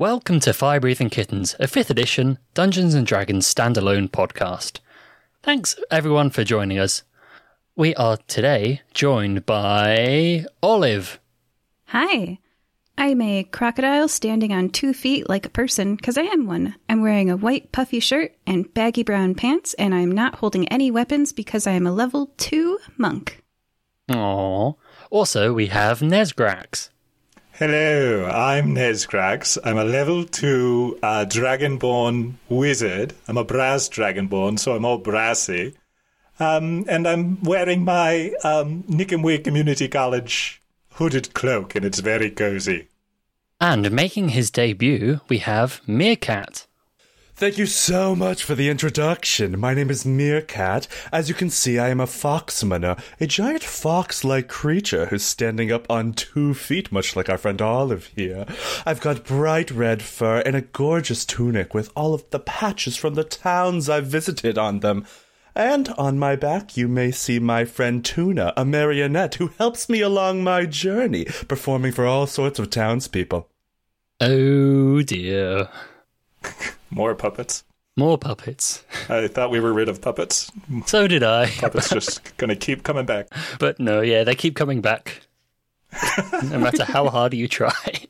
Welcome 0.00 0.38
to 0.40 0.52
Fire 0.52 0.78
Breathing 0.78 1.10
Kittens, 1.10 1.56
a 1.58 1.66
5th 1.66 1.90
edition 1.90 2.38
Dungeons 2.54 2.94
and 2.94 3.04
Dragons 3.04 3.52
standalone 3.52 4.08
podcast. 4.08 4.78
Thanks 5.42 5.74
everyone 5.90 6.30
for 6.30 6.44
joining 6.44 6.78
us. 6.78 7.02
We 7.74 7.96
are 7.96 8.16
today 8.28 8.82
joined 8.94 9.44
by 9.44 10.44
Olive. 10.62 11.18
Hi. 11.86 12.38
I'm 12.96 13.20
a 13.20 13.42
crocodile 13.42 14.06
standing 14.06 14.52
on 14.52 14.68
two 14.68 14.94
feet 14.94 15.28
like 15.28 15.46
a 15.46 15.50
person, 15.50 15.96
because 15.96 16.16
I 16.16 16.22
am 16.22 16.46
one. 16.46 16.76
I'm 16.88 17.02
wearing 17.02 17.28
a 17.28 17.36
white 17.36 17.72
puffy 17.72 17.98
shirt 17.98 18.36
and 18.46 18.72
baggy 18.72 19.02
brown 19.02 19.34
pants, 19.34 19.74
and 19.74 19.92
I'm 19.92 20.12
not 20.12 20.36
holding 20.36 20.68
any 20.68 20.92
weapons 20.92 21.32
because 21.32 21.66
I 21.66 21.72
am 21.72 21.88
a 21.88 21.92
level 21.92 22.30
2 22.36 22.78
monk. 22.98 23.42
Aww. 24.08 24.76
Also, 25.10 25.52
we 25.52 25.66
have 25.66 25.98
Nesgrax. 25.98 26.90
Hello, 27.58 28.24
I'm 28.24 28.76
Nesgrax. 28.76 29.58
I'm 29.64 29.78
a 29.78 29.82
level 29.82 30.24
2 30.24 31.00
uh, 31.02 31.24
Dragonborn 31.28 32.34
wizard. 32.48 33.14
I'm 33.26 33.36
a 33.36 33.42
brass 33.42 33.88
Dragonborn, 33.88 34.60
so 34.60 34.76
I'm 34.76 34.84
all 34.84 34.98
brassy. 34.98 35.74
Um, 36.38 36.84
and 36.88 37.08
I'm 37.08 37.42
wearing 37.42 37.84
my 37.84 38.30
um, 38.44 38.84
Nickenway 38.86 39.38
Community 39.38 39.88
College 39.88 40.62
hooded 40.90 41.34
cloak, 41.34 41.74
and 41.74 41.84
it's 41.84 41.98
very 41.98 42.30
cozy. 42.30 42.86
And 43.60 43.90
making 43.90 44.28
his 44.28 44.52
debut, 44.52 45.18
we 45.28 45.38
have 45.38 45.80
Meerkat. 45.84 46.67
Thank 47.38 47.56
you 47.56 47.66
so 47.66 48.16
much 48.16 48.42
for 48.42 48.56
the 48.56 48.68
introduction. 48.68 49.60
My 49.60 49.72
name 49.72 49.90
is 49.90 50.04
Meerkat. 50.04 50.88
As 51.12 51.28
you 51.28 51.36
can 51.36 51.50
see, 51.50 51.78
I 51.78 51.88
am 51.88 52.00
a 52.00 52.06
foxmaner, 52.06 53.00
a 53.20 53.28
giant 53.28 53.62
fox 53.62 54.24
like 54.24 54.48
creature 54.48 55.06
who's 55.06 55.22
standing 55.22 55.70
up 55.70 55.88
on 55.88 56.14
two 56.14 56.52
feet, 56.52 56.90
much 56.90 57.14
like 57.14 57.28
our 57.28 57.38
friend 57.38 57.62
Olive 57.62 58.06
here. 58.16 58.44
I've 58.84 59.00
got 59.00 59.22
bright 59.24 59.70
red 59.70 60.02
fur 60.02 60.40
and 60.40 60.56
a 60.56 60.62
gorgeous 60.62 61.24
tunic 61.24 61.74
with 61.74 61.92
all 61.94 62.12
of 62.12 62.28
the 62.30 62.40
patches 62.40 62.96
from 62.96 63.14
the 63.14 63.22
towns 63.22 63.88
I've 63.88 64.06
visited 64.08 64.58
on 64.58 64.80
them. 64.80 65.06
And 65.54 65.90
on 65.90 66.18
my 66.18 66.34
back, 66.34 66.76
you 66.76 66.88
may 66.88 67.12
see 67.12 67.38
my 67.38 67.64
friend 67.64 68.04
Tuna, 68.04 68.52
a 68.56 68.64
marionette 68.64 69.36
who 69.36 69.52
helps 69.58 69.88
me 69.88 70.00
along 70.00 70.42
my 70.42 70.66
journey, 70.66 71.26
performing 71.46 71.92
for 71.92 72.04
all 72.04 72.26
sorts 72.26 72.58
of 72.58 72.68
townspeople. 72.68 73.48
Oh 74.20 75.02
dear. 75.02 75.68
More 76.90 77.14
puppets. 77.14 77.64
More 77.96 78.16
puppets. 78.16 78.84
I 79.08 79.26
thought 79.26 79.50
we 79.50 79.60
were 79.60 79.72
rid 79.72 79.88
of 79.88 80.00
puppets. 80.00 80.50
So 80.86 81.08
did 81.08 81.22
I. 81.22 81.46
Puppets 81.48 81.90
just 81.90 82.36
gonna 82.36 82.56
keep 82.56 82.82
coming 82.84 83.06
back. 83.06 83.28
But 83.58 83.80
no, 83.80 84.00
yeah, 84.00 84.24
they 84.24 84.34
keep 84.34 84.54
coming 84.54 84.80
back. 84.80 85.22
no 86.44 86.58
matter 86.58 86.84
how 86.84 87.08
hard 87.08 87.34
you 87.34 87.48
try. 87.48 88.06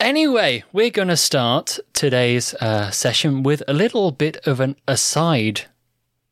anyway, 0.00 0.64
we're 0.72 0.90
going 0.90 1.08
to 1.08 1.16
start 1.16 1.78
today's 1.92 2.54
uh, 2.54 2.90
session 2.90 3.42
with 3.42 3.62
a 3.68 3.72
little 3.72 4.10
bit 4.10 4.36
of 4.46 4.60
an 4.60 4.76
aside 4.88 5.62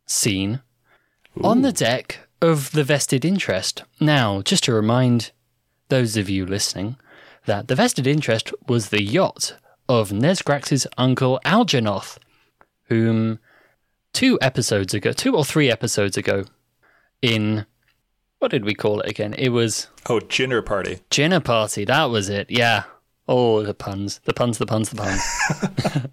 scene 0.07 0.61
on 1.43 1.63
the 1.63 1.73
deck 1.73 2.19
of 2.43 2.73
the 2.73 2.85
vested 2.85 3.25
interest. 3.25 3.85
Now, 4.01 4.43
just 4.43 4.65
to 4.65 4.73
remind 4.73 5.31
those 5.89 6.17
of 6.17 6.29
you 6.29 6.45
listening 6.47 6.97
that 7.47 7.69
the 7.69 7.75
vested 7.77 8.07
interest 8.07 8.53
was 8.67 8.89
the 8.89 9.03
yacht 9.03 9.55
of 9.91 10.11
Nesgrax's 10.13 10.87
uncle 10.97 11.41
Algernoth, 11.45 12.17
whom 12.85 13.41
two 14.13 14.39
episodes 14.41 14.95
ago, 14.95 15.11
two 15.11 15.37
or 15.37 15.45
three 15.45 15.69
episodes 15.69 16.17
ago, 16.17 16.45
in 17.21 17.67
what 18.39 18.53
did 18.53 18.65
we 18.65 18.73
call 18.73 19.01
it 19.01 19.11
again? 19.11 19.35
It 19.35 19.49
was 19.49 19.89
Oh, 20.09 20.21
Jinner 20.21 20.65
Party. 20.65 21.01
Dinner 21.11 21.41
Party. 21.41 21.85
That 21.85 22.05
was 22.05 22.29
it. 22.29 22.49
Yeah. 22.51 22.85
Oh, 23.29 23.63
the 23.65 23.75
puns, 23.75 24.21
the 24.25 24.33
puns, 24.33 24.59
the 24.59 24.67
puns, 24.67 24.91
the 24.91 24.97
puns. 24.97 26.07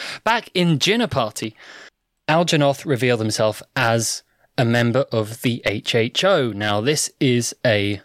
Back 0.24 0.48
in 0.54 0.78
Dinner 0.78 1.06
Party, 1.06 1.54
Algernoth 2.28 2.86
revealed 2.86 3.20
himself 3.20 3.62
as 3.76 4.22
a 4.56 4.64
member 4.64 5.04
of 5.12 5.42
the 5.42 5.62
HHO. 5.66 6.54
Now, 6.54 6.80
this 6.80 7.10
is 7.20 7.54
a 7.64 8.00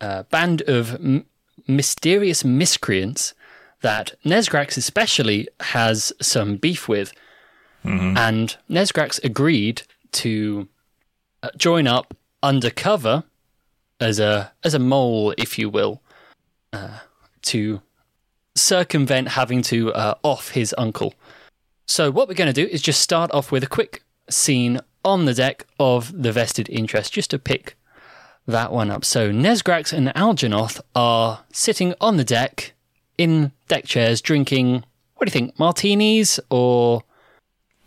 uh, 0.00 0.24
band 0.24 0.62
of 0.62 0.94
m- 0.96 1.26
mysterious 1.68 2.44
miscreants 2.44 3.34
that 3.84 4.14
Nesgrax 4.24 4.76
especially 4.78 5.46
has 5.60 6.12
some 6.20 6.56
beef 6.56 6.88
with. 6.88 7.12
And 8.16 8.56
Nesgrax 8.68 9.22
agreed 9.22 9.82
to 10.12 10.68
uh, 11.42 11.50
join 11.58 11.86
up 11.86 12.16
undercover 12.42 13.24
as 14.00 14.18
a 14.18 14.52
as 14.64 14.72
a 14.74 14.78
mole, 14.78 15.34
if 15.36 15.58
you 15.58 15.68
will, 15.68 16.00
uh, 16.72 17.00
to 17.42 17.82
circumvent 18.56 19.28
having 19.28 19.60
to 19.62 19.92
uh, 19.92 20.14
off 20.22 20.50
his 20.52 20.74
uncle. 20.78 21.12
So 21.86 22.10
what 22.10 22.26
we're 22.26 22.34
going 22.34 22.54
to 22.54 22.64
do 22.64 22.70
is 22.72 22.80
just 22.80 23.02
start 23.02 23.30
off 23.32 23.52
with 23.52 23.62
a 23.62 23.68
quick 23.68 24.02
scene 24.30 24.80
on 25.04 25.26
the 25.26 25.34
deck 25.34 25.66
of 25.78 26.22
the 26.22 26.32
vested 26.32 26.70
interest, 26.70 27.12
just 27.12 27.30
to 27.30 27.38
pick 27.38 27.76
that 28.46 28.72
one 28.72 28.90
up. 28.90 29.04
So 29.04 29.30
Nesgrax 29.30 29.92
and 29.92 30.08
Algernoth 30.14 30.80
are 30.94 31.44
sitting 31.52 31.94
on 32.00 32.16
the 32.16 32.24
deck 32.24 32.73
in 33.18 33.52
deck 33.68 33.84
chairs, 33.84 34.20
drinking. 34.20 34.84
What 35.16 35.26
do 35.26 35.30
you 35.30 35.32
think, 35.32 35.58
martinis 35.58 36.40
or 36.50 37.02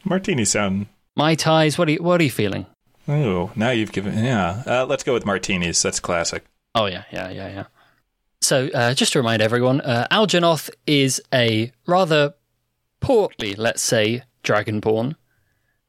Martini 0.05 0.45
sound. 0.45 0.87
mai 1.15 1.35
tais? 1.35 1.77
What 1.77 1.89
are 1.89 1.91
you, 1.91 2.03
what 2.03 2.21
are 2.21 2.23
you 2.23 2.31
feeling? 2.31 2.65
Oh, 3.07 3.51
now 3.55 3.71
you've 3.71 3.91
given. 3.91 4.17
Yeah. 4.23 4.63
Uh, 4.65 4.85
let's 4.85 5.03
go 5.03 5.13
with 5.13 5.25
martinis. 5.25 5.81
That's 5.81 5.99
classic. 5.99 6.45
Oh 6.75 6.85
yeah, 6.85 7.03
yeah, 7.11 7.29
yeah, 7.29 7.47
yeah. 7.49 7.63
So 8.41 8.69
uh, 8.73 8.93
just 8.93 9.13
to 9.13 9.19
remind 9.19 9.41
everyone, 9.41 9.81
uh, 9.81 10.07
Algernoth 10.11 10.69
is 10.85 11.21
a 11.33 11.71
rather 11.85 12.33
portly, 12.99 13.55
let's 13.55 13.81
say, 13.81 14.23
dragonborn. 14.43 15.15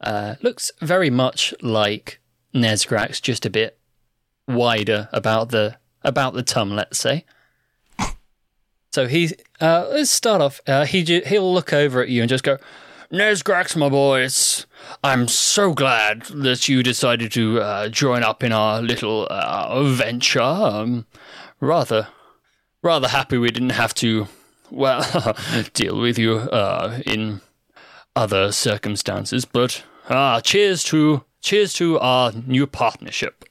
Uh, 0.00 0.36
looks 0.42 0.70
very 0.80 1.10
much 1.10 1.52
like 1.60 2.20
Nesgrax, 2.54 3.20
just 3.20 3.44
a 3.44 3.50
bit 3.50 3.78
wider 4.46 5.08
about 5.12 5.50
the 5.50 5.76
about 6.02 6.34
the 6.34 6.42
tum, 6.42 6.70
let's 6.70 6.98
say. 6.98 7.24
So 8.98 9.06
he 9.06 9.30
uh, 9.60 9.86
let's 9.92 10.10
start 10.10 10.42
off. 10.42 10.60
Uh, 10.66 10.84
he 10.84 11.04
he'll 11.20 11.54
look 11.54 11.72
over 11.72 12.02
at 12.02 12.08
you 12.08 12.20
and 12.20 12.28
just 12.28 12.42
go, 12.42 12.58
Nesgrax, 13.12 13.76
my 13.76 13.88
boys. 13.88 14.66
I'm 15.04 15.28
so 15.28 15.72
glad 15.72 16.22
that 16.22 16.68
you 16.68 16.82
decided 16.82 17.30
to 17.30 17.60
uh, 17.60 17.88
join 17.90 18.24
up 18.24 18.42
in 18.42 18.50
our 18.50 18.82
little 18.82 19.28
uh, 19.30 19.84
venture. 19.84 20.40
Um, 20.40 21.06
rather, 21.60 22.08
rather 22.82 23.06
happy 23.06 23.38
we 23.38 23.52
didn't 23.52 23.70
have 23.70 23.94
to, 23.94 24.26
well, 24.68 25.36
deal 25.74 26.00
with 26.00 26.18
you 26.18 26.32
uh, 26.38 26.98
in 27.06 27.40
other 28.16 28.50
circumstances. 28.50 29.44
But 29.44 29.84
ah, 30.10 30.40
cheers 30.40 30.82
to 30.90 31.22
cheers 31.40 31.72
to 31.74 32.00
our 32.00 32.32
new 32.32 32.66
partnership. 32.66 33.44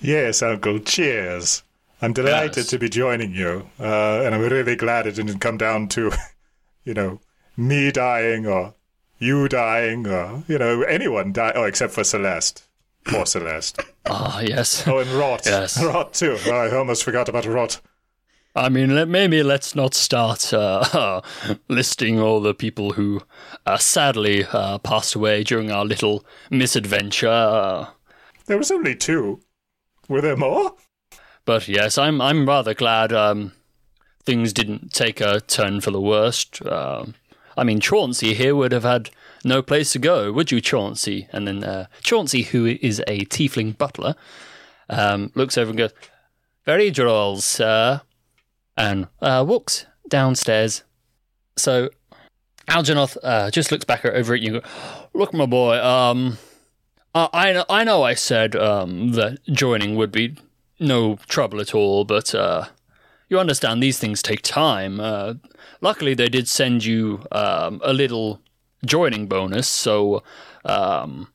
Yes, 0.00 0.40
Uncle. 0.40 0.78
Cheers. 0.78 1.64
I'm 2.02 2.12
delighted 2.12 2.56
Yes. 2.58 2.66
to 2.68 2.78
be 2.78 2.88
joining 2.88 3.32
you, 3.32 3.68
uh, 3.80 4.22
and 4.24 4.34
I'm 4.34 4.40
really 4.42 4.76
glad 4.76 5.06
it 5.06 5.12
didn't 5.14 5.38
come 5.38 5.56
down 5.56 5.88
to, 5.90 6.10
you 6.84 6.94
know, 6.94 7.20
me 7.56 7.90
dying 7.92 8.46
or 8.46 8.74
you 9.18 9.48
dying 9.48 10.06
or 10.08 10.42
you 10.48 10.58
know 10.58 10.82
anyone 10.82 11.32
die. 11.32 11.52
Oh, 11.54 11.62
except 11.64 11.92
for 11.94 12.02
Celeste. 12.04 12.64
Poor 13.04 13.24
Celeste. 13.26 13.80
Ah, 14.06 14.40
yes. 14.40 14.86
Oh, 14.86 14.98
and 14.98 15.10
Rot. 15.10 15.42
Yes. 15.46 15.80
Rot 15.82 16.12
too. 16.14 16.36
Oh, 16.46 16.50
I 16.52 16.74
almost 16.76 17.04
forgot 17.04 17.28
about 17.28 17.46
Rot. 17.46 17.80
I 18.54 18.68
mean, 18.68 18.94
let, 18.94 19.08
maybe 19.08 19.42
let's 19.42 19.74
not 19.74 19.94
start 19.94 20.52
uh, 20.52 21.20
listing 21.68 22.20
all 22.20 22.40
the 22.40 22.52
people 22.54 22.92
who 22.92 23.22
uh, 23.64 23.78
sadly 23.78 24.44
uh, 24.52 24.78
passed 24.78 25.14
away 25.14 25.42
during 25.42 25.70
our 25.70 25.84
little 25.84 26.24
misadventure. 26.50 27.88
There 28.46 28.58
was 28.58 28.70
only 28.70 28.94
two. 28.94 29.40
Were 30.08 30.20
there 30.20 30.36
more? 30.36 30.74
But 31.44 31.68
yes, 31.68 31.98
I'm 31.98 32.20
I'm 32.20 32.46
rather 32.46 32.74
glad 32.74 33.12
um, 33.12 33.52
things 34.24 34.52
didn't 34.52 34.92
take 34.92 35.20
a 35.20 35.40
turn 35.40 35.80
for 35.80 35.90
the 35.90 36.00
worst. 36.00 36.64
Um 36.66 37.14
I 37.56 37.64
mean, 37.64 37.80
Chauncey 37.80 38.34
here 38.34 38.54
would 38.56 38.72
have 38.72 38.84
had 38.84 39.10
no 39.44 39.62
place 39.62 39.92
to 39.92 39.98
go, 39.98 40.32
would 40.32 40.50
you, 40.50 40.60
Chauncey? 40.60 41.28
And 41.32 41.46
then 41.46 41.64
uh, 41.64 41.86
Chauncey, 42.02 42.42
who 42.42 42.66
is 42.66 43.00
a 43.00 43.24
tiefling 43.26 43.76
butler, 43.76 44.14
um, 44.88 45.32
looks 45.34 45.58
over 45.58 45.70
and 45.70 45.78
goes, 45.78 45.92
"Very 46.64 46.90
droll, 46.90 47.36
sir," 47.38 48.02
and 48.76 49.08
uh, 49.20 49.44
walks 49.46 49.86
downstairs. 50.08 50.82
So 51.56 51.90
Algernoth 52.68 53.16
uh, 53.22 53.50
just 53.50 53.72
looks 53.72 53.84
back 53.84 54.04
over 54.04 54.34
at 54.34 54.40
you. 54.40 54.60
goes, 54.60 54.70
Look, 55.14 55.34
my 55.34 55.46
boy. 55.46 55.82
Um, 55.82 56.38
I 57.14 57.28
I 57.32 57.52
know, 57.52 57.64
I 57.68 57.84
know 57.84 58.02
I 58.02 58.14
said 58.14 58.56
um, 58.56 59.12
that 59.12 59.38
joining 59.46 59.96
would 59.96 60.12
be 60.12 60.36
no 60.82 61.16
trouble 61.28 61.60
at 61.60 61.74
all, 61.74 62.04
but 62.04 62.34
uh, 62.34 62.66
you 63.28 63.38
understand 63.38 63.82
these 63.82 63.98
things 63.98 64.22
take 64.22 64.42
time. 64.42 65.00
Uh, 65.00 65.34
luckily, 65.80 66.14
they 66.14 66.28
did 66.28 66.48
send 66.48 66.84
you 66.84 67.24
um, 67.32 67.80
a 67.84 67.92
little 67.92 68.40
joining 68.84 69.26
bonus, 69.26 69.68
so 69.68 70.22
um, 70.64 71.28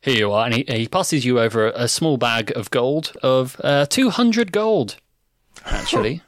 here 0.00 0.16
you 0.16 0.32
are. 0.32 0.46
And 0.46 0.54
he, 0.54 0.64
he 0.66 0.88
passes 0.88 1.24
you 1.24 1.40
over 1.40 1.68
a 1.68 1.88
small 1.88 2.16
bag 2.16 2.52
of 2.56 2.70
gold 2.70 3.12
of 3.22 3.60
uh, 3.62 3.86
200 3.86 4.52
gold, 4.52 4.96
actually. 5.66 6.22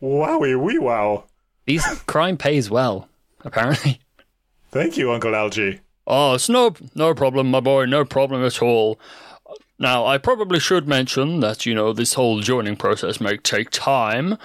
Wowie 0.00 0.60
wee 0.60 0.78
wow. 0.78 1.24
These 1.66 1.84
crime 2.06 2.36
pays 2.36 2.70
well, 2.70 3.08
apparently. 3.44 4.00
Thank 4.70 4.96
you, 4.96 5.12
Uncle 5.12 5.34
Algie. 5.34 5.80
Oh, 6.06 6.34
it's 6.34 6.48
no 6.48 6.74
no 6.94 7.14
problem, 7.14 7.50
my 7.50 7.60
boy, 7.60 7.84
no 7.84 8.04
problem 8.04 8.44
at 8.44 8.60
all. 8.60 8.98
Now, 9.82 10.06
I 10.06 10.16
probably 10.16 10.60
should 10.60 10.86
mention 10.86 11.40
that, 11.40 11.66
you 11.66 11.74
know, 11.74 11.92
this 11.92 12.14
whole 12.14 12.38
joining 12.38 12.76
process 12.76 13.20
may 13.20 13.36
take 13.36 13.70
time. 13.70 14.38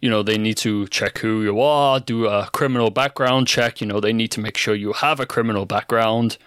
You 0.00 0.10
know, 0.10 0.24
they 0.24 0.36
need 0.36 0.56
to 0.58 0.88
check 0.88 1.18
who 1.18 1.44
you 1.44 1.60
are, 1.60 2.00
do 2.00 2.26
a 2.26 2.50
criminal 2.52 2.90
background 2.90 3.46
check. 3.46 3.80
You 3.80 3.86
know, 3.86 4.00
they 4.00 4.12
need 4.12 4.32
to 4.32 4.40
make 4.40 4.56
sure 4.56 4.74
you 4.74 4.92
have 4.94 5.20
a 5.20 5.26
criminal 5.26 5.64
background. 5.64 6.38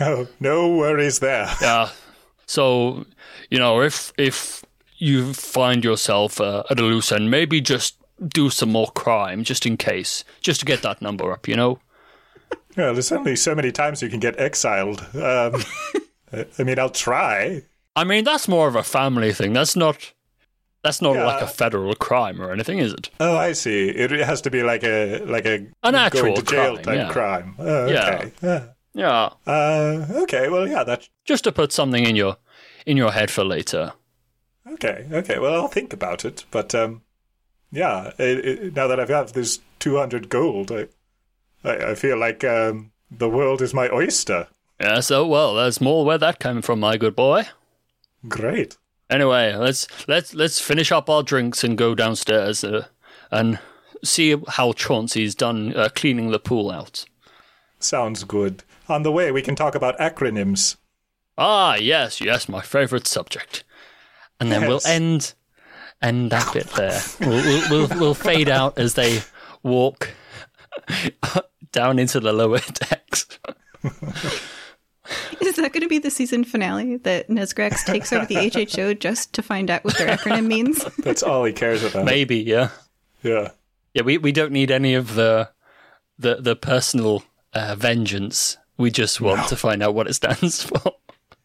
Oh, 0.00 0.28
no 0.38 0.68
worries 0.76 1.18
there. 1.18 1.48
Yeah. 1.60 1.90
So, 2.46 3.06
you 3.50 3.58
know, 3.58 3.80
if 3.80 4.12
if 4.16 4.64
you 4.98 5.34
find 5.34 5.82
yourself 5.82 6.40
uh, 6.40 6.62
at 6.70 6.78
a 6.78 6.82
loose 6.82 7.10
end, 7.10 7.28
maybe 7.28 7.60
just 7.60 7.96
do 8.24 8.50
some 8.50 8.70
more 8.70 8.92
crime 8.92 9.42
just 9.42 9.66
in 9.66 9.76
case, 9.76 10.24
just 10.42 10.60
to 10.60 10.66
get 10.66 10.82
that 10.82 11.02
number 11.02 11.32
up, 11.32 11.48
you 11.48 11.56
know? 11.56 11.80
Well, 12.76 12.92
there's 12.92 13.10
only 13.10 13.34
so 13.34 13.56
many 13.56 13.72
times 13.72 14.00
you 14.00 14.08
can 14.08 14.20
get 14.20 14.38
exiled. 14.38 15.04
Um, 15.14 15.64
I 16.58 16.62
mean, 16.62 16.78
I'll 16.78 16.90
try. 16.90 17.62
I 17.96 18.04
mean, 18.04 18.24
that's 18.24 18.46
more 18.48 18.68
of 18.68 18.76
a 18.76 18.82
family 18.82 19.32
thing. 19.32 19.52
That's 19.52 19.74
not 19.76 20.12
that's 20.82 21.02
not 21.02 21.14
Yeah. 21.14 21.26
like 21.26 21.42
a 21.42 21.46
federal 21.46 21.94
crime 21.94 22.40
or 22.40 22.52
anything, 22.52 22.78
is 22.78 22.92
it? 22.94 23.10
Oh, 23.20 23.36
I 23.36 23.52
see. 23.52 23.88
It 23.90 24.10
has 24.12 24.40
to 24.42 24.50
be 24.50 24.62
like 24.62 24.82
a 24.84 25.18
like 25.24 25.44
a 25.46 25.66
An 25.82 25.94
actual 25.94 26.22
going 26.22 26.34
to 26.36 26.42
jail 26.42 26.72
crime, 26.74 26.84
type 26.84 26.96
yeah. 26.96 27.12
crime. 27.12 27.54
Oh, 27.58 27.86
Yeah. 27.86 28.08
okay. 28.08 28.32
Yeah. 28.42 28.64
Yeah. 28.92 29.28
Uh, 29.46 30.06
okay. 30.22 30.48
Well, 30.48 30.66
yeah. 30.66 30.84
That. 30.84 31.08
Just 31.24 31.44
to 31.44 31.52
put 31.52 31.72
something 31.72 32.04
in 32.06 32.16
your 32.16 32.36
in 32.86 32.96
your 32.96 33.12
head 33.12 33.30
for 33.30 33.44
later. 33.44 33.92
Okay. 34.66 35.06
Okay. 35.12 35.38
Well, 35.38 35.54
I'll 35.54 35.68
think 35.68 35.92
about 35.92 36.24
it. 36.24 36.44
But 36.50 36.74
um, 36.74 37.02
yeah. 37.70 38.12
It, 38.18 38.44
it, 38.44 38.74
now 38.76 38.86
that 38.88 38.98
I've 39.00 39.08
got 39.08 39.32
this 39.32 39.60
200 39.80 40.28
gold, 40.28 40.72
I 40.72 40.86
I, 41.62 41.90
I 41.90 41.94
feel 41.94 42.16
like 42.18 42.42
um, 42.44 42.92
the 43.10 43.28
world 43.28 43.60
is 43.62 43.74
my 43.74 43.88
oyster. 43.90 44.48
Yeah, 44.80 45.00
so 45.00 45.26
well, 45.26 45.54
there's 45.54 45.80
more 45.80 46.04
where 46.04 46.18
that 46.18 46.38
came 46.38 46.62
from, 46.62 46.80
my 46.80 46.96
good 46.96 47.14
boy. 47.14 47.44
Great. 48.28 48.76
Anyway, 49.10 49.54
let's 49.54 49.86
let's 50.08 50.34
let's 50.34 50.60
finish 50.60 50.90
up 50.92 51.10
our 51.10 51.22
drinks 51.22 51.62
and 51.64 51.76
go 51.76 51.94
downstairs 51.94 52.64
uh, 52.64 52.86
and 53.30 53.58
see 54.04 54.36
how 54.48 54.72
Chauncey's 54.72 55.34
done 55.34 55.74
uh, 55.76 55.88
cleaning 55.94 56.30
the 56.30 56.38
pool 56.38 56.70
out. 56.70 57.04
Sounds 57.78 58.24
good. 58.24 58.62
On 58.88 59.02
the 59.02 59.12
way, 59.12 59.30
we 59.32 59.42
can 59.42 59.54
talk 59.56 59.74
about 59.74 59.98
acronyms. 59.98 60.76
Ah, 61.36 61.74
yes, 61.76 62.20
yes, 62.20 62.48
my 62.48 62.60
favourite 62.60 63.06
subject. 63.06 63.64
And 64.38 64.50
then 64.50 64.62
Yes. 64.62 64.68
we'll 64.68 64.80
end 64.92 65.34
end 66.00 66.30
that 66.30 66.52
bit 66.54 66.66
there. 66.68 67.00
We'll, 67.20 67.30
we'll, 67.30 67.70
we'll, 67.88 67.98
we'll 68.00 68.14
fade 68.14 68.48
out 68.48 68.78
as 68.78 68.94
they 68.94 69.20
walk 69.62 70.10
down 71.72 71.98
into 71.98 72.20
the 72.20 72.32
lower 72.32 72.60
decks. 72.72 73.26
Is 75.40 75.56
that 75.56 75.72
going 75.72 75.82
to 75.82 75.88
be 75.88 75.98
the 75.98 76.10
season 76.10 76.44
finale 76.44 76.96
that 76.98 77.28
Nesgrax 77.28 77.84
takes 77.84 78.12
over 78.12 78.26
the 78.26 78.36
HHO 78.36 78.98
just 78.98 79.32
to 79.34 79.42
find 79.42 79.70
out 79.70 79.84
what 79.84 79.96
their 79.98 80.16
acronym 80.16 80.46
means? 80.48 80.84
That's 80.98 81.22
all 81.22 81.44
he 81.44 81.52
cares 81.52 81.82
about. 81.82 82.04
Maybe, 82.04 82.38
yeah. 82.38 82.70
Yeah. 83.22 83.50
Yeah, 83.94 84.02
we, 84.02 84.18
we 84.18 84.32
don't 84.32 84.52
need 84.52 84.70
any 84.70 84.94
of 84.94 85.14
the 85.14 85.50
the 86.18 86.36
the 86.36 86.54
personal 86.54 87.24
uh, 87.54 87.74
vengeance. 87.76 88.56
We 88.76 88.90
just 88.90 89.20
want 89.20 89.48
to 89.48 89.56
find 89.56 89.82
out 89.82 89.94
what 89.94 90.06
it 90.06 90.14
stands 90.14 90.62
for. 90.64 90.94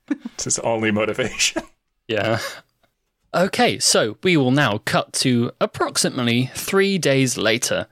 It's 0.09 0.43
his 0.43 0.59
only 0.59 0.91
motivation. 0.91 1.63
Yeah. 2.07 2.39
Okay, 3.33 3.79
so 3.79 4.17
we 4.23 4.37
will 4.37 4.51
now 4.51 4.77
cut 4.85 5.11
to 5.13 5.51
approximately 5.59 6.51
three 6.53 6.97
days 6.97 7.37
later, 7.37 7.87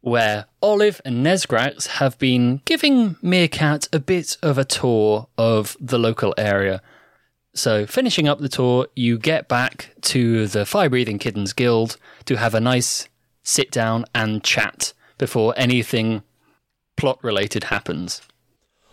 where 0.00 0.46
Olive 0.62 1.00
and 1.04 1.24
Nesgrax 1.24 1.86
have 1.86 2.18
been 2.18 2.60
giving 2.64 3.16
Meerkat 3.22 3.88
a 3.92 3.98
bit 3.98 4.36
of 4.42 4.58
a 4.58 4.64
tour 4.64 5.28
of 5.36 5.76
the 5.80 5.98
local 5.98 6.34
area. 6.38 6.80
So, 7.54 7.86
finishing 7.86 8.28
up 8.28 8.38
the 8.38 8.48
tour, 8.48 8.86
you 8.94 9.18
get 9.18 9.48
back 9.48 9.90
to 10.02 10.46
the 10.46 10.64
Fire 10.64 10.88
Breathing 10.88 11.18
Kittens 11.18 11.52
Guild 11.52 11.96
to 12.26 12.36
have 12.36 12.54
a 12.54 12.60
nice 12.60 13.08
sit 13.42 13.70
down 13.70 14.04
and 14.14 14.44
chat 14.44 14.92
before 15.16 15.54
anything 15.56 16.22
plot 16.96 17.18
related 17.22 17.64
happens. 17.64 18.22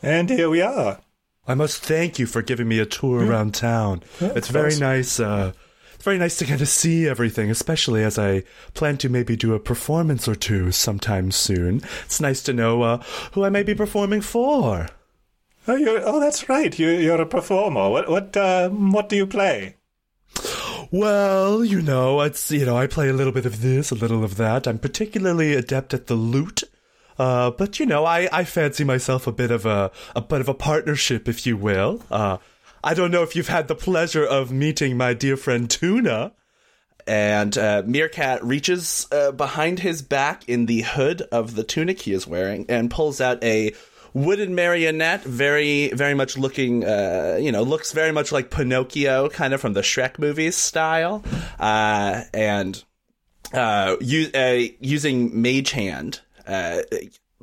and 0.02 0.30
here 0.30 0.50
we 0.50 0.62
are. 0.62 1.02
I 1.48 1.54
must 1.54 1.84
thank 1.84 2.18
you 2.18 2.26
for 2.26 2.42
giving 2.42 2.68
me 2.68 2.80
a 2.80 2.86
tour 2.86 3.24
around 3.24 3.54
town. 3.54 4.02
it's 4.20 4.48
very 4.48 4.76
nice. 4.78 5.20
Uh, 5.20 5.52
it's 5.52 5.65
very 6.04 6.18
nice 6.18 6.38
to 6.38 6.46
kind 6.46 6.62
of 6.62 6.68
see 6.68 7.08
everything, 7.08 7.50
especially 7.50 8.04
as 8.04 8.18
I 8.20 8.44
plan 8.74 8.98
to 8.98 9.10
maybe 9.10 9.36
do 9.36 9.54
a 9.54 9.60
performance 9.60 10.28
or 10.28 10.36
two 10.36 10.72
sometime 10.72 11.32
soon. 11.32 11.82
It's 12.06 12.22
nice 12.22 12.42
to 12.44 12.54
know 12.54 12.82
uh, 12.84 13.04
who 13.34 13.44
I 13.44 13.50
may 13.50 13.64
be 13.64 13.76
performing 13.76 14.22
for. 14.22 14.88
Oh, 15.68 15.76
you're, 15.76 16.02
oh, 16.06 16.20
that's 16.20 16.48
right. 16.48 16.78
You, 16.78 16.90
you're 16.90 17.22
a 17.22 17.26
performer. 17.26 17.90
What 17.90 18.10
what 18.10 18.38
um, 18.38 18.92
what 18.92 19.10
do 19.10 19.16
you 19.16 19.26
play? 19.26 19.76
Well, 20.92 21.66
you 21.66 21.82
know, 21.82 22.22
it's 22.22 22.52
you 22.52 22.66
know, 22.66 22.78
I 22.78 22.88
play 22.88 23.10
a 23.10 23.14
little 23.14 23.34
bit 23.34 23.46
of 23.46 23.62
this, 23.62 23.92
a 23.92 23.96
little 23.96 24.24
of 24.24 24.38
that. 24.38 24.68
I'm 24.68 24.80
particularly 24.80 25.56
adept 25.56 25.94
at 25.94 26.08
the 26.08 26.16
lute. 26.16 26.64
Uh, 27.18 27.50
but 27.52 27.80
you 27.80 27.86
know, 27.86 28.06
I, 28.06 28.28
I 28.32 28.44
fancy 28.44 28.84
myself 28.84 29.26
a 29.26 29.32
bit 29.32 29.50
of 29.50 29.66
a 29.66 29.92
a 30.16 30.22
bit 30.22 30.42
of 30.42 30.50
a 30.50 30.54
partnership, 30.54 31.28
if 31.28 31.46
you 31.48 31.58
will. 31.58 32.04
Uh, 32.12 32.38
I 32.86 32.94
don't 32.94 33.10
know 33.10 33.24
if 33.24 33.36
you've 33.36 33.48
had 33.48 33.68
the 33.68 33.74
pleasure 33.74 34.24
of 34.24 34.52
meeting 34.52 34.96
my 34.96 35.16
dear 35.16 35.38
friend 35.38 35.68
Tuna. 35.68 36.34
And 37.08 37.58
uh, 37.58 37.82
Meerkat 37.84 38.44
reaches 38.44 39.08
uh, 39.12 39.32
behind 39.32 39.80
his 39.80 40.04
back 40.04 40.48
in 40.48 40.68
the 40.68 40.82
hood 40.82 41.24
of 41.32 41.56
the 41.56 41.64
tunic 41.64 42.02
he 42.04 42.14
is 42.14 42.28
wearing 42.28 42.68
and 42.70 42.92
pulls 42.92 43.20
out 43.20 43.44
a 43.44 43.74
wooden 44.14 44.54
marionette, 44.54 45.24
very, 45.24 45.90
very 45.90 46.14
much 46.14 46.38
looking, 46.38 46.84
uh, 46.84 47.40
you 47.42 47.52
know, 47.52 47.64
looks 47.64 47.92
very 47.92 48.12
much 48.12 48.32
like 48.32 48.52
Pinocchio, 48.52 49.30
kind 49.30 49.56
of 49.56 49.62
from 49.62 49.74
the 49.74 49.82
Shrek 49.82 50.20
movies 50.20 50.56
style. 50.56 51.24
Uh, 51.60 52.22
and 52.36 52.84
uh, 53.52 53.96
u- 54.00 54.30
uh, 54.36 54.62
using 54.80 55.42
Mage 55.42 55.72
Hand, 55.72 56.22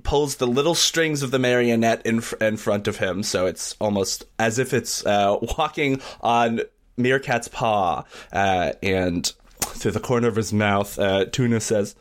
pulls 0.02 0.36
the 0.36 0.46
little 0.46 0.74
strings 0.74 1.22
of 1.22 1.30
the 1.30 1.38
marionette 1.38 2.04
in, 2.06 2.20
fr- 2.20 2.36
in 2.36 2.56
front 2.56 2.88
of 2.88 2.98
him, 2.98 3.22
so 3.22 3.46
it's 3.46 3.76
almost 3.80 4.24
as 4.38 4.58
if 4.58 4.72
it's 4.72 5.04
uh, 5.06 5.36
walking 5.58 6.00
on 6.20 6.60
Meerkat's 6.96 7.48
paw, 7.48 8.04
uh, 8.32 8.72
and 8.82 9.32
through 9.60 9.92
the 9.92 10.00
corner 10.00 10.28
of 10.28 10.36
his 10.36 10.52
mouth, 10.52 10.98
uh, 10.98 11.24
Tuna 11.26 11.60
says, 11.60 11.94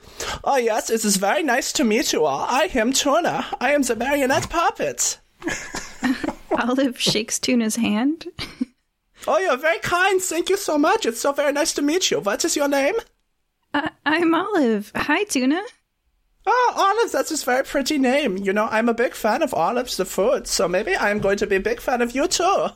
"Oh 0.43 0.57
yes, 0.57 0.89
it 0.89 1.05
is 1.05 1.17
very 1.17 1.43
nice 1.43 1.71
to 1.73 1.83
meet 1.83 2.11
you 2.13 2.25
all. 2.25 2.45
I 2.47 2.69
am 2.73 2.91
Tuna. 2.91 3.45
I 3.59 3.71
am 3.71 3.83
the 3.83 3.95
marionette 3.95 4.49
puppet." 4.49 5.19
Olive 6.57 6.99
shakes 6.99 7.39
Tuna's 7.39 7.75
hand. 7.77 8.25
Oh, 9.27 9.37
you're 9.37 9.57
very 9.57 9.79
kind. 9.79 10.21
Thank 10.21 10.49
you 10.49 10.57
so 10.57 10.77
much. 10.77 11.05
It's 11.05 11.21
so 11.21 11.31
very 11.31 11.53
nice 11.53 11.73
to 11.75 11.81
meet 11.81 12.11
you. 12.11 12.19
What 12.19 12.43
is 12.43 12.55
your 12.55 12.67
name? 12.67 12.95
Uh, 13.73 13.89
I'm 14.05 14.33
Olive. 14.33 14.91
Hi, 14.95 15.23
Tuna. 15.23 15.61
Oh, 16.45 16.73
Olive, 16.75 17.11
that's 17.11 17.31
a 17.31 17.45
very 17.45 17.63
pretty 17.63 17.97
name. 17.97 18.37
You 18.37 18.53
know, 18.53 18.67
I'm 18.71 18.89
a 18.89 18.93
big 18.93 19.13
fan 19.13 19.43
of 19.43 19.53
Olives, 19.53 19.97
the 19.97 20.05
food, 20.05 20.47
so 20.47 20.67
maybe 20.67 20.95
I'm 20.95 21.19
going 21.19 21.37
to 21.37 21.47
be 21.47 21.57
a 21.57 21.61
big 21.61 21.79
fan 21.79 22.01
of 22.01 22.15
you 22.15 22.27
too. 22.27 22.67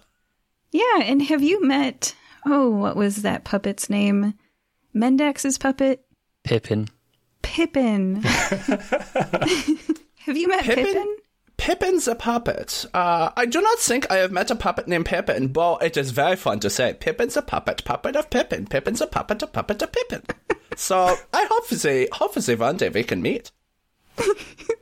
Yeah, 0.71 1.01
and 1.01 1.21
have 1.23 1.41
you 1.41 1.65
met? 1.65 2.15
Oh, 2.45 2.69
what 2.69 2.95
was 2.95 3.17
that 3.17 3.43
puppet's 3.43 3.89
name? 3.89 4.35
Mendax's 4.95 5.57
puppet, 5.57 6.05
Pippin. 6.43 6.87
Pippin. 7.41 8.15
have 8.23 9.47
you 10.27 10.47
met 10.47 10.63
Pippin? 10.63 10.85
Pippin? 10.85 11.15
Pippin's 11.57 12.07
a 12.07 12.15
puppet. 12.15 12.85
Uh, 12.93 13.31
I 13.35 13.45
do 13.45 13.61
not 13.61 13.79
think 13.79 14.11
I 14.11 14.17
have 14.17 14.31
met 14.31 14.51
a 14.51 14.55
puppet 14.55 14.87
named 14.87 15.05
Pippin, 15.05 15.47
but 15.47 15.81
it 15.81 15.97
is 15.97 16.11
very 16.11 16.35
fun 16.35 16.59
to 16.59 16.69
say. 16.69 16.93
Pippin's 16.93 17.37
a 17.37 17.41
puppet, 17.41 17.83
puppet 17.85 18.15
of 18.15 18.29
Pippin. 18.29 18.67
Pippin's 18.67 19.01
a 19.01 19.07
puppet, 19.07 19.41
a 19.41 19.47
puppet 19.47 19.81
of 19.81 19.91
Pippin. 19.91 20.23
so 20.75 21.15
I 21.33 21.47
hope 21.49 21.67
they, 21.69 22.07
hopefully 22.11 22.55
one 22.55 22.77
day 22.77 22.89
we 22.89 23.03
can 23.03 23.21
meet. 23.21 23.51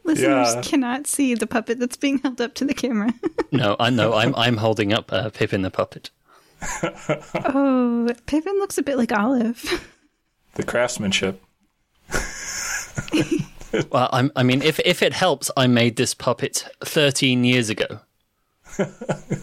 Listeners 0.04 0.56
Yeah. 0.56 0.62
cannot 0.64 1.08
see 1.08 1.34
the 1.36 1.48
puppet 1.48 1.80
that's 1.80 1.98
being 1.98 2.20
held 2.20 2.40
up 2.42 2.54
to 2.56 2.66
the 2.66 2.74
camera. 2.74 3.14
No, 3.52 3.76
I 3.80 3.92
know. 3.92 4.14
I'm 4.16 4.34
I'm 4.36 4.58
holding 4.58 4.94
up 4.94 5.14
uh, 5.14 5.30
Pippin 5.30 5.62
the 5.62 5.70
puppet. 5.70 6.10
oh, 6.84 8.10
Pippin 8.26 8.54
looks 8.58 8.80
a 8.80 8.82
bit 8.82 8.98
like 8.98 9.12
Olive. 9.12 9.88
The 10.56 10.64
craftsmanship. 10.64 11.40
Well, 13.92 14.10
I'm, 14.12 14.32
I 14.36 14.42
mean, 14.44 14.62
if 14.64 14.80
if 14.86 15.02
it 15.04 15.14
helps, 15.14 15.50
I 15.58 15.66
made 15.68 15.96
this 15.98 16.14
puppet 16.14 16.68
13 16.82 17.44
years 17.44 17.70
ago, 17.70 18.00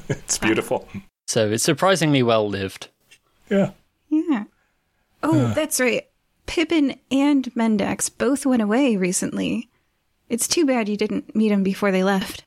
It's 0.09 0.39
beautiful. 0.39 0.89
so 1.27 1.51
it's 1.51 1.63
surprisingly 1.65 2.23
well 2.25 2.49
lived. 2.49 2.89
Yeah. 3.49 3.71
Yeah. 4.09 4.45
Oh, 5.23 5.53
that's 5.55 5.81
right. 5.81 6.09
Pippin 6.51 6.99
and 7.13 7.45
Mendax 7.55 8.11
both 8.19 8.45
went 8.45 8.61
away 8.61 8.97
recently. 8.97 9.71
It's 10.29 10.49
too 10.49 10.67
bad 10.67 10.89
you 10.89 10.97
didn't 10.97 11.33
meet 11.33 11.51
them 11.51 11.63
before 11.63 11.93
they 11.93 12.03
left. 12.03 12.43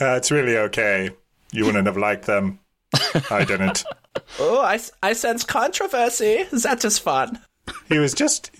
Uh, 0.00 0.16
it's 0.16 0.32
really 0.32 0.56
okay. 0.56 1.10
You 1.52 1.64
wouldn't 1.64 1.86
have 1.86 1.96
liked 1.96 2.26
them. 2.26 2.58
I 3.30 3.44
didn't. 3.44 3.84
Oh, 4.40 4.60
I, 4.60 4.80
I 5.04 5.12
sense 5.12 5.44
controversy. 5.44 6.48
That 6.50 6.78
is 6.78 6.82
just 6.82 7.00
fun. 7.00 7.38
He 7.88 7.98
was 7.98 8.12
just 8.12 8.50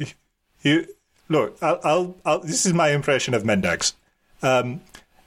he 0.63 0.87
look, 1.29 1.57
I'll, 1.61 1.81
I'll, 1.83 2.17
I'll, 2.25 2.39
this 2.39 2.65
is 2.65 2.73
my 2.73 2.91
impression 2.91 3.35
of 3.35 3.43
Mendax. 3.43 3.95
Um, 4.43 4.81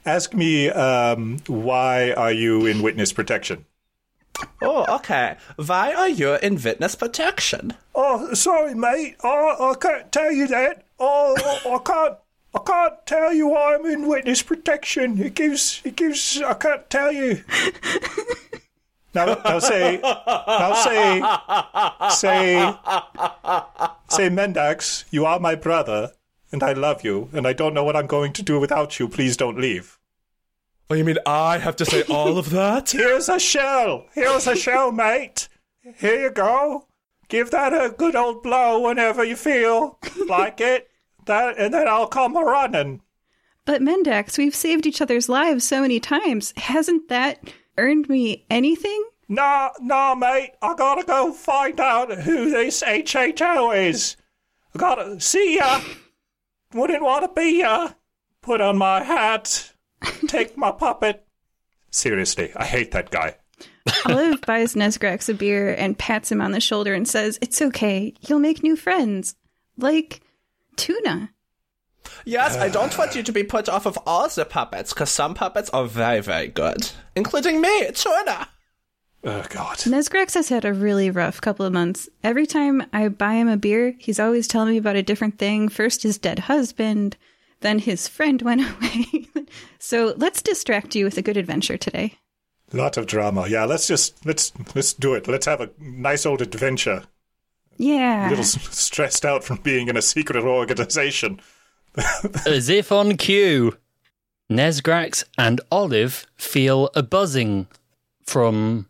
ask 0.06 0.32
me, 0.32 0.70
um, 0.70 1.40
why 1.46 2.12
are 2.12 2.32
you 2.32 2.64
in 2.64 2.80
witness 2.80 3.12
protection? 3.12 3.66
Oh, 4.60 4.96
okay. 4.96 5.36
Why 5.56 5.92
are 5.92 6.08
you 6.08 6.34
in 6.34 6.60
witness 6.62 6.94
protection? 6.94 7.74
Oh, 7.94 8.32
sorry, 8.34 8.74
mate. 8.74 9.16
I, 9.22 9.28
I 9.28 9.74
can't 9.80 10.10
tell 10.12 10.32
you 10.32 10.46
that. 10.48 10.84
Oh, 10.98 11.34
I 11.66 11.78
can't. 11.84 12.18
I 12.54 12.58
can't 12.66 13.06
tell 13.06 13.32
you 13.32 13.48
why 13.48 13.74
I'm 13.74 13.86
in 13.86 14.06
witness 14.08 14.42
protection. 14.42 15.18
It 15.18 15.34
gives. 15.34 15.80
It 15.84 15.96
gives. 15.96 16.40
I 16.42 16.54
can't 16.54 16.88
tell 16.90 17.10
you. 17.10 17.42
Now, 19.14 19.26
now 19.44 19.58
say, 19.58 20.00
now 20.02 20.72
say, 20.74 21.20
say, 22.14 22.74
say, 24.08 24.30
Mendax, 24.30 25.04
you 25.10 25.26
are 25.26 25.38
my 25.38 25.54
brother, 25.54 26.12
and 26.50 26.62
I 26.62 26.72
love 26.72 27.04
you, 27.04 27.28
and 27.34 27.46
I 27.46 27.52
don't 27.52 27.74
know 27.74 27.84
what 27.84 27.94
I'm 27.94 28.06
going 28.06 28.32
to 28.32 28.42
do 28.42 28.58
without 28.58 28.98
you. 28.98 29.08
Please 29.08 29.36
don't 29.36 29.60
leave. 29.60 29.98
Oh, 30.92 30.94
you 30.94 31.06
mean 31.06 31.16
I 31.24 31.56
have 31.56 31.76
to 31.76 31.86
say 31.86 32.02
all 32.10 32.36
of 32.36 32.50
that? 32.50 32.90
Here's 32.90 33.30
a 33.30 33.40
shell. 33.40 34.08
Here's 34.12 34.46
a 34.46 34.54
shell, 34.54 34.92
mate. 34.92 35.48
Here 35.96 36.20
you 36.20 36.30
go. 36.30 36.86
Give 37.28 37.50
that 37.50 37.72
a 37.72 37.94
good 37.96 38.14
old 38.14 38.42
blow 38.42 38.78
whenever 38.78 39.24
you 39.24 39.34
feel 39.34 39.98
like 40.28 40.60
it. 40.60 40.90
That, 41.24 41.56
and 41.56 41.72
then 41.72 41.88
I'll 41.88 42.08
come 42.08 42.36
a 42.36 42.42
running. 42.42 43.00
But 43.64 43.80
Mendax, 43.80 44.36
we've 44.36 44.54
saved 44.54 44.84
each 44.84 45.00
other's 45.00 45.30
lives 45.30 45.64
so 45.64 45.80
many 45.80 45.98
times. 45.98 46.52
Hasn't 46.58 47.08
that 47.08 47.40
earned 47.78 48.10
me 48.10 48.44
anything? 48.50 49.02
Nah, 49.30 49.70
nah, 49.80 50.14
mate. 50.14 50.50
I 50.60 50.74
gotta 50.74 51.04
go 51.04 51.32
find 51.32 51.80
out 51.80 52.12
who 52.12 52.50
this 52.50 52.82
HHO 52.82 53.88
is. 53.88 54.18
I 54.74 54.78
gotta 54.78 55.18
see 55.22 55.56
ya. 55.56 55.80
Wouldn't 56.74 57.02
want 57.02 57.24
to 57.24 57.40
be 57.40 57.60
ya. 57.60 57.92
Put 58.42 58.60
on 58.60 58.76
my 58.76 59.02
hat. 59.02 59.71
Take 60.28 60.56
my 60.56 60.72
puppet. 60.72 61.26
Seriously, 61.90 62.52
I 62.56 62.64
hate 62.64 62.92
that 62.92 63.10
guy. 63.10 63.36
Olive 64.06 64.40
buys 64.42 64.74
Nesgrax 64.74 65.28
a 65.28 65.34
beer 65.34 65.74
and 65.74 65.98
pats 65.98 66.30
him 66.30 66.40
on 66.40 66.52
the 66.52 66.60
shoulder 66.60 66.94
and 66.94 67.06
says, 67.06 67.38
It's 67.42 67.60
okay. 67.60 68.14
You'll 68.20 68.38
make 68.38 68.62
new 68.62 68.76
friends. 68.76 69.36
Like 69.76 70.22
Tuna. 70.76 71.30
Yes, 72.24 72.56
I 72.56 72.68
don't 72.68 72.96
want 72.96 73.14
you 73.14 73.22
to 73.22 73.32
be 73.32 73.44
put 73.44 73.68
off 73.68 73.86
of 73.86 73.98
all 74.06 74.28
the 74.28 74.44
puppets, 74.44 74.92
because 74.92 75.10
some 75.10 75.34
puppets 75.34 75.70
are 75.70 75.86
very, 75.86 76.20
very 76.20 76.48
good. 76.48 76.90
Including 77.14 77.60
me, 77.60 77.90
Tuna. 77.92 78.48
Oh, 79.24 79.44
God. 79.50 79.76
Nesgrax 79.78 80.34
has 80.34 80.48
had 80.48 80.64
a 80.64 80.72
really 80.72 81.10
rough 81.10 81.40
couple 81.40 81.64
of 81.64 81.72
months. 81.72 82.08
Every 82.24 82.46
time 82.46 82.84
I 82.92 83.08
buy 83.08 83.34
him 83.34 83.48
a 83.48 83.56
beer, 83.56 83.94
he's 83.98 84.18
always 84.18 84.48
telling 84.48 84.70
me 84.70 84.78
about 84.78 84.96
a 84.96 85.02
different 85.02 85.38
thing. 85.38 85.68
First, 85.68 86.02
his 86.02 86.18
dead 86.18 86.40
husband, 86.40 87.16
then 87.62 87.78
his 87.78 88.08
friend 88.08 88.42
went 88.42 88.60
away. 88.76 89.28
so 89.78 90.14
let's 90.16 90.42
distract 90.42 90.94
you 90.94 91.04
with 91.04 91.16
a 91.18 91.22
good 91.22 91.36
adventure 91.36 91.76
today. 91.76 92.14
Lot 92.72 92.96
of 92.96 93.06
drama. 93.06 93.48
Yeah, 93.48 93.64
let's 93.64 93.86
just 93.86 94.24
let's 94.24 94.52
let's 94.74 94.92
do 94.94 95.14
it. 95.14 95.28
Let's 95.28 95.46
have 95.46 95.60
a 95.60 95.70
nice 95.78 96.24
old 96.24 96.40
adventure. 96.40 97.04
Yeah. 97.76 98.28
A 98.28 98.30
little 98.30 98.44
stressed 98.44 99.24
out 99.24 99.44
from 99.44 99.58
being 99.58 99.88
in 99.88 99.96
a 99.96 100.02
secret 100.02 100.44
organization. 100.44 101.40
As 102.46 102.68
if 102.68 102.90
on 102.90 103.16
cue, 103.16 103.76
Nesgrax 104.50 105.24
and 105.36 105.60
Olive 105.70 106.26
feel 106.36 106.90
a 106.94 107.02
buzzing 107.02 107.66
from. 108.24 108.86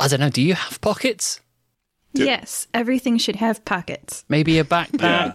I 0.00 0.08
don't 0.08 0.20
know, 0.20 0.28
do 0.30 0.42
you 0.42 0.54
have 0.54 0.80
pockets? 0.80 1.40
Yes, 2.12 2.68
everything 2.74 3.16
should 3.18 3.36
have 3.36 3.64
pockets. 3.64 4.24
Maybe 4.28 4.58
a 4.58 4.64
backpack? 4.64 5.00
Yeah. 5.00 5.32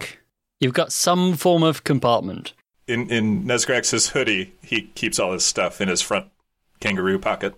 You've 0.60 0.74
got 0.74 0.92
some 0.92 1.34
form 1.36 1.62
of 1.62 1.84
compartment. 1.84 2.52
In 2.90 3.08
in 3.08 3.44
Nesgrax's 3.44 4.08
hoodie, 4.08 4.52
he 4.62 4.82
keeps 4.82 5.20
all 5.20 5.32
his 5.32 5.44
stuff 5.44 5.80
in 5.80 5.88
his 5.88 6.02
front 6.02 6.26
kangaroo 6.80 7.20
pocket. 7.20 7.54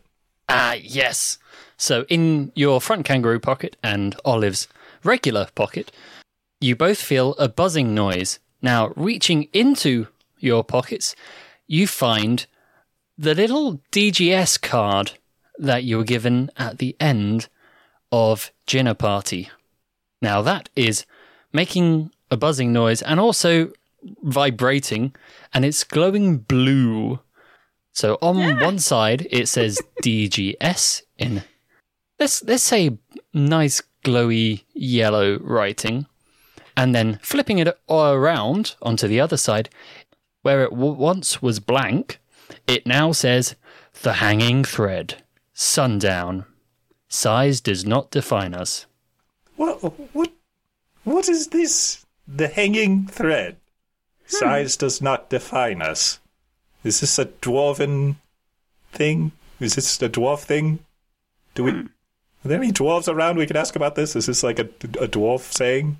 Ah, 0.48 0.74
yes. 0.74 1.38
So 1.78 2.04
in 2.10 2.52
your 2.54 2.82
front 2.82 3.06
kangaroo 3.06 3.40
pocket 3.40 3.76
and 3.82 4.14
Olive's 4.26 4.68
regular 5.02 5.48
pocket, 5.54 5.90
you 6.60 6.76
both 6.76 7.00
feel 7.00 7.32
a 7.38 7.48
buzzing 7.48 7.94
noise. 7.94 8.40
Now, 8.60 8.92
reaching 8.94 9.48
into 9.54 10.08
your 10.38 10.62
pockets, 10.62 11.16
you 11.66 11.86
find 11.86 12.44
the 13.16 13.34
little 13.34 13.80
DGS 13.90 14.60
card 14.60 15.12
that 15.58 15.82
you 15.84 15.96
were 15.96 16.04
given 16.04 16.50
at 16.58 16.76
the 16.76 16.94
end 17.00 17.48
of 18.10 18.52
Dinner 18.66 18.94
Party. 18.94 19.50
Now, 20.20 20.42
that 20.42 20.68
is 20.76 21.06
making 21.54 22.10
a 22.30 22.36
buzzing 22.36 22.72
noise 22.72 23.00
and 23.00 23.18
also 23.18 23.72
vibrating, 24.22 25.14
and 25.52 25.64
it's 25.64 25.84
glowing 25.84 26.38
blue. 26.38 27.20
So 27.92 28.18
on 28.22 28.58
one 28.60 28.78
side 28.78 29.26
it 29.30 29.48
says 29.48 29.80
DGS 30.02 31.02
in 31.18 31.42
let's 32.18 32.42
let's 32.44 32.62
say 32.62 32.98
nice 33.34 33.82
glowy 34.04 34.64
yellow 34.72 35.38
writing, 35.38 36.06
and 36.76 36.94
then 36.94 37.18
flipping 37.22 37.58
it 37.58 37.68
all 37.86 38.12
around 38.12 38.76
onto 38.82 39.06
the 39.08 39.20
other 39.20 39.36
side, 39.36 39.68
where 40.42 40.64
it 40.64 40.70
w- 40.70 40.92
once 40.92 41.42
was 41.42 41.60
blank, 41.60 42.18
it 42.66 42.86
now 42.86 43.12
says 43.12 43.54
the 44.02 44.14
hanging 44.14 44.64
thread, 44.64 45.22
sundown. 45.52 46.46
Size 47.08 47.60
does 47.60 47.84
not 47.84 48.10
define 48.10 48.54
us. 48.54 48.86
What 49.56 49.82
what 50.14 50.32
what 51.04 51.28
is 51.28 51.48
this? 51.48 52.06
The 52.26 52.48
hanging 52.48 53.06
thread. 53.06 53.56
Size 54.32 54.76
does 54.76 55.00
not 55.00 55.30
define 55.30 55.82
us. 55.82 56.20
Is 56.84 57.00
this 57.00 57.18
a 57.18 57.26
dwarven 57.26 58.16
thing? 58.92 59.32
Is 59.60 59.76
this 59.76 60.00
a 60.02 60.08
dwarf 60.08 60.40
thing? 60.40 60.80
Do 61.54 61.64
we? 61.64 61.70
Are 61.72 62.48
there 62.48 62.58
any 62.58 62.72
dwarves 62.72 63.12
around 63.12 63.36
we 63.36 63.46
could 63.46 63.56
ask 63.56 63.76
about 63.76 63.94
this? 63.94 64.16
Is 64.16 64.26
this 64.26 64.42
like 64.42 64.58
a, 64.58 64.64
a 65.00 65.08
dwarf 65.08 65.52
saying? 65.52 65.98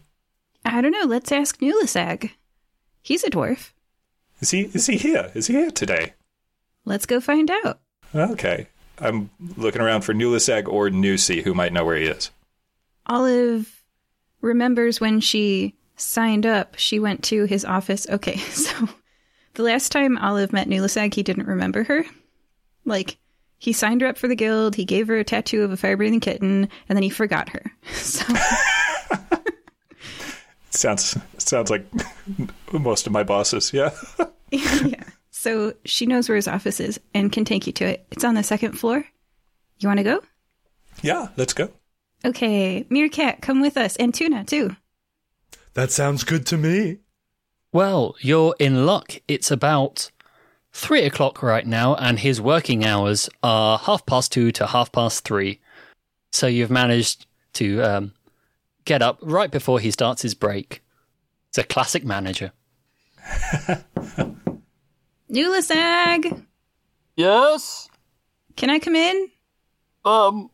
I 0.65 0.81
don't 0.81 0.93
know. 0.93 1.05
Let's 1.07 1.31
ask 1.31 1.59
Nulisag. 1.61 2.31
He's 3.03 3.25
a 3.25 3.31
dwarf. 3.31 3.73
Is 4.41 4.51
he 4.51 4.63
is 4.73 4.87
he 4.87 4.97
here? 4.97 5.31
Is 5.35 5.47
he 5.47 5.55
here 5.55 5.71
today? 5.71 6.15
Let's 6.85 7.07
go 7.07 7.21
find 7.21 7.51
out. 7.51 7.81
Okay. 8.15 8.67
I'm 8.99 9.31
looking 9.57 9.81
around 9.81 10.03
for 10.03 10.15
Nulisag 10.15 10.69
or 10.69 10.89
Nusi, 10.89 11.43
who 11.43 11.55
might 11.55 11.73
know 11.73 11.85
where 11.85 11.97
he 11.97 12.07
is. 12.07 12.31
Olive 13.07 13.83
remembers 14.41 15.01
when 15.01 15.21
she 15.21 15.75
signed 16.03 16.47
up, 16.47 16.75
she 16.79 16.99
went 16.99 17.23
to 17.25 17.45
his 17.45 17.65
office. 17.65 18.07
Okay, 18.09 18.37
so 18.51 18.89
the 19.55 19.63
last 19.63 19.93
time 19.93 20.19
Olive 20.19 20.53
met 20.53 20.69
Nulisag, 20.69 21.15
he 21.15 21.23
didn't 21.23 21.47
remember 21.47 21.85
her. 21.85 22.05
Like, 22.85 23.19
he 23.59 23.73
signed 23.73 24.01
her 24.01 24.09
up 24.09 24.19
for 24.19 24.27
the 24.29 24.35
guild, 24.35 24.75
he 24.75 24.85
gave 24.85 25.07
her 25.09 25.17
a 25.17 25.25
tattoo 25.25 25.63
of 25.63 25.71
a 25.71 25.77
fire 25.77 25.97
breathing 25.97 26.21
kitten, 26.21 26.69
and 26.89 26.97
then 26.97 27.03
he 27.03 27.11
forgot 27.11 27.49
her. 27.51 27.63
So, 27.93 28.25
Sounds 30.71 31.17
sounds 31.37 31.71
like 31.71 31.85
most 32.73 33.07
of 33.07 33.13
my 33.13 33.23
bosses. 33.23 33.73
Yeah. 33.75 33.91
yeah. 34.51 35.05
So 35.31 35.75
she 35.85 36.07
knows 36.07 36.29
where 36.29 36.37
his 36.37 36.49
office 36.49 36.81
is 36.81 36.99
and 37.13 37.31
can 37.31 37.45
take 37.45 37.67
you 37.67 37.75
to 37.75 37.85
it. 37.85 38.07
It's 38.11 38.25
on 38.25 38.35
the 38.35 38.43
second 38.43 38.73
floor. 38.73 39.05
You 39.79 39.89
want 39.89 39.99
to 39.99 40.05
go? 40.05 40.23
yeah. 41.03 41.29
Let's 41.37 41.53
go. 41.53 41.69
Okay, 42.25 42.87
Meerkat, 42.89 43.43
come 43.43 43.61
with 43.61 43.77
us, 43.77 43.97
and 43.97 44.15
Tuna, 44.15 44.45
too. 44.45 44.75
That 45.75 45.91
sounds 45.91 46.25
good 46.25 46.47
to 46.47 46.57
me. 46.59 46.99
Well, 47.73 48.15
you're 48.21 48.55
in 48.59 48.85
luck. 48.85 49.15
It's 49.27 49.51
about 49.51 50.11
three 50.73 51.03
o'clock 51.05 51.43
right 51.43 51.67
now, 51.67 51.95
and 51.95 52.19
his 52.19 52.41
working 52.41 52.85
hours 52.85 53.31
are 53.43 53.79
half 53.79 54.05
past 54.05 54.33
two 54.33 54.53
to 54.53 54.67
half 54.67 54.93
past 54.93 55.25
three. 55.25 55.61
So 56.33 56.47
you've 56.47 56.71
managed 56.71 57.27
to 57.55 57.83
um, 57.83 58.13
get 58.85 59.01
up 59.03 59.19
right 59.23 59.51
before 59.51 59.81
he 59.81 59.91
starts 59.91 60.23
his 60.23 60.35
break. 60.35 60.83
It's 61.49 61.59
a 61.59 61.65
classic 61.65 62.05
manager. 62.05 62.53
Nulisag, 65.31 66.45
Yes. 67.17 67.89
can 68.57 68.71
I 68.71 68.79
come 68.79 68.97
in? 68.97 69.29
Um. 70.05 70.51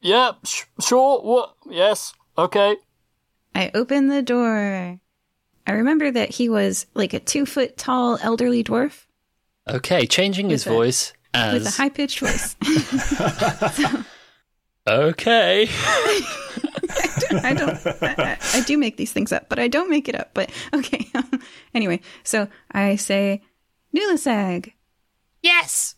Yeah. 0.00 0.32
Sh- 0.44 0.62
sure. 0.80 1.20
What? 1.22 1.54
Yes. 1.68 2.14
Okay. 2.38 2.76
I 3.56 3.70
open 3.74 4.08
the 4.08 4.22
door. 4.22 5.00
I 5.66 5.72
remember 5.72 6.10
that 6.10 6.28
he 6.30 6.48
was 6.48 6.86
like 6.94 7.12
a 7.14 7.18
two 7.20 7.46
foot 7.46 7.76
tall 7.76 8.18
elderly 8.22 8.62
dwarf 8.62 9.06
Okay. 9.68 10.06
Changing 10.06 10.50
his 10.50 10.64
a- 10.66 10.70
voice 10.70 11.12
as 11.34 11.54
with 11.54 11.66
a 11.66 11.70
high 11.70 11.88
pitched 11.88 12.20
voice. 12.20 12.54
okay. 14.88 15.68
I 17.42 17.54
don't. 17.54 17.86
I, 18.02 18.14
I- 18.18 18.38
I 18.54 18.60
do 18.60 18.78
make 18.78 18.96
these 18.96 19.12
things 19.12 19.32
up, 19.32 19.48
but 19.48 19.58
I 19.58 19.68
don't 19.68 19.90
make 19.90 20.08
it 20.08 20.14
up. 20.14 20.30
But 20.34 20.50
okay. 20.74 21.06
anyway, 21.74 22.00
so 22.22 22.48
I 22.70 22.96
say, 22.96 23.42
Nulisag. 23.94 24.72
yes. 25.42 25.94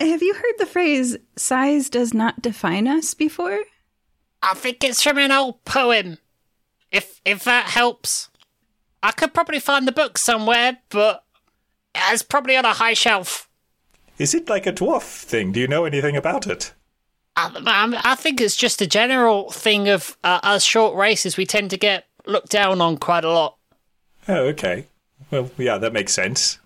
have 0.00 0.22
you 0.22 0.34
heard 0.34 0.54
the 0.58 0.66
phrase 0.66 1.16
"size 1.36 1.88
does 1.88 2.12
not 2.12 2.42
define 2.42 2.86
us" 2.86 3.14
before? 3.14 3.60
I 4.48 4.54
think 4.54 4.84
it's 4.84 5.02
from 5.02 5.18
an 5.18 5.32
old 5.32 5.64
poem. 5.64 6.18
if 6.92 7.20
if 7.24 7.42
that 7.44 7.66
helps. 7.66 8.28
I 9.02 9.10
could 9.12 9.34
probably 9.34 9.60
find 9.60 9.86
the 9.86 9.92
book 9.92 10.18
somewhere, 10.18 10.78
but 10.88 11.24
it's 11.94 12.22
probably 12.22 12.56
on 12.56 12.64
a 12.64 12.72
high 12.72 12.94
shelf. 12.94 13.48
Is 14.18 14.34
it 14.34 14.48
like 14.48 14.66
a 14.66 14.72
dwarf 14.72 15.02
thing? 15.02 15.52
Do 15.52 15.60
you 15.60 15.68
know 15.68 15.84
anything 15.84 16.16
about 16.16 16.46
it? 16.46 16.72
I, 17.36 17.50
I, 17.66 18.12
I 18.12 18.14
think 18.14 18.40
it's 18.40 18.56
just 18.56 18.80
a 18.80 18.86
general 18.86 19.50
thing 19.50 19.88
of 19.88 20.16
uh, 20.24 20.40
us 20.42 20.64
short 20.64 20.96
races. 20.96 21.36
We 21.36 21.44
tend 21.44 21.70
to 21.70 21.76
get 21.76 22.06
looked 22.24 22.50
down 22.50 22.80
on 22.80 22.96
quite 22.96 23.24
a 23.24 23.30
lot. 23.30 23.58
Oh, 24.28 24.46
okay. 24.46 24.86
Well, 25.30 25.50
yeah, 25.58 25.78
that 25.78 25.92
makes 25.92 26.14
sense. 26.14 26.58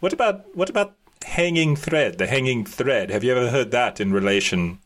What 0.00 0.12
about 0.12 0.54
what 0.54 0.70
about 0.70 0.94
hanging 1.24 1.74
thread? 1.74 2.18
The 2.18 2.26
hanging 2.26 2.64
thread. 2.64 3.10
Have 3.10 3.24
you 3.24 3.34
ever 3.34 3.50
heard 3.50 3.70
that 3.72 4.00
in 4.00 4.12
relation 4.12 4.78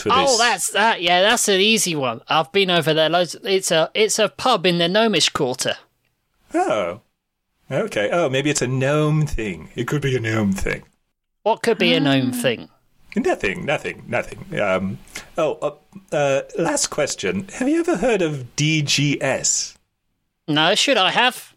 to 0.00 0.08
this? 0.08 0.14
Oh, 0.16 0.38
that's 0.38 0.70
that. 0.70 1.02
Yeah, 1.02 1.22
that's 1.22 1.48
an 1.48 1.60
easy 1.60 1.94
one. 1.94 2.20
I've 2.28 2.52
been 2.52 2.70
over 2.70 2.92
there 2.92 3.08
loads. 3.08 3.36
It's 3.44 3.70
a 3.70 3.90
it's 3.94 4.18
a 4.18 4.28
pub 4.28 4.66
in 4.66 4.78
the 4.78 4.88
Gnomish 4.88 5.30
Quarter. 5.30 5.76
Oh. 6.54 7.00
Okay. 7.70 8.10
Oh, 8.12 8.28
maybe 8.28 8.50
it's 8.50 8.62
a 8.62 8.66
gnome 8.66 9.26
thing. 9.26 9.70
It 9.76 9.86
could 9.86 10.02
be 10.02 10.16
a 10.16 10.20
gnome 10.20 10.52
thing. 10.52 10.82
What 11.42 11.62
could 11.62 11.78
be 11.78 11.94
a 11.94 12.00
gnome 12.00 12.32
thing? 12.32 12.68
Nothing, 13.16 13.64
nothing, 13.64 14.04
nothing. 14.06 14.60
Um, 14.60 14.98
oh, 15.36 15.54
uh, 15.62 16.14
uh, 16.14 16.42
last 16.58 16.88
question. 16.88 17.48
Have 17.54 17.68
you 17.68 17.80
ever 17.80 17.96
heard 17.96 18.22
of 18.22 18.54
DGS? 18.56 19.76
No, 20.46 20.74
should 20.74 20.96
I 20.96 21.10
have? 21.10 21.54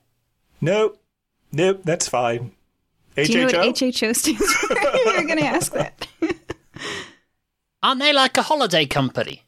Nope. 0.62 1.00
Nope, 1.52 1.82
that's 1.84 2.08
fine. 2.08 2.52
Do 3.16 3.24
you 3.24 3.40
know 3.40 3.46
what 3.46 3.76
HHO 3.76 4.16
stands 4.16 4.54
for? 4.56 4.74
You're 5.14 5.26
going 5.26 5.38
to 5.38 5.46
ask 5.46 5.72
that. 5.74 6.08
Aren't 7.84 8.00
they 8.00 8.14
like 8.14 8.38
a 8.38 8.42
holiday 8.42 8.86
company? 8.86 9.44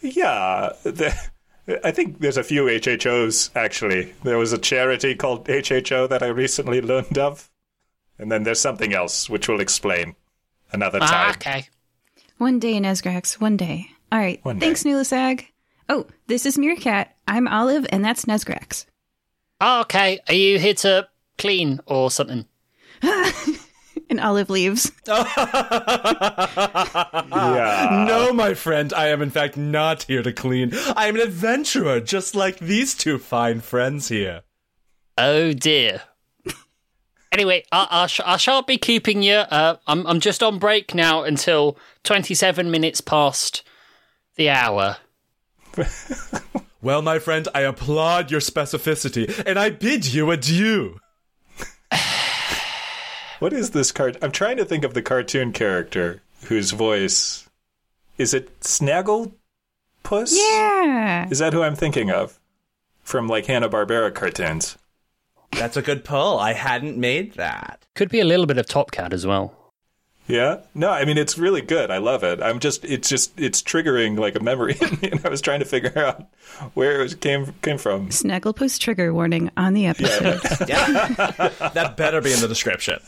Yeah. 0.00 0.72
The, 0.82 1.14
I 1.82 1.90
think 1.90 2.20
there's 2.20 2.36
a 2.36 2.42
few 2.44 2.64
HHOs, 2.64 3.50
actually. 3.56 4.12
There 4.24 4.36
was 4.38 4.52
a 4.52 4.58
charity 4.58 5.14
called 5.14 5.46
HHO 5.46 6.08
that 6.10 6.22
I 6.22 6.26
recently 6.26 6.80
learned 6.82 7.16
of. 7.18 7.48
And 8.18 8.30
then 8.30 8.42
there's 8.42 8.60
something 8.60 8.92
else, 8.92 9.30
which 9.30 9.48
we'll 9.48 9.60
explain 9.60 10.14
another 10.72 10.98
Ah, 11.00 11.06
time. 11.06 11.30
okay. 11.30 11.68
One 12.38 12.58
day, 12.58 12.74
in 12.74 12.82
Nesgrax, 12.84 13.40
one 13.40 13.56
day. 13.56 13.86
All 14.10 14.18
right. 14.18 14.38
One. 14.44 14.60
Thanks, 14.60 14.82
Nulisag. 14.84 15.46
Oh, 15.88 16.06
this 16.26 16.44
is 16.44 16.58
Meerkat. 16.58 17.14
I'm 17.26 17.48
Olive, 17.48 17.86
and 17.90 18.04
that's 18.04 18.26
Nesgrax. 18.26 18.84
Oh, 19.60 19.80
okay. 19.82 20.20
Are 20.28 20.34
you 20.34 20.58
here 20.58 20.74
to 20.74 21.08
clean 21.38 21.80
or 21.86 22.10
something? 22.10 22.46
And 24.12 24.20
Olive 24.20 24.50
leaves. 24.50 24.92
Yeah. 27.34 28.04
no, 28.06 28.30
my 28.34 28.52
friend, 28.52 28.92
I 28.92 29.08
am 29.08 29.22
in 29.22 29.30
fact 29.30 29.56
not 29.56 30.02
here 30.02 30.22
to 30.22 30.34
clean. 30.34 30.72
I 30.94 31.06
am 31.06 31.14
an 31.16 31.22
adventurer, 31.22 31.98
just 31.98 32.34
like 32.34 32.58
these 32.58 32.94
two 32.94 33.18
fine 33.18 33.60
friends 33.60 34.08
here. 34.08 34.42
Oh 35.16 35.54
dear. 35.54 36.02
anyway, 37.32 37.64
I, 37.72 37.88
I, 37.90 38.06
sh- 38.06 38.20
I 38.26 38.36
shan't 38.36 38.66
be 38.66 38.76
keeping 38.76 39.22
you. 39.22 39.36
Uh, 39.36 39.76
I'm 39.86 40.06
I'm 40.06 40.20
just 40.20 40.42
on 40.42 40.58
break 40.58 40.94
now 40.94 41.22
until 41.22 41.78
27 42.04 42.70
minutes 42.70 43.00
past 43.00 43.62
the 44.36 44.50
hour. 44.50 44.98
Well, 46.82 47.00
my 47.00 47.20
friend, 47.20 47.46
I 47.54 47.60
applaud 47.60 48.32
your 48.32 48.40
specificity, 48.40 49.42
and 49.46 49.56
I 49.56 49.70
bid 49.70 50.12
you 50.12 50.32
adieu. 50.32 50.98
What 53.42 53.52
is 53.52 53.70
this 53.70 53.90
cart? 53.90 54.16
I'm 54.22 54.30
trying 54.30 54.56
to 54.58 54.64
think 54.64 54.84
of 54.84 54.94
the 54.94 55.02
cartoon 55.02 55.52
character 55.52 56.22
whose 56.44 56.70
voice. 56.70 57.50
Is 58.16 58.34
it 58.34 58.60
Snagglepuss? 58.60 59.32
Yeah. 60.32 61.28
Is 61.28 61.40
that 61.40 61.52
who 61.52 61.60
I'm 61.60 61.74
thinking 61.74 62.08
of? 62.08 62.38
From 63.02 63.26
like 63.26 63.46
Hanna 63.46 63.68
Barbera 63.68 64.14
cartoons. 64.14 64.78
That's 65.50 65.76
a 65.76 65.82
good 65.82 66.04
pull. 66.04 66.38
I 66.38 66.52
hadn't 66.52 66.96
made 66.96 67.34
that. 67.34 67.84
Could 67.96 68.10
be 68.10 68.20
a 68.20 68.24
little 68.24 68.46
bit 68.46 68.58
of 68.58 68.68
Top 68.68 68.92
Cat 68.92 69.12
as 69.12 69.26
well. 69.26 69.52
Yeah. 70.28 70.60
No, 70.74 70.88
I 70.90 71.04
mean 71.04 71.18
it's 71.18 71.36
really 71.36 71.60
good. 71.62 71.90
I 71.90 71.98
love 71.98 72.22
it. 72.24 72.40
I'm 72.42 72.58
just 72.60 72.84
it's 72.84 73.08
just 73.08 73.38
it's 73.38 73.60
triggering 73.62 74.18
like 74.18 74.36
a 74.36 74.40
memory 74.40 74.76
in 74.80 74.90
me, 75.02 75.10
and 75.10 75.26
I 75.26 75.28
was 75.28 75.40
trying 75.40 75.58
to 75.60 75.64
figure 75.66 75.96
out 75.98 76.26
where 76.74 77.00
it 77.00 77.02
was, 77.02 77.14
came 77.16 77.52
came 77.62 77.76
from. 77.78 78.08
Snagglepuss 78.10 78.78
trigger 78.78 79.12
warning 79.12 79.50
on 79.56 79.74
the 79.74 79.86
episode. 79.86 80.40
Yeah. 80.68 81.08
that 81.74 81.94
better 81.96 82.20
be 82.20 82.32
in 82.32 82.40
the 82.40 82.48
description. 82.48 83.00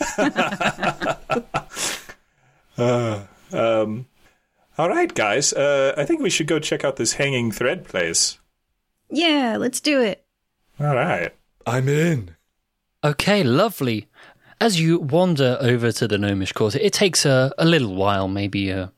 All 4.77 4.89
right, 4.89 5.15
guys. 5.15 5.53
Uh, 5.53 5.95
I 5.97 6.05
think 6.05 6.21
we 6.21 6.31
should 6.31 6.47
go 6.49 6.59
check 6.59 6.85
out 6.85 6.97
this 6.97 7.15
hanging 7.15 7.53
thread 7.53 7.85
place. 7.85 8.39
yeah, 9.11 9.57
let's 9.59 9.81
do 9.81 10.01
it. 10.03 10.25
All 10.81 10.95
right. 10.95 11.33
I'm 11.67 11.89
in. 11.89 12.35
Okay, 13.05 13.43
lovely. 13.45 14.09
As 14.65 14.81
you 14.81 14.99
wander 14.99 15.59
over 15.61 15.93
to 15.93 16.09
the 16.09 16.17
Gnomish 16.17 16.53
Quarter, 16.53 16.79
it 16.79 16.95
takes 16.95 17.27
a, 17.27 17.53
a 17.59 17.67
little 17.67 17.95
while, 17.95 18.29
maybe 18.29 18.71
a 18.71 18.91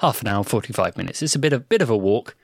half 0.00 0.20
an 0.20 0.28
hour, 0.28 0.44
45 0.44 0.98
minutes. 0.98 1.22
It's 1.22 1.34
a 1.34 1.38
bit 1.38 1.54
of, 1.54 1.70
bit 1.70 1.80
of 1.80 1.88
a 1.88 1.96
walk. 1.96 2.36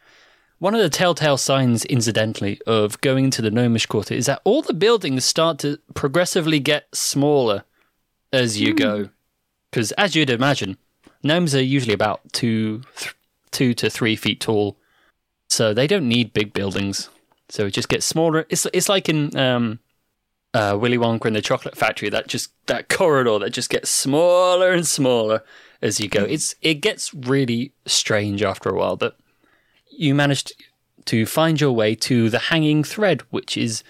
One 0.59 0.75
of 0.75 0.81
the 0.81 0.89
telltale 0.89 1.37
signs, 1.37 1.85
incidentally, 1.85 2.63
of 2.67 2.99
going 3.03 3.27
into 3.27 3.43
the 3.43 3.51
Gnomish 3.51 3.85
Quarter 3.85 4.15
is 4.15 4.25
that 4.25 4.41
all 4.45 4.63
the 4.63 4.73
buildings 4.73 5.27
start 5.27 5.59
to 5.59 5.81
progressively 5.93 6.61
get 6.61 6.87
smaller 6.95 7.65
as 8.33 8.59
you 8.59 8.73
go. 8.73 9.11
Because, 9.71 9.93
as 9.93 10.17
you'd 10.17 10.31
imagine, 10.31 10.79
gnomes 11.23 11.55
are 11.55 11.63
usually 11.63 11.93
about 11.93 12.23
two, 12.33 12.85
th- 12.97 13.15
two 13.51 13.75
to 13.75 13.91
three 13.91 14.17
feet 14.17 14.41
tall, 14.41 14.79
so 15.51 15.75
they 15.75 15.87
don't 15.87 16.09
need 16.09 16.33
big 16.33 16.55
buildings. 16.55 17.11
So 17.51 17.67
it 17.67 17.73
just 17.73 17.91
gets 17.91 18.07
smaller. 18.07 18.47
It's 18.49 18.67
it's 18.73 18.89
like 18.89 19.11
in 19.11 19.37
um, 19.37 19.79
uh, 20.55 20.77
Willy 20.81 20.99
Wonka 20.99 21.27
and 21.27 21.37
the 21.37 21.43
Chocolate 21.43 21.77
Factory. 21.77 22.09
That 22.09 22.27
just 22.27 22.53
that 22.67 22.89
corridor 22.89 23.39
that 23.39 23.51
just 23.51 23.71
gets 23.71 23.91
smaller 23.91 24.73
and 24.73 24.87
smaller 24.87 25.43
as 25.81 26.01
you 26.01 26.09
go. 26.09 26.25
It's 26.25 26.55
it 26.63 26.75
gets 26.75 27.13
really 27.15 27.73
strange 27.87 28.43
after 28.43 28.71
a 28.71 28.75
while, 28.75 28.97
but 28.97 29.17
you 29.91 30.15
managed 30.15 30.53
to 31.07 31.27
find 31.27 31.61
your 31.61 31.73
way 31.73 31.95
to 31.97 32.31
the 32.31 32.39
Hanging 32.39 32.85
Thread, 32.85 33.23
which 33.31 33.57
is 33.57 33.83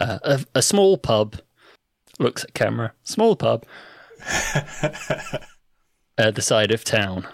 uh, 0.00 0.18
a, 0.22 0.44
a 0.56 0.62
small 0.62 0.98
pub. 0.98 1.36
Looks 2.18 2.44
at 2.44 2.54
camera. 2.54 2.92
Small 3.04 3.36
pub. 3.36 3.64
at 4.24 5.44
the 6.34 6.42
side 6.42 6.72
of 6.72 6.82
town. 6.82 7.26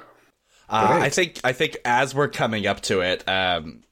Uh, 0.69 1.01
I 1.03 1.09
think 1.09 1.41
I 1.45 1.53
think 1.53 1.77
as 1.85 2.15
we're 2.15 2.29
coming 2.29 2.67
up 2.67 2.81
to 2.83 3.01
it, 3.01 3.27
um, 3.29 3.85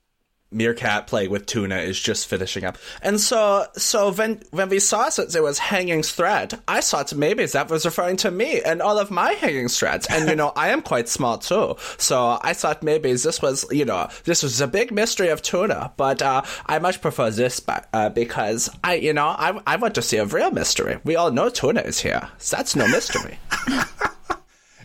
Meerkat 0.53 1.07
playing 1.07 1.31
with 1.31 1.47
Tuna 1.47 1.79
is 1.79 1.99
just 1.99 2.27
finishing 2.27 2.65
up, 2.65 2.79
and 3.03 3.21
so 3.21 3.67
so 3.77 4.13
when 4.13 4.43
when 4.51 4.69
we 4.69 4.79
saw 4.79 5.09
that 5.11 5.33
there 5.33 5.43
was 5.43 5.59
hanging 5.59 6.03
thread, 6.03 6.61
I 6.69 6.81
thought 6.81 7.15
maybe 7.15 7.47
that 7.47 7.71
was 7.71 7.85
referring 7.85 8.17
to 8.19 8.31
me 8.31 8.61
and 8.63 8.83
all 8.83 8.99
of 8.99 9.11
my 9.11 9.33
hanging 9.33 9.69
threads, 9.69 10.07
and 10.11 10.29
you 10.29 10.37
know 10.37 10.53
I 10.57 10.69
am 10.71 10.83
quite 10.83 11.09
small 11.09 11.39
too, 11.39 11.77
so 11.99 12.39
I 12.43 12.53
thought 12.53 12.83
maybe 12.83 13.13
this 13.13 13.43
was 13.43 13.65
you 13.71 13.85
know 13.85 14.09
this 14.25 14.43
was 14.43 14.61
a 14.61 14.67
big 14.67 14.93
mystery 14.93 15.29
of 15.29 15.43
Tuna, 15.43 15.93
but 15.97 16.23
uh, 16.23 16.43
I 16.67 16.79
much 16.79 17.01
prefer 17.01 17.31
this 17.31 17.61
uh, 17.69 18.09
because 18.11 18.71
I 18.83 18.95
you 18.95 19.13
know 19.13 19.27
I 19.27 19.61
I 19.67 19.77
want 19.77 19.95
to 19.97 20.03
see 20.03 20.17
a 20.17 20.25
real 20.25 20.51
mystery. 20.51 20.99
We 21.05 21.17
all 21.17 21.31
know 21.31 21.49
Tuna 21.49 21.81
is 21.81 22.01
here. 22.01 22.29
That's 22.51 22.77
no 22.77 22.89
mystery. 22.89 23.39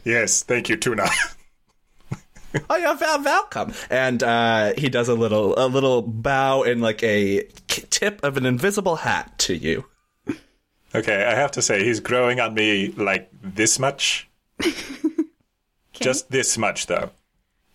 Yes, 0.06 0.43
thank 0.43 0.69
you, 0.69 0.78
Tuna. 0.78 1.10
oh, 2.70 2.76
you're 2.78 2.96
very 2.96 3.22
welcome. 3.22 3.74
And 3.89 4.22
uh, 4.24 4.74
he 4.78 4.89
does 4.89 5.10
a 5.10 5.15
little 5.15 5.54
a 5.58 5.68
little 5.68 6.02
bow 6.02 6.63
and 6.63 6.82
like 6.82 7.04
a 7.04 7.44
tip 7.68 8.24
of 8.24 8.38
an 8.38 8.46
invisible 8.46 8.98
hat 8.98 9.38
to 9.39 9.56
you. 9.56 9.86
okay, 10.94 11.26
I 11.26 11.36
have 11.36 11.52
to 11.52 11.62
say 11.62 11.84
he's 11.84 12.00
growing 12.00 12.39
on 12.39 12.54
me 12.54 12.89
like 12.89 13.30
this 13.41 13.80
much. 13.80 14.30
Just 15.94 16.30
this 16.30 16.58
much, 16.58 16.88
though. 16.88 17.12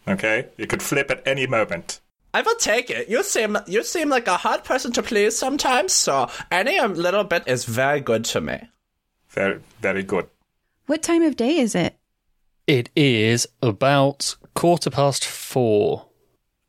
Okay, 0.07 0.49
it 0.59 0.69
could 0.69 0.83
flip 0.83 1.11
at 1.11 1.27
any 1.27 1.47
moment. 1.47 2.01
I 2.33 2.43
will 2.43 2.57
take 2.57 2.90
it. 2.90 3.09
You 3.09 3.23
seem 3.23 3.57
you 3.66 3.83
seem 3.83 4.09
like 4.09 4.29
a 4.29 4.37
hard 4.37 4.64
person 4.64 4.93
to 4.93 5.03
please 5.03 5.37
sometimes, 5.37 5.93
so 5.93 6.31
any 6.51 6.79
um, 6.79 6.95
little 6.95 7.25
bit 7.25 7.45
is 7.47 7.64
very 7.64 8.01
good 8.01 8.25
to 8.27 8.40
me. 8.40 8.69
Very, 9.29 9.61
very 9.81 10.03
good. 10.03 10.29
What 10.87 11.03
time 11.03 11.23
of 11.23 11.37
day 11.37 11.59
is 11.59 11.75
it? 11.75 11.97
It 12.66 12.90
is 12.95 13.49
about 13.62 14.37
quarter 14.55 14.91
past 14.91 15.25
four. 15.25 16.07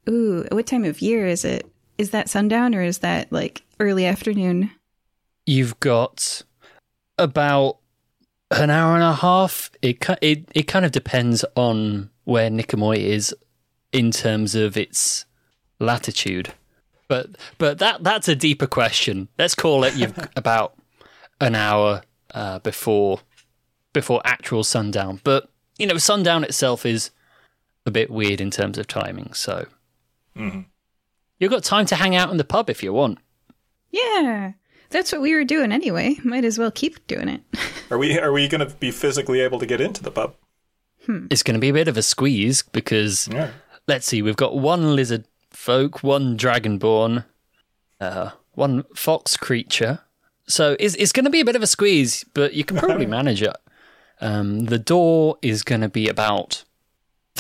Ooh, 0.09 0.45
what 0.51 0.67
time 0.67 0.83
of 0.83 1.01
year 1.01 1.27
is 1.27 1.45
it? 1.45 1.69
Is 1.97 2.11
that 2.11 2.29
sundown 2.29 2.73
or 2.73 2.81
is 2.81 2.99
that 2.99 3.31
like 3.31 3.63
early 3.79 4.05
afternoon? 4.05 4.71
You've 5.45 5.79
got 5.79 6.43
about 7.17 7.77
an 8.49 8.69
hour 8.69 8.95
and 8.95 9.03
a 9.03 9.13
half. 9.13 9.71
It 9.81 10.03
it 10.21 10.49
it 10.53 10.63
kind 10.63 10.85
of 10.85 10.91
depends 10.91 11.45
on 11.55 12.09
where 12.23 12.49
Nikomoy 12.49 12.97
is 12.97 13.35
in 13.91 14.11
terms 14.11 14.55
of 14.55 14.77
its 14.77 15.25
latitude. 15.79 16.53
But 17.07 17.29
but 17.57 17.79
that 17.79 18.03
that's 18.03 18.27
a 18.27 18.35
deeper 18.35 18.67
question. 18.67 19.27
Let's 19.37 19.55
call 19.55 19.83
it 19.83 19.95
you've 19.95 20.17
about 20.35 20.75
an 21.39 21.55
hour 21.55 22.03
uh, 22.33 22.59
before 22.59 23.19
before 23.93 24.21
actual 24.23 24.63
sundown. 24.63 25.19
But 25.23 25.49
you 25.77 25.87
know, 25.87 25.97
sundown 25.97 26.43
itself 26.43 26.85
is 26.85 27.11
a 27.85 27.91
bit 27.91 28.09
weird 28.09 28.41
in 28.41 28.51
terms 28.51 28.77
of 28.77 28.87
timing. 28.87 29.33
So 29.33 29.65
You've 30.35 31.51
got 31.51 31.63
time 31.63 31.85
to 31.87 31.95
hang 31.95 32.15
out 32.15 32.29
in 32.31 32.37
the 32.37 32.43
pub 32.43 32.69
if 32.69 32.83
you 32.83 32.93
want. 32.93 33.17
Yeah, 33.89 34.53
that's 34.89 35.11
what 35.11 35.21
we 35.21 35.33
were 35.33 35.43
doing 35.43 35.71
anyway. 35.71 36.15
Might 36.23 36.45
as 36.45 36.57
well 36.59 36.71
keep 36.71 37.05
doing 37.07 37.27
it. 37.27 37.41
Are 37.89 37.97
we 37.97 38.17
are 38.19 38.31
we 38.31 38.47
going 38.47 38.65
to 38.67 38.73
be 38.75 38.91
physically 38.91 39.41
able 39.41 39.59
to 39.59 39.65
get 39.65 39.81
into 39.81 40.03
the 40.03 40.11
pub? 40.11 40.35
It's 41.31 41.41
going 41.43 41.55
to 41.55 41.59
be 41.59 41.69
a 41.69 41.73
bit 41.73 41.87
of 41.87 41.97
a 41.97 42.03
squeeze 42.03 42.61
because 42.61 43.27
Yeah. 43.27 43.51
let's 43.87 44.05
see, 44.05 44.21
we've 44.21 44.35
got 44.35 44.55
one 44.57 44.95
lizard 44.95 45.25
folk, 45.49 46.03
one 46.03 46.37
dragonborn, 46.37 47.25
uh, 47.99 48.29
one 48.53 48.83
fox 48.95 49.35
creature. 49.35 49.99
So 50.47 50.75
it's, 50.79 50.93
it's 50.95 51.11
going 51.11 51.25
to 51.25 51.31
be 51.31 51.39
a 51.39 51.45
bit 51.45 51.55
of 51.55 51.63
a 51.63 51.67
squeeze, 51.67 52.23
but 52.35 52.53
you 52.53 52.63
can 52.63 52.77
probably 52.77 53.05
manage 53.19 53.41
it. 53.41 53.55
Um, 54.21 54.65
the 54.65 54.77
door 54.77 55.37
is 55.41 55.63
going 55.63 55.81
to 55.81 55.89
be 55.89 56.07
about 56.07 56.63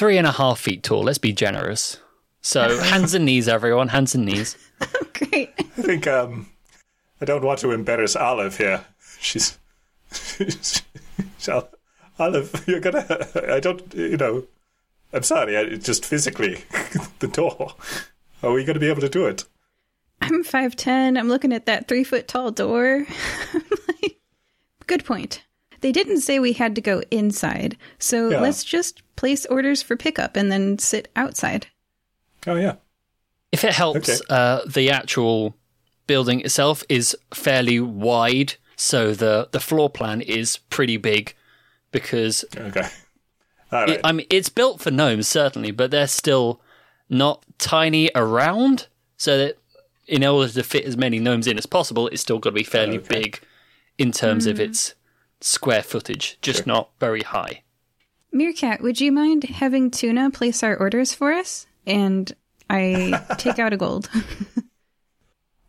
three 0.01 0.17
and 0.17 0.25
a 0.25 0.31
half 0.31 0.59
feet 0.59 0.81
tall. 0.81 1.03
Let's 1.03 1.19
be 1.19 1.31
generous. 1.31 1.99
So 2.41 2.79
hands 2.81 3.13
and 3.13 3.23
knees, 3.23 3.47
everyone, 3.47 3.89
hands 3.89 4.15
and 4.15 4.25
knees. 4.25 4.57
Great. 5.13 5.53
I 5.59 5.63
think 5.83 6.07
um, 6.07 6.49
I 7.21 7.25
don't 7.25 7.43
want 7.43 7.59
to 7.59 7.69
embarrass 7.69 8.15
Olive 8.15 8.57
here. 8.57 8.83
She's, 9.19 9.59
she's, 10.11 10.81
she's- 11.37 11.63
Olive. 12.17 12.63
You're 12.67 12.79
gonna. 12.79 13.27
I 13.47 13.59
don't. 13.59 13.93
You 13.93 14.17
know. 14.17 14.47
I'm 15.13 15.21
sorry. 15.21 15.55
I, 15.55 15.61
it's 15.61 15.85
just 15.85 16.03
physically 16.03 16.63
the 17.19 17.27
door. 17.27 17.75
Are 18.41 18.53
we 18.53 18.63
going 18.63 18.73
to 18.73 18.79
be 18.79 18.89
able 18.89 19.01
to 19.01 19.09
do 19.09 19.27
it? 19.27 19.45
I'm 20.19 20.43
5'10. 20.43 21.19
I'm 21.19 21.29
looking 21.29 21.53
at 21.53 21.67
that 21.67 21.87
three 21.87 22.03
foot 22.03 22.27
tall 22.27 22.49
door. 22.49 23.05
I'm 23.53 23.63
like, 24.01 24.19
Good 24.87 25.05
point. 25.05 25.43
They 25.81 25.91
didn't 25.91 26.21
say 26.21 26.39
we 26.39 26.53
had 26.53 26.75
to 26.75 26.81
go 26.81 27.01
inside, 27.11 27.77
so 27.99 28.29
Yeah. 28.29 28.39
let's 28.41 28.63
just 28.63 29.01
place 29.15 29.45
orders 29.47 29.81
for 29.81 29.95
pickup 29.95 30.35
and 30.35 30.51
then 30.51 30.77
sit 30.79 31.09
outside. 31.15 31.67
Oh 32.47 32.55
yeah. 32.55 32.75
If 33.51 33.63
it 33.63 33.73
helps, 33.73 34.09
Okay. 34.09 34.19
uh, 34.29 34.61
the 34.65 34.89
actual 34.89 35.55
building 36.07 36.41
itself 36.41 36.83
is 36.89 37.15
fairly 37.33 37.79
wide, 37.79 38.55
so 38.75 39.13
the, 39.13 39.49
the 39.51 39.59
floor 39.59 39.89
plan 39.89 40.21
is 40.21 40.57
pretty 40.69 40.97
big 40.97 41.35
because 41.91 42.45
Okay. 42.55 42.87
All 43.71 43.79
right. 43.81 43.89
it, 43.89 44.01
I 44.03 44.11
mean 44.11 44.27
it's 44.29 44.49
built 44.49 44.81
for 44.81 44.91
gnomes 44.91 45.27
certainly, 45.27 45.71
but 45.71 45.91
they're 45.91 46.07
still 46.07 46.61
not 47.09 47.43
tiny 47.57 48.09
around. 48.15 48.87
So 49.17 49.37
that 49.37 49.57
in 50.07 50.23
order 50.23 50.51
to 50.51 50.63
fit 50.63 50.85
as 50.85 50.97
many 50.97 51.19
gnomes 51.19 51.47
in 51.47 51.57
as 51.57 51.65
possible, 51.65 52.07
it's 52.07 52.21
still 52.21 52.39
got 52.39 52.49
to 52.49 52.53
be 52.55 52.63
fairly 52.63 52.97
Okay. 52.97 53.19
big 53.21 53.39
in 53.97 54.11
terms 54.11 54.45
of 54.47 54.59
its 54.59 54.93
square 55.41 55.83
footage, 55.83 56.37
just 56.41 56.65
not 56.65 56.89
very 56.99 57.21
high. 57.21 57.63
Meerkat, 58.31 58.81
would 58.81 59.01
you 59.01 59.11
mind 59.11 59.43
having 59.43 59.91
Tuna 59.91 60.31
place 60.31 60.63
our 60.63 60.75
orders 60.77 61.13
for 61.13 61.33
us? 61.33 61.67
And 61.85 62.31
I 62.69 63.21
take 63.37 63.59
out 63.59 63.73
a 63.73 63.77
gold. 63.77 64.09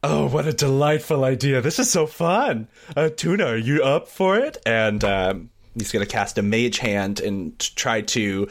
Oh, 0.05 0.27
what 0.29 0.49
a 0.49 0.53
delightful 0.53 1.23
idea. 1.23 1.61
This 1.61 1.79
is 1.79 1.89
so 1.89 2.09
fun. 2.09 2.67
Uh, 2.97 3.09
Tuna, 3.09 3.45
are 3.47 3.57
you 3.57 3.85
up 3.85 4.09
for 4.09 4.37
it? 4.37 4.59
and 4.67 5.05
um, 5.05 5.51
he's 5.75 5.93
going 5.93 6.05
to 6.05 6.11
cast 6.11 6.39
a 6.39 6.43
mage 6.43 6.79
hand 6.79 7.21
and 7.21 7.57
try 7.77 8.01
to 8.01 8.49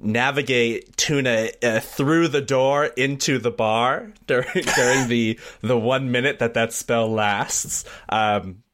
navigate 0.00 0.96
Tuna 0.96 1.50
uh, 1.62 1.78
through 1.78 2.26
the 2.28 2.40
door 2.40 2.86
into 2.86 3.38
the 3.38 3.52
bar 3.52 4.12
during 4.26 4.64
during 4.74 5.06
the 5.08 5.38
the 5.60 5.78
one 5.78 6.10
minute 6.10 6.40
that 6.40 6.54
that 6.54 6.72
spell 6.72 7.08
lasts. 7.08 7.84
Um, 8.08 8.64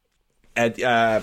and 0.57 0.83
uh, 0.83 1.21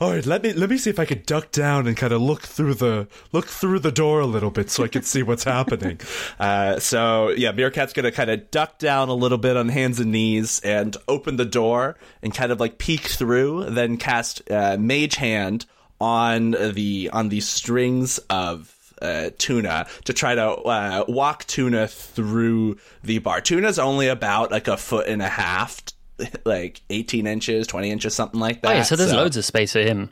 All 0.00 0.12
right, 0.12 0.24
let 0.24 0.42
me 0.42 0.52
let 0.52 0.70
me 0.70 0.78
see 0.78 0.90
if 0.90 0.98
I 0.98 1.04
could 1.04 1.26
duck 1.26 1.50
down 1.50 1.86
and 1.86 1.96
kind 1.96 2.12
of 2.12 2.20
look 2.20 2.42
through 2.42 2.74
the 2.74 3.08
look 3.32 3.46
through 3.46 3.80
the 3.80 3.92
door 3.92 4.20
a 4.20 4.26
little 4.26 4.50
bit 4.50 4.70
so 4.70 4.84
I 4.84 4.88
can 4.88 5.02
see 5.02 5.22
what's 5.22 5.44
happening. 5.44 6.00
uh, 6.40 6.78
so 6.78 7.30
yeah, 7.30 7.52
Meerkat's 7.52 7.92
to 7.92 8.12
kind 8.12 8.30
of 8.30 8.50
duck 8.50 8.78
down 8.78 9.08
a 9.08 9.14
little 9.14 9.38
bit 9.38 9.56
on 9.56 9.68
hands 9.68 10.00
and 10.00 10.12
knees 10.12 10.60
and 10.60 10.96
open 11.08 11.36
the 11.36 11.44
door 11.44 11.96
and 12.22 12.34
kind 12.34 12.52
of 12.52 12.60
like 12.60 12.78
peek 12.78 13.02
through, 13.02 13.70
then 13.70 13.96
cast 13.96 14.48
uh, 14.50 14.76
mage 14.78 15.16
hand 15.16 15.66
on 16.00 16.52
the 16.52 17.10
on 17.12 17.28
the 17.28 17.40
strings 17.40 18.18
of 18.30 18.74
uh, 19.02 19.30
tuna 19.38 19.86
to 20.04 20.12
try 20.12 20.34
to 20.34 20.50
uh, 20.50 21.04
walk 21.08 21.44
tuna 21.46 21.88
through 21.88 22.76
the 23.02 23.18
bar. 23.18 23.40
Tuna's 23.40 23.78
only 23.78 24.08
about 24.08 24.50
like 24.50 24.68
a 24.68 24.76
foot 24.76 25.08
and 25.08 25.22
a 25.22 25.28
half, 25.28 25.82
like 26.44 26.82
eighteen 26.90 27.26
inches, 27.26 27.66
twenty 27.66 27.90
inches, 27.90 28.14
something 28.14 28.40
like 28.40 28.62
that. 28.62 28.70
Oh 28.70 28.74
yeah, 28.74 28.82
so 28.82 28.96
there's 28.96 29.12
loads 29.12 29.36
of 29.36 29.44
space 29.44 29.72
for 29.72 29.80
him. 29.80 30.10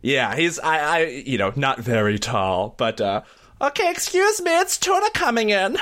Yeah, 0.00 0.36
he's 0.36 0.58
I, 0.58 0.78
I 0.78 1.04
you 1.06 1.38
know 1.38 1.52
not 1.56 1.80
very 1.80 2.18
tall, 2.18 2.74
but 2.76 3.00
uh, 3.00 3.22
okay. 3.60 3.90
Excuse 3.90 4.40
me, 4.42 4.58
it's 4.58 4.78
tuna 4.78 5.10
coming 5.14 5.50
in. 5.50 5.78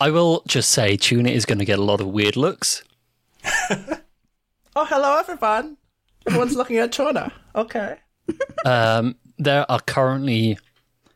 I 0.00 0.10
will 0.10 0.42
just 0.46 0.70
say 0.70 0.96
Tuna 0.96 1.28
is 1.28 1.44
going 1.44 1.58
to 1.58 1.64
get 1.66 1.78
a 1.78 1.82
lot 1.82 2.00
of 2.00 2.06
weird 2.06 2.36
looks. 2.36 2.82
Oh, 4.76 4.84
hello 4.84 5.18
everyone. 5.18 5.76
Everyone's 6.28 6.54
looking 6.54 6.78
at 6.78 6.92
tuna. 6.92 7.32
Okay. 7.54 7.96
Um, 8.64 9.16
there 9.38 9.68
are 9.68 9.80
currently 9.80 10.56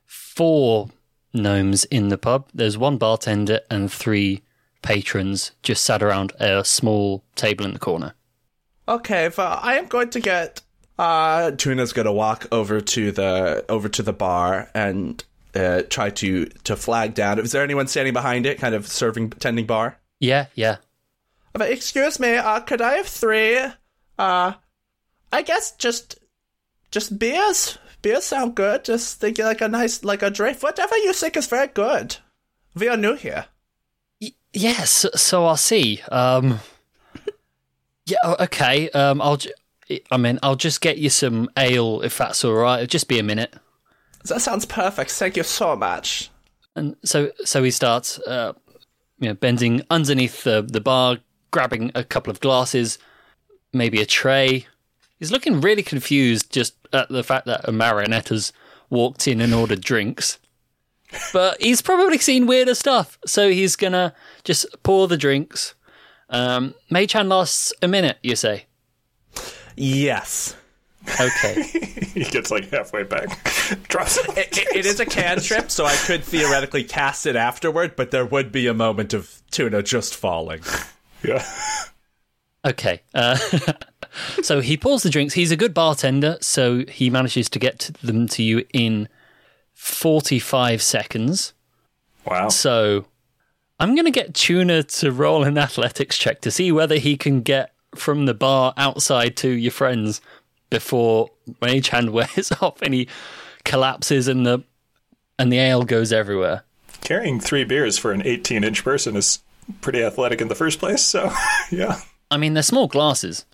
four 0.05 0.89
gnomes 1.33 1.85
in 1.85 2.09
the 2.09 2.19
pub. 2.19 2.49
There's 2.53 2.77
one 2.77 2.97
bartender 2.97 3.61
and 3.71 3.93
three 3.93 4.43
patrons 4.85 5.51
just 5.63 5.83
sat 5.83 6.03
around 6.03 6.33
a 6.39 6.65
small 6.65 7.25
table 7.35 7.65
in 7.65 7.73
the 7.73 7.79
corner. 7.81 8.15
Okay, 8.87 9.31
well, 9.37 9.59
I 9.61 9.79
am 9.79 9.87
going 9.87 10.11
to 10.11 10.21
get. 10.21 10.61
Uh, 10.97 11.51
Tuna's 11.53 11.93
going 11.93 12.07
to 12.07 12.13
walk 12.13 12.47
over 12.53 12.81
to 12.81 13.11
the 13.11 13.65
over 13.69 13.89
to 13.89 14.03
the 14.03 14.13
bar 14.13 14.71
and 14.75 15.25
uh, 15.55 15.83
try 15.89 16.11
to 16.11 16.45
to 16.45 16.77
flag 16.77 17.15
down. 17.15 17.39
Is 17.41 17.51
there 17.51 17.65
anyone 17.65 17.89
standing 17.89 18.13
behind 18.13 18.47
it, 18.47 18.59
kind 18.59 18.75
of 18.75 18.87
serving, 18.87 19.31
tending 19.31 19.67
bar? 19.67 19.99
Yeah, 20.21 20.47
yeah. 20.55 20.77
But 21.55 21.71
excuse 21.71 22.21
me, 22.21 22.37
uh, 22.37 22.61
could 22.61 22.83
I 22.83 22.95
have 22.99 23.07
three? 23.07 23.59
Uh, 24.19 24.53
I 25.33 25.43
guess 25.43 25.73
just 25.73 26.19
just 26.91 27.19
beers. 27.19 27.79
Beers 28.03 28.25
sound 28.25 28.55
good. 28.55 28.85
Just 28.85 29.19
think 29.19 29.39
like 29.39 29.63
a 29.63 29.69
nice 29.69 30.05
like 30.05 30.23
a 30.23 30.31
drink. 30.31 30.63
Whatever 30.63 30.97
you 30.99 31.15
think 31.15 31.39
is 31.39 31.47
very 31.47 31.69
good. 31.69 32.17
We 32.75 32.89
are 32.89 32.99
new 32.99 33.15
here. 33.15 33.47
Yes, 34.55 35.05
so 35.17 35.47
I'll 35.47 35.57
see. 35.57 36.01
Um, 36.13 36.61
yeah, 38.07 38.19
okay. 38.41 38.89
Um, 38.91 39.21
I'll. 39.21 39.39
I 40.11 40.17
mean, 40.17 40.39
I'll 40.43 40.57
just 40.57 40.81
get 40.81 40.97
you 40.97 41.11
some 41.11 41.51
ale 41.59 42.01
if 42.01 42.17
that's 42.17 42.43
all 42.45 42.55
right. 42.55 42.77
It'll 42.77 42.87
just 42.87 43.09
be 43.09 43.19
a 43.19 43.23
minute. 43.23 43.55
That 44.25 44.41
sounds 44.41 44.65
perfect. 44.65 45.11
Thank 45.11 45.37
you 45.37 45.43
so 45.43 45.77
much. 45.77 46.31
And 46.75 46.97
so, 47.05 47.31
so 47.45 47.63
he 47.63 47.71
starts, 47.71 48.19
uh, 48.21 48.55
you 49.19 49.29
know, 49.29 49.35
bending 49.35 49.83
underneath 49.91 50.45
the 50.45 50.63
the 50.63 50.81
bar, 50.81 51.19
grabbing 51.51 51.91
a 51.95 52.05
couple 52.05 52.31
of 52.31 52.41
glasses, 52.41 52.99
maybe 53.73 54.01
a 54.01 54.07
tray. 54.07 54.67
He's 55.19 55.33
looking 55.33 55.61
really 55.61 55.83
confused 55.83 56.53
just 56.53 56.75
at 56.93 57.09
the 57.09 57.25
fact 57.25 57.47
that 57.47 57.69
a 57.69 57.73
marionette's 57.73 58.53
walked 58.89 59.27
in 59.29 59.41
and 59.41 59.53
ordered 59.53 59.81
drinks. 59.81 60.39
But 61.33 61.61
he's 61.63 61.83
probably 61.83 62.19
seen 62.19 62.47
weirder 62.47 62.75
stuff, 62.75 63.19
so 63.27 63.49
he's 63.51 63.77
gonna 63.77 64.15
just 64.45 64.67
pour 64.83 65.09
the 65.09 65.17
drinks. 65.17 65.75
Um, 66.31 66.75
Mage 66.91 67.13
Hand 67.13 67.29
lasts 67.29 67.73
a 67.83 67.89
minute, 67.89 68.19
you 68.23 68.37
say? 68.37 68.67
Yes. 69.77 70.57
Okay. 71.21 71.63
he 72.15 72.25
gets 72.25 72.51
like 72.51 72.71
halfway 72.71 73.03
back, 73.03 73.29
drops 73.89 74.17
it. 74.19 74.29
It, 74.39 74.59
it- 74.59 74.77
it 74.77 74.87
is 74.87 75.01
a 75.01 75.07
cantrip, 75.07 75.71
so 75.71 75.85
I 75.85 75.95
could 75.97 76.25
theoretically 76.25 76.83
cast 76.85 77.27
it 77.27 77.37
afterward, 77.37 77.95
but 77.97 78.11
there 78.11 78.25
would 78.25 78.51
be 78.51 78.67
a 78.67 78.75
moment 78.75 79.15
of 79.15 79.41
tuna 79.51 79.83
just 79.83 80.15
falling. 80.17 80.61
Yeah. 81.23 81.45
Okay. 82.65 83.03
Uh, 83.15 83.37
so 84.43 84.61
he 84.61 84.77
pours 84.77 85.03
the 85.03 85.11
drinks. 85.11 85.35
He's 85.35 85.51
a 85.53 85.57
good 85.57 85.75
bartender, 85.75 86.39
so 86.41 86.85
he 86.87 87.11
manages 87.11 87.49
to 87.51 87.59
get 87.59 87.91
them 88.03 88.27
to 88.29 88.43
you 88.43 88.65
in 88.73 89.09
45 89.85 90.81
seconds. 90.81 91.53
Wow. 92.25 92.49
So 92.49 93.05
I'm 93.79 93.95
going 93.95 94.07
to 94.07 94.11
get 94.11 94.33
Tuna 94.33 94.83
to 94.83 95.13
roll 95.13 95.45
an 95.45 95.59
athletics 95.67 96.17
check 96.17 96.41
to 96.41 96.51
see 96.51 96.73
whether 96.73 96.97
he 96.97 97.19
can 97.19 97.43
get 97.43 97.75
from 97.95 98.25
the 98.25 98.33
bar 98.33 98.73
outside 98.79 99.37
to 99.37 99.51
your 99.51 99.71
friends 99.71 100.23
before 100.71 101.29
Mage 101.61 101.89
Hand 101.91 102.11
wears 102.11 102.51
off 102.63 102.81
and 102.81 102.95
he 102.95 103.09
collapses 103.65 104.27
and 104.27 104.47
the 104.47 104.65
and 105.39 105.53
the 105.53 105.59
ale 105.59 105.83
goes 105.83 106.13
everywhere. 106.13 106.65
Carrying 107.03 107.39
three 107.39 107.65
beers 107.65 107.99
for 107.99 108.13
an 108.13 108.23
18 108.25 108.65
inch 108.65 108.83
person 108.85 109.17
is 109.17 109.41
pretty 109.83 110.03
athletic 110.03 110.41
in 110.41 110.49
the 110.49 110.55
first 110.55 110.79
place, 110.79 111.03
so 111.03 111.31
yeah. 111.71 112.01
I 112.31 112.39
mean, 112.39 112.55
they're 112.55 112.63
small 112.63 112.87
glasses. 112.87 113.45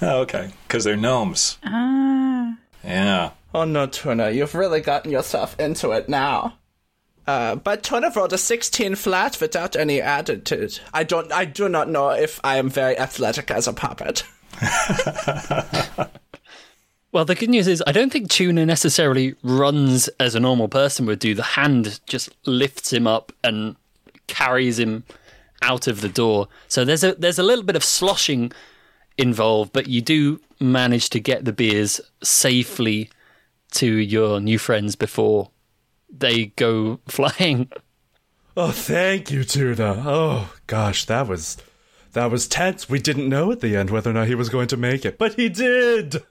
Oh, 0.00 0.20
okay. 0.20 0.50
Because 0.68 0.84
they're 0.84 0.96
gnomes. 0.96 1.58
Ah. 1.64 2.56
Yeah. 2.84 3.30
Oh 3.56 3.64
no, 3.64 3.86
Tuna, 3.86 4.32
you've 4.32 4.54
really 4.54 4.82
gotten 4.82 5.10
yourself 5.10 5.58
into 5.58 5.92
it 5.92 6.10
now. 6.10 6.58
Uh, 7.26 7.56
but 7.56 7.82
Tuna 7.82 8.12
rolled 8.14 8.34
a 8.34 8.38
16 8.38 8.96
flat 8.96 9.40
without 9.40 9.74
any 9.74 9.98
attitude. 9.98 10.78
I 10.92 11.04
don't, 11.04 11.32
I 11.32 11.46
do 11.46 11.66
not 11.66 11.88
know 11.88 12.10
if 12.10 12.38
I 12.44 12.58
am 12.58 12.68
very 12.68 12.98
athletic 12.98 13.50
as 13.50 13.66
a 13.66 13.72
puppet. 13.72 14.24
Well, 17.12 17.24
the 17.24 17.34
good 17.34 17.48
news 17.48 17.66
is 17.66 17.82
I 17.86 17.92
don't 17.92 18.12
think 18.12 18.28
Tuna 18.28 18.66
necessarily 18.66 19.36
runs 19.42 20.08
as 20.20 20.34
a 20.34 20.40
normal 20.40 20.68
person 20.68 21.06
would 21.06 21.18
do. 21.18 21.34
The 21.34 21.42
hand 21.42 21.98
just 22.06 22.28
lifts 22.44 22.92
him 22.92 23.06
up 23.06 23.32
and 23.42 23.74
carries 24.26 24.78
him 24.78 25.04
out 25.62 25.86
of 25.86 26.02
the 26.02 26.10
door. 26.10 26.48
So 26.68 26.84
there's 26.84 27.02
a 27.02 27.14
there's 27.14 27.38
a 27.38 27.42
little 27.42 27.64
bit 27.64 27.74
of 27.74 27.84
sloshing 27.84 28.52
involved, 29.16 29.72
but 29.72 29.86
you 29.86 30.02
do 30.02 30.40
manage 30.60 31.08
to 31.10 31.18
get 31.18 31.46
the 31.46 31.54
beers 31.54 32.02
safely 32.22 33.08
to 33.76 33.86
your 33.86 34.40
new 34.40 34.58
friends 34.58 34.96
before 34.96 35.50
they 36.10 36.46
go 36.56 37.00
flying. 37.06 37.70
Oh, 38.56 38.70
thank 38.70 39.30
you, 39.30 39.44
Tuna. 39.44 40.02
Oh, 40.06 40.54
gosh, 40.66 41.04
that 41.04 41.28
was 41.28 41.58
that 42.12 42.30
was 42.30 42.48
tense. 42.48 42.88
We 42.88 42.98
didn't 42.98 43.28
know 43.28 43.52
at 43.52 43.60
the 43.60 43.76
end 43.76 43.90
whether 43.90 44.10
or 44.10 44.14
not 44.14 44.28
he 44.28 44.34
was 44.34 44.48
going 44.48 44.68
to 44.68 44.76
make 44.76 45.04
it, 45.04 45.18
but 45.18 45.34
he 45.34 45.48
did. 45.50 46.22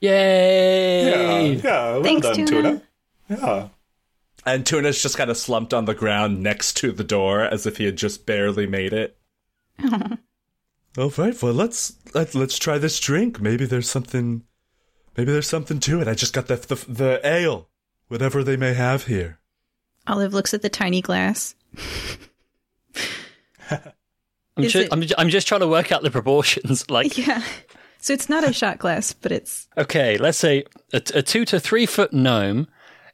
Yay! 0.00 1.10
Yeah, 1.10 1.40
yeah. 1.62 1.92
Well 1.92 2.02
Thanks, 2.02 2.26
done, 2.26 2.46
Tuna. 2.46 2.46
Tuna. 2.48 2.82
Yeah. 3.28 3.68
And 4.46 4.64
Tuna's 4.64 5.02
just 5.02 5.18
kind 5.18 5.30
of 5.30 5.36
slumped 5.36 5.74
on 5.74 5.84
the 5.84 5.94
ground 5.94 6.42
next 6.42 6.78
to 6.78 6.92
the 6.92 7.04
door 7.04 7.42
as 7.42 7.66
if 7.66 7.76
he 7.76 7.84
had 7.84 7.96
just 7.96 8.24
barely 8.24 8.66
made 8.66 8.94
it. 8.94 9.18
All 10.98 11.12
right, 11.18 11.40
well 11.42 11.52
let's 11.52 11.94
let, 12.14 12.34
let's 12.34 12.58
try 12.58 12.78
this 12.78 12.98
drink. 12.98 13.40
Maybe 13.40 13.66
there's 13.66 13.90
something, 13.90 14.44
maybe 15.16 15.32
there's 15.32 15.48
something 15.48 15.80
to 15.80 16.00
it. 16.00 16.08
I 16.08 16.14
just 16.14 16.32
got 16.32 16.46
the 16.48 16.56
the, 16.56 16.74
the 16.92 17.20
ale, 17.26 17.68
whatever 18.08 18.42
they 18.44 18.56
may 18.56 18.74
have 18.74 19.06
here. 19.06 19.38
Olive 20.06 20.32
looks 20.34 20.54
at 20.54 20.62
the 20.62 20.68
tiny 20.70 21.00
glass. 21.02 21.54
I'm, 23.70 24.64
Is 24.64 24.72
ju- 24.72 24.80
it- 24.80 24.88
I'm, 24.92 25.00
ju- 25.02 25.14
I'm 25.16 25.28
just 25.28 25.46
trying 25.46 25.60
to 25.60 25.68
work 25.68 25.92
out 25.92 26.02
the 26.02 26.10
proportions. 26.10 26.84
Like, 26.90 27.16
Yeah. 27.16 27.42
So 28.02 28.14
it's 28.14 28.30
not 28.30 28.48
a 28.48 28.52
shot 28.54 28.78
glass, 28.78 29.12
but 29.12 29.30
it's 29.30 29.68
okay, 29.76 30.16
let's 30.16 30.38
say 30.38 30.64
a, 30.94 31.02
a 31.14 31.20
two 31.22 31.44
to 31.44 31.60
three 31.60 31.84
foot 31.84 32.14
gnome. 32.14 32.66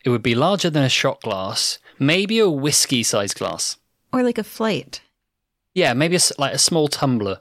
It 0.04 0.10
would 0.10 0.22
be 0.22 0.36
larger 0.36 0.70
than 0.70 0.84
a 0.84 0.88
shot 0.88 1.20
glass, 1.22 1.80
maybe 1.98 2.38
a 2.38 2.48
whiskey 2.48 3.02
sized 3.02 3.36
glass. 3.36 3.78
or 4.12 4.22
like 4.22 4.38
a 4.38 4.44
flight. 4.44 5.00
Yeah, 5.74 5.92
maybe 5.92 6.14
a 6.14 6.22
s 6.22 6.32
like 6.38 6.54
a 6.54 6.58
small 6.58 6.86
tumbler. 6.86 7.40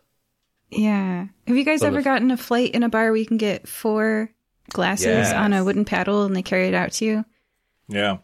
Yeah. 0.71 1.27
Have 1.47 1.55
you 1.55 1.63
guys 1.63 1.79
Full 1.81 1.87
ever 1.89 1.99
of- 1.99 2.03
gotten 2.03 2.31
a 2.31 2.37
flight 2.37 2.71
in 2.71 2.81
a 2.81 2.89
bar 2.89 3.05
where 3.11 3.15
you 3.15 3.27
can 3.27 3.37
get 3.37 3.67
four 3.67 4.31
glasses 4.71 5.05
Yes. 5.05 5.33
on 5.33 5.53
a 5.53 5.63
wooden 5.63 5.85
paddle 5.85 6.23
and 6.25 6.35
they 6.35 6.41
carry 6.43 6.67
it 6.67 6.73
out 6.73 6.91
to 6.93 7.05
you? 7.05 7.25
Yeah. 7.87 8.17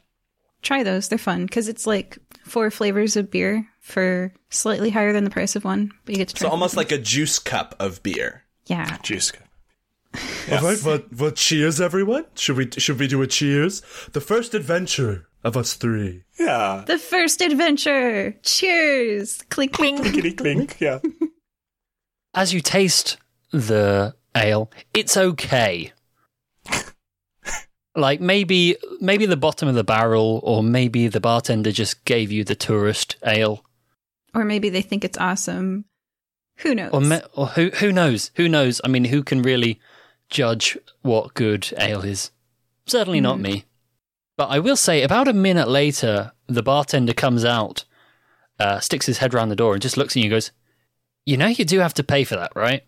Try 0.62 0.84
those. 0.84 1.08
They're 1.08 1.18
fun 1.18 1.46
because 1.46 1.68
it's 1.68 1.88
like 1.88 2.18
four 2.46 2.70
flavors 2.72 3.16
of 3.16 3.32
beer 3.32 3.68
for 3.80 4.32
slightly 4.50 4.90
higher 4.90 5.12
than 5.14 5.24
the 5.24 5.30
price 5.30 5.56
of 5.56 5.64
one, 5.66 5.92
but 6.06 6.14
you 6.14 6.18
get 6.18 6.28
to 6.30 6.36
try. 6.36 6.48
So 6.48 6.52
almost 6.52 6.74
them. 6.76 6.80
like 6.80 6.92
a 6.92 6.98
juice 6.98 7.40
cup 7.40 7.76
of 7.80 8.02
beer. 8.04 8.44
yeah. 8.68 8.98
Juice. 9.04 9.32
cup. 9.32 9.48
All 10.52 10.60
right, 10.62 10.84
well, 10.84 11.00
well, 11.18 11.32
cheers, 11.32 11.80
everyone. 11.80 12.26
Should 12.36 12.58
we 12.58 12.70
should 12.78 13.00
we 13.00 13.08
do 13.08 13.22
a 13.22 13.28
cheers? 13.28 13.82
The 14.12 14.20
first 14.20 14.54
adventure 14.54 15.28
of 15.44 15.56
us 15.56 15.76
three. 15.76 16.24
Yeah. 16.38 16.84
The 16.86 16.98
first 16.98 17.40
adventure. 17.42 18.36
Cheers. 18.44 19.42
Clink 19.50 19.72
clink. 19.72 20.02
Clinkety 20.02 20.34
clink. 20.36 20.78
Yeah. 20.82 21.00
As 22.34 22.54
you 22.54 22.60
taste 22.62 23.18
the 23.52 24.14
ale, 24.36 24.70
it's 24.94 25.16
okay. 25.18 25.94
Like 27.96 28.22
maybe 28.22 28.76
maybe 29.00 29.26
the 29.26 29.38
bottom 29.38 29.68
of 29.68 29.76
the 29.76 29.84
barrel, 29.84 30.40
or 30.44 30.64
maybe 30.64 31.08
the 31.08 31.20
bartender 31.22 31.72
just 31.72 32.06
gave 32.06 32.32
you 32.32 32.44
the 32.44 32.56
tourist 32.56 33.16
ale, 33.26 33.64
Or 34.34 34.46
maybe 34.46 34.70
they 34.70 34.82
think 34.82 35.04
it's 35.04 35.18
awesome. 35.18 35.86
Who 36.58 36.76
knows? 36.76 36.92
or, 36.94 37.02
me- 37.02 37.22
or 37.34 37.48
who 37.48 37.70
who 37.72 37.92
knows? 37.92 38.32
Who 38.36 38.48
knows? 38.48 38.80
I 38.84 38.88
mean, 38.88 39.06
who 39.06 39.24
can 39.24 39.42
really 39.42 39.80
judge 40.30 40.78
what 41.02 41.34
good 41.34 41.74
ale 41.78 42.04
is? 42.04 42.32
Certainly 42.86 43.22
not 43.22 43.40
me. 43.40 43.66
But 44.38 44.50
I 44.50 44.60
will 44.60 44.76
say, 44.78 45.04
about 45.04 45.28
a 45.28 45.34
minute 45.34 45.68
later, 45.68 46.32
the 46.48 46.64
bartender 46.64 47.14
comes 47.14 47.44
out, 47.46 47.84
uh, 48.60 48.80
sticks 48.80 49.06
his 49.06 49.18
head 49.20 49.34
round 49.34 49.52
the 49.52 49.56
door, 49.56 49.74
and 49.74 49.82
just 49.82 49.98
looks 49.98 50.14
at 50.14 50.18
you 50.18 50.24
and 50.26 50.32
goes, 50.32 50.52
"You 51.26 51.38
know, 51.38 51.48
you 51.48 51.66
do 51.66 51.80
have 51.80 51.94
to 51.96 52.04
pay 52.04 52.24
for 52.24 52.36
that, 52.38 52.52
right?" 52.56 52.84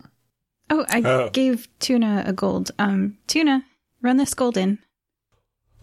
oh, 0.70 0.86
I 0.90 1.02
Oh. 1.04 1.30
gave 1.30 1.68
Tuna 1.80 2.24
a 2.26 2.34
gold. 2.34 2.72
Um, 2.80 3.18
Tuna, 3.28 3.66
run 4.02 4.18
this 4.18 4.34
gold 4.34 4.56
in. 4.58 4.80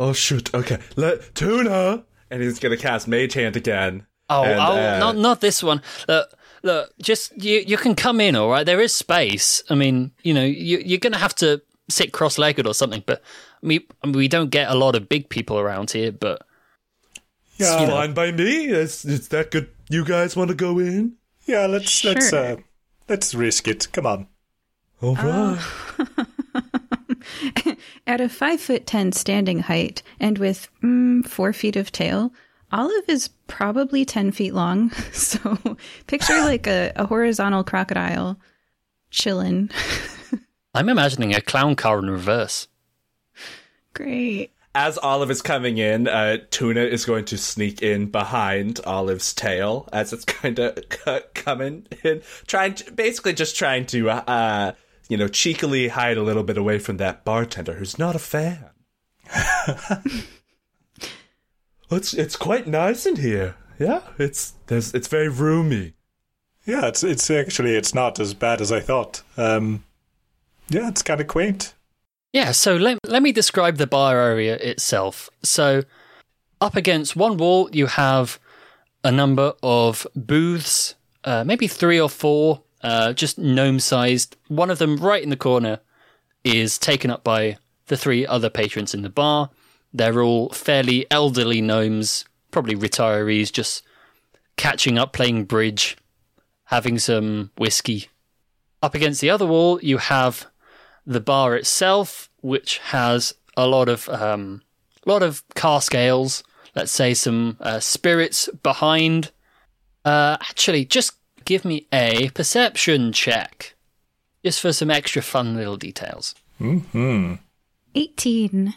Oh 0.01 0.15
shoot! 0.15 0.53
Okay, 0.55 0.79
let 0.97 1.35
Tuna. 1.35 2.05
And 2.31 2.43
he's 2.43 2.59
gonna 2.59 2.77
cast 2.79 3.07
Mage 3.07 3.35
Hand 3.35 3.55
again. 3.55 4.07
Oh, 4.31 4.45
And, 4.45 4.59
oh, 4.59 4.73
uh, 4.73 4.99
not 4.99 5.17
not 5.17 5.41
this 5.41 5.63
one. 5.63 5.83
Look, 6.09 6.29
look, 6.63 6.91
just 7.03 7.37
you. 7.37 7.63
You 7.67 7.77
can 7.77 7.95
come 7.95 8.21
in, 8.21 8.35
all 8.35 8.49
right. 8.49 8.65
There 8.65 8.81
is 8.81 8.95
space. 8.95 9.63
I 9.69 9.75
mean, 9.75 10.13
you 10.23 10.33
know, 10.33 10.45
you, 10.45 10.79
you're 10.79 11.01
going 11.01 11.13
to 11.13 11.19
have 11.19 11.35
to 11.37 11.61
sit 11.91 12.13
cross-legged 12.13 12.67
or 12.67 12.73
something. 12.73 13.03
But 13.05 13.23
we 13.61 13.87
we 14.05 14.27
don't 14.29 14.51
get 14.51 14.71
a 14.71 14.75
lot 14.75 14.95
of 14.95 15.09
big 15.09 15.29
people 15.29 15.59
around 15.59 15.91
here. 15.91 16.13
But 16.13 16.47
Yeah. 17.57 17.87
Fine 17.87 18.15
by 18.15 18.33
me. 18.33 18.67
Is, 18.67 19.05
is 19.05 19.29
that 19.29 19.51
good? 19.51 19.69
You 19.91 20.05
guys 20.05 20.37
want 20.37 20.49
to 20.49 20.55
go 20.57 20.79
in? 20.79 21.17
Yeah. 21.45 21.67
Let's 21.67 22.05
let's 22.05 22.33
uh, 22.33 22.57
let's 23.09 23.35
risk 23.35 23.69
it. 23.69 23.89
Come 23.93 24.07
on. 24.07 24.29
All 25.03 25.15
right. 25.17 25.59
At 28.07 28.21
a 28.21 28.29
five 28.29 28.61
foot 28.61 28.87
ten 28.87 29.13
standing 29.13 29.61
height 29.61 30.03
and 30.19 30.39
with 30.39 30.69
mm, 30.83 31.27
four 31.27 31.53
feet 31.53 31.77
of 31.77 31.93
tail, 31.93 32.33
Olive 32.73 33.09
is 33.09 33.29
probably 33.47 34.05
ten 34.05 34.33
feet 34.33 34.55
long. 34.55 34.91
So 35.13 35.59
picture 36.07 36.41
like 36.41 36.67
a, 36.67 36.93
a 36.97 37.07
horizontal 37.07 37.65
crocodile 37.65 38.39
chilling. 39.11 39.71
I'm 40.75 40.89
imagining 40.89 41.35
a 41.35 41.41
clown 41.41 41.77
car 41.77 41.99
in 41.99 42.09
reverse. 42.09 42.69
Great. 43.95 44.53
As 44.73 44.99
Olive 44.99 45.33
is 45.33 45.43
coming 45.43 45.79
in, 45.79 46.07
uh, 46.07 46.39
Tuna 46.51 46.83
is 46.83 47.05
going 47.05 47.25
to 47.27 47.39
sneak 47.39 47.83
in 47.83 48.07
behind 48.07 48.79
Olive's 48.87 49.35
tail 49.35 49.89
as 49.93 50.13
it's 50.13 50.25
kind 50.25 50.61
of 50.61 50.79
c- 51.05 51.21
coming 51.35 51.89
in, 52.05 52.23
trying 52.47 52.75
to, 52.75 52.93
basically 52.93 53.33
just 53.33 53.57
trying 53.57 53.85
to, 53.87 54.11
uh, 54.11 54.73
you 55.11 55.19
know, 55.19 55.29
cheekily 55.29 55.89
hide 55.89 56.17
a 56.17 56.23
little 56.23 56.43
bit 56.45 56.57
away 56.57 56.79
from 56.79 56.97
that 56.97 57.25
bartender 57.25 57.75
who's 57.75 57.99
not 57.99 58.17
a 58.17 58.19
fan. 58.19 58.71
It's 61.91 62.15
it's 62.15 62.37
quite 62.37 62.67
nice 62.67 63.05
in 63.05 63.17
here. 63.17 63.57
Yeah, 63.79 64.03
it's 64.19 64.55
there's 64.67 64.95
it's 64.95 65.09
very 65.09 65.29
roomy. 65.29 65.95
Yeah. 66.65 66.87
It's 66.87 67.03
it's 67.03 67.31
actually 67.31 67.75
it's 67.75 67.95
not 67.95 68.21
as 68.21 68.33
bad 68.35 68.61
as 68.61 68.71
I 68.71 68.81
thought. 68.81 69.23
Um. 69.37 69.85
Yeah. 70.69 70.89
It's 70.89 71.03
kind 71.03 71.21
of 71.21 71.27
quaint. 71.27 71.75
Yeah, 72.33 72.53
so 72.53 72.77
let, 72.77 72.99
let 73.05 73.25
me 73.25 73.33
describe 73.33 73.79
the 73.79 73.89
bar 73.89 74.17
area 74.17 74.55
itself. 74.55 75.29
So, 75.43 75.83
up 76.61 76.77
against 76.77 77.17
one 77.17 77.37
wall, 77.37 77.69
you 77.73 77.87
have 77.87 78.39
a 79.03 79.11
number 79.11 79.55
of 79.65 80.07
booths, 80.15 80.95
uh, 81.25 81.43
maybe 81.43 81.67
three 81.67 82.01
or 82.01 82.09
four, 82.09 82.63
uh, 82.83 83.13
just 83.13 83.39
gnome 83.39 83.81
sized. 83.81 84.37
One 84.49 84.71
of 84.71 84.79
them, 84.79 84.97
right 84.97 85.23
in 85.23 85.31
the 85.31 85.37
corner, 85.37 85.81
is 86.45 86.79
taken 86.79 87.11
up 87.11 87.23
by 87.25 87.59
the 87.87 87.97
three 87.97 88.27
other 88.27 88.51
patrons 88.51 88.95
in 88.95 89.03
the 89.03 89.09
bar. 89.11 89.51
They're 89.93 90.23
all 90.23 90.51
fairly 90.51 91.07
elderly 91.11 91.61
gnomes, 91.61 92.25
probably 92.51 92.77
retirees, 92.77 93.53
just 93.53 93.83
catching 94.57 94.99
up, 94.99 95.13
playing 95.13 95.45
bridge, 95.45 95.97
having 96.67 96.99
some 96.99 97.51
whiskey. 97.59 98.09
Up 98.83 98.95
against 98.95 99.21
the 99.21 99.31
other 99.31 99.47
wall, 99.47 99.81
you 99.83 99.99
have 99.99 100.47
the 101.07 101.21
bar 101.21 101.57
itself, 101.57 102.31
which 102.41 102.79
has 102.79 103.35
a 103.57 103.67
lot 103.67 103.89
of 103.89 104.09
um, 104.09 104.63
lot 105.05 105.23
of 105.23 105.43
cask 105.55 105.95
ales. 105.95 106.45
Let's 106.75 106.93
say 106.93 107.15
some 107.15 107.57
uh, 107.61 107.81
spirits 107.81 108.49
behind. 108.63 109.33
Uh, 110.05 110.37
actually, 110.41 110.85
just 110.85 111.13
give 111.51 111.65
me 111.65 111.85
a 111.93 112.31
perception 112.31 113.13
check, 113.13 113.75
just 114.45 114.61
for 114.61 114.73
some 114.73 114.89
extra 114.89 115.21
fun 115.21 115.57
little 115.57 115.77
details. 115.77 116.33
Hmm. 116.59 117.35
18. 117.97 118.75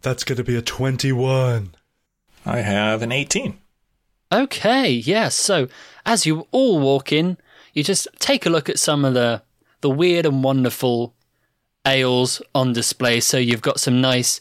That's 0.00 0.24
going 0.24 0.36
to 0.38 0.42
be 0.42 0.56
a 0.56 0.62
twenty-one. 0.62 1.76
I 2.44 2.58
have 2.58 3.02
an 3.02 3.12
eighteen. 3.12 3.58
Okay, 4.32 4.90
yeah. 4.90 5.28
So 5.28 5.68
as 6.04 6.26
you 6.26 6.48
all 6.50 6.80
walk 6.80 7.12
in, 7.12 7.36
you 7.72 7.84
just 7.84 8.08
take 8.18 8.46
a 8.46 8.50
look 8.50 8.68
at 8.68 8.80
some 8.80 9.04
of 9.04 9.14
the 9.14 9.42
the 9.80 9.90
weird 9.90 10.26
and 10.26 10.42
wonderful 10.42 11.14
ales 11.86 12.42
on 12.52 12.72
display. 12.72 13.20
So 13.20 13.38
you've 13.38 13.62
got 13.62 13.78
some 13.78 14.00
nice 14.00 14.40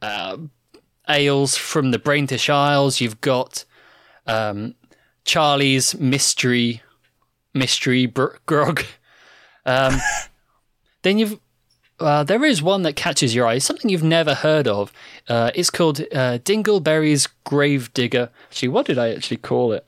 uh, 0.00 0.36
ales 1.08 1.56
from 1.56 1.90
the 1.90 1.98
Braintish 1.98 2.48
Isles. 2.48 3.00
You've 3.00 3.20
got 3.20 3.64
um, 4.28 4.76
Charlie's 5.24 5.98
mystery 5.98 6.82
mystery 7.54 8.06
br- 8.06 8.36
grog. 8.46 8.84
Um, 9.64 9.98
then 11.02 11.18
you've 11.18 11.38
uh, 12.00 12.24
there 12.24 12.44
is 12.44 12.60
one 12.60 12.82
that 12.82 12.96
catches 12.96 13.34
your 13.34 13.46
eye, 13.46 13.58
something 13.58 13.88
you've 13.90 14.02
never 14.02 14.34
heard 14.34 14.66
of. 14.66 14.92
Uh, 15.28 15.50
it's 15.54 15.70
called 15.70 16.00
uh, 16.00 16.38
Dingleberry's 16.38 17.28
Grave 17.44 17.94
Digger. 17.94 18.30
Actually, 18.46 18.68
what 18.68 18.86
did 18.86 18.98
I 18.98 19.14
actually 19.14 19.36
call 19.36 19.72
it? 19.72 19.86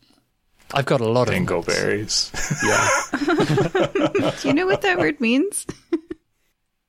I've 0.72 0.86
got 0.86 1.00
a 1.00 1.08
lot 1.08 1.28
of. 1.28 1.34
Dingleberries. 1.34 2.30
Yeah, 2.62 4.32
Do 4.40 4.48
you 4.48 4.54
know 4.54 4.66
what 4.66 4.82
that 4.82 4.98
word 4.98 5.20
means? 5.20 5.66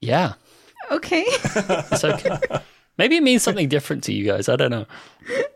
yeah. 0.02 0.34
Okay. 0.92 1.26
It's 1.28 2.04
okay. 2.04 2.38
Maybe 2.98 3.18
it 3.18 3.24
means 3.24 3.44
something 3.44 3.68
different 3.70 4.04
to 4.06 4.14
you 4.14 4.26
guys. 4.26 4.50
I 4.50 4.56
don't 4.56 4.72
know. 4.72 4.86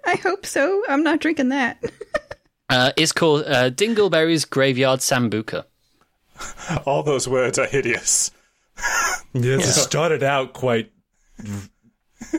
I 0.05 0.15
hope 0.15 0.45
so. 0.45 0.83
I'm 0.89 1.03
not 1.03 1.19
drinking 1.19 1.49
that. 1.49 1.81
Uh, 2.71 2.91
is 2.97 3.11
called 3.11 3.43
uh, 3.45 3.69
Dingleberry's 3.69 4.45
Graveyard 4.45 5.01
Sambuca. 5.01 5.65
All 6.85 7.03
those 7.03 7.27
words 7.27 7.59
are 7.59 7.67
hideous. 7.67 8.31
Yes, 9.33 9.77
it 9.77 9.79
started 9.79 10.23
out 10.23 10.51
quite 10.51 10.91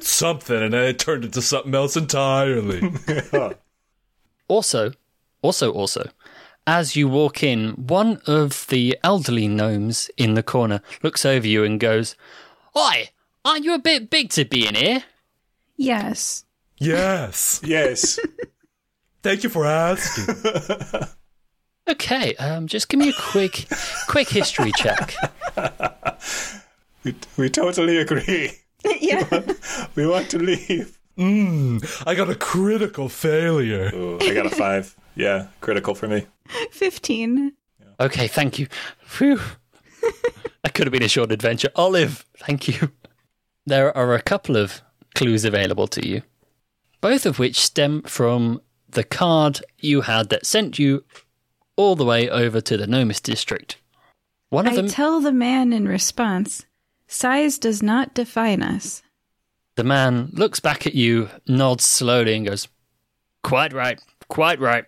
something, 0.03 0.63
and 0.63 0.75
then 0.75 0.85
it 0.85 0.99
turned 0.99 1.25
into 1.25 1.41
something 1.41 1.75
else 1.75 1.97
entirely. 1.97 2.83
Also, 4.49 4.93
also, 5.41 5.73
also, 5.73 6.11
as 6.67 6.95
you 6.95 7.09
walk 7.09 7.43
in, 7.43 7.71
one 7.71 8.21
of 8.27 8.67
the 8.67 8.99
elderly 9.03 9.49
gnomes 9.49 10.11
in 10.19 10.35
the 10.35 10.43
corner 10.43 10.83
looks 11.03 11.25
over 11.25 11.47
you 11.47 11.65
and 11.65 11.81
goes, 11.81 12.15
Oi, 12.77 13.09
aren't 13.47 13.65
you 13.65 13.73
a 13.73 13.79
bit 13.79 14.11
big 14.11 14.29
to 14.31 14.45
be 14.45 14.67
in 14.67 14.75
here? 14.75 15.05
Yes. 15.79 16.45
yes. 16.77 17.63
Yes. 17.65 18.19
Thank 19.23 19.45
you 19.45 19.49
for 19.51 19.67
asking. 19.67 20.35
Okay, 21.89 22.37
um, 22.37 22.69
just 22.69 22.89
give 22.89 23.01
me 23.01 23.09
a 23.09 23.13
quick, 23.13 23.67
quick 24.09 24.29
history 24.29 24.71
check. 24.77 25.15
we, 27.03 27.15
we 27.37 27.51
totally 27.51 27.99
agree. 27.99 28.53
yeah. 29.01 29.29
We 29.95 30.07
want 30.07 30.31
to 30.31 30.39
leave. 30.39 30.99
I 31.19 32.15
got 32.15 32.31
a 32.31 32.35
critical 32.35 33.09
failure. 33.09 33.91
Ooh, 33.95 34.19
I 34.21 34.33
got 34.33 34.47
a 34.47 34.51
five. 34.51 34.97
Yeah, 35.15 35.49
critical 35.61 35.95
for 35.95 36.09
me. 36.09 36.27
15. 36.71 37.53
Okay, 38.01 38.29
thank 38.29 38.59
you. 38.59 38.69
Phew. 39.05 39.41
that 40.63 40.75
could 40.75 40.87
have 40.87 40.93
been 40.93 41.03
a 41.03 41.09
short 41.09 41.33
adventure. 41.33 41.71
Olive, 41.75 42.25
thank 42.39 42.69
you. 42.69 42.91
There 43.67 43.95
are 43.97 44.15
a 44.15 44.23
couple 44.23 44.57
of 44.57 44.83
clues 45.15 45.45
available 45.45 45.89
to 45.89 46.09
you, 46.09 46.23
both 47.01 47.27
of 47.27 47.39
which 47.39 47.61
stem 47.61 48.03
from 48.03 48.61
the 48.93 49.05
card 49.05 49.61
you 49.79 50.03
had 50.03 50.29
that 50.31 50.47
sent 50.47 50.79
you 50.79 51.05
all 51.77 51.97
the 51.97 52.05
way 52.05 52.29
over 52.29 52.61
to 52.61 52.77
the 52.77 52.87
Nomis 52.87 53.21
district. 53.21 53.77
One 54.51 54.67
of 54.67 54.73
I 54.75 54.77
them, 54.77 54.89
tell 54.89 55.21
the 55.21 55.33
man 55.33 55.73
in 55.73 55.87
response 55.89 56.65
size 57.07 57.59
does 57.59 57.83
not 57.83 58.15
define 58.15 58.63
us. 58.63 59.03
the 59.77 59.85
man 59.85 60.31
looks 60.33 60.61
back 60.61 60.87
at 60.87 60.95
you, 60.95 61.29
nods 61.47 61.85
slowly, 61.85 62.35
and 62.35 62.47
goes, 62.47 62.69
Quite 63.43 63.73
right, 63.73 64.01
quite 64.29 64.61
right, 64.61 64.85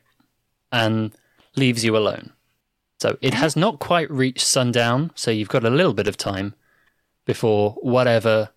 and 0.71 1.13
leaves 1.57 1.85
you 1.85 1.97
alone. 1.97 2.33
So 3.01 3.19
it 3.21 3.35
has 3.35 3.57
not 3.57 3.79
quite 3.81 4.11
reached 4.11 4.47
sundown, 4.47 5.11
so 5.15 5.31
you've 5.31 5.49
got 5.49 5.65
a 5.65 5.71
little 5.71 5.95
bit 5.95 6.07
of 6.09 6.17
time 6.17 6.55
before 7.27 7.73
whatever 7.83 8.51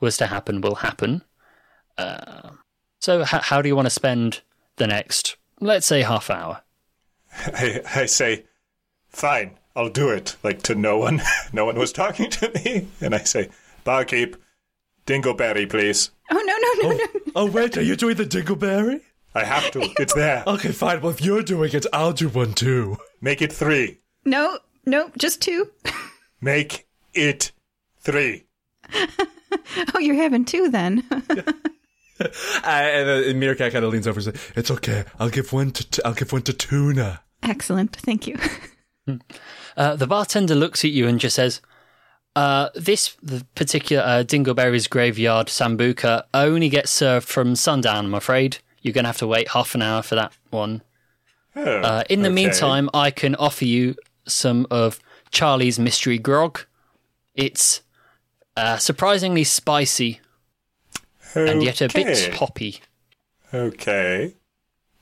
was 0.00 0.16
to 0.18 0.26
happen 0.26 0.60
will 0.60 0.76
happen. 0.76 1.22
Uh, 1.96 2.50
so, 3.00 3.20
h- 3.22 3.28
how 3.28 3.62
do 3.62 3.68
you 3.68 3.76
want 3.76 3.86
to 3.86 3.90
spend 3.90 4.42
the 4.76 4.86
next, 4.86 5.36
let's 5.60 5.86
say, 5.86 6.02
half 6.02 6.30
hour? 6.30 6.62
I, 7.46 7.80
I 7.94 8.06
say, 8.06 8.44
fine, 9.08 9.58
I'll 9.76 9.88
do 9.88 10.10
it. 10.10 10.36
Like 10.42 10.62
to 10.62 10.74
no 10.74 10.98
one. 10.98 11.22
no 11.52 11.64
one 11.64 11.76
was 11.76 11.92
talking 11.92 12.30
to 12.30 12.50
me. 12.54 12.88
And 13.00 13.14
I 13.14 13.18
say, 13.18 13.50
barkeep, 13.84 14.36
dingleberry, 15.06 15.68
please. 15.68 16.10
Oh, 16.30 16.36
no, 16.36 16.42
no, 16.42 16.88
no, 16.88 16.94
oh. 16.94 17.08
no. 17.14 17.32
Oh, 17.36 17.50
wait, 17.50 17.76
are 17.76 17.82
you 17.82 17.96
doing 17.96 18.16
the 18.16 18.24
Dingleberry? 18.24 19.00
I 19.34 19.44
have 19.44 19.70
to. 19.72 19.90
It's 19.98 20.14
there. 20.14 20.44
Okay, 20.46 20.70
fine. 20.70 21.00
Well, 21.00 21.10
if 21.10 21.20
you're 21.20 21.42
doing 21.42 21.72
it, 21.72 21.86
I'll 21.92 22.12
do 22.12 22.28
one 22.28 22.54
too. 22.54 22.96
Make 23.20 23.42
it 23.42 23.52
three. 23.52 23.98
No, 24.24 24.58
no, 24.86 25.10
just 25.18 25.42
two. 25.42 25.70
Make 26.40 26.86
it 27.12 27.52
three. 27.98 28.44
Oh, 29.94 29.98
you're 29.98 30.16
having 30.16 30.44
two 30.44 30.68
then. 30.68 31.04
Uh, 32.20 32.66
and 32.66 33.08
then 33.08 33.38
Meerkat 33.38 33.72
kind 33.72 33.84
of 33.84 33.92
leans 33.92 34.06
over 34.06 34.18
and 34.20 34.24
says, 34.24 34.52
"It's 34.56 34.70
okay. 34.70 35.04
I'll 35.18 35.28
give 35.30 35.52
one 35.52 35.72
to 35.72 35.90
t- 35.90 36.02
I'll 36.04 36.14
give 36.14 36.32
one 36.32 36.42
to 36.42 36.52
Tuna." 36.52 37.20
Excellent. 37.42 37.96
Thank 37.96 38.26
you. 38.26 38.36
Uh, 39.76 39.96
the 39.96 40.06
bartender 40.06 40.54
looks 40.54 40.84
at 40.84 40.92
you 40.92 41.06
and 41.08 41.18
just 41.20 41.36
says, 41.36 41.60
uh, 42.36 42.68
"This 42.74 43.16
the 43.22 43.44
particular 43.54 44.02
uh, 44.02 44.22
Dingleberry's 44.24 44.86
graveyard 44.86 45.48
sambuca 45.48 46.22
only 46.32 46.68
gets 46.68 46.90
served 46.90 47.26
from 47.28 47.56
sundown. 47.56 48.06
I'm 48.06 48.14
afraid 48.14 48.58
you're 48.82 48.92
going 48.94 49.04
to 49.04 49.08
have 49.08 49.18
to 49.18 49.26
wait 49.26 49.48
half 49.48 49.74
an 49.74 49.82
hour 49.82 50.02
for 50.02 50.14
that 50.14 50.32
one. 50.50 50.82
Oh, 51.56 51.62
Uh, 51.80 52.04
in 52.08 52.22
the 52.22 52.28
okay. 52.28 52.34
meantime, 52.34 52.88
I 52.94 53.10
can 53.10 53.34
offer 53.36 53.64
you 53.64 53.96
some 54.26 54.66
of 54.70 55.00
Charlie's 55.30 55.78
mystery 55.78 56.18
grog. 56.18 56.60
It's 57.34 57.82
uh, 58.56 58.76
surprisingly 58.78 59.42
spicy 59.44 60.20
and 61.34 61.62
yet 61.62 61.80
a 61.80 61.88
bit 61.88 62.06
Okay. 62.06 62.30
hoppy. 62.36 62.80
Okay. 63.52 64.34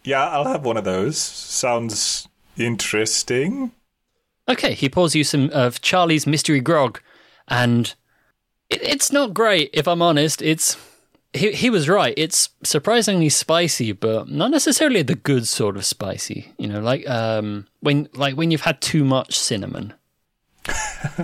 Yeah, 0.05 0.29
I'll 0.29 0.45
have 0.45 0.65
one 0.65 0.77
of 0.77 0.85
those. 0.85 1.17
Sounds 1.19 2.29
interesting. 2.59 3.73
Okay, 4.49 4.75
he 4.75 4.89
pours 4.89 5.15
you 5.15 5.23
some 5.25 5.51
of 5.53 5.81
Charlie's 5.81 6.27
mystery 6.27 6.61
grog, 6.61 7.01
and 7.49 7.95
it, 8.69 8.83
it's 8.83 9.13
not 9.13 9.33
great, 9.35 9.71
if 9.73 9.87
I'm 9.87 10.03
honest. 10.03 10.43
It's 10.43 10.77
he 11.33 11.53
he 11.53 11.71
was 11.71 11.89
right. 11.89 12.15
It's 12.17 12.49
surprisingly 12.65 13.29
spicy, 13.29 13.93
but 13.93 14.29
not 14.29 14.51
necessarily 14.51 15.03
the 15.03 15.15
good 15.15 15.47
sort 15.49 15.77
of 15.77 15.85
spicy. 15.85 16.53
You 16.59 16.67
know, 16.67 16.81
like 16.81 17.09
um 17.09 17.67
when 17.81 18.09
like 18.15 18.37
when 18.37 18.51
you've 18.51 18.63
had 18.63 18.81
too 18.81 19.05
much 19.05 19.39
cinnamon. 19.39 19.95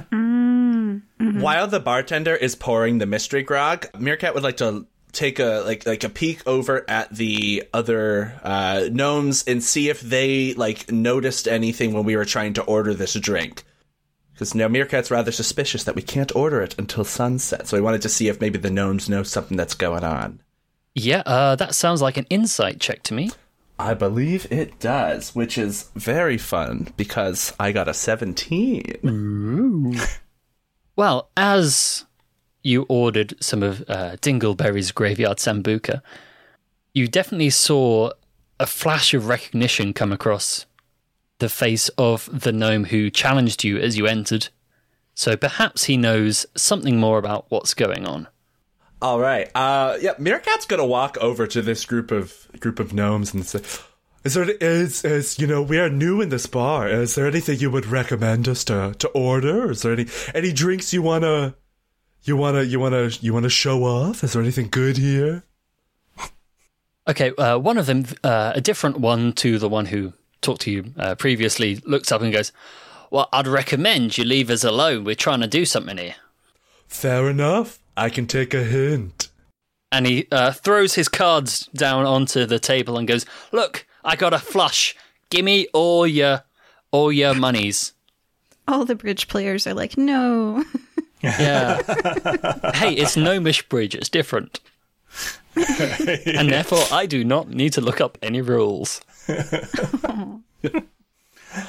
While 1.19 1.67
the 1.69 1.81
bartender 1.81 2.35
is 2.35 2.55
pouring 2.55 2.99
the 2.99 3.07
mystery 3.07 3.43
grog, 3.43 3.87
Meerkat 3.99 4.35
would 4.35 4.43
like 4.43 4.57
to 4.59 4.87
take 5.13 5.39
a 5.39 5.63
like 5.65 5.87
like 5.87 6.05
a 6.05 6.09
peek 6.09 6.47
over 6.47 6.85
at 6.89 7.15
the 7.15 7.65
other 7.73 8.39
uh, 8.43 8.89
gnomes 8.91 9.45
and 9.45 9.63
see 9.63 9.89
if 9.89 10.01
they 10.01 10.55
like 10.55 10.91
noticed 10.91 11.49
anything 11.49 11.93
when 11.93 12.05
we 12.05 12.17
were 12.17 12.25
trying 12.25 12.55
to 12.55 12.63
order 12.63 12.95
this 12.95 13.15
drink. 13.15 13.65
Because 14.33 14.55
now 14.55 14.69
Meerkat's 14.69 15.11
rather 15.11 15.33
suspicious 15.33 15.85
that 15.85 15.97
we 15.97 16.03
can't 16.03 16.35
order 16.37 16.63
it 16.63 16.79
until 16.79 17.05
sunset, 17.05 17.67
so 17.67 17.77
we 17.77 17.81
wanted 17.81 18.03
to 18.03 18.09
see 18.09 18.29
if 18.29 18.41
maybe 18.41 18.59
the 18.59 18.71
gnomes 18.71 19.09
know 19.09 19.25
something 19.25 19.57
that's 19.57 19.75
going 19.75 20.05
on. 20.05 20.41
Yeah, 20.95 21.23
uh, 21.27 21.57
that 21.57 21.75
sounds 21.75 22.01
like 22.01 22.17
an 22.17 22.27
insight 22.31 22.79
check 22.79 23.03
to 23.05 23.15
me. 23.15 23.31
I 23.81 23.95
believe 23.95 24.47
it 24.53 24.79
does, 24.79 25.35
which 25.35 25.59
is 25.59 25.91
very 25.95 26.39
fun 26.39 26.89
because 26.97 27.53
I 27.59 27.73
got 27.73 27.89
a 27.89 27.95
seventeen. 27.95 29.99
Well, 30.99 31.31
as 31.37 32.07
you 32.69 32.85
ordered 32.89 33.35
some 33.43 33.63
of 33.63 33.83
uh, 33.89 34.17
Dingleberry's 34.21 34.93
graveyard 34.93 35.39
sambuca, 35.39 36.03
you 36.93 37.09
definitely 37.09 37.51
saw 37.51 38.11
a 38.61 38.67
flash 38.67 39.15
of 39.15 39.27
recognition 39.27 39.93
come 39.93 40.13
across 40.13 40.67
the 41.39 41.49
face 41.49 41.89
of 41.91 42.29
the 42.33 42.53
gnome 42.53 42.85
who 42.85 43.11
challenged 43.11 43.65
you 43.65 43.79
as 43.79 43.97
you 43.97 44.07
entered. 44.07 44.49
So 45.15 45.37
perhaps 45.37 45.85
he 45.85 45.97
knows 45.97 46.47
something 46.57 46.99
more 46.99 47.19
about 47.19 47.47
what's 47.49 47.75
going 47.75 48.07
on. 48.07 48.29
All 49.01 49.21
right. 49.21 49.49
Uh, 49.55 49.97
yeah, 50.01 50.15
Meerkat's 50.15 50.67
gonna 50.67 50.87
walk 50.87 51.17
over 51.19 51.47
to 51.47 51.63
this 51.63 51.85
group 51.85 52.11
of 52.11 52.49
group 52.59 52.81
of 52.81 52.93
gnomes 52.93 53.33
and 53.33 53.47
say, 53.47 53.61
Is 54.25 54.35
there 54.35 54.51
is 54.51 55.05
is 55.05 55.39
you 55.39 55.47
know 55.47 55.63
we 55.63 55.79
are 55.79 55.89
new 55.89 56.21
in 56.21 56.31
this 56.31 56.47
bar? 56.47 56.89
Is 56.89 57.15
there 57.15 57.29
anything 57.29 57.61
you 57.61 57.71
would 57.71 57.87
recommend 57.87 58.49
us 58.49 58.65
to 58.65 58.95
to 58.99 59.09
order? 59.09 59.71
Is 59.71 59.83
there 59.83 59.93
any 59.93 60.07
any 60.35 60.53
drinks 60.53 60.93
you 60.93 61.03
wanna 61.03 61.55
you 62.29 62.37
wanna 62.37 62.63
you 62.63 62.79
wanna 62.79 63.11
you 63.21 63.33
wanna 63.35 63.49
show 63.49 63.85
off? 63.85 64.23
Is 64.23 64.33
there 64.33 64.43
anything 64.43 64.69
good 64.69 64.97
here? 64.97 65.45
Okay, 67.09 67.31
uh, 67.37 67.57
one 67.59 67.79
of 67.79 67.87
them, 67.87 68.05
uh, 68.23 68.53
a 68.55 68.61
different 68.61 68.99
one 69.01 69.33
to 69.35 69.59
the 69.59 69.69
one 69.69 69.87
who 69.87 70.13
talked 70.43 70.61
to 70.63 70.71
you 70.71 70.93
uh, 70.99 71.15
previously, 71.15 71.77
looks 71.87 72.13
up 72.13 72.21
and 72.21 72.33
goes, 72.33 72.53
Well, 73.11 73.31
I'd 73.33 73.47
recommend 73.47 74.19
you 74.19 74.25
leave 74.25 74.51
us 74.51 74.63
alone. 74.63 75.05
We're 75.05 75.15
trying 75.15 75.41
to 75.41 75.47
do 75.47 75.65
something 75.65 75.97
here. 75.97 76.17
Fair 76.87 77.31
enough. 77.31 77.79
I 77.97 78.11
can 78.11 78.27
take 78.27 78.53
a 78.53 78.63
hint. 78.63 79.31
and 79.91 80.07
he 80.07 80.27
uh, 80.31 80.53
throws 80.53 80.95
his 80.95 81.09
cards 81.09 81.67
down 81.75 82.05
onto 82.05 82.45
the 82.45 82.59
table 82.59 82.99
and 82.99 83.09
goes, 83.09 83.25
"Look, 83.53 83.87
I 84.05 84.15
got 84.15 84.35
a 84.35 84.39
flush. 84.39 84.95
Give 85.31 85.45
me 85.45 85.67
all 85.73 86.07
your 86.07 86.45
all 86.91 87.11
your 87.11 87.35
monies." 87.35 87.95
All 88.69 88.85
the 88.85 88.95
bridge 88.95 89.29
players 89.29 89.67
are 89.67 89.73
like, 89.73 89.97
no. 89.97 90.63
Yeah. 91.23 91.83
hey, 92.75 92.93
it's 92.95 93.17
Gnomish 93.17 93.69
Bridge. 93.69 93.95
It's 93.95 94.09
different. 94.09 94.61
and 95.57 96.51
therefore, 96.51 96.85
I 96.93 97.07
do 97.07 97.25
not 97.25 97.49
need 97.49 97.73
to 97.75 97.81
look 97.81 98.01
up 98.01 98.19
any 98.23 98.41
rules. 98.41 99.01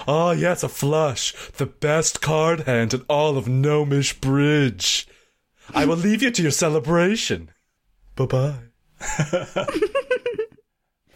Oh 0.07 0.31
yes, 0.37 0.63
a 0.63 0.69
flush. 0.69 1.33
The 1.57 1.65
best 1.65 2.21
card 2.21 2.61
hand 2.61 2.93
in 2.93 3.01
all 3.09 3.37
of 3.37 3.47
Gnomish 3.47 4.19
Bridge. 4.19 5.07
I 5.73 5.85
will 5.85 5.97
leave 5.97 6.21
you 6.21 6.31
to 6.31 6.41
your 6.41 6.51
celebration. 6.51 7.49
Bye 8.15 8.25
bye. 8.25 8.55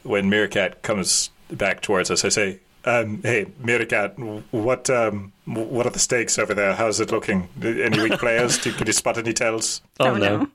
When 0.03 0.29
Meerkat 0.29 0.81
comes 0.81 1.29
back 1.49 1.81
towards 1.81 2.11
us, 2.11 2.25
I 2.25 2.29
say, 2.29 2.59
um, 2.85 3.21
"Hey, 3.23 3.47
Meerkat, 3.59 4.17
what 4.51 4.89
um, 4.89 5.31
what 5.45 5.85
are 5.85 5.89
the 5.91 5.99
stakes 5.99 6.37
over 6.39 6.53
there? 6.53 6.73
How's 6.75 6.99
it 6.99 7.11
looking? 7.11 7.49
Any 7.61 8.01
weak 8.01 8.19
players? 8.19 8.57
Do- 8.57 8.71
Can 8.73 8.87
you 8.87 8.93
spot 8.93 9.17
any 9.17 9.33
tells?" 9.33 9.81
Oh, 9.99 10.15
no. 10.15 10.47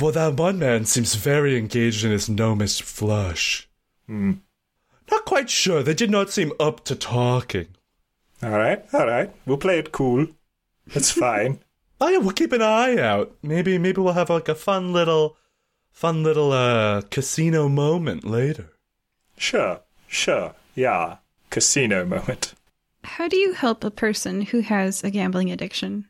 Well, 0.00 0.12
that 0.12 0.34
one 0.34 0.58
man 0.60 0.84
seems 0.84 1.14
very 1.16 1.58
engaged 1.58 2.04
in 2.04 2.12
his 2.12 2.28
gnomish 2.28 2.82
flush. 2.82 3.68
Not 4.08 5.24
quite 5.24 5.50
sure. 5.50 5.82
They 5.82 5.94
did 5.94 6.10
not 6.10 6.30
seem 6.30 6.52
up 6.60 6.84
to 6.84 6.94
talking. 6.94 7.66
All 8.42 8.50
right, 8.50 8.84
all 8.92 9.06
right. 9.06 9.34
We'll 9.46 9.56
play 9.58 9.78
it 9.78 9.90
cool. 9.92 10.26
It's 10.94 11.10
fine. 11.26 11.58
Oh 12.00 12.08
yeah, 12.08 12.18
we'll 12.18 12.32
keep 12.32 12.52
an 12.52 12.62
eye 12.62 12.96
out. 12.98 13.34
Maybe 13.42 13.76
maybe 13.78 14.00
we'll 14.00 14.12
have 14.12 14.30
like 14.30 14.48
a 14.48 14.54
fun 14.54 14.92
little 14.92 15.36
fun 15.90 16.22
little 16.22 16.52
uh 16.52 17.00
casino 17.10 17.68
moment 17.68 18.22
later. 18.24 18.70
Sure, 19.36 19.80
sure. 20.06 20.54
Yeah. 20.76 21.16
Casino 21.50 22.04
moment. 22.04 22.54
How 23.04 23.28
do 23.28 23.36
you 23.36 23.52
help 23.52 23.84
a 23.84 23.90
person 23.90 24.42
who 24.42 24.60
has 24.60 25.04
a 25.04 25.10
gambling 25.10 25.50
addiction? 25.50 26.08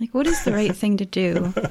Like, 0.00 0.14
what 0.14 0.26
is 0.26 0.42
the 0.44 0.52
right 0.52 0.74
thing 0.74 0.96
to 0.98 1.04
do? 1.06 1.52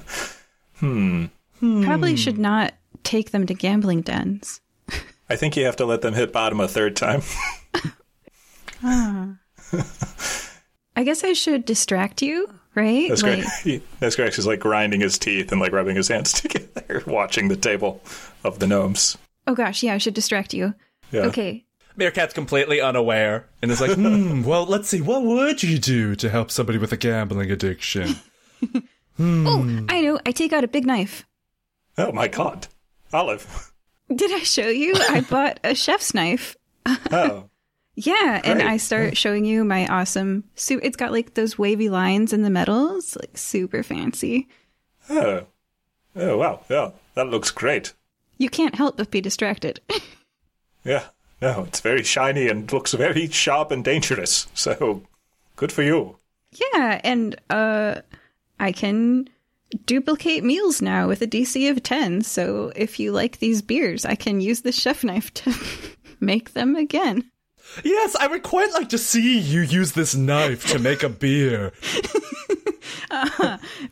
Hmm. 0.79 1.25
Probably 1.59 2.15
should 2.15 2.37
not 2.37 2.75
take 3.03 3.31
them 3.31 3.47
to 3.47 3.55
gambling 3.55 4.01
dens. 4.01 4.61
I 5.27 5.35
think 5.35 5.57
you 5.57 5.65
have 5.65 5.75
to 5.77 5.85
let 5.85 6.01
them 6.01 6.13
hit 6.13 6.31
bottom 6.31 6.59
a 6.59 6.67
third 6.67 6.95
time. 6.95 7.23
I 8.83 9.35
guess 11.03 11.23
I 11.23 11.33
should 11.33 11.65
distract 11.65 12.21
you, 12.21 12.49
right? 12.75 13.09
That's 13.09 13.23
like, 13.23 13.43
great. 13.63 13.99
That's 13.99 14.15
great. 14.15 14.35
He's 14.35 14.47
like 14.47 14.59
grinding 14.59 15.01
his 15.01 15.17
teeth 15.17 15.51
and 15.51 15.61
like 15.61 15.71
rubbing 15.71 15.95
his 15.95 16.07
hands 16.07 16.33
together, 16.41 17.03
watching 17.07 17.47
the 17.47 17.55
table 17.55 18.01
of 18.43 18.59
the 18.59 18.67
gnomes. 18.67 19.17
oh 19.47 19.55
gosh, 19.55 19.83
yeah, 19.83 19.93
I 19.93 19.97
should 19.97 20.13
distract 20.13 20.53
you. 20.53 20.73
Yeah. 21.11 21.21
Okay. 21.21 21.65
Meerkat's 21.97 22.33
completely 22.33 22.79
unaware. 22.79 23.47
And 23.61 23.71
it's 23.71 23.81
like, 23.81 23.93
hmm, 23.95 24.43
well, 24.45 24.65
let's 24.65 24.87
see, 24.89 25.01
what 25.01 25.23
would 25.23 25.63
you 25.63 25.79
do 25.79 26.15
to 26.15 26.29
help 26.29 26.51
somebody 26.51 26.77
with 26.77 26.91
a 26.91 26.97
gambling 26.97 27.51
addiction? 27.51 28.15
Oh, 29.19 29.85
I 29.89 30.01
know. 30.01 30.19
I 30.27 30.31
take 30.31 30.53
out 30.53 30.63
a 30.63 30.67
big 30.67 30.85
knife. 30.85 31.25
Oh 31.97 32.11
my 32.11 32.27
god. 32.27 32.67
Olive. 33.11 33.71
Did 34.13 34.31
I 34.31 34.43
show 34.43 34.67
you? 34.67 34.93
I 34.95 35.21
bought 35.29 35.59
a 35.63 35.73
chef's 35.73 36.13
knife. 36.13 36.55
Oh. 36.85 37.49
Yeah, 37.95 38.39
and 38.43 38.61
I 38.61 38.77
start 38.77 39.17
showing 39.17 39.43
you 39.43 39.63
my 39.63 39.87
awesome 39.87 40.43
suit. 40.53 40.81
It's 40.83 40.97
got 40.97 41.11
like 41.11 41.33
those 41.33 41.57
wavy 41.57 41.89
lines 41.89 42.31
in 42.31 42.43
the 42.43 42.51
metal. 42.51 42.97
It's 42.97 43.15
like 43.15 43.35
super 43.39 43.81
fancy. 43.81 44.47
Oh. 45.09 45.47
Oh 46.15 46.37
wow. 46.37 46.61
Yeah. 46.69 46.91
That 47.15 47.29
looks 47.29 47.49
great. 47.49 47.93
You 48.37 48.51
can't 48.51 48.75
help 48.75 48.97
but 48.97 49.09
be 49.09 49.19
distracted. 49.19 49.81
Yeah. 50.83 51.05
No, 51.41 51.65
it's 51.67 51.81
very 51.81 52.03
shiny 52.03 52.47
and 52.49 52.71
looks 52.71 52.93
very 52.93 53.27
sharp 53.27 53.71
and 53.71 53.83
dangerous. 53.83 54.47
So 54.53 55.03
good 55.55 55.71
for 55.71 55.83
you. 55.83 56.17
yeah, 56.73 56.99
and 57.03 57.35
uh 57.49 58.01
I 58.59 58.71
can 58.71 59.29
duplicate 59.85 60.43
meals 60.43 60.81
now 60.81 61.07
with 61.07 61.21
a 61.21 61.27
DC 61.27 61.69
of 61.69 61.83
10. 61.83 62.21
So 62.21 62.71
if 62.75 62.99
you 62.99 63.11
like 63.11 63.37
these 63.39 63.61
beers, 63.61 64.05
I 64.05 64.15
can 64.15 64.41
use 64.41 64.61
the 64.61 64.71
chef 64.71 65.03
knife 65.03 65.31
to 65.35 65.53
make 66.19 66.53
them 66.53 66.75
again. 66.75 67.29
yes, 67.83 68.15
I 68.15 68.27
would 68.27 68.43
quite 68.43 68.71
like 68.73 68.89
to 68.89 68.97
see 68.97 69.37
you 69.37 69.61
use 69.61 69.91
this 69.91 70.15
knife 70.15 70.65
to 70.71 70.79
make 70.79 71.03
a 71.03 71.09
beer. 71.09 71.71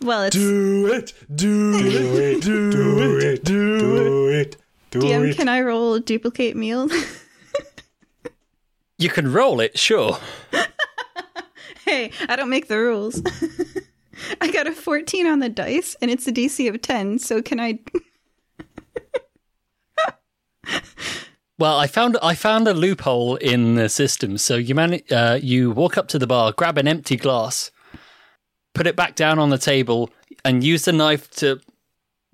Well, 0.01 0.23
it's 0.23 0.35
Do 0.35 0.87
it, 0.93 1.13
do 1.33 1.73
it, 1.75 2.41
do 2.43 2.69
it, 2.71 2.73
do 2.73 3.17
it. 3.19 3.43
Do 3.43 4.27
it. 4.29 4.57
Do 4.91 4.99
DM, 4.99 5.29
it. 5.29 5.35
can 5.37 5.47
I 5.49 5.61
roll 5.61 5.99
duplicate 5.99 6.55
meal? 6.55 6.89
You 8.97 9.09
can 9.09 9.31
roll 9.31 9.59
it, 9.59 9.77
sure. 9.77 10.17
hey, 11.85 12.11
I 12.29 12.35
don't 12.35 12.49
make 12.49 12.67
the 12.67 12.77
rules. 12.77 13.21
I 14.41 14.51
got 14.51 14.67
a 14.67 14.71
14 14.71 15.27
on 15.27 15.39
the 15.39 15.49
dice 15.49 15.95
and 16.01 16.09
it's 16.09 16.27
a 16.27 16.31
DC 16.31 16.69
of 16.69 16.81
10. 16.81 17.19
So 17.19 17.41
can 17.41 17.59
I 17.59 17.79
Well, 21.57 21.77
I 21.77 21.87
found 21.87 22.17
I 22.21 22.35
found 22.35 22.67
a 22.67 22.73
loophole 22.73 23.37
in 23.37 23.75
the 23.75 23.87
system. 23.87 24.37
So 24.37 24.57
you 24.57 24.75
man, 24.75 24.99
uh, 25.09 25.39
you 25.41 25.71
walk 25.71 25.97
up 25.97 26.09
to 26.09 26.19
the 26.19 26.27
bar, 26.27 26.51
grab 26.51 26.77
an 26.77 26.87
empty 26.87 27.15
glass, 27.15 27.71
put 28.73 28.87
it 28.87 28.97
back 28.97 29.15
down 29.15 29.39
on 29.39 29.49
the 29.51 29.57
table, 29.57 30.09
and 30.43 30.63
use 30.65 30.83
the 30.83 30.91
knife 30.91 31.29
to 31.31 31.61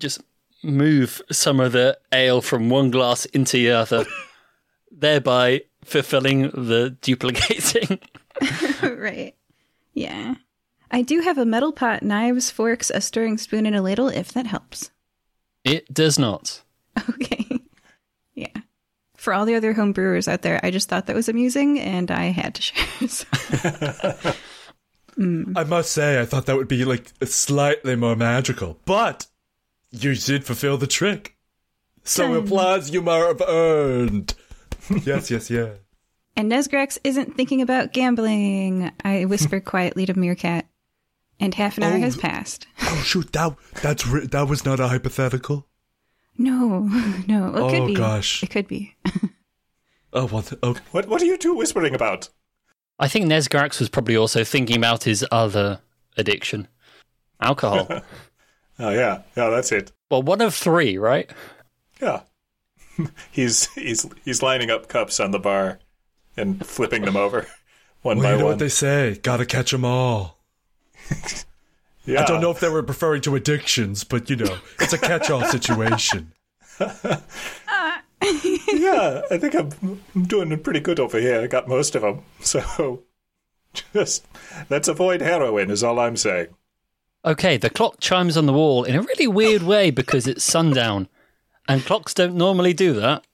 just 0.00 0.22
move 0.64 1.22
some 1.30 1.60
of 1.60 1.72
the 1.72 1.98
ale 2.12 2.40
from 2.40 2.68
one 2.68 2.90
glass 2.90 3.24
into 3.26 3.58
the 3.58 3.70
other, 3.70 4.04
thereby 4.90 5.62
fulfilling 5.84 6.50
the 6.50 6.96
duplicating. 7.00 8.00
right. 8.82 9.34
Yeah. 9.94 10.34
I 10.90 11.02
do 11.02 11.20
have 11.20 11.38
a 11.38 11.46
metal 11.46 11.72
pot, 11.72 12.02
knives, 12.02 12.50
forks, 12.50 12.90
a 12.90 13.00
stirring 13.00 13.38
spoon, 13.38 13.66
and 13.66 13.74
a 13.74 13.82
ladle 13.82 14.08
if 14.08 14.32
that 14.32 14.46
helps. 14.46 14.90
It 15.64 15.92
does 15.92 16.18
not. 16.18 16.62
Okay. 17.08 17.58
yeah. 18.34 18.48
For 19.16 19.32
all 19.32 19.46
the 19.46 19.54
other 19.54 19.72
home 19.72 19.92
brewers 19.92 20.28
out 20.28 20.42
there, 20.42 20.60
I 20.62 20.70
just 20.70 20.90
thought 20.90 21.06
that 21.06 21.16
was 21.16 21.30
amusing 21.30 21.80
and 21.80 22.10
I 22.10 22.24
had 22.26 22.54
to 22.56 22.62
share. 22.62 23.08
So- 23.08 23.26
mm. 25.18 25.52
I 25.56 25.64
must 25.64 25.90
say, 25.92 26.20
I 26.20 26.26
thought 26.26 26.44
that 26.46 26.56
would 26.56 26.68
be 26.68 26.84
like 26.84 27.10
slightly 27.24 27.96
more 27.96 28.14
magical, 28.14 28.78
but 28.84 29.26
you 29.90 30.14
did 30.14 30.44
fulfill 30.44 30.76
the 30.76 30.86
trick. 30.86 31.36
So 32.04 32.28
Done. 32.28 32.44
applause 32.44 32.90
you 32.90 33.00
more 33.00 33.28
have 33.28 33.42
earned. 33.48 34.34
yes, 35.04 35.30
yes, 35.30 35.50
yes. 35.50 35.76
and 36.36 36.50
Nesgrax 36.50 36.98
isn't 37.04 37.36
thinking 37.36 37.60
about 37.62 37.92
gambling, 37.92 38.90
I 39.04 39.24
whisper 39.26 39.60
quietly 39.72 40.06
to 40.06 40.14
Meerkat. 40.18 40.66
And 41.40 41.54
half 41.54 41.76
an 41.76 41.82
hour 41.82 41.94
Oh. 41.96 42.00
has 42.00 42.16
passed. 42.16 42.68
Oh 42.82 43.02
shoot, 43.04 43.32
that 43.32 43.56
that's 43.82 44.06
ri- 44.06 44.26
that 44.26 44.46
was 44.48 44.64
not 44.64 44.78
a 44.78 44.86
hypothetical. 44.88 45.66
No, 46.38 46.80
no. 47.26 47.50
Well, 47.52 47.66
it 47.68 47.70
could 47.72 47.80
Oh, 47.82 47.86
be. 47.86 47.94
gosh. 47.94 48.42
It 48.44 48.50
could 48.50 48.68
be. 48.68 48.94
Oh, 50.12 50.28
what? 50.28 50.52
Oh, 50.62 50.76
What 50.92 51.08
what 51.08 51.20
are 51.20 51.24
you 51.24 51.36
two 51.36 51.54
whispering 51.54 51.94
about? 51.94 52.28
I 53.00 53.08
think 53.08 53.26
Nesgrax 53.26 53.80
was 53.80 53.88
probably 53.88 54.16
also 54.16 54.44
thinking 54.44 54.76
about 54.76 55.02
his 55.04 55.26
other 55.32 55.80
addiction, 56.16 56.68
alcohol. 57.40 57.88
Oh 58.78 58.90
yeah. 58.90 59.22
Yeah, 59.36 59.48
that's 59.50 59.72
it. 59.72 59.90
well, 60.10 60.22
one 60.22 60.40
of 60.42 60.54
three, 60.54 60.96
right? 60.96 61.28
Yeah. 62.00 62.20
he's 63.30 63.72
he's 63.74 64.06
he's 64.24 64.42
lining 64.42 64.70
up 64.70 64.88
cups 64.88 65.20
on 65.20 65.30
the 65.30 65.38
bar 65.38 65.78
and 66.36 66.64
flipping 66.66 67.04
them 67.04 67.16
over 67.16 67.46
one 68.02 68.18
well, 68.18 68.26
by 68.26 68.32
you 68.32 68.38
know 68.38 68.44
one. 68.44 68.52
what 68.52 68.58
they 68.58 68.68
say? 68.68 69.18
Gotta 69.22 69.46
catch 69.46 69.70
them 69.70 69.84
all. 69.84 70.38
yeah. 72.04 72.20
I 72.22 72.24
don't 72.24 72.40
know 72.40 72.50
if 72.50 72.60
they 72.60 72.68
were 72.68 72.82
referring 72.82 73.22
to 73.22 73.36
addictions, 73.36 74.04
but 74.04 74.28
you 74.30 74.36
know, 74.36 74.58
it's 74.80 74.92
a 74.92 74.98
catch-all 74.98 75.44
situation. 75.44 76.32
Yeah, 78.22 79.22
I 79.30 79.38
think 79.38 79.54
I'm, 79.54 80.00
I'm 80.14 80.24
doing 80.24 80.56
pretty 80.60 80.80
good 80.80 81.00
over 81.00 81.18
here. 81.18 81.40
I 81.40 81.46
got 81.46 81.68
most 81.68 81.94
of 81.94 82.02
them. 82.02 82.22
So 82.40 83.02
just 83.94 84.26
let's 84.70 84.88
avoid 84.88 85.20
heroin 85.20 85.70
is 85.70 85.82
all 85.82 85.98
I'm 85.98 86.16
saying. 86.16 86.48
Okay, 87.24 87.56
the 87.56 87.70
clock 87.70 88.00
chimes 88.00 88.36
on 88.36 88.46
the 88.46 88.52
wall 88.52 88.84
in 88.84 88.96
a 88.96 89.02
really 89.02 89.28
weird 89.28 89.62
way 89.62 89.90
because 89.90 90.26
it's 90.26 90.44
sundown, 90.44 91.08
and 91.68 91.84
clocks 91.84 92.14
don't 92.14 92.34
normally 92.34 92.72
do 92.72 92.92
that. 92.94 93.24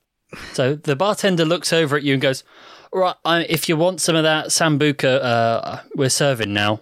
So 0.52 0.74
the 0.74 0.96
bartender 0.96 1.44
looks 1.44 1.72
over 1.72 1.96
at 1.96 2.02
you 2.02 2.12
and 2.12 2.22
goes, 2.22 2.44
"Right, 2.92 3.16
I, 3.24 3.44
if 3.44 3.68
you 3.68 3.76
want 3.76 4.00
some 4.00 4.16
of 4.16 4.24
that 4.24 4.46
sambuca, 4.46 5.22
uh, 5.22 5.80
we're 5.94 6.10
serving 6.10 6.52
now." 6.52 6.80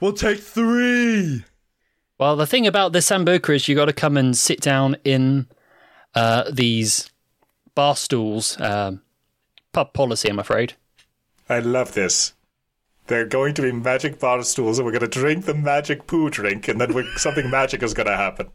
We'll 0.00 0.12
take 0.12 0.40
three. 0.40 1.44
Well, 2.18 2.36
the 2.36 2.46
thing 2.46 2.66
about 2.66 2.92
the 2.92 2.98
sambuca 3.00 3.54
is 3.54 3.68
you 3.68 3.74
got 3.74 3.86
to 3.86 3.92
come 3.92 4.16
and 4.16 4.36
sit 4.36 4.60
down 4.60 4.96
in 5.04 5.46
uh, 6.14 6.50
these 6.50 7.10
bar 7.74 7.96
stools. 7.96 8.60
Um, 8.60 9.02
pub 9.72 9.92
policy, 9.92 10.28
I'm 10.28 10.38
afraid. 10.38 10.74
I 11.48 11.58
love 11.58 11.94
this. 11.94 12.34
They're 13.06 13.26
going 13.26 13.54
to 13.54 13.62
be 13.62 13.72
magic 13.72 14.18
bar 14.18 14.42
stools, 14.44 14.78
and 14.78 14.86
we're 14.86 14.92
going 14.92 15.10
to 15.10 15.20
drink 15.20 15.44
the 15.44 15.54
magic 15.54 16.06
poo 16.06 16.30
drink, 16.30 16.68
and 16.68 16.80
then 16.80 16.94
we're, 16.94 17.04
something 17.16 17.50
magic 17.50 17.82
is 17.82 17.92
going 17.92 18.06
to 18.06 18.16
happen. 18.16 18.48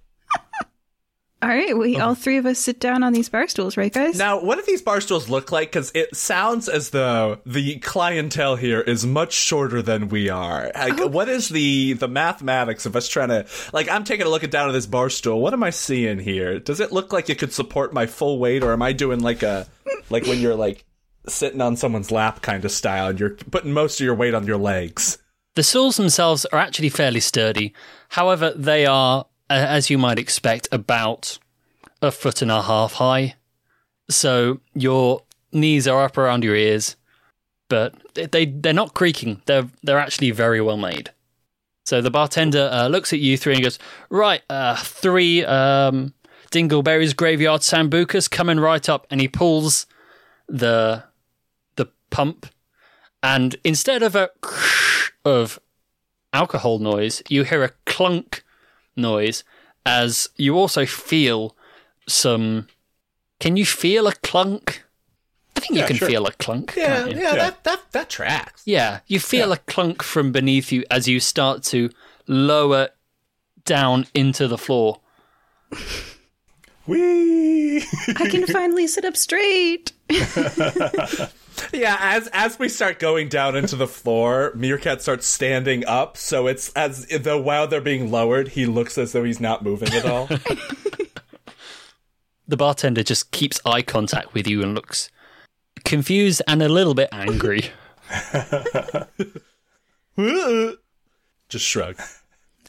All 1.42 1.48
right, 1.48 1.78
we 1.78 1.98
all 1.98 2.16
three 2.16 2.38
of 2.38 2.46
us 2.46 2.60
sit 2.60 2.82
down 2.82 3.02
on 3.02 3.14
these 3.14 3.30
bar 3.30 3.48
stools, 3.48 3.78
right, 3.78 3.94
guys? 3.94 4.18
Now, 4.18 4.42
what 4.42 4.58
do 4.58 4.64
these 4.68 4.82
bar 4.82 5.00
stools 5.00 5.30
look 5.30 5.54
like? 5.54 5.70
Because 5.70 5.90
it 5.96 6.14
sounds 6.14 6.68
as 6.68 6.90
though 6.90 7.40
The 7.46 7.80
clientele 7.80 8.58
here 8.58 8.82
is 8.82 9.06
much 9.06 9.32
shorter 9.32 9.82
than 9.82 10.10
we 10.10 10.30
are. 10.30 10.70
like, 10.76 11.00
oh. 11.00 11.08
what 11.08 11.30
is 11.30 11.48
the 11.48 11.94
the 11.94 12.10
mathematics 12.10 12.86
of 12.86 12.98
us 12.98 13.08
trying 13.08 13.30
to 13.30 13.46
like? 13.72 13.88
I'm 13.88 14.04
taking 14.04 14.26
a 14.26 14.30
look 14.30 14.44
at 14.44 14.52
down 14.52 14.68
at 14.68 14.74
this 14.74 14.86
bar 14.86 15.10
stool. 15.10 15.40
What 15.40 15.54
am 15.54 15.64
I 15.64 15.70
seeing 15.70 16.20
here? 16.20 16.60
Does 16.60 16.82
it 16.82 16.92
look 16.92 17.14
like 17.14 17.30
it 17.30 17.40
could 17.40 17.54
support 17.54 17.94
my 17.94 18.06
full 18.06 18.38
weight, 18.38 18.62
or 18.62 18.74
am 18.74 18.82
I 18.82 18.92
doing 18.92 19.22
like 19.22 19.42
a 19.42 19.66
like 20.10 20.26
when 20.26 20.40
you're 20.40 20.56
like 20.56 20.84
sitting 21.26 21.62
on 21.62 21.78
someone's 21.78 22.12
lap 22.12 22.42
kind 22.42 22.66
of 22.66 22.72
style, 22.72 23.08
and 23.08 23.20
you're 23.20 23.36
putting 23.50 23.72
most 23.72 24.02
of 24.02 24.06
your 24.06 24.16
weight 24.16 24.34
on 24.34 24.46
your 24.46 24.58
legs? 24.58 25.18
The 25.56 25.64
stools 25.64 25.98
themselves 25.98 26.46
are 26.46 26.60
actually 26.60 26.90
fairly 26.90 27.20
sturdy. 27.20 27.74
However, 28.10 28.54
they 28.56 28.86
are, 28.86 29.26
as 29.50 29.90
you 29.90 29.98
might 29.98 30.20
expect, 30.20 30.68
about 30.72 31.40
a 32.02 32.12
foot 32.12 32.42
and 32.42 32.52
a 32.52 32.62
half 32.62 32.94
high. 32.94 33.36
So 34.10 34.60
your 34.74 35.24
knees 35.52 35.88
are 35.88 36.04
up 36.04 36.18
around 36.18 36.44
your 36.44 36.56
ears, 36.56 36.96
but 37.70 37.94
they 38.14 38.46
they're 38.46 38.74
not 38.74 38.94
creaking. 38.94 39.42
They're 39.46 39.70
they're 39.84 40.00
actually 40.00 40.32
very 40.32 40.62
well 40.62 40.78
made. 40.78 41.12
So 41.86 42.02
the 42.02 42.12
bartender 42.12 42.70
uh, 42.72 42.88
looks 42.88 43.14
at 43.14 43.20
you 43.20 43.38
three 43.38 43.54
and 43.54 43.64
goes, 43.64 43.80
"Right, 44.10 44.42
uh, 44.50 44.76
three 44.76 45.44
um, 45.46 46.14
Dingleberry's 46.52 47.14
graveyard 47.14 47.62
sambucas 47.62 48.30
coming 48.30 48.60
right 48.60 48.88
up," 48.88 49.08
and 49.10 49.22
he 49.22 49.28
pulls 49.28 49.86
the 50.48 51.04
the 51.76 51.88
pump, 52.10 52.48
and 53.24 53.56
instead 53.64 54.04
of 54.04 54.16
a 54.16 54.30
of 55.26 55.60
alcohol 56.34 56.80
noise, 56.80 57.24
you 57.30 57.44
hear 57.44 57.64
a 57.64 57.72
clunk 57.86 58.44
noise 59.00 59.44
as 59.86 60.30
you 60.36 60.56
also 60.58 60.86
feel 60.86 61.56
some. 62.08 62.68
Can 63.40 63.58
you 63.58 63.66
feel 63.66 64.08
a 64.08 64.14
clunk? 64.14 64.84
I 65.56 65.62
think 65.62 65.80
you 65.80 65.86
can 65.86 65.96
sure. 65.98 66.08
feel 66.08 66.26
a 66.26 66.32
clunk. 66.34 66.74
Yeah, 66.76 67.04
can't 67.04 67.18
yeah, 67.18 67.36
that 67.36 67.64
that 67.64 67.92
that 67.92 68.10
tracks. 68.10 68.62
Yeah, 68.66 69.00
you 69.08 69.20
feel 69.20 69.52
a 69.52 69.58
clunk 69.58 70.04
from 70.04 70.32
beneath 70.32 70.72
you 70.72 70.84
as 70.90 71.08
you 71.08 71.20
start 71.20 71.64
to 71.64 71.90
lower 72.28 72.90
down 73.66 74.08
into 74.14 74.48
the 74.48 74.58
floor. 74.58 75.00
Whee! 76.86 77.84
I 78.18 78.30
can 78.30 78.48
finally 78.52 78.88
sit 78.88 79.06
up 79.06 79.16
straight. 79.16 79.92
Yeah, 81.74 81.98
as 82.00 82.28
as 82.34 82.58
we 82.60 82.70
start 82.70 83.00
going 83.00 83.30
down 83.30 83.56
into 83.56 83.76
the 83.76 83.88
floor, 83.88 84.52
Meerkat 84.56 85.02
starts 85.02 85.26
standing 85.26 85.86
up, 85.86 86.18
so 86.18 86.48
it's 86.48 86.70
as 86.74 87.06
though 87.08 87.40
while 87.40 87.68
they're 87.68 87.80
being 87.82 88.12
lowered, 88.12 88.50
he 88.50 88.66
looks 88.66 88.98
as 88.98 89.12
though 89.12 89.24
he's 89.24 89.40
not 89.40 89.64
moving 89.64 89.94
at 89.94 90.06
all. 90.06 90.28
The 92.48 92.58
bartender 92.58 93.04
just 93.04 93.30
keeps 93.30 93.62
eye 93.64 93.84
contact 93.84 94.34
with 94.34 94.48
you 94.48 94.64
and 94.64 94.74
looks 94.74 95.12
confused 95.86 96.42
and 96.48 96.64
a 96.64 96.68
little 96.68 96.96
bit 96.96 97.08
angry. 97.12 97.66
Just 100.18 101.66
shrug. 101.66 102.00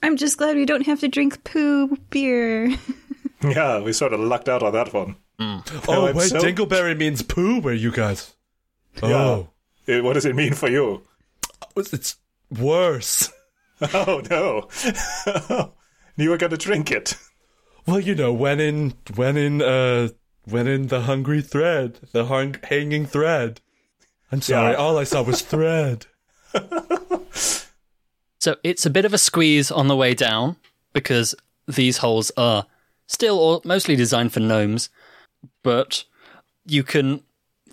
I'm 0.03 0.16
just 0.16 0.36
glad 0.38 0.57
we 0.57 0.66
don't 0.66 0.86
have 0.86 1.01
to 1.01 1.09
drink 1.09 1.45
poo 1.45 1.97
beer. 2.11 2.76
yeah, 3.43 3.80
we 3.80 3.93
sort 3.95 4.12
of 4.12 4.20
lucked 4.20 4.49
out 4.51 4.62
on 4.62 4.72
that 4.72 4.93
one. 4.93 5.16
Mm. 5.38 5.62
Oh, 5.74 5.82
oh, 5.88 6.07
I'm 6.09 6.16
wait, 6.16 6.28
so- 6.28 6.41
Dingleberry 6.41 6.97
means 6.97 7.22
poo 7.22 7.61
where 7.61 7.72
you 7.74 7.91
guys? 7.91 8.34
Oh. 9.03 9.49
Eh, 9.88 10.01
What 10.01 10.14
does 10.14 10.24
it 10.26 10.34
mean 10.36 10.55
for 10.55 10.68
you? 10.68 11.03
It's 11.76 12.16
worse. 12.51 13.30
Oh 13.95 14.20
no! 14.28 14.68
you 16.16 16.28
were 16.28 16.36
going 16.36 16.51
to 16.51 16.59
drink 16.59 16.91
it. 16.91 17.16
Well, 17.86 17.99
you 17.99 18.14
know, 18.14 18.30
when 18.30 18.61
in 18.61 18.93
when 19.16 19.38
in 19.38 19.62
uh 19.62 20.09
when 20.45 20.66
in 20.66 20.88
the 20.88 21.01
hungry 21.03 21.41
thread, 21.41 21.99
the 22.12 22.26
hung- 22.26 22.57
hanging 22.64 23.07
thread. 23.07 23.62
I'm 24.30 24.43
sorry, 24.43 24.72
Yeah. 24.72 24.76
all 24.78 24.99
I 24.99 25.05
saw 25.05 25.22
was 25.22 25.41
thread. 25.41 26.05
So 28.38 28.57
it's 28.62 28.86
a 28.86 28.91
bit 28.91 29.05
of 29.05 29.12
a 29.12 29.18
squeeze 29.18 29.70
on 29.70 29.88
the 29.88 29.97
way 29.97 30.14
down 30.14 30.57
because 30.95 31.34
these 31.68 31.99
holes 31.99 32.30
are 32.38 32.66
still 33.07 33.38
or 33.38 33.61
mostly 33.64 33.97
designed 33.97 34.32
for 34.32 34.41
gnomes, 34.41 34.88
but 35.62 36.05
you 36.64 36.82
can 36.82 37.22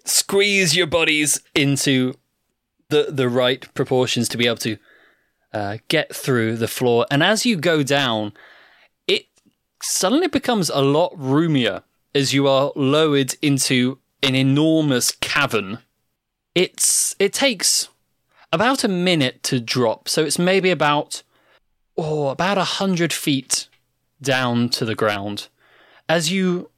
squeeze 0.07 0.75
your 0.75 0.87
bodies 0.87 1.41
into 1.53 2.13
the 2.89 3.07
the 3.09 3.29
right 3.29 3.73
proportions 3.73 4.29
to 4.29 4.37
be 4.37 4.47
able 4.47 4.57
to 4.57 4.77
uh, 5.53 5.77
get 5.87 6.15
through 6.15 6.57
the 6.57 6.67
floor. 6.67 7.05
And 7.11 7.23
as 7.23 7.45
you 7.45 7.55
go 7.55 7.83
down, 7.83 8.33
it 9.07 9.27
suddenly 9.81 10.27
becomes 10.27 10.69
a 10.69 10.81
lot 10.81 11.13
roomier 11.17 11.83
as 12.13 12.33
you 12.33 12.47
are 12.47 12.71
lowered 12.75 13.35
into 13.41 13.99
an 14.23 14.35
enormous 14.35 15.11
cavern. 15.11 15.79
It's 16.55 17.15
it 17.19 17.33
takes 17.33 17.89
about 18.51 18.83
a 18.83 18.87
minute 18.87 19.43
to 19.43 19.59
drop. 19.59 20.09
So 20.09 20.23
it's 20.23 20.39
maybe 20.39 20.71
about 20.71 21.23
oh, 21.97 22.29
about 22.29 22.57
a 22.57 22.63
hundred 22.63 23.13
feet 23.13 23.67
down 24.21 24.69
to 24.69 24.85
the 24.85 24.95
ground. 24.95 25.47
As 26.09 26.31
you 26.31 26.69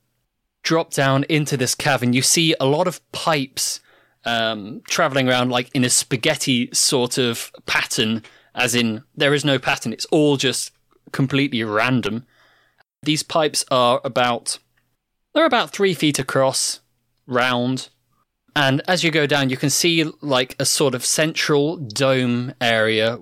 drop 0.64 0.92
down 0.92 1.24
into 1.30 1.58
this 1.58 1.76
cavern, 1.76 2.14
you 2.14 2.22
see 2.22 2.56
a 2.60 2.66
lot 2.66 2.88
of 2.88 3.00
pipes 3.12 3.80
um, 4.26 4.82
traveling 4.88 5.30
around 5.30 5.50
like 5.50 5.70
in 5.74 5.84
a 5.84 5.90
spaghetti 5.90 6.70
sort 6.74 7.18
of 7.18 7.52
pattern, 7.66 8.24
as 8.54 8.76
in 8.76 9.04
there 9.16 9.34
is 9.34 9.46
no 9.46 9.58
pattern. 9.60 9.94
It's 9.94 10.06
all 10.06 10.38
just 10.38 10.72
completely 11.12 11.64
random. 11.64 12.26
These 13.04 13.24
pipes 13.24 13.64
are 13.72 14.02
about 14.04 14.60
they're 15.34 15.46
about 15.46 15.72
three 15.72 15.94
feet 15.94 16.20
across, 16.20 16.82
round, 17.28 17.90
and 18.56 18.82
as 18.88 19.04
you 19.04 19.12
go 19.12 19.26
down, 19.26 19.50
you 19.50 19.58
can 19.58 19.70
see 19.70 20.04
like 20.22 20.56
a 20.60 20.66
sort 20.66 20.96
of 20.96 21.06
central 21.06 21.78
dome 21.78 22.54
area, 22.60 23.20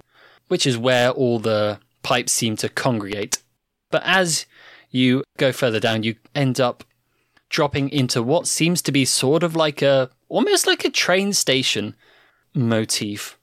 which 0.47 0.65
is 0.65 0.77
where 0.77 1.11
all 1.11 1.39
the 1.39 1.79
pipes 2.01 2.31
seem 2.31 2.55
to 2.57 2.69
congregate. 2.69 3.43
But 3.91 4.03
as 4.05 4.45
you 4.89 5.23
go 5.37 5.51
further 5.51 5.79
down, 5.79 6.03
you 6.03 6.15
end 6.33 6.59
up 6.59 6.83
dropping 7.49 7.89
into 7.89 8.21
what 8.21 8.47
seems 8.47 8.81
to 8.83 8.91
be 8.91 9.05
sort 9.05 9.43
of 9.43 9.55
like 9.55 9.81
a 9.81 10.09
almost 10.29 10.67
like 10.67 10.85
a 10.85 10.89
train 10.89 11.33
station 11.33 11.95
motif. 12.53 13.37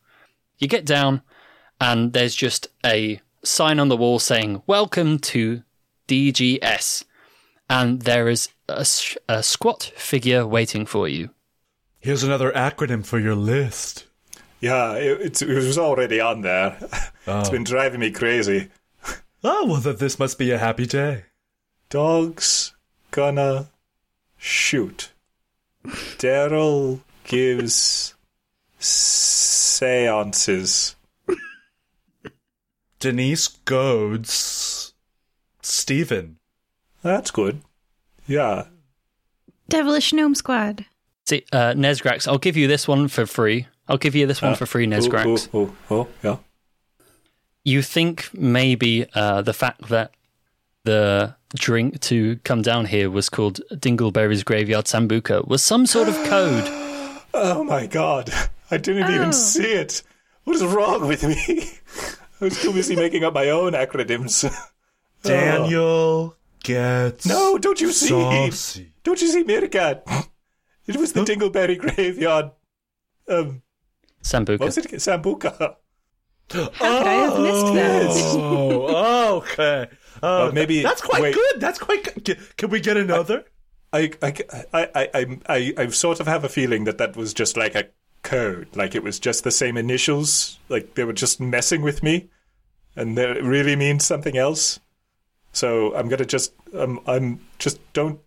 You 0.59 0.69
get 0.69 0.85
down, 0.85 1.23
and 1.81 2.13
there's 2.13 2.35
just 2.35 2.69
a 2.85 3.21
sign 3.43 3.79
on 3.79 3.89
the 3.89 3.97
wall 3.97 4.19
saying, 4.19 4.63
Welcome 4.67 5.19
to 5.21 5.63
DGS. 6.09 7.05
And 7.69 8.03
there 8.03 8.29
is 8.29 8.51
a, 8.69 8.87
a 9.29 9.43
squat 9.43 9.93
figure 9.97 10.47
waiting 10.47 10.87
for 10.87 11.09
you. 11.09 11.31
Here's 11.99 12.23
another 12.23 12.53
acronym 12.53 13.05
for 13.05 13.19
your 13.19 13.35
list. 13.35 14.05
Yeah, 14.61 14.95
it, 14.95 15.21
it's, 15.21 15.43
it 15.43 15.55
was 15.55 15.79
already 15.79 16.21
on 16.21 16.43
there. 16.43 16.79
Oh. 17.27 17.41
It's 17.41 17.49
been 17.49 17.65
driving 17.65 18.01
me 18.01 18.11
crazy. 18.11 18.69
Oh, 19.43 19.65
well, 19.67 19.81
then 19.81 19.97
this 19.97 20.19
must 20.19 20.39
be 20.39 20.51
a 20.51 20.59
happy 20.59 20.85
day. 20.85 21.25
Dog's 21.89 22.75
gonna 23.13 23.71
shoot. 24.45 25.11
Daryl 26.19 27.01
gives 27.25 28.15
seances. 28.79 30.97
Denise 32.99 33.49
goads 33.49 34.93
Stephen. 35.63 36.39
That's 37.03 37.31
good. 37.31 37.63
Yeah. 38.27 38.67
Devilish 39.69 40.13
Gnome 40.13 40.35
Squad. 40.35 40.85
See, 41.27 41.45
uh, 41.53 41.73
Nesgrax, 41.73 42.29
I'll 42.29 42.39
give 42.39 42.59
you 42.59 42.69
this 42.69 42.87
one 42.87 43.09
for 43.09 43.25
free. 43.25 43.67
I'll 43.89 43.97
give 43.97 44.15
you 44.15 44.27
this 44.27 44.43
one 44.43 44.57
for 44.57 44.67
free, 44.67 44.87
Nesgrax. 44.87 45.49
Oh, 45.55 45.59
oh, 45.59 45.75
oh, 45.91 45.97
oh, 45.97 46.09
yeah. 46.23 46.37
You 47.65 47.81
think 47.81 48.29
maybe 48.35 49.07
uh, 49.15 49.41
the 49.41 49.55
fact 49.55 49.89
that 49.89 50.13
the 50.85 51.35
drink 51.55 52.01
to 52.01 52.37
come 52.45 52.63
down 52.63 52.87
here 52.87 53.09
was 53.11 53.29
called 53.29 53.61
Dingleberry's 53.73 54.43
Graveyard 54.43 54.85
Sambuca 54.87 55.47
was 55.47 55.63
some 55.63 55.87
sort 55.87 56.09
of 56.09 56.15
code. 56.25 56.65
Oh 57.37 57.65
my 57.65 57.87
god. 57.89 58.31
I 58.71 58.77
didn't 58.77 59.11
Oh. 59.11 59.15
even 59.15 59.33
see 59.33 59.73
it. 59.73 60.03
What 60.45 60.55
is 60.55 60.65
wrong 60.65 61.09
with 61.09 61.25
me? 61.25 61.35
I 62.41 62.45
was 62.45 62.63
too 62.63 62.73
busy 62.73 62.95
making 62.95 63.25
up 63.25 63.35
my 63.35 63.51
own 63.51 63.73
acronyms. 63.73 64.45
Daniel 65.23 66.37
gets 66.63 67.27
No, 67.27 67.59
don't 67.59 67.81
you 67.81 67.91
see? 67.93 68.09
saucy. 68.09 68.93
Don't 69.03 69.21
you 69.21 69.29
see 69.29 69.43
Meerkat? 69.43 70.05
It 70.87 70.97
was 70.97 71.13
the 71.13 71.23
Dingleberry 71.25 71.77
Graveyard. 71.79 72.51
Um, 73.29 73.63
Sambuca. 74.23 74.61
what 74.61 74.67
was 74.67 74.79
it? 74.79 74.87
Sambuca. 74.93 75.77
How 76.53 76.67
could 76.69 77.07
I 77.07 77.15
have 77.15 77.41
missed 77.41 77.75
that? 77.75 78.37
Oh, 78.39 79.37
okay. 79.39 79.89
Oh, 80.25 80.53
maybe- 80.53 80.83
that's 80.83 81.03
quite 81.03 81.23
wait. 81.23 81.35
good. 81.35 81.61
That's 81.61 81.79
quite. 81.79 82.25
good. 82.25 82.39
Can, 82.57 82.71
we 82.71 82.81
get 82.81 82.97
another? 82.97 83.45
I, 83.93 84.11
I, 84.23 84.35
I, 84.73 84.89
I, 84.95 85.39
I, 85.49 85.75
I, 85.77 85.87
sort 85.89 86.19
of 86.19 86.27
have 86.27 86.45
a 86.45 86.49
feeling 86.49 86.85
that 86.85 86.99
that 86.99 87.15
was 87.15 87.35
just 87.35 87.57
like 87.57 87.75
a 87.75 87.89
code. 88.23 88.69
Like 88.75 88.95
it 88.95 89.03
was 89.03 89.19
just 89.21 89.45
the 89.45 89.51
same 89.51 89.77
initials. 89.77 90.59
Like 90.69 90.95
they 90.95 91.05
were 91.05 91.13
just 91.13 91.41
messing 91.41 91.83
with 91.83 92.03
me. 92.03 92.31
And 92.97 93.19
that 93.19 93.37
it 93.37 93.45
really 93.45 93.77
means 93.77 94.05
something 94.05 94.37
else. 94.37 94.81
So 95.53 95.95
I'm 95.95 96.09
gonna 96.09 96.25
just, 96.25 96.53
um, 96.77 97.01
I'm 97.07 97.41
just 97.59 97.79
don't, 97.93 98.19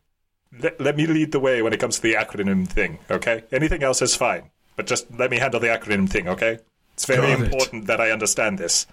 let, 0.60 0.80
let 0.80 0.96
me 0.96 1.08
lead 1.08 1.32
the 1.32 1.40
way 1.40 1.62
when 1.62 1.74
it 1.74 1.80
comes 1.80 1.98
to 1.98 2.02
the 2.02 2.14
acronym 2.14 2.68
thing, 2.68 3.00
okay? 3.10 3.44
Anything 3.52 3.84
else 3.84 4.02
is 4.02 4.16
fine. 4.16 4.52
But 4.76 4.88
just 4.88 5.08
let 5.18 5.32
me 5.32 5.38
handle 5.38 5.60
the 5.60 5.68
acronym 5.68 6.08
thing, 6.10 6.30
okay? 6.30 6.60
It's 6.94 7.06
very 7.06 7.34
Got 7.34 7.42
it. 7.42 7.52
important 7.52 7.88
that 7.88 8.00
I 8.00 8.12
understand 8.12 8.58
this. 8.58 8.88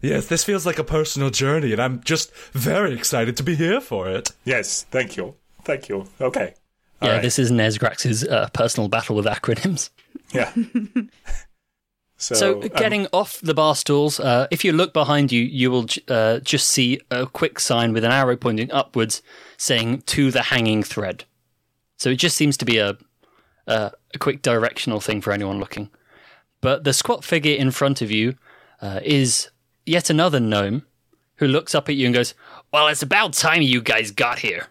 Yes, 0.00 0.26
this 0.26 0.44
feels 0.44 0.64
like 0.64 0.78
a 0.78 0.84
personal 0.84 1.30
journey, 1.30 1.72
and 1.72 1.80
I'm 1.80 2.02
just 2.02 2.34
very 2.52 2.94
excited 2.94 3.36
to 3.36 3.42
be 3.42 3.54
here 3.54 3.80
for 3.80 4.08
it. 4.08 4.30
Yes, 4.44 4.84
thank 4.90 5.16
you. 5.16 5.34
Thank 5.64 5.88
you. 5.88 6.06
Okay. 6.20 6.54
All 7.02 7.08
yeah, 7.08 7.14
right. 7.14 7.22
this 7.22 7.38
is 7.38 7.50
Nesgrax's 7.50 8.24
uh, 8.24 8.48
personal 8.52 8.88
battle 8.88 9.16
with 9.16 9.26
acronyms. 9.26 9.90
Yeah. 10.32 10.52
so, 12.16 12.34
So, 12.34 12.62
um, 12.62 12.68
getting 12.68 13.08
off 13.12 13.40
the 13.40 13.54
bar 13.54 13.74
stools, 13.74 14.20
uh, 14.20 14.46
if 14.50 14.64
you 14.64 14.72
look 14.72 14.92
behind 14.92 15.32
you, 15.32 15.42
you 15.42 15.70
will 15.70 15.84
j- 15.84 16.02
uh, 16.08 16.40
just 16.40 16.68
see 16.68 17.00
a 17.10 17.26
quick 17.26 17.58
sign 17.58 17.92
with 17.92 18.04
an 18.04 18.12
arrow 18.12 18.36
pointing 18.36 18.70
upwards 18.70 19.22
saying 19.56 20.02
to 20.06 20.30
the 20.30 20.42
hanging 20.42 20.82
thread. 20.82 21.24
So 21.96 22.10
it 22.10 22.16
just 22.16 22.36
seems 22.36 22.56
to 22.58 22.64
be 22.64 22.78
a, 22.78 22.96
a, 23.66 23.92
a 24.14 24.18
quick 24.18 24.40
directional 24.40 25.00
thing 25.00 25.20
for 25.20 25.32
anyone 25.32 25.58
looking. 25.58 25.90
But 26.60 26.84
the 26.84 26.92
squat 26.92 27.24
figure 27.24 27.54
in 27.54 27.70
front 27.70 28.02
of 28.02 28.10
you 28.10 28.36
uh, 28.80 29.00
is 29.02 29.50
yet 29.90 30.08
another 30.08 30.40
gnome 30.40 30.84
who 31.36 31.46
looks 31.46 31.74
up 31.74 31.88
at 31.88 31.96
you 31.96 32.06
and 32.06 32.14
goes, 32.14 32.34
Well, 32.72 32.88
it's 32.88 33.02
about 33.02 33.32
time 33.32 33.62
you 33.62 33.80
guys 33.82 34.10
got 34.10 34.38
here. 34.38 34.68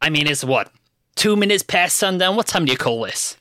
I 0.00 0.10
mean, 0.10 0.26
it's 0.26 0.42
what, 0.44 0.70
two 1.14 1.36
minutes 1.36 1.62
past 1.62 1.96
sundown. 1.96 2.36
What 2.36 2.46
time 2.46 2.64
do 2.64 2.72
you 2.72 2.78
call 2.78 3.02
this? 3.02 3.36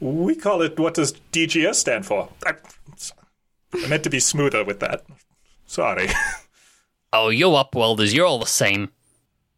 We 0.00 0.36
call 0.36 0.62
it. 0.62 0.78
What 0.78 0.94
does 0.94 1.14
DGS 1.32 1.74
stand 1.74 2.06
for? 2.06 2.28
I, 2.46 2.54
I 3.74 3.88
meant 3.88 4.04
to 4.04 4.10
be 4.10 4.20
smoother 4.20 4.64
with 4.64 4.80
that. 4.80 5.04
Sorry. 5.66 6.08
Oh, 7.10 7.30
you're 7.30 7.56
up, 7.56 7.74
welders. 7.74 8.12
you're 8.12 8.26
all 8.26 8.38
the 8.38 8.44
same. 8.44 8.90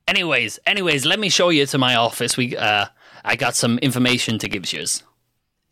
Anyways, 0.07 0.61
anyways, 0.67 1.05
let 1.05 1.19
me 1.19 1.29
show 1.29 1.49
you 1.49 1.67
to 1.67 1.79
my 1.79 1.97
office. 1.97 2.37
We, 2.37 2.57
uh, 2.57 2.87
I 3.25 3.35
got 3.35 3.57
some 3.57 3.79
information 3.79 4.39
to 4.39 4.49
give 4.49 4.73
you. 4.73 4.85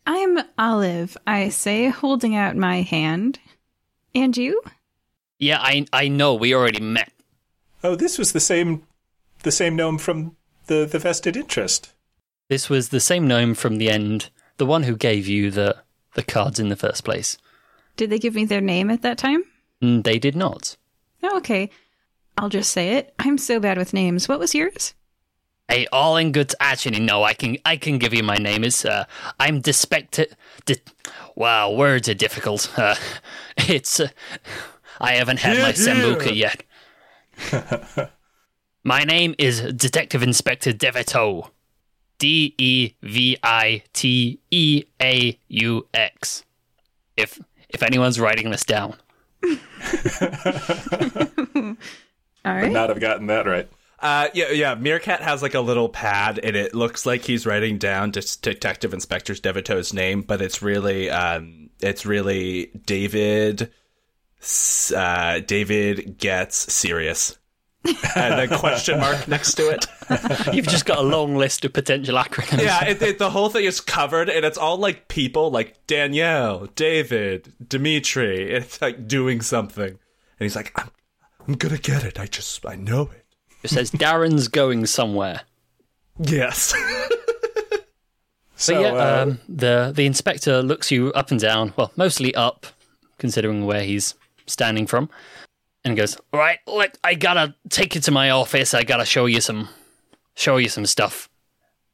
I'm 0.05 0.39
Olive, 0.57 1.15
I 1.25 1.47
say, 1.47 1.87
holding 1.87 2.35
out 2.35 2.57
my 2.57 2.81
hand. 2.81 3.39
And 4.13 4.35
you? 4.35 4.61
Yeah, 5.39 5.59
I, 5.61 5.85
I 5.93 6.07
know. 6.09 6.35
We 6.35 6.53
already 6.53 6.81
met. 6.81 7.11
Oh, 7.83 7.95
this 7.95 8.17
was 8.17 8.33
the 8.33 8.39
same, 8.39 8.83
the 9.43 9.51
same 9.51 9.75
gnome 9.75 9.97
from 9.97 10.35
the 10.67 10.85
the 10.85 10.99
vested 10.99 11.35
interest. 11.37 11.93
This 12.49 12.69
was 12.69 12.89
the 12.89 12.99
same 12.99 13.27
gnome 13.27 13.53
from 13.55 13.77
the 13.77 13.89
end, 13.89 14.29
the 14.57 14.65
one 14.65 14.83
who 14.83 14.95
gave 14.97 15.27
you 15.27 15.49
the 15.51 15.77
the 16.15 16.23
cards 16.23 16.59
in 16.59 16.69
the 16.69 16.75
first 16.75 17.03
place. 17.03 17.37
Did 17.95 18.09
they 18.09 18.19
give 18.19 18.35
me 18.35 18.45
their 18.45 18.61
name 18.61 18.89
at 18.89 19.01
that 19.01 19.17
time? 19.17 19.43
Mm, 19.81 20.03
They 20.03 20.19
did 20.19 20.35
not. 20.35 20.75
Oh, 21.23 21.37
okay. 21.37 21.69
I'll 22.37 22.49
just 22.49 22.71
say 22.71 22.93
it. 22.95 23.13
I'm 23.19 23.37
so 23.37 23.59
bad 23.59 23.77
with 23.77 23.93
names. 23.93 24.27
What 24.29 24.39
was 24.39 24.55
yours? 24.55 24.93
Hey, 25.67 25.85
all 25.91 26.17
in 26.17 26.31
good. 26.31 26.53
Actually, 26.59 26.99
no. 26.99 27.23
I 27.23 27.33
can 27.33 27.57
I 27.63 27.77
can 27.77 27.97
give 27.97 28.13
you 28.13 28.23
my 28.23 28.35
name. 28.37 28.63
Is 28.63 28.83
uh, 28.85 29.05
I'm 29.39 29.61
Dispected. 29.61 30.35
Di- 30.65 30.81
wow, 31.35 31.71
words 31.71 32.09
are 32.09 32.13
difficult. 32.13 32.69
Uh, 32.77 32.95
it's 33.67 33.99
uh, 33.99 34.07
I 34.99 35.13
haven't 35.13 35.39
had 35.39 35.57
my 35.59 35.71
sambuca 35.71 36.35
yet. 36.35 36.63
my 38.83 39.03
name 39.03 39.35
is 39.37 39.61
Detective 39.73 40.23
Inspector 40.23 40.71
Deviteaux. 40.73 41.49
D 42.17 42.53
E 42.57 42.95
V 43.01 43.37
I 43.41 43.81
T 43.93 44.39
E 44.51 44.83
A 45.01 45.39
U 45.47 45.87
X. 45.93 46.43
If 47.15 47.39
if 47.69 47.81
anyone's 47.81 48.19
writing 48.19 48.51
this 48.51 48.65
down. 48.65 48.95
All 52.45 52.61
Would 52.61 52.71
not 52.71 52.89
have 52.89 52.99
gotten 52.99 53.27
that 53.27 53.45
right. 53.45 53.69
Uh, 53.99 54.27
yeah, 54.33 54.51
yeah. 54.51 54.75
Meerkat 54.75 55.21
has 55.21 55.41
like 55.41 55.53
a 55.53 55.59
little 55.59 55.89
pad, 55.89 56.39
and 56.39 56.55
it 56.55 56.73
looks 56.73 57.05
like 57.05 57.21
he's 57.23 57.45
writing 57.45 57.77
down 57.77 58.11
Dis- 58.11 58.37
Detective 58.37 58.93
Inspector 58.93 59.33
Deviteaux's 59.33 59.93
name, 59.93 60.21
but 60.21 60.41
it's 60.41 60.61
really, 60.61 61.09
um, 61.09 61.69
it's 61.81 62.05
really 62.05 62.71
David. 62.85 63.71
Uh, 64.41 65.39
David 65.45 66.17
gets 66.17 66.71
serious, 66.73 67.37
and 67.83 68.39
then 68.39 68.59
question 68.59 68.99
mark 68.99 69.27
next 69.27 69.55
to 69.55 69.69
it. 69.69 69.85
You've 70.53 70.67
just 70.67 70.85
got 70.85 70.97
a 70.97 71.01
long 71.01 71.35
list 71.35 71.65
of 71.65 71.73
potential 71.73 72.15
acronyms. 72.15 72.63
Yeah, 72.63 72.85
it, 72.85 73.01
it, 73.01 73.19
the 73.19 73.29
whole 73.29 73.49
thing 73.49 73.65
is 73.65 73.81
covered, 73.81 74.29
and 74.29 74.45
it's 74.45 74.57
all 74.57 74.77
like 74.77 75.07
people, 75.07 75.51
like 75.51 75.85
Danielle, 75.87 76.67
David, 76.75 77.53
Dimitri. 77.65 78.51
It's 78.51 78.81
like 78.81 79.07
doing 79.07 79.41
something, 79.41 79.89
and 79.89 79.97
he's 80.39 80.55
like, 80.55 80.71
"I'm, 80.75 80.89
I'm 81.47 81.53
gonna 81.55 81.77
get 81.77 82.03
it. 82.05 82.19
I 82.19 82.25
just, 82.25 82.65
I 82.65 82.75
know 82.75 83.09
it." 83.13 83.25
It 83.63 83.69
says 83.69 83.91
Darren's 83.91 84.47
going 84.47 84.85
somewhere. 84.85 85.41
Yes. 86.17 86.73
So 88.55 88.73
But 88.73 88.81
yeah, 88.81 88.89
uh, 88.91 89.23
um, 89.23 89.39
the 89.47 89.93
the 89.95 90.05
inspector 90.05 90.61
looks 90.61 90.91
you 90.91 91.13
up 91.13 91.31
and 91.31 91.39
down. 91.39 91.73
Well, 91.77 91.93
mostly 91.95 92.35
up, 92.35 92.65
considering 93.17 93.65
where 93.65 93.83
he's 93.83 94.15
standing 94.49 94.87
from, 94.87 95.09
and 95.83 95.95
goes, 95.95 96.17
"All 96.33 96.39
right, 96.39 96.59
look, 96.67 96.91
I 97.03 97.15
gotta 97.15 97.55
take 97.69 97.95
you 97.95 98.01
to 98.01 98.11
my 98.11 98.29
office. 98.29 98.73
I 98.73 98.83
gotta 98.83 99.05
show 99.05 99.25
you 99.25 99.41
some, 99.41 99.69
show 100.35 100.57
you 100.57 100.69
some 100.69 100.85
stuff." 100.85 101.29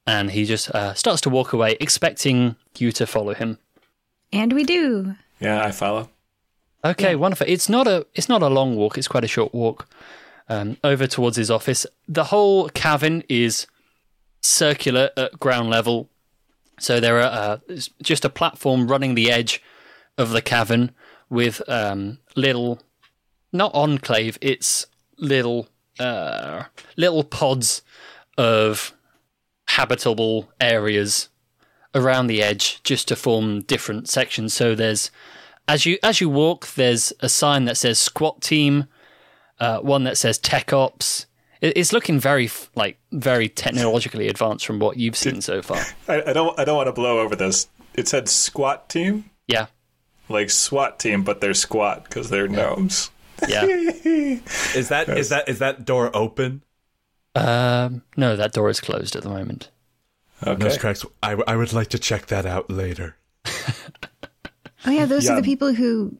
And 0.07 0.31
he 0.31 0.45
just 0.45 0.69
uh, 0.71 0.93
starts 0.93 1.21
to 1.21 1.29
walk 1.29 1.53
away, 1.53 1.77
expecting 1.79 2.55
you 2.77 2.91
to 2.93 3.07
follow 3.07 3.33
him. 3.33 3.57
And 4.31 4.53
we 4.53 4.63
do. 4.63 5.15
yeah, 5.39 5.65
I 5.65 5.71
follow. 5.71 6.09
Okay, 6.83 7.15
wonderful. 7.15 7.47
It's 7.49 7.69
not 7.69 7.87
a 7.87 8.05
it's 8.13 8.29
not 8.29 8.43
a 8.43 8.47
long 8.47 8.75
walk. 8.75 8.97
It's 8.97 9.07
quite 9.07 9.23
a 9.23 9.27
short 9.27 9.53
walk 9.53 9.87
um, 10.47 10.77
over 10.83 11.07
towards 11.07 11.37
his 11.37 11.49
office. 11.49 11.87
The 12.07 12.25
whole 12.25 12.69
cavern 12.69 13.23
is 13.27 13.65
circular 14.41 15.09
at 15.17 15.39
ground 15.39 15.69
level, 15.71 16.09
so 16.79 16.99
there 16.99 17.17
are 17.19 17.57
uh, 17.69 17.77
just 18.03 18.23
a 18.23 18.29
platform 18.29 18.87
running 18.87 19.15
the 19.15 19.31
edge 19.31 19.63
of 20.17 20.29
the 20.29 20.41
cavern 20.41 20.91
with 21.29 21.61
um, 21.67 22.19
little, 22.35 22.79
not 23.51 23.73
enclave. 23.73 24.37
It's 24.41 24.87
little 25.17 25.67
uh, 25.99 26.63
little 26.97 27.23
pods 27.23 27.81
of 28.37 28.93
habitable 29.67 30.51
areas 30.59 31.29
around 31.93 32.27
the 32.27 32.43
edge 32.43 32.81
just 32.83 33.07
to 33.07 33.15
form 33.15 33.61
different 33.61 34.09
sections. 34.09 34.53
So 34.53 34.75
there's 34.75 35.11
as 35.67 35.85
you 35.85 35.97
as 36.03 36.21
you 36.21 36.29
walk, 36.29 36.67
there's 36.75 37.13
a 37.21 37.29
sign 37.29 37.65
that 37.65 37.77
says 37.77 37.99
squat 37.99 38.41
team, 38.41 38.85
uh, 39.59 39.79
one 39.79 40.03
that 40.03 40.17
says 40.17 40.37
tech 40.37 40.73
ops. 40.73 41.25
It- 41.61 41.77
It's 41.77 41.93
looking 41.93 42.19
very 42.19 42.49
like 42.75 42.99
very 43.11 43.49
technologically 43.49 44.27
advanced 44.27 44.65
from 44.65 44.79
what 44.79 44.97
you've 44.97 45.17
seen 45.17 45.41
so 45.41 45.61
far. 45.61 45.81
I, 46.07 46.21
I 46.29 46.33
don't. 46.33 46.59
I 46.59 46.65
don't 46.65 46.75
want 46.77 46.87
to 46.87 46.93
blow 46.93 47.19
over 47.19 47.35
this. 47.35 47.67
It 47.95 48.07
said 48.09 48.27
squat 48.27 48.89
team, 48.89 49.29
Yeah, 49.47 49.67
like 50.29 50.49
SWAT 50.49 50.99
team, 50.99 51.23
but 51.23 51.41
they're 51.41 51.53
squat 51.53 52.03
because 52.05 52.29
they're 52.29 52.47
gnomes. 52.47 53.11
yeah. 53.47 53.63
Is 53.65 54.87
that 54.89 55.09
is 55.09 55.29
that 55.29 55.49
is 55.49 55.59
that 55.59 55.83
door 55.85 56.09
open? 56.15 56.61
Um, 57.35 58.01
no, 58.15 58.35
that 58.37 58.53
door 58.53 58.69
is 58.69 58.79
closed 58.79 59.15
at 59.17 59.23
the 59.23 59.29
moment. 59.29 59.69
Okay. 60.45 60.63
Nose 60.63 60.77
cracks. 60.77 61.05
I, 61.21 61.31
w- 61.31 61.43
I 61.47 61.57
would 61.57 61.73
like 61.73 61.87
to 61.89 61.99
check 61.99 62.27
that 62.27 62.45
out 62.45 62.69
later. 62.69 63.17
Oh, 64.85 64.91
yeah, 64.91 65.05
those 65.05 65.27
are 65.27 65.33
Yeah. 65.33 65.41
the 65.41 65.45
people 65.45 65.73
who 65.73 66.17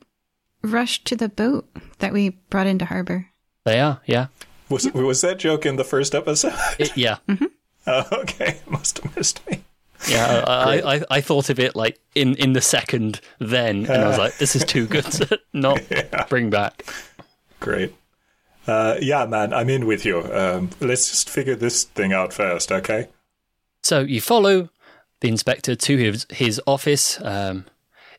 rushed 0.62 1.06
to 1.06 1.16
the 1.16 1.30
boat 1.30 1.70
that 1.99 2.12
we 2.12 2.30
brought 2.49 2.68
into 2.68 2.84
harbor. 2.86 3.28
They 3.64 3.80
are, 3.80 4.01
yeah, 4.06 4.28
Was 4.70 4.91
was 4.93 5.22
that 5.22 5.38
joke 5.39 5.66
in 5.66 5.76
the 5.78 5.84
first 5.86 6.14
episode? 6.16 6.53
It- 6.80 6.97
yeah, 6.97 7.18
oh, 7.88 8.03
okay, 8.12 8.60
must 8.68 8.99
have 8.99 9.16
missed 9.16 9.39
me. 9.49 9.64
Yeah. 10.10 10.43
I, 10.48 10.96
I, 10.96 11.02
I, 11.10 11.22
thought 11.22 11.50
of 11.50 11.60
it 11.60 11.76
like 11.76 12.00
in 12.14 12.36
in 12.36 12.54
the 12.54 12.62
second 12.62 13.22
then, 13.39 13.86
and 13.86 14.04
I 14.04 14.08
was 14.08 14.18
like, 14.18 14.38
this 14.38 14.56
is 14.56 14.64
too 14.64 14.88
good 14.88 15.06
to 15.06 15.39
not 15.54 15.82
bring 16.30 16.50
back. 16.50 16.86
Great. 17.60 17.93
Uh, 18.68 18.98
yeah, 19.02 19.26
man, 19.26 19.54
I'm 19.54 19.70
in 19.70 19.86
with 19.86 20.06
you. 20.06 20.22
Um, 20.32 20.70
let's 20.80 21.10
just 21.10 21.30
figure 21.30 21.56
this 21.56 21.84
thing 21.84 22.14
out 22.14 22.34
first, 22.34 22.72
okay? 22.72 23.08
So 23.84 24.00
you 24.00 24.22
follow 24.22 24.70
the 25.22 25.30
inspector 25.30 25.76
to 25.76 25.98
his 25.98 26.26
his 26.30 26.62
office. 26.66 27.20
Um, 27.22 27.66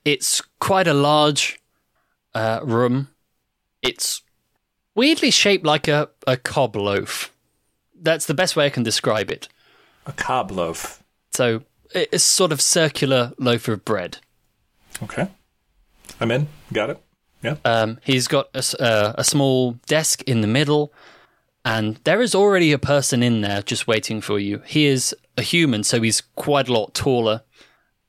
it's 0.05 0.41
quite 0.61 0.87
a 0.87 0.95
large 0.95 1.61
uh, 2.35 2.61
room. 2.63 3.09
It's 3.83 4.23
weirdly 4.95 5.31
shaped 5.31 5.67
like 5.67 5.89
a, 5.89 6.09
a 6.27 6.37
cob 6.37 6.77
loaf. 6.77 7.33
That's 8.01 8.27
the 8.27 8.35
best 8.35 8.57
way 8.57 8.67
I 8.67 8.71
can 8.71 8.83
describe 8.83 9.31
it. 9.31 9.49
A 10.07 10.13
cob 10.13 10.51
loaf. 10.51 11.03
So 11.37 11.63
it's 11.95 12.25
sort 12.25 12.51
of 12.51 12.63
circular 12.63 13.33
loaf 13.39 13.69
of 13.69 13.85
bread. 13.85 14.19
Okay. 15.03 15.29
I'm 16.19 16.31
in. 16.31 16.49
Got 16.73 16.91
it. 16.91 17.03
Yeah. 17.43 17.57
Um, 17.65 17.99
he's 18.03 18.27
got 18.27 18.49
a, 18.55 18.83
uh, 18.83 19.13
a 19.19 19.23
small 19.25 19.73
desk 19.87 20.23
in 20.23 20.41
the 20.41 20.47
middle, 20.47 20.95
and 21.63 21.97
there 22.05 22.23
is 22.23 22.35
already 22.35 22.73
a 22.73 22.79
person 22.79 23.23
in 23.23 23.43
there 23.43 23.61
just 23.61 23.87
waiting 23.87 24.23
for 24.23 24.39
you. 24.39 24.63
He 24.65 24.87
is 24.87 25.15
a 25.37 25.43
human, 25.43 25.85
so 25.85 26.01
he's 26.01 26.23
quite 26.37 26.69
a 26.69 26.73
lot 26.73 26.95
taller 26.95 27.43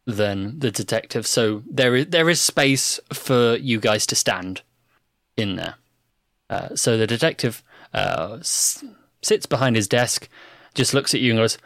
than 0.05 0.59
the 0.59 0.71
detective. 0.71 1.27
So 1.27 1.63
there 1.69 1.95
is 1.97 2.05
there 2.07 2.29
is 2.29 2.39
space 2.39 2.97
for 3.11 3.57
you 3.57 3.81
guys 3.81 4.05
to 4.07 4.15
stand 4.15 4.61
in 5.35 5.57
there. 5.57 5.75
Uh, 6.49 6.75
so 6.75 6.97
the 6.97 7.05
detective 7.07 7.61
uh, 7.93 8.37
s- 8.39 8.85
sits 9.21 9.45
behind 9.45 9.75
his 9.75 9.89
desk, 9.89 10.29
just 10.73 10.93
looks 10.93 11.13
at 11.13 11.19
you 11.19 11.31
and 11.31 11.39
goes, 11.39 11.57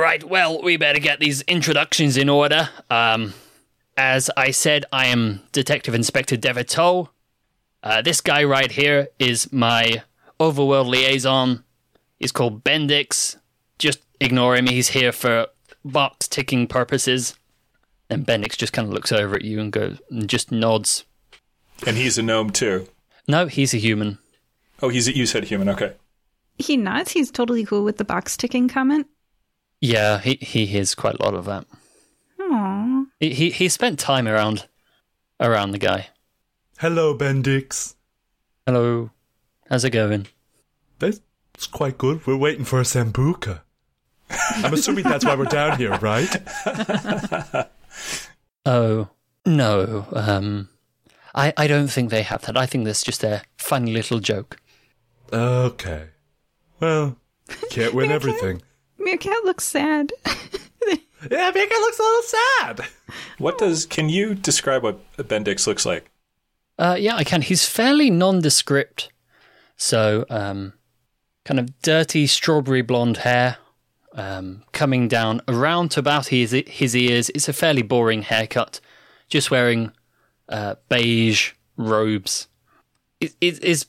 "Right, 0.00 0.24
well, 0.24 0.62
we 0.62 0.76
better 0.76 0.98
get 0.98 1.20
these 1.20 1.42
introductions 1.42 2.16
in 2.16 2.28
order." 2.28 2.70
Um, 2.88 3.34
as 3.96 4.30
I 4.36 4.50
said, 4.50 4.86
I 4.92 5.06
am 5.06 5.42
Detective 5.52 5.94
Inspector 5.94 6.36
Deviteaux. 6.36 7.10
Uh, 7.82 8.02
this 8.02 8.20
guy 8.20 8.44
right 8.44 8.72
here 8.72 9.08
is 9.18 9.52
my 9.52 10.02
overworld 10.38 10.88
liaison. 10.88 11.64
He's 12.18 12.32
called 12.32 12.64
Bendix. 12.64 13.36
Just 13.78 14.00
ignore 14.20 14.56
him. 14.56 14.66
He's 14.66 14.88
here 14.88 15.12
for 15.12 15.46
box 15.84 16.28
ticking 16.28 16.66
purposes. 16.66 17.34
And 18.08 18.26
Bendix 18.26 18.56
just 18.56 18.72
kind 18.72 18.88
of 18.88 18.94
looks 18.94 19.12
over 19.12 19.36
at 19.36 19.44
you 19.44 19.60
and 19.60 19.72
goes 19.72 19.98
and 20.10 20.28
just 20.28 20.50
nods. 20.50 21.04
And 21.86 21.96
he's 21.96 22.18
a 22.18 22.22
gnome 22.22 22.50
too. 22.50 22.88
No, 23.28 23.46
he's 23.46 23.72
a 23.72 23.78
human. 23.78 24.18
Oh, 24.82 24.88
he's 24.88 25.08
a, 25.08 25.16
you 25.16 25.26
said 25.26 25.44
human. 25.44 25.68
Okay. 25.68 25.94
He 26.58 26.76
nods. 26.76 27.12
He's 27.12 27.30
totally 27.30 27.64
cool 27.64 27.84
with 27.84 27.96
the 27.96 28.04
box 28.04 28.36
ticking 28.36 28.68
comment. 28.68 29.06
Yeah, 29.80 30.18
he 30.18 30.34
he 30.40 30.66
hears 30.66 30.94
quite 30.94 31.16
a 31.18 31.22
lot 31.22 31.34
of 31.34 31.44
that. 31.46 31.66
Aww. 32.38 33.06
He 33.18 33.34
he, 33.34 33.50
he 33.50 33.68
spent 33.68 33.98
time 33.98 34.28
around 34.28 34.66
around 35.38 35.70
the 35.72 35.78
guy. 35.78 36.08
Hello, 36.78 37.16
Bendix. 37.16 37.94
Hello, 38.66 39.10
how's 39.68 39.84
it 39.84 39.90
going? 39.90 40.26
That's 40.98 41.20
quite 41.72 41.98
good. 41.98 42.26
We're 42.26 42.36
waiting 42.36 42.64
for 42.64 42.78
a 42.78 42.84
Sambuca. 42.84 43.60
I'm 44.56 44.72
assuming 44.72 45.04
that's 45.04 45.24
why 45.24 45.34
we're 45.34 45.44
down 45.46 45.78
here, 45.78 45.96
right? 45.98 46.30
Oh 48.66 49.08
no, 49.46 50.06
um, 50.12 50.68
I 51.34 51.52
I 51.56 51.66
don't 51.66 51.88
think 51.88 52.10
they 52.10 52.22
have 52.22 52.42
that. 52.42 52.56
I 52.58 52.66
think 52.66 52.84
that's 52.84 53.02
just 53.02 53.24
a 53.24 53.42
funny 53.56 53.92
little 53.92 54.20
joke. 54.20 54.58
Okay. 55.32 56.08
Well, 56.78 57.16
can't 57.70 57.94
win 57.94 58.10
everything. 58.18 58.60
Meerkat 59.00 59.44
looks 59.44 59.64
sad. 59.64 60.12
Yeah, 61.28 61.50
Mika 61.54 61.74
looks 61.74 61.98
a 61.98 62.02
little 62.02 62.22
sad. 62.22 62.80
What 63.38 63.58
does? 63.58 63.84
Can 63.84 64.08
you 64.08 64.34
describe 64.34 64.82
what 64.82 65.00
Bendix 65.16 65.66
looks 65.66 65.84
like? 65.84 66.10
Uh, 66.78 66.96
yeah, 66.98 67.16
I 67.16 67.24
can. 67.24 67.42
He's 67.42 67.66
fairly 67.66 68.10
nondescript, 68.10 69.10
so 69.76 70.24
um, 70.30 70.72
kind 71.44 71.60
of 71.60 71.78
dirty 71.82 72.26
strawberry 72.26 72.80
blonde 72.80 73.18
hair, 73.18 73.58
um, 74.14 74.62
coming 74.72 75.08
down 75.08 75.42
around 75.46 75.90
to 75.90 76.00
about 76.00 76.28
his 76.28 76.52
his 76.66 76.96
ears. 76.96 77.28
It's 77.30 77.48
a 77.48 77.52
fairly 77.52 77.82
boring 77.82 78.22
haircut. 78.22 78.80
Just 79.28 79.50
wearing 79.50 79.92
uh, 80.48 80.76
beige 80.88 81.52
robes. 81.76 82.48
It, 83.20 83.34
it 83.42 83.62
is 83.62 83.86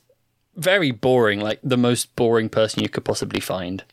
very 0.54 0.90
boring, 0.90 1.40
like 1.40 1.60
the 1.62 1.78
most 1.78 2.14
boring 2.14 2.50
person 2.50 2.82
you 2.82 2.90
could 2.90 3.06
possibly 3.06 3.40
find. 3.40 3.84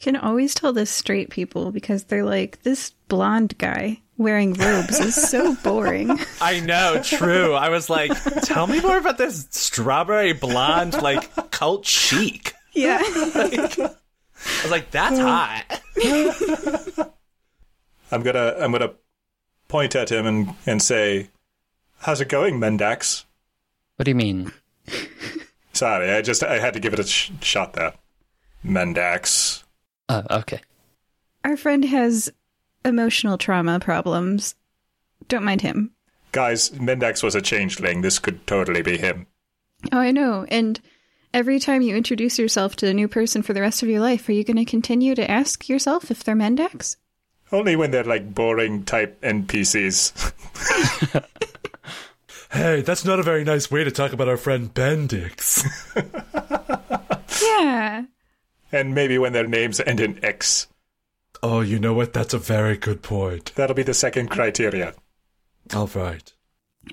You 0.00 0.12
can 0.12 0.16
always 0.16 0.54
tell 0.54 0.72
this 0.72 0.90
straight 0.90 1.30
people 1.30 1.70
because 1.72 2.04
they're 2.04 2.24
like, 2.24 2.62
this 2.62 2.90
blonde 3.08 3.56
guy 3.58 4.00
wearing 4.18 4.52
robes 4.54 4.98
is 5.00 5.14
so 5.14 5.54
boring. 5.64 6.18
I 6.40 6.60
know, 6.60 7.00
true. 7.02 7.54
I 7.54 7.68
was 7.70 7.88
like, 7.88 8.12
tell 8.42 8.66
me 8.66 8.80
more 8.80 8.98
about 8.98 9.18
this 9.18 9.46
strawberry 9.50 10.32
blonde, 10.32 10.94
like 11.00 11.50
cult 11.50 11.86
chic. 11.86 12.54
yeah. 12.72 13.00
I 13.04 14.62
was 14.62 14.70
like, 14.70 14.90
that's 14.90 15.18
hot. 15.18 15.64
I'm 18.12 18.22
gonna 18.22 18.54
I'm 18.60 18.70
gonna 18.70 18.92
point 19.68 19.96
at 19.96 20.12
him 20.12 20.26
and 20.26 20.54
and 20.66 20.80
say, 20.80 21.28
"How's 22.00 22.20
it 22.20 22.28
going, 22.28 22.60
Mendax?" 22.60 23.24
What 23.96 24.04
do 24.04 24.10
you 24.10 24.14
mean? 24.14 24.52
Sorry, 25.72 26.12
I 26.12 26.22
just 26.22 26.44
I 26.44 26.60
had 26.60 26.74
to 26.74 26.80
give 26.80 26.92
it 26.92 27.00
a 27.00 27.04
sh- 27.06 27.32
shot 27.40 27.72
there. 27.72 27.94
Mendax. 28.64 29.64
Oh, 30.08 30.22
okay. 30.30 30.60
Our 31.44 31.56
friend 31.56 31.84
has 31.84 32.32
emotional 32.84 33.38
trauma 33.38 33.80
problems. 33.80 34.54
Don't 35.28 35.44
mind 35.44 35.60
him. 35.60 35.92
Guys, 36.32 36.70
Mendax 36.70 37.22
was 37.22 37.34
a 37.34 37.40
changeling. 37.40 38.02
This 38.02 38.18
could 38.18 38.46
totally 38.46 38.82
be 38.82 38.96
him. 38.98 39.26
Oh, 39.92 39.98
I 39.98 40.10
know. 40.10 40.46
And 40.48 40.80
every 41.32 41.58
time 41.58 41.82
you 41.82 41.96
introduce 41.96 42.38
yourself 42.38 42.76
to 42.76 42.88
a 42.88 42.94
new 42.94 43.08
person 43.08 43.42
for 43.42 43.52
the 43.52 43.60
rest 43.60 43.82
of 43.82 43.88
your 43.88 44.00
life, 44.00 44.28
are 44.28 44.32
you 44.32 44.44
going 44.44 44.56
to 44.56 44.64
continue 44.64 45.14
to 45.14 45.30
ask 45.30 45.68
yourself 45.68 46.10
if 46.10 46.22
they're 46.24 46.36
Mendax? 46.36 46.96
Only 47.52 47.76
when 47.76 47.90
they're 47.90 48.04
like 48.04 48.34
boring 48.34 48.84
type 48.84 49.20
NPCs. 49.22 50.32
Hey, 52.56 52.80
that's 52.80 53.04
not 53.04 53.18
a 53.18 53.22
very 53.22 53.44
nice 53.44 53.70
way 53.70 53.84
to 53.84 53.90
talk 53.90 54.12
about 54.14 54.28
our 54.28 54.38
friend 54.38 54.72
Bendix. 54.72 55.62
Yeah. 57.42 58.04
And 58.72 58.94
maybe 58.94 59.18
when 59.18 59.32
their 59.32 59.46
names 59.46 59.80
end 59.80 60.00
in 60.00 60.24
X. 60.24 60.66
oh, 61.42 61.60
you 61.60 61.78
know 61.78 61.94
what? 61.94 62.12
That's 62.12 62.34
a 62.34 62.38
very 62.38 62.76
good 62.76 63.02
point. 63.02 63.52
That'll 63.54 63.76
be 63.76 63.82
the 63.82 63.94
second 63.94 64.28
criteria. 64.28 64.94
All 65.74 65.88
right. 65.94 66.32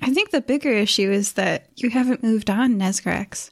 I 0.02 0.12
think 0.12 0.30
the 0.30 0.40
bigger 0.40 0.72
issue 0.72 1.10
is 1.10 1.34
that 1.34 1.68
you 1.76 1.90
haven't 1.90 2.22
moved 2.22 2.50
on, 2.50 2.74
Nesgrax. 2.78 3.50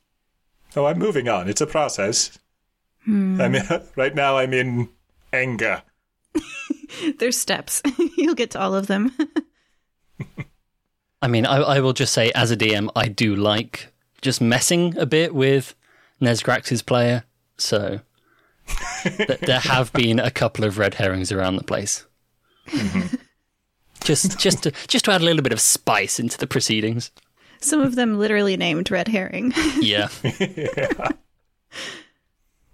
Oh, 0.75 0.87
I'm 0.87 0.99
moving 0.99 1.29
on. 1.29 1.49
It's 1.49 1.61
a 1.61 1.67
process. 1.67 2.39
Hmm. 3.05 3.41
I'm 3.41 3.55
right 3.97 4.15
now. 4.15 4.39
I'm 4.39 4.53
in 4.53 4.89
anger. 5.33 5.83
There's 7.19 7.37
steps. 7.37 7.83
You'll 8.17 8.35
get 8.35 8.53
to 8.53 8.61
all 8.61 8.75
of 8.75 8.87
them. 8.87 9.13
I 11.21 11.29
mean, 11.29 11.47
I, 11.47 11.57
I 11.59 11.81
will 11.81 11.93
just 11.93 12.13
say, 12.13 12.33
as 12.33 12.51
a 12.51 12.57
DM, 12.57 12.91
I 12.97 13.09
do 13.09 13.37
like 13.37 13.93
just 14.21 14.41
messing 14.41 14.97
a 14.99 15.07
bit 15.07 15.35
with 15.35 15.75
Nesgrax's 16.21 16.83
player. 16.83 17.25
So 17.57 18.01
th- 19.03 19.41
there 19.41 19.61
have 19.61 19.93
been 19.93 20.19
a 20.19 20.31
couple 20.31 20.65
of 20.65 20.79
red 20.79 20.95
herrings 20.95 21.33
around 21.33 21.57
the 21.57 21.65
place. 21.65 22.07
just, 24.03 24.39
just, 24.39 24.63
to, 24.63 24.73
just 24.89 25.05
to 25.07 25.13
add 25.13 25.21
a 25.21 25.25
little 25.25 25.43
bit 25.43 25.53
of 25.53 25.61
spice 25.61 26.19
into 26.21 26.39
the 26.39 26.47
proceedings. 26.47 27.11
Some 27.61 27.81
of 27.81 27.95
them 27.95 28.19
literally 28.19 28.57
named 28.57 28.91
Red 28.91 29.09
Herring. 29.09 29.53
Yeah, 29.81 30.09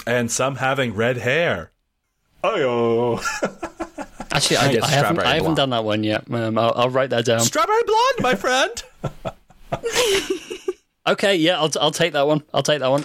And 0.06 0.30
some 0.30 0.56
having 0.56 0.94
red 0.94 1.18
hair. 1.18 1.70
Oh, 2.42 3.16
actually, 4.32 4.56
I, 4.56 4.72
guess 4.72 4.84
I 4.84 4.90
haven't, 4.90 5.18
I 5.20 5.34
haven't 5.34 5.56
done 5.56 5.70
that 5.70 5.84
one 5.84 6.02
yet. 6.02 6.30
Um, 6.30 6.56
I'll, 6.56 6.72
I'll 6.74 6.90
write 6.90 7.10
that 7.10 7.26
down. 7.26 7.40
Strawberry 7.40 7.82
blonde, 7.84 8.20
my 8.20 8.34
friend. 8.34 8.82
Okay, 11.06 11.36
yeah, 11.36 11.58
I'll, 11.58 11.70
I'll 11.80 11.90
take 11.90 12.12
that 12.14 12.26
one. 12.26 12.42
I'll 12.54 12.62
take 12.62 12.80
that 12.80 12.90
one. 12.90 13.04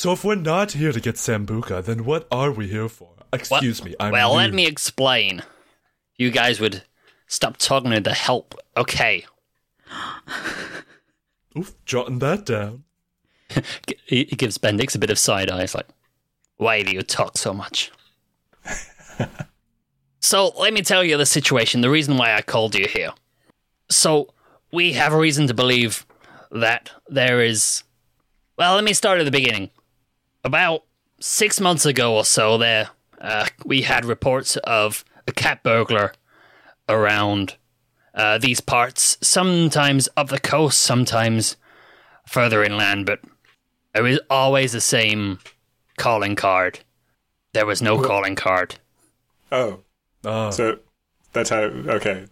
So 0.00 0.12
if 0.12 0.24
we're 0.24 0.34
not 0.34 0.72
here 0.72 0.92
to 0.92 0.98
get 0.98 1.16
Sambuca, 1.16 1.84
then 1.84 2.06
what 2.06 2.26
are 2.32 2.50
we 2.50 2.68
here 2.68 2.88
for? 2.88 3.10
Excuse 3.34 3.84
me, 3.84 3.94
I'm 4.00 4.12
well, 4.12 4.32
let 4.32 4.54
me 4.54 4.64
explain. 4.64 5.42
You 6.16 6.30
guys 6.30 6.58
would 6.58 6.84
stop 7.26 7.58
talking 7.58 7.90
to 7.90 8.00
the 8.00 8.14
help. 8.14 8.54
Okay. 8.78 9.26
Oof, 11.58 11.74
jotting 11.84 12.18
that 12.20 12.46
down. 12.46 12.84
He 14.06 14.24
gives 14.24 14.56
Bendix 14.56 14.94
a 14.94 14.98
bit 14.98 15.10
of 15.10 15.18
side 15.18 15.50
eyes, 15.50 15.74
like, 15.74 15.88
why 16.56 16.82
do 16.82 16.92
you 16.92 17.02
talk 17.02 17.36
so 17.36 17.52
much? 17.52 17.92
so 20.20 20.54
let 20.58 20.72
me 20.72 20.80
tell 20.80 21.04
you 21.04 21.18
the 21.18 21.26
situation, 21.26 21.82
the 21.82 21.90
reason 21.90 22.16
why 22.16 22.32
I 22.32 22.40
called 22.40 22.74
you 22.74 22.86
here. 22.88 23.10
So 23.90 24.32
we 24.72 24.94
have 24.94 25.12
a 25.12 25.18
reason 25.18 25.46
to 25.48 25.52
believe 25.52 26.06
that 26.50 26.90
there 27.06 27.44
is. 27.44 27.84
Well, 28.56 28.76
let 28.76 28.84
me 28.84 28.94
start 28.94 29.18
at 29.18 29.26
the 29.26 29.30
beginning. 29.30 29.68
About 30.44 30.84
six 31.20 31.60
months 31.60 31.84
ago 31.86 32.16
or 32.16 32.24
so, 32.24 32.56
there 32.58 32.90
uh, 33.20 33.46
we 33.64 33.82
had 33.82 34.04
reports 34.04 34.56
of 34.58 35.04
a 35.26 35.32
cat 35.32 35.62
burglar 35.62 36.12
around 36.88 37.56
uh, 38.14 38.38
these 38.38 38.60
parts. 38.60 39.18
Sometimes 39.20 40.08
up 40.16 40.28
the 40.28 40.40
coast, 40.40 40.80
sometimes 40.80 41.56
further 42.26 42.64
inland, 42.64 43.06
but 43.06 43.20
it 43.94 44.00
was 44.02 44.20
always 44.30 44.72
the 44.72 44.80
same 44.80 45.38
calling 45.98 46.36
card. 46.36 46.80
There 47.52 47.66
was 47.66 47.82
no 47.82 48.00
calling 48.00 48.36
card. 48.36 48.76
oh. 49.52 49.80
Ah, 50.24 50.50
So 50.50 50.78
that's 51.32 51.48
how. 51.50 51.62
Okay, 51.62 52.26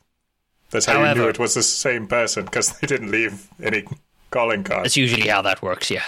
that's 0.71 0.85
how 0.87 1.03
you 1.03 1.15
knew 1.15 1.29
it 1.29 1.39
was 1.39 1.55
the 1.55 1.63
same 1.63 2.07
person 2.07 2.45
because 2.45 2.79
they 2.79 2.87
didn't 2.87 3.11
leave 3.11 3.49
any 3.63 3.85
calling 4.31 4.63
cards. 4.63 4.83
That's 4.85 4.97
usually 4.97 5.27
how 5.29 5.41
that 5.43 5.63
works, 5.63 5.91
yeah. 5.91 6.05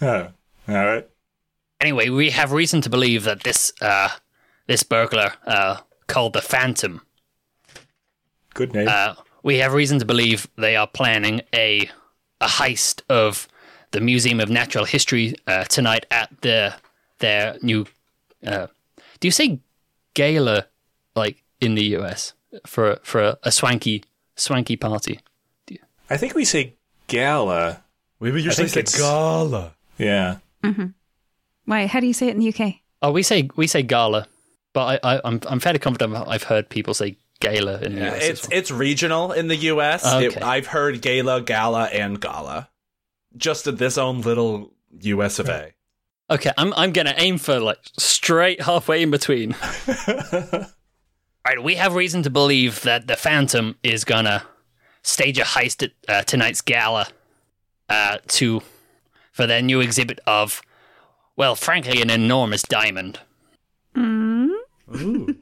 Oh, 0.00 0.28
all 0.68 0.74
right. 0.86 1.08
Anyway, 1.82 2.08
we 2.10 2.30
have 2.30 2.52
reason 2.52 2.80
to 2.80 2.88
believe 2.88 3.24
that 3.24 3.42
this 3.42 3.72
uh, 3.80 4.08
this 4.68 4.84
burglar 4.84 5.32
uh, 5.46 5.78
called 6.06 6.32
the 6.32 6.40
Phantom. 6.40 7.02
Good 8.54 8.72
name. 8.72 8.86
Uh, 8.88 9.14
we 9.42 9.58
have 9.58 9.72
reason 9.72 9.98
to 9.98 10.04
believe 10.04 10.46
they 10.56 10.76
are 10.76 10.86
planning 10.86 11.40
a 11.52 11.90
a 12.40 12.46
heist 12.46 13.02
of 13.08 13.48
the 13.90 14.00
Museum 14.00 14.38
of 14.38 14.48
Natural 14.48 14.84
History 14.84 15.34
uh, 15.48 15.64
tonight 15.64 16.06
at 16.12 16.30
the 16.42 16.72
their 17.18 17.56
new. 17.62 17.86
Uh, 18.46 18.68
do 19.18 19.26
you 19.26 19.32
say 19.32 19.58
gala 20.14 20.66
like 21.16 21.42
in 21.60 21.74
the 21.74 21.96
US 21.96 22.32
for 22.64 23.00
for 23.02 23.20
a, 23.20 23.38
a 23.42 23.50
swanky 23.50 24.04
swanky 24.36 24.76
party? 24.76 25.18
I 26.08 26.16
think 26.16 26.34
we 26.36 26.44
say 26.44 26.74
gala. 27.08 27.82
we 28.20 28.30
would 28.30 28.44
usually 28.44 28.68
think 28.68 28.88
say 28.88 28.96
it's- 28.98 29.00
gala. 29.00 29.74
Yeah. 29.98 30.36
Why? 31.64 31.86
How 31.86 32.00
do 32.00 32.06
you 32.06 32.12
say 32.14 32.28
it 32.28 32.34
in 32.36 32.40
the 32.40 32.48
UK? 32.52 32.74
Oh, 33.02 33.10
we 33.12 33.22
say 33.22 33.48
we 33.56 33.66
say 33.66 33.82
gala, 33.82 34.26
but 34.72 35.00
I, 35.04 35.14
I 35.16 35.20
I'm 35.24 35.40
I'm 35.48 35.60
fairly 35.60 35.78
confident 35.78 36.14
I've 36.28 36.44
heard 36.44 36.68
people 36.68 36.94
say 36.94 37.16
gala 37.40 37.80
in 37.80 37.94
the 37.96 38.00
Yeah, 38.00 38.14
US. 38.14 38.22
it's 38.24 38.48
well. 38.48 38.58
it's 38.58 38.70
regional 38.70 39.32
in 39.32 39.48
the 39.48 39.56
U.S. 39.56 40.02
It- 40.06 40.42
I've 40.42 40.66
heard 40.68 41.00
gala, 41.02 41.40
gala, 41.42 41.84
and 41.86 42.20
gala. 42.20 42.68
Just 43.36 43.66
at 43.66 43.78
this 43.78 43.96
own 43.98 44.20
little 44.20 44.72
U.S. 45.00 45.38
of 45.38 45.48
A. 45.48 45.72
Okay, 46.30 46.52
I'm 46.56 46.72
I'm 46.74 46.92
gonna 46.92 47.14
aim 47.16 47.38
for 47.38 47.58
like 47.60 47.78
straight 47.98 48.62
halfway 48.62 49.02
in 49.02 49.10
between. 49.10 49.54
Right, 51.44 51.60
we 51.60 51.74
have 51.74 51.96
reason 51.96 52.22
to 52.22 52.30
believe 52.30 52.82
that 52.82 53.08
the 53.08 53.16
Phantom 53.16 53.76
is 53.82 54.04
gonna 54.04 54.44
stage 55.02 55.40
a 55.40 55.42
heist 55.42 55.82
at 55.82 55.90
uh, 56.08 56.22
tonight's 56.22 56.60
gala 56.60 57.08
uh, 57.88 58.18
to 58.28 58.62
for 59.32 59.48
their 59.48 59.60
new 59.60 59.80
exhibit 59.80 60.20
of, 60.24 60.62
well, 61.36 61.54
frankly, 61.56 62.02
an 62.02 62.10
enormous 62.10 62.62
diamond. 62.62 63.20
Ooh. 63.96 64.58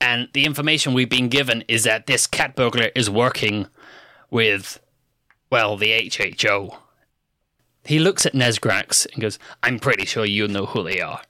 And 0.00 0.28
the 0.32 0.46
information 0.46 0.94
we've 0.94 1.10
been 1.10 1.28
given 1.28 1.62
is 1.68 1.84
that 1.84 2.06
this 2.06 2.26
cat 2.26 2.56
burglar 2.56 2.90
is 2.94 3.10
working 3.10 3.66
with, 4.30 4.80
well, 5.50 5.76
the 5.76 5.92
HHO. 5.92 6.76
he 7.84 7.98
looks 7.98 8.24
at 8.24 8.32
Nesgrax 8.32 9.06
and 9.12 9.20
goes, 9.20 9.38
I'm 9.62 9.78
pretty 9.78 10.06
sure 10.06 10.24
you 10.24 10.48
know 10.48 10.64
who 10.66 10.82
they 10.82 11.00
are. 11.02 11.20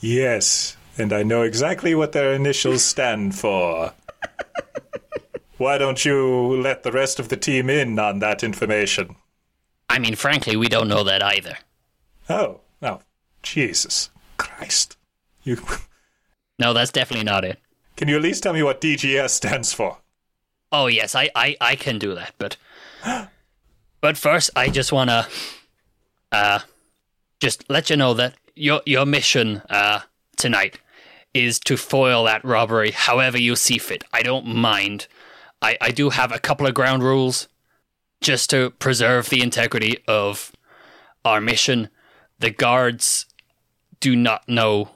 Yes, 0.00 0.76
and 0.96 1.12
I 1.12 1.22
know 1.22 1.42
exactly 1.42 1.94
what 1.94 2.12
their 2.12 2.32
initials 2.32 2.82
stand 2.82 3.34
for. 3.34 3.92
Why 5.58 5.78
don't 5.78 6.04
you 6.04 6.60
let 6.60 6.82
the 6.82 6.92
rest 6.92 7.18
of 7.18 7.28
the 7.28 7.36
team 7.36 7.68
in 7.68 7.98
on 7.98 8.18
that 8.20 8.42
information? 8.42 9.16
I 9.96 9.98
mean, 9.98 10.14
frankly, 10.14 10.56
we 10.56 10.68
don't 10.68 10.88
know 10.88 11.04
that 11.04 11.22
either. 11.22 11.56
Oh, 12.28 12.60
oh, 12.82 13.00
Jesus 13.42 14.10
Christ. 14.36 14.98
You 15.42 15.56
No, 16.58 16.74
that's 16.74 16.92
definitely 16.92 17.24
not 17.24 17.46
it. 17.46 17.58
can 17.96 18.06
you 18.06 18.16
at 18.16 18.22
least 18.22 18.42
tell 18.42 18.52
me 18.52 18.62
what 18.62 18.82
DGS 18.82 19.30
stands 19.30 19.72
for? 19.72 19.96
Oh 20.70 20.86
yes, 20.86 21.14
I, 21.14 21.30
I, 21.34 21.56
I 21.62 21.76
can 21.76 21.98
do 21.98 22.14
that, 22.14 22.34
but 22.36 22.58
but 24.02 24.18
first 24.18 24.50
I 24.54 24.68
just 24.68 24.92
wanna 24.92 25.28
uh 26.30 26.58
just 27.40 27.64
let 27.70 27.88
you 27.88 27.96
know 27.96 28.12
that 28.12 28.34
your 28.54 28.82
your 28.84 29.06
mission 29.06 29.62
uh 29.70 30.00
tonight 30.36 30.78
is 31.32 31.58
to 31.60 31.78
foil 31.78 32.24
that 32.24 32.44
robbery 32.44 32.90
however 32.90 33.38
you 33.38 33.56
see 33.56 33.78
fit. 33.78 34.04
I 34.12 34.20
don't 34.20 34.46
mind. 34.46 35.06
I, 35.62 35.78
I 35.80 35.90
do 35.90 36.10
have 36.10 36.32
a 36.32 36.38
couple 36.38 36.66
of 36.66 36.74
ground 36.74 37.02
rules 37.02 37.48
just 38.20 38.50
to 38.50 38.70
preserve 38.70 39.28
the 39.28 39.42
integrity 39.42 39.98
of 40.08 40.52
our 41.24 41.40
mission. 41.40 41.88
The 42.38 42.50
guards 42.50 43.26
do 44.00 44.14
not 44.16 44.48
know 44.48 44.90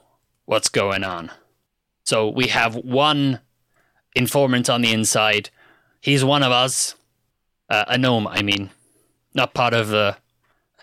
what's 0.45 0.69
going 0.69 1.03
on. 1.03 1.31
So 2.03 2.27
we 2.27 2.47
have 2.47 2.75
one 2.75 3.39
informant 4.15 4.69
on 4.69 4.81
the 4.81 4.91
inside. 4.91 5.49
He's 6.01 6.23
one 6.25 6.43
of 6.43 6.51
us. 6.51 6.95
Uh, 7.69 7.85
a 7.87 7.97
gnome, 7.97 8.27
I 8.27 8.41
mean. 8.41 8.69
Not 9.33 9.53
part 9.53 9.73
of 9.73 9.87
the 9.87 10.17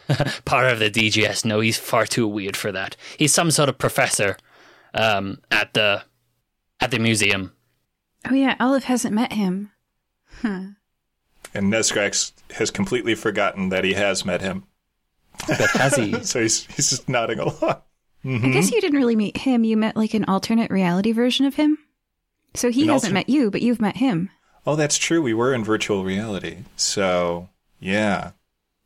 part 0.44 0.72
of 0.72 0.78
the 0.78 0.90
DGS. 0.90 1.44
No, 1.44 1.60
he's 1.60 1.78
far 1.78 2.06
too 2.06 2.26
weird 2.26 2.56
for 2.56 2.72
that. 2.72 2.96
He's 3.18 3.34
some 3.34 3.50
sort 3.50 3.68
of 3.68 3.76
professor 3.76 4.38
um, 4.94 5.38
at 5.50 5.74
the 5.74 6.02
at 6.80 6.90
the 6.90 6.98
museum. 6.98 7.52
Oh 8.28 8.34
yeah, 8.34 8.56
Olive 8.58 8.84
hasn't 8.84 9.14
met 9.14 9.32
him. 9.32 9.70
And 11.54 11.72
Nesgrax 11.72 12.32
has 12.54 12.70
completely 12.70 13.14
forgotten 13.14 13.70
that 13.70 13.84
he 13.84 13.94
has 13.94 14.24
met 14.24 14.40
him. 14.40 14.64
But 15.46 15.70
has 15.70 15.96
he? 15.96 16.12
So 16.24 16.42
he's, 16.42 16.64
he's 16.66 16.90
just 16.90 17.08
nodding 17.08 17.38
along. 17.38 17.82
I 18.24 18.48
guess 18.50 18.70
you 18.70 18.80
didn't 18.80 18.98
really 18.98 19.16
meet 19.16 19.36
him. 19.38 19.64
You 19.64 19.76
met 19.76 19.96
like 19.96 20.12
an 20.14 20.24
alternate 20.26 20.70
reality 20.70 21.12
version 21.12 21.46
of 21.46 21.54
him. 21.54 21.78
So 22.54 22.70
he 22.70 22.82
An 22.82 22.88
hasn't 22.88 23.10
alter- 23.12 23.14
met 23.14 23.28
you, 23.28 23.50
but 23.50 23.62
you've 23.62 23.80
met 23.80 23.96
him. 23.96 24.30
Oh, 24.66 24.76
that's 24.76 24.98
true. 24.98 25.22
We 25.22 25.32
were 25.34 25.54
in 25.54 25.64
virtual 25.64 26.04
reality. 26.04 26.58
So, 26.76 27.48
yeah. 27.80 28.32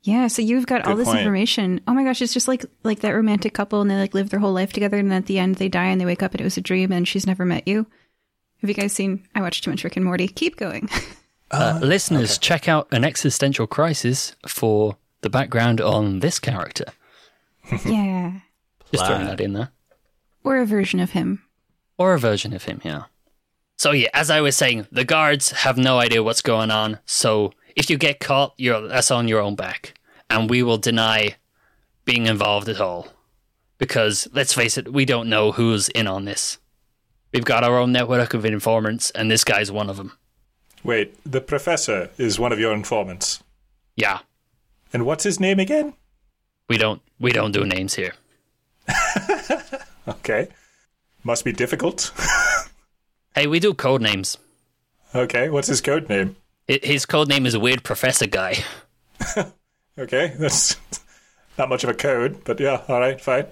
Yeah, 0.03 0.27
so 0.29 0.43
you've 0.43 0.67
got 0.67 0.87
all 0.87 0.97
this 0.97 1.09
point. 1.09 1.21
information. 1.21 1.81
Oh 1.89 1.95
my 1.95 2.05
gosh, 2.05 2.21
it's 2.23 2.35
just 2.35 2.49
like 2.49 2.65
like 2.85 3.01
that 3.01 3.13
romantic 3.13 3.55
couple 3.55 3.81
and 3.81 3.91
they 3.91 3.97
like 3.97 4.15
live 4.15 4.31
their 4.31 4.41
whole 4.41 4.53
life 4.53 4.73
together 4.73 4.99
and 4.99 5.11
then 5.11 5.19
at 5.19 5.27
the 5.27 5.39
end 5.39 5.57
they 5.57 5.69
die 5.69 5.87
and 5.87 6.01
they 6.01 6.05
wake 6.05 6.23
up 6.23 6.33
and 6.33 6.41
it 6.41 6.45
was 6.45 6.57
a 6.57 6.61
dream 6.61 6.93
and 6.93 7.07
she's 7.09 7.27
never 7.27 7.45
met 7.45 7.67
you. 7.67 7.87
Have 8.61 8.69
you 8.71 8.75
guys 8.75 8.93
seen 8.93 9.27
I 9.35 9.41
watched 9.41 9.65
too 9.65 9.71
much 9.71 9.83
Rick 9.85 9.97
and 9.97 10.05
Morty. 10.05 10.29
Keep 10.29 10.57
going. 10.57 10.89
Uh, 11.53 11.79
listeners, 11.83 12.39
check 12.39 12.69
out 12.69 12.89
an 12.93 13.05
existential 13.05 13.67
crisis 13.67 14.35
for 14.47 14.97
the 15.21 15.31
background 15.31 15.81
on 15.81 16.21
this 16.21 16.39
character. 16.39 16.87
yeah. 17.85 18.41
Just 18.91 19.07
throwing 19.07 19.27
that 19.27 19.41
in 19.41 19.53
there. 19.53 19.71
Or 20.45 20.57
a 20.59 20.67
version 20.67 20.99
of 21.01 21.11
him. 21.13 21.45
or 21.99 22.15
a 22.15 22.19
version 22.19 22.53
of 22.53 22.65
him, 22.65 22.81
yeah. 22.85 23.05
So 23.77 23.93
yeah, 23.93 24.09
as 24.15 24.31
I 24.31 24.41
was 24.41 24.57
saying, 24.57 24.87
the 24.91 25.05
guards 25.05 25.51
have 25.51 25.77
no 25.77 25.99
idea 25.99 26.23
what's 26.23 26.43
going 26.43 26.71
on. 26.71 26.99
So 27.07 27.53
if 27.77 27.89
you 27.91 27.97
get 27.99 28.21
caught, 28.21 28.55
you're 28.57 28.89
that's 28.89 29.11
on 29.11 29.29
your 29.29 29.41
own 29.41 29.55
back, 29.55 29.95
and 30.31 30.49
we 30.51 30.63
will 30.63 30.79
deny 30.79 31.37
being 32.05 32.27
involved 32.27 32.69
at 32.69 32.81
all. 32.81 33.09
Because 33.79 34.29
let's 34.33 34.53
face 34.55 34.79
it, 34.79 34.93
we 34.93 35.05
don't 35.05 35.29
know 35.29 35.53
who's 35.53 35.89
in 35.91 36.07
on 36.07 36.25
this. 36.25 36.59
We've 37.33 37.45
got 37.45 37.65
our 37.65 37.79
own 37.79 37.93
network 37.93 38.35
of 38.35 38.45
informants, 38.45 39.11
and 39.11 39.31
this 39.31 39.45
guy's 39.45 39.73
one 39.73 39.91
of 39.91 39.97
them. 39.97 40.17
Wait, 40.85 41.15
the 41.31 41.41
professor 41.41 42.11
is 42.19 42.39
one 42.39 42.53
of 42.53 42.59
your 42.59 42.73
informants. 42.73 43.43
Yeah, 43.97 44.21
And 44.93 45.05
what's 45.07 45.25
his 45.25 45.39
name 45.41 45.59
again? 45.61 45.95
we 46.69 46.79
don't 46.79 47.03
we 47.21 47.33
don't 47.33 47.53
do 47.53 47.65
names 47.65 47.95
here. 47.95 48.15
Okay. 50.09 50.49
Must 51.25 51.45
be 51.45 51.53
difficult. 51.53 52.11
Hey, 53.35 53.47
we 53.47 53.61
do 53.61 53.73
code 53.73 54.03
names. 54.03 54.37
okay, 55.15 55.49
what's 55.49 55.69
his 55.69 55.81
code 55.81 56.07
name? 56.11 56.37
Hi- 56.69 56.81
His 56.83 57.07
code 57.07 57.29
name 57.29 57.47
is 57.47 57.55
a 57.55 57.61
Weird 57.61 57.83
Professor 57.83 58.27
Guy. 58.27 58.57
Okay, 59.99 60.35
that's 60.39 60.77
not 61.59 61.69
much 61.69 61.85
of 61.85 61.91
a 61.91 61.95
code, 61.95 62.45
but 62.45 62.59
yeah, 62.61 62.81
all 62.89 62.99
right, 63.01 63.21
fine. 63.21 63.45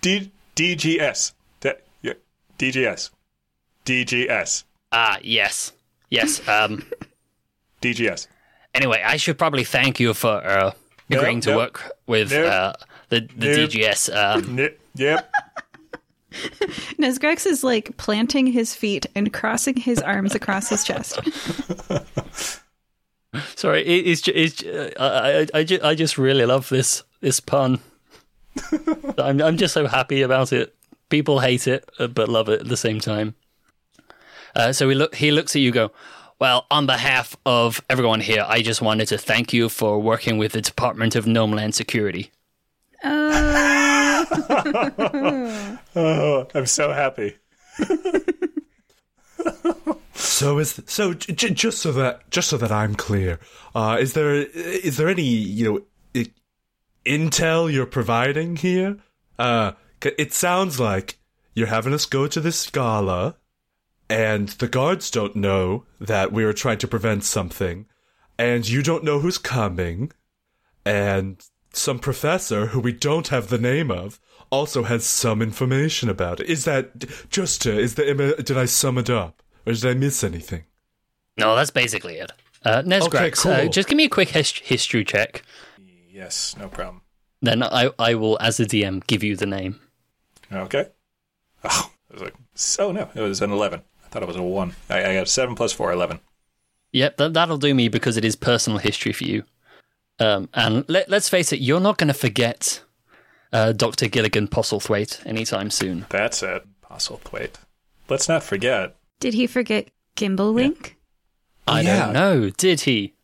D 0.00 0.30
DGS. 0.56 1.32
D- 1.60 1.72
yeah, 2.02 2.12
DGS. 2.58 3.10
DGS. 3.84 4.64
Ah, 4.92 5.18
yes, 5.22 5.72
yes. 6.10 6.46
Um. 6.48 6.84
DGS. 7.82 8.26
Anyway, 8.74 9.02
I 9.04 9.16
should 9.16 9.38
probably 9.38 9.64
thank 9.64 10.00
you 10.00 10.12
for 10.14 10.28
uh, 10.44 10.72
No, 11.08 11.18
agreeing 11.18 11.40
to 11.42 11.50
no. 11.50 11.56
work 11.58 11.82
with 12.06 12.30
No. 12.32 12.44
uh, 12.46 12.72
the 13.10 13.20
the 13.36 13.46
Nope. 13.56 13.70
DGS. 13.70 14.14
Um, 14.14 14.58
N- 14.58 14.74
yep. 14.94 15.30
Nesgrax 16.98 17.46
is 17.46 17.62
like 17.64 17.96
planting 17.96 18.46
his 18.46 18.74
feet 18.74 19.06
and 19.14 19.32
crossing 19.32 19.76
his 19.76 20.00
arms 20.02 20.34
across 20.34 20.68
his 20.68 20.84
chest. 20.84 21.18
sorry, 23.54 23.82
it, 23.86 24.06
it's, 24.06 24.20
ju- 24.22 24.32
it's 24.34 24.54
ju- 24.56 24.90
I, 24.98 25.40
I, 25.42 25.46
I, 25.60 25.64
ju- 25.64 25.80
I 25.82 25.94
just 25.94 26.18
really 26.18 26.44
love 26.46 26.68
this 26.68 27.02
this 27.20 27.40
pun. 27.40 27.80
I'm 29.18 29.40
I'm 29.40 29.56
just 29.56 29.74
so 29.74 29.86
happy 29.86 30.22
about 30.22 30.52
it. 30.52 30.74
People 31.08 31.40
hate 31.40 31.66
it, 31.66 31.88
uh, 31.98 32.06
but 32.06 32.28
love 32.28 32.48
it 32.48 32.60
at 32.62 32.68
the 32.68 32.76
same 32.76 33.00
time. 33.00 33.34
Uh, 34.56 34.72
so 34.72 34.88
he 34.88 34.94
look 34.94 35.14
he 35.14 35.30
looks 35.30 35.54
at 35.54 35.60
you, 35.62 35.70
go. 35.70 35.90
Well, 36.38 36.66
on 36.70 36.86
behalf 36.86 37.36
of 37.46 37.80
everyone 37.88 38.20
here, 38.20 38.44
I 38.48 38.60
just 38.62 38.82
wanted 38.82 39.06
to 39.08 39.18
thank 39.18 39.52
you 39.52 39.68
for 39.68 39.98
working 40.00 40.36
with 40.38 40.52
the 40.52 40.60
Department 40.60 41.14
of 41.16 41.26
Gnomeland 41.26 41.74
Security. 41.74 42.30
Uh, 43.04 44.24
Oh, 45.98 46.46
I'm 46.54 46.66
so 46.66 46.92
happy. 46.92 47.36
So 50.14 50.58
is 50.58 50.80
so 50.86 51.14
j- 51.14 51.32
j- 51.34 51.50
just 51.54 51.78
so 51.78 51.92
that 51.92 52.28
just 52.30 52.48
so 52.48 52.56
that 52.56 52.72
I'm 52.72 52.94
clear, 52.94 53.38
uh, 53.74 53.96
is 54.00 54.12
there 54.14 54.34
is 54.34 54.96
there 54.96 55.08
any 55.08 55.22
you 55.22 55.64
know 55.72 55.80
i- 56.20 56.32
intel 57.06 57.72
you're 57.72 57.86
providing 57.86 58.56
here? 58.56 58.96
Uh, 59.38 59.72
c- 60.02 60.12
it 60.18 60.32
sounds 60.32 60.80
like 60.80 61.18
you're 61.54 61.66
having 61.68 61.92
us 61.94 62.06
go 62.06 62.26
to 62.26 62.40
this 62.40 62.68
gala, 62.70 63.36
and 64.08 64.48
the 64.50 64.68
guards 64.68 65.10
don't 65.10 65.36
know 65.36 65.84
that 66.00 66.32
we 66.32 66.44
are 66.44 66.52
trying 66.52 66.78
to 66.78 66.88
prevent 66.88 67.24
something, 67.24 67.86
and 68.38 68.68
you 68.68 68.82
don't 68.82 69.04
know 69.04 69.20
who's 69.20 69.38
coming, 69.38 70.12
and 70.84 71.44
some 71.72 71.98
professor 71.98 72.66
who 72.66 72.80
we 72.80 72.92
don't 72.92 73.28
have 73.28 73.48
the 73.48 73.58
name 73.58 73.90
of 73.90 74.18
also 74.50 74.84
has 74.84 75.04
some 75.04 75.42
information 75.42 76.08
about 76.08 76.40
it. 76.40 76.48
Is 76.48 76.64
that 76.64 77.28
just 77.28 77.60
to, 77.62 77.78
is 77.78 77.96
the 77.96 78.34
did 78.44 78.56
I 78.56 78.64
sum 78.64 78.96
it 78.98 79.10
up 79.10 79.42
or 79.66 79.72
did 79.72 79.84
I 79.84 79.94
miss 79.94 80.22
anything? 80.24 80.64
No, 81.36 81.54
that's 81.56 81.70
basically 81.72 82.14
it. 82.16 82.32
Uh, 82.64 82.82
Nesgrax, 82.82 83.44
Okay, 83.44 83.60
uh, 83.60 83.62
cool. 83.64 83.70
just 83.70 83.88
give 83.88 83.96
me 83.96 84.04
a 84.04 84.08
quick 84.08 84.30
his- 84.30 84.52
history 84.52 85.04
check. 85.04 85.42
Yes, 86.10 86.56
no 86.58 86.68
problem. 86.68 87.02
Then 87.42 87.62
I, 87.62 87.90
I 87.98 88.14
will, 88.14 88.38
as 88.40 88.58
a 88.58 88.64
DM, 88.64 89.06
give 89.06 89.22
you 89.22 89.36
the 89.36 89.44
name. 89.46 89.78
Okay. 90.50 90.86
Oh, 91.64 91.90
it 92.08 92.12
was 92.14 92.22
like, 92.22 92.34
so 92.54 92.90
no, 92.92 93.10
it 93.14 93.20
was 93.20 93.42
an 93.42 93.50
11. 93.50 93.82
I 94.06 94.08
thought 94.08 94.22
it 94.22 94.28
was 94.28 94.36
a 94.36 94.42
1. 94.42 94.74
I, 94.88 95.04
I 95.04 95.14
got 95.14 95.28
7 95.28 95.54
plus 95.54 95.72
4, 95.72 95.92
11. 95.92 96.20
Yep, 96.92 97.16
that, 97.16 97.34
that'll 97.34 97.58
do 97.58 97.74
me 97.74 97.88
because 97.88 98.16
it 98.16 98.24
is 98.24 98.36
personal 98.36 98.78
history 98.78 99.12
for 99.12 99.24
you. 99.24 99.42
Um, 100.18 100.48
and 100.54 100.84
let, 100.88 101.10
let's 101.10 101.28
face 101.28 101.52
it, 101.52 101.60
you're 101.60 101.80
not 101.80 101.98
going 101.98 102.08
to 102.08 102.14
forget 102.14 102.82
uh, 103.52 103.72
Dr. 103.72 104.08
Gilligan 104.08 104.48
Postlethwaite 104.48 105.26
anytime 105.26 105.70
soon. 105.70 106.06
That's 106.08 106.42
it. 106.42 106.64
Postlethwaite. 106.82 107.56
Let's 108.08 108.28
not 108.28 108.42
forget. 108.44 108.96
did 109.18 109.34
he 109.34 109.46
forget 109.46 109.88
Gimbal 110.16 110.54
Wink? 110.54 110.96
I 111.66 111.80
yeah. 111.80 112.04
don't 112.04 112.12
know, 112.12 112.50
did 112.50 112.82
he? 112.82 113.14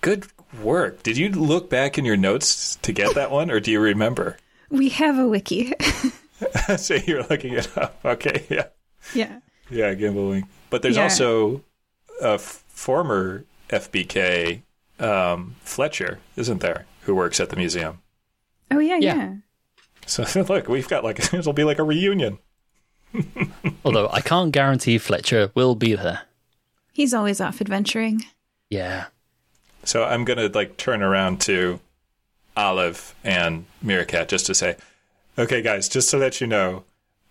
Good 0.00 0.26
work. 0.62 1.02
Did 1.02 1.18
you 1.18 1.28
look 1.28 1.68
back 1.68 1.98
in 1.98 2.06
your 2.06 2.16
notes 2.16 2.76
to 2.76 2.92
get 2.92 3.14
that 3.14 3.30
one, 3.30 3.50
or 3.50 3.60
do 3.60 3.70
you 3.70 3.80
remember? 3.80 4.38
We 4.70 4.88
have 4.88 5.18
a 5.18 5.28
wiki. 5.28 5.74
so 6.76 6.94
you're 6.94 7.24
looking 7.24 7.54
it 7.54 7.76
up. 7.76 8.00
Okay, 8.04 8.44
yeah. 8.48 8.66
yeah. 9.14 9.40
Yeah, 9.70 9.94
Gimbal 9.94 10.30
Wing. 10.30 10.48
But 10.70 10.82
there's 10.82 10.96
Yeah. 10.96 11.04
also 11.04 11.62
a 12.22 12.32
f- 12.34 12.62
former 12.68 13.44
FBK 13.70 14.62
um, 15.00 15.56
Fletcher, 15.62 16.20
isn't 16.36 16.60
there, 16.60 16.86
who 17.02 17.14
works 17.14 17.40
at 17.40 17.50
the 17.50 17.56
museum. 17.56 18.00
Oh 18.70 18.78
yeah, 18.78 18.98
Yeah. 18.98 19.14
yeah. 19.16 19.34
So 20.06 20.24
look, 20.48 20.68
we've 20.68 20.88
got 20.88 21.02
like 21.04 21.18
it'll 21.34 21.52
be 21.52 21.64
like 21.64 21.78
a 21.78 21.82
reunion. 21.84 22.38
Although 23.84 24.08
I 24.10 24.20
can't 24.20 24.52
guarantee 24.52 24.98
Fletcher 24.98 25.50
will 25.54 25.74
be 25.74 25.94
there. 25.94 26.22
He's 26.92 27.14
always 27.14 27.40
off 27.40 27.60
adventuring. 27.60 28.24
Yeah. 28.70 29.06
So 29.84 30.04
I'm 30.04 30.24
gonna 30.24 30.48
like 30.48 30.76
turn 30.76 31.02
around 31.02 31.40
to 31.42 31.80
Olive 32.56 33.14
and 33.24 33.66
Meerkat 33.82 34.28
just 34.28 34.46
to 34.46 34.54
say, 34.54 34.76
okay, 35.38 35.60
guys, 35.62 35.88
just 35.88 36.10
to 36.10 36.16
let 36.16 36.40
you 36.40 36.46
know, 36.46 36.84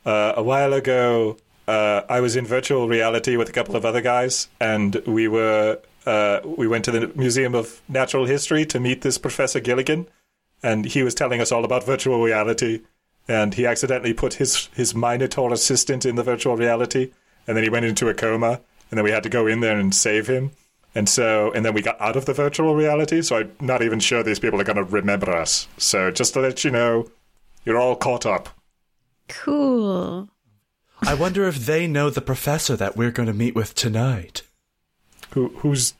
uh, 0.05 0.33
a 0.35 0.43
while 0.43 0.73
ago, 0.73 1.37
uh, 1.67 2.01
I 2.09 2.19
was 2.19 2.35
in 2.35 2.45
virtual 2.45 2.87
reality 2.87 3.37
with 3.37 3.49
a 3.49 3.53
couple 3.53 3.75
of 3.75 3.85
other 3.85 4.01
guys, 4.01 4.49
and 4.59 4.95
we 5.05 5.27
were 5.27 5.79
uh, 6.05 6.39
we 6.43 6.67
went 6.67 6.85
to 6.85 6.91
the 6.91 7.07
Museum 7.15 7.55
of 7.55 7.81
Natural 7.87 8.25
History 8.25 8.65
to 8.65 8.79
meet 8.79 9.01
this 9.01 9.17
Professor 9.17 9.59
Gilligan, 9.59 10.07
and 10.61 10.85
he 10.85 11.03
was 11.03 11.15
telling 11.15 11.39
us 11.39 11.51
all 11.51 11.63
about 11.63 11.85
virtual 11.85 12.21
reality. 12.21 12.81
And 13.25 13.53
he 13.53 13.65
accidentally 13.65 14.13
put 14.13 14.33
his 14.35 14.67
his 14.73 14.93
Minotaur 14.93 15.53
assistant 15.53 16.05
in 16.05 16.15
the 16.15 16.23
virtual 16.23 16.57
reality, 16.57 17.11
and 17.47 17.55
then 17.55 17.63
he 17.63 17.69
went 17.69 17.85
into 17.85 18.09
a 18.09 18.13
coma, 18.13 18.59
and 18.91 18.97
then 18.97 19.03
we 19.03 19.11
had 19.11 19.23
to 19.23 19.29
go 19.29 19.47
in 19.47 19.61
there 19.61 19.79
and 19.79 19.95
save 19.95 20.27
him. 20.27 20.51
And 20.95 21.09
so, 21.09 21.51
and 21.53 21.65
then 21.65 21.73
we 21.73 21.81
got 21.81 21.99
out 21.99 22.15
of 22.15 22.25
the 22.25 22.33
virtual 22.33 22.75
reality. 22.75 23.21
So 23.21 23.37
I'm 23.37 23.51
not 23.59 23.81
even 23.81 23.99
sure 23.99 24.21
these 24.21 24.39
people 24.39 24.59
are 24.61 24.65
going 24.65 24.75
to 24.77 24.83
remember 24.83 25.31
us. 25.31 25.67
So 25.77 26.11
just 26.11 26.33
to 26.33 26.41
let 26.41 26.63
you 26.63 26.69
know, 26.69 27.09
you're 27.65 27.79
all 27.79 27.95
caught 27.95 28.25
up. 28.25 28.49
Cool. 29.27 30.29
I 31.05 31.13
wonder 31.13 31.47
if 31.47 31.65
they 31.65 31.87
know 31.87 32.09
the 32.09 32.21
professor 32.21 32.75
that 32.75 32.95
we're 32.95 33.11
going 33.11 33.27
to 33.27 33.33
meet 33.33 33.55
with 33.55 33.75
tonight. 33.75 34.43
Who 35.31 35.49
who's 35.57 35.93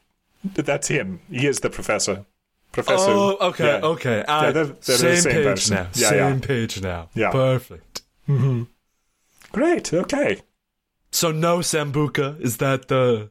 that's 0.44 0.88
him. 0.90 1.20
He 1.30 1.48
is 1.48 1.60
the 1.62 1.70
professor. 1.70 2.26
Professor. 2.72 3.06
Oh, 3.10 3.38
okay, 3.40 3.66
Yeah. 3.80 3.88
okay. 3.88 4.24
Uh, 4.24 4.44
Yeah, 4.44 4.52
they're- 4.52 4.66
they're 4.66 4.76
the 4.76 4.98
same, 4.98 5.16
same 5.22 5.32
page 5.34 5.46
person. 5.46 5.76
now. 5.76 5.88
Yeah, 5.94 6.10
same 6.10 6.34
yeah. 6.40 6.48
page 6.48 6.82
now. 6.82 7.10
Yeah. 7.14 7.32
Perfect. 7.32 8.02
Great. 9.52 9.94
Okay. 9.94 10.42
So 11.12 11.32
no 11.32 11.60
Sambuca 11.60 12.40
is 12.42 12.58
that 12.58 12.88
the 12.88 13.30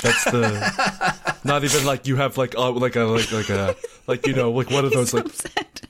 that's 0.00 0.24
the 0.24 1.36
not 1.44 1.62
even 1.64 1.84
like 1.86 2.06
you 2.06 2.16
have 2.16 2.36
like 2.36 2.54
oh 2.56 2.72
like 2.72 2.96
a 2.96 3.04
like 3.04 3.30
like 3.32 3.48
a 3.50 3.76
like 4.06 4.26
you 4.26 4.34
know 4.34 4.50
like 4.50 4.70
one 4.70 4.84
of 4.84 4.90
those 4.92 5.14
like 5.14 5.26
Upset. 5.26 5.80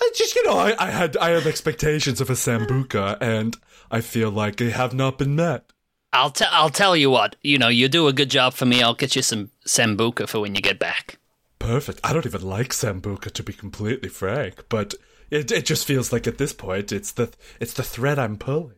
I 0.00 0.10
just 0.14 0.34
you 0.36 0.44
know 0.46 0.56
I, 0.56 0.74
I 0.78 0.90
had 0.90 1.16
I 1.16 1.30
had 1.30 1.46
expectations 1.46 2.20
of 2.20 2.30
a 2.30 2.34
Sambuca 2.34 3.18
and 3.20 3.56
I 3.92 4.00
feel 4.00 4.30
like 4.30 4.56
they 4.56 4.70
have 4.70 4.92
not 4.94 5.18
been 5.18 5.36
met. 5.36 5.66
I'll 6.12 6.30
tell. 6.30 6.48
I'll 6.50 6.70
tell 6.70 6.96
you 6.96 7.10
what. 7.10 7.36
You 7.42 7.58
know, 7.58 7.68
you 7.68 7.88
do 7.88 8.08
a 8.08 8.12
good 8.12 8.30
job 8.30 8.54
for 8.54 8.66
me. 8.66 8.82
I'll 8.82 8.94
get 8.94 9.14
you 9.14 9.22
some 9.22 9.50
sambuca 9.66 10.28
for 10.28 10.40
when 10.40 10.54
you 10.54 10.60
get 10.60 10.78
back. 10.78 11.18
Perfect. 11.58 12.00
I 12.02 12.12
don't 12.12 12.26
even 12.26 12.42
like 12.42 12.70
Sambuca 12.70 13.30
to 13.30 13.42
be 13.44 13.52
completely 13.52 14.08
frank, 14.08 14.64
but 14.68 14.94
it 15.30 15.52
it 15.52 15.64
just 15.64 15.86
feels 15.86 16.12
like 16.12 16.26
at 16.26 16.36
this 16.38 16.52
point 16.52 16.90
it's 16.90 17.12
the 17.12 17.30
it's 17.60 17.74
the 17.74 17.84
thread 17.84 18.18
I'm 18.18 18.36
pulling. 18.36 18.74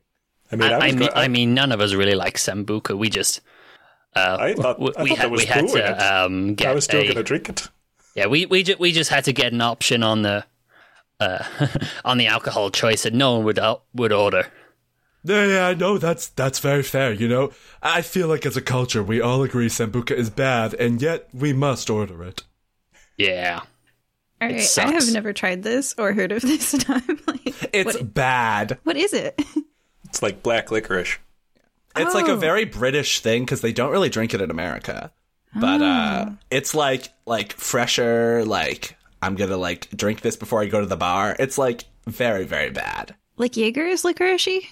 I 0.53 0.57
mean, 0.57 0.71
I, 0.71 0.75
I, 0.75 0.79
I 0.79 0.93
mean, 0.93 0.99
go- 0.99 1.13
I 1.15 1.29
mean, 1.29 1.55
none 1.55 1.73
of 1.73 1.81
us 1.81 1.95
really 1.95 2.15
like 2.15 2.37
sambuca. 2.37 2.97
We 2.99 3.09
just. 3.09 3.41
Uh, 4.15 4.37
I 4.39 4.53
thought- 4.55 4.79
we, 4.79 4.93
I 4.97 5.03
we 5.03 5.09
thought 5.09 5.19
had 5.19 5.25
there 5.25 5.31
was 5.31 5.41
we 5.41 5.47
had 5.47 5.67
boo 5.67 5.73
to 5.79 6.15
um, 6.25 6.55
get 6.55 6.69
I 6.69 6.75
was 6.75 6.85
still 6.85 7.03
going 7.03 7.15
to 7.15 7.23
drink 7.23 7.49
it. 7.49 7.69
Yeah, 8.15 8.27
we 8.27 8.45
we 8.47 8.63
ju- 8.63 8.77
we 8.79 8.93
just 8.93 9.11
had 9.11 9.25
to 9.25 9.33
get 9.33 9.53
an 9.53 9.63
option 9.63 10.03
on 10.03 10.21
the 10.23 10.45
uh, 11.21 11.43
on 12.05 12.19
the 12.19 12.27
alcohol 12.27 12.71
choice 12.71 13.05
that 13.05 13.15
no 13.15 13.37
one 13.37 13.45
would 13.45 13.59
uh, 13.59 13.77
would 13.95 14.13
order. 14.13 14.47
Yeah, 15.27 15.47
yeah, 15.47 15.67
I 15.69 15.75
know 15.75 15.97
that's 15.99 16.29
that's 16.29 16.59
very 16.59 16.83
fair. 16.83 17.13
You 17.13 17.29
know, 17.29 17.51
I 17.83 18.03
feel 18.03 18.29
like 18.29 18.45
as 18.45 18.57
a 18.59 18.63
culture 18.63 19.03
we 19.03 19.21
all 19.23 19.43
agree 19.43 19.69
Sambuca 19.69 20.13
is 20.13 20.29
bad, 20.31 20.75
and 20.75 21.01
yet 21.01 21.29
we 21.33 21.53
must 21.55 21.89
order 21.89 22.23
it. 22.23 22.43
Yeah, 23.17 23.61
All 24.41 24.49
right, 24.49 24.57
I 24.57 24.61
sucks. 24.61 24.91
have 24.93 25.13
never 25.15 25.33
tried 25.33 25.63
this 25.63 25.95
or 25.97 26.13
heard 26.13 26.31
of 26.33 26.43
this. 26.43 26.75
And 26.75 26.85
I'm 26.89 27.21
like, 27.27 27.55
It's 27.73 27.95
what, 27.95 28.13
bad. 28.13 28.79
what 28.85 28.97
is 28.97 29.13
it? 29.15 29.41
It's 30.05 30.23
like 30.23 30.43
black 30.43 30.71
licorice. 30.71 31.19
It's 31.97 32.15
like 32.15 32.27
a 32.29 32.33
Oh. 32.33 32.37
very 32.37 32.65
British 32.65 33.21
thing 33.21 33.45
because 33.45 33.61
they 33.61 33.73
don't 33.73 33.93
really 33.93 34.09
drink 34.11 34.35
it 34.35 34.41
in 34.41 34.51
America. 34.51 35.13
But 35.55 35.81
uh, 35.81 36.31
it's 36.51 36.75
like 36.75 37.09
like 37.27 37.53
fresher. 37.53 38.45
Like 38.45 38.97
I'm 39.23 39.37
gonna 39.37 39.57
like 39.57 39.89
drink 39.97 40.21
this 40.21 40.35
before 40.37 40.61
I 40.61 40.67
go 40.67 40.81
to 40.81 40.87
the 40.87 40.97
bar. 40.97 41.35
It's 41.39 41.57
like 41.57 41.85
very 42.07 42.45
very 42.45 42.71
bad. 42.71 43.15
Like 43.37 43.57
Jaeger 43.57 43.87
is 43.87 44.03
licoricey? 44.03 44.67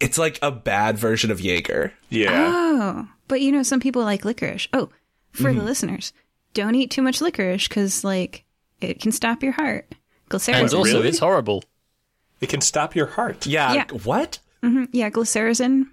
It's 0.00 0.18
like 0.18 0.38
a 0.42 0.50
bad 0.50 0.96
version 0.98 1.30
of 1.30 1.40
Jaeger. 1.40 1.92
Yeah. 2.08 2.30
Oh, 2.54 3.08
but 3.26 3.40
you 3.40 3.50
know, 3.52 3.62
some 3.62 3.80
people 3.80 4.02
like 4.02 4.24
licorice. 4.24 4.68
Oh, 4.72 4.90
for 5.32 5.50
Mm-hmm. 5.50 5.58
the 5.58 5.64
listeners, 5.64 6.12
don't 6.54 6.74
eat 6.74 6.90
too 6.90 7.02
much 7.02 7.20
licorice 7.20 7.68
because, 7.68 8.04
like, 8.04 8.44
it 8.80 9.00
can 9.00 9.12
stop 9.12 9.42
your 9.42 9.52
heart. 9.52 9.94
Glycerin. 10.28 10.58
and 10.64 10.74
also 10.74 10.96
really? 10.98 11.08
it's 11.08 11.18
horrible. 11.18 11.64
It 12.40 12.48
can 12.48 12.60
stop 12.60 12.94
your 12.94 13.06
heart. 13.06 13.46
Yeah. 13.46 13.72
Yeah. 13.74 13.84
What? 14.04 14.38
yeah, 14.92 15.08
glycerin. 15.10 15.90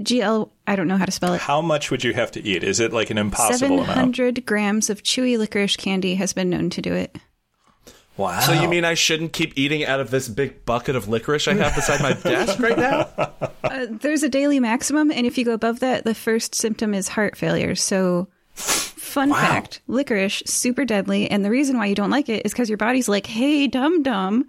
GL. 0.00 0.50
I 0.66 0.76
don't 0.76 0.88
know 0.88 0.96
how 0.96 1.04
to 1.04 1.12
spell 1.12 1.34
it. 1.34 1.40
How 1.40 1.60
much 1.60 1.90
would 1.90 2.02
you 2.04 2.12
have 2.14 2.30
to 2.32 2.42
eat? 2.42 2.64
Is 2.64 2.80
it 2.80 2.92
like 2.92 3.10
an 3.10 3.18
impossible 3.18 3.58
Seven 3.58 3.78
amount? 3.78 3.90
hundred 3.90 4.46
grams 4.46 4.88
of 4.90 5.02
chewy 5.02 5.36
licorice 5.38 5.76
candy 5.76 6.14
has 6.16 6.32
been 6.32 6.50
known 6.50 6.70
to 6.70 6.82
do 6.82 6.92
it. 6.94 7.16
Wow. 8.18 8.40
So 8.40 8.52
you 8.52 8.68
mean 8.68 8.84
I 8.84 8.94
shouldn't 8.94 9.32
keep 9.32 9.52
eating 9.56 9.84
out 9.86 9.98
of 10.00 10.10
this 10.10 10.28
big 10.28 10.66
bucket 10.66 10.96
of 10.96 11.08
licorice 11.08 11.48
I 11.48 11.54
have 11.54 11.74
beside 11.74 12.00
my 12.02 12.12
desk 12.12 12.58
right 12.58 12.76
now? 12.76 13.08
Uh, 13.64 13.86
there's 13.88 14.22
a 14.22 14.28
daily 14.28 14.60
maximum, 14.60 15.10
and 15.10 15.24
if 15.24 15.38
you 15.38 15.46
go 15.46 15.52
above 15.54 15.80
that, 15.80 16.04
the 16.04 16.14
first 16.14 16.54
symptom 16.54 16.92
is 16.92 17.08
heart 17.08 17.36
failure. 17.38 17.74
So, 17.74 18.28
fun 18.54 19.30
fact: 19.30 19.80
licorice 19.86 20.42
super 20.44 20.84
deadly, 20.84 21.30
and 21.30 21.42
the 21.42 21.48
reason 21.48 21.78
why 21.78 21.86
you 21.86 21.94
don't 21.94 22.10
like 22.10 22.28
it 22.28 22.44
is 22.44 22.52
because 22.52 22.68
your 22.68 22.76
body's 22.76 23.08
like, 23.08 23.24
"Hey, 23.24 23.68
dum 23.68 24.02
dum, 24.02 24.46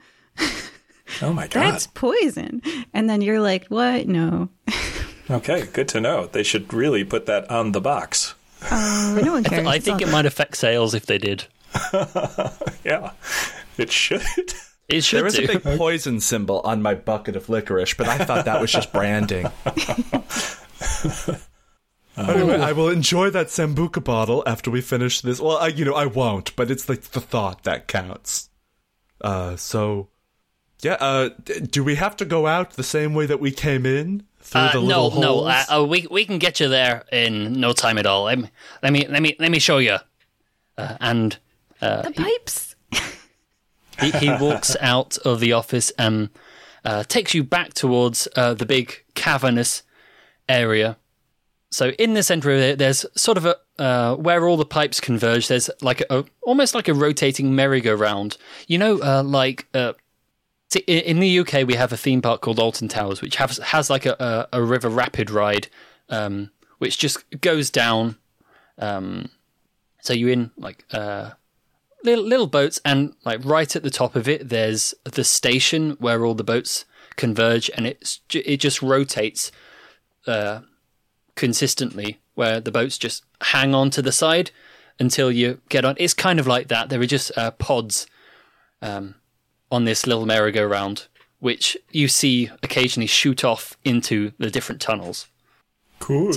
Oh 1.22 1.32
my 1.32 1.47
god. 1.47 1.51
that's 1.53 1.88
poison," 1.88 2.61
and 2.93 3.09
then 3.09 3.22
you're 3.22 3.39
like, 3.39 3.68
"What? 3.68 4.07
No, 4.07 4.49
Okay, 5.30 5.68
good 5.72 5.88
to 5.89 6.01
know. 6.01 6.26
They 6.26 6.43
should 6.43 6.74
really 6.74 7.05
put 7.05 7.26
that 7.28 7.49
on 7.49 7.72
the 7.72 7.80
box. 7.80 8.36
oh, 8.72 9.22
no 9.24 9.32
one 9.34 9.43
cares." 9.45 9.66
I 9.66 9.76
It's 9.76 9.86
think 9.86 10.01
it 10.01 10.09
might 10.09 10.26
affect 10.26 10.57
sales 10.57 10.93
if 10.93 11.05
they 11.05 11.18
did. 11.18 11.45
Yeah. 12.84 13.11
It 13.78 13.91
should. 13.91 14.21
It 14.89 15.03
should 15.03 15.19
There 15.21 15.28
is 15.28 15.36
do. 15.36 15.43
a 15.45 15.47
big 15.47 15.63
poison 15.78 16.19
symbol 16.19 16.59
on 16.65 16.82
my 16.82 16.93
bucket 16.95 17.36
of 17.36 17.49
licorice, 17.49 17.93
but 17.95 18.07
I 18.07 18.17
thought 18.26 18.45
that 18.45 18.59
was 18.61 18.71
just 18.71 18.91
branding. 18.93 19.47
Anyway, 22.15 22.59
I 22.59 22.74
will 22.74 22.89
enjoy 22.89 23.32
that 23.32 23.47
Sambuca 23.47 24.03
bottle 24.03 24.43
after 24.45 24.69
we 24.69 24.82
finish 24.82 25.21
this. 25.21 25.39
Well, 25.41 25.57
I, 25.57 25.69
you 25.69 25.84
know, 25.84 25.95
I 25.95 26.05
won't, 26.05 26.55
but 26.55 26.69
it's 26.69 26.88
like 26.88 27.01
the 27.01 27.19
thought 27.19 27.63
that 27.63 27.88
counts. 27.88 28.49
Uh, 29.19 29.55
so, 29.55 30.09
yeah, 30.84 30.93
uh, 30.99 31.30
d- 31.43 31.61
do 31.61 31.84
we 31.84 31.95
have 31.95 32.15
to 32.17 32.26
go 32.26 32.45
out 32.45 32.74
the 32.74 32.84
same 32.84 33.15
way 33.15 33.26
that 33.26 33.39
we 33.39 33.49
came 33.51 33.88
in? 33.88 34.28
Through 34.41 34.61
Uh, 34.61 34.71
the 34.74 34.82
no, 34.82 35.05
little 35.07 35.21
no. 35.21 35.28
holes? 35.38 35.47
Uh, 35.47 35.80
uh, 35.80 35.84
we 35.86 36.05
we 36.11 36.24
can 36.26 36.38
get 36.38 36.59
you 36.59 36.67
there 36.67 37.03
in 37.11 37.53
no 37.53 37.74
time 37.74 37.97
at 37.97 38.05
all. 38.05 38.26
Let 38.26 38.38
me 38.38 38.49
let 38.84 38.93
me 38.93 39.07
let 39.07 39.21
me 39.24 39.36
let 39.39 39.49
me 39.49 39.57
show 39.57 39.80
you. 39.80 39.97
Uh, 41.84 42.01
the 42.01 42.11
pipes. 42.11 42.75
he, 43.99 44.11
he 44.11 44.29
walks 44.29 44.75
out 44.81 45.17
of 45.19 45.39
the 45.39 45.51
office 45.51 45.91
and 45.99 46.29
uh, 46.86 47.03
takes 47.03 47.34
you 47.34 47.43
back 47.43 47.73
towards 47.73 48.27
uh, 48.36 48.53
the 48.53 48.65
big 48.65 49.03
cavernous 49.15 49.84
area. 50.47 50.97
So 51.71 51.89
in 51.91 52.13
the 52.13 52.23
center 52.23 52.51
of 52.51 52.59
it, 52.59 52.77
there's 52.77 53.05
sort 53.15 53.38
of 53.38 53.45
a 53.45 53.57
uh, 53.79 54.15
where 54.15 54.47
all 54.47 54.57
the 54.57 54.65
pipes 54.65 54.99
converge. 54.99 55.47
There's 55.47 55.69
like 55.81 56.01
a, 56.01 56.19
a 56.19 56.25
almost 56.41 56.75
like 56.75 56.88
a 56.88 56.93
rotating 56.93 57.55
merry-go-round. 57.55 58.38
You 58.67 58.77
know, 58.77 59.01
uh, 59.01 59.23
like 59.23 59.67
uh, 59.73 59.93
see, 60.71 60.81
in 60.81 61.19
the 61.19 61.39
UK 61.39 61.67
we 61.67 61.73
have 61.73 61.91
a 61.91 61.97
theme 61.97 62.21
park 62.21 62.41
called 62.41 62.59
Alton 62.59 62.88
Towers, 62.88 63.21
which 63.21 63.38
has 63.38 63.57
has 63.57 63.89
like 63.89 64.05
a, 64.05 64.47
a, 64.51 64.59
a 64.59 64.61
river 64.61 64.89
rapid 64.89 65.31
ride, 65.31 65.67
um, 66.09 66.51
which 66.77 66.97
just 66.97 67.23
goes 67.41 67.69
down. 67.71 68.17
Um, 68.77 69.29
so 70.01 70.13
you're 70.13 70.29
in 70.29 70.51
like 70.57 70.86
uh, 70.91 71.31
little 72.03 72.25
little 72.25 72.47
boats, 72.47 72.79
and 72.83 73.13
like 73.25 73.43
right 73.43 73.75
at 73.75 73.83
the 73.83 73.89
top 73.89 74.15
of 74.15 74.27
it, 74.27 74.49
there's 74.49 74.93
the 75.03 75.23
station 75.23 75.91
where 75.99 76.25
all 76.25 76.35
the 76.35 76.43
boats 76.43 76.85
converge, 77.15 77.69
and 77.75 77.87
it's 77.87 78.21
it 78.33 78.57
just 78.57 78.81
rotates 78.81 79.51
uh, 80.27 80.61
consistently, 81.35 82.19
where 82.35 82.59
the 82.59 82.71
boats 82.71 82.97
just 82.97 83.23
hang 83.41 83.73
on 83.73 83.89
to 83.91 84.01
the 84.01 84.11
side 84.11 84.51
until 84.99 85.31
you 85.31 85.59
get 85.69 85.85
on. 85.85 85.95
It's 85.97 86.13
kind 86.13 86.39
of 86.39 86.47
like 86.47 86.67
that. 86.67 86.89
There 86.89 87.01
are 87.01 87.05
just 87.05 87.31
uh, 87.37 87.51
pods 87.51 88.07
um, 88.81 89.15
on 89.71 89.85
this 89.85 90.05
little 90.05 90.25
merry-go-round, 90.25 91.07
which 91.39 91.75
you 91.91 92.07
see 92.07 92.49
occasionally 92.61 93.07
shoot 93.07 93.43
off 93.43 93.75
into 93.83 94.31
the 94.37 94.51
different 94.51 94.81
tunnels. 94.81 95.27
Cool. 95.99 96.31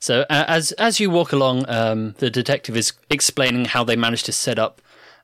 So 0.00 0.22
uh, 0.22 0.44
as 0.48 0.72
as 0.72 0.98
you 0.98 1.10
walk 1.10 1.32
along, 1.32 1.66
um, 1.68 2.14
the 2.18 2.30
detective 2.30 2.76
is 2.76 2.92
explaining 3.10 3.66
how 3.66 3.84
they 3.84 3.96
managed 3.96 4.26
to 4.26 4.32
set 4.32 4.58
up 4.58 4.80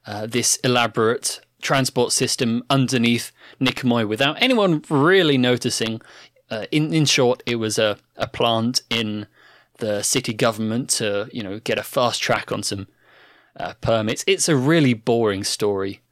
uh, 0.07 0.27
this 0.27 0.57
elaborate 0.57 1.41
transport 1.63 2.13
system 2.13 2.63
underneath 2.71 3.33
Nikomoy 3.61 4.07
without 4.07 4.41
anyone 4.41 4.83
really 4.89 5.39
noticing. 5.39 6.01
Uh, 6.51 6.67
in 6.71 6.93
in 6.93 7.05
short, 7.05 7.43
it 7.47 7.57
was 7.57 7.79
a, 7.79 7.99
a 8.17 8.27
plant 8.27 8.83
in 8.89 9.27
the 9.79 10.03
city 10.03 10.33
government 10.33 10.91
to 10.91 11.29
you 11.33 11.43
know 11.43 11.59
get 11.59 11.79
a 11.79 11.83
fast 11.83 12.23
track 12.23 12.53
on 12.53 12.63
some 12.63 12.87
uh, 13.59 13.75
permits. 13.81 14.23
It's 14.27 14.49
a 14.49 14.57
really 14.57 14.95
boring 14.95 15.43
story, 15.45 16.03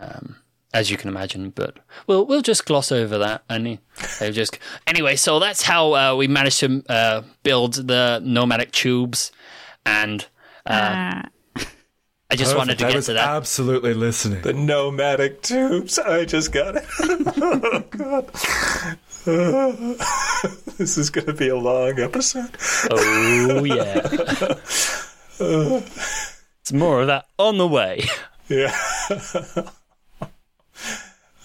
um, 0.00 0.36
as 0.72 0.90
you 0.90 0.96
can 0.96 1.08
imagine. 1.08 1.50
But 1.50 1.78
we'll 2.06 2.24
we'll 2.24 2.42
just 2.42 2.66
gloss 2.66 2.92
over 2.92 3.18
that 3.18 3.42
and 3.48 3.78
just 4.20 4.58
anyway. 4.86 5.16
So 5.16 5.40
that's 5.40 5.62
how 5.62 5.94
uh, 5.94 6.14
we 6.14 6.28
managed 6.28 6.60
to 6.60 6.84
uh, 6.88 7.22
build 7.42 7.74
the 7.88 8.20
nomadic 8.22 8.70
tubes, 8.70 9.32
and 9.84 10.26
Ah, 10.66 11.24
I 12.34 12.36
just 12.36 12.56
wanted 12.56 12.80
to 12.80 12.86
I 12.86 12.88
get 12.88 12.96
was 12.96 13.06
to 13.06 13.12
that. 13.12 13.28
absolutely 13.28 13.94
listening. 13.94 14.42
The 14.42 14.52
nomadic 14.52 15.40
tubes. 15.42 16.00
I 16.00 16.24
just 16.24 16.50
got 16.50 16.74
it. 16.74 16.84
oh, 16.98 17.84
God. 17.90 18.26
this 20.76 20.98
is 20.98 21.10
going 21.10 21.28
to 21.28 21.32
be 21.32 21.46
a 21.46 21.56
long 21.56 22.00
episode. 22.00 22.50
oh 22.90 23.62
yeah. 23.62 24.00
it's 26.60 26.72
more 26.72 27.02
of 27.02 27.06
that 27.06 27.26
on 27.38 27.56
the 27.58 27.68
way. 27.68 28.04
Yeah. 28.48 28.76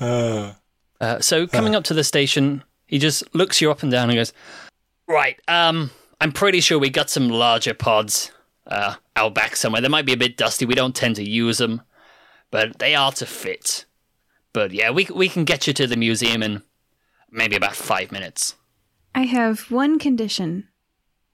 Uh, 0.01 1.19
so 1.19 1.45
coming 1.45 1.75
up 1.75 1.83
to 1.83 1.93
the 1.93 2.03
station, 2.03 2.63
he 2.87 2.97
just 2.97 3.23
looks 3.35 3.61
you 3.61 3.69
up 3.69 3.83
and 3.83 3.91
down 3.91 4.09
and 4.09 4.17
goes, 4.17 4.33
"Right, 5.07 5.39
um, 5.47 5.91
I'm 6.19 6.31
pretty 6.31 6.61
sure 6.61 6.79
we 6.79 6.89
got 6.89 7.11
some 7.11 7.29
larger 7.29 7.75
pods 7.75 8.31
uh, 8.69 8.95
out 9.15 9.33
back 9.33 9.55
somewhere. 9.55 9.81
They 9.81 9.87
might 9.87 10.05
be 10.05 10.13
a 10.13 10.17
bit 10.17 10.37
dusty. 10.37 10.65
We 10.65 10.75
don't 10.75 10.95
tend 10.95 11.17
to 11.17 11.29
use 11.29 11.57
them, 11.57 11.81
but 12.51 12.79
they 12.79 12.95
are 12.95 13.11
to 13.13 13.25
fit. 13.25 13.85
But 14.53 14.71
yeah, 14.71 14.91
we 14.91 15.07
we 15.13 15.27
can 15.27 15.43
get 15.43 15.67
you 15.67 15.73
to 15.73 15.87
the 15.87 15.97
museum 15.97 16.41
in 16.41 16.63
maybe 17.29 17.55
about 17.55 17.75
five 17.75 18.11
minutes. 18.11 18.55
I 19.13 19.23
have 19.23 19.71
one 19.71 19.99
condition. 19.99 20.67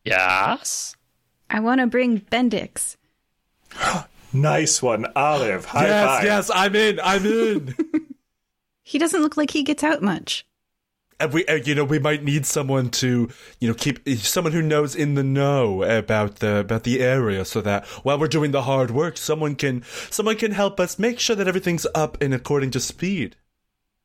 Yes. 0.03 0.95
I 1.49 1.59
want 1.59 1.81
to 1.81 1.87
bring 1.87 2.21
Bendix. 2.21 2.95
Nice 4.33 4.81
one, 4.81 5.05
Olive. 5.15 5.63
High 5.63 5.85
yes, 5.85 6.05
five. 6.09 6.23
yes, 6.25 6.51
I'm 6.53 6.75
in. 6.75 6.99
I'm 7.01 7.25
in. 7.25 7.75
He 8.87 8.99
doesn't 8.99 9.23
look 9.23 9.35
like 9.35 9.49
he 9.49 9.63
gets 9.63 9.83
out 9.83 10.03
much. 10.03 10.45
And 11.19 11.31
we, 11.33 11.45
uh, 11.45 11.55
you 11.55 11.75
know, 11.75 11.83
we 11.85 11.99
might 11.99 12.23
need 12.23 12.45
someone 12.45 12.89
to, 12.89 13.29
you 13.59 13.67
know, 13.67 13.73
keep 13.73 14.07
someone 14.19 14.53
who 14.53 14.61
knows 14.61 14.95
in 14.95 15.15
the 15.15 15.23
know 15.23 15.83
about 15.83 16.37
the 16.37 16.57
about 16.59 16.83
the 16.83 16.99
area, 17.01 17.45
so 17.45 17.61
that 17.61 17.85
while 18.03 18.19
we're 18.19 18.27
doing 18.27 18.51
the 18.51 18.63
hard 18.63 18.91
work, 18.91 19.17
someone 19.17 19.55
can 19.55 19.83
someone 20.09 20.35
can 20.35 20.51
help 20.51 20.79
us 20.79 20.99
make 20.99 21.19
sure 21.19 21.35
that 21.35 21.47
everything's 21.47 21.87
up 21.95 22.17
and 22.21 22.33
according 22.33 22.71
to 22.71 22.79
speed. 22.79 23.35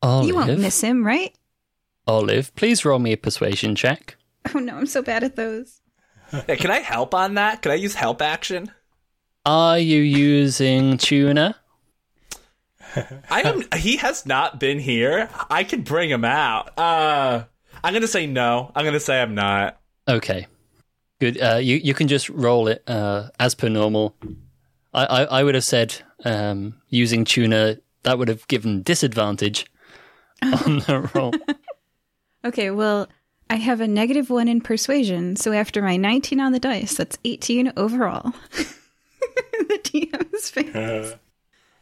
Olive, 0.01 0.27
You 0.27 0.35
won't 0.35 0.59
miss 0.59 0.81
him, 0.81 1.05
right? 1.05 1.33
Olive, 2.07 2.55
please 2.55 2.83
roll 2.83 2.99
me 2.99 3.13
a 3.13 3.17
persuasion 3.17 3.75
check. 3.75 4.15
Oh 4.55 4.59
no, 4.59 4.75
I'm 4.75 4.87
so 4.87 5.01
bad 5.01 5.23
at 5.23 5.35
those. 5.35 5.81
Hey, 6.47 6.55
can 6.55 6.71
I 6.71 6.79
help 6.79 7.13
on 7.13 7.35
that? 7.35 7.61
Can 7.61 7.71
I 7.71 7.75
use 7.75 7.93
help 7.93 8.21
action? 8.21 8.71
Are 9.45 9.77
you 9.77 10.01
using 10.01 10.97
tuna? 10.97 11.57
I 13.29 13.41
am. 13.41 13.63
he 13.77 13.97
has 13.97 14.25
not 14.25 14.59
been 14.59 14.79
here. 14.79 15.29
I 15.49 15.63
can 15.63 15.81
bring 15.81 16.09
him 16.09 16.25
out. 16.25 16.77
Uh, 16.77 17.45
I'm 17.83 17.93
gonna 17.93 18.07
say 18.07 18.27
no. 18.27 18.71
I'm 18.75 18.85
gonna 18.85 18.99
say 18.99 19.21
I'm 19.21 19.35
not. 19.35 19.79
Okay, 20.07 20.47
good. 21.19 21.41
Uh, 21.41 21.55
you 21.61 21.77
you 21.77 21.93
can 21.93 22.07
just 22.07 22.29
roll 22.29 22.67
it 22.67 22.83
uh, 22.87 23.29
as 23.39 23.55
per 23.55 23.69
normal. 23.69 24.15
I, 24.93 25.05
I, 25.05 25.23
I 25.23 25.43
would 25.43 25.55
have 25.55 25.63
said 25.63 25.95
um, 26.25 26.75
using 26.89 27.23
tuna 27.23 27.77
that 28.03 28.17
would 28.17 28.27
have 28.27 28.47
given 28.47 28.83
disadvantage 28.83 29.65
on 30.41 30.79
the 30.79 31.09
roll. 31.13 31.33
Okay, 32.43 32.71
well, 32.71 33.07
I 33.51 33.57
have 33.57 33.81
a 33.81 33.87
negative 33.87 34.31
one 34.31 34.47
in 34.47 34.61
persuasion, 34.61 35.35
so 35.35 35.51
after 35.51 35.79
my 35.79 35.95
19 35.95 36.39
on 36.39 36.53
the 36.53 36.59
dice, 36.59 36.95
that's 36.95 37.19
18 37.23 37.73
overall. 37.77 38.33
the 38.51 39.79
DM's 39.83 40.49
face. 40.49 41.13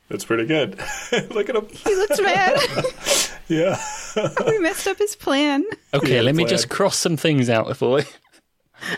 Uh, 0.09 0.13
that's 0.13 0.25
pretty 0.25 0.45
good. 0.45 0.77
Look 1.31 1.49
at 1.49 1.55
him. 1.55 1.67
He 1.71 1.95
looks 1.95 2.19
mad. 2.21 2.59
Yeah. 3.49 3.81
we 4.45 4.59
messed 4.59 4.85
up 4.87 4.99
his 4.99 5.15
plan. 5.15 5.63
Okay, 5.91 6.17
Yeah, 6.17 6.21
let 6.21 6.35
me 6.35 6.43
plan. 6.43 6.49
just 6.49 6.69
cross 6.69 6.95
some 6.95 7.17
things 7.17 7.49
out 7.49 7.75
for 7.77 7.99
you. 8.01 8.05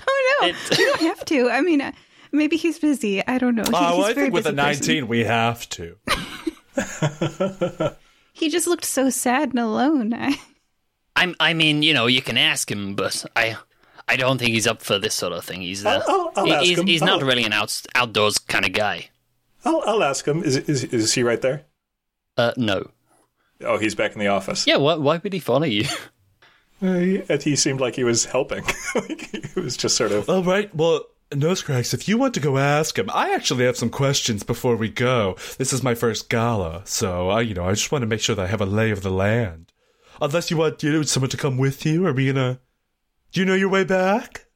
Oh 0.07 0.37
no, 0.41 0.47
It- 0.49 0.77
you 0.77 0.85
don't 0.87 0.99
have 1.03 1.23
to. 1.23 1.49
I 1.49 1.61
mean, 1.61 1.79
uh, 1.79 1.93
maybe 2.33 2.57
he's 2.57 2.77
busy. 2.77 3.25
I 3.25 3.37
don't 3.37 3.55
know. 3.55 3.63
He- 3.63 3.69
Oh, 3.73 3.99
well, 3.99 4.03
I 4.03 4.13
think 4.13 4.33
with 4.33 4.45
a 4.45 4.51
busy 4.51 4.57
person. 4.61 4.85
19 5.05 5.07
we 5.07 5.19
have 5.23 5.69
to. 5.69 5.95
He 8.33 8.49
just 8.49 8.67
looked 8.67 8.85
so 8.85 9.09
sad 9.09 9.51
and 9.51 9.59
alone. 9.59 10.13
I, 10.13 10.35
I'm, 11.15 11.35
I 11.39 11.53
mean, 11.53 11.81
you 11.83 11.93
know, 11.93 12.07
you 12.07 12.21
can 12.21 12.37
ask 12.37 12.69
him, 12.69 12.95
but 12.95 13.23
I, 13.35 13.55
I 14.09 14.15
don't 14.17 14.37
think 14.37 14.51
he's 14.51 14.67
up 14.67 14.81
for 14.81 14.97
this 14.99 15.13
sort 15.13 15.31
of 15.33 15.45
thing. 15.45 15.61
He's, 15.61 15.85
uh, 15.85 16.03
I'll- 16.07 16.13
I'll- 16.13 16.31
I'll 16.35 16.45
he- 16.45 16.53
ask 16.53 16.65
he's, 16.65 16.79
him. 16.79 16.87
he's 16.87 17.01
not 17.03 17.21
really 17.21 17.43
an 17.45 17.53
out, 17.53 17.81
outdoors 17.95 18.37
kind 18.37 18.65
of 18.65 18.73
guy. 18.73 19.09
I'll, 19.63 19.83
I'll 19.85 20.03
ask 20.03 20.27
him. 20.27 20.43
Is, 20.43 20.57
is, 20.57 20.83
is 20.85 21.13
he 21.13 21.23
right 21.23 21.41
there? 21.41 21.65
Uh, 22.37 22.53
no. 22.57 22.89
Oh, 23.61 23.77
he's 23.77 23.95
back 23.95 24.13
in 24.13 24.19
the 24.19 24.27
office. 24.27 24.65
Yeah, 24.65 24.77
why, 24.77 24.95
why 24.95 25.17
would 25.17 25.33
he 25.33 25.39
follow 25.39 25.65
you? 25.65 25.85
Uh, 26.83 26.97
he, 26.97 27.21
he 27.43 27.55
seemed 27.55 27.79
like 27.79 27.95
he 27.95 28.03
was 28.03 28.25
helping. 28.25 28.63
like 28.95 29.29
he 29.29 29.59
was 29.59 29.77
just 29.77 29.95
sort 29.95 30.11
of. 30.11 30.27
All 30.27 30.41
right, 30.41 30.73
well, 30.73 31.03
Nesgrax, 31.29 31.93
if 31.93 32.07
you 32.07 32.17
want 32.17 32.33
to 32.33 32.39
go 32.39 32.57
ask 32.57 32.97
him, 32.97 33.07
I 33.13 33.35
actually 33.35 33.65
have 33.65 33.77
some 33.77 33.91
questions 33.91 34.41
before 34.41 34.75
we 34.75 34.89
go. 34.89 35.35
This 35.59 35.73
is 35.73 35.83
my 35.83 35.93
first 35.93 36.27
gala, 36.27 36.81
so 36.85 37.29
I, 37.29 37.41
you 37.41 37.53
know, 37.53 37.67
I 37.67 37.73
just 37.73 37.91
want 37.91 38.01
to 38.01 38.07
make 38.07 38.19
sure 38.19 38.35
that 38.35 38.45
I 38.45 38.47
have 38.47 38.61
a 38.61 38.65
lay 38.65 38.89
of 38.89 39.03
the 39.03 39.11
land. 39.11 39.71
Unless 40.19 40.49
you 40.49 40.57
want, 40.57 40.81
you 40.81 40.91
know, 40.91 41.03
someone 41.03 41.29
to 41.29 41.37
come 41.37 41.59
with 41.59 41.85
you, 41.85 42.05
are 42.07 42.13
we 42.13 42.25
gonna? 42.25 42.59
Do 43.31 43.39
you 43.39 43.45
know 43.45 43.53
your 43.53 43.69
way 43.69 43.83
back 43.83 44.47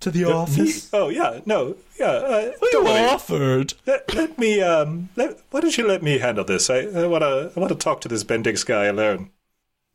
to 0.00 0.10
the 0.10 0.24
office? 0.24 0.88
Oh 0.92 1.08
yeah, 1.08 1.40
no, 1.46 1.76
yeah. 1.98 2.06
Uh, 2.06 2.52
Well, 2.60 2.70
don't 2.72 2.84
worry. 2.84 3.04
offered. 3.06 3.74
Let, 3.86 4.14
let 4.14 4.38
me. 4.38 4.60
Um. 4.62 5.08
Let, 5.16 5.38
why 5.50 5.60
don't 5.60 5.76
you 5.76 5.86
let 5.86 6.02
me 6.02 6.18
handle 6.18 6.44
this? 6.44 6.68
I, 6.70 6.80
I 6.80 7.06
wanna. 7.06 7.50
I 7.56 7.60
wanna 7.60 7.74
talk 7.74 8.00
to 8.02 8.08
this 8.08 8.24
Bendix 8.24 8.64
guy 8.64 8.84
alone. 8.86 9.30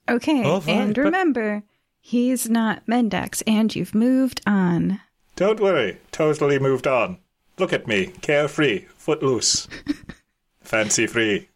okay, 0.10 0.44
All 0.44 0.60
right, 0.62 0.70
and 0.70 0.96
but- 0.96 1.02
remember, 1.04 1.64
he's 2.00 2.50
not 2.50 2.86
Mendex, 2.88 3.44
and 3.48 3.76
you've 3.76 3.96
moved 3.96 4.42
on. 4.48 5.00
Don't 5.36 5.60
worry. 5.60 5.98
Totally 6.12 6.60
moved 6.60 6.88
on. 6.88 7.18
Look 7.58 7.72
at 7.74 7.88
me, 7.88 8.08
carefree, 8.22 8.86
footloose, 8.98 9.68
fancy 10.62 11.08
free. 11.08 11.48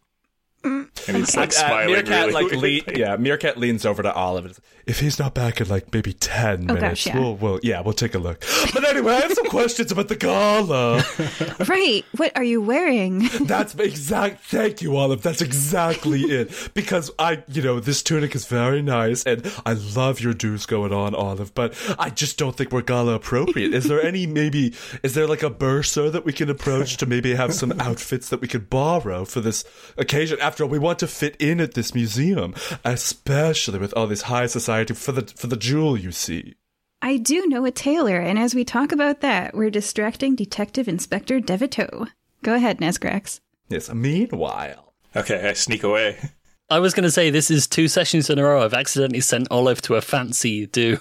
And 0.64 0.88
he's 1.06 1.36
like 1.36 1.50
Uh, 1.50 1.52
smiling 1.52 1.92
Meerkat 1.92 2.10
really 2.10 2.32
like 2.32 2.46
weirdly. 2.50 2.82
le- 2.86 2.98
yeah. 2.98 3.16
Meerkat 3.16 3.56
leans 3.56 3.86
over 3.86 4.02
to 4.02 4.12
Olive. 4.12 4.60
If 4.86 5.00
he's 5.00 5.18
not 5.18 5.34
back 5.34 5.60
in 5.60 5.68
like 5.68 5.92
maybe 5.92 6.12
ten 6.12 6.70
Oh, 6.70 6.74
minutes, 6.74 7.04
gosh, 7.04 7.06
yeah. 7.08 7.18
we'll, 7.18 7.34
we'll, 7.36 7.60
yeah, 7.62 7.80
we'll 7.80 7.92
take 7.92 8.14
a 8.14 8.18
look. 8.20 8.44
But 8.72 8.88
anyway, 8.88 9.14
I 9.14 9.20
have 9.22 9.32
some 9.32 9.46
questions 9.46 9.90
about 9.90 10.06
the 10.08 10.14
gala. 10.16 11.02
Right, 11.66 12.04
what 12.16 12.36
are 12.36 12.44
you 12.44 12.60
wearing? 12.62 13.28
That's 13.40 13.74
exact. 13.74 14.44
Thank 14.44 14.82
you, 14.82 14.96
Olive. 14.96 15.22
That's 15.22 15.42
exactly 15.42 16.20
it. 16.20 16.70
Because 16.74 17.10
I, 17.18 17.42
you 17.48 17.62
know, 17.62 17.80
this 17.80 18.02
tunic 18.02 18.34
is 18.36 18.46
very 18.46 18.82
nice, 18.82 19.24
and 19.24 19.50
I 19.64 19.72
love 19.72 20.20
your 20.20 20.34
dues 20.34 20.66
going 20.66 20.92
on, 20.92 21.14
Olive. 21.14 21.52
But 21.54 21.74
I 21.98 22.10
just 22.10 22.38
don't 22.38 22.54
think 22.56 22.70
we're 22.70 22.82
gala 22.82 23.14
appropriate. 23.14 23.74
Is 23.74 23.84
there 23.88 24.00
any 24.00 24.26
maybe? 24.26 24.74
Is 25.02 25.14
there 25.14 25.26
like 25.26 25.42
a 25.42 25.50
bursar 25.50 26.10
that 26.10 26.24
we 26.24 26.32
can 26.32 26.48
approach 26.48 26.96
to 26.98 27.06
maybe 27.06 27.34
have 27.34 27.52
some 27.54 27.72
outfits 27.80 28.28
that 28.28 28.40
we 28.40 28.46
could 28.48 28.70
borrow 28.70 29.24
for 29.24 29.40
this 29.40 29.64
occasion? 29.96 30.38
After 30.40 30.62
all, 30.62 30.70
we 30.70 30.78
want 30.78 31.00
to 31.00 31.08
fit 31.08 31.34
in 31.40 31.60
at 31.60 31.74
this 31.74 31.92
museum, 31.94 32.54
especially 32.84 33.78
with 33.80 33.92
all 33.94 34.06
these 34.06 34.22
high 34.22 34.46
society 34.46 34.75
for 34.84 35.12
the 35.12 35.22
for 35.36 35.46
the 35.46 35.56
jewel. 35.56 35.96
You 35.96 36.12
see. 36.12 36.54
I 37.02 37.18
do 37.18 37.46
know 37.46 37.64
a 37.64 37.70
tailor, 37.70 38.18
and 38.18 38.38
as 38.38 38.54
we 38.54 38.64
talk 38.64 38.90
about 38.90 39.20
that, 39.20 39.54
we're 39.54 39.70
distracting 39.70 40.34
Detective 40.34 40.88
Inspector 40.88 41.38
Deviteaux. 41.40 42.08
Go 42.42 42.54
ahead, 42.54 42.78
Nesgrax. 42.78 43.40
Yes. 43.68 43.92
Meanwhile. 43.92 44.94
Okay, 45.14 45.48
I 45.48 45.52
sneak 45.52 45.82
away. 45.82 46.18
I 46.70 46.80
was 46.80 46.94
going 46.94 47.04
to 47.04 47.10
say 47.10 47.30
this 47.30 47.50
is 47.50 47.66
two 47.68 47.86
sessions 47.86 48.28
in 48.28 48.38
a 48.38 48.44
row. 48.44 48.64
I've 48.64 48.74
accidentally 48.74 49.20
sent 49.20 49.46
Olive 49.50 49.80
to 49.82 49.94
a 49.94 50.00
fancy 50.00 50.66
do. 50.66 50.98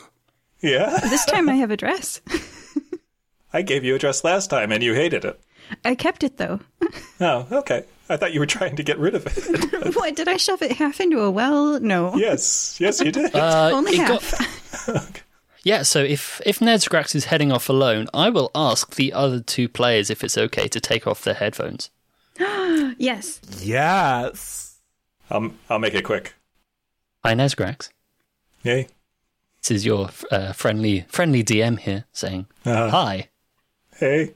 Yeah, 0.62 1.00
This 1.04 1.26
time 1.26 1.50
I 1.50 1.56
have 1.56 1.72
a 1.72 1.78
dress. 1.78 2.22
I 3.54 3.62
gave 3.62 3.84
you 3.84 3.96
a 3.96 4.00
dress 4.00 4.24
last 4.24 4.50
time 4.50 4.72
and 4.72 4.84
you 4.84 4.94
hated 4.94 5.26
it. 5.26 5.40
I 5.84 5.96
kept 5.96 6.24
it 6.24 6.38
though. 6.38 6.60
Oh, 7.20 7.48
okay. 7.52 7.86
I 8.10 8.18
thought 8.18 8.34
you 8.34 8.40
were 8.40 8.46
trying 8.46 8.76
to 8.76 8.84
get 8.84 9.00
rid 9.00 9.16
of 9.16 9.26
it. 9.26 9.96
what, 9.96 10.16
did 10.16 10.28
I 10.28 10.38
shove 10.38 10.62
it 10.62 10.74
half 10.74 11.00
into 11.00 11.22
a 11.22 11.32
well? 11.32 11.80
No. 11.80 12.16
yes, 12.16 12.78
yes, 12.80 13.00
you 13.02 13.12
did. 13.12 13.34
Uh, 13.36 13.72
Only 13.74 13.94
it 13.94 13.98
half. 13.98 14.86
got- 14.88 15.22
yeah, 15.64 15.82
so 15.82 16.04
if 16.04 16.40
if 16.46 16.60
Nesgrax 16.60 17.16
is 17.16 17.26
heading 17.26 17.52
off 17.52 17.70
alone, 17.70 18.08
I 18.14 18.30
will 18.30 18.52
ask 18.54 18.94
the 18.96 19.12
other 19.14 19.40
two 19.40 19.68
players 19.68 20.12
if 20.12 20.24
it's 20.24 20.38
okay 20.38 20.68
to 20.68 20.80
take 20.80 21.08
off 21.08 21.24
their 21.24 21.34
headphones. 21.34 21.90
yes. 22.40 23.42
Yes. 23.62 24.80
I'll, 25.32 25.52
I'll 25.70 25.80
make 25.80 25.96
it 25.96 26.04
quick. 26.04 26.36
Hi, 27.24 27.34
Nesgrax. 27.34 27.90
Yay. 28.62 28.88
This 29.64 29.72
is 29.72 29.86
your 29.88 30.10
uh, 30.32 30.54
friendly 30.54 31.06
friendly 31.08 31.44
DM 31.44 31.80
here 31.80 32.06
saying 32.14 32.46
Uh, 32.64 32.90
hi. 32.92 33.30
hey. 33.98 34.36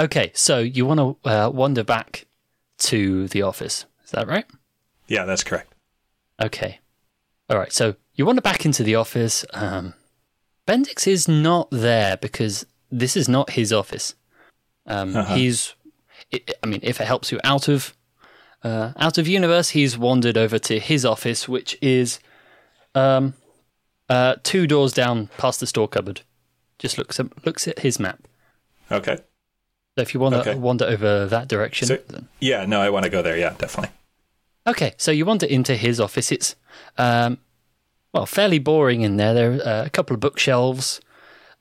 Okay, 0.00 0.30
so 0.34 0.60
you 0.60 0.86
want 0.86 1.00
to 1.22 1.28
uh, 1.30 1.50
wander 1.50 1.84
back 1.84 2.26
to 2.78 3.28
the 3.28 3.42
office. 3.42 3.86
Is 4.04 4.10
that 4.12 4.28
right? 4.28 4.46
Yeah, 5.08 5.24
that's 5.24 5.44
correct. 5.44 5.74
Okay. 6.42 6.80
All 7.48 7.58
right. 7.58 7.72
So 7.72 7.96
you 8.14 8.26
wander 8.26 8.42
back 8.42 8.64
into 8.64 8.82
the 8.82 8.94
office. 8.94 9.44
Um, 9.52 9.94
Bendix 10.66 11.06
is 11.06 11.28
not 11.28 11.68
there 11.70 12.16
because 12.16 12.66
this 12.90 13.16
is 13.16 13.28
not 13.28 13.50
his 13.50 13.72
office. 13.72 14.14
Um, 14.86 15.14
He's, 15.26 15.74
I 16.32 16.40
I 16.62 16.66
mean, 16.66 16.80
if 16.82 17.00
it 17.00 17.06
helps 17.06 17.32
you 17.32 17.40
out 17.44 17.68
of 17.68 17.96
uh, 18.62 18.92
out 18.96 19.18
of 19.18 19.28
universe, 19.28 19.70
he's 19.70 19.96
wandered 19.96 20.36
over 20.36 20.58
to 20.58 20.78
his 20.80 21.04
office, 21.04 21.48
which 21.48 21.78
is 21.80 22.18
um, 22.94 23.34
uh, 24.08 24.36
two 24.42 24.66
doors 24.66 24.92
down 24.92 25.28
past 25.38 25.60
the 25.60 25.66
store 25.66 25.88
cupboard. 25.88 26.22
Just 26.78 26.98
looks 26.98 27.20
at, 27.20 27.46
looks 27.46 27.68
at 27.68 27.80
his 27.80 28.00
map. 28.00 28.26
Okay. 28.90 29.18
So 29.96 30.02
if 30.02 30.12
you 30.12 30.20
want 30.20 30.34
to 30.34 30.40
Okay. 30.40 30.54
wander 30.54 30.84
over 30.84 31.26
that 31.26 31.48
direction, 31.48 31.88
So-. 31.88 31.98
Yeah, 32.38 32.66
no, 32.66 32.80
I 32.82 32.90
want 32.90 33.04
to 33.04 33.10
go 33.10 33.22
there. 33.22 33.36
Yeah, 33.38 33.54
definitely. 33.58 33.94
Okay, 34.66 34.92
so 34.98 35.10
you 35.10 35.24
wander 35.24 35.46
into 35.46 35.74
his 35.74 35.98
office. 36.00 36.30
It's, 36.30 36.54
um, 36.98 37.38
well, 38.12 38.26
fairly 38.26 38.58
boring 38.58 39.00
in 39.02 39.16
there. 39.16 39.32
There 39.32 39.52
are 39.52 39.62
uh, 39.82 39.84
a 39.86 39.90
couple 39.90 40.12
of 40.14 40.20
bookshelves, 40.20 41.00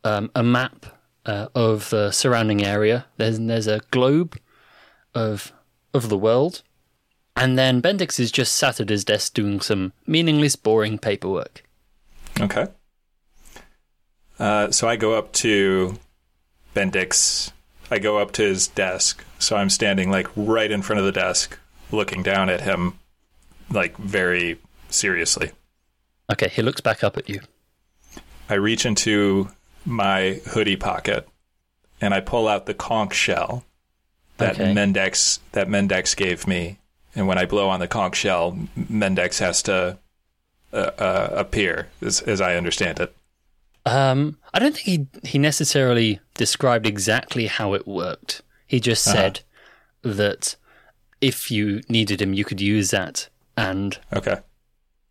um, 0.03 0.31
a 0.35 0.43
map 0.43 0.85
uh, 1.25 1.47
of 1.55 1.89
the 1.91 2.11
surrounding 2.11 2.65
area. 2.65 3.05
There's 3.17 3.39
there's 3.39 3.67
a 3.67 3.79
globe 3.91 4.37
of 5.13 5.53
of 5.93 6.09
the 6.09 6.17
world, 6.17 6.61
and 7.37 7.57
then 7.57 7.81
Bendix 7.81 8.19
is 8.19 8.31
just 8.31 8.53
sat 8.55 8.79
at 8.81 8.89
his 8.89 9.05
desk 9.05 9.33
doing 9.33 9.61
some 9.61 9.93
meaningless, 10.05 10.55
boring 10.57 10.97
paperwork. 10.97 11.63
Okay. 12.41 12.67
Uh, 14.39 14.71
so 14.71 14.89
I 14.89 14.97
go 14.97 15.13
up 15.13 15.31
to 15.33 15.97
Bendix. 16.75 17.51
I 17.95 17.99
go 17.99 18.17
up 18.17 18.33
to 18.33 18.41
his 18.41 18.67
desk. 18.67 19.23
So 19.39 19.55
I'm 19.55 19.69
standing 19.69 20.11
like 20.11 20.27
right 20.35 20.69
in 20.69 20.81
front 20.81 20.99
of 20.99 21.05
the 21.05 21.13
desk, 21.13 21.57
looking 21.91 22.23
down 22.23 22.49
at 22.49 22.61
him, 22.61 22.99
like 23.71 23.95
very 23.97 24.59
seriously. 24.89 25.51
Okay, 26.29 26.49
he 26.49 26.61
looks 26.61 26.81
back 26.81 27.05
up 27.05 27.15
at 27.15 27.29
you. 27.29 27.39
I 28.49 28.55
reach 28.55 28.85
into 28.85 29.49
my 29.85 30.41
hoodie 30.47 30.75
pocket 30.75 31.27
and 32.01 32.13
I 32.13 32.19
pull 32.19 32.49
out 32.49 32.65
the 32.65 32.73
conch 32.73 33.13
shell 33.13 33.63
that 34.37 34.59
Okay. 34.59 34.73
Mendex 34.73 35.39
that 35.53 35.69
Mendex 35.69 36.17
gave 36.17 36.47
me. 36.47 36.79
And 37.15 37.27
when 37.27 37.37
I 37.37 37.45
blow 37.45 37.69
on 37.69 37.79
the 37.79 37.87
conch 37.87 38.17
shell, 38.17 38.57
Mendex 38.77 39.39
has 39.39 39.63
to 39.63 39.97
uh, 40.73 40.75
uh, 40.75 41.29
appear, 41.31 41.87
as, 42.01 42.21
as 42.23 42.41
I 42.41 42.57
understand 42.57 42.99
it. 42.99 43.15
Um, 43.85 44.37
I 44.53 44.59
don't 44.59 44.75
think 44.75 45.11
he 45.23 45.29
he 45.29 45.37
necessarily 45.37 46.19
described 46.33 46.87
exactly 46.87 47.45
how 47.47 47.73
it 47.73 47.87
worked. 47.87 48.41
He 48.67 48.79
just 48.79 49.03
said 49.03 49.41
that 50.01 50.55
if 51.21 51.51
you 51.51 51.81
needed 51.87 52.21
him, 52.21 52.33
you 52.33 52.43
could 52.43 52.59
use 52.61 52.89
that, 52.91 53.29
and 53.55 53.97
Okay. 54.13 54.37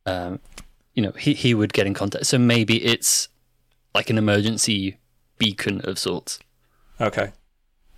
um, 0.06 0.40
you 0.94 1.02
know 1.02 1.12
he 1.12 1.34
he 1.34 1.54
would 1.54 1.72
get 1.72 1.86
in 1.86 1.94
contact. 1.94 2.26
So 2.26 2.36
maybe 2.38 2.84
it's 2.84 3.28
like 3.94 4.10
an 4.10 4.18
emergency 4.18 4.98
beacon 5.38 5.80
of 5.82 5.98
sorts. 5.98 6.40
Okay. 7.00 7.30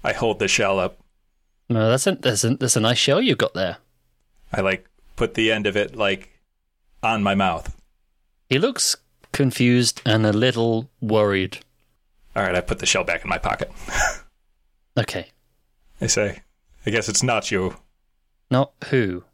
I 0.05 0.12
hold 0.12 0.39
the 0.39 0.48
shell 0.48 0.78
up. 0.78 0.98
No, 1.70 1.89
that's 1.89 2.07
a 2.07 2.12
that's 2.16 2.44
a 2.44 2.55
that's 2.57 2.77
a 2.77 2.81
nice 2.81 2.98
shell 2.98 3.20
you 3.23 3.35
got 3.35 3.55
there. 3.55 3.78
I 4.53 4.61
like 4.61 4.86
put 5.16 5.35
the 5.35 5.51
end 5.51 5.66
of 5.66 5.77
it 5.77 5.97
like 5.97 6.39
on 7.03 7.23
my 7.23 7.35
mouth. 7.35 7.74
He 8.51 8.59
looks 8.59 8.94
confused 9.36 10.00
and 10.06 10.24
a 10.24 10.32
little 10.32 10.88
worried. 11.00 11.58
All 12.34 12.42
right, 12.42 12.54
I 12.54 12.60
put 12.62 12.78
the 12.78 12.86
shell 12.86 13.04
back 13.04 13.22
in 13.22 13.28
my 13.28 13.38
pocket. 13.38 13.70
Okay, 14.98 15.26
I 16.00 16.06
say, 16.06 16.40
I 16.86 16.90
guess 16.90 17.06
it's 17.06 17.22
not 17.22 17.50
you. 17.50 17.76
not 18.50 18.72
who. 18.86 19.24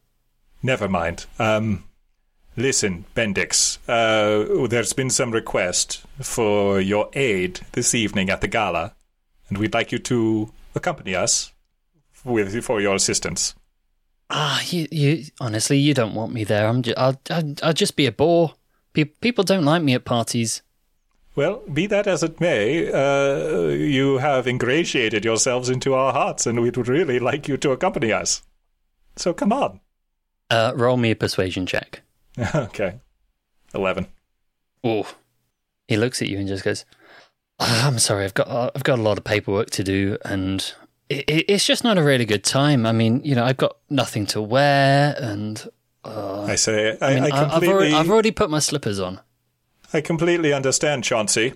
Never 0.61 0.89
mind. 0.89 1.27
Um, 1.39 1.85
listen, 2.57 3.05
Bendix. 3.15 3.79
Uh, 3.87 4.67
there's 4.67 4.93
been 4.93 5.09
some 5.09 5.31
request 5.31 6.05
for 6.21 6.81
your 6.81 7.11
aid 7.13 7.61
this 7.75 7.95
evening 7.95 8.29
at 8.29 8.41
the 8.41 8.49
gala, 8.49 8.97
and 9.49 9.57
we'd 9.57 9.73
like 9.73 9.93
you 9.93 10.01
to 10.01 10.51
accompany 10.75 11.15
us 11.15 11.53
with 12.25 12.65
for 12.65 12.81
your 12.81 12.97
assistance. 12.97 13.55
Ah, 14.31 14.61
you, 14.67 14.89
you 14.91 15.27
honestly, 15.41 15.79
you 15.79 15.95
don't 15.95 16.15
want 16.17 16.33
me 16.33 16.43
there. 16.43 16.67
I'm 16.67 16.83
just, 16.83 16.99
I'll, 16.99 17.21
I'll, 17.31 17.55
I'll 17.63 17.73
just 17.73 17.95
be 17.95 18.07
a 18.07 18.13
bore. 18.13 18.55
Pe- 18.93 19.05
people 19.05 19.45
don't 19.45 19.65
like 19.65 19.83
me 19.83 19.95
at 19.95 20.05
parties. 20.05 20.63
Well, 21.35 21.63
be 21.73 21.87
that 21.87 22.07
as 22.07 22.23
it 22.23 22.41
may, 22.41 22.93
uh, 22.93 23.69
you 23.69 24.19
have 24.19 24.47
ingratiated 24.47 25.25
yourselves 25.25 25.71
into 25.71 25.95
our 25.95 26.13
hearts, 26.13 26.47
and 26.47 26.61
we'd 26.61 26.77
really 26.77 27.19
like 27.19 27.49
you 27.49 27.57
to 27.59 27.71
accompany 27.71 28.13
us. 28.13 28.43
So 29.17 29.33
come 29.33 29.53
on. 29.53 29.81
Uh, 30.51 30.73
roll 30.77 30.99
me 30.99 31.11
a 31.11 31.17
persuasion 31.17 31.65
check. 31.65 32.03
okay. 32.55 33.01
11. 33.75 34.07
Oh, 34.85 35.09
he 35.89 35.97
looks 35.97 36.21
at 36.21 36.29
you 36.29 36.39
and 36.39 36.49
just 36.49 36.65
goes, 36.65 36.85
"Ah, 37.59 37.87
"I'm 37.87 37.99
sorry, 37.99 38.25
I've 38.25 38.35
got 38.35 38.49
uh, 38.49 38.71
I've 38.75 38.85
got 38.85 38.99
a 38.99 39.03
lot 39.03 39.17
of 39.17 39.25
paperwork 39.25 39.71
to 39.71 39.85
do, 39.85 40.19
and 40.25 40.75
it, 41.09 41.25
it's 41.29 41.65
just 41.65 41.85
not 41.85 41.99
a 41.99 42.03
really 42.03 42.25
good 42.25 42.45
time. 42.45 42.85
I 42.85 42.93
mean, 42.93 43.23
you 43.25 43.35
know, 43.35 43.45
I've 43.45 43.57
got 43.57 43.77
nothing 43.89 44.27
to 44.27 44.43
wear, 44.43 45.15
and 45.19 45.67
I 46.05 46.57
say, 46.57 46.99
I, 47.01 47.07
I 47.07 47.21
mean, 47.21 47.33
I 47.33 47.37
I 47.37 47.55
have 47.55 47.63
already, 47.69 47.95
I've 47.95 48.11
already 48.11 48.31
put 48.33 48.51
my 48.51 48.59
slippers 48.59 48.99
on. 48.99 49.21
I 49.93 50.01
completely 50.01 50.53
understand, 50.53 51.05
Chauncey. 51.05 51.55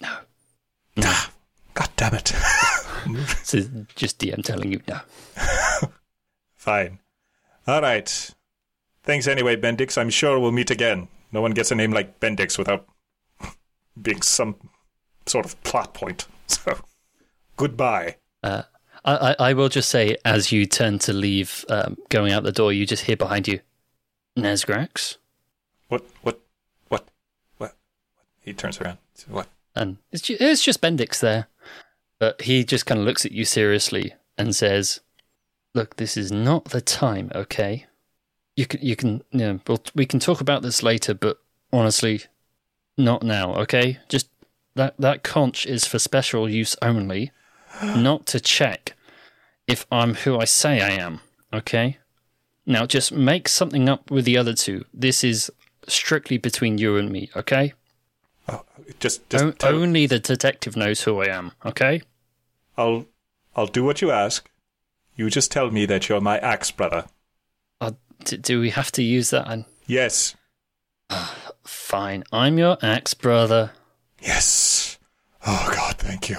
No. 0.00 1.12
God 1.74 1.90
damn 1.96 2.14
it. 2.14 2.32
This 3.06 3.52
is 3.52 3.68
just 3.96 4.18
DM 4.18 4.42
telling 4.42 4.72
you 4.72 4.80
no. 4.88 4.98
Fine. 6.54 7.00
All 7.66 7.82
right. 7.82 8.30
Thanks 9.02 9.26
anyway, 9.26 9.56
Bendix. 9.56 9.98
I'm 9.98 10.08
sure 10.08 10.40
we'll 10.40 10.52
meet 10.52 10.70
again. 10.70 11.08
No 11.30 11.42
one 11.42 11.50
gets 11.50 11.70
a 11.70 11.74
name 11.74 11.92
like 11.92 12.18
Bendix 12.18 12.56
without 12.56 12.86
being 14.00 14.22
some 14.22 14.56
sort 15.26 15.44
of 15.44 15.62
plot 15.64 15.92
point. 15.94 16.26
So, 16.46 16.78
goodbye. 17.56 18.16
Uh, 18.42 18.62
I, 19.04 19.14
I, 19.14 19.36
I 19.50 19.52
will 19.52 19.68
just 19.68 19.90
say, 19.90 20.16
as 20.24 20.50
you 20.52 20.66
turn 20.66 20.98
to 21.00 21.12
leave, 21.12 21.64
um, 21.68 21.98
going 22.08 22.32
out 22.32 22.42
the 22.42 22.52
door, 22.52 22.72
you 22.72 22.86
just 22.86 23.04
hear 23.04 23.16
behind 23.16 23.46
you, 23.48 23.60
Nesgrax, 24.36 25.16
What? 25.88 26.04
What? 26.22 26.40
What? 26.88 27.08
What? 27.08 27.08
what? 27.58 27.76
He 28.40 28.52
turns 28.52 28.80
around. 28.80 28.98
What? 29.28 29.48
and 29.76 29.98
it's 30.12 30.22
just, 30.22 30.40
it's 30.40 30.62
just 30.62 30.80
Bendix 30.80 31.20
there, 31.20 31.48
but 32.18 32.42
he 32.42 32.64
just 32.64 32.86
kind 32.86 33.00
of 33.00 33.06
looks 33.06 33.24
at 33.26 33.32
you 33.32 33.44
seriously 33.44 34.14
and 34.38 34.54
says, 34.54 35.00
"Look, 35.74 35.96
this 35.96 36.16
is 36.16 36.30
not 36.32 36.66
the 36.66 36.80
time, 36.80 37.30
okay? 37.34 37.86
You 38.56 38.66
can 38.66 38.80
you 38.82 38.96
can 38.96 39.22
you 39.32 39.38
know 39.38 39.60
we'll, 39.66 39.82
we 39.94 40.06
can 40.06 40.20
talk 40.20 40.40
about 40.40 40.62
this 40.62 40.82
later, 40.82 41.14
but 41.14 41.38
honestly, 41.72 42.22
not 42.96 43.22
now, 43.22 43.54
okay? 43.54 43.98
Just 44.08 44.28
that 44.74 44.94
that 44.98 45.22
conch 45.22 45.66
is 45.66 45.86
for 45.86 45.98
special 45.98 46.48
use 46.48 46.76
only, 46.82 47.32
not 47.82 48.26
to 48.26 48.40
check 48.40 48.94
if 49.66 49.86
I'm 49.90 50.14
who 50.14 50.38
I 50.38 50.44
say 50.44 50.80
I 50.80 50.90
am, 50.90 51.20
okay? 51.52 51.98
Now 52.66 52.86
just 52.86 53.12
make 53.12 53.48
something 53.48 53.88
up 53.88 54.10
with 54.10 54.24
the 54.24 54.36
other 54.36 54.54
two. 54.54 54.84
This 54.92 55.24
is 55.24 55.50
strictly 55.88 56.38
between 56.38 56.78
you 56.78 56.96
and 56.96 57.10
me, 57.10 57.30
okay? 57.36 57.72
Just, 59.00 59.28
just 59.30 59.44
O- 59.44 59.50
tell, 59.52 59.74
only 59.74 60.06
the 60.06 60.18
detective 60.18 60.76
knows 60.76 61.02
who 61.02 61.20
I 61.22 61.26
am, 61.28 61.52
okay? 61.64 62.02
I'll, 62.76 63.06
I'll 63.56 63.66
do 63.66 63.84
what 63.84 64.02
you 64.02 64.10
ask. 64.10 64.48
You 65.16 65.30
just 65.30 65.50
tell 65.52 65.70
me 65.70 65.86
that 65.86 66.08
you're 66.08 66.20
my 66.20 66.38
axe 66.38 66.70
brother. 66.70 67.06
Uh, 67.80 67.92
d- 68.24 68.36
do 68.36 68.60
we 68.60 68.70
have 68.70 68.92
to 68.92 69.02
use 69.02 69.30
that? 69.30 69.48
And 69.48 69.64
Yes. 69.86 70.34
fine, 71.64 72.24
I'm 72.32 72.58
your 72.58 72.76
axe 72.82 73.14
brother. 73.14 73.72
Yes. 74.20 74.98
Oh 75.46 75.70
God, 75.74 75.96
thank 75.98 76.28
you. 76.28 76.38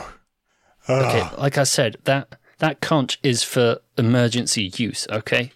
Okay, 0.89 1.21
Ah, 1.21 1.35
like 1.37 1.57
I 1.57 1.63
said, 1.63 1.97
that 2.03 2.35
that 2.59 2.79
conch 2.81 3.19
is 3.23 3.43
for 3.43 3.79
emergency 3.97 4.71
use, 4.77 5.07
okay? 5.11 5.51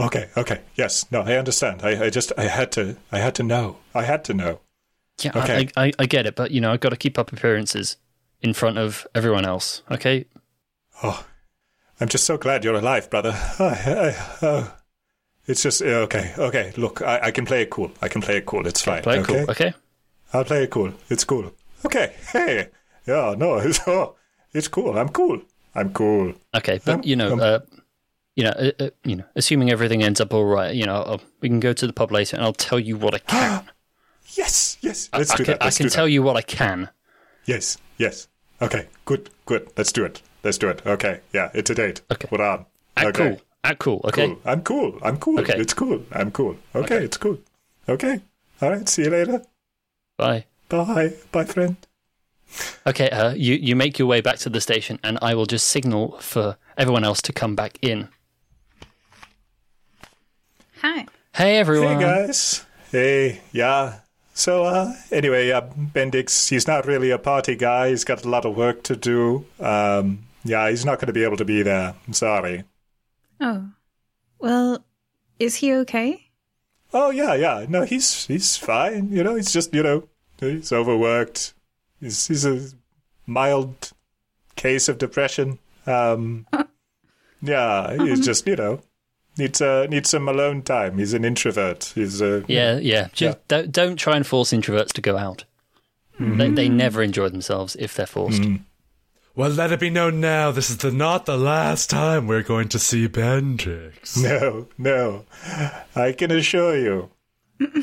okay, 0.00 0.30
okay. 0.36 0.60
Yes. 0.74 1.06
No, 1.12 1.20
I 1.22 1.34
understand. 1.36 1.82
I, 1.82 2.06
I 2.06 2.10
just, 2.10 2.32
I 2.36 2.44
had 2.44 2.72
to, 2.72 2.96
I 3.12 3.18
had 3.18 3.34
to 3.36 3.42
know. 3.42 3.76
I 3.94 4.02
had 4.02 4.24
to 4.24 4.34
know. 4.34 4.60
Yeah, 5.20 5.32
Okay. 5.36 5.68
I, 5.76 5.86
I, 5.86 5.92
I 6.00 6.06
get 6.06 6.26
it, 6.26 6.34
but 6.34 6.50
you 6.50 6.60
know, 6.60 6.72
I've 6.72 6.80
got 6.80 6.88
to 6.88 6.96
keep 6.96 7.18
up 7.18 7.32
appearances 7.32 7.96
in 8.40 8.54
front 8.54 8.78
of 8.78 9.06
everyone 9.14 9.44
else, 9.44 9.82
okay? 9.90 10.24
Oh, 11.02 11.24
I'm 12.00 12.08
just 12.08 12.24
so 12.24 12.36
glad 12.36 12.64
you're 12.64 12.74
alive, 12.74 13.08
brother. 13.10 13.32
I, 13.58 13.64
I, 13.86 14.36
oh. 14.42 14.76
It's 15.46 15.62
just 15.62 15.82
okay. 15.82 16.32
Okay, 16.38 16.72
look, 16.76 17.02
I, 17.02 17.20
I 17.24 17.30
can 17.30 17.44
play 17.44 17.62
it 17.62 17.70
cool. 17.70 17.90
I 18.00 18.08
can 18.08 18.22
play 18.22 18.38
it 18.38 18.46
cool. 18.46 18.66
It's 18.66 18.82
fine. 18.82 19.02
Play 19.02 19.18
it 19.18 19.20
okay? 19.28 19.38
cool, 19.40 19.50
okay? 19.50 19.74
I'll 20.32 20.44
play 20.44 20.64
it 20.64 20.70
cool. 20.70 20.94
It's 21.10 21.24
cool. 21.24 21.52
Okay. 21.84 22.14
Hey. 22.32 22.68
Yeah. 23.06 23.34
No. 23.36 23.56
It's 23.68 23.80
oh, 23.86 24.14
it's 24.54 24.68
cool. 24.68 24.98
I'm 24.98 25.08
cool. 25.08 25.40
I'm 25.74 25.92
cool. 25.92 26.34
Okay, 26.54 26.80
but 26.84 26.94
Um, 26.96 27.00
you 27.04 27.16
know, 27.16 27.38
uh, 27.38 27.60
you 28.36 28.44
know, 28.44 28.50
uh, 28.50 28.70
uh, 28.80 28.90
you 29.04 29.16
know, 29.16 29.24
assuming 29.36 29.70
everything 29.70 30.02
ends 30.02 30.20
up 30.20 30.32
all 30.34 30.44
right, 30.44 30.74
you 30.74 30.84
know, 30.86 30.94
I'll, 30.96 31.20
we 31.40 31.48
can 31.48 31.60
go 31.60 31.72
to 31.72 31.86
the 31.86 31.92
pub 31.92 32.12
later, 32.12 32.36
and 32.36 32.44
I'll 32.44 32.52
tell 32.52 32.78
you 32.78 32.96
what 32.96 33.14
I 33.14 33.18
can. 33.26 33.70
Yes. 34.34 34.78
Yes. 34.80 35.08
Let's 35.12 35.30
I, 35.32 35.36
do 35.36 35.44
can, 35.44 35.52
that. 35.52 35.62
I 35.62 35.66
Let's 35.66 35.76
can 35.78 35.84
do 35.86 35.90
that. 35.90 35.94
tell 35.96 36.08
you 36.08 36.22
what 36.22 36.36
I 36.36 36.42
can. 36.42 36.88
Yes. 37.46 37.76
Yes. 37.98 38.28
Okay. 38.60 38.86
Good. 39.04 39.30
Good. 39.46 39.70
Let's 39.76 39.92
do 39.92 40.04
it. 40.04 40.22
Let's 40.42 40.58
do 40.58 40.68
it. 40.68 40.82
Okay. 40.86 41.20
Yeah. 41.32 41.50
It's 41.54 41.70
a 41.70 41.74
date. 41.74 42.00
Okay. 42.10 42.28
We're 42.30 42.42
on. 42.42 42.66
Act 42.96 43.08
okay. 43.08 43.28
cool. 43.30 43.40
Act 43.64 43.78
cool. 43.78 44.00
Okay. 44.04 44.26
Cool. 44.28 44.40
I'm 44.44 44.62
cool. 44.62 44.98
I'm 45.02 45.18
cool. 45.18 45.40
Okay. 45.40 45.58
It's 45.58 45.74
cool. 45.74 46.02
I'm 46.12 46.30
cool. 46.30 46.56
Okay, 46.74 47.04
It's 47.04 47.16
cool. 47.16 47.38
Okay. 47.88 48.20
All 48.60 48.70
right. 48.70 48.88
See 48.88 49.04
you 49.04 49.10
later. 49.10 49.42
Bye. 50.16 50.46
Bye. 50.68 51.14
Bye, 51.30 51.44
friend. 51.44 51.76
Okay. 52.86 53.10
Uh, 53.10 53.34
you 53.34 53.54
you 53.54 53.76
make 53.76 53.98
your 53.98 54.08
way 54.08 54.20
back 54.20 54.38
to 54.38 54.50
the 54.50 54.60
station, 54.60 54.98
and 55.02 55.18
I 55.22 55.34
will 55.34 55.46
just 55.46 55.68
signal 55.68 56.18
for 56.18 56.56
everyone 56.76 57.04
else 57.04 57.22
to 57.22 57.32
come 57.32 57.54
back 57.54 57.78
in. 57.82 58.08
Hi. 60.80 61.06
Hey 61.34 61.58
everyone. 61.58 61.94
Hey 61.96 62.02
guys. 62.02 62.66
Hey, 62.90 63.40
yeah. 63.52 64.00
So 64.34 64.64
uh 64.64 64.94
anyway, 65.10 65.50
uh 65.50 65.60
Bendix, 65.62 66.48
he's 66.48 66.66
not 66.66 66.86
really 66.86 67.10
a 67.10 67.18
party 67.18 67.54
guy. 67.54 67.90
He's 67.90 68.04
got 68.04 68.24
a 68.24 68.28
lot 68.28 68.44
of 68.44 68.56
work 68.56 68.82
to 68.84 68.96
do. 68.96 69.46
Um 69.60 70.26
yeah, 70.44 70.68
he's 70.68 70.84
not 70.84 70.98
going 70.98 71.06
to 71.06 71.12
be 71.12 71.22
able 71.22 71.36
to 71.36 71.44
be 71.44 71.62
there. 71.62 71.94
I'm 72.06 72.12
sorry. 72.12 72.64
Oh. 73.40 73.68
Well, 74.40 74.84
is 75.38 75.54
he 75.56 75.72
okay? 75.72 76.30
Oh 76.92 77.10
yeah, 77.10 77.34
yeah. 77.34 77.64
No, 77.68 77.84
he's 77.84 78.26
he's 78.26 78.56
fine. 78.56 79.10
You 79.10 79.22
know, 79.22 79.36
he's 79.36 79.52
just 79.52 79.72
you 79.72 79.82
know 79.82 80.08
he's 80.40 80.72
overworked. 80.72 81.54
He's 82.02 82.26
he's 82.26 82.44
a 82.44 82.68
mild 83.26 83.92
case 84.56 84.88
of 84.88 84.98
depression. 84.98 85.58
Um, 85.86 86.46
yeah, 87.42 87.96
he's 87.96 88.20
just 88.20 88.46
you 88.46 88.56
know 88.56 88.80
needs 89.38 89.62
uh, 89.62 89.86
needs 89.88 90.10
some 90.10 90.28
alone 90.28 90.62
time. 90.62 90.98
He's 90.98 91.14
an 91.14 91.24
introvert. 91.24 91.92
He's 91.94 92.20
uh, 92.20 92.42
Yeah, 92.48 92.78
yeah. 92.78 93.08
Just 93.12 93.38
don't 93.48 93.72
don't 93.72 93.96
try 93.96 94.16
and 94.16 94.26
force 94.26 94.52
introverts 94.52 94.92
to 94.92 95.00
go 95.00 95.16
out. 95.16 95.44
They 96.18 96.50
they 96.50 96.68
never 96.68 97.02
enjoy 97.02 97.30
themselves 97.30 97.76
if 97.78 97.94
they're 97.94 98.06
forced. 98.06 98.42
Well, 99.34 99.50
let 99.50 99.72
it 99.72 99.80
be 99.80 99.88
known 99.88 100.20
now, 100.20 100.50
this 100.50 100.68
is 100.68 100.76
the, 100.76 100.92
not 100.92 101.24
the 101.24 101.38
last 101.38 101.88
time 101.88 102.26
we're 102.26 102.42
going 102.42 102.68
to 102.68 102.78
see 102.78 103.08
Bendix. 103.08 104.22
No, 104.22 104.68
no. 104.76 105.24
I 105.96 106.12
can 106.12 106.30
assure 106.30 106.76
you, 106.76 107.08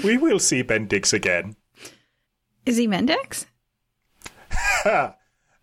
we 0.04 0.16
will 0.16 0.38
see 0.38 0.64
Bendix 0.64 1.12
again. 1.12 1.56
Is 2.68 2.78
he 2.78 2.88
Mendex? 2.88 3.46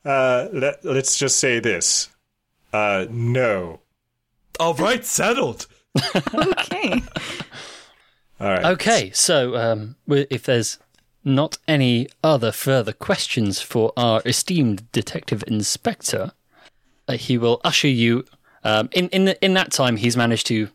Uh, 0.05 0.47
let, 0.53 0.85
let's 0.85 1.19
just 1.19 1.41
say 1.41 1.59
this. 1.59 2.11
Uh, 2.73 3.07
no. 3.11 3.81
All 4.61 4.75
right, 4.75 5.05
settled. 5.05 5.67
Okay. 6.33 7.03
All 8.39 8.49
right. 8.51 8.65
Okay, 8.67 9.11
so 9.13 9.57
um, 9.57 9.97
if 10.07 10.45
there's 10.45 10.79
not 11.25 11.59
any 11.67 12.07
other 12.23 12.53
further 12.53 12.93
questions 12.93 13.61
for 13.61 13.93
our 13.97 14.23
esteemed 14.25 14.93
detective 14.93 15.43
inspector, 15.49 16.33
uh, 17.09 17.15
he 17.15 17.37
will 17.37 17.61
usher 17.65 17.89
you. 17.89 18.25
Um, 18.63 18.89
in 18.93 19.09
in 19.09 19.25
the, 19.25 19.45
in 19.45 19.55
that 19.55 19.73
time, 19.73 19.97
he's 19.97 20.17
managed 20.17 20.47
to 20.49 20.69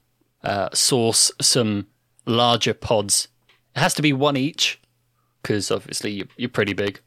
uh, 0.44 0.70
source 0.74 1.32
some 1.40 1.88
larger 2.26 2.74
pods. 2.74 3.28
It 3.76 3.80
has 3.80 3.94
to 3.94 4.02
be 4.02 4.12
one 4.12 4.36
each 4.36 4.82
because 5.42 5.72
obviously 5.72 6.12
you, 6.12 6.28
you're 6.36 6.50
pretty 6.50 6.74
big. 6.74 7.00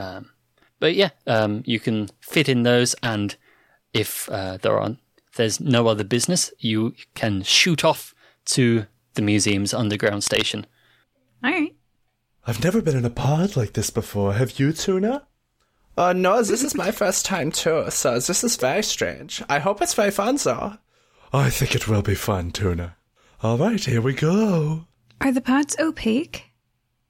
Um, 0.00 0.30
but 0.78 0.94
yeah, 0.94 1.10
um, 1.26 1.62
you 1.66 1.78
can 1.78 2.08
fit 2.20 2.48
in 2.48 2.62
those, 2.62 2.94
and 3.02 3.36
if 3.92 4.28
uh, 4.30 4.56
there 4.56 4.78
are 4.78 4.96
if 5.28 5.36
there's 5.36 5.60
no 5.60 5.86
other 5.86 6.04
business, 6.04 6.52
you 6.58 6.94
can 7.14 7.42
shoot 7.42 7.84
off 7.84 8.14
to 8.46 8.86
the 9.14 9.22
museum's 9.22 9.74
underground 9.74 10.24
station. 10.24 10.66
All 11.44 11.50
right. 11.50 11.74
I've 12.46 12.64
never 12.64 12.80
been 12.80 12.96
in 12.96 13.04
a 13.04 13.10
pod 13.10 13.56
like 13.56 13.74
this 13.74 13.90
before. 13.90 14.34
Have 14.34 14.58
you, 14.58 14.72
Tuna? 14.72 15.26
Uh, 15.96 16.12
no, 16.14 16.42
this 16.42 16.62
is 16.62 16.74
my 16.74 16.90
first 16.90 17.26
time 17.26 17.52
too, 17.52 17.84
so 17.90 18.14
this 18.14 18.42
is 18.42 18.56
very 18.56 18.82
strange. 18.82 19.42
I 19.48 19.58
hope 19.58 19.82
it's 19.82 19.94
very 19.94 20.10
fun, 20.10 20.36
though. 20.42 20.78
I 21.32 21.50
think 21.50 21.74
it 21.74 21.86
will 21.86 22.02
be 22.02 22.14
fun, 22.14 22.50
Tuna. 22.50 22.96
All 23.42 23.58
right, 23.58 23.84
here 23.84 24.00
we 24.00 24.14
go. 24.14 24.86
Are 25.20 25.32
the 25.32 25.40
pods 25.40 25.76
opaque? 25.78 26.44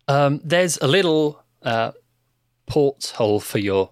Um, 0.08 0.40
there's 0.42 0.76
a 0.78 0.88
little 0.88 1.42
uh, 1.62 1.92
porthole 2.70 3.40
for 3.40 3.58
your 3.58 3.90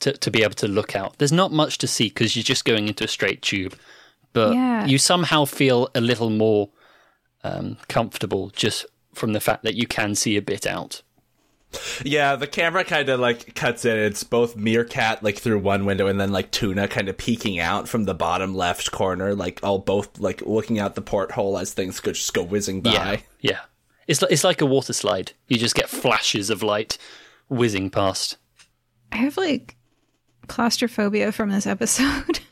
to, 0.00 0.12
to 0.12 0.30
be 0.30 0.42
able 0.44 0.54
to 0.54 0.68
look 0.68 0.94
out. 0.94 1.18
There's 1.18 1.32
not 1.32 1.50
much 1.50 1.78
to 1.78 1.86
see 1.88 2.08
because 2.08 2.36
you're 2.36 2.42
just 2.44 2.64
going 2.64 2.86
into 2.86 3.04
a 3.04 3.08
straight 3.08 3.42
tube, 3.42 3.74
but 4.32 4.54
Yeah. 4.54 4.86
you 4.86 4.98
somehow 4.98 5.44
feel 5.44 5.88
a 5.94 6.00
little 6.00 6.30
more 6.30 6.68
um, 7.42 7.78
comfortable 7.88 8.50
just 8.50 8.86
from 9.14 9.32
the 9.32 9.40
fact 9.40 9.62
that 9.64 9.74
you 9.74 9.86
can 9.86 10.14
see 10.14 10.36
a 10.36 10.42
bit 10.42 10.66
out. 10.66 11.02
Yeah, 12.02 12.36
the 12.36 12.46
camera 12.46 12.82
kind 12.84 13.08
of 13.10 13.20
like 13.20 13.54
cuts 13.54 13.84
in. 13.84 13.96
It's 13.96 14.24
both 14.24 14.56
Meerkat 14.56 15.22
like 15.22 15.38
through 15.38 15.58
one 15.58 15.84
window 15.84 16.06
and 16.06 16.18
then 16.20 16.32
like 16.32 16.50
Tuna 16.50 16.88
kind 16.88 17.08
of 17.08 17.18
peeking 17.18 17.58
out 17.58 17.88
from 17.88 18.04
the 18.04 18.14
bottom 18.14 18.54
left 18.54 18.90
corner, 18.90 19.34
like 19.34 19.60
all 19.62 19.78
both 19.78 20.18
like 20.18 20.40
looking 20.46 20.78
out 20.78 20.94
the 20.94 21.02
porthole 21.02 21.58
as 21.58 21.74
things 21.74 22.00
go, 22.00 22.12
just 22.12 22.32
go 22.32 22.42
whizzing 22.42 22.80
by. 22.80 22.92
Yeah, 22.92 23.16
yeah. 23.40 23.58
It's 24.06 24.22
li- 24.22 24.28
it's 24.30 24.44
like 24.44 24.62
a 24.62 24.66
water 24.66 24.94
slide. 24.94 25.32
You 25.48 25.58
just 25.58 25.74
get 25.74 25.90
flashes 25.90 26.48
of 26.50 26.62
light 26.62 26.96
whizzing 27.48 27.90
past. 27.90 28.36
I 29.12 29.16
have 29.16 29.36
like 29.36 29.76
claustrophobia 30.46 31.32
from 31.32 31.50
this 31.50 31.66
episode. 31.66 32.40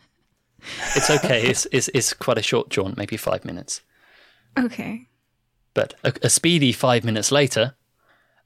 It's 0.96 1.10
okay. 1.10 1.46
it's, 1.46 1.66
it's 1.70 1.88
it's 1.94 2.12
quite 2.12 2.38
a 2.38 2.42
short 2.42 2.70
jaunt, 2.70 2.96
maybe 2.96 3.16
five 3.16 3.44
minutes. 3.44 3.82
okay. 4.58 5.06
But 5.74 5.94
a, 6.02 6.12
a 6.22 6.30
speedy 6.30 6.72
five 6.72 7.04
minutes 7.04 7.30
later, 7.30 7.76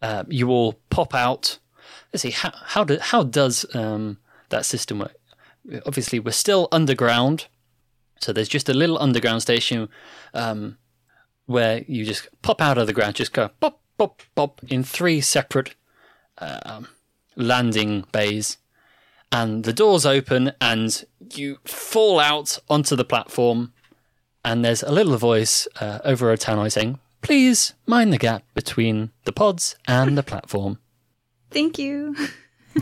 uh, 0.03 0.25
you 0.29 0.51
all 0.51 0.75
pop 0.91 1.15
out. 1.15 1.59
Let's 2.13 2.23
see 2.23 2.31
how 2.31 2.53
how 2.55 2.85
do, 2.85 2.99
how 3.01 3.23
does 3.23 3.65
um, 3.75 4.19
that 4.51 4.67
system 4.67 4.99
work? 4.99 5.15
Obviously, 5.87 6.19
we're 6.19 6.33
still 6.33 6.69
underground, 6.73 7.47
so 8.21 8.33
there's 8.33 8.49
just 8.49 8.69
a 8.69 8.75
little 8.75 8.99
underground 8.99 9.43
station 9.43 9.89
um, 10.35 10.77
where 11.47 11.85
you 11.87 12.05
just 12.05 12.29
pop 12.43 12.61
out 12.61 12.77
of 12.77 12.87
the 12.87 12.93
ground, 12.93 13.15
just 13.15 13.33
go 13.33 13.49
pop 13.61 13.81
pop 13.97 14.21
pop 14.35 14.61
in 14.69 14.83
three 14.83 15.21
separate 15.21 15.75
um, 16.41 16.89
landing 17.37 18.05
bays, 18.13 18.59
and 19.33 19.65
the 19.65 19.73
doors 19.73 20.05
open, 20.07 20.53
and 20.61 21.05
you 21.35 21.59
fall 21.65 22.19
out 22.21 22.59
onto 22.69 22.97
the 22.97 23.05
platform 23.05 23.73
and 24.45 24.65
there's 24.65 24.83
a 24.83 24.91
little 24.91 25.17
voice 25.19 25.69
uh, 25.81 25.99
over 26.05 26.33
a 26.33 26.37
tannoy 26.39 26.73
saying, 26.73 26.99
"Please 27.21 27.75
mind 27.87 28.11
the 28.13 28.19
gap 28.19 28.43
between 28.55 29.11
the 29.25 29.33
pods 29.33 29.77
and 29.87 30.17
the 30.17 30.23
platform." 30.23 30.79
Thank 31.51 31.79
you. 31.79 32.17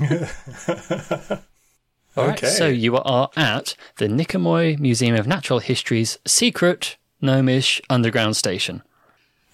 All 2.17 2.27
right, 2.27 2.39
Okay. 2.39 2.47
so 2.49 2.67
you 2.69 2.97
are 2.97 3.31
at 3.37 3.75
the 3.97 4.07
Nikomoy 4.09 4.79
Museum 4.79 5.15
of 5.17 5.27
Natural 5.27 5.59
History's 5.61 6.19
secret 6.27 6.97
gnomish 7.21 7.81
underground 7.89 8.37
station. 8.37 8.83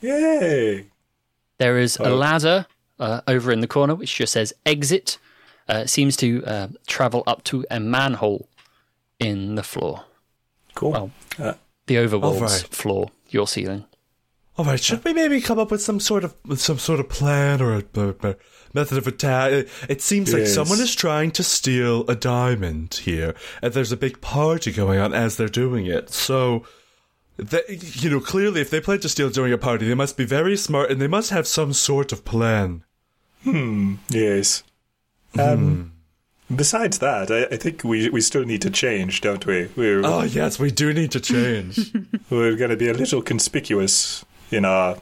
Yay. 0.01 0.87
There 1.59 1.79
is 1.79 1.97
a 1.97 2.11
ladder 2.11 2.67
uh, 3.05 3.21
over 3.35 3.53
in 3.53 3.61
the 3.61 3.67
corner 3.77 3.95
which 3.95 4.15
just 4.17 4.33
says 4.33 4.53
"exit." 4.65 5.19
Uh, 5.69 5.87
seems 5.87 6.15
to 6.17 6.29
uh, 6.45 6.69
travel 6.87 7.23
up 7.27 7.43
to 7.45 7.65
a 7.71 7.79
manhole 7.81 8.49
in 9.19 9.55
the 9.55 9.63
floor, 9.63 10.05
Cool. 10.75 10.91
Well, 10.93 11.11
Uh, 11.39 11.55
the 11.87 11.99
overworld's 11.99 12.41
All 12.43 12.49
right. 12.49 12.69
floor, 12.81 13.11
your 13.31 13.47
ceiling. 13.49 13.85
All 14.57 14.65
right, 14.65 14.79
should 14.81 15.03
we 15.05 15.13
maybe 15.13 15.41
come 15.41 15.59
up 15.59 15.71
with 15.71 15.83
some 15.83 16.01
sort 16.01 16.23
of 16.25 16.35
some 16.57 16.79
sort 16.79 17.01
of 17.01 17.09
plan 17.09 17.61
or 17.63 17.71
a, 17.79 17.85
a- 17.95 18.29
a 18.31 18.37
method 18.73 18.99
of 18.99 19.07
attack? 19.07 19.53
It, 19.53 19.69
it 19.89 20.01
seems 20.03 20.33
like 20.35 20.47
someone 20.47 20.81
is 20.81 20.95
trying 20.95 21.31
to 21.33 21.43
steal 21.43 22.05
a 22.11 22.15
diamond 22.15 22.95
here, 23.03 23.35
and 23.63 23.73
there's 23.73 23.91
a 23.93 23.97
big 24.07 24.21
party 24.21 24.71
going 24.71 25.01
on 25.01 25.13
as 25.15 25.37
they're 25.37 25.49
doing 25.65 25.87
it. 25.87 26.11
So, 26.11 26.65
they, 27.37 27.63
you 28.01 28.11
know, 28.11 28.21
clearly, 28.21 28.61
if 28.61 28.71
they 28.71 28.81
plan 28.81 29.01
to 29.01 29.09
steal 29.09 29.31
during 29.31 29.53
a 29.53 29.59
party, 29.59 29.89
they 29.89 29.95
must 29.95 30.17
be 30.17 30.25
very 30.27 30.57
smart, 30.57 30.91
and 30.91 31.01
they 31.01 31.09
must 31.09 31.31
have 31.31 31.47
some 31.49 31.73
sort 31.73 32.13
of 32.13 32.25
plan. 32.25 32.85
Yes. 33.47 34.63
Um, 35.39 35.93
Besides 36.55 36.99
that, 36.99 37.31
I, 37.31 37.45
I 37.55 37.57
think 37.57 37.83
we 37.85 38.11
we 38.11 38.21
still 38.21 38.45
need 38.45 38.61
to 38.63 38.71
change, 38.71 39.23
don't 39.23 39.45
we? 39.47 39.71
We're 39.77 40.03
Oh 40.05 40.23
yes, 40.23 40.59
we 40.59 40.71
do 40.71 40.93
need 40.93 41.11
to 41.13 41.21
change. 41.21 41.91
we're 42.31 42.55
going 42.57 42.71
to 42.71 42.77
be 42.77 42.89
a 42.89 42.95
little 42.95 43.23
conspicuous 43.23 44.25
in 44.51 44.65
our 44.67 44.99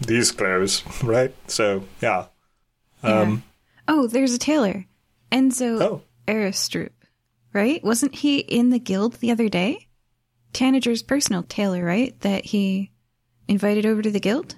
these 0.00 0.32
clothes, 0.32 0.82
right? 1.04 1.32
So 1.46 1.84
yeah. 2.02 2.26
Um. 3.02 3.44
Oh, 3.86 4.08
there's 4.08 4.34
a 4.34 4.38
tailor. 4.38 4.86
Enzo 5.30 5.80
Oh. 5.80 6.02
Aristrup, 6.26 6.90
right? 7.52 7.82
Wasn't 7.84 8.16
he 8.16 8.38
in 8.40 8.70
the 8.70 8.80
guild 8.80 9.14
the 9.14 9.30
other 9.30 9.48
day? 9.48 9.86
Tanager's 10.52 11.02
personal 11.04 11.44
tailor, 11.44 11.84
right? 11.84 12.18
That 12.20 12.44
he 12.46 12.90
invited 13.46 13.86
over 13.86 14.02
to 14.02 14.10
the 14.10 14.20
guild? 14.20 14.56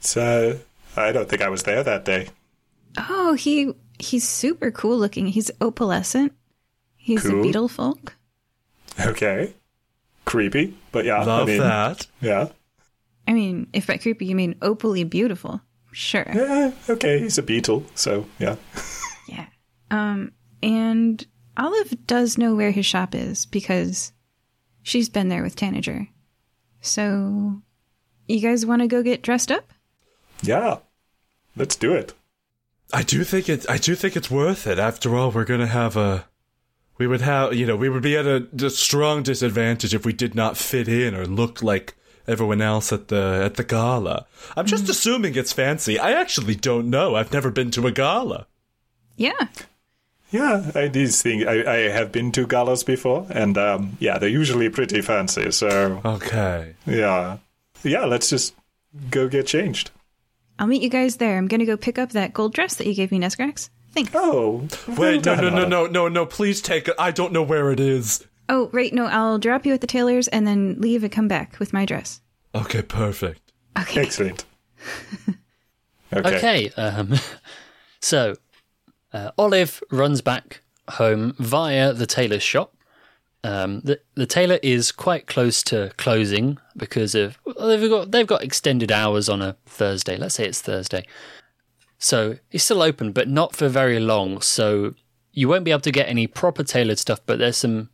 So 0.00 0.58
I 1.00 1.12
don't 1.12 1.28
think 1.28 1.42
I 1.42 1.48
was 1.48 1.62
there 1.62 1.82
that 1.82 2.04
day. 2.04 2.28
Oh, 2.96 3.34
he 3.34 3.72
he's 3.98 4.26
super 4.28 4.70
cool 4.70 4.98
looking. 4.98 5.26
He's 5.26 5.50
opalescent. 5.60 6.30
He's 6.96 7.22
Cool. 7.22 7.40
a 7.40 7.42
beetle 7.42 7.68
folk. 7.68 8.16
Okay. 9.00 9.54
Creepy, 10.24 10.76
but 10.92 11.04
yeah. 11.04 11.22
Love 11.24 11.48
I 11.48 11.52
mean, 11.52 11.60
that. 11.60 12.06
Yeah. 12.20 12.48
I 13.26 13.32
mean, 13.32 13.68
if 13.72 13.86
by 13.86 13.96
creepy 13.98 14.26
you 14.26 14.34
mean 14.34 14.54
opally 14.62 15.04
beautiful, 15.08 15.60
sure. 15.92 16.26
Yeah. 16.34 16.72
Okay. 16.88 17.20
He's 17.20 17.38
a 17.38 17.42
beetle, 17.42 17.84
so 17.94 18.26
yeah. 18.38 18.56
Yeah. 19.28 19.46
Um, 19.90 20.32
and 20.62 21.24
Olive 21.58 22.06
does 22.06 22.38
know 22.38 22.54
where 22.54 22.70
his 22.70 22.86
shop 22.86 23.14
is 23.14 23.44
because 23.44 24.12
she's 24.82 25.10
been 25.10 25.28
there 25.28 25.42
with 25.42 25.54
Tanager. 25.54 26.08
So, 26.80 27.60
you 28.26 28.40
guys 28.40 28.64
want 28.64 28.80
to 28.82 28.88
go 28.88 29.02
get 29.02 29.22
dressed 29.22 29.52
up? 29.52 29.70
Yeah. 30.42 30.78
Let's 31.58 31.76
do 31.76 31.92
it. 31.94 32.14
I 32.92 33.02
do 33.02 33.24
think 33.24 33.48
it. 33.48 33.68
I 33.68 33.76
do 33.76 33.94
think 33.94 34.16
it's 34.16 34.30
worth 34.30 34.66
it. 34.66 34.78
After 34.78 35.14
all, 35.16 35.30
we're 35.30 35.44
gonna 35.44 35.66
have 35.66 35.96
a. 35.96 36.26
We 36.96 37.06
would 37.06 37.20
have, 37.20 37.54
you 37.54 37.64
know, 37.66 37.76
we 37.76 37.88
would 37.88 38.02
be 38.02 38.16
at 38.16 38.26
a, 38.26 38.46
a 38.62 38.70
strong 38.70 39.22
disadvantage 39.22 39.94
if 39.94 40.04
we 40.04 40.12
did 40.12 40.34
not 40.34 40.56
fit 40.56 40.88
in 40.88 41.14
or 41.14 41.26
look 41.26 41.62
like 41.62 41.94
everyone 42.26 42.60
else 42.60 42.92
at 42.92 43.08
the 43.08 43.42
at 43.44 43.54
the 43.54 43.64
gala. 43.64 44.26
I'm 44.56 44.66
just 44.66 44.88
assuming 44.88 45.36
it's 45.36 45.52
fancy. 45.52 45.98
I 45.98 46.12
actually 46.12 46.54
don't 46.54 46.90
know. 46.90 47.14
I've 47.14 47.32
never 47.32 47.50
been 47.50 47.70
to 47.72 47.86
a 47.86 47.92
gala. 47.92 48.46
Yeah. 49.16 49.48
Yeah, 50.30 50.70
I, 50.74 50.88
these 50.88 51.22
things. 51.22 51.46
I, 51.46 51.62
I 51.72 51.76
have 51.88 52.12
been 52.12 52.32
to 52.32 52.46
galas 52.46 52.82
before, 52.84 53.26
and 53.30 53.56
um, 53.56 53.96
yeah, 53.98 54.18
they're 54.18 54.28
usually 54.28 54.68
pretty 54.68 55.00
fancy. 55.00 55.50
So 55.52 56.02
Okay. 56.04 56.74
yeah, 56.86 57.38
yeah. 57.82 58.04
Let's 58.04 58.28
just 58.28 58.54
go 59.10 59.28
get 59.28 59.46
changed. 59.46 59.90
I'll 60.58 60.66
meet 60.66 60.82
you 60.82 60.88
guys 60.88 61.16
there. 61.16 61.38
I'm 61.38 61.48
gonna 61.48 61.66
go 61.66 61.76
pick 61.76 61.98
up 61.98 62.10
that 62.10 62.32
gold 62.32 62.54
dress 62.54 62.74
that 62.76 62.86
you 62.86 62.94
gave 62.94 63.10
me, 63.10 63.18
Nesgrax. 63.18 63.70
Thanks. 63.92 64.10
Oh, 64.14 64.66
Wait, 64.86 65.24
no, 65.24 65.34
no, 65.34 65.48
no, 65.48 65.66
no, 65.66 65.86
no, 65.86 66.08
no. 66.08 66.26
Please 66.26 66.60
take 66.60 66.88
it. 66.88 66.94
I 66.98 67.10
don't 67.10 67.32
know 67.32 67.42
where 67.42 67.70
it 67.72 67.80
is. 67.80 68.24
Oh, 68.48 68.68
right, 68.72 68.92
no, 68.92 69.06
I'll 69.06 69.38
drop 69.38 69.66
you 69.66 69.74
at 69.74 69.80
the 69.80 69.86
tailor's 69.86 70.28
and 70.28 70.46
then 70.46 70.80
leave 70.80 71.02
and 71.02 71.12
come 71.12 71.28
back 71.28 71.58
with 71.58 71.72
my 71.72 71.84
dress. 71.84 72.20
Okay, 72.54 72.82
perfect. 72.82 73.52
Okay. 73.78 74.02
Excellent. 74.02 74.44
Okay. 76.10 76.36
Okay, 76.36 76.70
um, 76.78 77.14
so 78.00 78.34
uh, 79.12 79.30
Olive 79.36 79.82
runs 79.90 80.22
back 80.22 80.62
home 80.92 81.34
via 81.38 81.92
the 81.92 82.06
tailor's 82.06 82.42
shop. 82.42 82.74
Um, 83.44 83.80
the 83.80 84.00
the 84.14 84.26
tailor 84.26 84.58
is 84.62 84.90
quite 84.90 85.26
close 85.26 85.62
to 85.64 85.92
closing 85.96 86.58
because 86.76 87.14
of 87.14 87.38
well, 87.44 87.68
they've 87.68 87.88
got 87.88 88.10
they've 88.10 88.26
got 88.26 88.42
extended 88.42 88.90
hours 88.90 89.28
on 89.28 89.42
a 89.42 89.56
Thursday. 89.66 90.16
Let's 90.16 90.34
say 90.34 90.46
it's 90.46 90.60
Thursday, 90.60 91.06
so 91.98 92.38
it's 92.50 92.64
still 92.64 92.82
open, 92.82 93.12
but 93.12 93.28
not 93.28 93.54
for 93.54 93.68
very 93.68 94.00
long. 94.00 94.40
So 94.40 94.94
you 95.32 95.48
won't 95.48 95.64
be 95.64 95.70
able 95.70 95.82
to 95.82 95.92
get 95.92 96.08
any 96.08 96.26
proper 96.26 96.64
tailored 96.64 96.98
stuff, 96.98 97.20
but 97.26 97.38
there's 97.38 97.58
some 97.58 97.90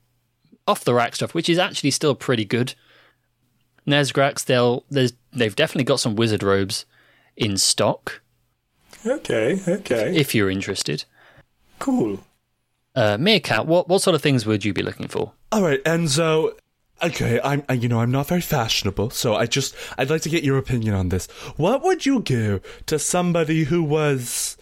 off 0.66 0.84
the 0.84 0.94
rack 0.94 1.14
stuff, 1.14 1.34
which 1.34 1.50
is 1.50 1.58
actually 1.58 1.90
still 1.90 2.14
pretty 2.14 2.46
good. 2.46 2.74
Nesgrax, 3.86 4.44
they'll 4.46 4.84
there's 4.90 5.12
they've 5.32 5.54
definitely 5.54 5.84
got 5.84 6.00
some 6.00 6.16
wizard 6.16 6.42
robes 6.42 6.86
in 7.36 7.58
stock 7.58 8.22
Okay. 9.06 9.60
Okay. 9.68 10.16
if 10.16 10.34
you're 10.34 10.50
interested. 10.50 11.04
cool. 11.78 12.20
Uh, 12.94 13.18
Meerkat, 13.18 13.66
what 13.66 13.88
what 13.88 14.02
sort 14.02 14.14
of 14.14 14.22
things 14.22 14.46
would 14.46 14.64
you 14.64 14.72
be 14.72 14.82
looking 14.82 15.08
for? 15.08 15.32
All 15.50 15.62
right, 15.62 15.82
Enzo. 15.84 16.56
Okay, 17.02 17.40
I'm. 17.42 17.64
You 17.70 17.88
know, 17.88 18.00
I'm 18.00 18.12
not 18.12 18.28
very 18.28 18.40
fashionable, 18.40 19.10
so 19.10 19.34
I 19.34 19.46
just. 19.46 19.74
I'd 19.98 20.10
like 20.10 20.22
to 20.22 20.28
get 20.28 20.44
your 20.44 20.58
opinion 20.58 20.94
on 20.94 21.08
this. 21.08 21.26
What 21.56 21.82
would 21.82 22.06
you 22.06 22.20
give 22.20 22.62
to 22.86 22.98
somebody 22.98 23.64
who 23.64 23.82
was 23.82 24.56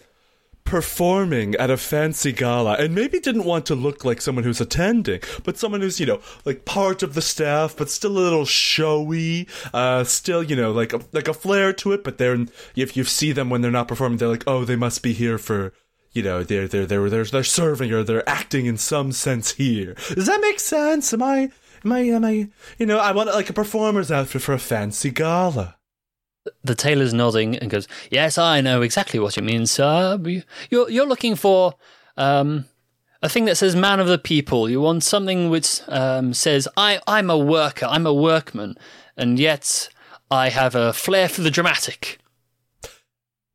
performing 0.65 1.53
at 1.55 1.69
a 1.69 1.77
fancy 1.77 2.31
gala 2.31 2.73
and 2.75 2.95
maybe 2.95 3.19
didn't 3.19 3.43
want 3.43 3.65
to 3.65 3.75
look 3.75 4.05
like 4.05 4.21
someone 4.21 4.43
who's 4.43 4.61
attending, 4.61 5.19
but 5.43 5.57
someone 5.57 5.81
who's 5.81 5.99
you 5.99 6.05
know 6.05 6.19
like 6.45 6.65
part 6.65 7.03
of 7.03 7.13
the 7.13 7.21
staff, 7.21 7.75
but 7.77 7.89
still 7.89 8.11
a 8.11 8.19
little 8.19 8.45
showy, 8.45 9.47
uh, 9.73 10.03
still 10.03 10.41
you 10.41 10.55
know 10.55 10.71
like 10.71 10.93
a, 10.93 11.01
like 11.11 11.27
a 11.27 11.33
flair 11.33 11.71
to 11.73 11.91
it. 11.91 12.03
But 12.03 12.17
they're 12.17 12.45
if 12.75 12.97
you 12.97 13.03
see 13.03 13.31
them 13.31 13.51
when 13.51 13.61
they're 13.61 13.69
not 13.69 13.87
performing, 13.87 14.17
they're 14.17 14.27
like, 14.27 14.45
oh, 14.47 14.65
they 14.65 14.75
must 14.75 15.03
be 15.03 15.13
here 15.13 15.37
for 15.37 15.71
you 16.13 16.23
know 16.23 16.43
they're 16.43 16.67
they're 16.67 16.85
they're 16.85 17.09
they're 17.09 17.25
they're 17.25 17.43
serving 17.43 17.91
or 17.91 18.03
they're 18.03 18.27
acting 18.29 18.65
in 18.65 18.77
some 18.77 19.11
sense 19.11 19.51
here. 19.53 19.95
Does 20.13 20.27
that 20.27 20.41
make 20.41 20.59
sense? 20.59 21.13
Am 21.13 21.21
I 21.23 21.51
am 21.83 21.91
I 21.91 21.99
am 21.99 22.23
I 22.25 22.49
you 22.77 22.85
know 22.85 22.99
I 22.99 23.11
want 23.11 23.29
like 23.33 23.49
a 23.49 23.53
performer's 23.53 24.11
outfit 24.11 24.41
for 24.41 24.53
a 24.53 24.59
fancy 24.59 25.09
gala. 25.11 25.77
The 26.63 26.75
tailor's 26.75 27.13
nodding 27.13 27.57
and 27.57 27.69
goes, 27.71 27.87
"Yes, 28.11 28.37
I 28.37 28.59
know 28.61 28.81
exactly 28.81 29.19
what 29.19 29.37
you 29.37 29.43
mean, 29.43 29.65
sir. 29.65 30.19
You- 30.23 30.43
You're 30.69 30.89
you're 30.89 31.07
looking 31.07 31.35
for 31.35 31.73
um, 32.17 32.65
a 33.21 33.29
thing 33.29 33.45
that 33.45 33.55
says 33.55 33.75
"man 33.75 33.99
of 34.01 34.07
the 34.07 34.17
people." 34.17 34.69
You 34.69 34.81
want 34.81 35.03
something 35.03 35.49
which 35.49 35.79
um, 35.87 36.33
says, 36.33 36.67
"I 36.75 36.99
I'm 37.07 37.29
a 37.29 37.37
worker. 37.37 37.85
I'm 37.89 38.05
a 38.05 38.13
workman," 38.13 38.75
and 39.15 39.39
yet 39.39 39.87
I 40.29 40.49
have 40.49 40.75
a 40.75 40.91
flair 40.91 41.29
for 41.29 41.41
the 41.41 41.51
dramatic. 41.51 42.19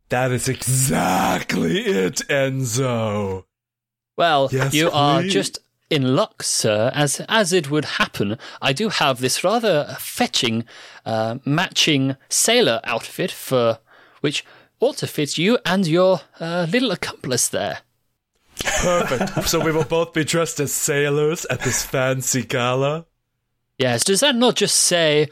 That 0.09 0.33
is 0.33 0.49
exactly 0.49 1.81
it, 1.81 2.23
Enzo. 2.29 3.45
Well, 4.17 4.49
Yes, 4.51 4.75
you 4.75 4.91
are 4.91 5.23
just 5.23 5.59
in 5.91 6.17
luck, 6.17 6.43
sir. 6.43 6.91
As 6.95 7.21
as 7.29 7.53
it 7.53 7.71
would 7.71 7.85
happen, 7.85 8.39
I 8.61 8.73
do 8.73 8.89
have 8.89 9.21
this 9.21 9.45
rather 9.45 9.97
fetching, 9.99 10.65
uh, 11.05 11.39
matching 11.45 12.17
sailor 12.29 12.81
outfit 12.85 13.31
for 13.31 13.79
which 14.21 14.45
ought 14.81 14.97
to 14.99 15.07
fit 15.07 15.39
you 15.39 15.59
and 15.65 15.87
your 15.87 16.23
uh, 16.41 16.67
little 16.71 16.91
accomplice 16.91 17.49
there. 17.49 17.81
Perfect. 18.65 19.49
so 19.49 19.61
we 19.61 19.73
will 19.73 19.85
both 19.85 20.13
be 20.13 20.25
dressed 20.25 20.59
as 20.59 20.73
sailors 20.73 21.47
at 21.51 21.61
this 21.61 21.85
fancy 21.85 22.43
gala. 22.43 23.07
Yes, 23.79 24.03
does 24.05 24.21
that 24.21 24.35
not 24.35 24.57
just 24.57 24.75
say 24.75 25.29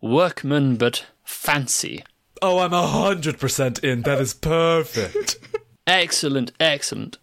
workman 0.00 0.76
but 0.76 1.04
fancy? 1.24 2.04
Oh, 2.42 2.58
I'm 2.58 2.72
a 2.72 2.86
hundred 2.86 3.38
percent 3.38 3.80
in. 3.80 4.02
That 4.02 4.20
is 4.20 4.34
perfect. 4.34 5.38
Excellent, 5.86 6.52
excellent. 6.60 7.18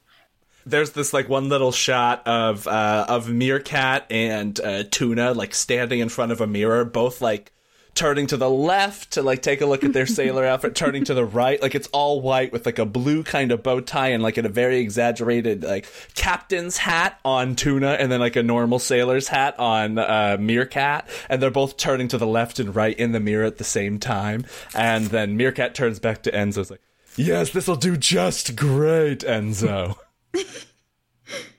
there's 0.65 0.91
this 0.91 1.13
like 1.13 1.29
one 1.29 1.47
little 1.47 1.71
shot 1.71 2.27
of 2.27 2.67
uh 2.67 3.05
of 3.07 3.29
meerkat 3.29 4.05
and 4.11 4.59
uh 4.59 4.83
tuna 4.91 5.33
like 5.33 5.55
standing 5.55 5.99
in 5.99 6.09
front 6.09 6.31
of 6.33 6.41
a 6.41 6.47
mirror 6.47 6.83
both 6.83 7.21
like 7.21 7.53
turning 7.97 8.27
to 8.27 8.37
the 8.37 8.49
left 8.49 9.11
to 9.11 9.21
like 9.21 9.41
take 9.41 9.59
a 9.59 9.65
look 9.65 9.83
at 9.83 9.91
their 9.91 10.05
sailor 10.05 10.45
outfit 10.45 10.75
turning 10.75 11.03
to 11.03 11.13
the 11.13 11.25
right 11.25 11.61
like 11.61 11.75
it's 11.75 11.87
all 11.87 12.21
white 12.21 12.53
with 12.53 12.65
like 12.65 12.79
a 12.79 12.85
blue 12.85 13.23
kind 13.23 13.51
of 13.51 13.61
bow 13.61 13.81
tie 13.81 14.09
and 14.09 14.23
like 14.23 14.37
a 14.37 14.47
very 14.47 14.79
exaggerated 14.79 15.63
like 15.63 15.87
captain's 16.13 16.77
hat 16.77 17.19
on 17.25 17.55
tuna 17.55 17.97
and 17.99 18.11
then 18.11 18.19
like 18.19 18.35
a 18.35 18.43
normal 18.43 18.79
sailor's 18.79 19.27
hat 19.27 19.57
on 19.59 19.97
uh 19.97 20.37
meerkat 20.39 21.09
and 21.29 21.41
they're 21.41 21.51
both 21.51 21.75
turning 21.75 22.07
to 22.07 22.17
the 22.17 22.27
left 22.27 22.59
and 22.59 22.75
right 22.75 22.97
in 22.97 23.11
the 23.11 23.19
mirror 23.19 23.45
at 23.45 23.57
the 23.57 23.63
same 23.63 23.99
time 23.99 24.45
and 24.73 25.07
then 25.07 25.35
meerkat 25.35 25.75
turns 25.75 25.99
back 25.99 26.23
to 26.23 26.31
enzo's 26.31 26.71
like 26.71 26.81
yes, 27.17 27.49
this'll 27.49 27.75
do 27.75 27.97
just 27.97 28.55
great, 28.55 29.19
Enzo. 29.19 29.97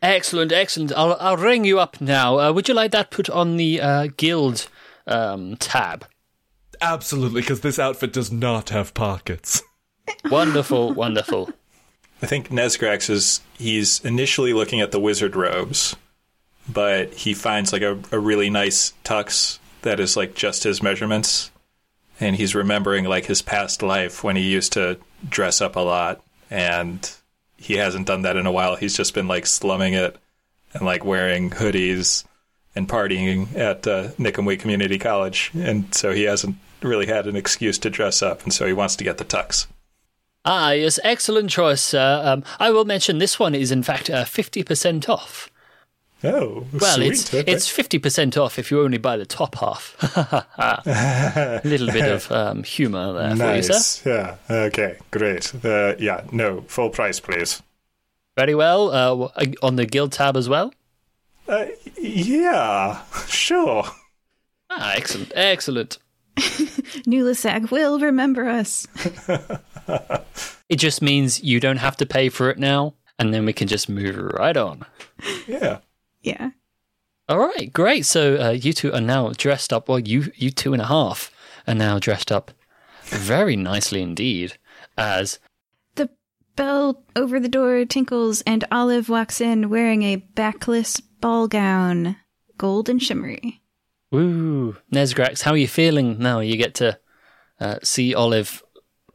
Excellent, 0.00 0.50
excellent. 0.50 0.92
I'll 0.96 1.14
I'll 1.20 1.36
ring 1.36 1.66
you 1.66 1.78
up 1.78 2.00
now. 2.00 2.38
Uh, 2.38 2.52
would 2.52 2.68
you 2.68 2.74
like 2.74 2.90
that 2.92 3.10
put 3.10 3.28
on 3.28 3.58
the 3.58 3.82
uh, 3.82 4.06
guild 4.16 4.66
um, 5.06 5.58
tab? 5.58 6.06
Absolutely, 6.80 7.40
because 7.40 7.60
this 7.60 7.78
outfit 7.78 8.12
does 8.12 8.30
not 8.30 8.70
have 8.70 8.94
pockets. 8.94 9.62
Wonderful, 10.30 10.94
wonderful. 10.94 11.50
I 12.22 12.26
think 12.26 12.48
Nesgrax 12.48 13.10
is 13.10 13.40
he's 13.58 14.02
initially 14.04 14.52
looking 14.52 14.80
at 14.80 14.90
the 14.90 14.98
wizard 14.98 15.36
robes, 15.36 15.94
but 16.68 17.12
he 17.12 17.34
finds 17.34 17.72
like 17.72 17.82
a, 17.82 17.98
a 18.10 18.18
really 18.18 18.50
nice 18.50 18.94
tux 19.04 19.58
that 19.82 20.00
is 20.00 20.16
like 20.16 20.34
just 20.34 20.64
his 20.64 20.82
measurements, 20.82 21.50
and 22.18 22.36
he's 22.36 22.54
remembering 22.54 23.04
like 23.04 23.26
his 23.26 23.42
past 23.42 23.82
life 23.82 24.24
when 24.24 24.36
he 24.36 24.42
used 24.42 24.72
to 24.72 24.98
dress 25.28 25.60
up 25.60 25.76
a 25.76 25.80
lot, 25.80 26.22
and 26.50 27.12
he 27.56 27.74
hasn't 27.74 28.06
done 28.06 28.22
that 28.22 28.36
in 28.36 28.46
a 28.46 28.52
while. 28.52 28.76
He's 28.76 28.96
just 28.96 29.14
been 29.14 29.28
like 29.28 29.46
slumming 29.46 29.92
it 29.92 30.16
and 30.72 30.84
like 30.84 31.04
wearing 31.04 31.50
hoodies 31.50 32.24
and 32.74 32.88
partying 32.88 33.54
at 33.56 33.86
uh, 33.86 34.08
Nikomoy 34.18 34.58
Community 34.58 34.98
College, 34.98 35.50
and 35.54 35.94
so 35.94 36.12
he 36.12 36.24
hasn't 36.24 36.56
really 36.82 37.06
had 37.06 37.26
an 37.26 37.36
excuse 37.36 37.78
to 37.78 37.90
dress 37.90 38.22
up, 38.22 38.42
and 38.44 38.52
so 38.52 38.66
he 38.66 38.72
wants 38.72 38.96
to 38.96 39.04
get 39.04 39.18
the 39.18 39.24
tux. 39.24 39.66
Ah, 40.44 40.70
yes, 40.70 40.98
excellent 41.04 41.50
choice, 41.50 41.82
sir. 41.82 42.22
Um, 42.24 42.44
I 42.58 42.70
will 42.70 42.84
mention 42.84 43.18
this 43.18 43.38
one 43.38 43.54
is 43.54 43.70
in 43.70 43.82
fact 43.82 44.08
uh, 44.08 44.24
fifty 44.24 44.62
percent 44.62 45.08
off. 45.08 45.50
Oh, 46.24 46.66
Well, 46.72 46.96
sweet. 46.96 47.12
it's 47.12 47.32
okay. 47.34 47.52
it's 47.52 47.68
fifty 47.68 47.98
percent 47.98 48.36
off 48.36 48.58
if 48.58 48.70
you 48.70 48.82
only 48.82 48.98
buy 48.98 49.16
the 49.16 49.26
top 49.26 49.54
half. 49.56 49.94
A 50.58 51.60
little 51.64 51.86
bit 51.92 52.10
of 52.10 52.30
um, 52.32 52.62
humour 52.64 53.12
there 53.12 53.36
for 53.36 53.56
you, 53.56 53.62
sir. 53.62 53.72
Nice. 53.72 54.06
Yeah. 54.06 54.36
Okay. 54.50 54.96
Great. 55.10 55.52
Uh, 55.64 55.94
yeah. 55.98 56.22
No. 56.32 56.62
Full 56.62 56.90
price, 56.90 57.20
please. 57.20 57.62
Very 58.36 58.54
well. 58.54 58.90
Uh, 58.90 59.28
on 59.62 59.76
the 59.76 59.86
guild 59.86 60.12
tab 60.12 60.36
as 60.36 60.48
well. 60.48 60.72
Uh, 61.48 61.66
yeah. 62.00 63.02
Sure. 63.26 63.84
Ah, 64.70 64.92
excellent, 64.96 65.32
excellent. 65.34 65.98
Nulisag 67.06 67.70
will 67.70 67.98
remember 68.00 68.48
us. 68.48 68.86
It 70.68 70.76
just 70.76 71.00
means 71.00 71.42
you 71.42 71.60
don't 71.60 71.78
have 71.78 71.96
to 71.96 72.04
pay 72.04 72.28
for 72.28 72.50
it 72.50 72.58
now, 72.58 72.92
and 73.18 73.32
then 73.32 73.46
we 73.46 73.54
can 73.54 73.68
just 73.68 73.88
move 73.88 74.16
right 74.34 74.56
on. 74.56 74.84
Yeah. 75.46 75.78
Yeah. 76.20 76.50
All 77.26 77.38
right, 77.38 77.72
great. 77.72 78.04
So 78.04 78.36
uh, 78.36 78.50
you 78.50 78.74
two 78.74 78.92
are 78.92 79.00
now 79.00 79.32
dressed 79.34 79.72
up. 79.72 79.88
Well, 79.88 79.98
you 79.98 80.30
you 80.36 80.50
two 80.50 80.74
and 80.74 80.82
a 80.82 80.86
half 80.86 81.30
are 81.66 81.74
now 81.74 81.98
dressed 81.98 82.30
up 82.30 82.50
very 83.04 83.56
nicely 83.56 84.02
indeed 84.02 84.58
as 84.98 85.38
The 85.94 86.10
bell 86.56 87.02
over 87.16 87.40
the 87.40 87.48
door 87.48 87.84
tinkles, 87.86 88.42
and 88.42 88.64
Olive 88.70 89.08
walks 89.08 89.40
in 89.40 89.70
wearing 89.70 90.02
a 90.02 90.16
backless 90.16 91.00
ball 91.00 91.48
gown, 91.48 92.16
gold 92.58 92.90
and 92.90 93.02
shimmery. 93.02 93.62
Woo, 94.10 94.76
Nesgrax. 94.92 95.42
How 95.42 95.52
are 95.52 95.56
you 95.56 95.68
feeling 95.68 96.18
now? 96.18 96.40
You 96.40 96.56
get 96.56 96.74
to 96.76 96.98
uh, 97.60 97.78
see 97.82 98.14
Olive 98.14 98.62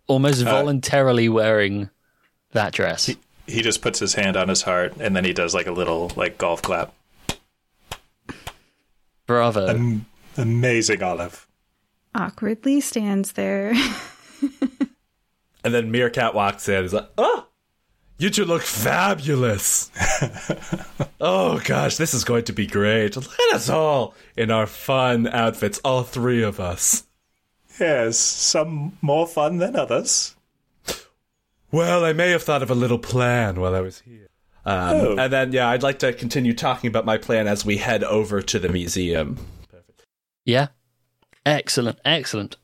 almost 0.07 0.43
voluntarily 0.43 1.29
wearing 1.29 1.89
that 2.51 2.73
dress. 2.73 3.09
He 3.47 3.61
just 3.61 3.81
puts 3.81 3.99
his 3.99 4.13
hand 4.13 4.37
on 4.37 4.49
his 4.49 4.61
heart, 4.61 4.93
and 4.99 5.15
then 5.15 5.25
he 5.25 5.33
does 5.33 5.53
like 5.53 5.67
a 5.67 5.71
little 5.71 6.11
like 6.15 6.37
golf 6.37 6.61
clap. 6.61 6.93
Bravo. 9.25 9.67
Am- 9.67 10.05
amazing, 10.37 11.01
Olive. 11.01 11.47
Awkwardly 12.15 12.79
stands 12.81 13.31
there. 13.31 13.73
and 15.63 15.73
then 15.73 15.89
meerkat 15.91 16.35
walks 16.35 16.67
in 16.69 16.75
and 16.75 16.85
is 16.85 16.93
like 16.93 17.09
oh 17.17 17.47
You 18.17 18.29
two 18.29 18.45
look 18.45 18.61
fabulous. 18.61 19.91
oh 21.21 21.59
gosh, 21.65 21.97
this 21.97 22.13
is 22.13 22.23
going 22.23 22.45
to 22.45 22.53
be 22.53 22.67
great. 22.67 23.15
Look 23.15 23.25
at 23.49 23.55
us 23.55 23.69
all 23.69 24.13
in 24.37 24.51
our 24.51 24.67
fun 24.67 25.27
outfits, 25.27 25.79
all 25.83 26.03
three 26.03 26.41
of 26.43 26.59
us. 26.59 27.05
Yes, 27.79 28.17
some 28.17 28.97
more 29.01 29.27
fun 29.27 29.57
than 29.57 29.75
others. 29.75 30.35
Well, 31.71 32.05
I 32.05 32.13
may 32.13 32.29
have 32.29 32.43
thought 32.43 32.61
of 32.61 32.69
a 32.69 32.75
little 32.75 32.99
plan 32.99 33.59
while 33.59 33.73
I 33.75 33.81
was 33.81 34.01
here. 34.01 34.27
Um, 34.63 34.95
Oh. 34.95 35.17
And 35.17 35.33
then, 35.33 35.51
yeah, 35.51 35.67
I'd 35.69 35.83
like 35.83 35.99
to 35.99 36.13
continue 36.13 36.53
talking 36.53 36.87
about 36.87 37.03
my 37.03 37.17
plan 37.17 37.47
as 37.47 37.65
we 37.65 37.77
head 37.77 38.03
over 38.03 38.41
to 38.43 38.59
the 38.59 38.69
museum. 38.69 39.37
Perfect. 39.71 40.05
Yeah. 40.45 40.67
Excellent. 41.45 41.99
Excellent. 42.05 42.57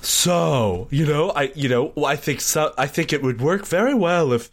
So, 0.00 0.86
you 0.90 1.04
know, 1.04 1.30
I 1.30 1.50
you 1.56 1.68
know, 1.68 1.92
I 2.06 2.14
think 2.14 2.40
so 2.40 2.72
I 2.78 2.86
think 2.86 3.12
it 3.12 3.22
would 3.22 3.40
work 3.40 3.66
very 3.66 3.92
well 3.94 4.32
if 4.32 4.50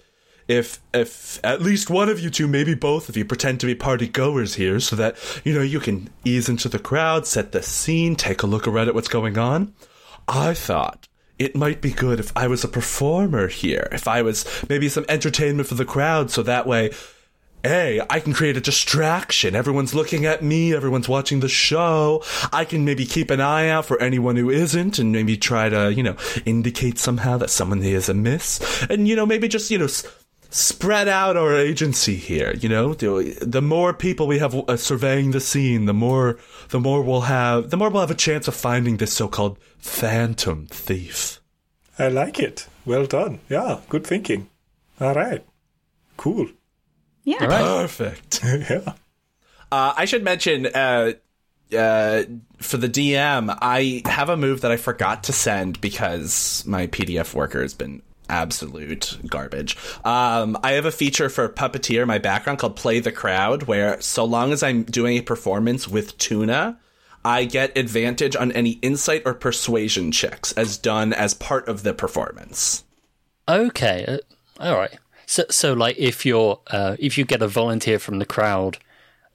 if 0.47 0.79
if 0.93 1.39
at 1.43 1.61
least 1.61 1.89
one 1.89 2.09
of 2.09 2.19
you 2.19 2.29
two, 2.29 2.47
maybe 2.47 2.75
both 2.75 3.09
of 3.09 3.17
you, 3.17 3.25
pretend 3.25 3.59
to 3.59 3.65
be 3.65 3.75
party 3.75 4.07
goers 4.07 4.55
here 4.55 4.79
so 4.79 4.95
that, 4.95 5.17
you 5.43 5.53
know, 5.53 5.61
you 5.61 5.79
can 5.79 6.09
ease 6.23 6.47
into 6.47 6.69
the 6.69 6.79
crowd, 6.79 7.25
set 7.25 7.51
the 7.51 7.63
scene, 7.63 8.15
take 8.15 8.43
a 8.43 8.47
look 8.47 8.67
around 8.67 8.87
at 8.87 8.95
what's 8.95 9.07
going 9.07 9.37
on. 9.37 9.73
I 10.27 10.53
thought 10.53 11.07
it 11.37 11.55
might 11.55 11.81
be 11.81 11.91
good 11.91 12.19
if 12.19 12.31
I 12.35 12.47
was 12.47 12.63
a 12.63 12.67
performer 12.67 13.47
here, 13.47 13.89
if 13.91 14.07
I 14.07 14.21
was 14.21 14.45
maybe 14.69 14.87
some 14.87 15.05
entertainment 15.09 15.67
for 15.67 15.75
the 15.75 15.85
crowd, 15.85 16.31
so 16.31 16.43
that 16.43 16.65
way 16.65 16.91
A, 17.65 17.99
I 18.09 18.19
can 18.19 18.33
create 18.33 18.55
a 18.55 18.61
distraction. 18.61 19.55
Everyone's 19.55 19.95
looking 19.95 20.25
at 20.25 20.43
me, 20.43 20.73
everyone's 20.75 21.09
watching 21.09 21.39
the 21.39 21.49
show. 21.49 22.23
I 22.53 22.63
can 22.63 22.85
maybe 22.85 23.05
keep 23.05 23.31
an 23.31 23.41
eye 23.41 23.69
out 23.69 23.85
for 23.85 23.99
anyone 23.99 24.35
who 24.35 24.51
isn't 24.51 24.99
and 24.99 25.11
maybe 25.11 25.35
try 25.35 25.69
to, 25.69 25.91
you 25.91 26.03
know, 26.03 26.15
indicate 26.45 26.99
somehow 26.99 27.37
that 27.39 27.49
someone 27.49 27.81
is 27.81 28.07
amiss. 28.07 28.85
And, 28.87 29.07
you 29.07 29.15
know, 29.15 29.25
maybe 29.25 29.47
just, 29.47 29.71
you 29.71 29.79
know, 29.79 29.87
spread 30.55 31.09
out 31.09 31.35
our 31.35 31.53
agency 31.53 32.15
here, 32.15 32.53
you 32.53 32.69
know? 32.69 32.93
The, 32.93 33.37
the 33.41 33.61
more 33.61 33.93
people 33.93 34.25
we 34.25 34.39
have 34.39 34.55
uh, 34.55 34.77
surveying 34.77 35.31
the 35.31 35.41
scene, 35.41 35.85
the 35.85 35.93
more 35.93 36.39
the 36.69 36.79
more 36.79 37.01
we'll 37.01 37.21
have 37.21 37.69
the 37.69 37.77
more 37.77 37.89
we'll 37.89 38.01
have 38.01 38.11
a 38.11 38.15
chance 38.15 38.47
of 38.47 38.55
finding 38.55 38.97
this 38.97 39.13
so-called 39.13 39.59
phantom 39.77 40.67
thief. 40.67 41.41
I 41.99 42.07
like 42.07 42.39
it. 42.39 42.67
Well 42.85 43.05
done. 43.05 43.39
Yeah, 43.49 43.81
good 43.89 44.07
thinking. 44.07 44.49
All 44.99 45.13
right. 45.13 45.45
Cool. 46.17 46.47
Yeah. 47.23 47.37
All 47.41 47.47
right. 47.47 47.81
Perfect. 47.81 48.41
yeah. 48.43 48.93
Uh, 49.71 49.93
I 49.97 50.05
should 50.05 50.23
mention 50.23 50.67
uh, 50.67 51.13
uh, 51.75 52.23
for 52.57 52.77
the 52.77 52.87
DM, 52.87 53.57
I 53.61 54.03
have 54.05 54.29
a 54.29 54.37
move 54.37 54.61
that 54.61 54.71
I 54.71 54.77
forgot 54.77 55.25
to 55.25 55.33
send 55.33 55.81
because 55.81 56.63
my 56.65 56.87
PDF 56.87 57.33
worker 57.33 57.61
has 57.61 57.73
been 57.73 58.01
absolute 58.29 59.17
garbage. 59.27 59.77
Um, 60.03 60.57
I 60.63 60.73
have 60.73 60.85
a 60.85 60.91
feature 60.91 61.29
for 61.29 61.47
Puppeteer, 61.49 62.05
my 62.05 62.17
background 62.17 62.59
called 62.59 62.75
Play 62.75 62.99
the 62.99 63.11
Crowd, 63.11 63.63
where 63.63 63.99
so 64.01 64.25
long 64.25 64.51
as 64.51 64.63
I'm 64.63 64.83
doing 64.83 65.17
a 65.17 65.21
performance 65.21 65.87
with 65.87 66.17
Tuna, 66.17 66.77
I 67.23 67.45
get 67.45 67.77
advantage 67.77 68.35
on 68.35 68.51
any 68.51 68.71
insight 68.81 69.23
or 69.25 69.33
persuasion 69.33 70.11
checks 70.11 70.51
as 70.53 70.77
done 70.77 71.11
as 71.11 71.33
part 71.33 71.67
of 71.67 71.83
the 71.83 71.93
performance. 71.93 72.83
Okay. 73.47 74.05
Uh, 74.07 74.17
all 74.59 74.75
right. 74.75 74.97
So, 75.25 75.43
so 75.49 75.73
like, 75.73 75.97
if 75.97 76.25
you're, 76.25 76.59
uh, 76.67 76.95
if 76.99 77.17
you 77.17 77.25
get 77.25 77.41
a 77.41 77.47
volunteer 77.47 77.97
from 77.97 78.19
the 78.19 78.25
crowd, 78.25 78.77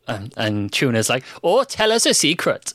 um, 0.07 0.31
and 0.37 0.73
Tuna's 0.73 1.09
like, 1.09 1.25
"Or 1.43 1.65
tell 1.65 1.93
us 1.93 2.07
a 2.07 2.15
secret." 2.15 2.75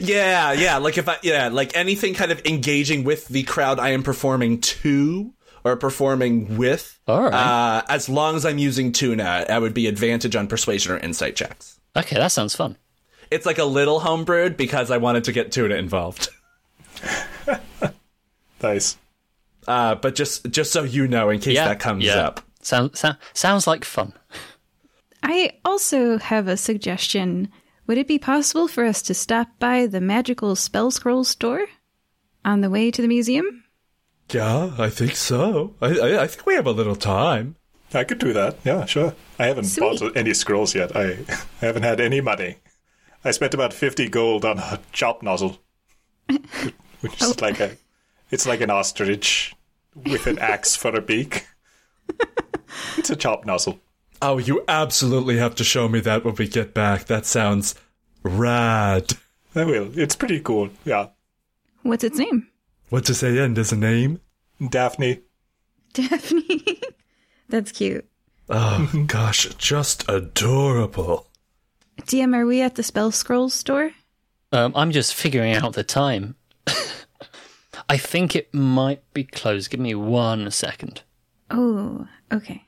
Yeah, 0.00 0.52
yeah, 0.52 0.76
like 0.78 0.98
if 0.98 1.08
I 1.08 1.16
yeah, 1.22 1.48
like 1.48 1.76
anything 1.76 2.14
kind 2.14 2.30
of 2.32 2.40
engaging 2.46 3.04
with 3.04 3.26
the 3.28 3.42
crowd 3.44 3.78
I 3.78 3.90
am 3.90 4.02
performing 4.02 4.60
to 4.60 5.32
or 5.64 5.76
performing 5.76 6.56
with. 6.56 6.98
All 7.08 7.22
right. 7.24 7.32
Uh, 7.34 7.82
as 7.88 8.08
long 8.08 8.36
as 8.36 8.46
I'm 8.46 8.58
using 8.58 8.92
tuna, 8.92 9.46
I 9.48 9.58
would 9.58 9.74
be 9.74 9.86
advantage 9.86 10.36
on 10.36 10.46
persuasion 10.46 10.92
or 10.92 10.98
insight 10.98 11.36
checks. 11.36 11.78
Okay, 11.96 12.16
that 12.16 12.28
sounds 12.32 12.54
fun. 12.54 12.76
It's 13.30 13.46
like 13.46 13.58
a 13.58 13.64
little 13.64 14.00
homebrewed 14.00 14.56
because 14.56 14.90
I 14.90 14.96
wanted 14.98 15.24
to 15.24 15.32
get 15.32 15.52
tuna 15.52 15.74
involved. 15.76 16.28
Nice. 18.62 18.98
Uh, 19.66 19.94
but 19.94 20.14
just 20.14 20.50
just 20.50 20.72
so 20.72 20.82
you 20.82 21.08
know, 21.08 21.30
in 21.30 21.40
case 21.40 21.54
Yeah, 21.54 21.68
that 21.68 21.80
comes 21.80 22.04
yeah. 22.04 22.26
up. 22.26 22.40
Sound, 22.62 22.96
sound, 22.96 23.16
sounds 23.32 23.66
like 23.66 23.84
fun. 23.84 24.12
I 25.22 25.52
also 25.64 26.18
have 26.18 26.48
a 26.48 26.56
suggestion. 26.56 27.48
Would 27.90 27.98
it 27.98 28.06
be 28.06 28.20
possible 28.20 28.68
for 28.68 28.84
us 28.84 29.02
to 29.02 29.14
stop 29.14 29.48
by 29.58 29.88
the 29.88 30.00
magical 30.00 30.54
spell 30.54 30.92
scroll 30.92 31.24
store 31.24 31.66
on 32.44 32.60
the 32.60 32.70
way 32.70 32.88
to 32.92 33.02
the 33.02 33.08
museum? 33.08 33.64
Yeah, 34.30 34.70
I 34.78 34.88
think 34.90 35.16
so. 35.16 35.74
I, 35.82 35.98
I, 35.98 36.22
I 36.22 36.26
think 36.28 36.46
we 36.46 36.54
have 36.54 36.68
a 36.68 36.70
little 36.70 36.94
time. 36.94 37.56
I 37.92 38.04
could 38.04 38.20
do 38.20 38.32
that. 38.32 38.58
Yeah, 38.62 38.84
sure. 38.84 39.16
I 39.40 39.46
haven't 39.46 39.64
Sweet. 39.64 39.98
bought 39.98 40.16
any 40.16 40.34
scrolls 40.34 40.72
yet. 40.72 40.94
I, 40.94 41.02
I 41.04 41.38
haven't 41.66 41.82
had 41.82 41.98
any 41.98 42.20
money. 42.20 42.58
I 43.24 43.32
spent 43.32 43.54
about 43.54 43.72
50 43.72 44.08
gold 44.08 44.44
on 44.44 44.60
a 44.60 44.78
chop 44.92 45.24
nozzle. 45.24 45.58
Which 46.28 47.20
is 47.20 47.22
oh. 47.22 47.34
like 47.40 47.58
a 47.58 47.76
it's 48.30 48.46
like 48.46 48.60
an 48.60 48.70
ostrich 48.70 49.52
with 49.96 50.28
an 50.28 50.38
axe 50.38 50.76
for 50.76 50.94
a 50.94 51.02
beak. 51.02 51.44
it's 52.96 53.10
a 53.10 53.16
chop 53.16 53.44
nozzle. 53.44 53.80
Oh, 54.22 54.38
you 54.38 54.64
absolutely 54.68 55.38
have 55.38 55.54
to 55.56 55.64
show 55.64 55.88
me 55.88 56.00
that 56.00 56.24
when 56.24 56.34
we 56.34 56.46
get 56.46 56.74
back. 56.74 57.06
That 57.06 57.24
sounds 57.24 57.74
rad. 58.22 59.12
I 59.54 59.64
will. 59.64 59.98
It's 59.98 60.14
pretty 60.14 60.40
cool. 60.40 60.70
Yeah. 60.84 61.08
What's 61.82 62.04
its 62.04 62.18
name? 62.18 62.48
What 62.90 63.04
to 63.06 63.14
say 63.14 63.38
end 63.38 63.58
as 63.58 63.72
a 63.72 63.76
name? 63.76 64.20
Daphne. 64.68 65.20
Daphne. 65.94 66.80
That's 67.48 67.72
cute. 67.72 68.06
Oh, 68.48 69.04
gosh, 69.06 69.46
just 69.54 70.08
adorable. 70.08 71.28
DM, 72.02 72.34
are 72.36 72.46
we 72.46 72.60
at 72.60 72.74
the 72.74 72.82
spell 72.82 73.10
scrolls 73.12 73.54
store? 73.54 73.92
Um, 74.52 74.72
I'm 74.74 74.90
just 74.90 75.14
figuring 75.14 75.54
out 75.54 75.74
the 75.74 75.84
time. 75.84 76.34
I 77.88 77.96
think 77.96 78.34
it 78.34 78.52
might 78.52 79.02
be 79.14 79.24
closed. 79.24 79.70
Give 79.70 79.80
me 79.80 79.94
one 79.94 80.50
second. 80.50 81.02
Oh, 81.50 82.06
okay. 82.32 82.64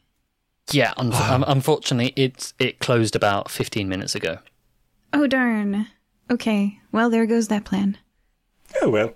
Yeah, 0.74 0.93
un- 0.97 1.12
um, 1.12 1.44
unfortunately, 1.47 2.12
it's 2.16 2.55
it 2.59 2.78
closed 2.78 3.15
about 3.16 3.51
15 3.51 3.89
minutes 3.89 4.15
ago. 4.15 4.39
Oh, 5.12 5.27
darn. 5.27 5.86
Okay, 6.31 6.81
well, 6.93 7.11
there 7.11 7.27
goes 7.27 7.49
that 7.49 7.65
plan. 7.65 7.99
Oh 8.81 8.89
well. 8.90 9.15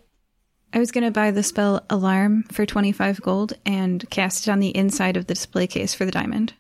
I 0.73 0.79
was 0.79 0.91
going 0.91 1.05
to 1.05 1.11
buy 1.11 1.31
the 1.31 1.43
spell 1.43 1.85
Alarm 1.89 2.43
for 2.53 2.67
25 2.67 3.23
gold 3.23 3.55
and 3.65 4.09
cast 4.11 4.47
it 4.47 4.51
on 4.51 4.61
the 4.61 4.77
inside 4.77 5.17
of 5.17 5.27
the 5.27 5.33
display 5.35 5.67
case 5.67 5.95
for 5.95 6.05
the 6.05 6.11
diamond. 6.13 6.53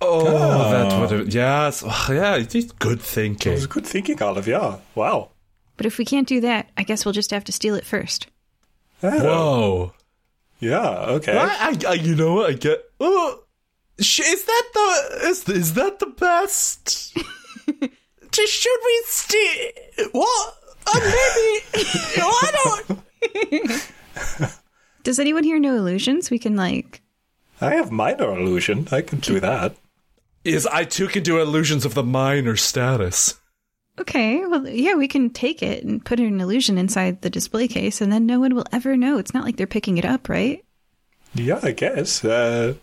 Oh, 0.00 0.70
that 0.70 1.00
would 1.00 1.10
have. 1.10 1.34
Yes. 1.34 1.82
Oh, 1.84 2.06
yeah, 2.10 2.36
it's 2.36 2.54
good 2.72 3.00
thinking. 3.00 3.32
It 3.32 3.36
thinking. 3.38 3.52
was 3.54 3.66
good 3.66 3.86
thinking, 3.86 4.22
Olive. 4.22 4.46
Yeah. 4.46 4.76
Wow. 4.94 5.30
But 5.76 5.86
if 5.86 5.98
we 5.98 6.04
can't 6.04 6.28
do 6.28 6.40
that, 6.42 6.70
I 6.76 6.82
guess 6.84 7.04
we'll 7.04 7.12
just 7.12 7.30
have 7.32 7.44
to 7.44 7.52
steal 7.52 7.74
it 7.74 7.84
first. 7.84 8.28
Oh, 9.02 9.10
Whoa. 9.24 9.92
Yeah, 10.60 10.88
okay. 10.88 11.36
I, 11.36 11.46
I, 11.70 11.76
I, 11.88 11.92
you 11.94 12.14
know 12.14 12.34
what? 12.34 12.50
I 12.50 12.52
get. 12.54 12.82
Oh, 13.00 13.40
sh- 13.40 13.45
is 13.98 14.44
that 14.44 14.62
the 14.74 15.18
is, 15.28 15.48
is 15.48 15.74
that 15.74 15.98
the 15.98 16.06
best? 16.06 17.16
Just 18.32 18.52
should 18.52 18.78
we 18.84 19.02
steal? 19.06 20.08
What? 20.12 20.54
Uh, 20.86 21.00
maybe. 21.00 21.88
No 22.18 22.28
I 22.28 22.84
don't. 22.88 23.92
Does 25.02 25.18
anyone 25.18 25.44
here 25.44 25.58
know 25.58 25.76
illusions? 25.76 26.30
We 26.30 26.38
can, 26.38 26.56
like. 26.56 27.02
I 27.60 27.74
have 27.74 27.90
minor 27.90 28.38
illusion. 28.38 28.88
I 28.92 29.00
can 29.00 29.20
do 29.20 29.40
that. 29.40 29.76
Is 30.44 30.66
I 30.66 30.84
too 30.84 31.08
can 31.08 31.22
do 31.22 31.40
illusions 31.40 31.84
of 31.84 31.94
the 31.94 32.02
minor 32.02 32.56
status. 32.56 33.40
Okay, 33.98 34.44
well, 34.44 34.68
yeah, 34.68 34.94
we 34.94 35.08
can 35.08 35.30
take 35.30 35.62
it 35.62 35.82
and 35.82 36.04
put 36.04 36.20
an 36.20 36.40
illusion 36.40 36.76
inside 36.76 37.22
the 37.22 37.30
display 37.30 37.66
case, 37.66 38.00
and 38.00 38.12
then 38.12 38.26
no 38.26 38.38
one 38.38 38.54
will 38.54 38.66
ever 38.70 38.96
know. 38.96 39.16
It's 39.16 39.32
not 39.32 39.44
like 39.44 39.56
they're 39.56 39.66
picking 39.66 39.96
it 39.96 40.04
up, 40.04 40.28
right? 40.28 40.62
Yeah, 41.34 41.60
I 41.62 41.72
guess. 41.72 42.24
Uh, 42.24 42.74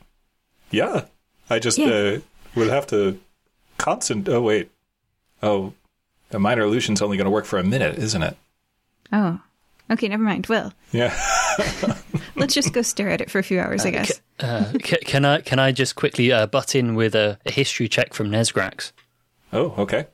yeah. 0.73 1.05
I 1.49 1.59
just 1.59 1.77
Yeah. 1.77 1.87
uh, 1.87 2.19
will 2.55 2.69
have 2.69 2.87
to 2.87 3.19
constant. 3.77 4.27
Oh, 4.27 4.41
wait. 4.41 4.69
Oh, 5.41 5.73
the 6.29 6.39
minor 6.39 6.63
illusion's 6.63 7.01
only 7.01 7.15
going 7.17 7.25
to 7.25 7.31
work 7.31 7.45
for 7.45 7.59
a 7.59 7.63
minute, 7.63 7.97
isn't 7.97 8.23
it? 8.23 8.35
Oh, 9.11 9.39
okay, 9.91 10.07
never 10.07 10.23
mind. 10.23 10.47
Well, 10.47 10.73
Yeah. 10.91 11.13
let's 12.35 12.53
just 12.53 12.73
go 12.73 12.81
stare 12.81 13.09
at 13.09 13.21
it 13.21 13.29
for 13.29 13.39
a 13.39 13.43
few 13.43 13.59
hours, 13.59 13.85
I 13.85 13.91
guess. 13.91 14.21
Uh, 14.39 14.71
c- 14.83 14.97
can 15.05 15.23
I 15.25 15.41
can 15.41 15.59
I 15.59 15.71
just 15.71 15.95
quickly 15.95 16.31
uh, 16.31 16.47
butt 16.47 16.75
in 16.75 16.95
with 16.95 17.13
a, 17.15 17.37
a 17.45 17.51
history 17.51 17.87
check 17.87 18.13
from 18.13 18.29
Nesgrax? 18.31 18.91
oh, 19.51 19.73
okay. 19.77 20.07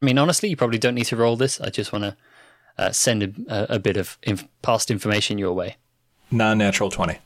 I 0.00 0.04
mean, 0.06 0.18
honestly, 0.18 0.48
you 0.48 0.56
probably 0.56 0.78
don't 0.78 0.94
need 0.94 1.04
to 1.06 1.16
roll 1.16 1.36
this. 1.36 1.60
I 1.60 1.68
just 1.70 1.92
want 1.92 2.04
to 2.04 2.16
uh, 2.78 2.90
send 2.90 3.44
a, 3.48 3.74
a 3.74 3.78
bit 3.78 3.96
of 3.96 4.18
inf- 4.22 4.48
past 4.62 4.90
information 4.90 5.38
your 5.38 5.52
way. 5.52 5.76
Non 6.30 6.56
natural 6.58 6.90
20. 6.90 7.18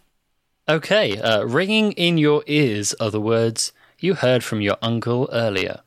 Okay, 0.69 1.19
uh, 1.21 1.45
ringing 1.45 1.93
in 1.93 2.19
your 2.19 2.43
ears 2.47 2.93
are 2.95 3.11
the 3.11 3.21
words 3.21 3.73
you 4.01 4.15
heard 4.15 4.43
from 4.43 4.61
your 4.61 4.77
uncle 4.83 5.29
earlier. 5.33 5.81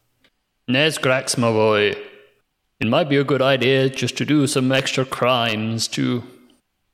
Nesgrax, 0.69 1.37
my 1.37 1.51
boy, 1.51 1.95
it 2.79 2.87
might 2.87 3.09
be 3.09 3.17
a 3.17 3.23
good 3.25 3.41
idea 3.41 3.89
just 3.89 4.15
to 4.17 4.25
do 4.25 4.47
some 4.47 4.71
extra 4.71 5.03
crimes 5.03 5.87
to 5.89 6.23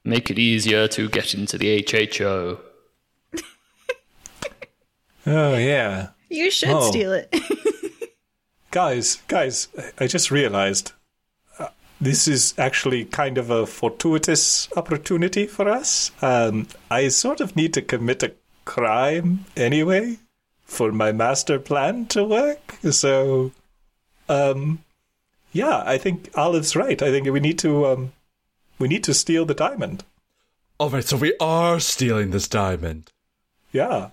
make 0.03 0.31
it 0.31 0.39
easier 0.39 0.87
to 0.87 1.09
get 1.09 1.33
into 1.33 1.57
the 1.57 1.81
HHO. 1.83 2.59
Oh 5.27 5.55
yeah, 5.57 6.09
You 6.29 6.51
should 6.51 6.69
Oh. 6.69 6.87
steal 6.91 7.11
it. 7.11 7.33
guys, 8.71 9.17
guys, 9.27 9.67
I- 9.75 10.03
I 10.03 10.07
just 10.07 10.29
realized 10.29 10.91
this 11.99 12.27
is 12.27 12.53
actually 12.57 13.05
kind 13.05 13.37
of 13.37 13.49
a 13.49 13.65
fortuitous 13.65 14.67
opportunity 14.75 15.47
for 15.47 15.69
us. 15.69 16.11
Um, 16.21 16.67
I 16.91 17.07
sort 17.07 17.39
of 17.41 17.55
need 17.55 17.73
to 17.75 17.81
commit 17.81 18.23
a 18.23 18.33
crime 18.65 19.45
anyway 19.55 20.17
for 20.65 20.91
my 20.91 21.11
master 21.11 21.59
plan 21.59 22.05
to 22.07 22.23
work. 22.23 22.77
So, 22.91 23.51
um, 24.27 24.83
yeah, 25.53 25.83
I 25.85 25.97
think 25.97 26.29
Olive's 26.35 26.75
right. 26.75 27.01
I 27.01 27.11
think 27.11 27.29
we 27.29 27.39
need 27.39 27.59
to 27.59 27.85
um, 27.85 28.11
we 28.77 28.87
need 28.87 29.03
to 29.05 29.13
steal 29.13 29.45
the 29.45 29.53
diamond. 29.53 30.03
Alright, 30.79 31.05
so 31.05 31.15
we 31.15 31.35
are 31.39 31.79
stealing 31.79 32.31
this 32.31 32.49
diamond. 32.49 33.09
Yeah. 33.71 34.09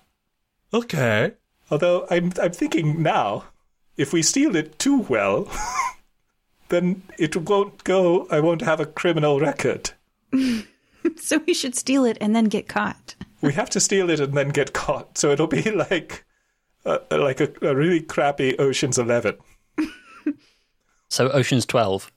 Okay. 0.73 1.33
Although 1.71 2.07
I'm 2.11 2.33
I'm 2.41 2.53
thinking 2.53 3.03
now, 3.03 3.45
if 3.97 4.13
we 4.13 4.23
steal 4.23 4.55
it 4.55 4.79
too 4.79 5.01
well, 5.01 5.49
then 6.73 7.03
it 7.19 7.37
won't 7.37 7.85
go. 7.85 8.27
I 8.31 8.41
won't 8.41 8.63
have 8.63 8.81
a 8.81 8.87
criminal 8.87 9.39
record. 9.39 9.91
so 11.17 11.39
we 11.47 11.53
should 11.55 11.77
steal 11.77 12.05
it 12.05 12.17
and 12.21 12.35
then 12.35 12.47
get 12.47 12.67
caught. 12.67 13.15
We 13.43 13.53
have 13.53 13.71
to 13.71 13.81
steal 13.81 14.09
it 14.09 14.21
and 14.21 14.33
then 14.35 14.49
get 14.49 14.73
caught. 14.73 15.19
So 15.19 15.31
it'll 15.31 15.47
be 15.47 15.71
like, 15.71 16.25
uh, 16.87 16.99
like 17.11 17.41
a, 17.41 17.53
a 17.61 17.77
really 17.77 18.01
crappy 18.01 18.59
Ocean's 18.59 18.99
Eleven. 18.99 19.37
So 21.09 21.29
Ocean's 21.29 21.67
12. 21.67 22.11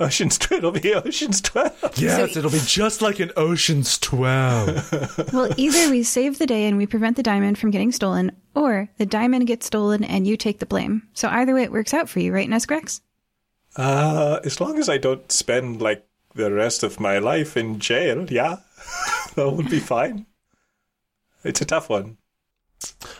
Ocean's 0.00 0.36
12. 0.36 0.58
it'll 0.58 0.72
be 0.72 0.92
Ocean's 0.92 1.40
Twelve. 1.40 1.78
Yes, 1.94 2.36
it'll 2.36 2.50
be 2.50 2.58
just 2.64 3.00
like 3.00 3.20
an 3.20 3.30
Ocean's 3.36 4.00
12. 4.00 5.32
Well, 5.32 5.54
either 5.56 5.88
we 5.92 6.02
save 6.02 6.40
the 6.40 6.46
day 6.46 6.64
and 6.64 6.76
we 6.76 6.86
prevent 6.86 7.16
the 7.16 7.22
diamond 7.22 7.56
from 7.56 7.70
getting 7.70 7.92
stolen, 7.92 8.32
or 8.56 8.88
the 8.98 9.06
diamond 9.06 9.46
gets 9.46 9.66
stolen 9.66 10.02
and 10.02 10.26
you 10.26 10.36
take 10.36 10.58
the 10.58 10.66
blame. 10.66 11.06
So 11.14 11.28
either 11.28 11.54
way, 11.54 11.62
it 11.62 11.70
works 11.70 11.94
out 11.94 12.08
for 12.08 12.18
you, 12.18 12.34
right, 12.34 12.48
Nesgrax? 12.48 13.00
Uh, 13.76 14.40
as 14.44 14.60
long 14.60 14.78
as 14.78 14.88
I 14.88 14.98
don't 14.98 15.30
spend 15.32 15.80
like 15.80 16.06
the 16.34 16.52
rest 16.52 16.82
of 16.82 17.00
my 17.00 17.18
life 17.18 17.56
in 17.56 17.78
jail, 17.78 18.26
yeah, 18.30 18.56
that 19.34 19.50
would 19.50 19.70
be 19.70 19.80
fine. 19.80 20.26
It's 21.44 21.60
a 21.60 21.64
tough 21.64 21.88
one. 21.88 22.18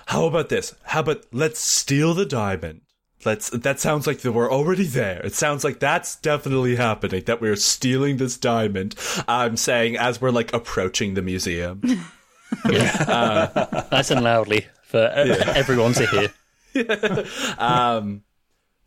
How 0.06 0.26
about 0.26 0.48
this? 0.48 0.74
How 0.84 1.00
about 1.00 1.24
let's 1.32 1.60
steal 1.60 2.14
the 2.14 2.26
diamond? 2.26 2.82
Let's. 3.24 3.50
That 3.50 3.80
sounds 3.80 4.06
like 4.06 4.18
that 4.18 4.32
we're 4.32 4.50
already 4.50 4.84
there. 4.84 5.20
It 5.24 5.34
sounds 5.34 5.64
like 5.64 5.78
that's 5.78 6.16
definitely 6.16 6.76
happening. 6.76 7.22
That 7.24 7.40
we're 7.40 7.56
stealing 7.56 8.16
this 8.16 8.36
diamond. 8.36 8.94
I'm 9.28 9.56
saying 9.56 9.96
as 9.96 10.20
we're 10.20 10.30
like 10.30 10.52
approaching 10.52 11.14
the 11.14 11.22
museum. 11.22 11.82
Nice 12.66 14.10
and 14.10 14.22
loudly 14.22 14.66
for 14.82 14.98
uh, 14.98 15.52
everyone 15.54 15.94
to 15.94 16.06
hear. 16.06 16.30
Um, 17.58 18.24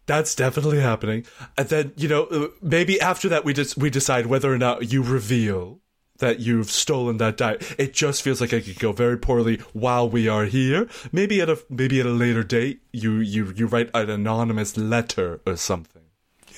that's 0.06 0.36
definitely 0.36 0.80
happening. 0.80 1.26
And 1.58 1.70
then 1.70 1.94
you 1.98 2.08
know 2.08 2.24
uh, 2.26 2.48
maybe 2.62 3.00
after 3.02 3.30
that 3.30 3.44
we 3.46 3.54
just 3.54 3.78
we 3.78 3.90
decide 3.90 4.26
whether 4.28 4.52
or 4.54 4.58
not 4.58 4.92
you 4.92 5.02
reveal 5.04 5.80
that 6.20 6.40
you've 6.40 6.72
stolen 6.72 7.18
that 7.18 7.36
diamond. 7.36 7.76
It 7.78 7.94
just 7.94 8.22
feels 8.22 8.40
like 8.40 8.54
it 8.54 8.64
could 8.66 8.80
go 8.80 8.94
very 8.94 9.18
poorly 9.18 9.58
while 9.74 10.10
we 10.10 10.30
are 10.30 10.46
here. 10.46 10.88
Maybe 11.12 11.42
at 11.42 11.50
a 11.50 11.60
maybe 11.70 12.00
at 12.00 12.06
a 12.06 12.10
later 12.10 12.44
date 12.44 12.82
you 12.94 13.16
you 13.18 13.52
you 13.56 13.68
write 13.68 13.90
an 13.94 14.10
anonymous 14.10 14.78
letter 14.78 15.42
or 15.46 15.58
something. 15.58 16.04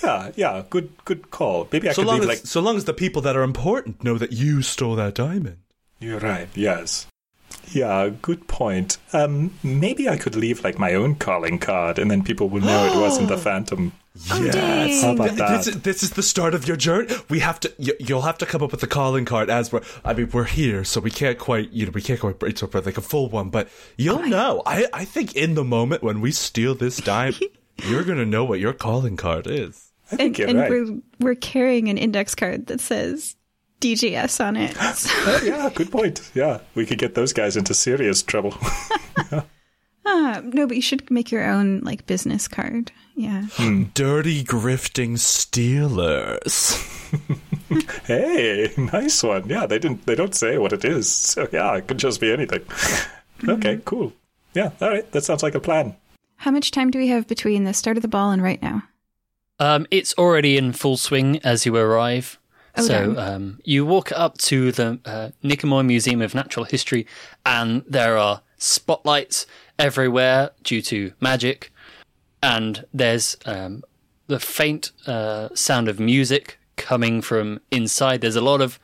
Yeah, 0.04 0.32
yeah, 0.36 0.64
good, 0.70 0.92
good 1.06 1.32
call. 1.32 1.68
Maybe 1.72 1.90
I 1.90 1.94
So 1.94 2.04
could 2.04 2.08
long 2.08 2.16
leave 2.20 2.30
as 2.30 2.38
like. 2.38 2.46
so 2.46 2.62
long 2.62 2.78
as 2.78 2.86
the 2.86 2.94
people 2.94 3.24
that 3.24 3.36
are 3.36 3.42
important 3.42 4.04
know 4.04 4.20
that 4.20 4.32
you 4.32 4.62
stole 4.62 4.96
that 4.98 5.16
diamond. 5.16 5.58
You're 6.00 6.20
right. 6.20 6.48
Yes. 6.54 7.08
Yeah, 7.72 8.10
good 8.22 8.48
point. 8.48 8.98
Um, 9.14 9.54
maybe 9.64 10.08
I 10.08 10.18
could 10.18 10.36
leave 10.36 10.64
like 10.64 10.80
my 10.80 10.94
own 10.94 11.16
calling 11.16 11.60
card, 11.60 12.00
and 12.00 12.10
then 12.10 12.24
people 12.24 12.50
will 12.50 12.62
know 12.62 12.86
it 12.86 13.00
wasn't 13.00 13.28
the 13.30 13.38
Phantom. 13.48 13.92
Oh, 14.32 14.50
dang. 14.50 15.02
How 15.02 15.14
about 15.14 15.36
that? 15.36 15.58
This 15.58 15.68
is, 15.68 15.82
this 15.82 16.04
is 16.04 16.10
the 16.12 16.24
start 16.24 16.56
of 16.56 16.68
your 16.68 16.76
journey. 16.78 17.14
We 17.30 17.40
have 17.40 17.60
to. 17.60 17.74
You, 17.78 17.94
you'll 18.00 18.24
have 18.24 18.38
to 18.40 18.46
come 18.46 18.64
up 18.64 18.72
with 18.72 18.82
a 18.84 18.88
calling 18.88 19.26
card 19.26 19.50
as 19.50 19.72
we're. 19.72 19.82
I 20.04 20.14
mean, 20.14 20.30
we're 20.34 20.46
here, 20.46 20.84
so 20.84 21.00
we 21.00 21.12
can't 21.12 21.38
quite. 21.38 21.72
You 21.72 21.86
know, 21.86 21.92
we 21.94 22.02
can't 22.02 22.20
quite 22.20 22.40
break 22.40 22.62
up 22.64 22.74
like 22.74 22.98
a 22.98 23.02
full 23.02 23.30
one. 23.30 23.50
But 23.50 23.70
you'll 23.98 24.26
know. 24.26 24.64
I. 24.66 24.88
I 24.94 25.06
think 25.06 25.36
in 25.36 25.54
the 25.56 25.64
moment 25.64 26.02
when 26.04 26.20
we 26.22 26.32
steal 26.32 26.74
this 26.74 26.98
dime, 26.98 27.36
you're 27.88 28.04
gonna 28.04 28.26
know 28.26 28.44
what 28.44 28.60
your 28.60 28.74
calling 28.74 29.18
card 29.18 29.46
is. 29.48 29.92
I 30.12 30.16
think 30.16 30.22
And, 30.22 30.38
you're 30.40 30.48
and 30.48 30.60
right. 30.60 30.70
we're 30.72 31.00
we're 31.20 31.36
carrying 31.36 31.90
an 31.90 31.98
index 31.98 32.34
card 32.34 32.68
that 32.68 32.80
says 32.82 33.36
DJS 33.82 34.44
on 34.44 34.56
it. 34.58 34.76
So, 34.96 35.10
Oh, 35.26 35.42
yeah, 35.44 35.70
good 35.74 35.92
point. 35.92 36.32
Yeah, 36.34 36.60
we 36.76 36.86
could 36.86 36.98
get 36.98 37.16
those 37.16 37.34
guys 37.34 37.56
into 37.58 37.74
serious 37.74 38.24
trouble. 38.24 38.54
ah, 39.32 39.44
no, 40.44 40.68
but 40.68 40.76
you 40.76 40.82
should 40.82 41.10
make 41.12 41.32
your 41.32 41.44
own 41.50 41.82
like 41.82 42.06
business 42.08 42.48
card. 42.48 42.92
Yeah. 43.16 43.48
Dirty 43.94 44.44
grifting 44.44 45.18
stealers. 45.18 46.76
hey, 48.06 48.72
nice 48.78 49.24
one. 49.24 49.50
Yeah, 49.50 49.66
they 49.66 49.80
didn't. 49.80 50.06
They 50.06 50.16
don't 50.16 50.36
say 50.36 50.58
what 50.58 50.74
it 50.74 50.86
is. 50.86 51.12
So 51.12 51.48
yeah, 51.52 51.76
it 51.76 51.88
could 51.88 51.98
just 51.98 52.22
be 52.22 52.32
anything. 52.32 52.64
Okay, 53.48 53.80
cool. 53.86 54.14
Yeah, 54.54 54.72
all 54.82 54.90
right. 54.90 55.10
That 55.12 55.24
sounds 55.24 55.44
like 55.44 55.56
a 55.56 55.60
plan. 55.60 55.96
How 56.38 56.52
much 56.52 56.72
time 56.72 56.92
do 56.92 57.00
we 57.00 57.08
have 57.08 57.28
between 57.28 57.64
the 57.64 57.74
start 57.74 57.98
of 57.98 58.02
the 58.02 58.08
ball 58.08 58.32
and 58.32 58.42
right 58.44 58.62
now? 58.62 58.84
Um, 59.60 59.88
it's 59.90 60.14
already 60.16 60.58
in 60.58 60.74
full 60.74 60.98
swing 60.98 61.40
as 61.44 61.66
you 61.66 61.76
arrive. 61.76 62.38
Oh, 62.78 62.82
so 62.82 63.16
um, 63.18 63.60
you 63.64 63.86
walk 63.86 64.12
up 64.12 64.38
to 64.40 64.72
the 64.72 65.00
uh, 65.06 65.30
Nikomoy 65.44 65.86
Museum 65.86 66.22
of 66.22 66.36
Natural 66.36 66.66
History, 66.66 67.08
and 67.46 67.84
there 67.88 68.18
are 68.18 68.42
spotlights 68.58 69.46
everywhere 69.80 70.52
due 70.64 70.82
to 70.84 71.14
magic, 71.20 71.72
and 72.42 72.86
there's 72.94 73.36
um, 73.46 73.84
the 74.28 74.40
faint 74.40 74.92
uh, 75.08 75.50
sound 75.54 75.88
of 75.88 76.00
music 76.00 76.60
coming 76.76 77.22
from 77.22 77.60
inside. 77.72 78.22
There's 78.22 78.36
a 78.36 78.42
lot 78.42 78.62
of 78.62 78.80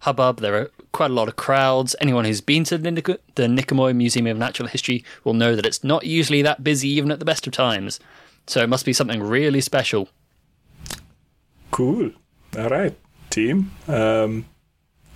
hubbub. 0.00 0.40
There 0.40 0.56
are 0.56 0.70
quite 0.92 1.10
a 1.10 1.14
lot 1.14 1.28
of 1.28 1.36
crowds. 1.36 1.94
Anyone 2.00 2.24
who's 2.24 2.40
been 2.40 2.64
to 2.64 2.78
the, 2.78 2.90
Nic- 2.90 3.34
the 3.34 3.46
Nikomoy 3.46 3.94
Museum 3.94 4.26
of 4.26 4.38
Natural 4.38 4.68
History 4.68 5.04
will 5.24 5.34
know 5.34 5.54
that 5.56 5.66
it's 5.66 5.84
not 5.84 6.06
usually 6.06 6.42
that 6.42 6.64
busy, 6.64 6.88
even 6.88 7.10
at 7.10 7.18
the 7.18 7.24
best 7.24 7.46
of 7.46 7.52
times. 7.52 8.00
So 8.46 8.62
it 8.62 8.68
must 8.68 8.84
be 8.84 8.92
something 8.92 9.22
really 9.22 9.60
special. 9.60 10.08
Cool. 11.70 12.12
All 12.56 12.68
right, 12.68 12.96
team. 13.34 13.72
Um, 13.88 14.46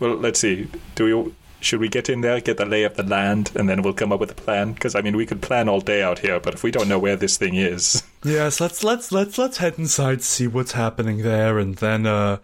well, 0.01 0.15
let's 0.17 0.41
see. 0.41 0.69
Do 0.95 1.25
we? 1.25 1.35
Should 1.61 1.81
we 1.81 1.89
get 1.89 2.09
in 2.09 2.21
there, 2.21 2.41
get 2.41 2.57
the 2.57 2.65
lay 2.65 2.85
of 2.85 2.95
the 2.95 3.03
land, 3.03 3.51
and 3.57 3.69
then 3.69 3.83
we'll 3.83 3.93
come 3.93 4.13
up 4.13 4.21
with 4.21 4.31
a 4.31 4.35
plan? 4.35 4.75
Because 4.75 4.95
I 4.95 5.01
mean, 5.01 5.17
we 5.17 5.27
could 5.27 5.43
plan 5.43 5.69
all 5.69 5.81
day 5.81 6.03
out 6.05 6.21
here, 6.21 6.39
but 6.39 6.55
if 6.55 6.63
we 6.63 6.71
don't 6.71 6.87
know 6.89 7.01
where 7.01 7.17
this 7.17 7.37
thing 7.37 7.57
is, 7.57 8.05
Yes, 8.25 8.61
let's 8.61 8.85
let's 8.85 9.11
let's 9.11 9.39
let's 9.39 9.59
head 9.59 9.75
inside, 9.79 10.23
see 10.23 10.47
what's 10.47 10.73
happening 10.73 11.23
there, 11.23 11.59
and 11.59 11.75
then 11.77 12.07
uh, 12.07 12.39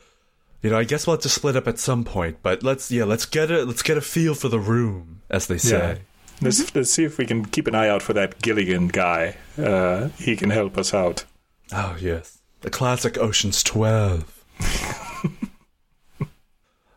you 0.62 0.70
know, 0.70 0.78
I 0.78 0.84
guess 0.84 1.06
we'll 1.06 1.16
have 1.16 1.22
to 1.22 1.28
split 1.28 1.56
up 1.56 1.68
at 1.68 1.78
some 1.78 2.04
point. 2.04 2.38
But 2.42 2.62
let's 2.62 2.90
yeah, 2.90 3.04
let's 3.04 3.26
get 3.26 3.50
a 3.50 3.64
let's 3.64 3.82
get 3.82 3.96
a 3.96 4.00
feel 4.00 4.34
for 4.34 4.48
the 4.48 4.58
room, 4.58 5.20
as 5.30 5.46
they 5.46 5.58
say. 5.58 6.00
let's 6.40 6.74
let's 6.74 6.90
see 6.90 7.04
if 7.04 7.18
we 7.18 7.26
can 7.26 7.44
keep 7.44 7.66
an 7.68 7.74
eye 7.74 7.88
out 7.88 8.02
for 8.02 8.14
that 8.14 8.40
Gilligan 8.40 8.88
guy. 8.88 9.36
Uh, 9.56 10.08
he 10.18 10.34
can 10.36 10.50
help 10.50 10.76
us 10.76 10.92
out. 10.92 11.24
Oh 11.72 11.96
yes, 12.00 12.40
the 12.62 12.70
classic 12.70 13.16
Ocean's 13.18 13.62
Twelve. 13.62 14.44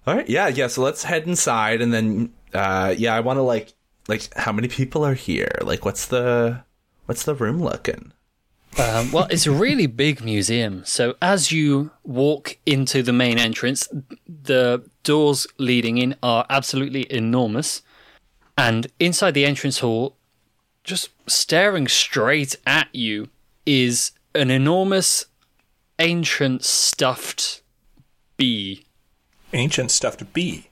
All 0.08 0.16
right, 0.16 0.30
yeah, 0.30 0.48
yeah. 0.48 0.68
So 0.68 0.82
let's 0.82 1.04
head 1.04 1.28
inside, 1.28 1.82
and 1.82 1.94
then, 1.94 2.32
uh, 2.54 2.96
yeah, 2.98 3.14
I 3.14 3.20
want 3.20 3.38
to 3.38 3.42
like, 3.42 3.74
like, 4.08 4.34
how 4.36 4.54
many 4.54 4.70
people 4.70 5.06
are 5.06 5.14
here? 5.14 5.52
Like, 5.62 5.84
what's 5.84 6.06
the, 6.06 6.64
what's 7.08 7.24
the 7.24 7.36
room 7.36 7.62
looking? 7.62 8.14
Um, 8.80 9.12
well, 9.12 9.28
it's 9.30 9.48
a 9.48 9.52
really 9.52 9.86
big 9.86 10.24
museum. 10.24 10.84
So 10.86 11.16
as 11.22 11.52
you 11.52 11.92
walk 12.04 12.58
into 12.66 13.04
the 13.04 13.12
main 13.12 13.38
entrance, 13.38 13.90
the 14.28 14.84
doors 15.04 15.46
leading 15.58 15.98
in 15.98 16.16
are 16.24 16.46
absolutely 16.50 17.12
enormous. 17.12 17.82
And 18.58 18.88
inside 19.00 19.34
the 19.34 19.46
entrance 19.46 19.80
hall, 19.80 20.16
just 20.86 21.10
staring 21.28 21.90
straight 21.90 22.56
at 22.66 22.88
you, 22.94 23.28
is 23.66 24.12
an 24.34 24.52
enormous, 24.52 25.26
ancient 26.00 26.64
stuffed 26.64 27.62
bee. 28.38 28.86
Ancient 29.54 29.92
stuffed 29.92 30.34
bee. 30.34 30.70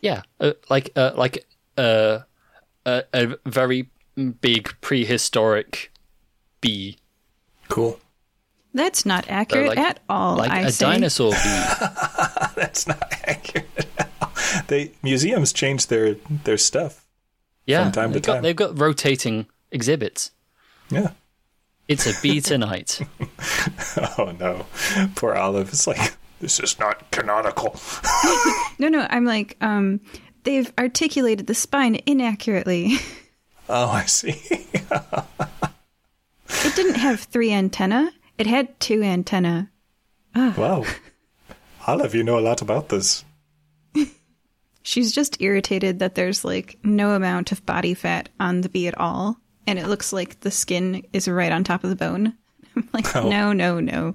Yeah, 0.00 0.22
uh, 0.40 0.52
like 0.68 0.90
uh, 0.96 1.12
like 1.16 1.46
uh, 1.78 2.20
a 2.84 3.04
a 3.14 3.36
very 3.46 3.88
big 4.40 4.74
prehistoric 4.80 5.92
bee, 6.60 6.98
Cool. 7.68 7.98
That's 8.74 9.06
not 9.06 9.26
accurate 9.28 9.68
like- 9.70 9.78
at 9.78 10.00
all. 10.08 10.36
like 10.36 10.50
I 10.50 10.60
a 10.62 10.70
say. 10.72 10.84
dinosaur 10.86 11.30
bee. 11.32 11.36
That's 12.56 12.86
not 12.86 13.10
accurate. 13.24 13.86
they 14.68 14.92
museums 15.02 15.52
change 15.52 15.86
their 15.86 16.14
their 16.44 16.58
stuff. 16.58 17.04
Yeah, 17.66 17.84
From 17.84 17.92
time 17.92 18.12
to 18.12 18.20
got, 18.20 18.32
time. 18.34 18.42
they've 18.42 18.54
got 18.56 18.78
rotating 18.78 19.46
exhibits. 19.72 20.30
Yeah. 20.90 21.12
It's 21.88 22.06
a 22.06 22.12
bee 22.22 22.40
tonight. 22.40 23.00
Oh 24.18 24.34
no, 24.38 24.66
poor 25.14 25.34
Olive. 25.34 25.68
It's 25.70 25.86
like 25.86 26.14
this 26.40 26.60
is 26.60 26.78
not 26.78 27.10
canonical. 27.10 27.76
No, 28.78 28.88
no, 28.88 29.06
I'm 29.08 29.24
like, 29.24 29.56
um, 29.62 30.00
they've 30.44 30.70
articulated 30.78 31.46
the 31.46 31.54
spine 31.54 31.96
inaccurately. 32.06 32.96
Oh, 33.68 33.88
I 33.88 34.04
see. 34.04 34.40
It 34.50 34.84
didn't 36.76 36.96
have 36.98 37.18
three 37.20 37.52
antenna. 37.52 38.12
It 38.38 38.46
had 38.46 38.78
two 38.78 39.02
antenna. 39.02 39.70
wow. 40.36 40.84
Olive, 41.86 42.14
you 42.14 42.22
know 42.22 42.38
a 42.38 42.40
lot 42.40 42.62
about 42.62 42.90
this. 42.90 43.24
She's 44.82 45.10
just 45.12 45.40
irritated 45.40 45.98
that 45.98 46.14
there's 46.14 46.44
like 46.44 46.78
no 46.84 47.12
amount 47.12 47.50
of 47.50 47.66
body 47.66 47.94
fat 47.94 48.28
on 48.38 48.60
the 48.60 48.68
bee 48.68 48.86
at 48.86 48.96
all, 48.98 49.36
and 49.66 49.80
it 49.80 49.88
looks 49.88 50.12
like 50.12 50.38
the 50.40 50.50
skin 50.52 51.04
is 51.12 51.26
right 51.26 51.50
on 51.50 51.64
top 51.64 51.82
of 51.82 51.90
the 51.90 51.96
bone. 51.96 52.34
I'm 52.76 52.88
like, 52.92 53.16
Oh. 53.16 53.28
no, 53.28 53.52
no, 53.52 53.80
no. 53.80 54.14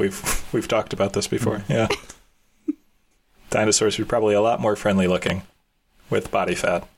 We've 0.00 0.44
we've 0.52 0.66
talked 0.66 0.92
about 0.92 1.12
this 1.12 1.28
before. 1.28 1.62
Yeah. 1.68 1.88
Dinosaurs 3.50 3.98
are 3.98 4.06
probably 4.06 4.34
a 4.34 4.40
lot 4.40 4.60
more 4.60 4.74
friendly 4.76 5.06
looking 5.06 5.42
with 6.08 6.30
body 6.30 6.54
fat. 6.54 6.88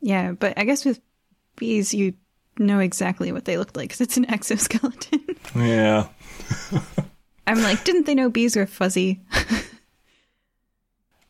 Yeah, 0.00 0.32
but 0.32 0.56
I 0.56 0.64
guess 0.64 0.84
with 0.84 1.00
bees, 1.56 1.92
you 1.92 2.14
know 2.58 2.78
exactly 2.78 3.32
what 3.32 3.44
they 3.44 3.58
look 3.58 3.76
like 3.76 3.88
because 3.88 4.00
it's 4.00 4.16
an 4.16 4.30
exoskeleton. 4.30 5.20
Yeah. 5.56 6.06
I'm 7.44 7.60
like, 7.60 7.82
didn't 7.82 8.06
they 8.06 8.14
know 8.14 8.30
bees 8.30 8.54
were 8.54 8.66
fuzzy? 8.66 9.18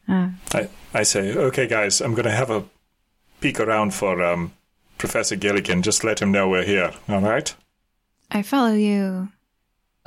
I 0.07 0.69
I 0.93 1.03
say, 1.05 1.35
okay, 1.35 1.67
guys, 1.67 2.03
I'm 2.03 2.15
gonna 2.15 2.31
have 2.31 2.51
a 2.51 2.65
peek 3.41 3.61
around 3.61 3.95
for 3.95 4.23
um, 4.23 4.53
Professor 4.99 5.37
Gilligan. 5.37 5.83
Just 5.83 6.05
let 6.05 6.21
him 6.21 6.33
know 6.33 6.51
we're 6.51 6.65
here. 6.65 6.93
All 7.09 7.23
right. 7.23 7.55
I 8.31 8.43
follow 8.43 8.75
you. 8.75 9.29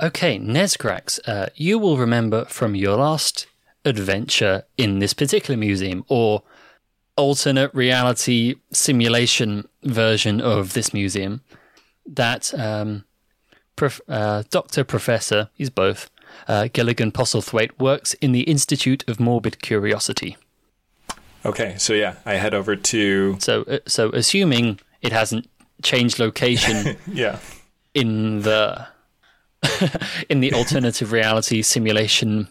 Okay, 0.04 0.38
Nesgrax, 0.38 1.18
uh, 1.26 1.46
you 1.54 1.78
will 1.78 1.96
remember 1.96 2.44
from 2.44 2.74
your 2.74 2.96
last 2.98 3.46
adventure 3.86 4.64
in 4.76 4.98
this 4.98 5.14
particular 5.14 5.56
museum, 5.56 6.04
or 6.08 6.42
alternate 7.16 7.74
reality 7.74 8.56
simulation 8.70 9.66
version 9.82 10.42
of 10.42 10.74
this 10.74 10.92
museum, 10.92 11.40
that 12.04 12.52
um, 12.52 13.06
prof- 13.76 14.02
uh, 14.06 14.42
Dr. 14.50 14.84
Professor, 14.84 15.48
he's 15.54 15.70
both, 15.70 16.10
uh, 16.48 16.68
Gilligan 16.70 17.10
Postlethwaite, 17.10 17.78
works 17.78 18.12
in 18.20 18.32
the 18.32 18.42
Institute 18.42 19.08
of 19.08 19.18
Morbid 19.18 19.62
Curiosity. 19.62 20.36
Okay. 21.46 21.76
So 21.78 21.94
yeah, 21.94 22.16
I 22.26 22.34
head 22.34 22.52
over 22.52 22.76
to 22.76 23.36
So, 23.38 23.62
uh, 23.62 23.78
so 23.86 24.10
assuming 24.10 24.80
it 25.00 25.12
hasn't 25.12 25.48
changed 25.82 26.18
location 26.18 26.98
yeah. 27.06 27.38
in 27.94 28.42
the 28.42 28.88
in 30.28 30.40
the 30.40 30.52
alternative 30.54 31.12
reality 31.12 31.62
simulation 31.62 32.48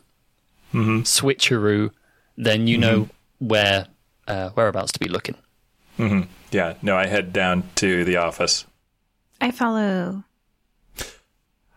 mm-hmm. 0.74 1.02
switcheroo, 1.02 1.92
then 2.38 2.68
you 2.68 2.78
know 2.78 3.02
mm-hmm. 3.02 3.48
where 3.48 3.88
uh, 4.28 4.50
whereabouts 4.50 4.92
to 4.94 5.00
be 5.00 5.10
looking. 5.10 5.36
Mm-hmm. 5.98 6.30
Yeah. 6.52 6.76
No, 6.82 6.96
I 6.96 7.08
head 7.08 7.34
down 7.34 7.64
to 7.76 8.04
the 8.04 8.18
office. 8.18 8.66
I 9.42 9.52
follow. 9.52 10.24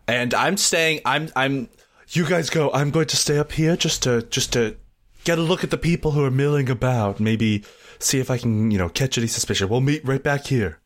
And 0.08 0.34
I'm 0.34 0.56
staying. 0.56 1.00
I'm. 1.04 1.30
I'm. 1.34 1.68
You 2.10 2.24
guys 2.26 2.50
go. 2.50 2.70
I'm 2.72 2.90
going 2.90 3.08
to 3.08 3.16
stay 3.16 3.38
up 3.38 3.52
here 3.52 3.76
just 3.76 4.04
to 4.04 4.22
just 4.22 4.52
to 4.52 4.76
get 5.24 5.38
a 5.38 5.42
look 5.42 5.64
at 5.64 5.70
the 5.70 5.78
people 5.78 6.12
who 6.12 6.24
are 6.24 6.30
milling 6.30 6.70
about. 6.70 7.18
Maybe 7.18 7.64
see 7.98 8.20
if 8.20 8.30
I 8.30 8.38
can, 8.38 8.70
you 8.70 8.78
know, 8.78 8.88
catch 8.88 9.18
any 9.18 9.26
suspicion. 9.26 9.68
We'll 9.68 9.80
meet 9.80 10.04
right 10.04 10.22
back 10.22 10.46
here. 10.46 10.78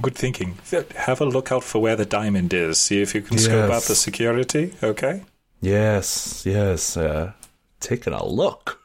Good 0.00 0.14
thinking. 0.14 0.58
Have 0.96 1.20
a 1.20 1.26
look 1.26 1.52
out 1.52 1.64
for 1.64 1.80
where 1.80 1.96
the 1.96 2.06
diamond 2.06 2.54
is. 2.54 2.78
See 2.78 3.02
if 3.02 3.14
you 3.14 3.20
can 3.20 3.36
scope 3.38 3.70
out 3.70 3.82
the 3.82 3.94
security. 3.94 4.72
Okay. 4.82 5.22
Yes, 5.60 6.44
yes. 6.46 6.96
Uh, 6.96 7.32
taking 7.80 8.12
a 8.12 8.24
look. 8.24 8.80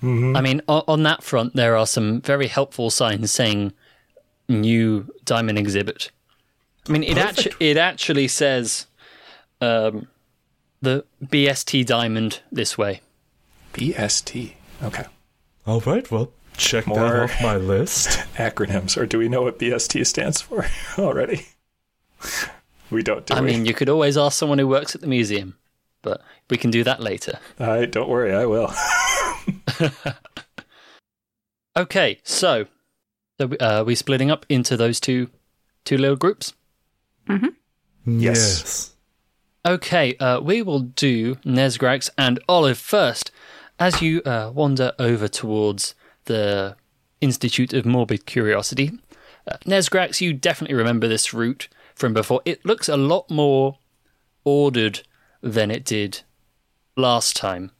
I 0.00 0.40
mean, 0.40 0.62
on, 0.68 0.84
on 0.86 1.02
that 1.02 1.24
front, 1.24 1.56
there 1.56 1.76
are 1.76 1.86
some 1.86 2.20
very 2.20 2.46
helpful 2.46 2.88
signs 2.88 3.32
saying 3.32 3.72
new 4.48 5.12
diamond 5.24 5.58
exhibit. 5.58 6.10
I 6.88 6.92
mean, 6.92 7.02
it 7.02 7.18
actually 7.18 7.52
it 7.60 7.76
actually 7.76 8.28
says 8.28 8.86
um, 9.60 10.06
the 10.80 11.04
BST 11.24 11.84
diamond 11.84 12.40
this 12.50 12.78
way. 12.78 13.00
BST. 13.74 14.52
Okay. 14.82 15.04
All 15.66 15.80
right. 15.80 16.08
Well, 16.10 16.32
check 16.58 16.86
More- 16.86 16.98
that 16.98 17.22
off 17.22 17.42
my 17.42 17.56
list. 17.56 18.08
Acronyms, 18.36 18.96
or 18.96 19.06
do 19.06 19.18
we 19.18 19.28
know 19.28 19.42
what 19.42 19.58
BST 19.58 20.06
stands 20.06 20.40
for 20.40 20.66
already? 20.98 21.46
we 22.90 23.02
don't. 23.02 23.24
Do 23.26 23.34
I 23.34 23.40
we? 23.40 23.46
mean, 23.46 23.66
you 23.66 23.74
could 23.74 23.88
always 23.88 24.16
ask 24.18 24.38
someone 24.38 24.58
who 24.58 24.68
works 24.68 24.94
at 24.94 25.00
the 25.00 25.06
museum, 25.06 25.56
but 26.02 26.20
we 26.50 26.56
can 26.56 26.70
do 26.70 26.84
that 26.84 27.00
later. 27.00 27.38
I 27.58 27.84
don't 27.86 28.08
worry. 28.08 28.34
I 28.34 28.46
will. 28.46 28.72
Okay, 31.76 32.18
so 32.24 32.66
so 33.40 33.50
uh, 33.60 33.84
we 33.86 33.94
splitting 33.94 34.30
up 34.32 34.44
into 34.48 34.76
those 34.76 34.98
two 34.98 35.30
two 35.84 35.96
little 35.96 36.16
groups. 36.16 36.52
Yes. 38.04 38.94
Okay, 39.64 40.16
uh, 40.16 40.40
we 40.40 40.62
will 40.62 40.80
do 40.80 41.36
Nesgrax 41.36 42.10
and 42.18 42.40
Olive 42.48 42.78
first. 42.78 43.30
As 43.78 44.02
you 44.02 44.22
uh, 44.22 44.50
wander 44.52 44.92
over 44.98 45.28
towards 45.28 45.94
the 46.28 46.76
Institute 47.20 47.72
of 47.72 47.84
Morbid 47.84 48.24
Curiosity, 48.24 48.92
uh, 49.50 49.56
Nesgrax, 49.66 50.20
you 50.20 50.32
definitely 50.32 50.76
remember 50.76 51.08
this 51.08 51.34
route 51.34 51.68
from 51.94 52.14
before. 52.14 52.40
It 52.44 52.64
looks 52.64 52.88
a 52.88 52.96
lot 52.96 53.28
more 53.30 53.78
ordered 54.44 55.00
than 55.42 55.70
it 55.70 55.84
did 55.84 56.20
last 56.96 57.36
time, 57.36 57.72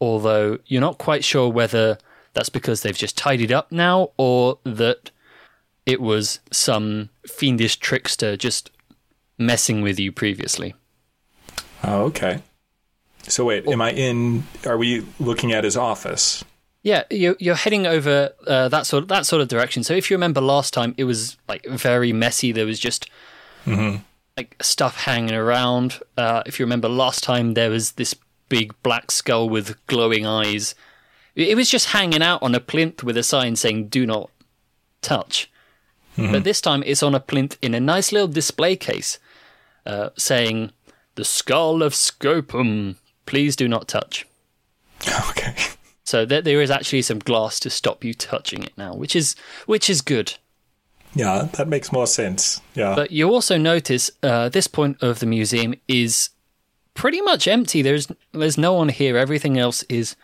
although 0.00 0.58
you're 0.66 0.80
not 0.80 0.98
quite 0.98 1.24
sure 1.24 1.48
whether 1.48 1.98
that's 2.32 2.48
because 2.48 2.82
they've 2.82 2.96
just 2.96 3.16
tidied 3.16 3.52
up 3.52 3.70
now 3.70 4.10
or 4.16 4.58
that 4.64 5.10
it 5.86 6.00
was 6.00 6.40
some 6.50 7.10
fiendish 7.26 7.76
trickster 7.76 8.36
just 8.36 8.70
messing 9.38 9.82
with 9.82 10.00
you 10.00 10.10
previously. 10.10 10.74
Oh, 11.82 12.04
okay. 12.04 12.42
So 13.28 13.44
wait, 13.44 13.66
am 13.66 13.80
I 13.80 13.92
in? 13.92 14.44
Are 14.66 14.76
we 14.76 15.06
looking 15.18 15.52
at 15.52 15.64
his 15.64 15.76
office? 15.76 16.44
Yeah, 16.84 17.04
you're, 17.10 17.34
you're 17.40 17.54
heading 17.54 17.86
over 17.86 18.30
uh, 18.46 18.68
that 18.68 18.84
sort 18.86 19.04
of, 19.04 19.08
that 19.08 19.24
sort 19.24 19.40
of 19.40 19.48
direction. 19.48 19.82
So 19.82 19.94
if 19.94 20.10
you 20.10 20.16
remember 20.16 20.42
last 20.42 20.74
time, 20.74 20.94
it 20.98 21.04
was 21.04 21.38
like 21.48 21.64
very 21.66 22.12
messy. 22.12 22.52
There 22.52 22.66
was 22.66 22.78
just 22.78 23.08
like 24.36 24.54
stuff 24.62 24.94
hanging 25.04 25.34
around. 25.34 26.00
Uh, 26.18 26.42
if 26.44 26.60
you 26.60 26.66
remember 26.66 26.88
last 26.90 27.24
time, 27.24 27.54
there 27.54 27.70
was 27.70 27.92
this 27.92 28.14
big 28.50 28.74
black 28.82 29.10
skull 29.10 29.48
with 29.48 29.74
glowing 29.86 30.26
eyes. 30.26 30.74
It 31.34 31.56
was 31.56 31.70
just 31.70 31.86
hanging 31.88 32.22
out 32.22 32.42
on 32.42 32.54
a 32.54 32.60
plinth 32.60 33.02
with 33.02 33.16
a 33.16 33.22
sign 33.22 33.56
saying 33.56 33.88
"Do 33.88 34.04
not 34.06 34.30
touch." 35.00 35.50
But 36.16 36.44
this 36.44 36.60
time, 36.60 36.84
it's 36.86 37.02
on 37.02 37.14
a 37.14 37.18
plinth 37.18 37.56
in 37.60 37.74
a 37.74 37.80
nice 37.80 38.12
little 38.12 38.28
display 38.28 38.76
case, 38.76 39.18
uh, 39.86 40.10
saying 40.16 40.70
"The 41.14 41.24
skull 41.24 41.82
of 41.82 41.94
Scopum. 41.94 42.96
Please 43.26 43.56
do 43.56 43.68
not 43.68 43.88
touch." 43.88 44.26
Okay. 45.30 45.54
So 46.04 46.24
there, 46.26 46.42
there 46.42 46.60
is 46.60 46.70
actually 46.70 47.02
some 47.02 47.18
glass 47.18 47.58
to 47.60 47.70
stop 47.70 48.04
you 48.04 48.14
touching 48.14 48.62
it 48.62 48.76
now, 48.76 48.94
which 48.94 49.16
is 49.16 49.34
which 49.66 49.88
is 49.88 50.02
good. 50.02 50.34
Yeah, 51.14 51.48
that 51.52 51.68
makes 51.68 51.92
more 51.92 52.06
sense. 52.06 52.60
Yeah. 52.74 52.94
But 52.94 53.10
you 53.10 53.30
also 53.30 53.56
notice 53.56 54.10
uh, 54.22 54.48
this 54.48 54.66
point 54.66 55.02
of 55.02 55.20
the 55.20 55.26
museum 55.26 55.74
is 55.88 56.30
pretty 56.94 57.20
much 57.20 57.48
empty. 57.48 57.82
There's 57.82 58.08
there's 58.32 58.58
no 58.58 58.74
one 58.74 58.90
here. 58.90 59.16
Everything 59.16 59.58
else 59.58 59.82
is 59.84 60.16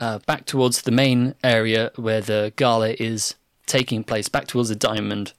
uh, 0.00 0.18
back 0.26 0.46
towards 0.46 0.82
the 0.82 0.90
main 0.90 1.34
area 1.42 1.92
where 1.96 2.20
the 2.20 2.52
gala 2.56 2.90
is 2.98 3.34
taking 3.66 4.04
place, 4.04 4.28
back 4.28 4.46
towards 4.46 4.68
the 4.68 4.76
diamond 4.76 5.32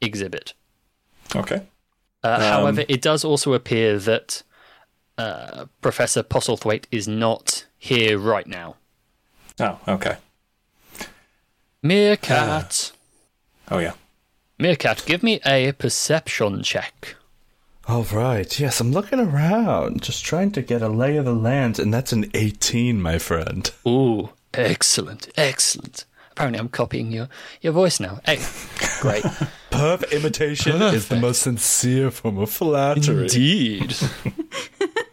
exhibit. 0.00 0.54
okay. 1.34 1.62
Uh, 2.22 2.40
however, 2.40 2.84
it 2.88 3.00
does 3.00 3.24
also 3.24 3.52
appear 3.52 3.98
that 3.98 4.42
uh, 5.16 5.66
Professor 5.80 6.24
Postlethwaite 6.24 6.84
is 6.90 7.06
not 7.06 7.66
here 7.78 8.18
right 8.18 8.46
now. 8.48 8.74
Oh, 9.58 9.78
okay. 9.88 10.16
Meerkat. 11.82 12.92
Uh, 13.68 13.74
oh 13.74 13.78
yeah. 13.78 13.92
Meerkat, 14.58 15.04
give 15.06 15.22
me 15.22 15.40
a 15.46 15.72
perception 15.72 16.62
check. 16.62 17.16
All 17.88 18.04
right. 18.04 18.58
Yes, 18.58 18.80
I'm 18.80 18.90
looking 18.90 19.20
around, 19.20 20.02
just 20.02 20.24
trying 20.24 20.50
to 20.52 20.62
get 20.62 20.82
a 20.82 20.88
lay 20.88 21.16
of 21.16 21.24
the 21.24 21.34
land, 21.34 21.78
and 21.78 21.94
that's 21.94 22.12
an 22.12 22.30
18, 22.34 23.00
my 23.00 23.18
friend. 23.18 23.70
Ooh, 23.86 24.30
excellent, 24.52 25.28
excellent. 25.36 26.04
Apparently, 26.32 26.58
I'm 26.58 26.68
copying 26.68 27.12
your, 27.12 27.28
your 27.60 27.72
voice 27.72 28.00
now. 28.00 28.20
Hey, 28.26 28.40
great. 29.00 29.24
Perfect 29.70 30.12
imitation 30.12 30.82
is 30.82 31.08
the 31.08 31.16
most 31.16 31.42
sincere 31.42 32.10
form 32.10 32.38
of 32.38 32.50
flattery. 32.50 33.22
Indeed. 33.22 33.96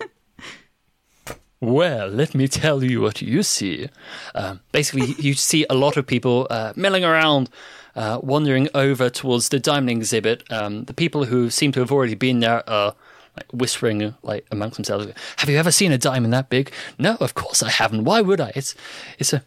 well, 1.64 2.08
let 2.08 2.36
me 2.36 2.48
tell 2.50 2.84
you 2.84 3.00
what 3.00 3.22
you 3.22 3.42
see. 3.42 3.88
Um, 4.36 4.60
basically, 4.74 5.16
you 5.18 5.34
see 5.34 5.66
a 5.70 5.74
lot 5.74 5.96
of 5.96 6.06
people 6.06 6.46
uh, 6.50 6.74
milling 6.76 7.06
around, 7.06 7.50
uh, 7.96 8.20
wandering 8.22 8.68
over 8.74 9.10
towards 9.10 9.48
the 9.48 9.60
diamond 9.60 9.92
exhibit. 9.92 10.44
Um, 10.52 10.84
the 10.84 10.94
people 10.94 11.24
who 11.26 11.50
seem 11.50 11.72
to 11.72 11.80
have 11.80 11.92
already 11.92 12.16
been 12.16 12.42
there 12.42 12.70
are 12.70 12.96
like 13.38 13.52
whispering 13.54 14.14
like 14.24 14.46
amongst 14.52 14.76
themselves. 14.76 15.08
Have 15.38 15.50
you 15.50 15.58
ever 15.58 15.72
seen 15.72 15.94
a 15.94 15.98
diamond 15.98 16.34
that 16.34 16.50
big? 16.50 16.70
No, 17.00 17.16
of 17.22 17.34
course 17.34 17.64
I 17.64 17.70
haven't. 17.70 18.04
Why 18.04 18.20
would 18.20 18.42
I? 18.42 18.52
It's 18.56 18.76
it's 19.18 19.32
a 19.32 19.44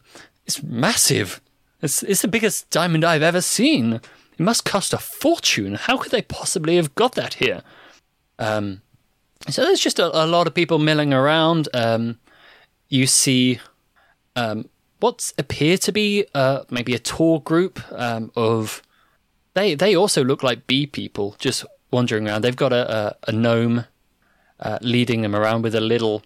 it's 0.47 0.63
massive. 0.63 1.43
It's 1.83 2.03
it's 2.03 2.23
the 2.23 2.29
biggest 2.29 2.71
diamond 2.71 3.05
I've 3.05 3.23
ever 3.23 3.43
seen. 3.43 4.01
It 4.39 4.43
must 4.43 4.65
cost 4.65 4.95
a 4.95 4.99
fortune. 4.99 5.75
How 5.75 5.99
could 5.99 6.13
they 6.13 6.23
possibly 6.23 6.77
have 6.77 6.95
got 6.95 7.15
that 7.15 7.35
here? 7.35 7.63
Um, 8.39 8.81
so 9.49 9.63
there's 9.63 9.81
just 9.81 9.99
a, 9.99 10.25
a 10.25 10.27
lot 10.27 10.47
of 10.47 10.55
people 10.55 10.79
milling 10.79 11.13
around. 11.13 11.69
Um, 11.75 12.19
you 12.89 13.07
see 13.07 13.61
um, 14.35 14.69
what's 15.01 15.33
appear 15.39 15.77
to 15.79 15.93
be 15.93 16.27
uh, 16.35 16.65
maybe 16.71 16.95
a 16.95 16.99
tour 16.99 17.41
group 17.41 17.81
um, 17.93 18.31
of. 18.37 18.83
They 19.55 19.75
they 19.75 19.97
also 19.97 20.23
look 20.23 20.43
like 20.43 20.67
bee 20.67 20.87
people 20.87 21.35
just 21.39 21.65
wandering 21.91 22.29
around. 22.29 22.43
They've 22.43 22.55
got 22.55 22.73
a 22.73 22.97
a, 22.97 23.17
a 23.29 23.33
gnome 23.33 23.87
uh, 24.61 24.79
leading 24.81 25.23
them 25.23 25.35
around 25.35 25.63
with 25.63 25.75
a 25.75 25.81
little 25.81 26.23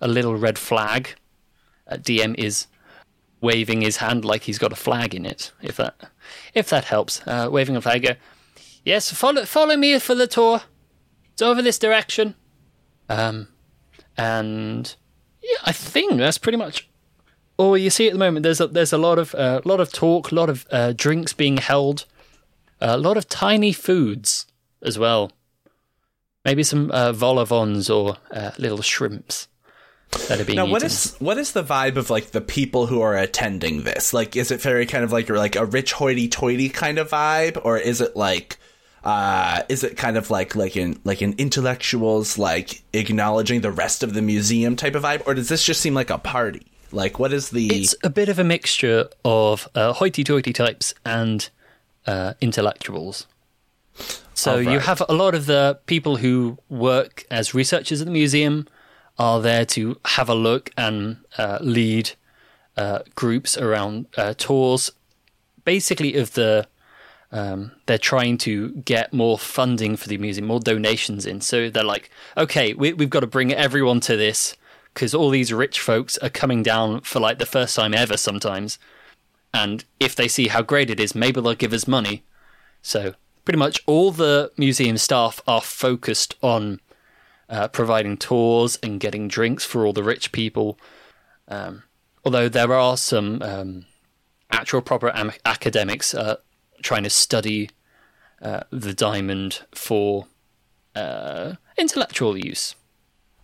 a 0.00 0.08
little 0.08 0.36
red 0.36 0.58
flag. 0.58 1.14
Uh, 1.86 1.96
DM 1.96 2.34
is 2.38 2.66
waving 3.40 3.82
his 3.82 3.98
hand 3.98 4.24
like 4.24 4.42
he's 4.42 4.58
got 4.58 4.72
a 4.72 4.76
flag 4.76 5.14
in 5.14 5.24
it. 5.24 5.52
If 5.62 5.76
that 5.76 6.10
if 6.54 6.68
that 6.70 6.84
helps, 6.84 7.26
uh, 7.26 7.48
waving 7.50 7.76
a 7.76 7.80
flag. 7.80 8.18
Yes, 8.84 9.12
follow 9.12 9.44
follow 9.44 9.76
me 9.76 9.98
for 9.98 10.14
the 10.14 10.26
tour. 10.26 10.62
It's 11.32 11.42
over 11.42 11.62
this 11.62 11.78
direction. 11.78 12.34
Um, 13.08 13.48
and 14.16 14.94
yeah, 15.42 15.58
I 15.64 15.72
think 15.72 16.18
that's 16.18 16.38
pretty 16.38 16.58
much 16.58 16.88
all 17.56 17.76
you 17.76 17.90
see 17.90 18.06
at 18.06 18.12
the 18.12 18.18
moment. 18.18 18.42
There's 18.42 18.60
a, 18.60 18.66
there's 18.66 18.92
a 18.92 18.98
lot 18.98 19.18
of 19.18 19.34
a 19.34 19.38
uh, 19.38 19.60
lot 19.64 19.80
of 19.80 19.92
talk, 19.92 20.30
a 20.30 20.34
lot 20.34 20.50
of 20.50 20.66
uh, 20.70 20.92
drinks 20.92 21.32
being 21.32 21.58
held, 21.58 22.04
a 22.80 22.96
lot 22.96 23.16
of 23.16 23.28
tiny 23.28 23.72
foods 23.72 24.46
as 24.82 24.98
well. 24.98 25.32
Maybe 26.44 26.62
some 26.62 26.90
uh, 26.90 27.12
vol 27.12 27.38
au 27.38 27.44
or 27.90 28.16
uh, 28.30 28.50
little 28.58 28.82
shrimps 28.82 29.48
that 30.28 30.40
are 30.40 30.44
being 30.44 30.56
now 30.56 30.62
eaten. 30.62 30.72
what 30.72 30.82
is 30.82 31.16
what 31.18 31.38
is 31.38 31.52
the 31.52 31.64
vibe 31.64 31.96
of 31.96 32.10
like 32.10 32.30
the 32.30 32.40
people 32.40 32.86
who 32.86 33.02
are 33.02 33.16
attending 33.16 33.82
this 33.82 34.14
like 34.14 34.36
is 34.36 34.50
it 34.50 34.60
very 34.60 34.86
kind 34.86 35.04
of 35.04 35.12
like 35.12 35.28
like 35.28 35.56
a 35.56 35.66
rich 35.66 35.92
hoity-toity 35.92 36.70
kind 36.70 36.98
of 36.98 37.10
vibe 37.10 37.60
or 37.62 37.76
is 37.76 38.00
it 38.00 38.16
like 38.16 38.56
uh 39.04 39.62
is 39.68 39.84
it 39.84 39.96
kind 39.96 40.16
of 40.16 40.30
like 40.30 40.56
like 40.56 40.76
in 40.76 40.98
like 41.04 41.20
an 41.20 41.34
intellectuals 41.38 42.36
like 42.38 42.82
acknowledging 42.92 43.60
the 43.60 43.70
rest 43.70 44.02
of 44.02 44.14
the 44.14 44.22
museum 44.22 44.74
type 44.74 44.94
of 44.94 45.02
vibe 45.04 45.22
or 45.26 45.34
does 45.34 45.48
this 45.48 45.62
just 45.62 45.80
seem 45.80 45.94
like 45.94 46.10
a 46.10 46.18
party 46.18 46.66
like 46.92 47.18
what 47.18 47.32
is 47.32 47.50
the 47.50 47.66
It's 47.68 47.94
a 48.02 48.10
bit 48.10 48.28
of 48.28 48.38
a 48.38 48.44
mixture 48.44 49.08
of 49.24 49.68
uh, 49.74 49.92
hoity-toity 49.92 50.52
types 50.52 50.94
and 51.04 51.48
uh, 52.06 52.34
intellectuals. 52.40 53.26
So 54.34 54.54
All 54.54 54.62
you 54.62 54.78
have 54.78 55.02
a 55.08 55.12
lot 55.12 55.34
of 55.34 55.46
the 55.46 55.80
people 55.86 56.16
who 56.16 56.58
work 56.68 57.26
as 57.30 57.54
researchers 57.54 58.00
at 58.00 58.06
the 58.06 58.12
museum 58.12 58.68
are 59.18 59.40
there 59.40 59.64
to 59.66 59.98
have 60.04 60.28
a 60.28 60.34
look 60.34 60.70
and 60.76 61.18
uh, 61.36 61.58
lead 61.60 62.12
uh, 62.76 63.00
groups 63.14 63.58
around 63.58 64.06
uh, 64.16 64.34
tours, 64.36 64.90
basically 65.64 66.16
of 66.16 66.34
the. 66.34 66.66
Um, 67.30 67.72
they're 67.86 67.98
trying 67.98 68.38
to 68.38 68.70
get 68.70 69.12
more 69.12 69.38
funding 69.38 69.96
for 69.96 70.08
the 70.08 70.16
museum, 70.16 70.46
more 70.46 70.60
donations 70.60 71.26
in. 71.26 71.40
So 71.40 71.68
they're 71.68 71.84
like, 71.84 72.10
okay, 72.36 72.72
we, 72.72 72.92
we've 72.94 73.10
got 73.10 73.20
to 73.20 73.26
bring 73.26 73.52
everyone 73.52 74.00
to 74.00 74.16
this 74.16 74.56
because 74.94 75.14
all 75.14 75.30
these 75.30 75.52
rich 75.52 75.78
folks 75.78 76.16
are 76.18 76.30
coming 76.30 76.62
down 76.62 77.02
for 77.02 77.20
like 77.20 77.38
the 77.38 77.46
first 77.46 77.76
time 77.76 77.94
ever 77.94 78.16
sometimes. 78.16 78.78
And 79.52 79.84
if 80.00 80.14
they 80.16 80.28
see 80.28 80.48
how 80.48 80.62
great 80.62 80.90
it 80.90 81.00
is, 81.00 81.14
maybe 81.14 81.40
they'll 81.40 81.54
give 81.54 81.72
us 81.72 81.86
money. 81.86 82.24
So 82.82 83.14
pretty 83.44 83.58
much 83.58 83.82
all 83.86 84.10
the 84.10 84.50
museum 84.56 84.96
staff 84.98 85.40
are 85.46 85.60
focused 85.60 86.34
on 86.42 86.80
uh, 87.48 87.68
providing 87.68 88.16
tours 88.16 88.78
and 88.82 89.00
getting 89.00 89.28
drinks 89.28 89.64
for 89.64 89.86
all 89.86 89.92
the 89.92 90.02
rich 90.02 90.32
people. 90.32 90.78
Um, 91.46 91.84
although 92.24 92.48
there 92.48 92.74
are 92.74 92.96
some 92.96 93.40
um, 93.42 93.86
actual 94.50 94.82
proper 94.82 95.14
am- 95.14 95.32
academics 95.44 96.14
uh, 96.14 96.36
trying 96.82 97.04
to 97.04 97.10
study 97.10 97.70
uh, 98.42 98.60
the 98.70 98.94
diamond 98.94 99.62
for 99.72 100.26
uh, 100.94 101.54
intellectual 101.76 102.36
use. 102.36 102.74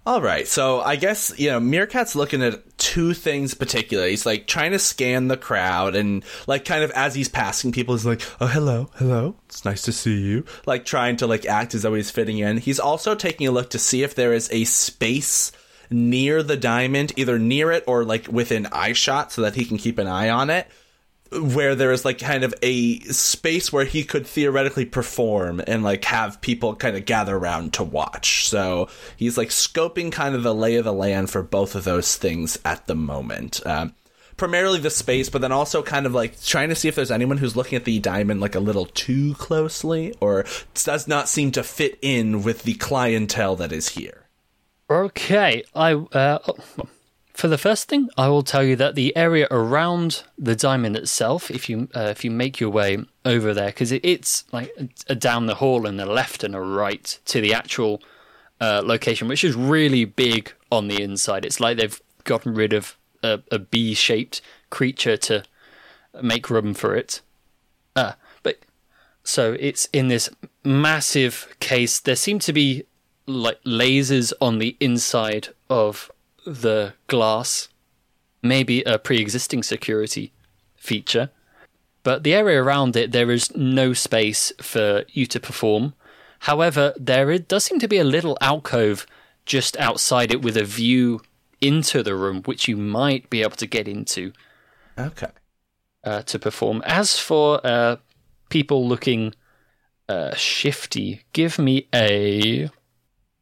All 0.07 0.21
right, 0.21 0.47
so 0.47 0.83
I 0.83 0.97
guess 0.97 1.33
you 1.39 1.51
know 1.51 1.59
Meerkat's 1.59 2.15
looking 2.15 2.43
at 2.43 2.77
two 2.77 3.15
things 3.15 3.55
particularly. 3.55 4.11
He's 4.11 4.27
like 4.27 4.47
trying 4.47 4.73
to 4.73 4.79
scan 4.79 5.29
the 5.29 5.37
crowd, 5.39 5.97
and 5.97 6.23
like 6.47 6.67
kind 6.67 6.85
of 6.85 6.91
as 6.91 7.15
he's 7.15 7.31
passing 7.31 7.73
people, 7.73 7.95
he's 7.95 8.05
like, 8.05 8.21
"Oh, 8.39 8.47
hello, 8.47 8.91
hello, 8.97 9.37
it's 9.47 9.65
nice 9.65 9.81
to 9.83 9.93
see 9.93 10.21
you." 10.21 10.45
Like 10.67 10.85
trying 10.85 11.17
to 11.17 11.27
like 11.27 11.47
act 11.47 11.75
as 11.75 11.83
though 11.83 11.95
he's 11.95 12.11
fitting 12.11 12.37
in. 12.37 12.59
He's 12.59 12.79
also 12.79 13.15
taking 13.15 13.47
a 13.47 13.51
look 13.51 13.71
to 13.71 13.79
see 13.79 14.03
if 14.03 14.15
there 14.15 14.35
is 14.35 14.51
a 14.53 14.65
space 14.65 15.53
near 15.91 16.43
the 16.43 16.59
diamond, 16.59 17.15
either 17.17 17.39
near 17.39 17.73
it 17.73 17.85
or 17.87 18.05
like 18.05 18.29
within 18.29 18.67
eye 18.67 18.93
shot, 18.93 19.33
so 19.33 19.41
that 19.41 19.55
he 19.55 19.65
can 19.65 19.79
keep 19.79 19.97
an 19.97 20.07
eye 20.07 20.29
on 20.29 20.51
it 20.51 20.69
where 21.41 21.75
there 21.75 21.93
is 21.93 22.05
like 22.05 22.19
kind 22.19 22.45
of 22.45 22.55
a 22.63 23.01
space 23.01 23.73
where 23.73 23.85
he 23.85 24.05
could 24.05 24.27
theoretically 24.27 24.85
perform 24.85 25.61
and 25.67 25.83
like 25.83 26.05
have 26.05 26.41
people 26.41 26.75
kind 26.75 26.97
of 26.97 27.05
gather 27.05 27.37
around 27.37 27.75
to 27.75 27.85
watch. 27.85 28.47
So 28.49 28.89
he's 29.17 29.37
like 29.39 29.49
scoping 29.49 30.13
kind 30.13 30.35
of 30.35 30.43
the 30.43 30.55
lay 30.55 30.77
of 30.77 30.85
the 30.85 30.93
land 30.93 31.31
for 31.31 31.43
both 31.43 31.75
of 31.75 31.85
those 31.85 32.17
things 32.17 32.59
at 32.65 32.87
the 32.87 32.95
moment. 32.95 33.65
Um, 33.67 33.95
primarily 34.37 34.81
the 34.81 34.91
space, 34.91 35.29
but 35.29 35.41
then 35.41 35.53
also 35.53 35.83
kind 35.83 36.07
of 36.07 36.15
like 36.15 36.41
trying 36.43 36.69
to 36.69 36.75
see 36.75 36.89
if 36.89 36.95
there's 36.95 37.11
anyone 37.11 37.39
who's 37.39 37.57
looking 37.57 37.77
at 37.77 37.85
the 37.85 37.99
diamond 37.99 38.41
like 38.41 38.55
a 38.55 38.61
little 38.61 38.87
too 38.87 39.35
closely 39.35 40.15
or 40.21 40.45
does 40.85 41.07
not 41.07 41.29
seem 41.29 41.53
to 41.53 41.63
fit 41.63 41.99
in 42.03 42.43
with 42.43 42.63
the 42.63 42.75
clientele 42.75 43.57
that 43.57 43.73
is 43.73 43.91
here. 43.91 44.27
Okay, 44.91 45.65
I 45.75 45.95
uh, 45.95 46.39
for 47.35 47.49
the 47.49 47.59
first 47.59 47.89
thing, 47.89 48.09
I 48.17 48.29
will 48.29 48.45
tell 48.45 48.63
you 48.63 48.77
that 48.77 48.95
the 48.95 49.15
area 49.17 49.49
around 49.51 50.23
the 50.39 50.55
diamond 50.55 50.97
itself, 50.97 51.51
if 51.51 51.69
you 51.69 51.89
uh, 51.95 52.09
if 52.11 52.25
you 52.25 52.31
make 52.31 52.61
your 52.61 52.71
way 52.71 52.99
over 53.25 53.53
there, 53.53 53.67
because 53.67 53.91
it, 53.91 54.05
it's 54.05 54.45
like 54.53 54.73
a, 55.09 55.17
down 55.17 55.47
the 55.47 55.57
hall 55.57 55.85
and 55.85 56.01
a 56.01 56.07
left 56.07 56.45
and 56.45 56.55
a 56.55 56.61
right 56.61 57.19
to 57.27 57.41
the 57.41 57.53
actual 57.53 58.01
uh, 58.61 58.83
location, 58.85 59.27
which 59.27 59.43
is 59.43 59.57
really 59.57 60.05
big 60.05 60.53
on 60.71 60.87
the 60.87 61.03
inside. 61.03 61.45
It's 61.45 61.59
like 61.59 61.77
they've 61.77 62.01
gotten 62.23 62.55
rid 62.55 62.73
of 62.73 62.97
a, 63.23 63.41
a 63.51 63.59
bee-shaped 63.59 64.41
creature 64.71 65.17
to 65.17 65.43
make 66.23 66.49
room 66.49 66.73
for 66.73 66.95
it. 66.95 67.21
Uh, 67.97 68.13
but 68.45 68.59
so 69.25 69.57
it's 69.59 69.89
in 69.93 70.07
this 70.07 70.31
massive 70.63 71.53
case. 71.59 71.99
There 71.99 72.17
seem 72.17 72.39
to 72.41 72.53
be 72.53 72.85
like 73.27 73.61
lasers 73.65 74.33
on 74.41 74.59
the 74.59 74.77
inside 74.79 75.49
of 75.69 76.11
the 76.45 76.95
glass, 77.07 77.69
maybe 78.43 78.83
a 78.83 78.99
pre-existing 78.99 79.63
security 79.63 80.33
feature. 80.77 81.31
But 82.03 82.23
the 82.23 82.35
area 82.35 82.63
around 82.63 82.97
it, 82.97 83.13
there 83.13 83.31
is 83.31 83.55
no 83.57 83.95
space 83.95 84.53
for 84.61 85.05
you 85.09 85.27
to 85.27 85.41
perform. 85.41 85.95
However, 86.41 86.93
there 86.99 87.39
does 87.39 87.65
seem 87.65 87.79
to 87.79 87.89
be 87.89 87.99
a 87.99 88.05
little 88.05 88.37
alcove 88.41 89.07
just 89.47 89.77
outside 89.79 90.31
it 90.31 90.43
with 90.43 90.57
a 90.57 90.65
view 90.65 91.23
into 91.61 92.03
the 92.03 92.15
room, 92.15 92.43
which 92.43 92.69
you 92.69 92.77
might 92.77 93.31
be 93.31 93.41
able 93.41 93.57
to 93.57 93.67
get 93.67 93.89
into 93.89 94.33
Okay. 94.99 95.29
uh, 96.05 96.23
to 96.23 96.39
perform. 96.39 96.83
As 96.85 97.19
for 97.19 97.61
uh, 97.67 97.97
people 98.51 98.87
looking 98.87 99.35
uh, 100.09 100.35
shifty, 100.35 101.23
give 101.33 101.59
me 101.59 101.89
a 101.95 102.69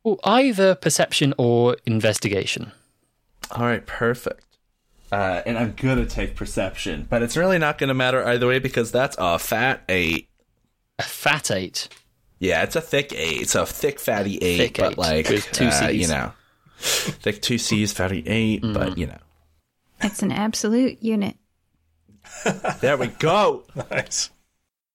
ooh, 0.06 0.18
either 0.22 0.76
perception 0.76 1.34
or 1.36 1.76
investigation. 1.84 2.70
All 3.52 3.64
right, 3.64 3.84
perfect. 3.86 4.46
Uh, 5.10 5.42
and 5.44 5.58
I'm 5.58 5.74
gonna 5.74 6.06
take 6.06 6.34
perception, 6.36 7.06
but 7.08 7.22
it's 7.22 7.36
really 7.36 7.58
not 7.58 7.76
gonna 7.78 7.92
matter 7.94 8.24
either 8.24 8.46
way 8.46 8.58
because 8.58 8.90
that's 8.90 9.14
a 9.18 9.38
fat 9.38 9.82
eight. 9.88 10.28
A 10.98 11.02
fat 11.02 11.50
eight. 11.50 11.88
Yeah, 12.38 12.62
it's 12.62 12.76
a 12.76 12.80
thick 12.80 13.12
eight. 13.12 13.42
It's 13.42 13.54
a 13.54 13.66
thick 13.66 14.00
fatty 14.00 14.38
eight, 14.38 14.56
Thick 14.58 14.76
but 14.78 14.92
eight 14.92 14.98
like 14.98 15.28
with 15.28 15.50
two 15.52 15.66
uh, 15.66 15.70
Cs. 15.70 15.94
you 15.94 16.08
know, 16.08 16.32
thick 16.78 17.42
two 17.42 17.58
C's, 17.58 17.92
fatty 17.92 18.26
eight, 18.26 18.62
Mm. 18.62 18.74
but 18.74 18.96
you 18.98 19.06
know. 19.06 19.18
It's 20.00 20.22
an 20.22 20.32
absolute 20.32 21.02
unit. 21.02 21.36
There 22.80 22.96
we 22.96 23.08
go. 23.08 23.64
Nice. 23.90 24.30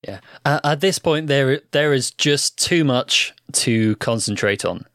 Yeah. 0.06 0.20
Uh, 0.46 0.60
at 0.64 0.80
this 0.82 1.00
point, 1.00 1.28
there 1.28 1.62
there 1.72 1.94
is 1.94 2.12
just 2.12 2.58
too 2.58 2.84
much 2.84 3.34
to 3.54 3.96
concentrate 3.98 4.66
on. 4.66 4.86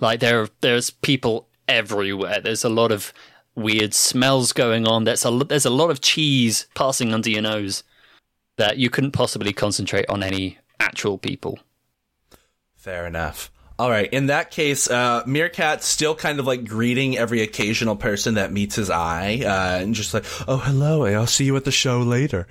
Like 0.00 0.20
there 0.20 0.48
there's 0.60 0.90
people 0.90 1.48
everywhere. 1.68 2.40
There's 2.40 2.64
a 2.64 2.68
lot 2.68 2.92
of 2.92 3.12
weird 3.54 3.94
smells 3.94 4.52
going 4.52 4.86
on. 4.86 5.04
There's 5.04 5.24
a 5.24 5.30
there's 5.30 5.66
a 5.66 5.70
lot 5.70 5.90
of 5.90 6.00
cheese 6.00 6.66
passing 6.74 7.12
under 7.12 7.30
your 7.30 7.42
nose 7.42 7.82
that 8.56 8.78
you 8.78 8.90
couldn't 8.90 9.12
possibly 9.12 9.52
concentrate 9.52 10.08
on 10.08 10.22
any 10.22 10.58
actual 10.80 11.18
people. 11.18 11.58
Fair 12.74 13.06
enough. 13.06 13.50
All 13.78 13.90
right. 13.90 14.10
In 14.10 14.26
that 14.26 14.50
case, 14.50 14.88
uh, 14.88 15.22
Meerkat's 15.24 15.84
still 15.84 16.14
kind 16.14 16.40
of 16.40 16.46
like 16.46 16.64
greeting 16.64 17.18
every 17.18 17.42
occasional 17.42 17.96
person 17.96 18.34
that 18.34 18.50
meets 18.50 18.76
his 18.76 18.88
eye, 18.88 19.42
uh, 19.44 19.82
and 19.82 19.94
just 19.94 20.14
like, 20.14 20.24
"Oh, 20.48 20.56
hello. 20.56 21.04
I'll 21.04 21.26
see 21.26 21.44
you 21.44 21.56
at 21.56 21.64
the 21.64 21.72
show 21.72 22.00
later." 22.00 22.46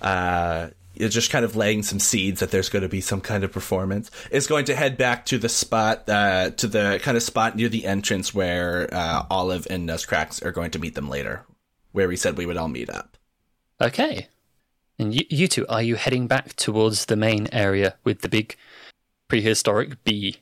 Uh, 0.00 0.70
it's 0.94 1.14
just 1.14 1.30
kind 1.30 1.44
of 1.44 1.56
laying 1.56 1.82
some 1.82 1.98
seeds 1.98 2.40
that 2.40 2.50
there's 2.50 2.68
going 2.68 2.82
to 2.82 2.88
be 2.88 3.00
some 3.00 3.20
kind 3.20 3.44
of 3.44 3.52
performance. 3.52 4.10
Is 4.30 4.46
going 4.46 4.64
to 4.66 4.76
head 4.76 4.96
back 4.96 5.26
to 5.26 5.38
the 5.38 5.48
spot, 5.48 6.08
uh, 6.08 6.50
to 6.50 6.66
the 6.66 7.00
kind 7.02 7.16
of 7.16 7.22
spot 7.22 7.56
near 7.56 7.68
the 7.68 7.86
entrance 7.86 8.34
where 8.34 8.88
uh, 8.92 9.24
Olive 9.30 9.66
and 9.70 9.88
Nesgrax 9.88 10.44
are 10.44 10.52
going 10.52 10.70
to 10.72 10.78
meet 10.78 10.94
them 10.94 11.08
later, 11.08 11.44
where 11.92 12.08
we 12.08 12.16
said 12.16 12.36
we 12.36 12.46
would 12.46 12.56
all 12.56 12.68
meet 12.68 12.90
up. 12.90 13.16
Okay. 13.80 14.28
And 14.98 15.14
you, 15.14 15.24
you 15.28 15.48
two, 15.48 15.66
are 15.68 15.82
you 15.82 15.96
heading 15.96 16.28
back 16.28 16.54
towards 16.54 17.06
the 17.06 17.16
main 17.16 17.48
area 17.52 17.96
with 18.04 18.20
the 18.20 18.28
big 18.28 18.56
prehistoric 19.28 20.04
bee? 20.04 20.36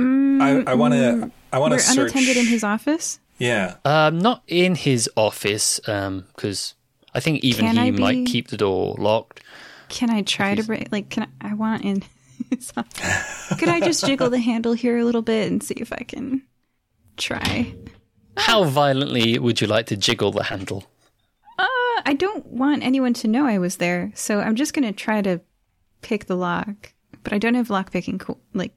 I, 0.00 0.64
I 0.66 0.74
want 0.74 0.94
to. 0.94 1.30
I 1.52 1.58
want 1.58 1.70
We're 1.70 1.78
to 1.78 1.84
search. 1.84 1.98
unattended 2.10 2.36
in 2.36 2.46
his 2.46 2.64
office. 2.64 3.20
Yeah. 3.38 3.76
Um, 3.84 4.18
not 4.18 4.42
in 4.48 4.74
his 4.74 5.08
office, 5.16 5.78
because 5.78 6.74
I 7.14 7.20
think 7.20 7.44
even 7.44 7.66
Can 7.66 7.76
he 7.76 7.82
I 7.82 7.90
might 7.90 8.26
keep 8.26 8.48
the 8.48 8.56
door 8.56 8.96
locked. 8.98 9.40
Can 9.88 10.10
I 10.10 10.22
try 10.22 10.54
to 10.54 10.62
break? 10.62 10.90
Like, 10.90 11.10
can 11.10 11.28
I? 11.40 11.50
I 11.50 11.54
want 11.54 11.84
in. 11.84 12.02
Could 13.58 13.68
I 13.68 13.80
just 13.80 14.04
jiggle 14.04 14.30
the 14.30 14.38
handle 14.40 14.72
here 14.72 14.98
a 14.98 15.04
little 15.04 15.22
bit 15.22 15.50
and 15.50 15.62
see 15.62 15.74
if 15.74 15.92
I 15.92 16.04
can 16.06 16.42
try? 17.16 17.74
How 18.36 18.64
violently 18.64 19.38
would 19.38 19.60
you 19.60 19.66
like 19.66 19.86
to 19.86 19.96
jiggle 19.96 20.32
the 20.32 20.42
handle? 20.42 20.84
Uh, 21.58 21.66
I 22.04 22.14
don't 22.18 22.44
want 22.46 22.82
anyone 22.82 23.14
to 23.14 23.28
know 23.28 23.46
I 23.46 23.58
was 23.58 23.76
there, 23.76 24.10
so 24.14 24.40
I'm 24.40 24.56
just 24.56 24.74
gonna 24.74 24.92
try 24.92 25.22
to 25.22 25.40
pick 26.02 26.26
the 26.26 26.36
lock. 26.36 26.92
But 27.22 27.32
I 27.32 27.38
don't 27.38 27.54
have 27.54 27.70
lock 27.70 27.92
picking 27.92 28.18
co- 28.18 28.38
like 28.52 28.74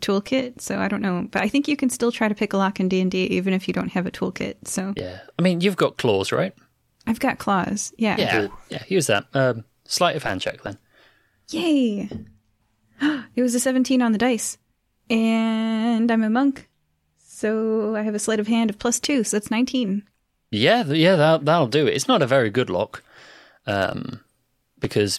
toolkit, 0.00 0.60
so 0.60 0.78
I 0.78 0.88
don't 0.88 1.02
know. 1.02 1.26
But 1.30 1.42
I 1.42 1.48
think 1.48 1.66
you 1.68 1.76
can 1.76 1.90
still 1.90 2.12
try 2.12 2.28
to 2.28 2.34
pick 2.34 2.52
a 2.52 2.56
lock 2.56 2.78
in 2.78 2.88
D 2.88 3.00
and 3.00 3.10
D 3.10 3.24
even 3.24 3.52
if 3.52 3.66
you 3.66 3.74
don't 3.74 3.92
have 3.92 4.06
a 4.06 4.10
toolkit. 4.10 4.68
So 4.68 4.94
Yeah. 4.96 5.20
I 5.38 5.42
mean, 5.42 5.60
you've 5.60 5.76
got 5.76 5.96
claws, 5.98 6.30
right? 6.32 6.54
I've 7.06 7.20
got 7.20 7.38
claws. 7.38 7.92
Yeah. 7.98 8.16
Yeah. 8.18 8.48
Yeah, 8.70 8.82
use 8.88 9.06
that. 9.08 9.26
Um, 9.34 9.64
sleight 9.84 10.16
of 10.16 10.22
hand 10.22 10.40
check 10.40 10.62
then. 10.62 10.78
Yay! 11.50 12.08
It 13.36 13.42
was 13.42 13.54
a 13.56 13.60
17 13.60 14.00
on 14.00 14.12
the 14.12 14.18
dice, 14.18 14.56
and 15.10 16.08
I'm 16.10 16.22
a 16.22 16.30
monk, 16.30 16.68
so 17.18 17.96
I 17.96 18.02
have 18.02 18.14
a 18.14 18.20
sleight 18.20 18.38
of 18.38 18.46
hand 18.46 18.70
of 18.70 18.78
plus 18.78 19.00
two, 19.00 19.24
so 19.24 19.36
that's 19.36 19.50
19. 19.50 20.04
Yeah, 20.52 20.84
yeah, 20.84 21.16
that, 21.16 21.44
that'll 21.44 21.66
do 21.66 21.88
it. 21.88 21.94
It's 21.94 22.06
not 22.06 22.22
a 22.22 22.26
very 22.28 22.50
good 22.50 22.70
lock, 22.70 23.02
um, 23.66 24.20
because 24.78 25.18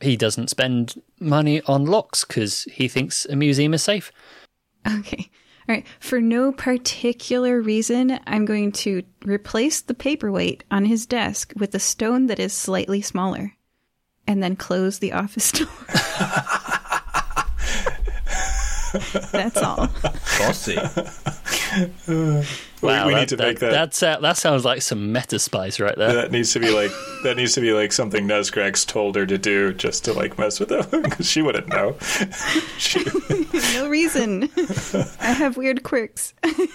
he 0.00 0.16
doesn't 0.16 0.50
spend 0.50 1.02
money 1.18 1.60
on 1.62 1.84
locks 1.84 2.24
because 2.24 2.62
he 2.64 2.86
thinks 2.86 3.26
a 3.26 3.34
museum 3.34 3.74
is 3.74 3.82
safe. 3.82 4.12
Okay. 5.00 5.28
All 5.68 5.74
right. 5.74 5.86
For 5.98 6.20
no 6.20 6.52
particular 6.52 7.60
reason, 7.60 8.20
I'm 8.26 8.44
going 8.44 8.70
to 8.72 9.02
replace 9.24 9.80
the 9.80 9.94
paperweight 9.94 10.62
on 10.70 10.84
his 10.84 11.06
desk 11.06 11.52
with 11.56 11.74
a 11.74 11.80
stone 11.80 12.26
that 12.26 12.38
is 12.38 12.52
slightly 12.52 13.02
smaller 13.02 13.52
and 14.28 14.42
then 14.42 14.56
close 14.56 14.98
the 14.98 15.12
office 15.12 15.52
door. 15.52 15.68
That's 19.32 19.58
all. 19.58 19.88
Bossy. 20.38 20.78
We, 22.06 22.88
Wow, 22.88 23.06
we 23.06 23.14
that, 23.14 23.20
need 23.20 23.28
to 23.30 23.36
that, 23.36 23.46
make 23.46 23.58
that. 23.60 23.70
That's, 23.70 24.02
uh, 24.02 24.20
that 24.20 24.36
sounds 24.36 24.64
like 24.64 24.82
some 24.82 25.10
meta 25.10 25.38
spice 25.38 25.80
right 25.80 25.96
there. 25.96 26.12
that 26.12 26.30
needs 26.30 26.52
to 26.52 26.60
be 26.60 26.70
like 26.70 26.90
that 27.24 27.36
needs 27.36 27.54
to 27.54 27.60
be 27.62 27.72
like 27.72 27.90
something 27.90 28.28
Nesgrax 28.28 28.86
told 28.86 29.16
her 29.16 29.24
to 29.26 29.38
do 29.38 29.72
just 29.72 30.04
to 30.04 30.12
like 30.12 30.38
mess 30.38 30.60
with 30.60 30.70
him 30.70 31.02
because 31.02 31.26
she 31.30 31.40
wouldn't 31.42 31.68
know. 31.68 31.96
she, 32.78 33.04
No 33.74 33.88
reason. 33.88 34.50
I 35.20 35.32
have 35.32 35.56
weird 35.56 35.82
quirks. 35.82 36.34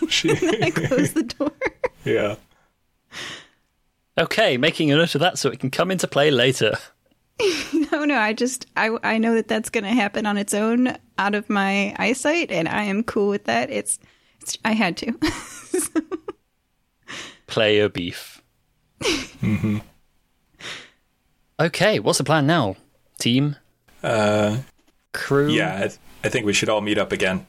she, 0.10 0.32
I 0.32 0.72
close 0.72 1.14
the 1.14 1.24
door. 1.24 1.52
yeah. 2.04 2.36
Okay, 4.18 4.58
making 4.58 4.92
a 4.92 4.96
note 4.98 5.16
of 5.16 5.22
that 5.22 5.38
so 5.38 5.50
it 5.50 5.60
can 5.60 5.70
come 5.70 5.92
into 5.92 6.08
play 6.08 6.32
later. 6.32 6.76
No, 7.92 8.06
no. 8.06 8.18
I 8.18 8.34
just 8.34 8.66
I 8.76 8.96
I 9.04 9.18
know 9.18 9.36
that 9.36 9.48
that's 9.48 9.70
going 9.70 9.84
to 9.84 9.92
happen 9.92 10.26
on 10.26 10.38
its 10.38 10.54
own 10.54 10.98
out 11.18 11.34
of 11.36 11.50
my 11.50 11.96
eyesight, 11.98 12.52
and 12.52 12.68
I 12.68 12.84
am 12.84 13.04
cool 13.04 13.30
with 13.30 13.46
that. 13.46 13.70
It's, 13.70 13.96
it's 13.96 14.08
I 14.66 14.74
had 14.74 14.98
to. 14.98 15.14
Player 17.48 17.90
beef. 17.90 18.42
Mm-hmm. 19.02 19.80
Okay, 21.60 22.00
what's 22.00 22.18
the 22.18 22.24
plan 22.24 22.48
now? 22.48 22.76
Team, 23.20 23.56
Uh, 24.04 24.58
crew, 25.14 25.50
yeah, 25.52 25.76
I, 25.76 25.80
th- 25.88 25.98
I 26.24 26.30
think 26.30 26.46
we 26.46 26.54
should 26.54 26.70
all 26.70 26.82
meet 26.82 26.98
up 26.98 27.12
again. 27.12 27.46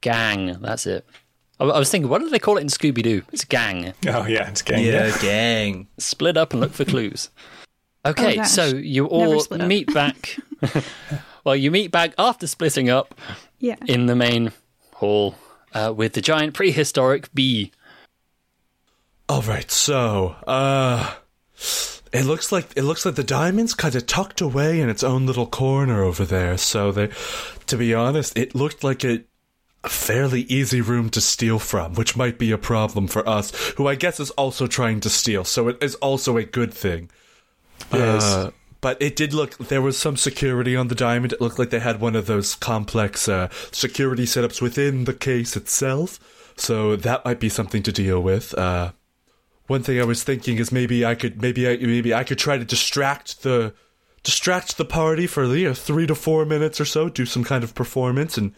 gang. 0.00 0.58
That's 0.60 0.86
it. 0.86 1.06
I, 1.60 1.64
I 1.64 1.78
was 1.78 1.90
thinking, 1.90 2.08
what 2.10 2.20
do 2.20 2.28
they 2.30 2.38
call 2.40 2.56
it 2.56 2.62
in 2.62 2.66
Scooby 2.68 3.02
Doo? 3.02 3.22
It's 3.32 3.44
gang. 3.44 3.92
Oh 4.08 4.24
yeah, 4.26 4.48
it's 4.48 4.62
gang. 4.62 4.84
Yeah, 4.84 5.16
gang. 5.20 5.86
Split 5.98 6.36
up 6.36 6.52
and 6.52 6.60
look 6.60 6.72
for 6.72 6.84
clues. 6.84 7.30
Okay, 8.06 8.38
Oh, 8.38 8.42
so 8.42 8.66
you 8.66 9.06
all 9.06 9.42
meet 9.66 9.90
back. 9.94 10.36
well, 11.44 11.56
you 11.56 11.70
meet 11.70 11.90
back 11.90 12.12
after 12.18 12.46
splitting 12.46 12.90
up 12.90 13.14
yeah. 13.60 13.76
in 13.86 14.04
the 14.04 14.14
main 14.14 14.52
hall 14.92 15.36
uh, 15.74 15.92
with 15.94 16.14
the 16.14 16.20
giant 16.20 16.54
prehistoric 16.54 17.32
bee. 17.34 17.72
All 19.28 19.42
right, 19.42 19.70
so 19.70 20.36
uh 20.46 21.14
it 22.12 22.24
looks 22.24 22.52
like 22.52 22.72
it 22.76 22.82
looks 22.82 23.04
like 23.04 23.16
the 23.16 23.24
diamond's 23.24 23.74
kind 23.74 23.94
of 23.94 24.06
tucked 24.06 24.40
away 24.40 24.80
in 24.80 24.88
its 24.88 25.02
own 25.02 25.26
little 25.26 25.46
corner 25.46 26.02
over 26.02 26.24
there. 26.24 26.56
So 26.58 26.92
they 26.92 27.10
to 27.66 27.76
be 27.76 27.94
honest, 27.94 28.38
it 28.38 28.54
looked 28.54 28.84
like 28.84 29.04
a 29.04 29.24
a 29.82 29.88
fairly 29.88 30.42
easy 30.42 30.80
room 30.80 31.10
to 31.10 31.20
steal 31.20 31.58
from, 31.58 31.94
which 31.94 32.16
might 32.16 32.38
be 32.38 32.50
a 32.50 32.58
problem 32.58 33.06
for 33.06 33.28
us, 33.28 33.54
who 33.76 33.86
I 33.86 33.96
guess 33.96 34.18
is 34.18 34.30
also 34.30 34.66
trying 34.66 35.00
to 35.00 35.10
steal. 35.10 35.44
So 35.44 35.68
it 35.68 35.76
is 35.82 35.94
also 35.96 36.38
a 36.38 36.44
good 36.44 36.72
thing. 36.72 37.10
Yes. 37.92 38.24
Uh, 38.24 38.50
but 38.84 39.00
it 39.00 39.16
did 39.16 39.32
look 39.32 39.56
there 39.56 39.80
was 39.80 39.96
some 39.96 40.14
security 40.14 40.76
on 40.76 40.88
the 40.88 40.94
diamond. 40.94 41.32
It 41.32 41.40
looked 41.40 41.58
like 41.58 41.70
they 41.70 41.78
had 41.78 42.02
one 42.02 42.14
of 42.14 42.26
those 42.26 42.54
complex 42.54 43.26
uh, 43.26 43.48
security 43.72 44.26
setups 44.26 44.60
within 44.60 45.04
the 45.04 45.14
case 45.14 45.56
itself. 45.56 46.20
So 46.58 46.94
that 46.94 47.24
might 47.24 47.40
be 47.40 47.48
something 47.48 47.82
to 47.82 47.90
deal 47.90 48.22
with. 48.22 48.52
Uh, 48.52 48.92
one 49.68 49.82
thing 49.82 49.98
I 49.98 50.04
was 50.04 50.22
thinking 50.22 50.58
is 50.58 50.70
maybe 50.70 51.02
I 51.02 51.14
could 51.14 51.40
maybe 51.40 51.66
I 51.66 51.78
maybe 51.78 52.12
I 52.12 52.24
could 52.24 52.36
try 52.36 52.58
to 52.58 52.64
distract 52.66 53.42
the 53.42 53.72
distract 54.22 54.76
the 54.76 54.84
party 54.84 55.26
for 55.26 55.46
you 55.46 55.68
know, 55.68 55.74
three 55.74 56.06
to 56.06 56.14
four 56.14 56.44
minutes 56.44 56.78
or 56.78 56.84
so, 56.84 57.08
do 57.08 57.24
some 57.24 57.42
kind 57.42 57.64
of 57.64 57.74
performance, 57.74 58.36
and 58.36 58.52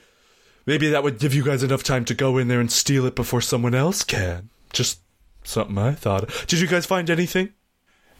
maybe 0.66 0.88
that 0.88 1.04
would 1.04 1.20
give 1.20 1.34
you 1.34 1.44
guys 1.44 1.62
enough 1.62 1.84
time 1.84 2.04
to 2.04 2.14
go 2.14 2.36
in 2.36 2.48
there 2.48 2.58
and 2.58 2.72
steal 2.72 3.06
it 3.06 3.14
before 3.14 3.40
someone 3.40 3.76
else 3.76 4.02
can. 4.02 4.50
Just 4.72 5.02
something 5.44 5.78
I 5.78 5.92
thought. 5.92 6.28
Did 6.48 6.58
you 6.58 6.66
guys 6.66 6.84
find 6.84 7.08
anything? 7.10 7.52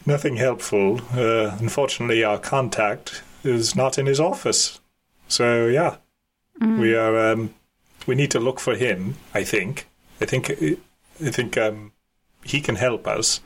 Nothing 0.06 0.36
helpful. 0.36 1.00
Uh, 1.12 1.56
unfortunately, 1.60 2.22
our 2.22 2.38
contact 2.38 3.22
is 3.42 3.74
not 3.74 3.98
in 3.98 4.06
his 4.06 4.20
office. 4.20 4.80
So 5.28 5.66
yeah, 5.66 5.96
we 6.60 6.94
are. 6.94 7.32
Um, 7.32 7.54
we 8.06 8.14
need 8.14 8.30
to 8.30 8.38
look 8.40 8.60
for 8.60 8.76
him. 8.76 9.16
I 9.34 9.42
think. 9.44 9.88
I 10.20 10.24
think. 10.26 10.50
I 10.50 11.30
think 11.30 11.58
um, 11.58 11.92
he 12.44 12.60
can 12.60 12.76
help 12.76 13.06
us. 13.08 13.40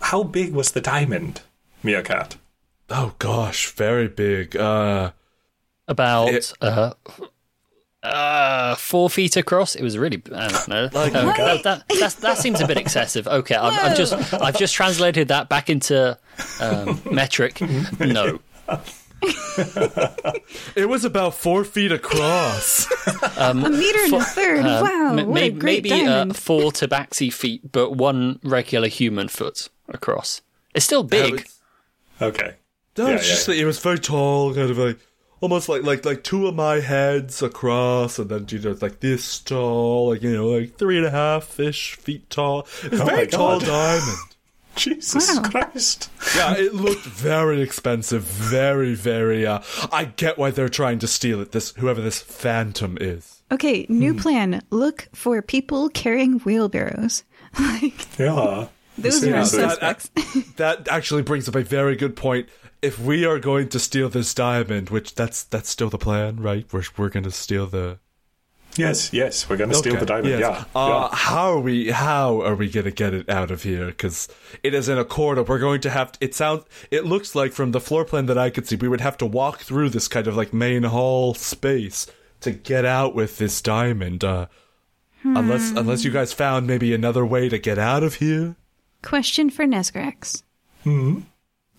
How 0.00 0.22
big 0.22 0.52
was 0.54 0.70
the 0.72 0.80
diamond, 0.80 1.40
Meerkat? 1.82 2.36
Oh 2.88 3.14
gosh, 3.18 3.70
very 3.72 4.08
big. 4.08 4.56
Uh 4.56 5.10
About 5.88 6.28
It- 6.28 6.52
uh, 6.60 6.92
uh, 8.02 8.74
four 8.76 9.10
feet 9.10 9.36
across. 9.36 9.74
It 9.74 9.82
was 9.82 9.96
really. 9.98 10.22
I 10.34 10.48
don't 10.48 10.68
know. 10.68 10.88
Like- 10.94 11.14
Uh, 11.14 11.58
that, 11.62 11.84
that, 11.88 12.16
that 12.20 12.38
seems 12.38 12.60
a 12.60 12.66
bit 12.66 12.76
excessive. 12.78 13.26
Okay, 13.28 13.54
I've, 13.54 13.90
I've 13.92 13.96
just 13.96 14.34
I've 14.34 14.56
just 14.58 14.74
translated 14.74 15.28
that 15.28 15.48
back 15.48 15.68
into 15.70 16.18
um, 16.60 17.00
metric. 17.10 17.60
No. 18.00 18.38
it 20.76 20.88
was 20.88 21.04
about 21.04 21.34
four 21.34 21.64
feet 21.64 21.92
across. 21.92 22.86
A 23.36 23.54
meter 23.54 23.98
and 24.04 24.14
a 24.14 24.20
third. 24.24 24.64
wow. 24.64 25.16
M- 25.18 25.26
what 25.28 25.42
a 25.42 25.50
great 25.50 25.84
maybe 25.84 26.06
uh, 26.06 26.32
four 26.32 26.70
tabaxi 26.72 27.32
feet, 27.32 27.70
but 27.72 27.92
one 27.92 28.38
regular 28.42 28.88
human 28.88 29.28
foot 29.28 29.68
across. 29.88 30.40
It's 30.74 30.84
still 30.84 31.02
big. 31.02 31.46
Okay. 32.22 32.54
No, 32.96 33.08
Yeah, 33.08 33.14
it's 33.16 33.26
yeah, 33.28 33.34
just 33.34 33.46
that 33.46 33.56
it 33.56 33.64
was 33.64 33.78
very 33.78 33.98
tall, 33.98 34.54
kind 34.54 34.70
of 34.70 34.78
like 34.78 34.98
almost 35.40 35.68
like 35.68 35.82
like 35.82 36.04
like 36.04 36.22
two 36.24 36.46
of 36.46 36.54
my 36.54 36.80
heads 36.80 37.42
across, 37.42 38.18
and 38.18 38.28
then 38.30 38.46
you 38.50 38.58
know 38.58 38.76
like 38.80 39.00
this 39.00 39.38
tall, 39.40 40.10
like 40.10 40.22
you 40.22 40.32
know 40.34 40.48
like 40.48 40.76
three 40.76 40.96
and 40.98 41.06
a 41.06 41.10
half 41.10 41.58
ish 41.60 41.94
feet 41.96 42.28
tall. 42.30 42.66
It's 42.82 43.00
Oh 43.00 43.04
very 43.04 43.26
tall 43.26 43.58
diamond. 43.60 44.18
Jesus 44.76 45.36
Wow. 45.36 45.42
Christ. 45.42 46.08
Yeah, 46.36 46.54
it 46.56 46.72
looked 46.74 47.02
very 47.04 47.60
expensive, 47.60 48.22
very 48.22 48.94
very. 48.94 49.44
Uh, 49.46 49.60
I 49.92 50.04
get 50.06 50.38
why 50.38 50.52
they're 50.52 50.68
trying 50.68 51.00
to 51.00 51.06
steal 51.08 51.40
it. 51.40 51.52
This 51.52 51.72
whoever 51.76 52.00
this 52.00 52.20
phantom 52.20 52.96
is. 53.00 53.42
Okay, 53.52 53.84
new 53.88 54.14
plan. 54.14 54.62
Look 54.70 55.08
for 55.12 55.42
people 55.42 55.88
carrying 55.88 56.38
wheelbarrows. 56.40 57.24
like, 57.58 58.16
Yeah. 58.16 58.68
those 58.96 59.24
are 59.24 59.34
our 59.36 59.44
Seriously. 59.44 59.58
That- 59.80 60.02
suspects. 60.02 60.10
That 60.56 60.86
actually 60.88 61.22
brings 61.22 61.48
up 61.48 61.56
a 61.56 61.62
very 61.64 61.96
good 61.96 62.14
point. 62.14 62.48
If 62.82 62.98
we 62.98 63.24
are 63.26 63.38
going 63.38 63.68
to 63.70 63.78
steal 63.78 64.08
this 64.08 64.32
diamond, 64.34 64.90
which 64.90 65.14
that's 65.14 65.44
that's 65.44 65.68
still 65.68 65.90
the 65.90 65.98
plan, 65.98 66.36
right? 66.40 66.66
We're 66.72 66.84
we're 66.96 67.08
going 67.10 67.24
to 67.24 67.30
steal 67.30 67.66
the 67.66 67.98
Yes, 68.76 69.12
yes, 69.12 69.48
we're 69.48 69.56
going 69.56 69.70
to 69.70 69.76
steal 69.76 69.96
the 69.96 70.06
diamond. 70.06 70.28
yes. 70.28 70.40
Yeah. 70.40 70.64
Uh, 70.80 71.08
yeah. 71.10 71.16
How 71.16 71.52
are 71.54 71.58
we? 71.60 71.90
How 71.90 72.40
are 72.42 72.54
we 72.54 72.70
gonna 72.70 72.92
get 72.92 73.12
it 73.12 73.28
out 73.28 73.50
of 73.50 73.64
here? 73.64 73.86
Because 73.86 74.28
it 74.62 74.74
is 74.74 74.88
in 74.88 74.96
a 74.96 75.04
corridor. 75.04 75.42
We're 75.42 75.58
going 75.58 75.80
to 75.82 75.90
have. 75.90 76.12
it 76.20 76.34
sounds. 76.34 76.64
It 76.90 77.04
looks 77.04 77.34
like 77.34 77.52
from 77.52 77.72
the 77.72 77.80
floor 77.80 78.04
plan 78.04 78.26
that 78.26 78.38
I 78.38 78.48
could 78.48 78.68
see, 78.68 78.76
we 78.76 78.88
would 78.88 79.00
have 79.00 79.18
to 79.18 79.26
walk 79.26 79.58
through 79.60 79.90
this 79.90 80.06
kind 80.08 80.26
of 80.28 80.36
like 80.36 80.52
main 80.54 80.84
hall 80.84 81.34
space 81.34 82.06
to 82.42 82.52
get 82.52 82.84
out 82.84 83.14
with 83.14 83.38
this 83.38 83.60
diamond. 83.60 84.22
Uh, 84.24 84.46
Unless, 85.22 85.72
unless 85.72 86.02
you 86.02 86.10
guys 86.10 86.32
found 86.32 86.66
maybe 86.66 86.94
another 86.94 87.26
way 87.26 87.50
to 87.50 87.58
get 87.58 87.78
out 87.78 88.02
of 88.02 88.14
here. 88.14 88.56
Question 89.02 89.50
for 89.50 89.66
Nesgrax. 89.66 90.42
Hmm? 90.82 91.20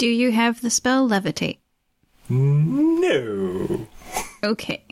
Do 0.02 0.07
you 0.07 0.32
have 0.32 0.61
the 0.61 0.72
spell 0.72 1.07
levitate? 1.07 1.60
No. 2.28 3.86
Okay. 4.44 4.84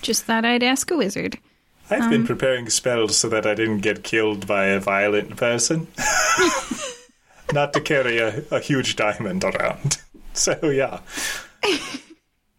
Just 0.00 0.24
thought 0.24 0.46
I'd 0.46 0.62
ask 0.62 0.90
a 0.90 0.96
wizard. 0.96 1.36
I've 1.90 2.08
been 2.08 2.26
preparing 2.26 2.70
spells 2.70 3.18
so 3.18 3.28
that 3.28 3.44
I 3.44 3.54
didn't 3.54 3.80
get 3.80 4.04
killed 4.04 4.46
by 4.46 4.68
a 4.68 4.80
violent 4.80 5.36
person. 5.36 5.86
Not 7.52 7.74
to 7.74 7.82
carry 7.82 8.20
a, 8.20 8.42
a 8.50 8.58
huge 8.58 8.96
diamond 8.96 9.44
around. 9.44 9.98
So, 10.32 10.56
yeah. 10.70 11.00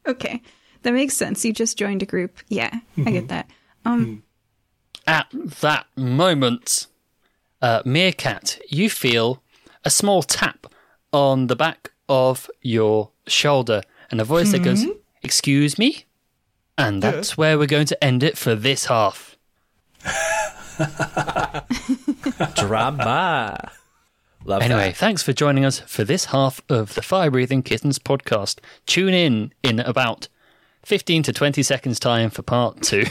Okay. 0.06 0.44
That 0.84 0.94
makes 0.94 1.16
sense. 1.16 1.44
You 1.44 1.53
just 1.53 1.76
joined 1.76 2.03
a 2.03 2.06
group. 2.06 2.38
Yeah, 2.49 2.82
I 3.03 3.10
get 3.10 3.30
that. 3.30 3.49
Um, 3.84 4.22
At 5.07 5.26
that 5.61 5.88
moment, 5.95 6.86
uh, 7.64 7.82
Meerkat, 7.84 8.60
you 8.70 8.91
feel 8.91 9.41
a 9.84 9.90
small 9.90 10.22
tap 10.22 10.68
on 11.11 11.48
the 11.48 11.56
back 11.56 11.91
of 12.07 12.49
your 12.61 13.10
shoulder 13.27 13.81
and 14.11 14.22
a 14.22 14.23
voice 14.23 14.52
that 14.52 14.64
goes, 14.64 14.86
Excuse 15.23 15.77
me? 15.77 16.06
And 16.77 17.03
that's 17.03 17.38
where 17.38 17.57
we're 17.57 17.68
going 17.68 17.88
to 17.88 18.03
end 18.03 18.23
it 18.23 18.38
for 18.38 18.56
this 18.56 18.86
half. 18.86 19.36
Drama. 22.56 23.72
Love 24.45 24.61
Anyway, 24.61 24.88
that. 24.90 24.98
thanks 24.98 25.22
for 25.22 25.34
joining 25.34 25.65
us 25.65 25.80
for 25.81 26.06
this 26.06 26.26
half 26.26 26.61
of 26.69 26.95
the 26.95 27.02
Fire 27.02 27.30
Breathing 27.30 27.61
Kittens 27.61 27.99
podcast. 27.99 28.60
Tune 28.86 29.14
in 29.14 29.53
in 29.64 29.81
about 29.81 30.30
15 30.86 31.23
to 31.23 31.34
20 31.34 31.61
seconds' 31.64 31.99
time 31.99 32.30
for 32.30 32.41
part 32.41 32.81
two. 32.81 33.03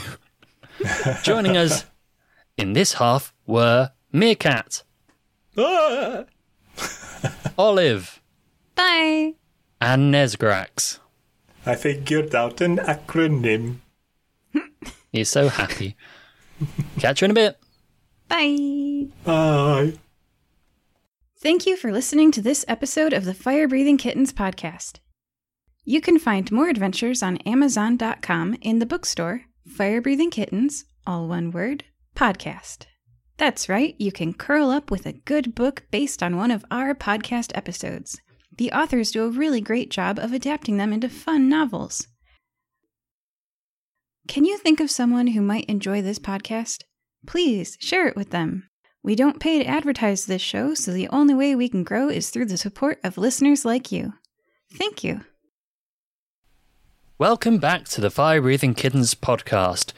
joining 1.23 1.55
us 1.55 1.85
in 2.57 2.73
this 2.73 2.93
half 2.93 3.31
were 3.45 3.91
Meerkat, 4.11 4.81
Ah! 5.57 6.23
Olive, 7.57 8.21
bye. 8.75 9.33
and 9.81 10.13
Nesgrax. 10.13 10.99
I 11.65 11.75
figured 11.75 12.33
out 12.33 12.61
an 12.61 12.77
acronym. 12.77 13.77
He's 15.11 15.29
so 15.29 15.49
happy. 15.49 15.95
Catch 16.99 17.21
you 17.21 17.25
in 17.25 17.31
a 17.31 17.33
bit. 17.33 17.57
Bye. 18.27 19.07
Bye. 19.23 19.93
Thank 21.41 21.65
you 21.65 21.77
for 21.77 21.91
listening 21.91 22.31
to 22.33 22.41
this 22.41 22.65
episode 22.67 23.13
of 23.13 23.25
the 23.25 23.33
Fire 23.33 23.67
Breathing 23.67 23.97
Kittens 23.97 24.33
podcast. 24.33 24.99
You 25.85 26.01
can 26.01 26.19
find 26.19 26.51
more 26.51 26.69
adventures 26.69 27.23
on 27.23 27.37
Amazon.com 27.37 28.57
in 28.61 28.79
the 28.79 28.85
bookstore 28.85 29.45
Fire 29.67 30.01
Breathing 30.01 30.29
Kittens, 30.31 30.85
all 31.07 31.27
one 31.27 31.51
word, 31.51 31.85
podcast. 32.15 32.85
That's 33.39 33.69
right, 33.69 33.95
you 33.97 34.11
can 34.11 34.33
curl 34.33 34.69
up 34.69 34.91
with 34.91 35.05
a 35.05 35.13
good 35.13 35.55
book 35.55 35.83
based 35.91 36.21
on 36.21 36.35
one 36.35 36.51
of 36.51 36.65
our 36.69 36.93
podcast 36.93 37.53
episodes. 37.55 38.19
The 38.57 38.73
authors 38.73 39.11
do 39.11 39.23
a 39.23 39.29
really 39.29 39.61
great 39.61 39.89
job 39.89 40.19
of 40.19 40.33
adapting 40.33 40.75
them 40.75 40.91
into 40.91 41.07
fun 41.07 41.47
novels. 41.47 42.09
Can 44.27 44.43
you 44.43 44.57
think 44.57 44.81
of 44.81 44.91
someone 44.91 45.27
who 45.27 45.39
might 45.39 45.63
enjoy 45.69 46.01
this 46.01 46.19
podcast? 46.19 46.83
Please 47.25 47.77
share 47.79 48.09
it 48.09 48.17
with 48.17 48.31
them. 48.31 48.67
We 49.03 49.15
don't 49.15 49.39
pay 49.39 49.59
to 49.59 49.65
advertise 49.65 50.25
this 50.25 50.41
show, 50.41 50.73
so 50.73 50.91
the 50.91 51.07
only 51.07 51.33
way 51.33 51.55
we 51.55 51.69
can 51.69 51.85
grow 51.85 52.09
is 52.09 52.31
through 52.31 52.47
the 52.47 52.57
support 52.57 52.99
of 53.05 53.17
listeners 53.17 53.63
like 53.63 53.89
you. 53.89 54.15
Thank 54.73 55.01
you. 55.01 55.21
Welcome 57.17 57.57
back 57.57 57.85
to 57.85 58.01
the 58.01 58.11
Fire 58.11 58.41
Breathing 58.41 58.73
Kittens 58.73 59.15
podcast. 59.15 59.93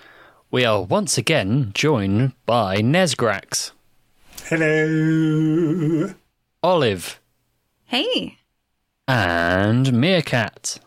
We 0.51 0.65
are 0.65 0.81
once 0.81 1.17
again 1.17 1.71
joined 1.73 2.33
by 2.45 2.77
Nesgrax, 2.81 3.71
Hello. 4.45 6.13
Olive, 6.61 7.19
Hey, 7.85 8.37
and 9.07 9.93
Meerkat. 9.93 10.79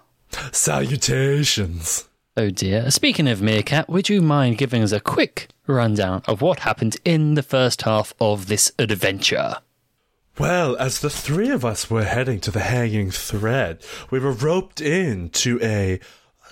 Salutations. 0.52 2.08
Oh 2.36 2.50
dear. 2.50 2.90
Speaking 2.90 3.28
of 3.28 3.40
Meerkat, 3.40 3.88
would 3.88 4.08
you 4.08 4.20
mind 4.20 4.58
giving 4.58 4.82
us 4.82 4.92
a 4.92 5.00
quick 5.00 5.48
rundown 5.66 6.22
of 6.26 6.42
what 6.42 6.60
happened 6.60 6.96
in 7.04 7.34
the 7.34 7.42
first 7.42 7.82
half 7.82 8.12
of 8.20 8.48
this 8.48 8.72
adventure? 8.78 9.56
Well, 10.38 10.76
as 10.78 11.00
the 11.00 11.10
three 11.10 11.48
of 11.50 11.64
us 11.64 11.88
were 11.88 12.02
heading 12.04 12.40
to 12.40 12.50
the 12.50 12.60
hanging 12.60 13.12
thread, 13.12 13.82
we 14.10 14.18
were 14.18 14.32
roped 14.32 14.80
in 14.80 15.30
to 15.30 15.58
a. 15.62 16.00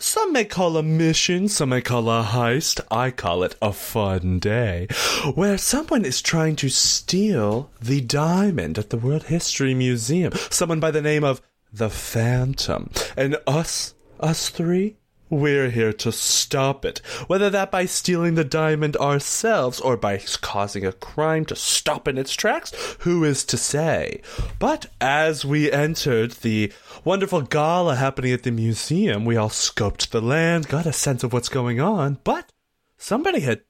Some 0.03 0.33
may 0.33 0.45
call 0.45 0.77
a 0.77 0.83
mission, 0.83 1.47
some 1.47 1.69
may 1.69 1.81
call 1.81 2.11
a 2.11 2.25
heist. 2.25 2.81
I 2.91 3.13
call 3.13 3.45
it 3.45 3.55
a 3.63 3.73
fun 3.73 4.41
day, 4.41 4.89
where 5.37 5.57
someone 5.57 6.05
is 6.05 6.21
trying 6.21 6.57
to 6.57 6.69
steal 6.71 7.71
the 7.81 8.01
diamond 8.01 8.79
at 8.79 8.91
the 8.91 8.97
World 8.97 9.23
History 9.23 9.75
Museum. 9.75 10.33
Someone 10.51 10.81
by 10.81 10.91
the 10.91 11.01
name 11.01 11.23
of 11.23 11.41
the 11.73 11.89
Phantom. 11.89 12.91
And 13.17 13.37
us, 13.47 13.95
us 14.19 14.49
three, 14.49 14.97
we're 15.33 15.71
here 15.71 15.95
to 15.95 16.13
stop 16.13 16.85
it. 16.85 16.99
Whether 17.27 17.49
that 17.51 17.71
by 17.71 17.87
stealing 17.87 18.35
the 18.35 18.45
diamond 18.45 18.97
ourselves 18.99 19.81
or 19.81 19.97
by 19.97 20.19
causing 20.43 20.85
a 20.85 20.93
crime 20.93 21.47
to 21.47 21.57
stop 21.57 22.07
in 22.07 22.19
its 22.19 22.35
tracks, 22.35 22.73
who 23.01 23.25
is 23.25 23.43
to 23.47 23.57
say? 23.57 24.21
But 24.59 24.87
as 25.01 25.45
we 25.45 25.73
entered 25.73 26.33
the 26.33 26.71
wonderful 27.03 27.41
gala 27.41 27.97
happening 27.97 28.33
at 28.33 28.43
the 28.43 28.51
museum, 28.51 29.25
we 29.25 29.37
all 29.37 29.49
scoped 29.49 30.11
the 30.11 30.21
land, 30.21 30.69
got 30.69 30.85
a 30.85 30.93
sense 30.93 31.25
of 31.25 31.33
what's 31.33 31.49
going 31.49 31.81
on, 31.81 32.19
but 32.25 32.53
somebody 32.99 33.41
had 33.41 33.63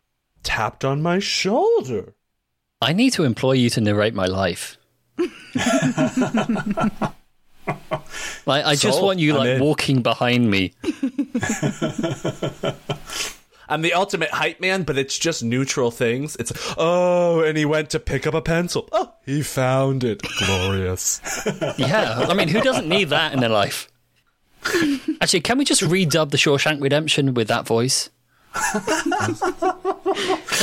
tapped 0.42 0.84
on 0.84 1.00
my 1.00 1.20
shoulder. 1.20 2.14
I 2.80 2.92
need 2.92 3.12
to 3.12 3.22
employ 3.22 3.52
you 3.52 3.70
to 3.70 3.80
narrate 3.80 4.14
my 4.14 4.26
life. 4.26 4.78
like 8.46 8.64
I 8.64 8.74
just 8.74 9.02
want 9.02 9.18
you 9.18 9.34
like 9.34 9.60
walking 9.60 10.02
behind 10.02 10.50
me. 10.50 10.72
I'm 13.68 13.80
the 13.80 13.94
ultimate 13.94 14.30
hype 14.30 14.60
man, 14.60 14.82
but 14.82 14.98
it's 14.98 15.16
just 15.18 15.42
neutral 15.42 15.90
things. 15.90 16.36
It's 16.36 16.52
Oh, 16.76 17.40
and 17.40 17.56
he 17.56 17.64
went 17.64 17.88
to 17.90 17.98
pick 17.98 18.26
up 18.26 18.34
a 18.34 18.42
pencil. 18.42 18.88
Oh, 18.92 19.14
he 19.24 19.42
found 19.42 20.04
it. 20.04 20.22
Glorious. 20.38 21.20
Yeah, 21.78 22.26
I 22.28 22.34
mean, 22.34 22.48
who 22.48 22.60
doesn't 22.60 22.88
need 22.88 23.08
that 23.10 23.32
in 23.32 23.40
their 23.40 23.48
life? 23.48 23.88
Actually, 25.20 25.40
can 25.40 25.58
we 25.58 25.64
just 25.64 25.80
redub 25.82 26.30
the 26.30 26.36
Shawshank 26.36 26.82
Redemption 26.82 27.34
with 27.34 27.48
that 27.48 27.66
voice? 27.66 28.10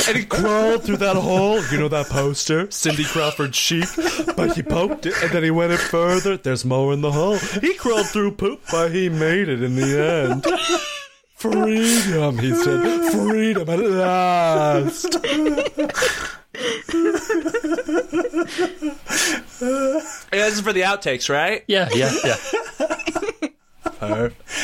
And 0.08 0.16
he 0.16 0.24
crawled 0.24 0.84
through 0.84 0.96
that 0.98 1.16
hole. 1.16 1.62
You 1.66 1.78
know 1.78 1.88
that 1.88 2.06
poster? 2.08 2.70
Cindy 2.70 3.04
Crawford 3.04 3.54
chic. 3.54 3.88
But 4.36 4.54
he 4.56 4.62
poked 4.62 5.06
it 5.06 5.14
and 5.22 5.30
then 5.32 5.42
he 5.42 5.50
went 5.50 5.72
it 5.72 5.78
further. 5.80 6.36
There's 6.36 6.64
more 6.64 6.92
in 6.92 7.00
the 7.00 7.12
hole. 7.12 7.36
He 7.38 7.74
crawled 7.74 8.06
through 8.08 8.32
poop, 8.32 8.60
but 8.70 8.90
he 8.92 9.08
made 9.08 9.48
it 9.48 9.62
in 9.62 9.76
the 9.76 10.00
end. 10.00 10.46
Freedom, 11.36 12.38
he 12.38 12.54
said. 12.54 13.12
Freedom 13.12 13.68
at 13.68 13.78
last. 13.80 15.16
Yeah, 20.32 20.44
this 20.46 20.54
is 20.54 20.60
for 20.60 20.72
the 20.72 20.82
outtakes, 20.82 21.28
right? 21.28 21.64
Yeah, 21.66 21.88
yeah, 21.94 22.12
yeah. 22.24 22.36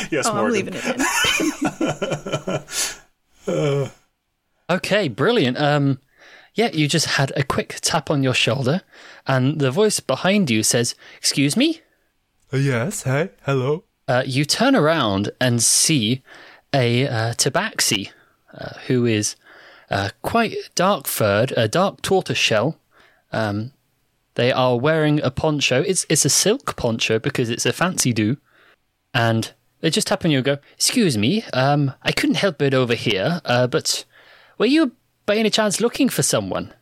Yes, 0.09 0.25
oh, 0.25 0.31
I'm 0.31 0.37
Morgan. 0.37 0.53
leaving 0.53 0.73
it 0.75 0.85
in. 0.85 0.97
Okay, 4.69 5.07
brilliant. 5.07 5.57
Um, 5.57 5.99
yeah, 6.53 6.69
you 6.73 6.87
just 6.89 7.05
had 7.05 7.31
a 7.37 7.43
quick 7.43 7.77
tap 7.81 8.11
on 8.11 8.21
your 8.21 8.33
shoulder, 8.33 8.81
and 9.25 9.59
the 9.59 9.71
voice 9.71 10.01
behind 10.01 10.49
you 10.49 10.61
says, 10.61 10.93
"Excuse 11.19 11.55
me." 11.55 11.81
Yes, 12.51 13.03
hey, 13.03 13.29
hello. 13.43 13.85
Uh, 14.07 14.23
you 14.25 14.43
turn 14.43 14.75
around 14.75 15.31
and 15.39 15.63
see 15.63 16.21
a 16.73 17.07
uh, 17.07 17.33
tabaxi, 17.33 18.11
uh, 18.53 18.73
who 18.87 19.05
is 19.05 19.35
uh, 19.89 20.09
quite 20.21 20.55
dark 20.75 21.07
furred, 21.07 21.53
a 21.55 21.67
dark 21.67 22.01
tortoise 22.01 22.37
shell. 22.37 22.77
Um, 23.31 23.71
they 24.35 24.51
are 24.51 24.77
wearing 24.77 25.21
a 25.21 25.31
poncho. 25.31 25.81
It's 25.81 26.05
it's 26.09 26.25
a 26.25 26.29
silk 26.29 26.75
poncho 26.75 27.19
because 27.19 27.49
it's 27.49 27.65
a 27.65 27.73
fancy 27.73 28.13
do, 28.13 28.37
and 29.13 29.53
they 29.81 29.89
just 29.89 30.07
tap 30.07 30.25
on 30.25 30.31
you 30.31 30.39
and 30.39 30.45
go, 30.45 30.57
"Excuse 30.73 31.17
me, 31.17 31.43
um, 31.53 31.93
I 32.03 32.11
couldn't 32.11 32.35
help 32.37 32.61
it 32.61 32.73
over 32.73 32.95
here, 32.95 33.41
uh, 33.45 33.67
but 33.67 34.05
were 34.57 34.65
you 34.65 34.93
by 35.25 35.35
any 35.35 35.49
chance 35.49 35.81
looking 35.81 36.09
for 36.09 36.23
someone?" 36.23 36.73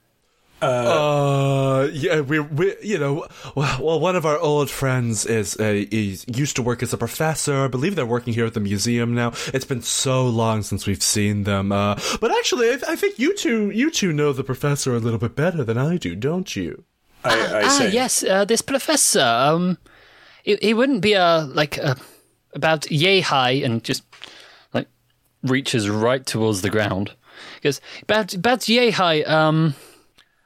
Uh, 0.62 1.90
yeah, 1.92 2.22
we, 2.22 2.40
we, 2.40 2.76
you 2.82 2.98
know, 2.98 3.28
well, 3.56 3.78
well, 3.82 4.00
one 4.00 4.16
of 4.16 4.26
our 4.26 4.38
old 4.40 4.70
friends 4.70 5.26
is, 5.26 5.58
uh, 5.60 5.72
he 5.74 6.18
used 6.28 6.56
to 6.56 6.62
work 6.62 6.82
as 6.82 6.94
a 6.94 6.98
professor. 6.98 7.66
I 7.66 7.68
believe 7.68 7.96
they're 7.96 8.06
working 8.06 8.34
here 8.34 8.46
at 8.46 8.54
the 8.54 8.60
museum 8.60 9.14
now. 9.14 9.34
It's 9.54 9.66
been 9.66 9.82
so 9.82 10.26
long 10.26 10.64
since 10.64 10.88
we've 10.88 11.04
seen 11.04 11.44
them. 11.44 11.72
Uh, 11.72 12.00
but 12.22 12.32
actually, 12.32 12.72
I, 12.72 12.78
I 12.90 12.96
think 12.96 13.20
you 13.20 13.36
two, 13.36 13.70
you 13.70 13.92
two 13.92 14.14
know 14.14 14.32
the 14.32 14.44
professor 14.44 14.96
a 14.96 15.00
little 15.00 15.20
bit 15.20 15.36
better 15.36 15.64
than 15.64 15.78
I 15.78 15.98
do, 15.98 16.16
don't 16.16 16.56
you? 16.56 16.86
I, 17.24 17.40
I 17.40 17.64
ah, 17.66 17.70
say. 17.70 17.92
yes, 17.92 18.24
uh, 18.24 18.46
this 18.46 18.62
professor. 18.62 19.22
Um, 19.22 19.78
he, 20.44 20.58
he 20.62 20.74
wouldn't 20.74 21.02
be 21.02 21.16
uh, 21.16 21.46
like 21.48 21.78
uh, 21.78 21.96
about 22.56 22.90
yay 22.90 23.20
high 23.20 23.52
and 23.52 23.84
just 23.84 24.04
like 24.74 24.88
reaches 25.44 25.90
right 25.90 26.26
towards 26.26 26.62
the 26.62 26.70
ground. 26.72 27.14
Because 27.56 27.80
about 28.02 28.34
about 28.34 28.68
yay 28.68 28.90
high. 28.90 29.22
Um, 29.22 29.76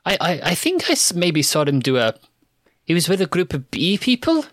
I, 0.06 0.18
I 0.19 0.41
I 0.44 0.56
think 0.56 0.90
I 0.90 0.95
maybe 1.15 1.41
saw 1.41 1.64
him 1.64 1.80
do 1.80 1.98
a. 1.98 2.15
He 2.84 2.94
was 2.94 3.07
with 3.07 3.22
a 3.22 3.27
group 3.27 3.53
of 3.53 3.69
bee 3.69 3.99
people, 3.99 4.45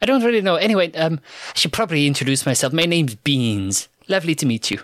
I 0.00 0.06
don't 0.06 0.22
really 0.22 0.40
know. 0.40 0.56
Anyway, 0.56 0.92
um, 0.92 1.20
I 1.54 1.58
should 1.58 1.72
probably 1.72 2.06
introduce 2.06 2.46
myself. 2.46 2.72
My 2.72 2.84
name's 2.84 3.16
Beans. 3.16 3.88
Lovely 4.06 4.34
to 4.36 4.46
meet 4.46 4.70
you. 4.70 4.80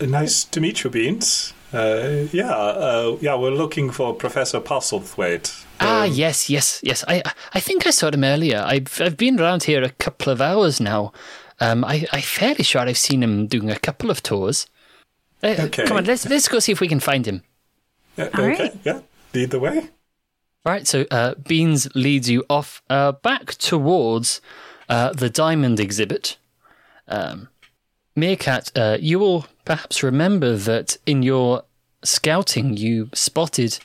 Nice 0.00 0.44
to 0.44 0.60
meet 0.60 0.84
you, 0.84 0.90
Beans. 0.90 1.52
Uh, 1.72 2.26
yeah, 2.32 2.50
uh, 2.50 3.16
yeah, 3.20 3.34
we're 3.34 3.50
looking 3.50 3.90
for 3.90 4.14
Professor 4.14 4.60
Postlethwaite. 4.60 5.64
Ah, 5.80 6.04
yes, 6.04 6.48
yes, 6.48 6.80
yes. 6.82 7.04
I 7.06 7.22
I 7.52 7.60
think 7.60 7.86
I 7.86 7.90
saw 7.90 8.10
him 8.10 8.24
earlier. 8.24 8.64
I've 8.66 9.00
I've 9.00 9.16
been 9.16 9.38
around 9.38 9.64
here 9.64 9.82
a 9.82 9.90
couple 9.90 10.32
of 10.32 10.40
hours 10.40 10.80
now. 10.80 11.12
Um, 11.60 11.84
I 11.84 12.06
I'm 12.12 12.22
fairly 12.22 12.64
sure 12.64 12.80
I've 12.80 12.96
seen 12.98 13.22
him 13.22 13.46
doing 13.46 13.70
a 13.70 13.78
couple 13.78 14.10
of 14.10 14.22
tours. 14.22 14.66
Uh, 15.42 15.54
Okay. 15.58 15.84
Come 15.86 15.98
on, 15.98 16.04
let's 16.04 16.26
let's 16.28 16.48
go 16.48 16.58
see 16.58 16.72
if 16.72 16.80
we 16.80 16.88
can 16.88 17.00
find 17.00 17.26
him. 17.26 17.42
Uh, 18.16 18.28
All 18.34 18.44
okay, 18.44 18.62
right. 18.62 18.78
yeah, 18.84 19.00
lead 19.34 19.50
the 19.50 19.60
way. 19.60 19.78
All 20.66 20.72
right, 20.72 20.86
so 20.86 21.04
uh, 21.10 21.34
Beans 21.46 21.88
leads 21.94 22.28
you 22.28 22.44
off 22.50 22.82
uh, 22.90 23.12
back 23.12 23.54
towards 23.54 24.40
uh, 24.88 25.12
the 25.12 25.30
diamond 25.30 25.78
exhibit. 25.80 26.36
Um, 27.06 27.48
Meerkat, 28.18 28.72
uh, 28.76 28.98
you 29.00 29.18
will 29.18 29.46
perhaps 29.64 30.02
remember 30.02 30.56
that 30.56 30.96
in 31.06 31.22
your 31.22 31.62
scouting 32.02 32.76
you 32.76 33.10
spotted 33.12 33.78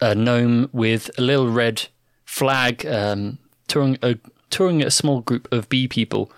a 0.00 0.14
gnome 0.14 0.68
with 0.72 1.10
a 1.18 1.22
little 1.22 1.48
red 1.48 1.88
flag 2.24 2.86
um, 2.86 3.38
touring, 3.66 3.98
a, 4.02 4.16
touring 4.50 4.82
a 4.82 4.90
small 4.90 5.20
group 5.20 5.48
of 5.52 5.68
bee 5.68 5.88
people 5.88 6.30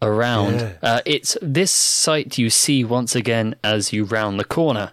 around. 0.00 0.60
Yeah. 0.60 0.72
Uh, 0.82 1.00
it's 1.04 1.36
this 1.42 1.70
sight 1.70 2.38
you 2.38 2.50
see 2.50 2.84
once 2.84 3.14
again 3.14 3.56
as 3.62 3.92
you 3.92 4.04
round 4.04 4.40
the 4.40 4.44
corner. 4.44 4.92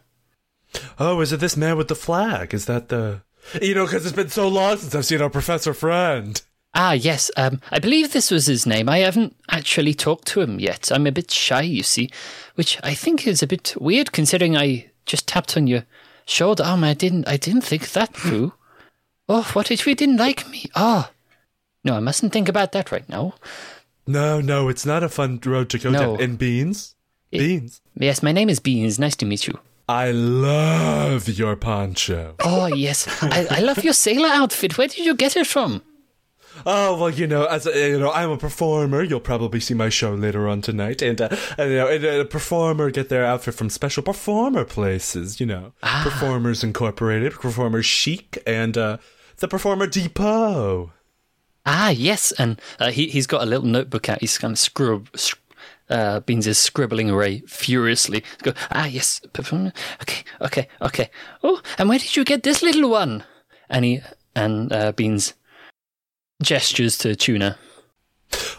Oh, 0.99 1.21
is 1.21 1.31
it 1.31 1.39
this 1.39 1.57
man 1.57 1.77
with 1.77 1.87
the 1.87 1.95
flag? 1.95 2.53
Is 2.53 2.65
that 2.65 2.89
the. 2.89 3.21
You 3.61 3.73
know, 3.73 3.85
because 3.85 4.05
it's 4.05 4.15
been 4.15 4.29
so 4.29 4.47
long 4.47 4.77
since 4.77 4.93
I've 4.93 5.05
seen 5.05 5.21
our 5.21 5.29
professor 5.29 5.73
friend. 5.73 6.41
Ah, 6.73 6.93
yes. 6.93 7.29
Um, 7.35 7.59
I 7.71 7.79
believe 7.79 8.13
this 8.13 8.31
was 8.31 8.45
his 8.45 8.65
name. 8.65 8.87
I 8.87 8.99
haven't 8.99 9.35
actually 9.49 9.93
talked 9.93 10.27
to 10.29 10.41
him 10.41 10.59
yet. 10.59 10.89
I'm 10.91 11.05
a 11.05 11.11
bit 11.11 11.29
shy, 11.29 11.61
you 11.63 11.83
see, 11.83 12.09
which 12.55 12.79
I 12.83 12.93
think 12.93 13.27
is 13.27 13.43
a 13.43 13.47
bit 13.47 13.75
weird 13.79 14.11
considering 14.13 14.55
I 14.55 14.89
just 15.05 15.27
tapped 15.27 15.57
on 15.57 15.67
your 15.67 15.83
shoulder. 16.25 16.63
Oh, 16.65 16.81
I 16.83 16.93
didn't. 16.93 17.27
I 17.27 17.35
didn't 17.37 17.61
think 17.61 17.91
that 17.91 18.13
through. 18.15 18.53
Oh, 19.27 19.49
what 19.53 19.69
if 19.69 19.83
he 19.85 19.93
didn't 19.95 20.17
like 20.17 20.47
me? 20.49 20.65
Oh, 20.75 21.09
no, 21.83 21.95
I 21.95 21.99
mustn't 21.99 22.31
think 22.31 22.47
about 22.47 22.71
that 22.71 22.91
right 22.91 23.07
now. 23.09 23.33
No, 24.07 24.39
no, 24.41 24.69
it's 24.69 24.85
not 24.85 25.03
a 25.03 25.09
fun 25.09 25.39
road 25.45 25.69
to 25.71 25.77
go 25.79 25.89
No. 25.91 25.99
down. 25.99 26.21
And 26.21 26.37
beans? 26.37 26.95
It- 27.31 27.39
beans. 27.39 27.81
Yes, 27.97 28.23
my 28.23 28.31
name 28.31 28.49
is 28.49 28.59
Beans. 28.59 28.97
Nice 28.97 29.15
to 29.17 29.25
meet 29.25 29.45
you. 29.47 29.59
I 29.89 30.11
love 30.11 31.27
your 31.27 31.55
poncho. 31.57 32.35
Oh, 32.39 32.67
yes. 32.67 33.07
I, 33.21 33.47
I 33.51 33.59
love 33.59 33.83
your 33.83 33.93
sailor 33.93 34.29
outfit. 34.29 34.77
Where 34.77 34.87
did 34.87 35.05
you 35.05 35.15
get 35.15 35.35
it 35.35 35.47
from? 35.47 35.81
Oh 36.65 36.97
well, 36.97 37.09
you 37.09 37.27
know, 37.27 37.45
as 37.45 37.65
a, 37.65 37.89
you 37.89 37.99
know, 37.99 38.11
I'm 38.11 38.29
a 38.31 38.37
performer. 38.37 39.03
You'll 39.03 39.19
probably 39.19 39.59
see 39.59 39.73
my 39.73 39.89
show 39.89 40.13
later 40.13 40.47
on 40.47 40.61
tonight, 40.61 41.01
and, 41.01 41.19
uh, 41.21 41.29
and 41.57 41.71
you 41.71 41.77
know, 41.77 41.87
and, 41.87 42.05
uh, 42.05 42.09
a 42.21 42.25
performer 42.25 42.91
get 42.91 43.09
their 43.09 43.25
outfit 43.25 43.53
from 43.55 43.69
special 43.69 44.03
performer 44.03 44.65
places. 44.65 45.39
You 45.39 45.45
know, 45.47 45.73
Performers 45.81 46.63
Incorporated, 46.63 47.33
Performers 47.33 47.85
Chic, 47.85 48.37
and 48.45 48.77
uh, 48.77 48.97
the 49.37 49.47
Performer 49.47 49.87
Depot. 49.87 50.91
Ah, 51.65 51.89
yes, 51.89 52.31
and 52.33 52.59
uh, 52.79 52.91
he 52.91 53.07
he's 53.07 53.27
got 53.27 53.43
a 53.43 53.45
little 53.45 53.67
notebook 53.67 54.09
out. 54.09 54.19
He's 54.21 54.37
kind 54.37 54.53
of 54.53 54.57
scrib. 54.59 55.07
sc- 55.17 55.37
Uh, 55.91 56.21
Beans 56.21 56.47
is 56.47 56.57
scribbling 56.57 57.09
away 57.09 57.43
furiously. 57.47 58.23
Go, 58.43 58.53
ah, 58.71 58.85
yes, 58.87 59.19
okay, 60.01 60.23
okay, 60.39 60.67
okay. 60.81 61.09
Oh, 61.43 61.59
and 61.77 61.89
where 61.89 61.99
did 61.99 62.15
you 62.15 62.23
get 62.23 62.43
this 62.43 62.61
little 62.63 62.89
one? 62.89 63.25
And 63.69 63.83
he 63.85 63.99
and 64.33 64.71
uh, 64.71 64.93
Beans 64.93 65.33
gestures 66.41 66.97
to 66.99 67.15
Tuna. 67.15 67.57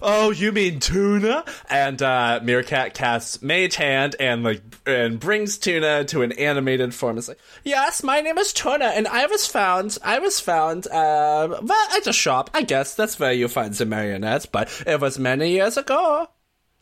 Oh, 0.02 0.30
you 0.30 0.52
mean 0.52 0.80
tuna? 0.80 1.44
And 1.70 2.02
uh, 2.02 2.40
Meerkat 2.42 2.94
casts 2.94 3.40
Mage 3.40 3.76
Hand 3.76 4.16
and 4.18 4.42
like 4.42 4.62
and 4.84 5.18
brings 5.18 5.58
tuna 5.58 6.04
to 6.06 6.22
an 6.22 6.32
animated 6.32 6.94
form. 6.94 7.18
It's 7.18 7.28
like, 7.28 7.38
yes, 7.64 8.02
my 8.02 8.20
name 8.20 8.36
is 8.36 8.52
Tuna, 8.52 8.86
and 8.86 9.06
I 9.06 9.26
was 9.26 9.46
found. 9.46 9.96
I 10.02 10.18
was 10.18 10.40
found. 10.40 10.86
Uh, 10.88 11.60
well, 11.62 11.96
at 11.96 12.06
a 12.06 12.12
shop. 12.12 12.50
I 12.52 12.62
guess 12.62 12.94
that's 12.94 13.18
where 13.18 13.32
you 13.32 13.48
find 13.48 13.72
the 13.72 13.86
marionettes, 13.86 14.46
but 14.46 14.68
it 14.86 15.00
was 15.00 15.18
many 15.18 15.52
years 15.52 15.76
ago. 15.76 16.28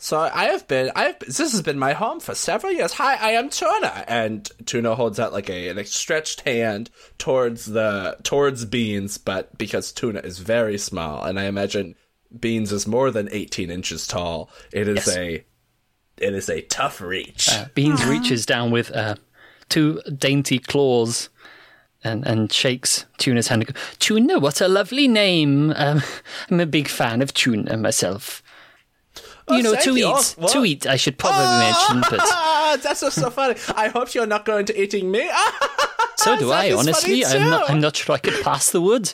So 0.03 0.19
I 0.19 0.45
have 0.47 0.67
been. 0.67 0.91
I 0.97 1.03
have, 1.05 1.19
this 1.19 1.37
has 1.39 1.61
been 1.61 1.79
my 1.79 1.93
home 1.93 2.21
for 2.21 2.35
several 2.35 2.73
years. 2.73 2.95
Hi, 2.95 3.17
I 3.17 3.33
am 3.33 3.51
Tuna, 3.51 4.03
and 4.09 4.49
Tuna 4.65 4.95
holds 4.95 5.21
out 5.21 5.35
like 5.35 5.51
a 5.51 5.69
an 5.69 5.85
stretched 5.85 6.41
hand 6.41 6.89
towards 7.19 7.67
the 7.67 8.17
towards 8.23 8.65
Beans, 8.65 9.19
but 9.19 9.57
because 9.59 9.93
Tuna 9.93 10.21
is 10.21 10.39
very 10.39 10.79
small, 10.79 11.23
and 11.25 11.39
I 11.39 11.45
imagine 11.45 11.97
Beans 12.39 12.73
is 12.73 12.87
more 12.87 13.11
than 13.11 13.29
eighteen 13.31 13.71
inches 13.71 14.07
tall, 14.07 14.49
it 14.73 14.89
is 14.89 15.07
Yes. 15.07 15.17
a 15.19 15.45
it 16.17 16.35
is 16.35 16.49
a 16.49 16.63
tough 16.63 17.03
reach. 17.03 17.51
Uh, 17.51 17.67
Beans 17.75 18.03
reaches 18.07 18.47
down 18.47 18.71
with 18.71 18.91
uh, 18.93 19.17
two 19.69 20.01
dainty 20.17 20.59
claws. 20.59 21.29
And, 22.03 22.27
and 22.27 22.51
shakes 22.51 23.05
Tuna's 23.19 23.49
hand. 23.49 23.77
Tuna, 23.99 24.39
what 24.39 24.63
a 24.63 24.69
lovely 24.69 25.07
name! 25.07 25.75
Um, 25.77 26.03
I'm 26.51 26.59
a 26.59 26.65
big 26.65 26.89
fan 26.89 27.21
of 27.21 27.35
Tuna 27.35 27.77
myself. 27.77 28.43
Oh, 29.49 29.57
you 29.57 29.63
know, 29.63 29.75
to 29.75 29.97
eat, 29.97 30.37
Oh, 30.39 30.49
to 30.49 30.65
eat. 30.65 30.87
I 30.87 30.97
should 30.97 31.19
probably 31.23 31.47
mention, 31.67 32.01
but 32.03 32.81
that's 32.83 33.01
so, 33.01 33.11
so 33.11 33.31
funny. 33.31 33.57
I 33.75 33.89
hope 33.89 34.15
you're 34.15 34.27
not 34.27 34.45
going 34.45 34.67
to 34.67 34.81
eating 34.81 35.11
me. 35.11 35.29
So 36.17 36.39
do 36.39 36.51
I, 36.53 36.71
honestly. 36.73 37.25
I'm 37.25 37.49
not. 37.49 37.71
I'm 37.71 37.81
not 37.81 37.97
sure 37.97 38.15
I 38.15 38.19
could 38.19 38.43
pass 38.45 38.71
the 38.73 38.81
wood. 38.83 39.11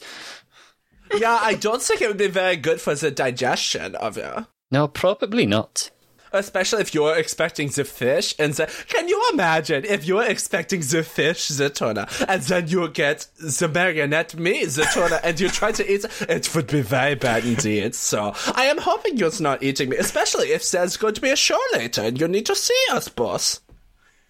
yeah, 1.17 1.39
I 1.41 1.55
don't 1.55 1.81
think 1.81 2.01
it 2.03 2.09
would 2.09 2.17
be 2.17 2.27
very 2.27 2.57
good 2.57 2.81
for 2.81 2.97
the 2.97 3.13
digestion 3.13 3.95
of 3.95 4.17
you. 4.17 4.47
No, 4.73 4.89
probably 4.89 5.47
not. 5.47 5.91
Especially 6.33 6.81
if 6.81 6.95
you're 6.95 7.17
expecting 7.17 7.69
the 7.69 7.85
fish 7.85 8.35
and 8.39 8.55
the, 8.55 8.67
can 8.89 9.09
you 9.09 9.23
imagine 9.33 9.85
if 9.85 10.05
you're 10.05 10.25
expecting 10.25 10.81
the 10.81 11.03
fish, 11.03 11.49
the 11.49 11.71
tuna, 11.71 12.09
and 12.29 12.43
then 12.43 12.69
you 12.69 12.89
get 12.89 13.27
the 13.39 13.69
marionette 13.69 14.35
me, 14.37 14.65
the 14.65 14.89
tuna, 14.93 15.21
and 15.23 15.39
you 15.41 15.49
try 15.49 15.73
to 15.73 15.93
eat 15.93 16.05
it, 16.05 16.23
it 16.29 16.55
would 16.55 16.67
be 16.67 16.83
very 16.83 17.15
bad 17.15 17.45
indeed. 17.45 17.95
So 17.95 18.35
I 18.55 18.65
am 18.65 18.79
hoping 18.79 19.17
you're 19.17 19.31
not 19.41 19.63
eating 19.63 19.89
me, 19.89 19.97
especially 19.97 20.49
if 20.49 20.71
there's 20.71 20.97
going 20.97 21.15
to 21.15 21.21
be 21.21 21.31
a 21.31 21.37
show 21.37 21.59
later 21.73 22.03
and 22.03 22.21
you 22.21 22.29
need 22.29 22.47
to 22.47 22.55
see 22.55 22.85
us, 22.93 23.09
boss. 23.09 23.61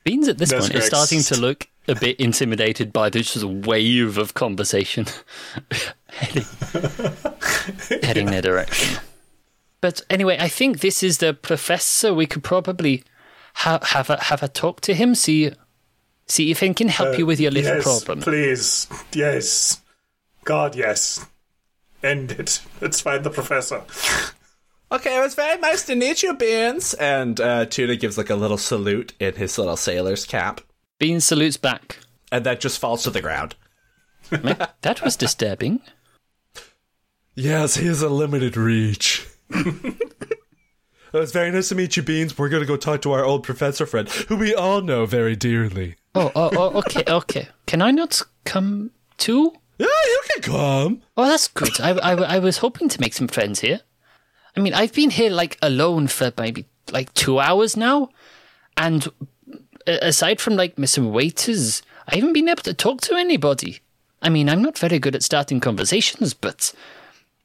Beans 0.05 0.29
at 0.29 0.39
this 0.39 0.51
That's 0.51 0.69
point 0.69 0.79
is 0.79 0.87
starting 0.87 1.21
to 1.23 1.41
look 1.41 1.69
a 1.89 1.95
bit 1.95 2.19
intimidated 2.21 2.93
by 2.93 3.11
this 3.11 3.35
just 3.35 3.45
wave 3.45 4.19
of 4.19 4.35
conversation 4.35 5.07
heading, 6.09 6.45
heading 8.03 8.27
their 8.27 8.43
direction. 8.43 8.99
But 9.87 10.01
anyway, 10.11 10.37
I 10.41 10.49
think 10.49 10.81
this 10.81 11.05
is 11.05 11.19
the 11.19 11.33
professor. 11.33 12.13
We 12.13 12.27
could 12.27 12.43
probably 12.43 13.05
ha- 13.55 13.79
have 13.85 14.11
a 14.11 14.21
have 14.21 14.43
a 14.43 14.49
talk 14.49 14.81
to 14.81 14.95
him. 14.95 15.15
See, 15.15 15.53
see 16.27 16.51
if 16.51 16.59
he 16.59 16.75
can 16.75 16.89
help 16.89 17.17
you 17.17 17.25
with 17.25 17.39
your 17.39 17.53
little 17.53 17.71
Uh, 17.71 17.75
yes, 17.77 17.85
problem. 17.85 18.21
Please, 18.21 18.89
yes. 19.13 19.81
God, 20.45 20.75
yes. 20.75 21.25
End 22.03 22.33
it. 22.33 22.61
Let's 22.81 23.01
find 23.01 23.23
the 23.23 23.31
professor. 23.31 23.85
Okay, 24.91 25.17
it 25.17 25.21
was 25.21 25.37
very 25.37 25.57
nice 25.61 25.85
to 25.87 25.95
meet 25.95 26.21
you, 26.25 26.35
Beans. 26.35 26.93
And 26.95 27.41
uh, 27.41 27.67
Tuna 27.67 27.95
gives 27.95 28.19
like 28.19 28.31
a 28.31 28.35
little 28.35 28.59
salute 28.59 29.13
in 29.21 29.35
his 29.37 29.57
little 29.57 29.77
sailor's 29.77 30.25
cap, 30.25 30.61
Beans 30.99 31.25
salutes 31.25 31.59
back. 31.59 31.99
and 32.33 32.45
that 32.45 32.59
just 32.59 32.81
falls 32.81 33.05
to 33.05 33.11
the 33.11 33.23
ground. 33.23 33.55
That 34.83 35.01
was 35.05 35.15
disturbing. 35.17 35.81
Yes, 37.37 37.77
he 37.77 37.87
has 37.87 38.03
a 38.03 38.09
limited 38.09 38.57
reach. 38.57 39.29
Oh, 39.53 41.19
it 41.19 41.21
was 41.21 41.33
very 41.33 41.51
nice 41.51 41.69
to 41.71 41.75
meet 41.75 41.97
you, 41.97 42.03
Beans. 42.03 42.37
We're 42.37 42.49
going 42.49 42.63
to 42.63 42.67
go 42.67 42.77
talk 42.77 43.01
to 43.03 43.13
our 43.13 43.25
old 43.25 43.43
professor 43.43 43.87
friend, 43.87 44.09
who 44.09 44.37
we 44.37 44.55
all 44.55 44.83
know 44.83 45.07
very 45.07 45.37
dearly. 45.37 45.95
Oh, 46.15 46.33
oh, 46.35 46.51
oh, 46.53 46.79
okay, 46.79 47.05
okay. 47.09 47.49
Can 47.67 47.81
I 47.81 47.91
not 47.91 48.21
come 48.45 48.91
too? 49.17 49.53
Yeah, 49.79 49.87
you 49.87 50.21
can 50.35 50.43
come. 50.43 51.03
Oh, 51.17 51.27
that's 51.27 51.49
good. 51.49 51.81
I, 51.81 51.93
I, 51.93 52.13
I 52.37 52.39
was 52.39 52.59
hoping 52.59 52.89
to 52.89 53.01
make 53.01 53.15
some 53.15 53.29
friends 53.29 53.61
here. 53.61 53.81
I 54.57 54.61
mean, 54.61 54.75
I've 54.75 54.93
been 54.93 55.11
here 55.11 55.31
like 55.31 55.59
alone 55.63 56.09
for 56.09 56.33
maybe 56.39 56.67
like 56.91 57.13
two 57.15 57.39
hours 57.39 57.77
now, 57.77 58.09
and 58.77 59.07
uh, 59.87 59.99
aside 60.03 60.41
from 60.41 60.57
like 60.57 60.79
missing 60.79 61.13
waiters, 61.13 61.83
I 62.09 62.17
haven't 62.17 62.33
been 62.33 62.49
able 62.49 62.63
to 62.65 62.75
talk 62.75 63.01
to 63.03 63.15
anybody. 63.15 63.81
I 64.23 64.29
mean, 64.29 64.49
I'm 64.49 64.63
not 64.63 64.79
very 64.79 64.99
good 64.99 65.15
at 65.15 65.23
starting 65.23 65.61
conversations, 65.61 66.35
but 66.35 66.73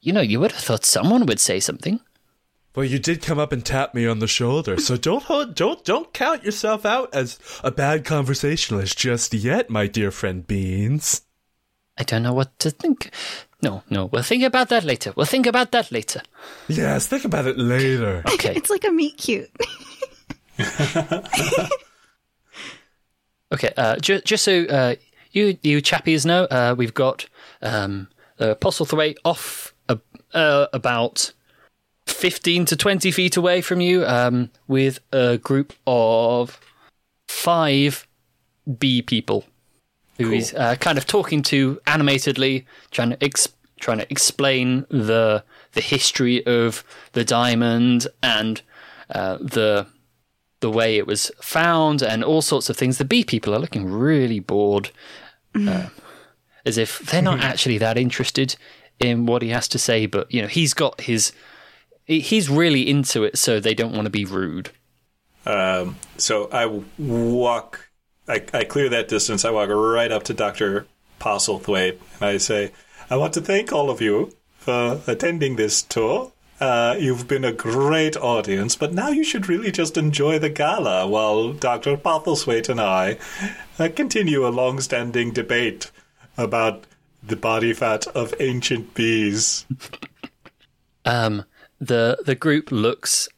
you 0.02 0.12
know, 0.12 0.20
you 0.20 0.38
would 0.40 0.52
have 0.52 0.60
thought 0.62 0.84
someone 0.84 1.24
would 1.26 1.40
say 1.40 1.60
something. 1.60 2.00
Well, 2.74 2.84
you 2.84 2.98
did 2.98 3.22
come 3.22 3.38
up 3.38 3.52
and 3.52 3.64
tap 3.64 3.94
me 3.94 4.06
on 4.06 4.18
the 4.18 4.26
shoulder, 4.26 4.78
so 4.78 4.96
don't 4.96 5.22
hold, 5.24 5.54
don't 5.54 5.84
don't 5.84 6.12
count 6.12 6.44
yourself 6.44 6.84
out 6.84 7.14
as 7.14 7.38
a 7.62 7.70
bad 7.70 8.04
conversationalist 8.04 8.96
just 8.98 9.32
yet, 9.34 9.70
my 9.70 9.86
dear 9.86 10.10
friend 10.10 10.46
Beans. 10.46 11.22
I 11.98 12.02
don't 12.04 12.22
know 12.22 12.32
what 12.32 12.58
to 12.60 12.70
think. 12.70 13.10
No, 13.60 13.82
no, 13.90 14.06
we'll 14.06 14.22
think 14.22 14.42
about 14.42 14.70
that 14.70 14.84
later. 14.84 15.12
We'll 15.14 15.26
think 15.26 15.46
about 15.46 15.70
that 15.72 15.92
later. 15.92 16.22
Yes, 16.66 17.06
think 17.06 17.24
about 17.24 17.46
it 17.46 17.58
later. 17.58 18.22
Okay. 18.34 18.54
It's 18.56 18.70
like 18.70 18.84
a 18.84 18.90
meet 18.90 19.16
cute. 19.18 19.50
Okay, 23.52 23.70
uh, 23.76 23.96
ju- 23.96 24.22
just 24.22 24.44
so 24.44 24.64
uh, 24.64 24.94
you 25.32 25.58
you 25.62 25.82
chappies 25.82 26.24
know, 26.24 26.44
uh, 26.44 26.74
we've 26.76 26.94
got 26.94 27.26
um, 27.60 28.08
uh, 28.38 28.54
Postlethwaite 28.54 29.18
off 29.26 29.71
uh, 30.34 30.66
about 30.72 31.32
15 32.06 32.64
to 32.66 32.76
20 32.76 33.10
feet 33.10 33.36
away 33.36 33.60
from 33.60 33.80
you 33.80 34.04
um, 34.06 34.50
with 34.66 35.00
a 35.12 35.38
group 35.38 35.72
of 35.86 36.60
five 37.28 38.06
bee 38.78 39.02
people 39.02 39.44
who 40.18 40.30
he's 40.30 40.54
uh, 40.54 40.76
kind 40.76 40.98
of 40.98 41.06
talking 41.06 41.42
to 41.42 41.80
animatedly, 41.86 42.66
trying 42.90 43.10
to 43.10 43.24
ex- 43.24 43.48
trying 43.80 43.98
to 43.98 44.06
explain 44.10 44.86
the 44.88 45.44
the 45.72 45.80
history 45.80 46.44
of 46.46 46.84
the 47.12 47.24
diamond 47.24 48.06
and 48.22 48.62
uh, 49.10 49.38
the 49.38 49.86
the 50.60 50.70
way 50.70 50.96
it 50.96 51.06
was 51.06 51.30
found 51.40 52.02
and 52.02 52.22
all 52.22 52.42
sorts 52.42 52.70
of 52.70 52.76
things. 52.76 52.98
The 52.98 53.04
bee 53.04 53.24
people 53.24 53.54
are 53.54 53.58
looking 53.58 53.90
really 53.90 54.38
bored, 54.38 54.90
uh, 55.54 55.88
as 56.64 56.78
if 56.78 57.00
they're 57.00 57.22
not 57.22 57.40
actually 57.50 57.78
that 57.78 57.96
interested 57.96 58.56
in 59.02 59.26
what 59.26 59.42
he 59.42 59.48
has 59.50 59.68
to 59.68 59.78
say. 59.78 60.06
But 60.06 60.32
you 60.32 60.42
know, 60.42 60.48
he's 60.48 60.74
got 60.74 61.02
his 61.02 61.32
he's 62.04 62.48
really 62.48 62.88
into 62.88 63.24
it, 63.24 63.38
so 63.38 63.60
they 63.60 63.74
don't 63.74 63.92
want 63.92 64.06
to 64.06 64.10
be 64.10 64.24
rude. 64.24 64.70
Um, 65.44 65.96
so 66.16 66.48
I 66.52 66.66
walk, 66.98 67.90
I, 68.28 68.42
I 68.52 68.64
clear 68.64 68.88
that 68.88 69.08
distance. 69.08 69.44
I 69.44 69.50
walk 69.50 69.68
right 69.70 70.10
up 70.12 70.22
to 70.24 70.34
Dr. 70.34 70.86
Postlethwaite 71.20 71.98
and 72.14 72.22
I 72.22 72.36
say, 72.38 72.72
I 73.10 73.16
want 73.16 73.34
to 73.34 73.40
thank 73.40 73.72
all 73.72 73.90
of 73.90 74.00
you 74.00 74.32
for 74.58 75.00
attending 75.06 75.56
this 75.56 75.82
tour. 75.82 76.32
Uh, 76.60 76.94
you've 76.96 77.26
been 77.26 77.44
a 77.44 77.52
great 77.52 78.16
audience, 78.16 78.76
but 78.76 78.92
now 78.92 79.08
you 79.08 79.24
should 79.24 79.48
really 79.48 79.72
just 79.72 79.96
enjoy 79.96 80.38
the 80.38 80.48
gala 80.48 81.08
while 81.08 81.52
Dr. 81.52 81.96
Postlethwaite 81.96 82.68
and 82.68 82.80
I 82.80 83.18
uh, 83.80 83.88
continue 83.94 84.46
a 84.46 84.50
long 84.50 84.80
standing 84.80 85.32
debate 85.32 85.90
about 86.38 86.84
the 87.22 87.36
body 87.36 87.72
fat 87.72 88.06
of 88.08 88.34
ancient 88.40 88.94
bees. 88.94 89.64
Um, 91.04 91.44
the 91.80 92.18
the 92.24 92.34
group 92.34 92.70
looks 92.70 93.28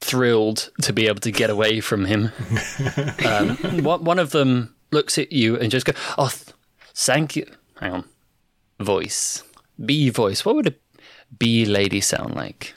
thrilled 0.00 0.70
to 0.82 0.92
be 0.92 1.06
able 1.06 1.20
to 1.20 1.32
get 1.32 1.50
away 1.50 1.80
from 1.80 2.04
him. 2.04 2.32
um, 3.24 3.56
one 3.82 4.04
one 4.04 4.18
of 4.18 4.30
them 4.30 4.74
looks 4.90 5.18
at 5.18 5.32
you 5.32 5.56
and 5.56 5.70
just 5.70 5.86
goes, 5.86 5.96
"Oh, 6.16 6.28
th- 6.28 6.54
thank 6.94 7.36
you." 7.36 7.46
Hang 7.80 7.92
on, 7.92 8.04
voice, 8.80 9.42
bee 9.84 10.10
voice. 10.10 10.44
What 10.44 10.56
would 10.56 10.66
a 10.66 10.74
bee 11.38 11.64
lady 11.64 12.00
sound 12.00 12.34
like? 12.34 12.74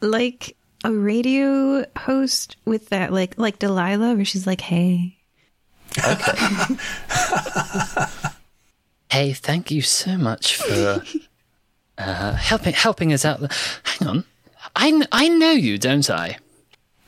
Like 0.00 0.56
a 0.84 0.92
radio 0.92 1.84
host 1.96 2.56
with 2.64 2.88
that, 2.90 3.12
like 3.12 3.38
like 3.38 3.58
Delilah, 3.58 4.14
where 4.14 4.24
she's 4.24 4.46
like, 4.46 4.60
"Hey, 4.60 5.17
Hey, 9.10 9.32
thank 9.32 9.70
you 9.70 9.80
so 9.80 10.18
much 10.18 10.56
for 10.56 11.02
uh, 11.96 12.32
helping 12.34 12.74
helping 12.74 13.12
us 13.14 13.24
out. 13.24 13.40
Hang 13.84 14.08
on, 14.08 14.24
I, 14.76 14.90
kn- 14.90 15.08
I 15.10 15.28
know 15.28 15.52
you, 15.52 15.78
don't 15.78 16.08
I? 16.10 16.36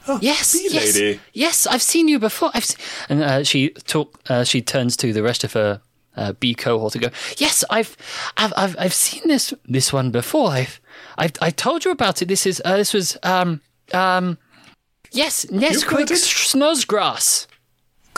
Oh, 0.08 0.18
yes, 0.22 0.56
yes, 0.72 0.96
lady. 0.96 1.20
yes. 1.34 1.66
I've 1.66 1.82
seen 1.82 2.08
you 2.08 2.18
before. 2.18 2.50
I've 2.54 2.64
se- 2.64 2.78
and 3.10 3.22
uh, 3.22 3.44
she 3.44 3.68
talk. 3.86 4.18
Uh, 4.30 4.44
she 4.44 4.62
turns 4.62 4.96
to 4.96 5.12
the 5.12 5.22
rest 5.22 5.44
of 5.44 5.52
her 5.52 5.82
uh, 6.16 6.32
B 6.32 6.54
cohort 6.54 6.94
and 6.94 7.04
go. 7.04 7.10
Yes, 7.36 7.64
I've, 7.68 7.94
I've, 8.38 8.54
I've, 8.56 8.76
I've 8.78 8.94
seen 8.94 9.28
this 9.28 9.52
this 9.66 9.92
one 9.92 10.10
before. 10.10 10.48
I've, 10.52 10.80
I've, 11.18 11.32
I 11.42 11.50
told 11.50 11.84
you 11.84 11.90
about 11.90 12.22
it. 12.22 12.28
This 12.28 12.46
is 12.46 12.62
uh, 12.64 12.78
this 12.78 12.94
was 12.94 13.18
um 13.22 13.60
um. 13.92 14.38
Yes, 15.12 15.44
Nesquik? 15.46 16.08
Snozgrass. 16.16 17.46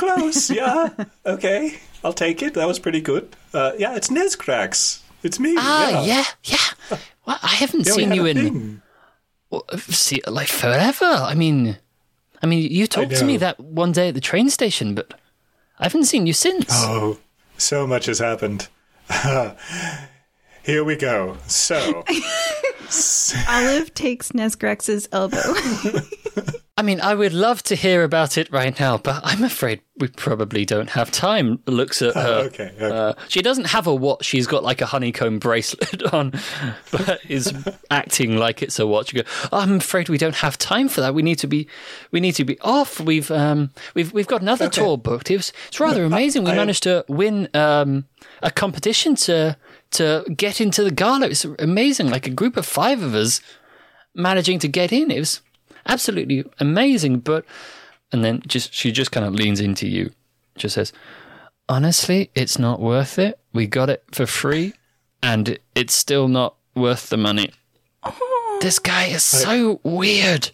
Close, 0.02 0.50
yeah. 0.54 0.88
okay, 1.24 1.78
I'll 2.02 2.12
take 2.12 2.42
it. 2.42 2.54
That 2.54 2.66
was 2.66 2.78
pretty 2.78 3.00
good. 3.00 3.34
Uh, 3.54 3.72
yeah, 3.78 3.94
it's 3.94 4.08
Nesgrax. 4.08 5.00
It's 5.22 5.38
me. 5.38 5.54
Ah, 5.56 6.04
yeah. 6.04 6.24
yeah, 6.44 6.58
yeah. 6.90 6.98
Well, 7.26 7.38
I 7.42 7.48
haven't 7.54 7.86
Yeah, 7.86 7.92
seen 7.92 8.12
you 8.12 8.26
in. 8.26 8.82
Well, 9.50 9.64
see, 9.78 10.20
like 10.26 10.48
forever. 10.48 11.04
I 11.04 11.34
mean, 11.34 11.76
I 12.42 12.46
mean, 12.46 12.68
you 12.70 12.86
talked 12.88 13.14
to 13.16 13.24
me 13.24 13.36
that 13.36 13.60
one 13.60 13.92
day 13.92 14.08
at 14.08 14.14
the 14.14 14.20
train 14.20 14.50
station, 14.50 14.94
but 14.96 15.14
I 15.78 15.84
haven't 15.84 16.04
seen 16.06 16.26
you 16.26 16.32
since. 16.32 16.66
Oh, 16.70 17.18
so 17.56 17.86
much 17.86 18.06
has 18.06 18.18
happened. 18.18 18.68
Here 20.64 20.82
we 20.84 20.96
go. 20.96 21.36
So, 21.46 22.04
Olive 23.48 23.94
takes 23.94 24.32
Nesgrax's 24.32 25.08
elbow." 25.12 25.42
I 26.74 26.81
mean, 26.81 27.03
I 27.03 27.15
would 27.15 27.35
love 27.35 27.62
to 27.65 27.74
hear 27.74 28.03
about 28.03 28.39
it 28.39 28.51
right 28.51 28.78
now, 28.81 28.97
but 28.97 29.20
I'm 29.24 29.44
afraid 29.44 29.82
we 29.99 30.09
probably 30.09 30.65
don't 30.65 30.89
have 30.90 31.11
time. 31.11 31.61
Looks 31.66 32.01
at 32.01 32.15
her. 32.15 32.44
okay, 32.47 32.73
okay. 32.74 32.90
Uh, 32.90 33.12
she 33.28 33.43
doesn't 33.43 33.66
have 33.66 33.86
a 33.86 33.94
watch. 33.94 34.24
She's 34.24 34.47
got 34.47 34.65
like 34.65 34.81
a 34.81 34.86
honeycomb 34.86 35.39
bracelet 35.39 36.03
on, 36.15 36.32
but 36.90 37.20
is 37.28 37.53
acting 37.90 38.39
like 38.39 38.62
it's 38.62 38.78
a 38.78 38.86
watch. 38.86 39.12
You 39.12 39.23
go. 39.23 39.28
"Oh, 39.53 39.59
I'm 39.61 39.77
afraid 39.77 40.09
we 40.09 40.16
don't 40.16 40.36
have 40.36 40.57
time 40.57 40.89
for 40.89 41.03
that. 41.03 41.15
We 41.15 41.23
need 41.23 41.39
to 41.40 41.47
be, 41.47 41.69
we 42.11 42.20
need 42.20 42.32
to 42.36 42.44
be 42.44 42.59
off. 42.61 42.99
We've 42.99 43.31
um, 43.31 43.70
we've 43.94 44.11
we've 44.15 44.27
got 44.27 44.40
another 44.40 44.70
tour 44.70 44.97
booked. 44.97 45.31
It 45.31 45.36
was, 45.36 45.53
it's 45.69 45.78
rather 45.78 46.05
amazing. 46.05 46.44
We 46.44 46.53
I- 46.53 46.57
managed 46.57 46.85
to 46.85 47.05
win 47.07 47.51
um, 47.53 48.07
a 48.43 48.51
competition 48.51 49.15
to 49.16 49.59
to 49.93 50.24
get 50.35 50.59
into 50.59 50.82
the 50.85 50.90
gala. 50.90 51.27
It's 51.27 51.44
amazing. 51.44 52.09
Like 52.09 52.27
a 52.27 52.31
group 52.31 52.57
of 52.57 52.65
five 52.65 53.03
of 53.03 53.15
us 53.15 53.43
managing 54.15 54.59
to 54.61 54.69
get 54.69 54.90
in. 54.90 55.11
It 55.11 55.19
was 55.19 55.43
absolutely 55.86 56.44
amazing. 56.60 57.20
But 57.20 57.44
and 58.12 58.24
then 58.24 58.42
just 58.46 58.72
she 58.74 58.92
just 58.92 59.12
kind 59.12 59.26
of 59.26 59.34
leans 59.34 59.60
into 59.60 59.86
you, 59.88 60.10
just 60.56 60.74
says, 60.74 60.92
"Honestly, 61.68 62.30
it's 62.34 62.59
not 62.59 62.80
worth 62.80 63.18
it. 63.18 63.38
We 63.52 63.66
got 63.66 63.90
it 63.90 64.04
for 64.12 64.26
free, 64.26 64.74
and 65.22 65.59
it's 65.74 65.94
still 65.94 66.28
not 66.28 66.54
worth 66.74 67.09
the 67.10 67.16
money." 67.16 67.50
Oh. 68.02 68.59
This 68.62 68.78
guy 68.78 69.06
is 69.06 69.24
so 69.24 69.80
weird. 69.82 70.50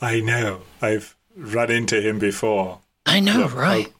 I 0.00 0.20
know. 0.20 0.62
I've 0.80 1.16
run 1.36 1.70
into 1.70 2.00
him 2.00 2.18
before. 2.18 2.80
I 3.04 3.20
know, 3.20 3.38
Look, 3.40 3.54
right? 3.54 3.86
I'll- 3.86 3.92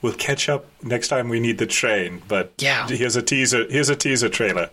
We'll 0.00 0.14
catch 0.14 0.48
up 0.48 0.66
next 0.82 1.08
time 1.08 1.28
we 1.28 1.38
need 1.38 1.58
the 1.58 1.66
train. 1.66 2.22
But 2.26 2.54
Yeah. 2.58 2.88
here's 2.88 3.14
a 3.14 3.22
teaser. 3.22 3.66
Here's 3.70 3.88
a 3.88 3.94
teaser 3.94 4.28
trailer. 4.28 4.70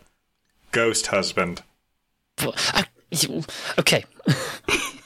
Ghost 0.72 1.06
husband. 1.08 1.62
Well, 2.42 2.56
I- 2.74 2.86
you- 3.12 3.44
Okay. 3.78 4.06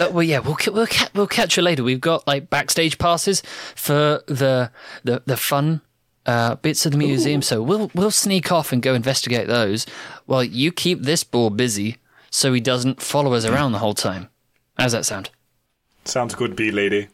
Uh, 0.00 0.10
well, 0.10 0.22
yeah, 0.22 0.38
we'll 0.38 0.56
we'll 0.72 0.86
ca- 0.86 1.10
we'll 1.14 1.26
catch 1.26 1.56
you 1.58 1.62
later. 1.62 1.84
We've 1.84 2.00
got 2.00 2.26
like 2.26 2.48
backstage 2.48 2.96
passes 2.98 3.42
for 3.76 4.22
the 4.26 4.70
the 5.04 5.22
the 5.26 5.36
fun 5.36 5.82
uh, 6.24 6.54
bits 6.56 6.86
of 6.86 6.92
the 6.92 6.98
museum, 6.98 7.42
so 7.42 7.62
we'll 7.62 7.90
we'll 7.94 8.10
sneak 8.10 8.50
off 8.50 8.72
and 8.72 8.82
go 8.82 8.94
investigate 8.94 9.46
those. 9.46 9.84
While 10.24 10.42
you 10.44 10.72
keep 10.72 11.02
this 11.02 11.22
boar 11.22 11.50
busy, 11.50 11.98
so 12.30 12.52
he 12.54 12.60
doesn't 12.60 13.02
follow 13.02 13.34
us 13.34 13.44
around 13.44 13.72
the 13.72 13.78
whole 13.78 13.94
time. 13.94 14.30
How's 14.78 14.92
that 14.92 15.04
sound? 15.04 15.28
Sounds 16.06 16.34
good, 16.34 16.56
bee 16.56 16.70
lady. 16.70 17.08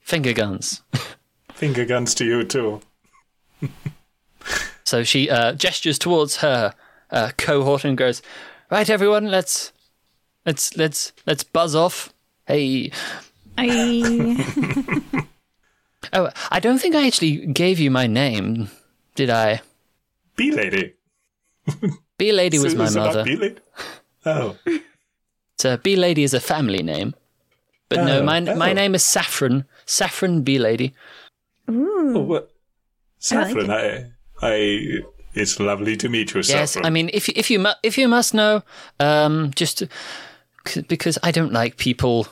Finger 0.00 0.34
guns. 0.34 0.82
Finger 1.54 1.86
guns 1.86 2.14
to 2.16 2.26
you 2.26 2.44
too. 2.44 2.82
So 4.84 5.04
she 5.04 5.30
uh, 5.30 5.52
gestures 5.54 5.98
towards 5.98 6.36
her 6.38 6.74
uh, 7.10 7.30
cohort 7.38 7.84
and 7.84 7.96
goes, 7.96 8.20
"Right, 8.70 8.90
everyone, 8.90 9.30
let's 9.30 9.71
let's 10.46 10.76
let's 10.76 11.12
let's 11.26 11.44
buzz 11.44 11.74
off." 11.74 12.12
Hey. 12.46 12.90
I 13.58 13.66
Oh, 16.12 16.28
I 16.50 16.58
don't 16.60 16.78
think 16.78 16.94
I 16.94 17.06
actually 17.06 17.46
gave 17.46 17.78
you 17.78 17.90
my 17.90 18.06
name, 18.06 18.68
did 19.14 19.30
I? 19.30 19.62
Bee 20.36 20.50
lady. 20.50 20.94
Bee 22.18 22.32
Lady 22.32 22.58
was 22.58 22.72
So 22.72 22.78
my 22.78 22.84
it's 22.86 22.94
mother. 22.96 23.24
Bee 23.24 23.36
lady. 23.36 23.60
Oh, 24.26 24.56
So 25.58 25.76
Bee 25.76 25.96
Lady 25.96 26.22
is 26.24 26.34
a 26.34 26.40
family 26.40 26.82
name. 26.82 27.14
But 27.88 28.04
no, 28.04 28.18
Oh, 28.20 28.22
my 28.24 28.40
my 28.40 28.70
oh. 28.70 28.74
name 28.74 28.94
is 28.94 29.04
Saffron. 29.04 29.64
Saffron 29.86 30.42
Bee 30.42 30.58
Lady. 30.58 30.92
oh 31.68 32.18
what? 32.20 32.50
I 33.30 33.34
like 33.36 33.46
Saffron. 33.46 33.70
I, 33.70 34.10
I, 34.42 34.98
It's 35.34 35.58
lovely 35.60 35.96
to 35.98 36.08
meet 36.08 36.34
you, 36.34 36.40
Yes, 36.42 36.72
Saffron. 36.72 36.86
I 36.86 36.90
mean 36.90 37.10
if 37.12 37.28
if 37.28 37.50
you 37.50 37.58
mu- 37.60 37.78
if 37.82 37.96
you 37.96 38.08
must 38.08 38.34
know, 38.34 38.62
um, 39.00 39.50
just 39.54 39.78
c- 39.78 39.88
because 40.88 41.18
I 41.22 41.30
don't 41.30 41.52
like 41.52 41.76
people 41.76 42.28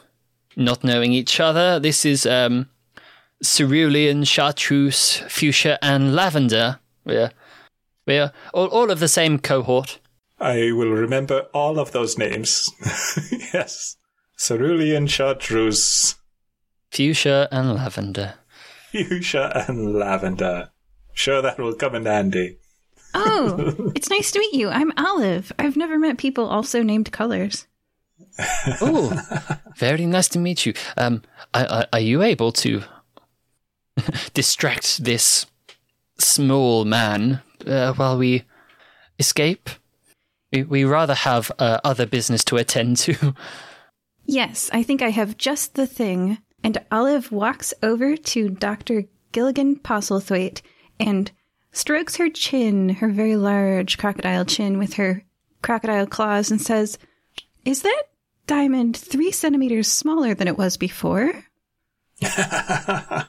not 0.57 0.85
knowing 0.85 1.13
each 1.13 1.41
other. 1.41 1.79
This 1.79 2.05
is 2.05 2.27
um, 2.27 2.69
cerulean, 3.43 4.25
chartreuse, 4.25 5.23
fuchsia, 5.29 5.79
and 5.83 6.15
lavender. 6.15 6.79
We're 7.05 7.31
we're 8.07 8.33
all, 8.53 8.67
all 8.67 8.91
of 8.91 9.01
the 9.01 9.09
same 9.09 9.39
cohort. 9.39 9.99
I 10.39 10.73
will 10.73 10.91
remember 10.91 11.47
all 11.53 11.79
of 11.79 11.93
those 11.93 12.17
names. 12.17 12.71
yes. 13.53 13.97
Cerulean, 14.39 15.07
Chartreuse, 15.07 16.15
Fuchsia 16.91 17.47
and 17.53 17.75
lavender. 17.75 18.35
Fuchsia, 18.91 19.65
and 19.69 19.95
Lavender. 19.95 20.71
Sure, 21.13 21.43
that 21.43 21.59
will 21.59 21.75
come 21.75 21.95
in 21.95 22.07
handy. 22.07 22.59
Oh, 23.15 23.93
it's 23.95 24.11
nice 24.11 24.33
to 24.33 24.39
meet 24.39 24.55
you. 24.55 24.69
I'm 24.69 24.93
Olive. 24.97 25.53
I've 25.59 25.77
never 25.77 25.99
met 25.99 26.19
people 26.19 26.47
also 26.47 26.83
named 26.83 27.13
colors. 27.13 27.67
Oh, 28.81 29.13
very 29.77 30.07
nice 30.07 30.29
to 30.29 30.39
meet 30.39 30.67
you. 30.67 30.75
Um, 30.97 31.23
are, 31.55 31.87
are, 31.93 32.01
you 32.01 32.23
able 32.23 32.53
to 32.53 32.83
distract 34.35 35.05
this 35.05 35.47
small 36.19 36.85
man 36.85 37.43
uh, 37.67 37.93
while 37.95 38.19
we 38.19 38.45
escape. 39.19 39.71
We, 40.53 40.63
we 40.63 40.85
rather 40.85 41.15
have 41.15 41.51
uh, 41.59 41.79
other 41.85 42.07
business 42.07 42.45
to 42.45 42.57
attend 42.57 42.97
to. 42.99 43.35
Yes, 44.27 44.71
I 44.73 44.85
think 44.85 45.03
I 45.03 45.09
have 45.09 45.37
just 45.39 45.75
the 45.75 45.89
thing. 45.89 46.39
And 46.63 46.79
Olive 46.93 47.33
walks 47.33 47.75
over 47.83 48.17
to 48.17 48.49
Dr. 48.49 49.07
Gilligan 49.33 49.81
Postlethwaite 49.81 50.63
and 51.01 51.33
strokes 51.73 52.17
her 52.17 52.29
chin, 52.29 52.91
her 52.91 53.09
very 53.09 53.35
large 53.35 53.99
crocodile 53.99 54.45
chin, 54.45 54.79
with 54.79 54.95
her 54.95 55.25
crocodile 55.63 56.07
claws 56.07 56.49
and 56.49 56.61
says, 56.61 56.97
Is 57.65 57.83
that 57.83 58.03
diamond 58.47 58.97
three 58.97 59.31
centimeters 59.33 59.89
smaller 59.89 60.35
than 60.35 60.49
it 60.49 60.59
was 60.59 60.77
before? 60.77 61.33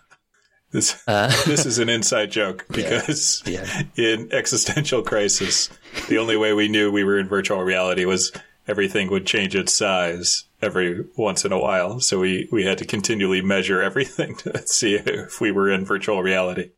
This 0.72 1.04
uh. 1.06 1.28
this 1.46 1.66
is 1.66 1.80
an 1.80 1.90
inside 1.90 2.32
joke 2.32 2.66
because 2.72 3.44
Yeah. 3.46 3.66
in 3.98 4.30
existential 4.32 5.02
crisis, 5.02 5.70
the 6.08 6.18
only 6.18 6.38
way 6.38 6.54
we 6.54 6.70
knew 6.70 6.90
we 6.90 7.04
were 7.04 7.20
in 7.20 7.28
virtual 7.28 7.62
reality 7.62 8.06
was 8.06 8.32
everything 8.70 9.10
would 9.12 9.26
change 9.26 9.54
its 9.54 9.74
size 9.76 10.46
every 10.62 11.04
once 11.18 11.44
in 11.44 11.52
a 11.52 11.60
while. 11.60 12.00
So 12.00 12.20
we 12.20 12.48
we 12.54 12.64
had 12.64 12.78
to 12.78 12.86
continually 12.86 13.42
measure 13.42 13.82
everything 13.82 14.36
to 14.38 14.66
see 14.66 14.96
if 14.96 15.42
we 15.42 15.52
were 15.52 15.70
in 15.70 15.84
virtual 15.84 16.24
reality. 16.24 16.72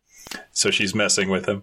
So 0.51 0.71
she's 0.71 0.95
messing 0.95 1.29
with 1.29 1.45
him. 1.47 1.61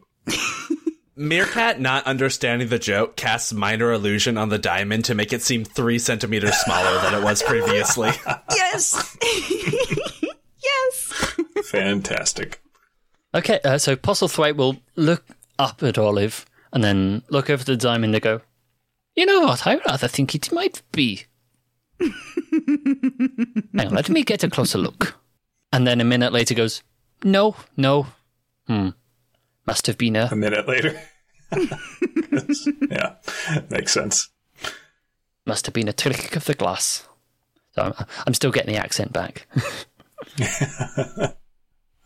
Meerkat, 1.21 1.79
not 1.79 2.07
understanding 2.07 2.69
the 2.69 2.79
joke, 2.79 3.15
casts 3.15 3.53
minor 3.53 3.93
illusion 3.93 4.39
on 4.39 4.49
the 4.49 4.57
diamond 4.57 5.05
to 5.05 5.15
make 5.15 5.35
it 5.35 5.43
seem 5.43 5.67
three 5.67 5.99
centimeters 5.99 6.57
smaller 6.57 6.99
than 7.03 7.13
it 7.13 7.23
was 7.23 7.43
previously. 7.43 8.11
Yes! 8.51 9.19
yes! 10.63 11.37
Fantastic. 11.67 12.63
Okay, 13.35 13.61
uh, 13.65 13.77
so 13.77 13.97
Postlethwaite 13.97 14.57
will 14.57 14.79
look 14.97 15.25
up 15.59 15.83
at 15.83 15.99
Olive 15.99 16.47
and 16.73 16.83
then 16.83 17.23
look 17.29 17.51
over 17.51 17.65
the 17.65 17.77
diamond 17.77 18.15
and 18.15 18.23
go, 18.23 18.41
You 19.15 19.27
know 19.27 19.41
what? 19.41 19.67
I 19.67 19.77
rather 19.87 20.09
think 20.09 20.35
it 20.35 20.53
might 20.53 20.81
be. 20.93 21.25
Hang 22.01 23.89
on, 23.89 23.95
let 23.95 24.09
me 24.09 24.23
get 24.23 24.45
a 24.45 24.49
closer 24.49 24.79
look. 24.79 25.21
And 25.73 25.87
then 25.87 26.01
a 26.01 26.05
minute 26.05 26.33
later 26.33 26.55
goes, 26.55 26.83
No, 27.25 27.57
no. 27.77 28.07
Hmm. 28.67 28.91
Must 29.67 29.87
have 29.87 29.99
been 29.99 30.17
a. 30.17 30.29
A 30.33 30.37
minute 30.37 30.67
later. 30.67 30.99
yeah, 32.91 33.15
makes 33.71 33.93
sense. 33.93 34.29
Must 35.47 35.67
have 35.67 35.75
been 35.75 35.89
a 35.89 35.93
trick 35.93 36.37
of 36.37 36.45
the 36.45 36.55
glass. 36.55 37.09
So 37.75 37.83
I'm, 37.83 37.95
I'm 38.27 38.35
still 38.35 38.51
getting 38.51 38.75
the 38.75 38.81
accent 38.81 39.13
back. 39.13 39.47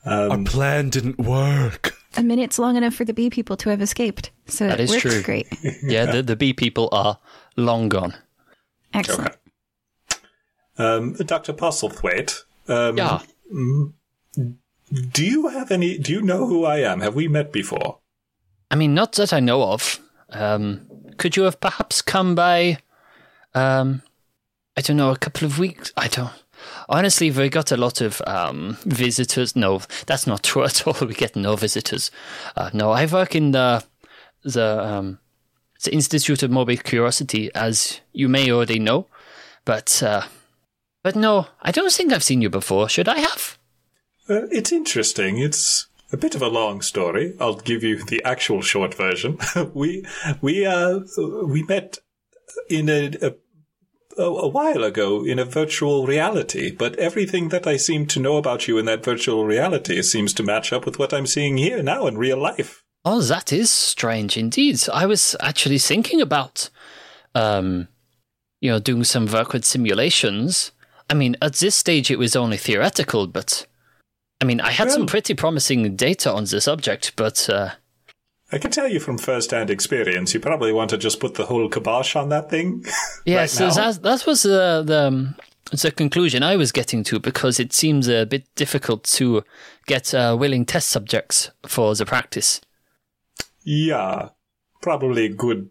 Our 0.06 0.44
plan 0.44 0.90
didn't 0.90 1.18
work. 1.18 1.94
A 2.16 2.22
minute's 2.22 2.58
long 2.58 2.76
enough 2.76 2.94
for 2.94 3.04
the 3.04 3.14
bee 3.14 3.30
people 3.30 3.56
to 3.56 3.70
have 3.70 3.80
escaped. 3.80 4.30
So 4.46 4.66
That 4.68 4.78
it 4.78 4.84
is 4.84 4.90
worked 4.90 5.00
true. 5.02 5.22
great. 5.22 5.48
yeah, 5.82 6.04
the, 6.06 6.22
the 6.22 6.36
bee 6.36 6.52
people 6.52 6.88
are 6.92 7.18
long 7.56 7.88
gone. 7.88 8.14
Excellent. 8.92 9.30
Okay. 10.10 10.20
Um, 10.76 11.14
Dr. 11.14 11.52
Postlethwaite, 11.54 12.42
um, 12.68 12.98
Yeah. 12.98 13.20
do 15.12 15.24
you 15.24 15.48
have 15.48 15.70
any, 15.70 15.98
do 15.98 16.12
you 16.12 16.20
know 16.20 16.46
who 16.46 16.64
I 16.64 16.78
am? 16.80 17.00
Have 17.00 17.14
we 17.14 17.26
met 17.28 17.52
before? 17.52 17.98
I 18.70 18.76
mean, 18.76 18.94
not 18.94 19.12
that 19.12 19.32
I 19.32 19.40
know 19.40 19.62
of. 19.62 20.00
Um, 20.30 20.86
could 21.16 21.36
you 21.36 21.44
have 21.44 21.60
perhaps 21.60 22.02
come 22.02 22.34
by, 22.34 22.78
um, 23.54 24.02
I 24.76 24.80
don't 24.80 24.96
know, 24.96 25.10
a 25.10 25.18
couple 25.18 25.46
of 25.46 25.58
weeks? 25.58 25.92
I 25.96 26.08
don't. 26.08 26.32
Honestly, 26.88 27.30
we 27.30 27.48
got 27.48 27.72
a 27.72 27.76
lot 27.76 28.00
of 28.00 28.22
um, 28.26 28.78
visitors. 28.84 29.54
No, 29.54 29.82
that's 30.06 30.26
not 30.26 30.42
true 30.42 30.64
at 30.64 30.86
all. 30.86 31.06
We 31.06 31.14
get 31.14 31.36
no 31.36 31.56
visitors. 31.56 32.10
Uh, 32.56 32.70
no, 32.72 32.90
I 32.90 33.06
work 33.06 33.34
in 33.34 33.52
the 33.52 33.84
the 34.42 34.84
um, 34.84 35.18
the 35.82 35.92
Institute 35.92 36.42
of 36.42 36.50
Morbid 36.50 36.84
Curiosity, 36.84 37.50
as 37.54 38.00
you 38.12 38.28
may 38.28 38.50
already 38.50 38.78
know. 38.78 39.06
But 39.64 40.02
uh, 40.02 40.22
but 41.02 41.16
no, 41.16 41.48
I 41.62 41.70
don't 41.70 41.92
think 41.92 42.12
I've 42.12 42.24
seen 42.24 42.42
you 42.42 42.50
before. 42.50 42.88
Should 42.88 43.08
I 43.08 43.18
have? 43.18 43.58
Uh, 44.28 44.46
it's 44.50 44.72
interesting. 44.72 45.38
It's 45.38 45.86
a 46.14 46.16
bit 46.16 46.34
of 46.34 46.42
a 46.42 46.48
long 46.48 46.80
story. 46.80 47.34
I'll 47.40 47.56
give 47.56 47.82
you 47.82 48.04
the 48.04 48.22
actual 48.24 48.62
short 48.62 48.94
version. 48.94 49.38
we 49.74 50.06
we 50.40 50.64
uh 50.64 51.00
we 51.44 51.62
met 51.64 51.98
in 52.70 52.88
a, 52.88 53.10
a 53.20 53.34
a 54.16 54.48
while 54.48 54.84
ago 54.84 55.24
in 55.24 55.40
a 55.40 55.44
virtual 55.44 56.06
reality, 56.06 56.70
but 56.70 56.96
everything 56.96 57.48
that 57.48 57.66
I 57.66 57.76
seem 57.76 58.06
to 58.06 58.20
know 58.20 58.36
about 58.36 58.68
you 58.68 58.78
in 58.78 58.84
that 58.86 59.04
virtual 59.04 59.44
reality 59.44 60.00
seems 60.02 60.32
to 60.34 60.44
match 60.44 60.72
up 60.72 60.86
with 60.86 61.00
what 61.00 61.12
I'm 61.12 61.26
seeing 61.26 61.56
here 61.56 61.82
now 61.82 62.06
in 62.06 62.16
real 62.16 62.40
life. 62.40 62.84
Oh, 63.04 63.20
that 63.22 63.52
is 63.52 63.70
strange 63.70 64.36
indeed. 64.36 64.80
I 64.92 65.06
was 65.06 65.34
actually 65.40 65.78
thinking 65.78 66.20
about, 66.20 66.70
um, 67.34 67.88
you 68.60 68.70
know, 68.70 68.78
doing 68.78 69.02
some 69.02 69.26
with 69.26 69.64
simulations. 69.64 70.70
I 71.10 71.14
mean, 71.14 71.36
at 71.42 71.54
this 71.54 71.74
stage, 71.74 72.10
it 72.10 72.18
was 72.18 72.36
only 72.36 72.56
theoretical, 72.56 73.26
but 73.26 73.66
I 74.40 74.44
mean, 74.44 74.60
I 74.60 74.72
had 74.72 74.90
some 74.90 75.06
pretty 75.06 75.34
promising 75.34 75.96
data 75.96 76.30
on 76.32 76.44
the 76.44 76.60
subject, 76.60 77.12
but 77.16 77.48
uh, 77.48 77.70
I 78.52 78.58
can 78.58 78.70
tell 78.70 78.88
you 78.88 79.00
from 79.00 79.18
first-hand 79.18 79.70
experience, 79.70 80.34
you 80.34 80.40
probably 80.40 80.72
want 80.72 80.90
to 80.90 80.98
just 80.98 81.18
put 81.18 81.34
the 81.34 81.46
whole 81.46 81.68
kibosh 81.68 82.14
on 82.14 82.28
that 82.28 82.50
thing. 82.50 82.84
yeah, 83.24 83.38
right 83.40 83.50
so 83.50 83.70
that 83.70 84.02
that 84.02 84.26
was 84.26 84.44
uh, 84.44 84.82
the 84.82 85.08
um, 85.08 85.34
the 85.70 85.90
conclusion 85.90 86.42
I 86.42 86.56
was 86.56 86.72
getting 86.72 87.02
to 87.04 87.18
because 87.18 87.58
it 87.58 87.72
seems 87.72 88.08
a 88.08 88.26
bit 88.26 88.44
difficult 88.54 89.04
to 89.04 89.44
get 89.86 90.14
uh, 90.14 90.36
willing 90.38 90.66
test 90.66 90.90
subjects 90.90 91.50
for 91.66 91.94
the 91.94 92.04
practice. 92.04 92.60
Yeah, 93.62 94.28
probably 94.82 95.26
a 95.26 95.30
good, 95.30 95.70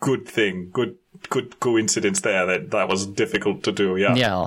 good 0.00 0.28
thing, 0.28 0.70
good, 0.72 0.96
good 1.30 1.60
coincidence 1.60 2.20
there 2.20 2.44
that 2.46 2.72
that 2.72 2.88
was 2.88 3.06
difficult 3.06 3.62
to 3.62 3.72
do. 3.72 3.96
Yeah. 3.96 4.14
Yeah. 4.16 4.46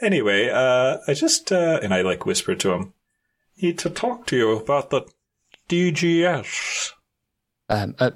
Anyway, 0.00 0.48
uh, 0.48 0.98
I 1.06 1.14
just 1.14 1.50
uh, 1.50 1.80
and 1.82 1.92
I 1.92 2.02
like 2.02 2.26
whisper 2.26 2.54
to 2.54 2.72
him, 2.72 2.92
need 3.60 3.78
to 3.80 3.90
talk 3.90 4.26
to 4.26 4.36
you 4.36 4.56
about 4.56 4.90
the 4.90 5.02
DGS. 5.68 6.92
um, 7.68 7.94
uh, 7.98 8.10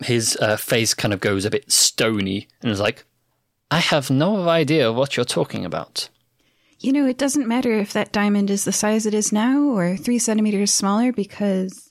his 0.00 0.36
uh, 0.40 0.56
face 0.56 0.94
kind 0.94 1.12
of 1.12 1.20
goes 1.20 1.44
a 1.44 1.50
bit 1.50 1.70
stony 1.70 2.48
and 2.62 2.70
is 2.70 2.80
like, 2.80 3.04
I 3.70 3.78
have 3.78 4.10
no 4.10 4.48
idea 4.48 4.92
what 4.92 5.16
you're 5.16 5.24
talking 5.24 5.64
about. 5.64 6.08
You 6.78 6.92
know, 6.92 7.06
it 7.06 7.18
doesn't 7.18 7.48
matter 7.48 7.72
if 7.72 7.92
that 7.92 8.12
diamond 8.12 8.50
is 8.50 8.64
the 8.64 8.72
size 8.72 9.06
it 9.06 9.14
is 9.14 9.32
now 9.32 9.60
or 9.60 9.96
three 9.96 10.18
centimeters 10.18 10.72
smaller 10.72 11.12
because 11.12 11.90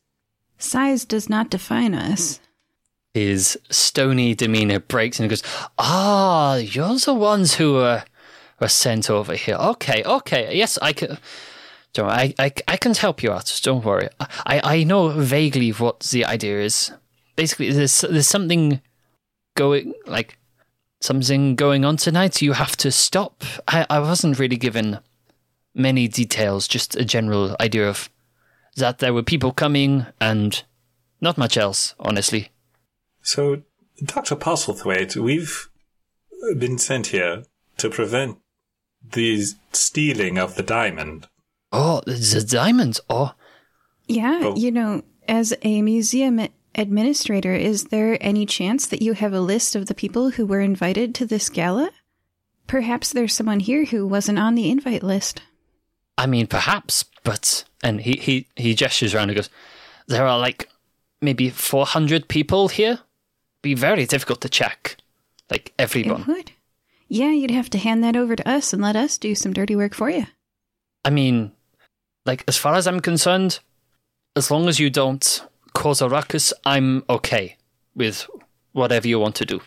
size 0.57 1.05
does 1.05 1.29
not 1.29 1.49
define 1.49 1.93
us. 1.93 2.39
His 3.13 3.57
stony 3.69 4.35
demeanor 4.35 4.79
breaks 4.79 5.19
and 5.19 5.25
he 5.25 5.29
goes, 5.29 5.43
Ah, 5.77 6.55
you're 6.55 6.97
the 6.97 7.13
ones 7.13 7.55
who 7.55 7.73
were, 7.73 8.03
were 8.59 8.67
sent 8.67 9.09
over 9.09 9.35
here. 9.35 9.55
Okay, 9.55 10.03
okay. 10.03 10.55
Yes, 10.55 10.77
I 10.81 10.93
can. 10.93 11.17
Don't 11.93 12.07
worry, 12.07 12.35
I, 12.37 12.45
I, 12.45 12.51
I 12.67 12.77
can 12.77 12.93
help 12.93 13.23
you 13.23 13.31
out. 13.31 13.59
Don't 13.63 13.85
worry. 13.85 14.09
I, 14.19 14.61
I 14.63 14.83
know 14.83 15.09
vaguely 15.09 15.71
what 15.71 16.01
the 16.01 16.25
idea 16.25 16.61
is. 16.61 16.91
Basically, 17.37 17.71
there's, 17.71 18.01
there's 18.01 18.27
something 18.27 18.81
going, 19.55 19.93
like, 20.05 20.37
something 20.99 21.55
going 21.55 21.85
on 21.85 21.95
tonight. 21.95 22.41
You 22.41 22.53
have 22.53 22.75
to 22.77 22.91
stop. 22.91 23.43
I, 23.67 23.85
I 23.89 23.99
wasn't 23.99 24.39
really 24.39 24.57
given 24.57 24.99
many 25.73 26.07
details, 26.09 26.67
just 26.67 26.95
a 26.97 27.05
general 27.05 27.55
idea 27.61 27.87
of 27.87 28.09
that 28.75 28.99
there 28.99 29.13
were 29.13 29.23
people 29.23 29.53
coming 29.53 30.05
and 30.19 30.63
not 31.21 31.37
much 31.37 31.55
else, 31.55 31.95
honestly. 31.99 32.49
So, 33.21 33.63
Dr. 34.03 34.35
Postlethwaite, 34.35 35.15
we've 35.15 35.69
been 36.57 36.77
sent 36.77 37.07
here 37.07 37.43
to 37.77 37.89
prevent 37.89 38.37
the 39.11 39.43
stealing 39.73 40.37
of 40.37 40.55
the 40.55 40.63
diamond. 40.63 41.27
Oh, 41.71 42.01
the 42.05 42.45
diamonds! 42.47 42.99
Oh, 43.09 43.33
Yeah, 44.07 44.39
Oh. 44.43 44.55
you 44.55 44.71
know, 44.71 45.01
as 45.27 45.53
a 45.63 45.81
museum 45.81 46.47
administrator, 46.75 47.53
is 47.55 47.85
there 47.85 48.17
any 48.21 48.45
chance 48.45 48.85
that 48.87 49.01
you 49.01 49.13
have 49.13 49.33
a 49.33 49.39
list 49.41 49.75
of 49.75 49.87
the 49.87 49.95
people 49.95 50.31
who 50.31 50.45
were 50.45 50.59
invited 50.61 51.15
to 51.15 51.25
this 51.25 51.49
gala? 51.49 51.89
Perhaps 52.67 53.11
there's 53.13 53.33
someone 53.33 53.59
here 53.61 53.85
who 53.85 54.05
wasn't 54.07 54.39
on 54.39 54.55
the 54.55 54.69
invite 54.69 55.03
list. 55.03 55.41
I 56.17 56.25
mean, 56.27 56.47
perhaps, 56.47 57.03
but 57.23 57.63
and 57.83 58.01
he 58.01 58.13
he 58.13 58.47
he 58.55 58.73
gestures 58.75 59.13
around 59.13 59.29
and 59.29 59.35
goes, 59.35 59.49
"There 60.07 60.25
are 60.25 60.39
like 60.39 60.69
maybe 61.21 61.49
four 61.49 61.85
hundred 61.85 62.27
people 62.27 62.67
here. 62.69 62.99
Be 63.61 63.73
very 63.73 64.05
difficult 64.05 64.41
to 64.41 64.49
check, 64.49 64.97
like 65.49 65.69
It 65.69 65.73
everyone. 65.81 66.25
would. 66.27 66.51
Yeah, 67.07 67.31
you'd 67.31 67.51
have 67.51 67.69
to 67.71 67.77
hand 67.77 68.03
that 68.03 68.15
over 68.15 68.35
to 68.35 68.47
us 68.49 68.73
and 68.73 68.81
let 68.81 68.95
us 68.95 69.17
do 69.17 69.35
some 69.35 69.53
dirty 69.53 69.75
work 69.75 69.93
for 69.93 70.09
you. 70.09 70.25
I 71.03 71.09
mean, 71.11 71.51
like 72.25 72.43
as 72.47 72.57
far 72.57 72.75
as 72.75 72.87
I'm 72.87 72.99
concerned, 72.99 73.59
as 74.35 74.49
long 74.49 74.67
as 74.67 74.79
you 74.79 74.89
don't 74.89 75.43
cause 75.73 76.01
a 76.01 76.09
ruckus, 76.09 76.51
I'm 76.65 77.03
okay 77.09 77.57
with 77.95 78.27
whatever 78.71 79.07
you 79.07 79.19
want 79.19 79.35
to 79.35 79.45
do. 79.45 79.61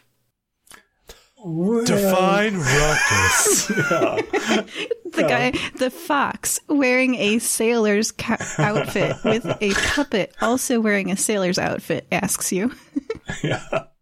Define 1.84 2.56
ruckus. 2.56 3.70
The 5.18 5.22
guy, 5.22 5.52
the 5.78 5.90
fox, 5.90 6.60
wearing 6.68 7.14
a 7.16 7.38
sailor's 7.38 8.12
ca- 8.12 8.36
outfit 8.58 9.16
with 9.24 9.46
a 9.60 9.72
puppet 9.72 10.32
also 10.40 10.80
wearing 10.80 11.10
a 11.10 11.16
sailor's 11.16 11.58
outfit, 11.58 12.06
asks 12.12 12.52
you. 12.52 12.72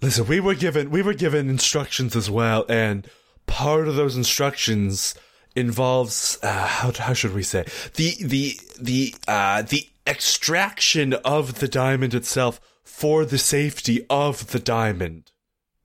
Listen, 0.00 0.26
we 0.26 0.38
were 0.38 0.54
given 0.54 0.90
we 0.90 1.02
were 1.02 1.14
given 1.14 1.50
instructions 1.50 2.14
as 2.14 2.30
well, 2.30 2.64
and 2.68 3.08
part 3.46 3.88
of 3.88 3.96
those 3.96 4.16
instructions 4.16 5.14
involves 5.56 6.38
uh, 6.42 6.66
how 6.66 6.92
how 6.92 7.12
should 7.12 7.34
we 7.34 7.42
say 7.42 7.64
the 7.94 8.14
the 8.22 8.60
the 8.80 9.14
uh, 9.26 9.62
the 9.62 9.88
extraction 10.06 11.14
of 11.24 11.58
the 11.58 11.68
diamond 11.68 12.14
itself 12.14 12.60
for 12.84 13.24
the 13.24 13.38
safety 13.38 14.06
of 14.08 14.52
the 14.52 14.60
diamond, 14.60 15.32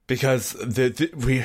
because 0.08 0.54
the, 0.54 0.90
the 0.90 1.10
we. 1.16 1.44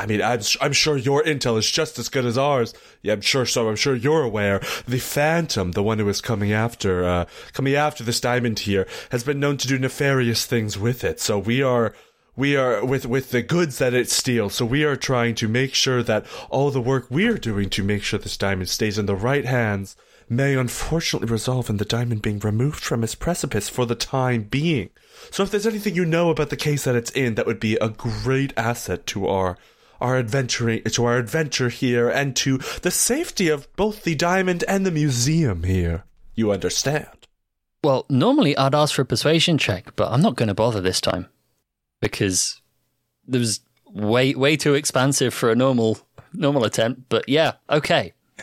I 0.00 0.06
mean, 0.06 0.22
I'm, 0.22 0.40
I'm 0.62 0.72
sure 0.72 0.96
your 0.96 1.22
intel 1.22 1.58
is 1.58 1.70
just 1.70 1.98
as 1.98 2.08
good 2.08 2.24
as 2.24 2.38
ours. 2.38 2.72
Yeah, 3.02 3.12
I'm 3.12 3.20
sure. 3.20 3.44
So 3.44 3.68
I'm 3.68 3.76
sure 3.76 3.94
you're 3.94 4.22
aware. 4.22 4.60
The 4.88 4.98
Phantom, 4.98 5.72
the 5.72 5.82
one 5.82 5.98
who 5.98 6.08
is 6.08 6.22
coming 6.22 6.52
after, 6.52 7.04
uh, 7.04 7.26
coming 7.52 7.74
after 7.74 8.02
this 8.02 8.18
diamond 8.18 8.60
here, 8.60 8.88
has 9.10 9.24
been 9.24 9.38
known 9.38 9.58
to 9.58 9.68
do 9.68 9.78
nefarious 9.78 10.46
things 10.46 10.78
with 10.78 11.04
it. 11.04 11.20
So 11.20 11.38
we 11.38 11.62
are, 11.62 11.94
we 12.34 12.56
are 12.56 12.82
with 12.82 13.04
with 13.04 13.30
the 13.30 13.42
goods 13.42 13.76
that 13.76 13.92
it 13.92 14.08
steals. 14.08 14.54
So 14.54 14.64
we 14.64 14.84
are 14.84 14.96
trying 14.96 15.34
to 15.36 15.48
make 15.48 15.74
sure 15.74 16.02
that 16.02 16.24
all 16.48 16.70
the 16.70 16.80
work 16.80 17.06
we 17.10 17.26
are 17.26 17.36
doing 17.36 17.68
to 17.70 17.84
make 17.84 18.02
sure 18.02 18.18
this 18.18 18.38
diamond 18.38 18.70
stays 18.70 18.98
in 18.98 19.04
the 19.04 19.14
right 19.14 19.44
hands 19.44 19.96
may 20.30 20.54
unfortunately 20.54 21.28
resolve 21.28 21.68
in 21.68 21.76
the 21.76 21.84
diamond 21.84 22.22
being 22.22 22.38
removed 22.38 22.82
from 22.82 23.04
its 23.04 23.16
precipice 23.16 23.68
for 23.68 23.84
the 23.84 23.96
time 23.96 24.44
being. 24.44 24.88
So 25.30 25.42
if 25.42 25.50
there's 25.50 25.66
anything 25.66 25.94
you 25.94 26.06
know 26.06 26.30
about 26.30 26.48
the 26.48 26.56
case 26.56 26.84
that 26.84 26.94
it's 26.94 27.10
in, 27.10 27.34
that 27.34 27.46
would 27.46 27.60
be 27.60 27.74
a 27.76 27.90
great 27.90 28.54
asset 28.56 29.06
to 29.08 29.26
our 29.26 29.58
our 30.00 30.16
adventuring 30.16 30.82
to 30.84 31.04
our 31.04 31.18
adventure 31.18 31.68
here 31.68 32.08
and 32.08 32.34
to 32.36 32.58
the 32.82 32.90
safety 32.90 33.48
of 33.48 33.74
both 33.76 34.04
the 34.04 34.14
diamond 34.14 34.64
and 34.66 34.84
the 34.86 34.90
museum 34.90 35.62
here. 35.64 36.04
You 36.34 36.52
understand? 36.52 37.08
Well, 37.82 38.06
normally 38.08 38.56
I'd 38.56 38.74
ask 38.74 38.94
for 38.94 39.02
a 39.02 39.06
persuasion 39.06 39.58
check, 39.58 39.94
but 39.96 40.10
I'm 40.10 40.22
not 40.22 40.36
going 40.36 40.48
to 40.48 40.54
bother 40.54 40.80
this 40.80 41.00
time 41.00 41.26
because 42.00 42.60
it 43.30 43.38
was 43.38 43.60
way 43.86 44.34
way 44.34 44.56
too 44.56 44.74
expansive 44.74 45.34
for 45.34 45.50
a 45.50 45.56
normal 45.56 45.98
normal 46.32 46.64
attempt. 46.64 47.02
But 47.08 47.28
yeah, 47.28 47.52
okay. 47.68 48.12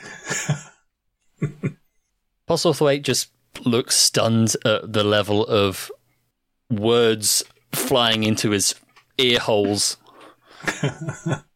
Postlethwaite 2.48 3.02
just 3.04 3.30
looks 3.66 3.96
stunned 3.96 4.56
at 4.66 4.94
the 4.94 5.04
level 5.04 5.46
of 5.46 5.92
words 6.70 7.44
flying 7.72 8.24
into 8.24 8.52
his 8.52 8.76
ear 9.18 9.40
holes. 9.40 9.98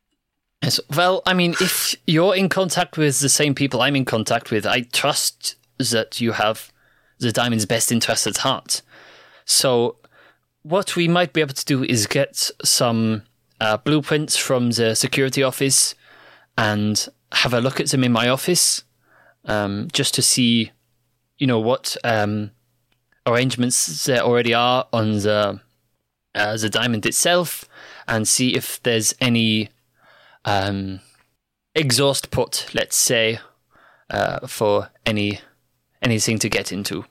Yes, 0.61 0.79
well, 0.95 1.23
I 1.25 1.33
mean, 1.33 1.55
if 1.59 1.95
you're 2.05 2.35
in 2.35 2.47
contact 2.47 2.97
with 2.97 3.19
the 3.19 3.29
same 3.29 3.55
people 3.55 3.81
I'm 3.81 3.95
in 3.95 4.05
contact 4.05 4.51
with, 4.51 4.65
I 4.65 4.81
trust 4.81 5.55
that 5.79 6.21
you 6.21 6.33
have 6.33 6.71
the 7.17 7.31
diamond's 7.31 7.65
best 7.65 7.91
interest 7.91 8.27
at 8.27 8.38
heart. 8.38 8.83
So, 9.45 9.95
what 10.61 10.95
we 10.95 11.07
might 11.07 11.33
be 11.33 11.41
able 11.41 11.55
to 11.55 11.65
do 11.65 11.83
is 11.83 12.05
get 12.05 12.51
some 12.63 13.23
uh, 13.59 13.77
blueprints 13.77 14.38
from 14.38 14.71
the 14.71 14.93
security 14.95 15.41
office 15.41 15.95
and 16.57 17.07
have 17.31 17.53
a 17.53 17.61
look 17.61 17.79
at 17.79 17.89
them 17.89 18.03
in 18.03 18.11
my 18.11 18.29
office, 18.29 18.83
um, 19.45 19.88
just 19.91 20.13
to 20.15 20.21
see, 20.21 20.71
you 21.39 21.47
know, 21.47 21.59
what 21.59 21.97
um, 22.03 22.51
arrangements 23.25 24.05
there 24.05 24.21
already 24.21 24.53
are 24.53 24.88
on 24.93 25.19
the 25.19 25.59
uh, 26.35 26.55
the 26.55 26.69
diamond 26.69 27.05
itself, 27.05 27.65
and 28.07 28.27
see 28.27 28.55
if 28.55 28.81
there's 28.83 29.15
any 29.19 29.69
um, 30.45 30.99
exhaust 31.76 32.31
put, 32.31 32.68
let's 32.73 32.95
say, 32.95 33.39
uh, 34.09 34.47
for 34.47 34.89
any 35.05 35.39
anything 36.01 36.39
to 36.39 36.49
get 36.49 36.72
into. 36.72 37.05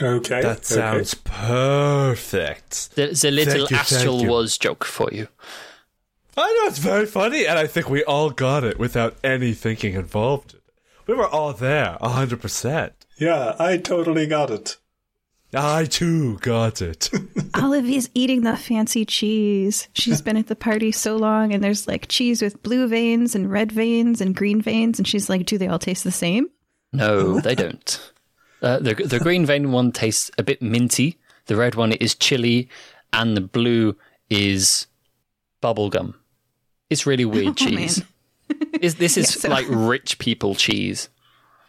Okay. 0.00 0.42
That 0.42 0.58
okay. 0.58 0.62
sounds 0.62 1.14
perfect. 1.14 2.94
The, 2.96 3.08
the 3.08 3.30
little 3.30 3.66
Thank 3.66 3.70
you, 3.70 3.76
astral 3.76 4.26
was 4.26 4.58
joke 4.58 4.84
for 4.84 5.08
you. 5.12 5.28
I 6.36 6.42
know 6.42 6.68
it's 6.68 6.78
very 6.78 7.06
funny, 7.06 7.46
and 7.46 7.58
I 7.58 7.68
think 7.68 7.88
we 7.88 8.02
all 8.02 8.30
got 8.30 8.64
it 8.64 8.78
without 8.78 9.16
any 9.22 9.52
thinking 9.52 9.94
involved. 9.94 10.56
We 11.06 11.14
were 11.14 11.28
all 11.28 11.52
there, 11.52 11.96
a 12.00 12.08
hundred 12.08 12.40
percent. 12.40 13.06
Yeah, 13.18 13.54
I 13.58 13.76
totally 13.76 14.26
got 14.26 14.50
it. 14.50 14.78
I 15.56 15.84
too 15.84 16.38
got 16.38 16.82
it. 16.82 17.10
Olivia's 17.56 18.10
eating 18.14 18.42
the 18.42 18.56
fancy 18.56 19.04
cheese. 19.04 19.88
She's 19.92 20.20
been 20.22 20.36
at 20.36 20.46
the 20.48 20.56
party 20.56 20.90
so 20.92 21.16
long, 21.16 21.52
and 21.52 21.62
there's 21.62 21.86
like 21.86 22.08
cheese 22.08 22.42
with 22.42 22.62
blue 22.62 22.86
veins 22.88 23.34
and 23.34 23.50
red 23.50 23.70
veins 23.72 24.20
and 24.20 24.34
green 24.34 24.60
veins, 24.60 24.98
and 24.98 25.06
she's 25.06 25.28
like, 25.28 25.46
"Do 25.46 25.58
they 25.58 25.68
all 25.68 25.78
taste 25.78 26.04
the 26.04 26.10
same?" 26.12 26.48
No, 26.92 27.40
they 27.40 27.54
don't. 27.54 28.12
Uh, 28.62 28.78
the 28.78 28.94
the 28.94 29.18
green 29.20 29.44
vein 29.46 29.72
one 29.72 29.92
tastes 29.92 30.30
a 30.38 30.42
bit 30.42 30.60
minty. 30.62 31.18
The 31.46 31.56
red 31.56 31.74
one 31.74 31.92
is 31.92 32.14
chili, 32.14 32.68
and 33.12 33.36
the 33.36 33.40
blue 33.42 33.96
is 34.30 34.86
bubblegum. 35.62 36.14
It's 36.90 37.06
really 37.06 37.24
weird 37.24 37.46
Oh, 37.48 37.52
cheese. 37.54 38.02
Is 38.80 38.96
this 38.96 39.16
is 39.16 39.34
Yeah, 39.36 39.40
so- 39.42 39.48
like 39.50 39.66
rich 39.68 40.18
people 40.18 40.54
cheese? 40.54 41.08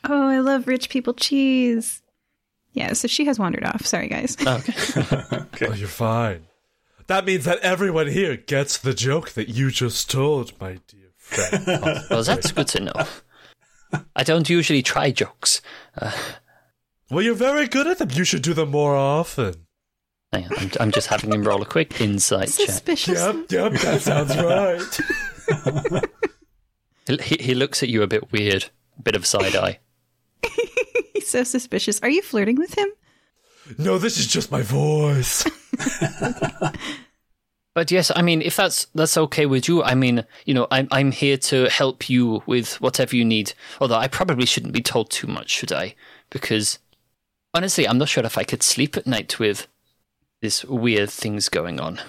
Oh, 0.07 0.27
I 0.29 0.39
love 0.39 0.67
rich 0.67 0.89
people 0.89 1.13
cheese. 1.13 2.01
Yeah, 2.75 2.93
so 2.93 3.07
she 3.07 3.25
has 3.25 3.39
wandered 3.39 3.63
off. 3.65 3.85
Sorry, 3.85 4.07
guys. 4.07 4.37
Okay. 4.45 5.67
oh, 5.67 5.73
you're 5.73 5.87
fine. 5.87 6.45
That 7.07 7.25
means 7.25 7.45
that 7.45 7.59
everyone 7.59 8.07
here 8.07 8.35
gets 8.35 8.77
the 8.77 8.93
joke 8.93 9.31
that 9.31 9.47
you 9.49 9.71
just 9.71 10.09
told, 10.11 10.59
my 10.59 10.79
dear 10.87 11.11
friend. 11.17 11.63
Oh, 11.83 12.01
well, 12.09 12.23
that's 12.23 12.51
good 12.51 12.67
to 12.69 12.81
know. 12.81 13.05
I 14.15 14.23
don't 14.23 14.49
usually 14.49 14.81
try 14.83 15.11
jokes. 15.11 15.61
Uh, 15.99 16.11
well, 17.09 17.21
you're 17.23 17.33
very 17.35 17.67
good 17.67 17.87
at 17.87 17.99
them. 17.99 18.09
You 18.11 18.23
should 18.25 18.41
do 18.41 18.53
them 18.53 18.71
more 18.71 18.95
often. 18.95 19.53
Hang 20.33 20.45
on, 20.45 20.51
I'm, 20.57 20.71
I'm 20.81 20.91
just 20.91 21.07
having 21.07 21.31
him 21.31 21.43
roll 21.43 21.61
a 21.61 21.65
quick 21.65 22.01
insight 22.01 22.49
check. 22.49 22.67
Suspicious. 22.69 23.19
Yep, 23.21 23.51
yep, 23.51 23.71
that 23.73 24.01
sounds 24.01 24.35
right. 24.35 26.21
He, 27.07 27.17
he- 27.37 27.43
he 27.43 27.55
looks 27.55 27.81
at 27.83 27.89
you 27.89 28.01
a 28.01 28.07
bit 28.07 28.31
weird, 28.33 28.65
a 28.99 29.01
bit 29.03 29.15
of 29.15 29.25
side 29.25 29.55
eye. 29.55 29.79
He's 31.15 31.27
so 31.27 31.43
suspicious. 31.43 31.99
Are 32.01 32.09
you 32.09 32.21
flirting 32.21 32.57
with 32.57 32.77
him? 32.77 32.89
No, 33.79 33.97
this 33.97 34.19
is 34.19 34.27
just 34.27 34.51
my 34.51 34.61
voice. 34.61 35.43
But 37.75 37.91
yes, 37.91 38.09
I 38.15 38.21
mean, 38.21 38.41
if 38.41 38.55
that's 38.55 38.85
that's 38.95 39.17
okay 39.17 39.45
with 39.45 39.67
you, 39.67 39.83
I 39.83 39.95
mean, 39.95 40.25
you 40.45 40.53
know, 40.53 40.65
I'm 40.71 40.87
I'm 40.91 41.11
here 41.11 41.35
to 41.37 41.69
help 41.69 42.09
you 42.09 42.41
with 42.45 42.79
whatever 42.79 43.17
you 43.17 43.25
need. 43.25 43.53
Although 43.81 43.97
I 43.97 44.07
probably 44.07 44.45
shouldn't 44.45 44.73
be 44.73 44.81
told 44.81 45.09
too 45.11 45.27
much, 45.27 45.49
should 45.49 45.73
I? 45.73 45.93
Because 46.29 46.79
honestly, 47.53 47.85
I'm 47.85 47.97
not 47.97 48.07
sure 48.07 48.23
if 48.23 48.37
I 48.37 48.45
could 48.45 48.63
sleep 48.63 48.95
at 48.95 49.05
night 49.05 49.39
with 49.39 49.67
this 50.41 50.63
weird 50.63 51.09
things 51.09 51.49
going 51.49 51.81
on. 51.81 51.99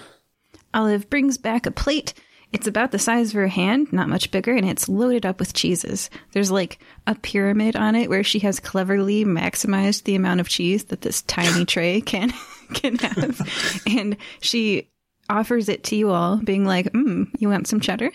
Olive 0.73 1.09
brings 1.09 1.37
back 1.37 1.65
a 1.65 1.71
plate. 1.71 2.13
It's 2.57 2.65
about 2.65 2.89
the 2.89 2.97
size 2.97 3.29
of 3.29 3.35
her 3.35 3.47
hand, 3.47 3.93
not 3.93 4.09
much 4.09 4.31
bigger, 4.31 4.51
and 4.51 4.67
it's 4.67 4.89
loaded 4.89 5.27
up 5.27 5.39
with 5.39 5.53
cheeses. 5.53 6.09
There's 6.31 6.49
like 6.49 6.79
a 7.05 7.13
pyramid 7.13 7.75
on 7.75 7.93
it 7.93 8.09
where 8.09 8.23
she 8.23 8.39
has 8.39 8.59
cleverly 8.59 9.23
maximized 9.25 10.05
the 10.05 10.15
amount 10.15 10.39
of 10.39 10.49
cheese 10.49 10.85
that 10.85 11.01
this 11.01 11.21
tiny 11.21 11.65
tray 11.73 12.01
can 12.01 12.33
can 12.73 12.97
have. 12.97 13.83
And 13.85 14.17
she 14.41 14.89
offers 15.29 15.69
it 15.69 15.83
to 15.83 15.95
you 15.95 16.09
all, 16.09 16.37
being 16.37 16.65
like, 16.65 16.91
mm, 16.93 17.27
you 17.37 17.47
want 17.47 17.67
some 17.67 17.79
cheddar? 17.79 18.11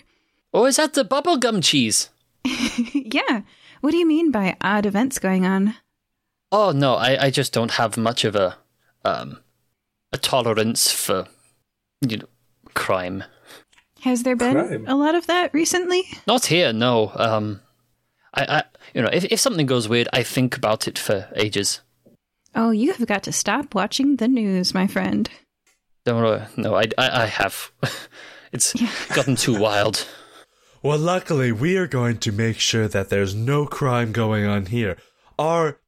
Or 0.51 0.67
is 0.67 0.75
that 0.75 0.93
the 0.93 1.05
bubblegum 1.05 1.63
cheese? 1.63 2.09
yeah. 2.93 3.43
What 3.79 3.91
do 3.91 3.97
you 3.97 4.05
mean 4.05 4.29
by 4.29 4.57
odd 4.59 4.85
events 4.85 5.19
going 5.19 5.45
on? 5.45 5.73
Oh 6.51 6.71
no, 6.71 6.95
I, 6.95 7.27
I 7.27 7.29
just 7.29 7.53
don't 7.53 7.71
have 7.71 7.95
much 7.95 8.25
of 8.25 8.35
a 8.35 8.57
um 9.05 9.39
a 10.11 10.17
tolerance 10.17 10.91
for 10.91 11.27
you 12.01 12.17
know 12.17 12.27
crime. 12.73 13.23
Has 14.03 14.23
there 14.23 14.35
been 14.35 14.53
Crime. 14.53 14.85
a 14.85 14.95
lot 14.95 15.15
of 15.15 15.27
that 15.27 15.53
recently? 15.53 16.03
Not 16.27 16.45
here, 16.47 16.73
no. 16.73 17.13
Um, 17.15 17.61
I, 18.33 18.57
I 18.57 18.63
you 18.93 19.01
know, 19.01 19.09
if 19.13 19.23
if 19.23 19.39
something 19.39 19.65
goes 19.65 19.87
weird, 19.87 20.09
I 20.11 20.23
think 20.23 20.57
about 20.57 20.89
it 20.89 20.99
for 20.99 21.29
ages. 21.37 21.79
Oh, 22.53 22.71
you 22.71 22.91
have 22.91 23.07
got 23.07 23.23
to 23.23 23.31
stop 23.31 23.73
watching 23.73 24.17
the 24.17 24.27
news, 24.27 24.73
my 24.73 24.87
friend. 24.87 25.29
Don't 26.03 26.21
worry. 26.21 26.43
No, 26.57 26.75
I, 26.75 26.83
I, 26.97 27.23
I 27.23 27.25
have. 27.27 27.71
it's 28.51 28.73
gotten 29.15 29.37
too 29.37 29.57
wild. 29.67 30.05
Well, 30.81 30.99
luckily, 30.99 31.53
we 31.53 31.77
are 31.77 31.87
going 31.87 32.17
to 32.17 32.33
make 32.33 32.59
sure 32.59 32.89
that 32.89 33.07
there's 33.07 33.33
no 33.33 33.65
crime 33.65 34.11
going 34.11 34.45
on 34.45 34.65
here. 34.65 34.97
Our 35.39 35.79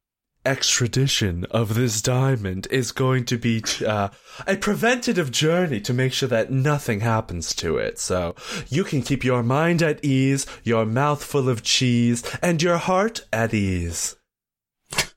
extradition 0.46 1.44
of 1.50 1.74
this 1.74 2.00
diamond 2.00 2.66
is 2.70 2.92
going 2.92 3.24
to 3.26 3.36
be 3.36 3.62
uh, 3.86 4.08
a 4.46 4.56
preventative 4.56 5.30
journey 5.30 5.80
to 5.80 5.92
make 5.92 6.12
sure 6.12 6.28
that 6.28 6.50
nothing 6.50 7.00
happens 7.00 7.54
to 7.56 7.76
it. 7.76 7.98
So 7.98 8.34
you 8.68 8.84
can 8.84 9.02
keep 9.02 9.24
your 9.24 9.42
mind 9.42 9.82
at 9.82 10.04
ease, 10.04 10.46
your 10.62 10.86
mouth 10.86 11.22
full 11.24 11.48
of 11.48 11.62
cheese, 11.62 12.22
and 12.42 12.62
your 12.62 12.78
heart 12.78 13.26
at 13.32 13.52
ease. 13.52 14.16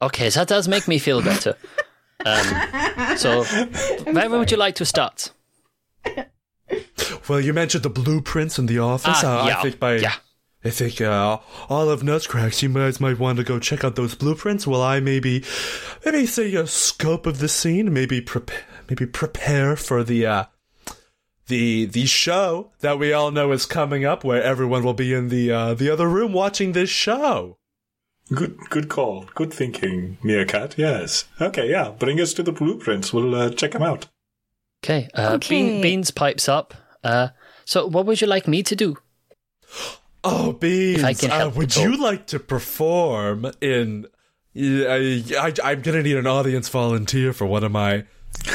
Okay, 0.01 0.29
that 0.29 0.47
does 0.47 0.67
make 0.67 0.87
me 0.87 0.97
feel 0.97 1.21
better. 1.21 1.55
Um, 2.25 3.15
so, 3.17 3.43
where 4.11 4.29
would 4.29 4.51
you 4.51 4.57
like 4.57 4.75
to 4.75 4.85
start? 4.85 5.31
Well, 7.27 7.39
you 7.39 7.53
mentioned 7.53 7.83
the 7.83 7.89
blueprints 7.89 8.59
in 8.59 8.65
the 8.65 8.79
office. 8.79 9.21
Ah, 9.23 9.43
Uh, 9.43 9.47
yeah, 9.47 9.59
I 9.59 9.61
think 9.61 9.79
by 9.79 9.95
yeah. 9.97 10.15
I 10.63 10.71
think 10.71 10.99
uh, 10.99 11.37
all 11.69 11.89
of 11.89 12.01
Nesgrax, 12.01 12.61
you 12.61 12.69
guys 12.69 12.99
might 12.99 13.17
want 13.17 13.37
to 13.37 13.45
go 13.45 13.59
check 13.59 13.83
out 13.85 13.95
those 13.95 14.13
blueprints 14.13 14.67
while 14.67 14.81
I 14.81 14.99
maybe, 14.99 15.43
maybe 16.05 16.25
say 16.25 16.53
a 16.55 16.67
scope 16.67 17.25
of 17.25 17.39
the 17.39 17.47
scene, 17.47 17.93
maybe 17.93 18.19
prepare, 18.19 18.63
maybe 18.89 19.05
prepare 19.05 19.77
for 19.77 20.03
the 20.03 20.25
uh, 20.25 20.43
the 21.47 21.85
the 21.85 22.05
show 22.05 22.71
that 22.81 22.99
we 22.99 23.13
all 23.13 23.31
know 23.31 23.53
is 23.53 23.65
coming 23.65 24.03
up, 24.03 24.25
where 24.25 24.43
everyone 24.43 24.83
will 24.83 24.93
be 24.93 25.13
in 25.13 25.29
the 25.29 25.49
uh, 25.51 25.73
the 25.75 25.89
other 25.89 26.09
room 26.09 26.33
watching 26.33 26.73
this 26.73 26.89
show. 26.89 27.57
Good, 28.33 28.57
good 28.69 28.89
call. 28.89 29.25
Good 29.33 29.51
thinking, 29.53 30.17
Meerkat. 30.21 30.77
Yes. 30.77 31.25
Okay, 31.41 31.69
yeah. 31.71 31.89
Bring 31.97 32.19
us 32.19 32.33
to 32.33 32.43
the 32.43 32.51
blueprints. 32.51 33.11
We'll 33.13 33.33
uh, 33.33 33.49
check 33.49 33.71
them 33.71 33.81
out. 33.81 34.07
Okay. 34.83 35.09
Uh, 35.15 35.31
Okay. 35.35 35.49
Bean, 35.49 35.81
Beans 35.81 36.11
pipes 36.11 36.47
up. 36.47 36.73
Uh, 37.03 37.29
so, 37.65 37.87
what 37.87 38.05
would 38.05 38.21
you 38.21 38.27
like 38.27 38.47
me 38.47 38.61
to 38.61 38.75
do? 38.75 38.97
Oh, 40.23 40.53
Beans, 40.53 40.99
If 40.99 41.05
I 41.05 41.13
can 41.13 41.31
uh, 41.31 41.49
would 41.49 41.75
you 41.75 42.01
like 42.01 42.27
to 42.27 42.39
perform 42.39 43.51
in? 43.61 44.07
I, 44.55 45.23
I, 45.39 45.53
I'm 45.63 45.81
gonna 45.81 46.03
need 46.03 46.17
an 46.17 46.27
audience 46.27 46.67
volunteer 46.69 47.31
for 47.33 47.45
one 47.45 47.63
of 47.63 47.71
my. 47.71 48.05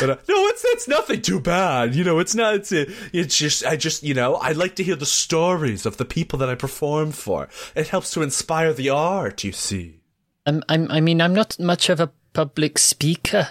But 0.00 0.10
uh, 0.10 0.16
no, 0.28 0.46
it's 0.48 0.64
it's 0.64 0.88
nothing 0.88 1.22
too 1.22 1.40
bad. 1.40 1.94
You 1.94 2.04
know, 2.04 2.18
it's 2.18 2.34
not. 2.34 2.54
It's 2.54 2.72
it's 2.72 3.36
just 3.36 3.64
I 3.64 3.76
just 3.76 4.02
you 4.02 4.14
know 4.14 4.34
I 4.36 4.52
like 4.52 4.76
to 4.76 4.84
hear 4.84 4.96
the 4.96 5.06
stories 5.06 5.86
of 5.86 5.96
the 5.96 6.04
people 6.04 6.38
that 6.40 6.48
I 6.50 6.54
perform 6.54 7.12
for. 7.12 7.48
It 7.74 7.88
helps 7.88 8.10
to 8.12 8.22
inspire 8.22 8.72
the 8.72 8.90
art. 8.90 9.44
You 9.44 9.52
see. 9.52 10.00
Um, 10.46 10.62
I'm, 10.68 10.90
I 10.90 11.00
mean, 11.00 11.22
I'm 11.22 11.34
not 11.34 11.58
much 11.58 11.88
of 11.88 12.00
a 12.00 12.10
public 12.34 12.78
speaker. 12.78 13.48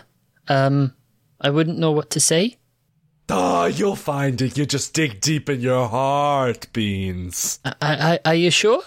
Um, 0.47 0.93
I 1.41 1.49
wouldn't 1.49 1.79
know 1.79 1.91
what 1.91 2.11
to 2.11 2.19
say. 2.19 2.57
Oh, 3.35 3.65
you'll 3.65 3.95
find 3.95 4.39
it. 4.43 4.59
You 4.59 4.67
just 4.67 4.93
dig 4.93 5.19
deep 5.19 5.49
in 5.49 5.59
your 5.59 5.87
heart, 5.89 6.67
Beans. 6.71 7.59
I, 7.65 7.73
I, 7.81 8.19
are 8.25 8.35
you 8.35 8.51
sure? 8.51 8.83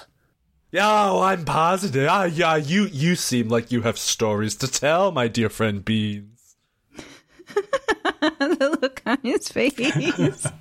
Oh, 0.73 1.21
I'm 1.21 1.45
positive. 1.45 2.07
Ah, 2.09 2.25
yeah, 2.25 2.55
you 2.55 2.85
you 2.85 3.17
seem 3.17 3.49
like 3.49 3.73
you 3.73 3.83
have 3.83 3.99
stories 3.99 4.55
to 4.57 4.69
tell, 4.69 5.11
my 5.11 5.27
dear 5.27 5.49
friend 5.49 5.85
Beans. 5.85 6.55
the 8.21 8.79
look 8.81 9.03
on 9.05 9.19
his 9.23 9.49
face. 9.49 10.47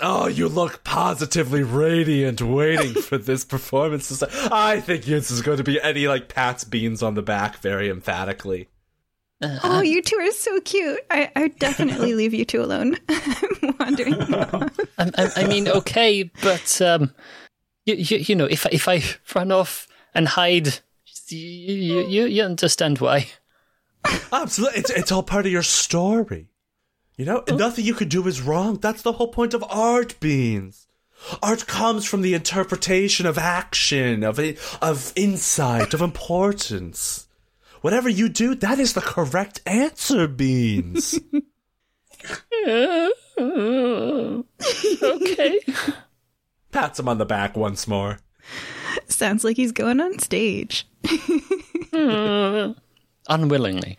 Oh, 0.00 0.28
you 0.28 0.48
look 0.48 0.84
positively 0.84 1.64
radiant 1.64 2.40
waiting 2.40 2.94
for 2.94 3.18
this 3.18 3.44
performance. 3.44 4.06
to 4.06 4.14
start. 4.14 4.32
I 4.52 4.80
think 4.80 5.02
this 5.02 5.28
is 5.32 5.42
going 5.42 5.56
to 5.56 5.64
be 5.64 5.82
any 5.82 6.06
like 6.06 6.28
pats 6.28 6.62
Beans 6.62 7.02
on 7.02 7.14
the 7.14 7.22
back 7.22 7.56
very 7.56 7.90
emphatically. 7.90 8.68
Oh, 9.42 9.80
you 9.82 10.02
two 10.02 10.16
are 10.16 10.30
so 10.32 10.60
cute. 10.60 11.00
I, 11.10 11.30
I 11.36 11.42
would 11.42 11.58
definitely 11.58 12.14
leave 12.14 12.34
you 12.34 12.44
two 12.44 12.62
alone. 12.62 12.96
I'm 13.08 13.74
wandering. 13.78 14.14
around. 14.34 14.70
I, 14.98 15.10
I, 15.16 15.30
I 15.36 15.46
mean, 15.46 15.68
okay, 15.68 16.24
but 16.42 16.80
um, 16.82 17.12
you, 17.84 17.94
you, 17.94 18.16
you 18.18 18.34
know, 18.34 18.46
if 18.46 18.66
I- 18.66 18.70
if 18.72 18.88
I 18.88 19.02
run 19.38 19.52
off 19.52 19.86
and 20.14 20.26
hide, 20.28 20.80
you 21.28 21.38
you, 21.38 22.00
you, 22.06 22.24
you 22.26 22.42
understand 22.42 22.98
why. 22.98 23.28
Absolutely, 24.32 24.78
it's 24.80 24.90
it's 24.90 25.12
all 25.12 25.22
part 25.22 25.46
of 25.46 25.52
your 25.52 25.62
story. 25.62 26.48
You 27.16 27.24
know, 27.24 27.42
nothing 27.50 27.84
you 27.84 27.94
could 27.94 28.08
do 28.08 28.26
is 28.28 28.40
wrong. 28.40 28.76
That's 28.78 29.02
the 29.02 29.12
whole 29.12 29.28
point 29.28 29.52
of 29.54 29.64
art, 29.68 30.18
Beans. 30.20 30.86
Art 31.42 31.66
comes 31.66 32.04
from 32.04 32.22
the 32.22 32.34
interpretation 32.34 33.26
of 33.26 33.36
action, 33.38 34.22
of 34.22 34.38
of 34.80 35.12
insight, 35.16 35.92
of 35.94 36.00
importance. 36.00 37.27
Whatever 37.80 38.08
you 38.08 38.28
do, 38.28 38.54
that 38.56 38.78
is 38.78 38.94
the 38.94 39.00
correct 39.00 39.60
answer, 39.66 40.26
Beans. 40.28 41.18
Okay. 45.00 45.60
Pats 46.72 46.98
him 46.98 47.08
on 47.08 47.18
the 47.18 47.24
back 47.24 47.56
once 47.56 47.86
more. 47.86 48.18
Sounds 49.06 49.44
like 49.44 49.56
he's 49.56 49.72
going 49.72 50.00
on 50.00 50.18
stage. 50.18 50.86
Hmm. 51.92 52.72
Unwillingly. 53.28 53.96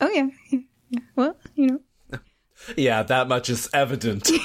Oh 0.00 0.08
yeah. 0.10 0.28
yeah, 0.50 0.60
yeah. 0.90 1.00
Well, 1.14 1.36
you 1.54 1.66
know. 1.66 2.18
Yeah, 2.76 3.02
that 3.02 3.28
much 3.28 3.50
is 3.50 3.68
evident. 3.72 4.30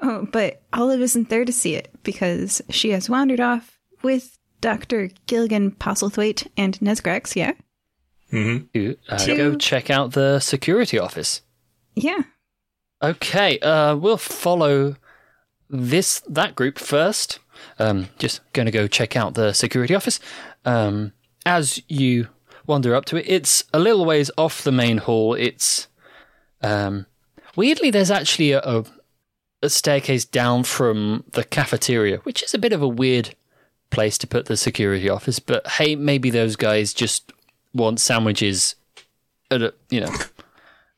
Oh, 0.00 0.26
but 0.30 0.62
Olive 0.72 1.00
isn't 1.00 1.28
there 1.28 1.44
to 1.44 1.52
see 1.52 1.74
it 1.74 1.92
because 2.02 2.62
she 2.70 2.90
has 2.90 3.10
wandered 3.10 3.40
off 3.40 3.78
with 4.02 4.38
Dr. 4.62 5.10
Gilligan 5.26 5.72
Postlethwaite 5.72 6.46
and 6.56 6.78
Nesgrax, 6.80 7.36
yeah? 7.36 7.52
You 8.30 8.96
uh, 9.10 9.18
To- 9.18 9.36
go 9.36 9.56
check 9.56 9.90
out 9.90 10.12
the 10.12 10.40
security 10.40 10.98
office. 10.98 11.42
Yeah. 11.94 12.22
Okay, 13.02 13.58
uh, 13.58 13.96
we'll 13.96 14.16
follow 14.16 14.96
this 15.68 16.20
that 16.28 16.54
group 16.54 16.78
first. 16.78 17.40
Um, 17.78 18.08
just 18.18 18.40
going 18.54 18.66
to 18.66 18.72
go 18.72 18.86
check 18.86 19.16
out 19.16 19.34
the 19.34 19.52
security 19.52 19.94
office. 19.94 20.18
Um, 20.64 21.12
as 21.44 21.82
you 21.88 22.28
wander 22.66 22.94
up 22.94 23.04
to 23.06 23.16
it, 23.16 23.26
it's 23.28 23.64
a 23.74 23.78
little 23.80 24.04
ways 24.06 24.30
off 24.38 24.62
the 24.62 24.72
main 24.72 24.98
hall. 24.98 25.34
It's 25.34 25.88
um, 26.62 27.06
weirdly 27.56 27.90
there's 27.90 28.10
actually 28.10 28.52
a, 28.52 28.60
a, 28.60 28.84
a 29.62 29.68
staircase 29.68 30.24
down 30.24 30.62
from 30.64 31.24
the 31.32 31.44
cafeteria, 31.44 32.18
which 32.18 32.42
is 32.42 32.54
a 32.54 32.58
bit 32.58 32.72
of 32.72 32.80
a 32.80 32.88
weird 32.88 33.34
place 33.92 34.18
to 34.18 34.26
put 34.26 34.46
the 34.46 34.56
security 34.56 35.08
office. 35.08 35.38
But 35.38 35.66
hey, 35.66 35.94
maybe 35.94 36.30
those 36.30 36.56
guys 36.56 36.92
just 36.92 37.32
want 37.72 38.00
sandwiches, 38.00 38.74
at 39.50 39.62
a, 39.62 39.74
you 39.90 40.00
know, 40.00 40.12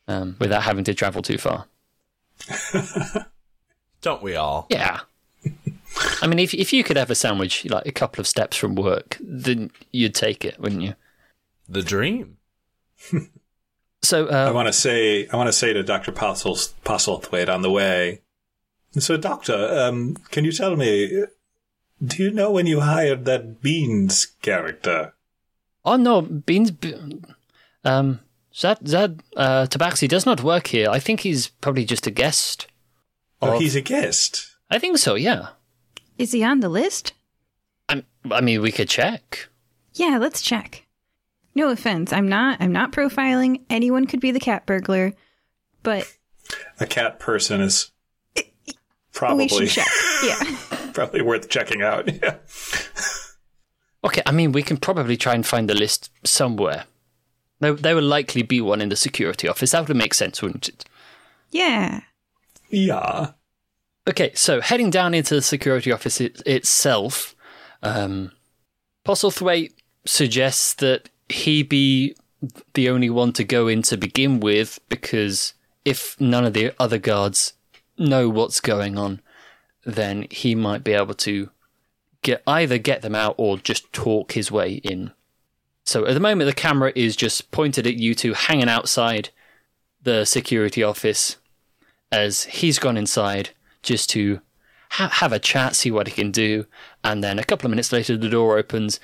um, 0.08 0.36
without 0.38 0.62
having 0.62 0.84
to 0.84 0.94
travel 0.94 1.20
too 1.20 1.38
far. 1.38 1.66
Don't 4.00 4.22
we 4.22 4.36
all? 4.36 4.66
Yeah. 4.70 5.00
I 6.22 6.26
mean, 6.26 6.38
if 6.38 6.54
if 6.54 6.72
you 6.72 6.82
could 6.82 6.96
have 6.96 7.10
a 7.10 7.14
sandwich 7.14 7.64
like 7.66 7.86
a 7.86 7.92
couple 7.92 8.20
of 8.20 8.26
steps 8.26 8.56
from 8.56 8.74
work, 8.74 9.18
then 9.20 9.70
you'd 9.92 10.14
take 10.14 10.44
it, 10.44 10.58
wouldn't 10.58 10.82
you? 10.82 10.94
The 11.68 11.82
dream. 11.82 12.38
So, 14.02 14.28
I 14.28 14.48
uh, 14.48 14.52
want 14.52 14.66
to 14.66 14.72
say, 14.74 15.26
I 15.28 15.36
want 15.36 15.48
to 15.48 15.52
say 15.52 15.72
to 15.72 15.82
Doctor 15.82 16.12
Postlethwaite 16.12 17.48
on 17.48 17.62
the 17.62 17.70
way. 17.70 18.20
So, 18.98 19.16
Doctor, 19.16 19.54
um, 19.54 20.16
can 20.30 20.44
you 20.44 20.52
tell 20.52 20.76
me? 20.76 21.24
Do 22.04 22.22
you 22.22 22.30
know 22.30 22.50
when 22.50 22.66
you 22.66 22.80
hired 22.80 23.24
that 23.24 23.60
Beans 23.62 24.26
character? 24.42 25.14
oh 25.84 25.96
no, 25.96 26.22
Beans, 26.22 26.70
B- 26.70 27.20
um, 27.84 28.20
Zad 28.54 28.78
Zad 28.88 29.22
uh, 29.36 29.66
Tabaxi 29.68 30.08
does 30.08 30.24
not 30.26 30.42
work 30.42 30.68
here. 30.68 30.88
I 30.90 30.98
think 30.98 31.20
he's 31.20 31.48
probably 31.48 31.84
just 31.84 32.06
a 32.06 32.10
guest. 32.10 32.66
Oh, 33.42 33.54
Of- 33.54 33.60
he's 33.60 33.76
a 33.76 33.80
guest. 33.82 34.46
I 34.70 34.78
think 34.78 34.98
so. 34.98 35.14
Yeah. 35.14 35.48
Is 36.18 36.32
he 36.32 36.42
on 36.44 36.60
the 36.60 36.68
list? 36.68 37.12
I'm, 37.88 38.04
I 38.30 38.40
mean, 38.40 38.62
we 38.62 38.72
could 38.72 38.88
check. 38.88 39.48
Yeah, 39.94 40.16
let's 40.18 40.40
check. 40.40 40.86
No 41.54 41.68
offense. 41.68 42.12
I'm 42.12 42.28
not 42.28 42.56
I'm 42.60 42.72
not 42.72 42.92
profiling. 42.92 43.60
Anyone 43.70 44.06
could 44.06 44.20
be 44.20 44.30
the 44.32 44.40
cat 44.40 44.66
burglar, 44.66 45.12
but 45.82 46.10
A 46.80 46.86
cat 46.86 47.18
person 47.20 47.60
is 47.60 47.90
we 47.90 47.93
probably 49.14 49.48
should 49.48 49.68
check. 49.68 49.88
Yeah. 50.24 50.56
probably 50.92 51.22
worth 51.22 51.48
checking 51.48 51.82
out. 51.82 52.08
Yeah. 52.22 52.36
Okay, 54.04 54.22
I 54.26 54.32
mean, 54.32 54.52
we 54.52 54.62
can 54.62 54.76
probably 54.76 55.16
try 55.16 55.34
and 55.34 55.46
find 55.46 55.68
the 55.68 55.74
list 55.74 56.10
somewhere. 56.24 56.84
There, 57.60 57.72
there 57.72 57.94
will 57.94 58.02
likely 58.02 58.42
be 58.42 58.60
one 58.60 58.82
in 58.82 58.90
the 58.90 58.96
security 58.96 59.48
office. 59.48 59.70
That 59.70 59.88
would 59.88 59.96
make 59.96 60.12
sense, 60.12 60.42
wouldn't 60.42 60.68
it? 60.68 60.84
Yeah. 61.50 62.02
Yeah. 62.68 63.30
Okay, 64.06 64.32
so 64.34 64.60
heading 64.60 64.90
down 64.90 65.14
into 65.14 65.34
the 65.34 65.40
security 65.40 65.90
office 65.90 66.20
it, 66.20 66.42
itself, 66.44 67.34
um, 67.82 68.32
Postlethwaite 69.06 69.72
suggests 70.04 70.74
that 70.74 71.08
he 71.30 71.62
be 71.62 72.14
the 72.74 72.90
only 72.90 73.08
one 73.08 73.32
to 73.32 73.44
go 73.44 73.68
in 73.68 73.80
to 73.82 73.96
begin 73.96 74.40
with, 74.40 74.78
because 74.90 75.54
if 75.86 76.20
none 76.20 76.44
of 76.44 76.52
the 76.52 76.74
other 76.78 76.98
guards 76.98 77.54
know 77.98 78.28
what's 78.28 78.60
going 78.60 78.98
on, 78.98 79.20
then 79.84 80.26
he 80.30 80.54
might 80.54 80.84
be 80.84 80.92
able 80.92 81.14
to 81.14 81.50
get 82.22 82.42
either 82.46 82.78
get 82.78 83.02
them 83.02 83.14
out 83.14 83.34
or 83.38 83.58
just 83.58 83.92
talk 83.92 84.32
his 84.32 84.50
way 84.50 84.74
in. 84.74 85.12
So 85.84 86.06
at 86.06 86.14
the 86.14 86.20
moment, 86.20 86.48
the 86.48 86.54
camera 86.54 86.92
is 86.94 87.14
just 87.14 87.50
pointed 87.50 87.86
at 87.86 87.96
you 87.96 88.14
two 88.14 88.32
hanging 88.32 88.68
outside 88.68 89.30
the 90.02 90.24
security 90.24 90.82
office 90.82 91.36
as 92.10 92.44
he's 92.44 92.78
gone 92.78 92.96
inside 92.96 93.50
just 93.82 94.08
to 94.10 94.40
ha- 94.92 95.10
have 95.10 95.32
a 95.32 95.38
chat, 95.38 95.76
see 95.76 95.90
what 95.90 96.06
he 96.06 96.12
can 96.12 96.30
do. 96.30 96.66
And 97.02 97.22
then 97.22 97.38
a 97.38 97.44
couple 97.44 97.66
of 97.66 97.70
minutes 97.70 97.92
later, 97.92 98.16
the 98.16 98.28
door 98.28 98.56
opens 98.56 98.98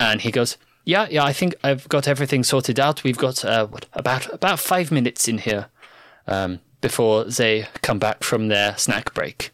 and 0.00 0.20
he 0.20 0.30
goes, 0.30 0.56
"Yeah, 0.84 1.06
yeah, 1.10 1.24
I 1.24 1.32
think 1.32 1.54
I've 1.62 1.88
got 1.88 2.08
everything 2.08 2.42
sorted 2.42 2.80
out. 2.80 3.04
We've 3.04 3.18
got 3.18 3.44
uh, 3.44 3.66
what, 3.66 3.86
about 3.92 4.32
about 4.32 4.58
five 4.58 4.90
minutes 4.90 5.28
in 5.28 5.38
here 5.38 5.66
um, 6.26 6.60
before 6.80 7.24
they 7.24 7.68
come 7.82 7.98
back 7.98 8.22
from 8.22 8.48
their 8.48 8.76
snack 8.76 9.14
break." 9.14 9.50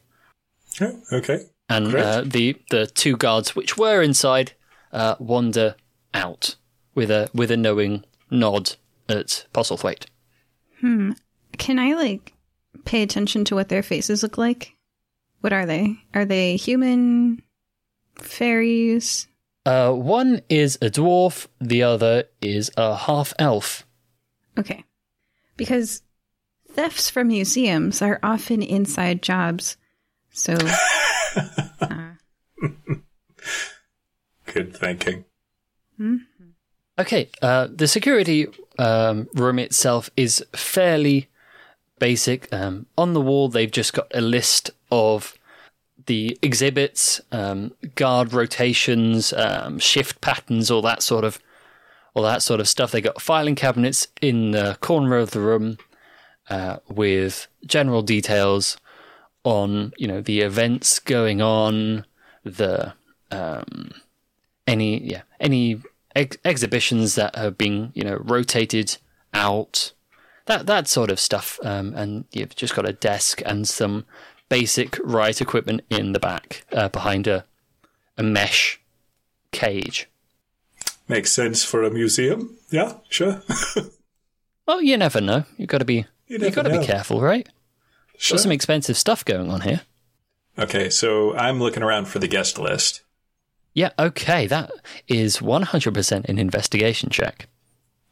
Oh, 0.81 1.01
okay. 1.13 1.47
And 1.69 1.95
uh, 1.95 2.23
the 2.25 2.57
the 2.71 2.87
two 2.87 3.17
guards 3.17 3.57
which 3.57 3.79
were 3.79 4.03
inside 4.03 4.53
uh, 4.93 5.17
wander 5.19 5.77
out 6.13 6.57
with 6.95 7.11
a 7.11 7.31
with 7.35 7.51
a 7.51 7.57
knowing 7.57 8.05
nod 8.31 8.77
at 9.09 9.47
Postlethwaite. 9.53 10.07
Hmm. 10.81 11.13
Can 11.57 11.79
I 11.79 11.95
like 11.95 12.33
pay 12.85 13.03
attention 13.03 13.45
to 13.47 13.55
what 13.55 13.69
their 13.69 13.83
faces 13.83 14.23
look 14.23 14.37
like? 14.39 14.73
What 15.41 15.53
are 15.53 15.67
they? 15.67 15.97
Are 16.15 16.25
they 16.25 16.57
human? 16.57 17.43
Fairies. 18.17 19.27
Uh, 19.67 19.93
one 19.93 20.43
is 20.49 20.77
a 20.77 20.91
dwarf, 20.91 21.47
the 21.61 21.83
other 21.83 22.25
is 22.41 22.71
a 22.77 22.97
half 22.97 23.33
elf. 23.39 23.87
Okay. 24.59 24.85
Because 25.57 26.03
thefts 26.75 27.09
from 27.11 27.29
museums 27.29 28.03
are 28.03 28.19
often 28.23 28.63
inside 28.63 29.23
jobs. 29.23 29.77
So, 30.31 30.57
Good 34.47 34.77
thinking. 34.77 35.25
Okay, 36.99 37.29
uh, 37.43 37.69
the 37.73 37.89
security 37.89 38.49
um, 38.79 39.29
room 39.35 39.59
itself 39.59 40.11
is 40.17 40.45
fairly 40.55 41.29
basic. 41.99 42.53
Um, 42.53 42.87
on 42.99 43.15
the 43.15 43.21
wall, 43.21 43.49
they've 43.49 43.71
just 43.71 43.93
got 43.93 44.07
a 44.15 44.21
list 44.21 44.71
of 44.91 45.37
the 46.07 46.39
exhibits, 46.43 47.21
um, 47.33 47.73
guard 47.95 48.33
rotations, 48.33 49.33
um, 49.33 49.79
shift 49.79 50.21
patterns, 50.21 50.71
all 50.71 50.83
that 50.83 51.03
sort 51.03 51.25
of, 51.25 51.41
all 52.13 52.23
that 52.25 52.43
sort 52.43 52.61
of 52.61 52.69
stuff. 52.69 52.93
They 52.93 53.01
got 53.01 53.23
filing 53.23 53.55
cabinets 53.55 54.09
in 54.21 54.51
the 54.51 54.77
corner 54.81 55.17
of 55.17 55.31
the 55.31 55.41
room 55.41 55.79
uh, 56.51 56.79
with 56.89 57.47
general 57.67 58.03
details 58.03 58.77
on, 59.45 59.93
you 59.97 60.07
know, 60.07 60.21
the 60.21 60.41
events 60.41 60.99
going 60.99 61.41
on, 61.43 62.07
the 62.45 62.95
um, 63.31 63.91
any 64.67 65.03
yeah 65.03 65.23
any 65.41 65.81
ex- 66.15 66.37
exhibitions 66.45 67.15
that 67.17 67.35
have 67.37 67.59
been 67.59 67.91
you 67.95 68.03
know 68.03 68.17
rotated 68.21 68.99
out 69.33 69.93
that 70.47 70.67
that 70.67 70.87
sort 70.89 71.11
of 71.11 71.19
stuff 71.19 71.59
um, 71.63 71.95
and 71.95 72.25
you've 72.33 72.55
just 72.55 72.75
got 72.75 72.89
a 72.89 72.93
desk 72.93 73.43
and 73.45 73.67
some 73.67 74.05
basic 74.49 74.99
riot 75.03 75.41
equipment 75.41 75.83
in 75.91 76.13
the 76.13 76.21
back 76.21 76.65
uh, 76.73 76.89
behind 76.89 77.27
a 77.27 77.45
a 78.17 78.23
mesh 78.23 78.81
cage 79.51 80.09
Makes 81.07 81.35
sense 81.35 81.63
for 81.63 81.83
a 81.83 81.91
museum. 81.91 82.57
Yeah, 82.71 82.95
sure. 83.11 83.43
well 84.67 84.81
you 84.81 84.97
never 84.97 85.21
know 85.21 85.45
you've 85.59 85.69
got 85.69 85.79
to 85.79 85.85
be 85.85 86.07
You 86.29 86.39
you 86.39 86.51
got 86.51 86.63
to 86.63 86.79
be 86.79 86.85
careful 86.85 87.21
right 87.21 87.49
sure. 88.17 88.37
got 88.37 88.43
some 88.43 88.53
expensive 88.53 88.97
stuff 88.97 89.25
going 89.25 89.51
on 89.51 89.61
here 89.63 89.83
Okay, 90.57 90.89
so 90.89 91.35
I'm 91.37 91.59
looking 91.59 91.83
around 91.83 92.07
for 92.07 92.19
the 92.21 92.29
guest 92.29 92.59
list. 92.59 93.03
yeah 93.75 93.91
okay 93.99 94.47
that 94.47 94.71
is 95.09 95.39
100% 95.39 96.25
an 96.29 96.39
investigation 96.39 97.11
check 97.11 97.49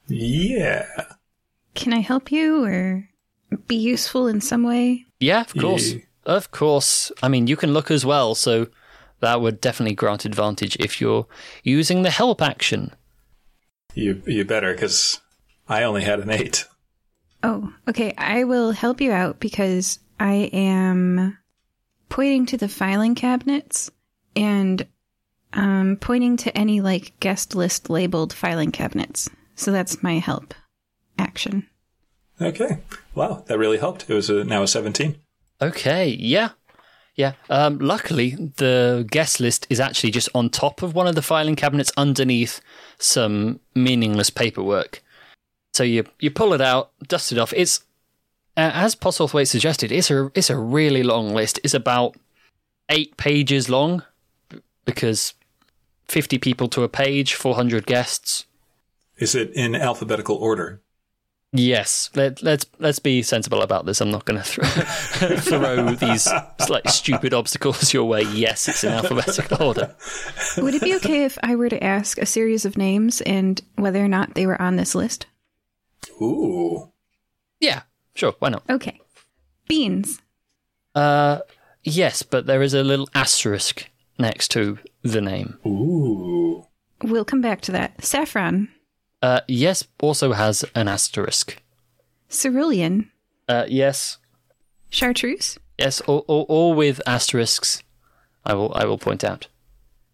Yeah. 0.08 0.86
can 1.74 1.92
I 1.92 2.00
help 2.00 2.31
you 2.32 2.65
or 2.65 3.08
be 3.66 3.76
useful 3.76 4.26
in 4.28 4.41
some 4.41 4.62
way? 4.65 5.05
Yeah, 5.20 5.42
of 5.42 5.55
course. 5.55 5.92
Yeah. 5.92 6.00
Of 6.24 6.50
course. 6.50 7.12
I 7.23 7.28
mean, 7.28 7.47
you 7.49 7.57
can 7.57 7.73
look 7.74 7.91
as 7.91 8.05
well, 8.05 8.34
so 8.34 8.66
that 9.20 9.41
would 9.42 9.60
definitely 9.60 9.94
grant 9.94 10.24
advantage 10.24 10.74
if 10.81 11.00
you're 11.00 11.26
using 11.62 12.00
the 12.02 12.10
help 12.10 12.41
action. 12.41 12.92
You 13.94 14.23
you 14.26 14.44
better 14.47 14.73
because 14.73 15.20
I 15.68 15.82
only 15.82 16.02
had 16.02 16.20
an 16.20 16.31
eight. 16.31 16.66
Oh, 17.42 17.72
okay. 17.88 18.14
I 18.16 18.44
will 18.44 18.72
help 18.72 19.00
you 19.00 19.12
out 19.12 19.40
because 19.40 19.98
I 20.20 20.50
am 20.52 21.36
pointing 22.08 22.46
to 22.46 22.56
the 22.56 22.68
filing 22.68 23.14
cabinets 23.14 23.90
and 24.36 24.86
um, 25.52 25.96
pointing 26.00 26.36
to 26.38 26.56
any 26.56 26.80
like 26.80 27.18
guest 27.20 27.54
list 27.54 27.90
labeled 27.90 28.32
filing 28.32 28.70
cabinets. 28.70 29.28
So 29.54 29.72
that's 29.72 30.02
my 30.02 30.18
help 30.18 30.54
action. 31.18 31.66
Okay. 32.40 32.78
Wow, 33.14 33.44
that 33.46 33.58
really 33.58 33.78
helped. 33.78 34.08
It 34.08 34.14
was 34.14 34.30
a, 34.30 34.44
now 34.44 34.62
a 34.62 34.68
seventeen. 34.68 35.16
Okay, 35.60 36.08
yeah. 36.08 36.50
Yeah. 37.14 37.32
Um, 37.50 37.78
luckily, 37.78 38.30
the 38.56 39.06
guest 39.10 39.38
list 39.38 39.66
is 39.68 39.80
actually 39.80 40.12
just 40.12 40.30
on 40.34 40.48
top 40.48 40.82
of 40.82 40.94
one 40.94 41.06
of 41.06 41.14
the 41.14 41.22
filing 41.22 41.56
cabinets 41.56 41.92
underneath 41.96 42.60
some 42.98 43.60
meaningless 43.74 44.30
paperwork. 44.30 45.02
So 45.73 45.84
you 45.84 46.05
you 46.20 46.31
pull 46.31 46.52
it 46.52 46.60
out, 46.60 46.91
dust 47.07 47.33
it 47.33 47.39
off. 47.39 47.52
It's 47.57 47.81
uh, 48.57 48.70
as 48.75 48.94
Postlethwaite 48.94 49.49
suggested. 49.49 49.91
It's 49.91 50.10
a 50.10 50.31
it's 50.34 50.51
a 50.51 50.59
really 50.59 51.02
long 51.02 51.34
list. 51.34 51.59
It's 51.65 51.75
about 51.75 52.17
eight 52.89 53.17
pages 53.17 53.70
long 53.70 54.02
because 54.84 55.34
fifty 56.07 56.39
people 56.39 56.68
to 56.68 56.83
a 56.83 56.89
page, 56.89 57.34
four 57.34 57.55
hundred 57.55 57.86
guests. 57.86 58.44
Is 59.17 59.34
it 59.34 59.51
in 59.55 59.75
alphabetical 59.75 60.36
order? 60.36 60.83
Yes, 61.55 62.09
let, 62.15 62.42
let's 62.42 62.65
let's 62.78 62.99
be 62.99 63.23
sensible 63.23 63.60
about 63.60 63.84
this. 63.84 64.01
I'm 64.01 64.10
not 64.10 64.25
going 64.25 64.42
to 64.42 64.44
throw, 64.44 64.65
throw 65.36 65.94
these 65.94 66.26
like 66.70 66.89
stupid 66.89 67.34
obstacles 67.34 67.92
your 67.92 68.05
way. 68.05 68.23
Yes, 68.23 68.68
it's 68.68 68.84
in 68.84 68.92
alphabetical 68.92 69.62
order. 69.62 69.94
Would 70.57 70.75
it 70.75 70.83
be 70.83 70.97
okay 70.97 71.25
if 71.25 71.39
I 71.42 71.57
were 71.57 71.68
to 71.68 71.84
ask 71.84 72.17
a 72.17 72.25
series 72.25 72.65
of 72.65 72.78
names 72.78 73.20
and 73.23 73.60
whether 73.76 74.02
or 74.02 74.09
not 74.09 74.34
they 74.34 74.47
were 74.47 74.60
on 74.60 74.76
this 74.76 74.94
list? 74.94 75.26
Ooh. 76.20 76.90
Yeah, 77.60 77.82
sure. 78.14 78.34
Why 78.39 78.48
not? 78.50 78.62
Okay. 78.68 79.00
Beans. 79.68 80.20
Uh, 80.94 81.40
yes, 81.84 82.22
but 82.22 82.47
there 82.47 82.62
is 82.62 82.74
a 82.74 82.82
little 82.82 83.08
asterisk 83.14 83.89
next 84.18 84.48
to 84.52 84.78
the 85.02 85.20
name. 85.20 85.58
Ooh. 85.66 86.66
We'll 87.02 87.24
come 87.24 87.40
back 87.40 87.60
to 87.62 87.72
that. 87.72 88.05
Saffron. 88.05 88.68
Uh, 89.22 89.40
yes, 89.48 89.84
also 90.00 90.32
has 90.32 90.64
an 90.74 90.89
asterisk. 90.89 91.62
Cerulean. 92.28 93.10
Uh, 93.48 93.66
yes, 93.68 94.18
Chartreuse. 94.90 95.58
yes, 95.78 96.00
all, 96.02 96.24
all, 96.28 96.42
all 96.48 96.74
with 96.74 97.00
asterisks. 97.06 97.82
I 98.44 98.55
will 98.55 98.72
I 98.74 98.84
will 98.84 98.98
point 98.98 99.22
out. 99.24 99.48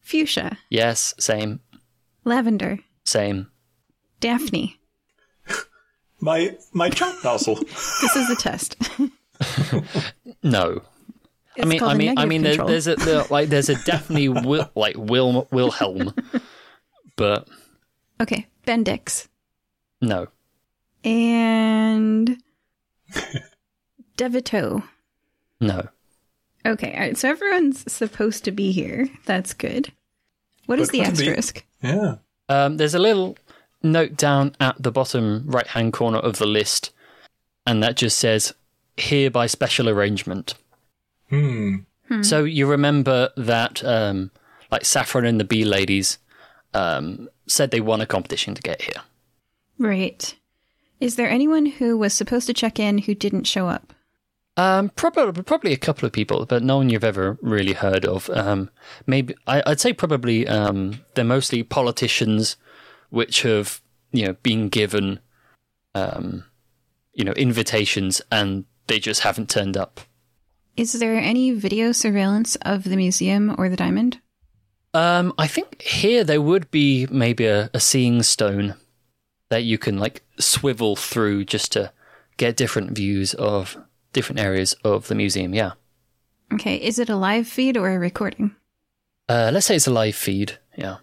Fuchsia. 0.01 0.59
Yes, 0.71 1.15
same, 1.19 1.61
Lavender. 2.25 2.79
same. 3.05 3.49
Daphne. 4.21 4.78
My 6.21 6.57
my 6.73 6.91
chop 6.91 7.15
nozzle. 7.25 7.57
This 7.57 8.17
is 8.17 8.31
a 8.31 8.37
test. 8.37 8.77
No, 10.43 10.83
It's 11.57 11.65
I 11.65 11.69
mean, 11.69 11.79
called 11.79 11.93
I 11.93 11.95
a 11.95 11.99
mean, 11.99 12.09
I 12.11 12.13
negative 12.25 12.29
mean, 12.29 12.43
there, 12.43 12.53
control. 12.53 12.69
there's 12.69 12.87
a 12.89 12.97
there, 12.97 13.25
like 13.31 13.49
there's 13.51 13.69
a 13.69 13.77
definitely 13.85 14.29
will, 14.47 14.69
like 14.75 14.97
Wil 14.99 15.47
Wilhelm, 15.53 16.13
but 17.17 17.47
Okay. 18.21 18.47
Mendex. 18.67 19.29
no. 20.01 20.27
And 21.05 22.39
Deviteaux. 24.17 24.83
No. 25.61 25.89
Okay, 26.67 26.93
all 26.95 27.01
right. 27.01 27.17
So 27.17 27.29
everyone's 27.29 27.91
supposed 27.91 28.45
to 28.45 28.51
be 28.51 28.73
here. 28.73 29.09
That's 29.25 29.55
good. 29.55 29.93
What 30.67 30.79
is 30.81 30.89
But 30.89 30.93
the 30.93 30.99
couldn't 31.01 31.19
be- 31.19 31.29
asterisk? 31.29 31.65
Yeah. 31.83 32.15
Um, 32.49 32.77
there's 32.77 32.95
a 32.95 32.99
little 32.99 33.37
note 33.83 34.17
down 34.17 34.55
at 34.61 34.83
the 34.83 34.93
bottom 34.93 35.45
right 35.47 35.67
hand 35.67 35.93
corner 35.93 36.19
of 36.19 36.39
the 36.39 36.47
list, 36.47 36.91
and 37.67 37.83
that 37.83 37.97
just 37.97 38.19
says 38.19 38.55
"here 38.97 39.31
by 39.31 39.47
special 39.47 39.89
arrangement." 39.89 40.55
Hmm. 41.29 42.23
So 42.23 42.45
you 42.45 42.67
remember 42.67 43.31
that, 43.37 43.85
um, 43.85 44.31
like 44.71 44.85
Saffron 44.85 45.27
and 45.27 45.39
the 45.39 45.45
Bee 45.45 45.65
Ladies 45.65 46.19
um, 46.73 47.29
said 47.47 47.71
they 47.71 47.81
won 47.81 48.01
a 48.01 48.07
competition 48.07 48.55
to 48.55 48.63
get 48.63 48.83
here. 48.83 49.03
Right. 49.79 50.35
Is 51.01 51.17
there 51.17 51.29
anyone 51.29 51.67
who 51.67 51.97
was 51.97 52.15
supposed 52.15 52.47
to 52.47 52.55
check 52.55 52.81
in 52.81 52.99
who 52.99 53.15
didn't 53.15 53.45
show 53.45 53.69
up? 53.69 53.93
Um, 54.57 54.89
probably, 54.97 55.43
probably 55.45 55.73
a 55.73 55.77
couple 55.77 56.05
of 56.05 56.13
people, 56.13 56.45
but 56.45 56.65
no 56.65 56.79
one 56.79 56.91
you've 56.91 57.05
ever 57.05 57.39
really 57.41 57.75
heard 57.75 58.05
of. 58.05 58.29
Um, 58.31 58.71
maybe 59.07 59.37
I, 59.47 59.63
I'd 59.65 59.79
say 59.79 59.93
probably 59.93 60.49
um, 60.49 61.01
they're 61.15 61.25
mostly 61.25 61.63
politicians, 61.63 62.57
which 63.11 63.43
have 63.43 63.81
you 64.13 64.27
know 64.27 64.33
been 64.43 64.69
given, 64.69 65.21
um, 65.95 66.45
you 67.13 67.25
know, 67.25 67.33
invitations 67.33 68.23
and 68.31 68.65
they 68.87 68.99
just 68.99 69.23
haven't 69.23 69.51
turned 69.51 69.77
up. 69.77 70.01
Is 70.77 70.93
there 70.93 71.17
any 71.17 71.51
video 71.51 71.93
surveillance 71.93 72.57
of 72.63 72.85
the 72.85 72.97
museum 72.97 73.55
or 73.59 73.69
the 73.69 73.77
diamond? 73.77 74.21
Um, 74.95 75.35
I 75.37 75.47
think 75.47 75.83
here 75.83 76.25
there 76.25 76.41
would 76.41 76.71
be 76.71 77.07
maybe 77.11 77.47
a, 77.47 77.71
a 77.75 77.81
seeing 77.81 78.23
stone 78.23 78.75
that 79.51 79.65
you 79.65 79.79
can 79.79 79.99
like 79.99 80.23
swivel 80.39 80.97
through 80.97 81.45
just 81.45 81.73
to 81.73 81.93
get 82.37 82.57
different 82.57 82.93
views 82.93 83.35
of 83.35 83.77
different 84.13 84.41
areas 84.41 84.75
of 84.85 85.09
the 85.09 85.15
museum. 85.15 85.55
Yeah. 85.55 85.73
Okay, 86.53 86.77
is 86.77 86.99
it 86.99 87.11
a 87.11 87.17
live 87.17 87.47
feed 87.47 87.77
or 87.77 87.91
a 87.91 87.99
recording? 87.99 88.55
Uh, 89.29 89.51
let's 89.53 89.67
say 89.67 89.77
it's 89.77 89.87
a 89.87 89.93
live 89.93 90.17
feed. 90.17 90.59
Yeah. 90.77 90.99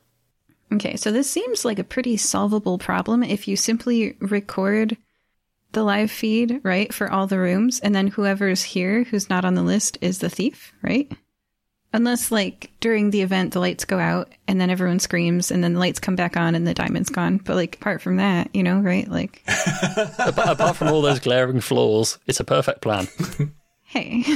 Okay, 0.73 0.95
so 0.95 1.11
this 1.11 1.29
seems 1.29 1.63
like 1.63 1.79
a 1.79 1.83
pretty 1.83 2.17
solvable 2.17 2.77
problem 2.77 3.23
if 3.23 3.47
you 3.47 3.55
simply 3.55 4.17
record 4.19 4.97
the 5.73 5.83
live 5.83 6.09
feed, 6.09 6.59
right, 6.63 6.93
for 6.93 7.11
all 7.11 7.27
the 7.27 7.37
rooms, 7.39 7.79
and 7.79 7.93
then 7.93 8.07
whoever's 8.07 8.63
here 8.63 9.03
who's 9.03 9.29
not 9.29 9.45
on 9.45 9.55
the 9.55 9.61
list 9.63 9.97
is 10.01 10.19
the 10.19 10.29
thief, 10.29 10.73
right? 10.81 11.11
Unless, 11.93 12.29
like, 12.31 12.71
during 12.81 13.11
the 13.11 13.21
event, 13.21 13.53
the 13.53 13.59
lights 13.59 13.85
go 13.85 13.99
out 13.99 14.29
and 14.49 14.59
then 14.59 14.69
everyone 14.69 14.99
screams 14.99 15.49
and 15.49 15.63
then 15.63 15.73
the 15.73 15.79
lights 15.79 15.99
come 15.99 16.15
back 16.15 16.35
on 16.35 16.53
and 16.55 16.67
the 16.67 16.73
diamond's 16.73 17.09
gone. 17.09 17.37
But, 17.37 17.55
like, 17.55 17.75
apart 17.75 18.01
from 18.01 18.17
that, 18.17 18.53
you 18.53 18.63
know, 18.63 18.79
right? 18.79 19.07
Like, 19.07 19.41
apart 20.19 20.75
from 20.75 20.89
all 20.89 21.01
those 21.01 21.19
glaring 21.21 21.61
flaws, 21.61 22.19
it's 22.27 22.41
a 22.41 22.43
perfect 22.43 22.81
plan. 22.81 23.07
hey. 23.83 24.23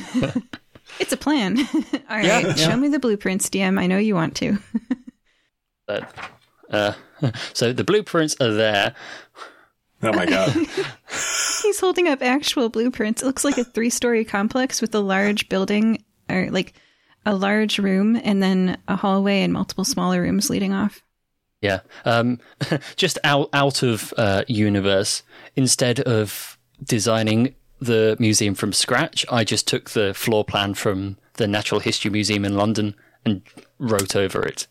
It's 1.00 1.14
a 1.14 1.18
plan. 1.18 1.60
All 2.10 2.18
right, 2.18 2.26
Yeah, 2.26 2.56
show 2.56 2.76
me 2.76 2.88
the 2.88 2.98
blueprints, 2.98 3.48
DM. 3.52 3.80
I 3.80 3.86
know 3.86 4.00
you 4.00 4.16
want 4.16 4.36
to. 4.38 4.58
But, 5.90 6.14
uh, 6.70 6.94
so 7.54 7.74
the 7.74 7.84
blueprints 7.84 8.36
are 8.40 8.54
there. 8.54 8.96
Oh 10.04 10.14
my 10.14 10.28
god. 10.28 10.52
He's 11.64 11.80
holding 11.80 12.08
up 12.08 12.22
actual 12.22 12.70
blueprints. 12.70 13.24
It 13.24 13.26
looks 13.26 13.44
like 13.44 13.58
a 13.58 13.64
three 13.64 13.90
story 13.90 14.24
complex 14.24 14.82
with 14.82 14.94
a 14.94 15.00
large 15.00 15.50
building, 15.50 16.04
or 16.30 16.50
like 16.52 16.74
a 17.26 17.36
large 17.36 17.80
room, 17.80 18.16
and 18.24 18.42
then 18.42 18.78
a 18.88 18.96
hallway 18.96 19.42
and 19.42 19.52
multiple 19.52 19.84
smaller 19.84 20.22
rooms 20.22 20.50
leading 20.50 20.74
off. 20.74 21.02
Yeah. 21.60 21.80
Um, 22.06 22.40
just 22.96 23.18
out 23.24 23.50
out 23.52 23.82
of 23.82 24.14
uh, 24.16 24.44
universe. 24.48 25.24
Instead 25.56 26.00
of 26.02 26.58
designing 26.84 27.56
the 27.82 28.16
museum 28.20 28.54
from 28.54 28.74
scratch, 28.74 29.26
I 29.32 29.44
just 29.44 29.68
took 29.68 29.90
the 29.90 30.14
floor 30.14 30.46
plan 30.46 30.76
from 30.76 31.18
the 31.34 31.48
Natural 31.48 31.82
History 31.82 32.12
Museum 32.12 32.46
in 32.46 32.56
London 32.56 32.96
and 33.26 33.42
wrote 33.80 34.16
over 34.16 34.44
it 34.44 34.68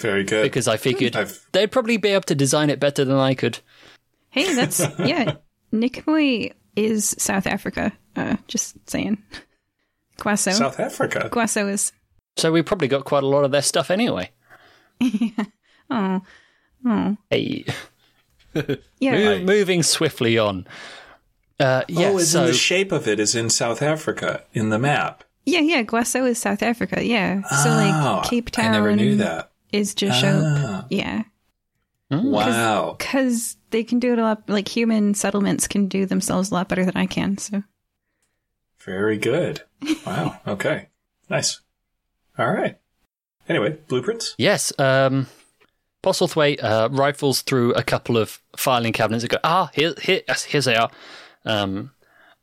Very 0.00 0.24
good. 0.24 0.42
because 0.44 0.68
I 0.68 0.76
figured 0.76 1.16
I've- 1.16 1.34
they'd 1.52 1.70
probably 1.70 1.96
be 1.96 2.08
able 2.10 2.22
to 2.22 2.34
design 2.34 2.70
it 2.70 2.80
better 2.80 3.04
than 3.04 3.16
I 3.16 3.34
could. 3.34 3.58
Hey, 4.30 4.54
that's 4.54 4.80
yeah. 4.98 5.36
Nikomoy 5.72 6.52
is 6.76 7.14
South 7.18 7.46
Africa. 7.46 7.92
Uh, 8.16 8.36
just 8.46 8.76
saying. 8.88 9.22
Kwaso. 10.18 10.52
South 10.52 10.80
Africa. 10.80 11.28
Kwaso 11.32 11.68
is. 11.70 11.92
So 12.36 12.52
we 12.52 12.62
probably 12.62 12.88
got 12.88 13.04
quite 13.04 13.22
a 13.22 13.26
lot 13.26 13.44
of 13.44 13.50
their 13.50 13.62
stuff 13.62 13.90
anyway. 13.90 14.30
Oh, 15.90 16.20
oh, 16.86 17.16
Hey, 17.30 17.64
yeah. 19.00 19.38
Mo- 19.38 19.38
moving 19.40 19.82
swiftly 19.82 20.36
on. 20.36 20.66
Uh, 21.58 21.82
yeah, 21.88 22.10
oh, 22.10 22.18
is 22.18 22.32
so 22.32 22.42
in 22.42 22.46
the 22.48 22.52
shape 22.52 22.92
of 22.92 23.08
it 23.08 23.18
is 23.18 23.34
in 23.34 23.48
South 23.48 23.80
Africa 23.80 24.44
in 24.52 24.68
the 24.68 24.78
map. 24.78 25.24
Yeah, 25.46 25.60
yeah. 25.60 25.82
Guaso 25.82 26.28
is 26.28 26.38
South 26.38 26.62
Africa. 26.62 27.02
Yeah. 27.02 27.40
So 27.62 27.70
Oh, 27.70 27.76
like 28.20 28.28
Cape 28.28 28.50
Town 28.50 28.66
I 28.66 28.72
never 28.72 28.94
knew 28.94 29.16
that. 29.16 29.47
Is 29.72 29.94
Jashope. 29.94 30.86
Yeah. 30.90 31.24
Wow. 32.10 32.96
Because 32.98 33.56
they 33.70 33.84
can 33.84 33.98
do 33.98 34.12
it 34.12 34.18
a 34.18 34.22
lot, 34.22 34.48
like 34.48 34.68
human 34.68 35.14
settlements 35.14 35.68
can 35.68 35.88
do 35.88 36.06
themselves 36.06 36.50
a 36.50 36.54
lot 36.54 36.68
better 36.68 36.84
than 36.84 36.96
I 36.96 37.06
can. 37.06 37.36
So 37.38 37.62
Very 38.80 39.18
good. 39.18 39.62
Wow. 40.06 40.40
Okay. 40.46 40.88
Nice. 41.28 41.60
All 42.38 42.50
right. 42.50 42.78
Anyway, 43.48 43.76
blueprints. 43.88 44.34
Yes, 44.38 44.72
um, 44.78 45.26
Postlethwaite 46.02 46.62
uh, 46.62 46.88
rifles 46.92 47.42
through 47.42 47.72
a 47.74 47.82
couple 47.82 48.16
of 48.16 48.40
filing 48.56 48.92
cabinets 48.92 49.24
and 49.24 49.30
go, 49.30 49.38
ah, 49.44 49.70
here, 49.74 49.94
here, 50.00 50.22
yes, 50.28 50.44
here 50.44 50.60
they 50.60 50.76
are, 50.76 50.90
um, 51.44 51.90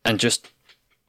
and 0.03 0.19
just 0.19 0.51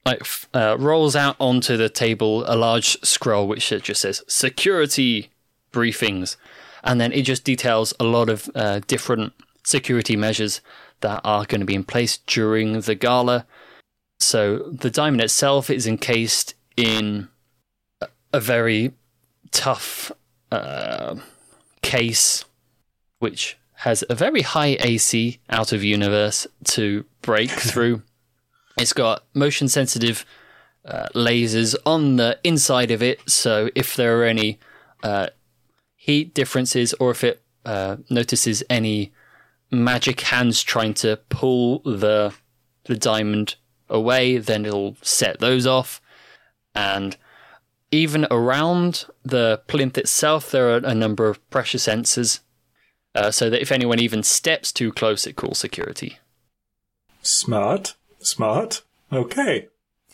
like 0.05 0.21
f- 0.21 0.49
uh, 0.55 0.77
rolls 0.79 1.17
out 1.17 1.37
onto 1.41 1.77
the 1.77 1.89
table 1.89 2.45
a 2.47 2.55
large 2.57 2.97
scroll 3.03 3.49
which 3.49 3.69
just 3.69 4.01
says 4.01 4.23
security 4.29 5.31
briefings, 5.73 6.37
and 6.83 7.01
then 7.01 7.13
it 7.13 7.23
just 7.23 7.45
details 7.45 7.95
a 7.99 8.05
lot 8.05 8.29
of 8.29 8.51
uh, 8.55 8.81
different 8.87 9.33
security 9.65 10.17
measures 10.17 10.61
that 11.01 11.21
are 11.25 11.45
going 11.45 11.61
to 11.61 11.67
be 11.67 11.75
in 11.75 11.85
place 11.85 12.19
during 12.19 12.81
the 12.81 12.95
gala. 12.95 13.47
So 14.21 14.59
the 14.59 14.91
diamond 14.91 15.21
itself 15.23 15.69
is 15.69 15.87
encased 15.87 16.55
in 16.77 17.29
a- 18.33 18.41
very 18.41 18.93
tough 19.51 20.13
uh, 20.51 21.17
case, 21.83 22.45
which 23.19 23.59
has 23.81 24.05
a 24.09 24.15
very 24.15 24.43
high 24.43 24.77
AC 24.81 25.39
out 25.51 25.73
of 25.73 25.85
universe 25.85 26.47
to 26.65 27.05
break 27.21 27.51
through. 27.71 28.03
It's 28.79 28.93
got 28.93 29.25
motion 29.35 29.69
sensitive 29.69 30.25
uh, 30.85 31.09
lasers 31.15 31.75
on 31.85 32.17
the 32.17 32.39
inside 32.45 32.91
of 32.91 33.03
it, 33.03 33.21
so 33.29 33.71
if 33.75 33.97
there 33.97 34.21
are 34.21 34.25
any 34.25 34.59
uh, 35.03 35.29
heat 36.07 36.33
differences 36.35 36.95
or 37.01 37.11
if 37.11 37.25
it 37.25 37.43
uh, 37.65 37.97
notices 38.09 38.63
any 38.71 39.13
magic 39.73 40.21
hands 40.21 40.63
trying 40.63 40.95
to 40.95 41.19
pull 41.29 41.81
the 41.81 42.33
the 42.85 42.95
diamond 42.95 43.57
away, 43.89 44.39
then 44.39 44.65
it'll 44.65 44.97
set 45.03 45.41
those 45.41 45.67
off. 45.67 46.01
And 46.77 47.17
even 47.91 48.25
around 48.31 49.07
the 49.25 49.61
plinth 49.67 49.99
itself, 49.99 50.53
there 50.53 50.71
are 50.71 50.77
a 50.77 50.95
number 50.95 51.29
of 51.29 51.51
pressure 51.51 51.79
sensors, 51.79 52.39
uh, 53.17 53.33
so 53.33 53.51
that 53.51 53.61
if 53.61 53.73
anyone 53.73 53.99
even 53.99 54.23
steps 54.23 54.71
too 54.71 54.93
close, 54.93 55.27
it 55.27 55.35
calls 55.35 55.59
security. 55.59 56.19
Smart. 57.23 57.97
Smart. 58.21 58.83
Okay. 59.13 59.67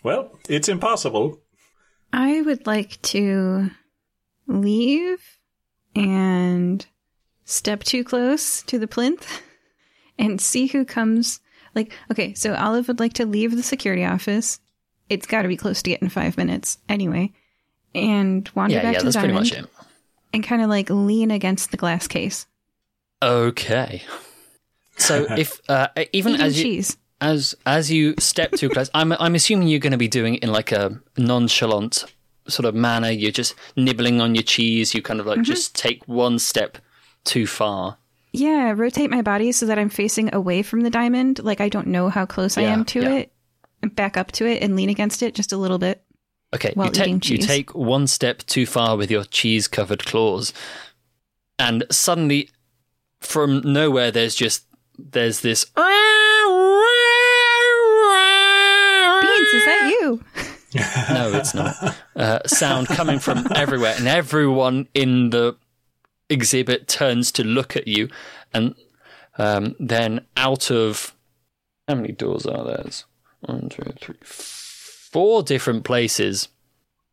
Well, 0.03 0.39
it's 0.49 0.71
impossible. 0.71 1.43
I 2.15 2.41
would 2.41 2.67
like 2.67 3.03
to 3.03 3.71
leave 4.47 5.39
and 5.95 6.85
step 7.45 7.83
too 7.85 8.05
close 8.05 8.63
to 8.63 8.79
the 8.79 8.87
plinth 8.87 9.43
and 10.19 10.41
see 10.41 10.67
who 10.67 10.85
comes. 10.85 11.41
Like, 11.75 11.93
okay, 12.11 12.35
so 12.35 12.55
Olive 12.55 12.89
would 12.89 13.01
like 13.01 13.15
to 13.15 13.27
leave 13.27 13.57
the 13.57 13.63
security 13.63 14.05
office. 14.05 14.61
It's 15.09 15.27
got 15.27 15.43
to 15.43 15.49
be 15.49 15.57
close 15.57 15.83
to 15.83 15.91
get 15.91 16.03
in 16.03 16.09
five 16.09 16.37
minutes 16.37 16.79
anyway. 16.89 17.33
And 17.95 18.49
wander 18.55 18.77
Yeah, 18.77 18.83
back 18.83 18.93
yeah, 18.95 18.99
to 19.01 19.05
the 19.05 19.11
that's 19.11 19.17
pretty 19.17 19.35
diamond 19.35 19.51
much 19.51 19.59
it. 19.59 19.87
and 20.33 20.43
kind 20.45 20.63
of 20.63 20.69
like 20.71 20.89
lean 20.91 21.31
against 21.31 21.71
the 21.71 21.77
glass 21.77 22.07
case. 22.09 22.47
Okay. 23.23 24.03
So 24.97 25.27
if 25.39 25.61
uh, 25.69 25.89
even 26.13 26.35
Eating 26.35 26.47
as 26.47 26.57
you 26.59 26.65
cheese. 26.65 26.97
as 27.21 27.55
as 27.67 27.91
you 27.91 28.15
step 28.19 28.53
too 28.53 28.69
close, 28.71 28.89
I'm 28.95 29.13
I'm 29.13 29.35
assuming 29.35 29.69
you're 29.69 29.79
going 29.81 29.93
to 29.93 29.99
be 29.99 30.09
doing 30.09 30.37
it 30.37 30.43
in 30.43 30.51
like 30.53 30.73
a 30.73 30.99
nonchalant 31.19 32.05
sort 32.49 32.67
of 32.67 32.75
manner. 32.75 33.11
You're 33.11 33.31
just 33.33 33.55
nibbling 33.77 34.21
on 34.21 34.35
your 34.35 34.43
cheese. 34.43 34.95
You 34.95 35.03
kind 35.03 35.21
of 35.21 35.27
like 35.27 35.37
Mm-hmm. 35.39 35.45
just 35.45 35.75
take 35.75 36.07
one 36.09 36.39
step 36.39 36.79
too 37.25 37.47
far. 37.47 37.97
Yeah, 38.33 38.73
rotate 38.75 39.11
my 39.11 39.21
body 39.23 39.53
so 39.53 39.67
that 39.67 39.79
I'm 39.79 39.91
facing 39.91 40.35
away 40.35 40.63
from 40.63 40.81
the 40.81 40.91
diamond. 40.91 41.43
Like 41.45 41.61
I 41.61 41.69
don't 41.69 41.89
know 41.89 42.09
how 42.09 42.25
close 42.27 42.57
I 42.57 42.63
am 42.63 42.85
to 42.87 43.01
yeah. 43.03 43.11
it. 43.15 43.33
Back 43.95 44.17
up 44.17 44.33
to 44.33 44.47
it 44.47 44.63
and 44.63 44.75
lean 44.77 44.89
against 44.89 45.23
it 45.23 45.35
just 45.35 45.53
a 45.53 45.57
little 45.57 45.79
bit. 45.79 46.03
Okay, 46.55 46.73
you, 46.77 46.91
ta- 46.91 47.05
you 47.05 47.39
take 47.39 47.75
one 47.75 48.07
step 48.07 48.39
too 48.45 48.67
far 48.67 48.97
with 48.97 49.11
your 49.11 49.25
cheese 49.25 49.67
covered 49.69 50.05
claws, 50.05 50.53
and 51.59 51.83
suddenly, 51.91 52.51
from 53.21 53.61
nowhere, 53.65 54.11
there's 54.11 54.35
just 54.35 54.65
there's 54.99 55.41
this. 55.41 55.65
Beans, 59.23 59.49
is 59.55 59.65
that 59.65 59.97
you? 60.01 60.23
No, 60.75 61.33
it's 61.35 61.55
not. 61.55 61.75
Uh, 62.17 62.39
sound 62.47 62.89
coming 62.89 63.19
from 63.19 63.47
everywhere, 63.55 63.95
and 63.97 64.09
everyone 64.09 64.89
in 64.95 65.31
the 65.31 65.57
exhibit 66.29 66.89
turns 66.89 67.31
to 67.33 67.45
look 67.45 67.77
at 67.77 67.87
you, 67.87 68.09
and 68.55 68.75
um, 69.39 69.75
then 69.79 70.25
out 70.37 70.71
of 70.71 71.15
how 71.89 71.95
many 71.95 72.13
doors 72.13 72.47
are 72.47 72.65
there? 72.65 72.85
One, 73.41 73.69
two, 73.69 73.93
three, 74.01 74.17
four 74.23 75.43
different 75.43 75.85
places. 75.85 76.49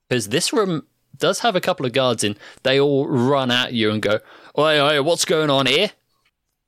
Because 0.08 0.30
this 0.30 0.54
room 0.54 0.86
does 1.18 1.40
have 1.40 1.56
a 1.56 1.62
couple 1.62 1.86
of 1.86 1.94
guards 1.94 2.24
in. 2.24 2.36
They 2.64 2.80
all 2.80 3.08
run 3.08 3.52
at 3.52 3.74
you 3.74 3.92
and 3.92 4.02
go, 4.02 4.20
"Oi, 4.58 4.80
oi, 4.80 5.02
what's 5.02 5.26
going 5.26 5.50
on 5.50 5.66
here?" 5.66 5.92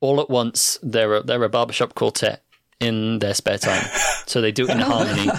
All 0.00 0.20
at 0.20 0.28
once, 0.28 0.78
they're 0.82 1.14
a, 1.14 1.22
they're 1.22 1.42
a 1.42 1.48
barbershop 1.48 1.94
quartet 1.94 2.42
in 2.80 3.20
their 3.20 3.34
spare 3.34 3.58
time, 3.58 3.84
so 4.26 4.40
they 4.40 4.52
do 4.52 4.64
it 4.64 4.70
in 4.70 4.78
harmony. 4.80 5.30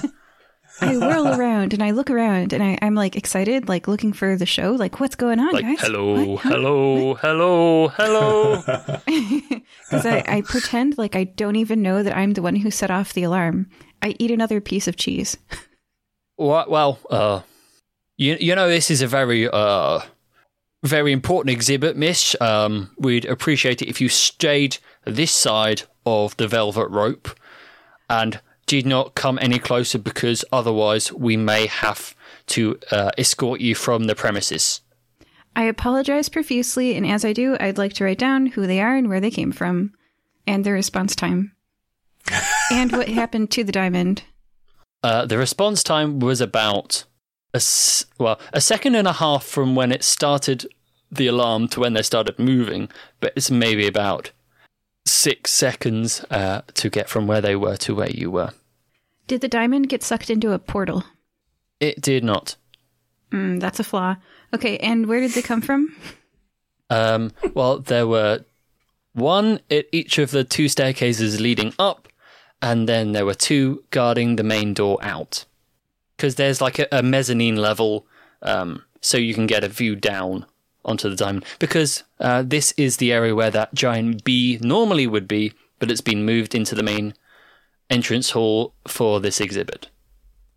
I 0.84 0.98
whirl 0.98 1.28
around 1.28 1.74
and 1.74 1.82
I 1.82 1.92
look 1.92 2.10
around 2.10 2.53
and 2.53 2.64
I, 2.64 2.78
I'm 2.82 2.95
like 2.95 3.16
excited, 3.16 3.68
like 3.68 3.88
looking 3.88 4.14
for 4.14 4.36
the 4.36 4.45
show. 4.45 4.74
Like, 4.74 5.00
what's 5.00 5.16
going 5.16 5.40
on, 5.40 5.52
like 5.53 5.64
guys? 5.64 5.82
hello, 5.82 6.38
hello, 6.38 7.16
hello, 7.16 7.88
hello. 7.98 8.64
Because 9.06 10.06
I, 10.06 10.24
I 10.28 10.42
pretend 10.42 10.98
like 10.98 11.16
I 11.16 11.26
don't 11.26 11.56
even 11.56 11.82
know 11.82 12.03
that 12.03 12.16
I'm 12.16 12.34
the 12.34 12.42
one 12.42 12.56
who 12.56 12.72
set 12.72 12.92
off 12.92 13.14
the 13.14 13.24
alarm. 13.24 13.70
I 14.02 14.16
eat 14.20 14.32
another 14.32 14.62
piece 14.62 14.88
of 14.88 14.95
cheese. 14.95 15.38
Well, 16.38 16.66
well, 16.68 17.00
uh, 17.10 17.42
you 18.18 18.38
you 18.40 18.56
know 18.56 18.68
this 18.68 18.92
is 18.92 19.02
a 19.02 19.08
very 19.08 19.48
uh 19.48 20.00
very 20.84 21.12
important 21.12 21.52
exhibit, 21.52 21.95
Miss. 21.95 22.36
Um, 22.42 22.92
we'd 22.98 23.26
appreciate 23.26 23.82
it 23.82 23.88
if 23.88 24.02
you 24.02 24.10
stayed 24.10 24.78
this 25.06 25.32
side 25.32 25.84
of 26.06 26.36
the 26.38 26.48
velvet 26.48 26.90
rope 26.90 27.30
and 28.10 28.40
did 28.74 28.88
not 28.88 29.14
come 29.14 29.38
any 29.40 29.60
closer, 29.60 30.00
because 30.00 30.43
otherwise 30.52 31.14
we 31.14 31.38
may 31.38 31.68
have 31.68 32.16
to 32.48 32.80
uh, 32.90 33.11
escort 33.19 33.61
you 33.61 33.76
from 33.76 34.06
the 34.06 34.16
premises. 34.16 34.82
I 35.56 35.66
apologize 35.66 36.27
profusely, 36.27 36.95
and 36.95 37.06
as 37.06 37.24
I 37.24 37.34
do, 37.34 37.56
I'd 37.60 37.77
like 37.77 37.93
to 37.93 38.03
write 38.03 38.18
down 38.18 38.48
who 38.48 38.66
they 38.66 38.82
are 38.82 38.95
and 38.95 39.10
where 39.10 39.19
they 39.19 39.30
came 39.30 39.52
from, 39.52 39.93
and 40.48 40.64
their 40.64 40.74
response 40.74 41.16
time, 41.16 41.52
and 42.72 42.92
what 42.92 43.10
happened 43.10 43.52
to 43.52 43.64
the 43.64 43.72
diamond. 43.72 44.24
Uh, 45.03 45.27
the 45.27 45.38
response 45.38 45.84
time 45.84 46.19
was 46.19 46.42
about 46.42 47.03
a 47.53 47.58
s- 47.58 48.08
well 48.18 48.40
a 48.53 48.61
second 48.61 48.95
and 48.95 49.08
a 49.08 49.14
half 49.14 49.43
from 49.43 49.76
when 49.76 49.92
it 49.92 50.03
started 50.03 50.66
the 51.11 51.27
alarm 51.27 51.68
to 51.68 51.80
when 51.80 51.93
they 51.93 52.02
started 52.02 52.40
moving, 52.40 52.90
but 53.19 53.34
it's 53.35 53.52
maybe 53.52 53.85
about 53.85 54.32
six 55.06 55.52
seconds 55.52 56.26
uh, 56.32 56.61
to 56.74 56.90
get 56.90 57.08
from 57.08 57.27
where 57.27 57.42
they 57.42 57.56
were 57.56 57.77
to 57.77 57.93
where 57.93 58.10
you 58.10 58.32
were. 58.32 58.50
Did 59.27 59.42
the 59.42 59.48
diamond 59.48 59.90
get 59.90 60.03
sucked 60.03 60.30
into 60.30 60.52
a 60.52 60.60
portal? 60.60 61.03
It 61.80 62.02
did 62.02 62.24
not. 62.24 62.56
Mm, 63.32 63.60
that's 63.60 63.80
a 63.80 63.84
flaw. 63.84 64.18
Okay, 64.53 64.77
and 64.77 65.08
where 65.08 65.19
did 65.19 65.32
they 65.32 65.42
come 65.42 65.61
from? 65.61 65.95
Um, 66.90 67.32
well, 67.53 67.80
there 67.80 68.06
were 68.06 68.45
one 69.14 69.60
at 69.72 69.85
each 69.92 70.18
of 70.18 70.32
the 70.32 70.43
two 70.43 70.68
staircases 70.68 71.40
leading 71.40 71.74
up, 71.80 72.08
and 72.61 72.88
then 72.88 73.11
there 73.11 73.26
were 73.26 73.34
two 73.34 73.84
guarding 73.90 74.35
the 74.35 74.43
main 74.43 74.74
door 74.74 75.00
out. 75.02 75.45
Because 76.16 76.35
there's 76.35 76.61
like 76.61 76.80
a, 76.80 76.88
a 76.92 77.02
mezzanine 77.02 77.56
level, 77.56 78.06
um, 78.42 78.84
so 79.02 79.18
you 79.18 79.34
can 79.34 79.48
get 79.48 79.64
a 79.64 79.69
view 79.69 79.95
down 79.95 80.45
onto 80.85 81.10
the 81.10 81.16
diamond. 81.16 81.45
Because 81.60 82.03
uh, 82.19 82.43
this 82.45 82.74
is 82.77 82.98
the 82.98 83.11
area 83.11 83.34
where 83.34 83.52
that 83.52 83.74
giant 83.74 84.24
bee 84.24 84.60
normally 84.61 85.08
would 85.08 85.27
be, 85.27 85.53
but 85.80 85.90
it's 85.90 86.02
been 86.02 86.26
moved 86.26 86.53
into 86.53 86.76
the 86.76 86.84
main 86.84 87.14
entrance 87.94 88.32
hall 88.32 88.74
for 88.88 89.20
this 89.20 89.40
exhibit. 89.40 89.90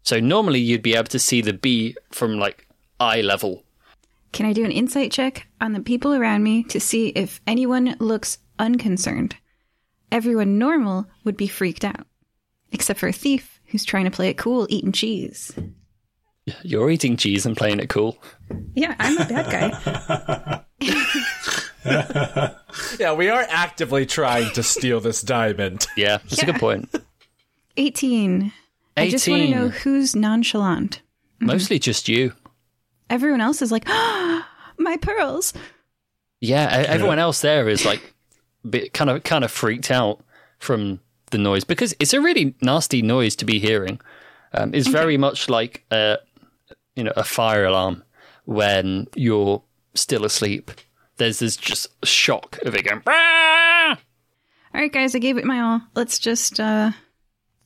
So 0.02 0.20
normally 0.20 0.60
you'd 0.60 0.82
be 0.82 0.94
able 0.94 1.08
to 1.08 1.18
see 1.18 1.40
the 1.42 1.52
bee 1.52 1.96
from 2.12 2.38
like 2.38 2.66
eye 2.98 3.20
level 3.20 3.64
Can 4.32 4.46
I 4.46 4.52
do 4.52 4.64
an 4.64 4.70
insight 4.70 5.12
check 5.12 5.46
on 5.60 5.72
the 5.72 5.80
people 5.80 6.14
around 6.14 6.42
me 6.42 6.62
to 6.64 6.80
see 6.80 7.08
if 7.08 7.40
anyone 7.46 7.96
looks 7.98 8.38
unconcerned? 8.58 9.36
Everyone 10.10 10.58
normal 10.58 11.06
would 11.24 11.36
be 11.36 11.48
freaked 11.48 11.84
out, 11.84 12.06
except 12.72 13.00
for 13.00 13.08
a 13.08 13.12
thief 13.12 13.60
who's 13.66 13.84
trying 13.84 14.04
to 14.04 14.10
play 14.10 14.28
it 14.28 14.38
cool 14.38 14.66
eating 14.70 14.92
cheese. 14.92 15.52
You're 16.62 16.90
eating 16.90 17.16
cheese 17.16 17.44
and 17.44 17.56
playing 17.56 17.80
it 17.80 17.88
cool. 17.88 18.18
Yeah, 18.74 18.94
I'm 18.98 19.18
a 19.18 19.24
bad 19.26 19.50
guy. 19.52 20.62
Yeah, 23.00 23.14
we 23.14 23.30
are 23.30 23.46
actively 23.48 24.06
trying 24.06 24.52
to 24.52 24.62
steal 24.62 25.00
this 25.00 25.22
diamond. 25.22 25.86
Yeah, 25.96 26.18
that's 26.18 26.42
a 26.42 26.46
good 26.46 26.56
point. 26.60 26.88
18. 27.76 28.52
I 28.96 29.10
just 29.10 29.28
want 29.28 29.42
to 29.42 29.50
know 29.50 29.68
who's 29.68 30.16
nonchalant. 30.16 31.02
Mostly 31.40 31.78
just 31.78 32.08
you. 32.08 32.32
Everyone 33.10 33.40
else 33.40 33.62
is 33.62 33.70
like, 33.70 33.84
ah, 33.86 34.48
my 34.78 34.96
pearls. 34.96 35.52
Yeah, 36.40 36.84
everyone 36.88 37.18
else 37.18 37.40
there 37.40 37.68
is 37.68 37.84
like 37.84 38.14
bit, 38.68 38.92
kind 38.92 39.10
of 39.10 39.22
kind 39.22 39.44
of 39.44 39.50
freaked 39.50 39.90
out 39.90 40.20
from 40.58 41.00
the 41.30 41.38
noise 41.38 41.64
because 41.64 41.94
it's 41.98 42.12
a 42.14 42.20
really 42.20 42.54
nasty 42.60 43.02
noise 43.02 43.36
to 43.36 43.44
be 43.44 43.58
hearing. 43.58 44.00
Um, 44.52 44.74
it's 44.74 44.88
very 44.88 45.16
much 45.16 45.48
like 45.48 45.84
a 45.90 46.18
you 46.94 47.04
know 47.04 47.12
a 47.16 47.24
fire 47.24 47.64
alarm 47.64 48.04
when 48.44 49.08
you're 49.14 49.62
still 49.94 50.24
asleep. 50.24 50.70
There's 51.16 51.38
this 51.38 51.56
just 51.56 51.88
shock 52.04 52.58
of 52.62 52.74
it 52.74 52.84
going. 52.84 53.00
"Brah!" 53.00 53.96
All 54.74 54.80
right, 54.82 54.92
guys, 54.92 55.14
I 55.14 55.18
gave 55.18 55.38
it 55.38 55.44
my 55.44 55.60
all. 55.60 55.82
Let's 55.94 56.18
just 56.18 56.60
uh, 56.60 56.92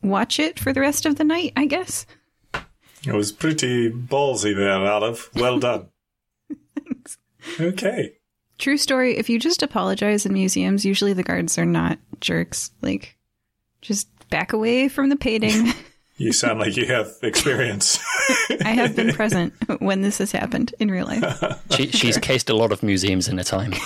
watch 0.02 0.38
it 0.38 0.58
for 0.58 0.72
the 0.72 0.80
rest 0.80 1.06
of 1.06 1.16
the 1.16 1.24
night, 1.24 1.52
I 1.56 1.66
guess. 1.66 2.06
It 3.06 3.14
was 3.14 3.32
pretty 3.32 3.90
ballsy 3.90 4.54
there, 4.54 4.80
Olive. 4.80 5.30
Well 5.34 5.58
done. 5.60 5.88
Okay. 7.58 8.16
True 8.58 8.76
story. 8.76 9.16
If 9.16 9.30
you 9.30 9.38
just 9.38 9.62
apologize 9.62 10.26
in 10.26 10.34
museums, 10.34 10.84
usually 10.84 11.14
the 11.14 11.22
guards 11.22 11.56
are 11.56 11.64
not 11.64 11.98
jerks. 12.20 12.70
Like, 12.82 13.16
just 13.80 14.08
back 14.28 14.52
away 14.52 14.88
from 14.88 15.08
the 15.08 15.16
painting. 15.16 15.72
You 16.20 16.34
sound 16.34 16.60
like 16.60 16.76
you 16.76 16.84
have 16.84 17.16
experience. 17.22 17.98
I 18.62 18.72
have 18.72 18.94
been 18.94 19.14
present 19.14 19.54
when 19.80 20.02
this 20.02 20.18
has 20.18 20.30
happened 20.30 20.74
in 20.78 20.90
real 20.90 21.06
life. 21.06 21.64
She, 21.70 21.90
she's 21.92 22.18
cased 22.18 22.50
a 22.50 22.54
lot 22.54 22.72
of 22.72 22.82
museums 22.82 23.26
in 23.26 23.38
her 23.38 23.44
time. 23.44 23.72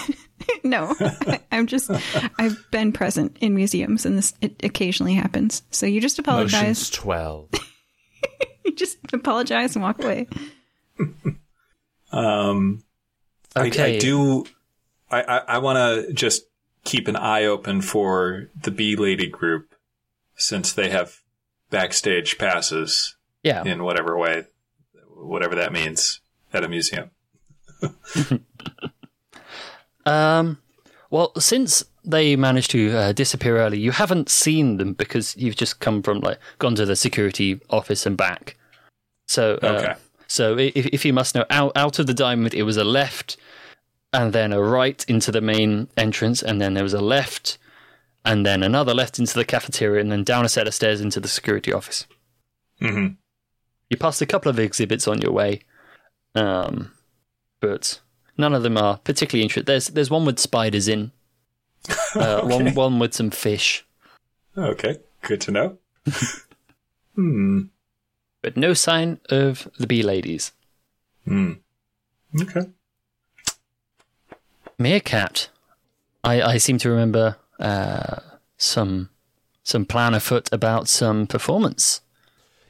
No, 0.63 0.95
I'm 1.53 1.67
just, 1.67 1.91
I've 2.39 2.59
been 2.71 2.93
present 2.93 3.39
in 3.41 3.55
museums 3.55 4.05
and 4.05 4.19
this 4.19 4.35
it 4.43 4.63
occasionally 4.63 5.15
happens. 5.15 5.63
So 5.71 5.87
you 5.87 6.01
just 6.03 6.19
Motions 6.27 6.53
apologize. 6.53 6.91
12. 6.91 7.51
You 8.65 8.75
just 8.75 8.99
apologize 9.13 9.77
and 9.77 9.83
walk 9.83 10.03
away. 10.03 10.27
Um, 12.11 12.83
I, 13.55 13.71
I 13.79 13.99
do. 13.99 14.45
I, 15.11 15.23
I, 15.23 15.39
I 15.39 15.59
want 15.59 15.77
to 15.77 16.13
just 16.13 16.43
keep 16.83 17.09
an 17.09 17.17
eye 17.17 17.45
open 17.45 17.81
for 17.81 18.51
the 18.61 18.71
Bee 18.71 18.97
Lady 18.97 19.29
group 19.29 19.75
since 20.35 20.73
they 20.73 20.91
have 20.91 21.23
backstage 21.75 22.39
passes 22.39 23.17
Yeah, 23.43 23.65
in 23.65 23.83
whatever 23.83 24.17
way, 24.17 24.45
whatever 25.09 25.55
that 25.57 25.73
means 25.73 26.21
at 26.53 26.65
a 26.65 26.69
museum. 26.69 27.11
Um, 30.07 30.59
well, 31.11 31.33
since 31.39 31.83
they 32.05 32.37
managed 32.37 32.71
to 32.73 32.91
uh, 32.95 33.13
disappear 33.13 33.57
early, 33.57 33.79
you 33.79 33.91
haven't 33.91 34.29
seen 34.29 34.77
them 34.77 34.93
because 34.93 35.35
you've 35.37 35.57
just 35.57 35.81
come 35.81 36.03
from 36.03 36.21
like 36.21 36.39
gone 36.59 36.75
to 36.75 36.85
the 36.85 36.95
security 36.97 37.59
office 37.71 38.05
and 38.05 38.17
back. 38.17 38.57
So, 39.27 39.59
uh, 39.63 39.67
Okay. 39.67 39.95
so 40.27 40.59
if, 40.59 40.75
if 40.77 41.05
you 41.07 41.13
must 41.15 41.35
know, 41.35 41.47
out 41.49 41.73
out 41.77 41.99
of 41.99 42.07
the 42.07 42.13
diamond, 42.15 42.53
it 42.53 42.65
was 42.65 42.77
a 42.77 42.85
left, 42.85 43.39
and 44.13 44.33
then 44.35 44.53
a 44.53 44.61
right 44.61 45.03
into 45.09 45.33
the 45.33 45.41
main 45.41 45.89
entrance, 45.97 46.43
and 46.43 46.61
then 46.61 46.75
there 46.75 46.85
was 46.85 46.93
a 46.95 47.01
left, 47.01 47.57
and 48.25 48.45
then 48.45 48.63
another 48.63 48.95
left 48.95 49.19
into 49.19 49.35
the 49.35 49.45
cafeteria, 49.45 50.01
and 50.01 50.11
then 50.11 50.25
down 50.25 50.45
a 50.45 50.49
set 50.49 50.67
of 50.67 50.75
stairs 50.75 51.01
into 51.01 51.21
the 51.21 51.29
security 51.29 51.73
office. 51.73 52.07
hmm 52.81 53.09
You 53.91 53.97
passed 53.97 54.23
a 54.23 54.27
couple 54.27 54.51
of 54.51 54.59
exhibits 54.59 55.07
on 55.09 55.21
your 55.21 55.33
way, 55.33 55.61
um, 56.35 56.93
but 57.61 58.01
none 58.37 58.55
of 58.55 58.63
them 58.63 58.77
are 58.77 58.99
particularly 58.99 59.43
interesting. 59.43 59.67
There's 59.67 59.89
there's 59.89 60.11
one 60.11 60.25
with 60.25 60.39
spiders 60.39 60.89
in, 60.89 61.13
uh, 62.15 62.43
one 62.43 62.75
one 62.75 62.99
with 62.99 63.15
some 63.15 63.31
fish, 63.31 63.85
Okay. 64.57 64.99
Good 65.23 65.41
to 65.43 65.51
know. 65.51 65.79
hmm. 67.15 67.63
but 68.43 68.57
no 68.57 68.75
sign 68.75 69.19
of 69.31 69.69
the 69.79 69.87
bee 69.87 70.03
ladies. 70.03 70.53
Hmm. 71.25 71.53
Okay. 72.41 72.67
Meerkat, 74.79 75.49
I 76.23 76.43
I 76.43 76.59
seem 76.59 76.79
to 76.79 76.91
remember 76.91 77.37
uh, 77.59 78.17
some 78.57 79.11
some 79.63 79.85
plan 79.87 80.15
afoot 80.15 80.49
about 80.53 80.89
some 80.89 81.27
performance. 81.27 82.03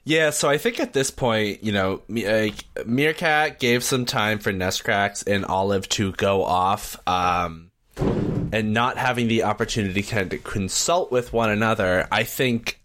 Yeah, 0.05 0.31
so 0.31 0.51
I 0.51 0.59
think 0.59 0.79
at 0.81 0.93
this 0.93 1.11
point, 1.11 1.65
you 1.65 1.73
know, 1.73 2.03
uh, 2.11 2.51
Meerkat 2.85 3.59
gave 3.59 3.83
some 3.83 4.05
time 4.05 4.39
for 4.39 4.53
Nesgrax 4.53 5.27
and 5.27 5.47
Olive 5.47 5.89
to 5.91 6.13
go 6.13 6.45
off, 6.45 6.97
um, 7.09 7.71
and 7.97 8.75
not 8.75 8.99
having 8.99 9.29
the 9.29 9.45
opportunity 9.45 10.03
to 10.03 10.09
kind 10.09 10.33
of 10.33 10.45
consult 10.45 11.11
with 11.11 11.33
one 11.33 11.51
another. 11.51 12.07
I 12.13 12.25
think 12.25 12.83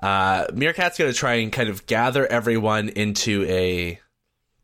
uh, 0.00 0.46
Meerkat's 0.54 0.96
going 0.96 1.12
to 1.12 1.18
try 1.18 1.34
and 1.34 1.52
kind 1.52 1.68
of 1.68 1.86
gather 1.86 2.24
everyone 2.26 2.88
into 2.88 3.44
a, 3.48 3.98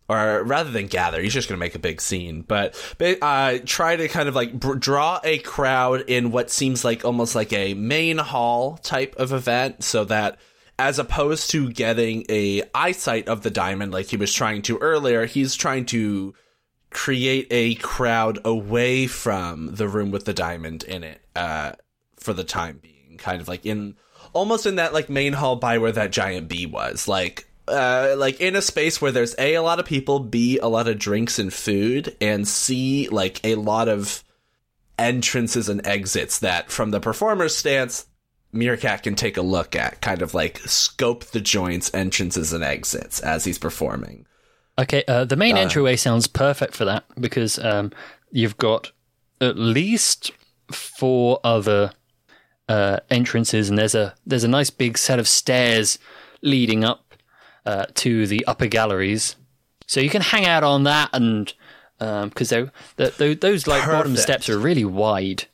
or 0.09 0.45
rather 0.45 0.71
than 0.71 0.87
gather, 0.87 1.21
he's 1.21 1.35
just 1.35 1.49
going 1.49 1.59
to 1.59 1.65
make 1.65 1.75
a 1.75 1.81
big 1.81 2.01
scene, 2.01 2.43
but 2.43 2.77
uh, 3.21 3.59
try 3.65 3.97
to 3.97 4.07
kind 4.07 4.29
of 4.29 4.37
like 4.37 4.59
draw 4.61 5.21
a 5.25 5.39
crowd 5.39 6.03
in 6.07 6.31
what 6.31 6.51
seems 6.51 6.85
like 6.85 7.05
almost 7.05 7.35
like 7.35 7.53
a 7.53 7.75
main 7.75 8.19
hall 8.19 8.77
type 8.79 9.17
of 9.17 9.33
event, 9.33 9.83
so 9.83 10.05
that 10.05 10.39
as 10.79 10.99
opposed 10.99 11.51
to 11.51 11.73
getting 11.73 12.25
a 12.29 12.63
eyesight 12.75 13.29
of 13.29 13.43
the 13.43 13.51
diamond 13.51 13.93
like 13.93 14.07
he 14.07 14.17
was 14.17 14.33
trying 14.33 14.63
to 14.63 14.79
earlier, 14.79 15.27
he's 15.27 15.57
trying 15.57 15.87
to 15.87 16.35
create 16.91 17.49
a 17.51 17.75
crowd 17.77 18.39
away 18.45 19.09
from 19.09 19.75
the 19.75 19.89
room 19.89 20.13
with 20.13 20.25
the 20.25 20.35
diamond 20.35 20.85
in 20.85 21.03
it 21.03 21.21
uh, 21.35 21.73
for 22.17 22.33
the 22.33 22.45
time 22.45 22.79
being, 22.81 23.17
kind 23.19 23.41
of 23.41 23.49
like 23.49 23.67
in 23.67 23.97
almost 24.33 24.67
in 24.67 24.77
that 24.77 24.95
like 24.95 25.09
main 25.09 25.33
hall 25.33 25.57
by 25.57 25.79
where 25.79 25.93
that 25.93 26.13
giant 26.13 26.47
bee 26.47 26.67
was, 26.67 27.09
like. 27.09 27.46
Uh, 27.69 28.15
like 28.17 28.41
in 28.41 28.55
a 28.55 28.63
space 28.63 29.01
where 29.01 29.11
there's 29.13 29.35
a 29.39 29.55
a 29.55 29.63
lot 29.63 29.81
of 29.81 29.87
people, 29.87 30.21
b 30.21 30.59
a 30.59 30.69
lot 30.69 30.87
of 30.89 30.99
drinks 30.99 31.39
and 31.39 31.53
food, 31.53 32.17
and 32.21 32.47
c 32.47 33.09
like 33.11 33.45
a 33.45 33.57
lot 33.57 33.89
of 33.89 34.23
entrances 34.99 35.69
and 35.69 35.87
exits 35.87 36.39
that, 36.39 36.71
from 36.71 36.91
the 36.91 37.01
performer's 37.01 37.57
stance, 37.57 38.07
Meerkat 38.53 39.03
can 39.03 39.15
take 39.15 39.37
a 39.37 39.43
look 39.43 39.75
at, 39.77 40.01
kind 40.01 40.23
of 40.23 40.33
like 40.33 40.59
scope 40.61 41.25
the 41.27 41.41
joints, 41.41 41.93
entrances, 41.93 42.53
and 42.53 42.65
exits 42.65 43.21
as 43.21 43.45
he's 43.45 43.59
performing. 43.59 44.27
Okay, 44.79 45.03
uh, 45.09 45.25
the 45.25 45.37
main 45.37 45.57
entryway 45.57 45.97
sounds 45.97 46.27
perfect 46.27 46.75
for 46.75 46.85
that 46.85 47.05
because 47.19 47.59
um, 47.59 47.93
you've 48.31 48.59
got 48.59 48.93
at 49.41 49.59
least 49.59 50.31
four 50.71 51.41
other 51.43 51.93
uh, 52.69 53.01
entrances, 53.11 53.69
and 53.69 53.79
there's 53.79 53.95
a 53.95 54.15
there's 54.27 54.45
a 54.45 54.49
nice 54.49 54.71
big 54.71 54.99
set 54.99 55.19
of 55.19 55.27
stairs 55.27 55.99
leading 56.43 56.85
up 56.85 57.06
uh, 57.67 57.87
to 57.95 58.27
the 58.27 58.47
upper 58.47 58.67
galleries, 58.67 59.37
so 59.87 60.01
you 60.01 60.09
can 60.11 60.23
hang 60.23 60.47
out 60.47 60.65
on 60.65 60.85
that, 60.85 61.11
and 61.13 61.53
because 61.99 62.51
they 62.51 63.35
those 63.35 63.67
like 63.67 63.85
bottom 63.85 64.17
steps 64.17 64.49
are 64.49 64.59
really 64.59 64.85
wide. 64.85 65.45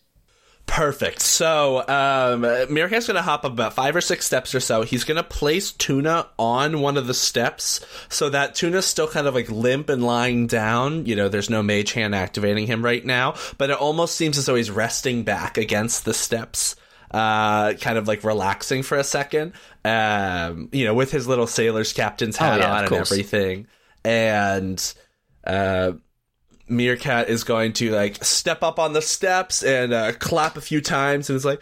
Perfect. 0.67 1.21
So, 1.21 1.81
um, 1.81 2.43
Meerkat's 2.71 3.07
gonna 3.07 3.21
hop 3.21 3.45
about 3.45 3.75
five 3.75 3.95
or 3.95 4.01
six 4.01 4.25
steps 4.25 4.55
or 4.55 4.61
so. 4.61 4.83
He's 4.83 5.05
gonna 5.05 5.23
place 5.23 5.71
Tuna 5.73 6.29
on 6.39 6.81
one 6.81 6.97
of 6.97 7.07
the 7.07 7.15
steps 7.15 7.85
so 8.09 8.31
that 8.31 8.55
Tuna's 8.55 8.87
still 8.87 9.09
kind 9.09 9.27
of 9.27 9.35
like 9.35 9.51
limp 9.51 9.91
and 9.91 10.03
lying 10.05 10.47
down. 10.47 11.05
You 11.05 11.17
know, 11.17 11.29
there's 11.29 11.51
no 11.51 11.63
mage 11.63 11.93
hand 11.93 12.15
activating 12.15 12.69
him 12.69 12.85
right 12.85 13.05
now, 13.05 13.35
but 13.59 13.71
it 13.71 13.77
almost 13.77 14.15
seems 14.15 14.39
as 14.39 14.47
though 14.47 14.55
he's 14.55 14.71
resting 14.71 15.25
back 15.25 15.59
against 15.59 16.05
the 16.05 16.15
steps. 16.15 16.77
Uh, 17.13 17.75
kind 17.75 17.99
of 17.99 18.09
like 18.09 18.25
relaxing 18.25 18.83
for 18.83 18.97
a 18.99 19.05
second, 19.05 19.53
um, 19.85 20.69
you 20.73 20.85
know, 20.85 20.95
with 20.95 21.11
his 21.11 21.27
little 21.29 21.47
sailor's 21.47 21.93
captain's 21.93 22.37
hat 22.37 22.55
Oh, 22.61 22.63
yeah, 22.65 22.73
on 22.73 22.79
and 22.81 22.89
course. 22.89 23.13
everything. 23.13 23.67
And 24.05 24.95
uh, 25.47 25.93
Meerkat 26.69 27.29
is 27.29 27.45
going 27.45 27.73
to 27.75 27.91
like 27.93 28.25
step 28.25 28.63
up 28.63 28.79
on 28.79 28.93
the 28.95 29.03
steps 29.03 29.63
and 29.63 29.93
uh, 29.93 30.13
clap 30.13 30.57
a 30.57 30.61
few 30.61 30.81
times 30.81 31.29
and 31.29 31.37
is 31.37 31.45
like, 31.45 31.61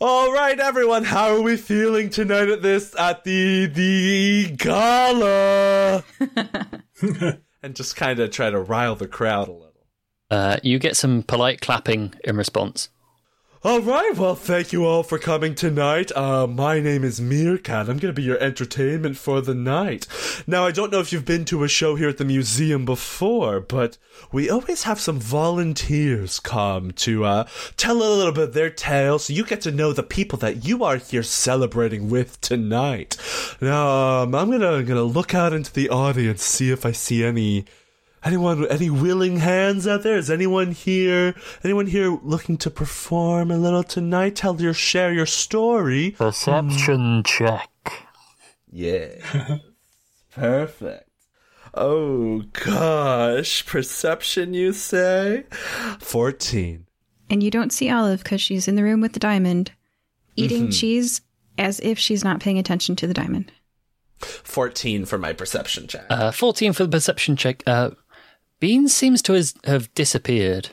all 0.00 0.32
right, 0.32 0.58
everyone, 0.58 1.04
how 1.04 1.34
are 1.34 1.40
we 1.40 1.56
feeling 1.56 2.10
tonight 2.10 2.48
at 2.48 2.62
this 2.62 2.94
at 2.98 3.24
the 3.24 3.66
the 3.66 4.50
gala? 4.56 6.04
and 7.62 7.74
just 7.74 7.96
kind 7.96 8.18
of 8.20 8.30
try 8.30 8.50
to 8.50 8.60
rile 8.60 8.96
the 8.96 9.06
crowd 9.08 9.48
a 9.48 9.52
little. 9.52 9.70
Uh, 10.30 10.58
you 10.62 10.78
get 10.78 10.96
some 10.96 11.22
polite 11.22 11.60
clapping 11.60 12.12
in 12.24 12.36
response. 12.36 12.88
All 13.66 13.80
right, 13.80 14.14
well, 14.14 14.34
thank 14.34 14.74
you 14.74 14.84
all 14.84 15.02
for 15.02 15.18
coming 15.18 15.54
tonight. 15.54 16.14
Uh, 16.14 16.46
my 16.46 16.80
name 16.80 17.02
is 17.02 17.18
Meerkat. 17.18 17.88
I'm 17.88 17.96
going 17.96 18.12
to 18.14 18.20
be 18.20 18.22
your 18.22 18.38
entertainment 18.38 19.16
for 19.16 19.40
the 19.40 19.54
night. 19.54 20.06
Now, 20.46 20.66
I 20.66 20.70
don't 20.70 20.92
know 20.92 21.00
if 21.00 21.14
you've 21.14 21.24
been 21.24 21.46
to 21.46 21.64
a 21.64 21.68
show 21.68 21.94
here 21.94 22.10
at 22.10 22.18
the 22.18 22.26
museum 22.26 22.84
before, 22.84 23.60
but 23.60 23.96
we 24.30 24.50
always 24.50 24.82
have 24.82 25.00
some 25.00 25.18
volunteers 25.18 26.40
come 26.40 26.90
to 26.90 27.24
uh, 27.24 27.46
tell 27.78 27.96
a 27.96 28.04
little 28.04 28.34
bit 28.34 28.48
of 28.48 28.52
their 28.52 28.68
tale 28.68 29.18
so 29.18 29.32
you 29.32 29.46
get 29.46 29.62
to 29.62 29.72
know 29.72 29.94
the 29.94 30.02
people 30.02 30.38
that 30.40 30.66
you 30.66 30.84
are 30.84 30.98
here 30.98 31.22
celebrating 31.22 32.10
with 32.10 32.38
tonight. 32.42 33.16
Now, 33.62 34.24
um, 34.24 34.34
I'm 34.34 34.50
going 34.50 34.60
to 34.60 34.82
gonna 34.82 35.04
look 35.04 35.34
out 35.34 35.54
into 35.54 35.72
the 35.72 35.88
audience, 35.88 36.42
see 36.44 36.70
if 36.70 36.84
I 36.84 36.92
see 36.92 37.24
any 37.24 37.64
Anyone, 38.24 38.66
any 38.68 38.88
willing 38.88 39.36
hands 39.36 39.86
out 39.86 40.02
there? 40.02 40.16
Is 40.16 40.30
anyone 40.30 40.72
here? 40.72 41.34
Anyone 41.62 41.86
here 41.86 42.18
looking 42.22 42.56
to 42.58 42.70
perform 42.70 43.50
a 43.50 43.58
little 43.58 43.82
tonight? 43.82 44.36
Tell 44.36 44.60
your, 44.60 44.72
share 44.72 45.12
your 45.12 45.26
story. 45.26 46.12
Perception 46.12 47.22
check. 47.24 47.70
Yeah. 48.70 49.58
Perfect. 50.34 51.10
Oh 51.74 52.42
gosh, 52.52 53.66
perception 53.66 54.54
you 54.54 54.72
say? 54.72 55.44
14. 56.00 56.86
And 57.28 57.42
you 57.42 57.50
don't 57.50 57.72
see 57.72 57.90
Olive 57.90 58.22
because 58.22 58.40
she's 58.40 58.68
in 58.68 58.76
the 58.76 58.82
room 58.84 59.00
with 59.00 59.12
the 59.12 59.20
diamond, 59.20 59.72
eating 60.36 60.70
cheese 60.70 61.20
as 61.58 61.80
if 61.80 61.98
she's 61.98 62.24
not 62.24 62.40
paying 62.40 62.58
attention 62.58 62.96
to 62.96 63.06
the 63.06 63.14
diamond. 63.14 63.52
14 64.18 65.04
for 65.04 65.18
my 65.18 65.32
perception 65.32 65.86
check. 65.86 66.06
Uh, 66.08 66.30
14 66.30 66.72
for 66.72 66.84
the 66.84 66.90
perception 66.90 67.36
check. 67.36 67.62
Uh, 67.66 67.90
Beans 68.64 68.94
seems 68.94 69.20
to 69.20 69.34
have 69.64 69.92
disappeared. 69.92 70.70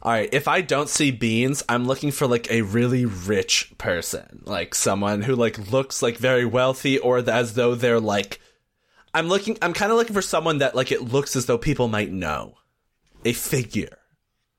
All 0.00 0.12
right, 0.12 0.30
if 0.32 0.48
I 0.48 0.62
don't 0.62 0.88
see 0.88 1.10
beans, 1.10 1.62
I'm 1.68 1.86
looking 1.86 2.10
for 2.10 2.26
like 2.26 2.50
a 2.50 2.62
really 2.62 3.04
rich 3.04 3.70
person, 3.76 4.40
like 4.46 4.74
someone 4.74 5.20
who 5.20 5.36
like 5.36 5.70
looks 5.70 6.00
like 6.00 6.16
very 6.16 6.46
wealthy 6.46 6.98
or 6.98 7.18
as 7.18 7.52
though 7.52 7.74
they're 7.74 8.00
like 8.00 8.40
I'm 9.12 9.28
looking 9.28 9.58
I'm 9.60 9.74
kind 9.74 9.92
of 9.92 9.98
looking 9.98 10.14
for 10.14 10.22
someone 10.22 10.56
that 10.56 10.74
like 10.74 10.90
it 10.90 11.02
looks 11.02 11.36
as 11.36 11.44
though 11.44 11.58
people 11.58 11.86
might 11.86 12.10
know. 12.10 12.54
A 13.26 13.34
figure. 13.34 13.98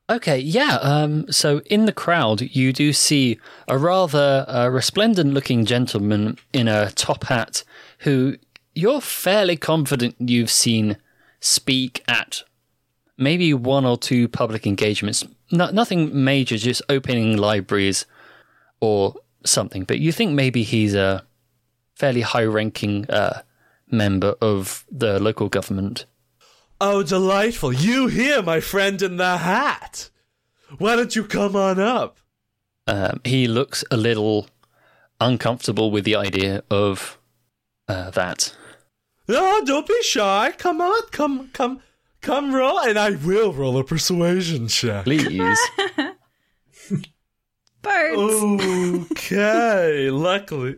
Okay, 0.08 0.38
yeah. 0.38 0.78
Um, 0.80 1.26
so 1.32 1.58
in 1.66 1.86
the 1.86 1.92
crowd, 1.92 2.40
you 2.40 2.72
do 2.72 2.92
see 2.92 3.40
a 3.66 3.76
rather 3.76 4.44
uh, 4.46 4.68
resplendent 4.68 5.34
looking 5.34 5.64
gentleman 5.64 6.38
in 6.52 6.68
a 6.68 6.92
top 6.92 7.24
hat 7.24 7.64
who 7.98 8.36
you're 8.76 9.00
fairly 9.00 9.56
confident 9.56 10.14
you've 10.20 10.52
seen 10.52 10.98
speak 11.40 12.02
at 12.08 12.42
maybe 13.16 13.52
one 13.54 13.84
or 13.84 13.96
two 13.96 14.28
public 14.28 14.66
engagements. 14.66 15.24
No, 15.50 15.70
nothing 15.70 16.24
major, 16.24 16.56
just 16.56 16.82
opening 16.88 17.36
libraries 17.36 18.06
or 18.80 19.14
something. 19.44 19.84
But 19.84 19.98
you 19.98 20.12
think 20.12 20.32
maybe 20.32 20.62
he's 20.62 20.94
a 20.94 21.24
fairly 21.94 22.20
high 22.20 22.44
ranking 22.44 23.08
uh, 23.10 23.42
member 23.90 24.34
of 24.40 24.84
the 24.90 25.18
local 25.18 25.48
government. 25.48 26.06
Oh, 26.80 27.02
delightful. 27.02 27.72
You 27.72 28.06
here, 28.06 28.40
my 28.42 28.60
friend 28.60 29.02
in 29.02 29.16
the 29.16 29.38
hat. 29.38 30.10
Why 30.78 30.94
don't 30.96 31.16
you 31.16 31.24
come 31.24 31.56
on 31.56 31.80
up? 31.80 32.18
Um, 32.86 33.20
he 33.24 33.48
looks 33.48 33.84
a 33.90 33.96
little 33.96 34.48
uncomfortable 35.20 35.90
with 35.90 36.04
the 36.04 36.14
idea 36.14 36.62
of 36.70 37.18
uh, 37.88 38.10
that. 38.10 38.54
Oh, 39.28 39.62
don't 39.66 39.86
be 39.86 40.02
shy. 40.02 40.52
Come 40.56 40.80
on, 40.80 41.02
come, 41.10 41.48
come, 41.52 41.80
come 42.22 42.54
roll, 42.54 42.80
and 42.80 42.98
I 42.98 43.10
will 43.10 43.52
roll 43.52 43.76
a 43.78 43.84
persuasion 43.84 44.68
check. 44.68 45.04
Please. 45.04 45.58
Birds! 47.82 49.10
Okay, 49.12 50.10
luckily. 50.12 50.76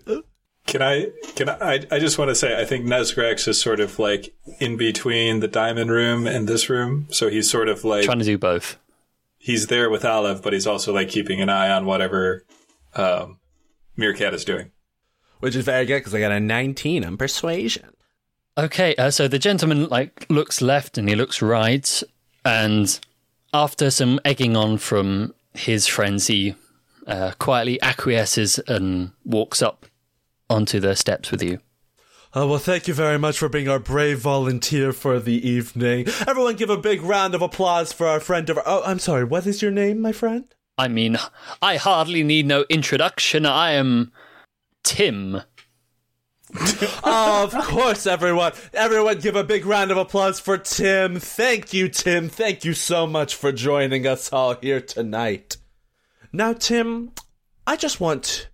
Can 0.66 0.82
I? 0.82 1.06
Can 1.34 1.48
I? 1.48 1.56
I, 1.60 1.86
I 1.92 1.98
just 1.98 2.18
want 2.18 2.28
to 2.28 2.34
say, 2.34 2.60
I 2.60 2.64
think 2.64 2.84
Nesgrax 2.86 3.48
is 3.48 3.60
sort 3.60 3.80
of 3.80 3.98
like 3.98 4.34
in 4.58 4.76
between 4.76 5.40
the 5.40 5.48
diamond 5.48 5.90
room 5.90 6.26
and 6.26 6.46
this 6.48 6.68
room, 6.68 7.06
so 7.10 7.28
he's 7.28 7.50
sort 7.50 7.68
of 7.68 7.84
like 7.84 8.04
Trying 8.04 8.18
to 8.18 8.24
do 8.24 8.36
both. 8.38 8.76
he's 9.38 9.68
there 9.68 9.88
with 9.88 10.04
Olive, 10.04 10.42
but 10.42 10.52
he's 10.52 10.66
also 10.66 10.92
like 10.92 11.08
keeping 11.08 11.40
an 11.40 11.48
eye 11.48 11.70
on 11.70 11.86
whatever 11.86 12.44
um, 12.94 13.38
Meerkat 13.96 14.34
is 14.34 14.44
doing. 14.44 14.70
Which 15.40 15.56
is 15.56 15.64
very 15.64 15.86
good 15.86 16.00
because 16.00 16.14
I 16.14 16.20
got 16.20 16.32
a 16.32 16.40
19 16.40 17.02
on 17.04 17.16
persuasion. 17.16 17.88
Okay, 18.58 18.94
uh, 18.96 19.10
so 19.10 19.28
the 19.28 19.38
gentleman 19.38 19.88
like 19.88 20.26
looks 20.28 20.60
left 20.60 20.98
and 20.98 21.08
he 21.08 21.14
looks 21.14 21.40
right, 21.40 22.02
and 22.44 22.98
after 23.54 23.90
some 23.90 24.20
egging 24.24 24.56
on 24.56 24.78
from 24.78 25.34
his 25.54 25.86
friends, 25.86 26.26
he 26.26 26.54
uh, 27.06 27.32
quietly 27.38 27.80
acquiesces 27.80 28.58
and 28.68 29.12
walks 29.24 29.62
up 29.62 29.86
onto 30.48 30.80
the 30.80 30.94
steps 30.96 31.30
with 31.30 31.42
you. 31.42 31.58
Oh, 32.32 32.46
well, 32.46 32.58
thank 32.58 32.86
you 32.86 32.94
very 32.94 33.18
much 33.18 33.38
for 33.38 33.48
being 33.48 33.68
our 33.68 33.80
brave 33.80 34.20
volunteer 34.20 34.92
for 34.92 35.18
the 35.18 35.48
evening. 35.48 36.06
Everyone 36.28 36.54
give 36.54 36.70
a 36.70 36.76
big 36.76 37.02
round 37.02 37.34
of 37.34 37.42
applause 37.42 37.92
for 37.92 38.06
our 38.06 38.20
friend 38.20 38.48
of 38.50 38.58
our- 38.58 38.62
Oh, 38.66 38.82
I'm 38.84 39.00
sorry, 39.00 39.24
what 39.24 39.46
is 39.46 39.62
your 39.62 39.72
name, 39.72 40.00
my 40.00 40.12
friend? 40.12 40.44
I 40.78 40.86
mean, 40.86 41.18
I 41.60 41.76
hardly 41.76 42.22
need 42.22 42.46
no 42.46 42.64
introduction. 42.68 43.46
I 43.46 43.72
am 43.72 44.12
Tim. 44.84 45.42
Of 47.04 47.54
course, 47.54 48.06
everyone. 48.06 48.52
Everyone 48.72 49.18
give 49.18 49.36
a 49.36 49.44
big 49.44 49.66
round 49.66 49.90
of 49.90 49.96
applause 49.96 50.40
for 50.40 50.58
Tim. 50.58 51.20
Thank 51.20 51.72
you, 51.72 51.88
Tim. 51.88 52.28
Thank 52.28 52.64
you 52.64 52.74
so 52.74 53.06
much 53.06 53.34
for 53.34 53.52
joining 53.52 54.06
us 54.06 54.32
all 54.32 54.54
here 54.54 54.80
tonight. 54.80 55.56
Now, 56.32 56.52
Tim, 56.52 57.12
I 57.66 57.76
just 57.76 58.00
want 58.00 58.48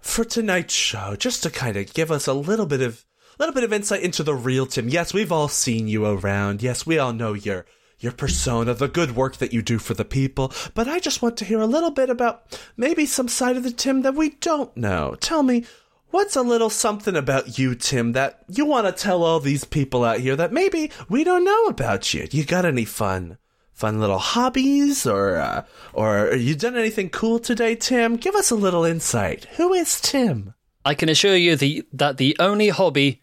for 0.00 0.24
tonight's 0.24 0.74
show 0.74 1.16
just 1.16 1.42
to 1.42 1.50
kind 1.50 1.76
of 1.76 1.92
give 1.92 2.10
us 2.10 2.26
a 2.26 2.32
little 2.32 2.66
bit 2.66 2.82
of 2.82 3.04
little 3.38 3.54
bit 3.54 3.64
of 3.64 3.72
insight 3.72 4.02
into 4.02 4.22
the 4.22 4.34
real 4.34 4.66
Tim. 4.66 4.88
Yes, 4.88 5.14
we've 5.14 5.32
all 5.32 5.48
seen 5.48 5.88
you 5.88 6.04
around. 6.04 6.62
Yes, 6.62 6.86
we 6.86 6.98
all 6.98 7.12
know 7.12 7.32
your 7.34 7.66
your 8.00 8.12
persona, 8.12 8.74
the 8.74 8.88
good 8.88 9.16
work 9.16 9.36
that 9.38 9.52
you 9.52 9.60
do 9.60 9.78
for 9.78 9.94
the 9.94 10.04
people, 10.04 10.52
but 10.74 10.86
I 10.86 11.00
just 11.00 11.20
want 11.20 11.36
to 11.38 11.44
hear 11.44 11.60
a 11.60 11.66
little 11.66 11.90
bit 11.90 12.10
about 12.10 12.60
maybe 12.76 13.06
some 13.06 13.26
side 13.26 13.56
of 13.56 13.64
the 13.64 13.72
Tim 13.72 14.02
that 14.02 14.14
we 14.14 14.30
don't 14.30 14.76
know. 14.76 15.16
Tell 15.20 15.42
me, 15.42 15.64
What's 16.10 16.36
a 16.36 16.42
little 16.42 16.70
something 16.70 17.16
about 17.16 17.58
you, 17.58 17.74
Tim, 17.74 18.12
that 18.12 18.42
you 18.48 18.64
want 18.64 18.86
to 18.86 18.92
tell 18.92 19.22
all 19.22 19.40
these 19.40 19.64
people 19.64 20.04
out 20.04 20.20
here 20.20 20.36
that 20.36 20.52
maybe 20.52 20.90
we 21.08 21.22
don't 21.22 21.44
know 21.44 21.66
about 21.66 22.14
you? 22.14 22.26
You 22.30 22.44
got 22.44 22.64
any 22.64 22.86
fun, 22.86 23.36
fun 23.74 24.00
little 24.00 24.18
hobbies, 24.18 25.06
or 25.06 25.36
uh, 25.36 25.64
or 25.92 26.34
you 26.34 26.54
done 26.54 26.76
anything 26.78 27.10
cool 27.10 27.38
today, 27.38 27.74
Tim? 27.74 28.16
Give 28.16 28.34
us 28.34 28.50
a 28.50 28.54
little 28.56 28.84
insight. 28.84 29.44
Who 29.56 29.74
is 29.74 30.00
Tim? 30.00 30.54
I 30.82 30.94
can 30.94 31.10
assure 31.10 31.36
you 31.36 31.56
the, 31.56 31.86
that 31.92 32.16
the 32.16 32.34
only 32.40 32.70
hobby 32.70 33.20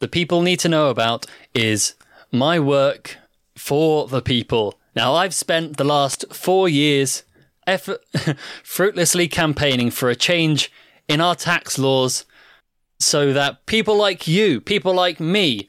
the 0.00 0.08
people 0.08 0.42
need 0.42 0.58
to 0.60 0.68
know 0.68 0.90
about 0.90 1.24
is 1.54 1.94
my 2.32 2.58
work 2.58 3.16
for 3.56 4.08
the 4.08 4.22
people. 4.22 4.78
Now, 4.96 5.14
I've 5.14 5.34
spent 5.34 5.76
the 5.76 5.84
last 5.84 6.24
four 6.32 6.68
years 6.68 7.22
effort- 7.66 8.04
fruitlessly 8.64 9.28
campaigning 9.28 9.92
for 9.92 10.10
a 10.10 10.16
change 10.16 10.72
in 11.08 11.20
our 11.20 11.34
tax 11.34 11.78
laws 11.78 12.24
so 13.00 13.32
that 13.32 13.66
people 13.66 13.96
like 13.96 14.28
you, 14.28 14.60
people 14.60 14.94
like 14.94 15.20
me, 15.20 15.66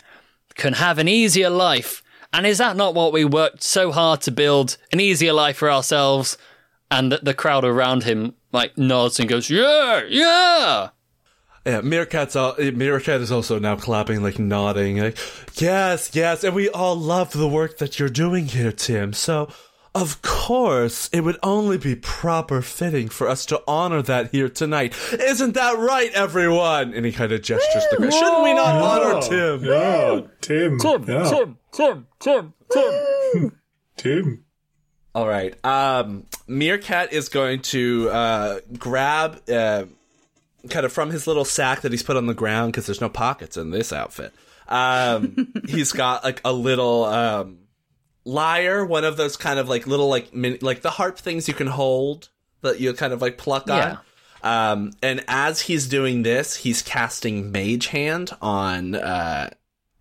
can 0.56 0.74
have 0.74 0.98
an 1.00 1.08
easier 1.08 1.50
life. 1.50 2.04
And 2.34 2.46
is 2.46 2.58
that 2.60 2.76
not 2.76 2.94
what 2.94 3.14
we 3.14 3.26
worked 3.26 3.64
so 3.64 3.92
hard 3.92 4.22
to 4.22 4.32
build? 4.32 4.78
An 4.92 5.00
easier 5.00 5.34
life 5.34 5.58
for 5.58 5.72
ourselves? 5.72 6.38
And 6.92 7.12
the, 7.12 7.20
the 7.24 7.34
crowd 7.34 7.64
around 7.64 8.04
him 8.04 8.36
like 8.52 8.78
nods 8.78 9.20
and 9.20 9.30
goes, 9.30 9.50
"Yeah, 9.50 10.04
yeah." 10.08 10.90
Yeah, 11.66 11.82
Meerkat's 11.82 12.36
all, 12.36 12.56
Meerkat 12.58 13.22
is 13.22 13.32
also 13.32 13.60
now 13.60 13.76
clapping, 13.76 14.24
like 14.24 14.40
nodding, 14.40 14.98
like, 14.98 15.18
yes, 15.62 16.10
yes, 16.14 16.44
and 16.44 16.56
we 16.56 16.70
all 16.70 16.96
love 16.96 17.34
the 17.34 17.50
work 17.50 17.78
that 17.78 18.00
you're 18.00 18.10
doing 18.10 18.46
here, 18.48 18.72
Tim. 18.72 19.14
So, 19.14 19.50
of 20.02 20.22
course, 20.22 21.10
it 21.12 21.22
would 21.22 21.38
only 21.44 21.78
be 21.78 21.96
proper 21.96 22.62
fitting 22.62 23.10
for 23.10 23.28
us 23.28 23.46
to 23.48 23.62
honor 23.68 24.02
that 24.02 24.32
here 24.32 24.50
tonight. 24.50 24.96
Isn't 25.12 25.54
that 25.56 25.78
right, 25.78 26.12
everyone? 26.14 26.94
And 26.94 27.06
he 27.06 27.12
kind 27.12 27.32
of 27.32 27.42
gestures 27.42 27.84
to 27.84 27.98
the 27.98 27.98
crowd. 27.98 28.14
Shouldn't 28.14 28.44
we 28.44 28.54
not 28.54 28.76
honor 28.76 29.22
Tim? 29.22 29.64
Yeah, 29.64 30.22
Tim. 30.42 30.80
Tim, 30.80 31.04
yeah. 31.08 31.30
Tim, 31.30 31.58
Tim, 31.72 32.08
Tim, 32.20 32.54
Tim. 32.72 33.52
Tim. 33.98 34.46
All 35.14 35.28
right. 35.28 35.54
Um, 35.66 36.26
Meerkat 36.48 37.12
is 37.12 37.30
going 37.30 37.62
to 37.64 38.10
uh, 38.10 38.60
grab, 38.78 39.42
uh, 39.50 39.86
kind 40.70 40.86
of 40.86 40.94
from 40.94 41.10
his 41.12 41.28
little 41.28 41.46
sack 41.46 41.82
that 41.82 41.92
he's 41.92 42.04
put 42.04 42.16
on 42.16 42.28
the 42.28 42.34
ground 42.34 42.72
because 42.72 42.86
there's 42.86 43.02
no 43.02 43.10
pockets 43.10 43.58
in 43.58 43.72
this 43.72 43.92
outfit. 43.92 44.34
Um, 44.68 45.52
he's 45.68 45.92
got 45.92 46.24
like 46.24 46.42
a 46.46 46.54
little 46.54 47.06
um, 47.06 47.58
lyre, 48.26 48.86
one 48.86 49.04
of 49.06 49.18
those 49.18 49.38
kind 49.38 49.60
of 49.60 49.70
like 49.70 49.88
little 49.88 50.08
like 50.10 50.34
min- 50.34 50.60
like 50.62 50.82
the 50.82 50.92
harp 50.92 51.18
things 51.18 51.48
you 51.48 51.54
can 51.54 51.68
hold 51.68 52.30
that 52.62 52.80
you 52.80 52.94
kind 52.94 53.14
of 53.14 53.22
like 53.22 53.38
pluck 53.38 53.66
Yeah. 53.68 53.98
on. 53.98 54.00
Um, 54.42 54.92
and 55.04 55.24
as 55.28 55.62
he's 55.62 55.88
doing 55.88 56.24
this, 56.24 56.56
he's 56.56 56.82
casting 56.82 57.52
Mage 57.52 57.88
Hand 57.88 58.32
on 58.42 58.96
uh, 58.96 59.50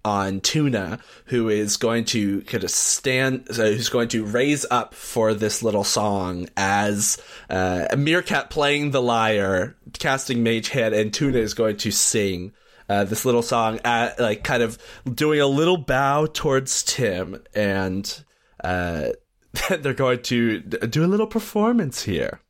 on 0.04 0.40
Tuna, 0.40 1.00
who 1.26 1.48
is 1.48 1.76
going 1.76 2.04
to 2.06 2.42
kind 2.42 2.62
of 2.64 2.70
stand, 2.70 3.46
so 3.50 3.72
who's 3.72 3.88
going 3.88 4.08
to 4.08 4.24
raise 4.24 4.64
up 4.70 4.94
for 4.94 5.34
this 5.34 5.62
little 5.62 5.82
song 5.84 6.48
as 6.56 7.20
uh, 7.50 7.86
a 7.90 7.96
Meerkat 7.96 8.48
playing 8.48 8.92
the 8.92 9.02
lyre, 9.02 9.76
casting 9.98 10.42
Mage 10.44 10.68
Hand, 10.68 10.94
and 10.94 11.12
Tuna 11.12 11.38
is 11.38 11.52
going 11.54 11.76
to 11.78 11.90
sing. 11.90 12.52
Uh, 12.88 13.04
this 13.04 13.24
little 13.24 13.42
song, 13.42 13.78
at, 13.84 14.18
like 14.18 14.42
kind 14.44 14.62
of 14.62 14.78
doing 15.14 15.40
a 15.40 15.46
little 15.46 15.76
bow 15.76 16.26
towards 16.26 16.82
Tim, 16.82 17.42
and 17.54 18.24
uh, 18.64 19.10
they're 19.68 19.92
going 19.92 20.22
to 20.22 20.60
do 20.60 21.04
a 21.04 21.06
little 21.06 21.26
performance 21.26 22.02
here. 22.02 22.40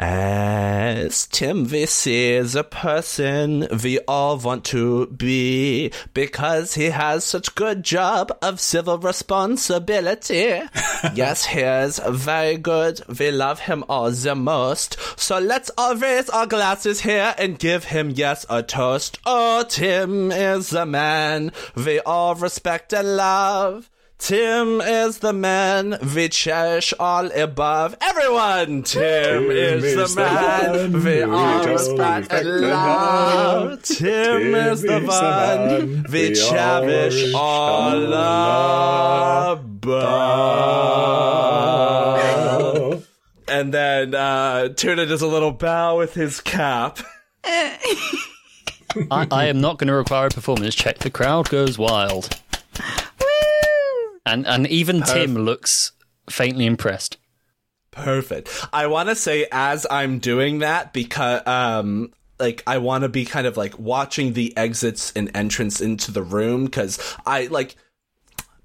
As 0.00 1.26
Tim, 1.26 1.64
this 1.64 2.06
is 2.06 2.54
a 2.54 2.62
person 2.62 3.66
we 3.82 3.98
all 4.06 4.38
want 4.38 4.64
to 4.66 5.08
be 5.08 5.90
because 6.14 6.74
he 6.74 6.90
has 6.90 7.24
such 7.24 7.56
good 7.56 7.82
job 7.82 8.30
of 8.40 8.60
civil 8.60 8.98
responsibility. 8.98 10.62
yes, 11.14 11.46
he 11.46 11.62
is 11.62 11.98
very 12.08 12.56
good. 12.56 13.00
We 13.18 13.32
love 13.32 13.58
him 13.58 13.82
all 13.88 14.12
the 14.12 14.36
most. 14.36 14.98
So 15.18 15.40
let's 15.40 15.72
all 15.76 15.96
raise 15.96 16.30
our 16.30 16.46
glasses 16.46 17.00
here 17.00 17.34
and 17.36 17.58
give 17.58 17.82
him 17.82 18.10
yes 18.10 18.46
a 18.48 18.62
toast. 18.62 19.18
Oh, 19.26 19.64
Tim 19.68 20.30
is 20.30 20.72
a 20.72 20.86
man 20.86 21.50
we 21.74 21.98
all 21.98 22.36
respect 22.36 22.92
and 22.92 23.16
love. 23.16 23.90
Tim 24.18 24.80
is 24.80 25.18
the 25.18 25.32
man 25.32 25.96
we 26.14 26.28
cherish 26.28 26.92
all 26.98 27.30
above. 27.32 27.96
Everyone, 28.00 28.82
Tim, 28.82 29.50
is, 29.50 29.84
is 29.84 30.14
the 30.14 30.20
man 30.20 30.92
we 30.92 30.98
we 30.98 31.22
all 31.22 31.34
all 31.34 31.64
respect 31.66 32.32
respect 32.32 32.32
and 32.32 32.48
and 32.48 32.60
love. 32.62 33.70
love. 33.70 33.82
Tim, 33.84 33.96
Tim 33.98 34.54
is 34.56 34.82
the 34.82 34.96
is 34.96 35.02
the 35.06 35.06
one 35.06 35.08
man 35.08 36.02
we 36.10 36.28
we 36.28 36.34
cherish 36.34 37.32
all 37.34 38.12
above. 42.18 43.06
And 43.46 43.72
then 43.72 44.14
uh, 44.14 44.68
Tuna 44.70 45.06
does 45.06 45.22
a 45.22 45.26
little 45.28 45.52
bow 45.52 45.96
with 45.96 46.14
his 46.14 46.40
cap. 46.40 46.98
I, 47.44 49.26
I 49.30 49.44
am 49.46 49.60
not 49.60 49.78
going 49.78 49.88
to 49.88 49.94
require 49.94 50.26
a 50.26 50.30
performance 50.30 50.74
check. 50.74 50.98
The 50.98 51.10
crowd 51.10 51.48
goes 51.48 51.78
wild, 51.78 52.28
Woo! 52.28 52.47
And 54.28 54.46
and 54.46 54.66
even 54.66 55.02
Tim 55.02 55.34
looks 55.34 55.92
faintly 56.30 56.66
impressed. 56.66 57.16
Perfect. 57.90 58.66
I 58.72 58.86
want 58.86 59.08
to 59.08 59.14
say 59.14 59.46
as 59.50 59.86
I'm 59.90 60.18
doing 60.18 60.58
that 60.60 60.92
because 60.92 61.46
um 61.46 62.12
like 62.38 62.62
I 62.66 62.78
want 62.78 63.02
to 63.02 63.08
be 63.08 63.24
kind 63.24 63.46
of 63.46 63.56
like 63.56 63.78
watching 63.78 64.34
the 64.34 64.56
exits 64.56 65.12
and 65.16 65.30
entrance 65.34 65.80
into 65.80 66.12
the 66.12 66.22
room 66.22 66.68
cuz 66.68 66.98
I 67.26 67.46
like 67.46 67.76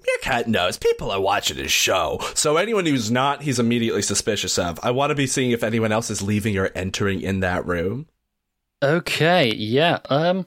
Meerkat 0.05 0.47
knows 0.47 0.77
people 0.77 1.09
are 1.11 1.21
watching 1.21 1.57
his 1.57 1.71
show. 1.71 2.19
So 2.35 2.57
anyone 2.57 2.85
who's 2.85 3.09
not 3.09 3.41
he's 3.41 3.59
immediately 3.59 4.01
suspicious 4.01 4.59
of. 4.59 4.79
I 4.83 4.91
want 4.91 5.11
to 5.11 5.15
be 5.15 5.27
seeing 5.27 5.51
if 5.51 5.63
anyone 5.63 5.91
else 5.91 6.09
is 6.11 6.21
leaving 6.21 6.57
or 6.57 6.69
entering 6.75 7.21
in 7.21 7.39
that 7.39 7.65
room. 7.65 8.07
Okay, 8.83 9.53
yeah. 9.55 9.99
Um, 10.09 10.45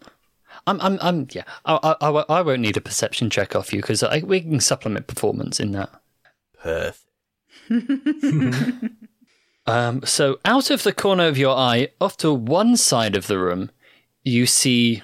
I'm, 0.66 0.80
I'm, 0.80 0.98
I'm 1.00 1.28
yeah. 1.32 1.44
I, 1.64 1.96
I, 2.00 2.08
I, 2.08 2.24
I 2.28 2.42
won't 2.42 2.60
need 2.60 2.76
a 2.76 2.80
perception 2.80 3.30
check 3.30 3.54
off 3.54 3.72
you 3.72 3.80
because 3.80 4.04
we 4.24 4.40
can 4.40 4.60
supplement 4.60 5.06
performance 5.06 5.60
in 5.60 5.72
that. 5.72 5.90
Perth. 6.60 7.04
Um, 9.66 10.02
so 10.04 10.38
out 10.44 10.70
of 10.70 10.84
the 10.84 10.92
corner 10.92 11.26
of 11.26 11.36
your 11.36 11.56
eye, 11.56 11.88
off 12.00 12.16
to 12.18 12.32
one 12.32 12.76
side 12.76 13.16
of 13.16 13.26
the 13.26 13.38
room, 13.38 13.70
you 14.22 14.46
see 14.46 15.02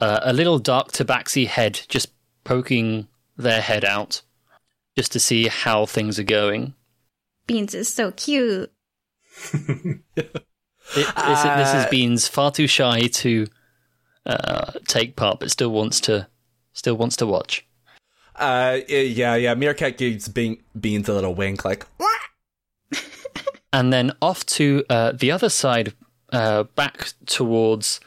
uh, 0.00 0.20
a 0.22 0.32
little 0.32 0.58
dark 0.58 0.92
tabaxi 0.92 1.46
head 1.46 1.80
just 1.88 2.12
poking 2.44 3.08
their 3.36 3.60
head 3.60 3.84
out, 3.84 4.22
just 4.96 5.12
to 5.12 5.20
see 5.20 5.48
how 5.48 5.86
things 5.86 6.18
are 6.18 6.24
going. 6.24 6.74
Beans 7.46 7.74
is 7.74 7.92
so 7.92 8.12
cute. 8.12 8.72
It, 10.96 11.06
this, 11.16 11.42
this 11.42 11.74
is 11.74 11.86
Beans 11.86 12.26
far 12.26 12.50
too 12.50 12.66
shy 12.66 13.02
to 13.06 13.46
uh, 14.26 14.72
take 14.86 15.16
part, 15.16 15.40
but 15.40 15.50
still 15.50 15.70
wants 15.70 16.00
to 16.02 16.28
still 16.72 16.96
wants 16.96 17.16
to 17.16 17.26
watch. 17.26 17.66
Uh 18.36 18.78
yeah, 18.88 19.34
yeah, 19.34 19.54
Meerkat 19.54 19.98
gives 19.98 20.28
Bean- 20.28 20.62
Beans 20.78 21.08
a 21.08 21.12
little 21.12 21.34
wink 21.34 21.64
like 21.64 21.86
and 23.72 23.92
then 23.92 24.12
off 24.20 24.44
to 24.46 24.84
uh, 24.90 25.12
the 25.12 25.30
other 25.30 25.48
side, 25.48 25.92
uh, 26.32 26.64
back 26.64 27.12
towards 27.26 28.00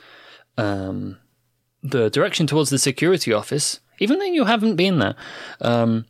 um, 0.57 1.17
the 1.81 2.09
direction 2.09 2.47
towards 2.47 2.69
the 2.69 2.79
security 2.79 3.31
office. 3.33 3.79
Even 3.99 4.19
though 4.19 4.25
you 4.25 4.45
haven't 4.45 4.75
been 4.75 4.99
there, 4.99 5.15
um, 5.61 6.05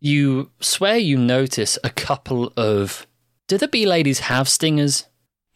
you 0.00 0.50
swear 0.60 0.96
you 0.96 1.16
notice 1.18 1.78
a 1.82 1.90
couple 1.90 2.52
of. 2.56 3.06
Do 3.48 3.58
the 3.58 3.68
bee 3.68 3.86
ladies 3.86 4.20
have 4.20 4.48
stingers? 4.48 5.06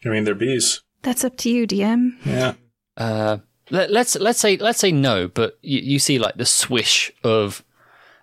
I 0.05 0.09
mean, 0.09 0.23
they're 0.23 0.33
bees. 0.35 0.81
That's 1.03 1.23
up 1.23 1.37
to 1.37 1.49
you, 1.49 1.67
DM. 1.67 2.13
Yeah. 2.25 2.53
Uh, 2.97 3.37
let, 3.71 3.89
let's 3.91 4.15
let's 4.15 4.39
say 4.39 4.57
let's 4.57 4.79
say 4.79 4.91
no, 4.91 5.27
but 5.27 5.57
you, 5.61 5.79
you 5.79 5.99
see 5.99 6.19
like 6.19 6.35
the 6.35 6.45
swish 6.45 7.11
of 7.23 7.63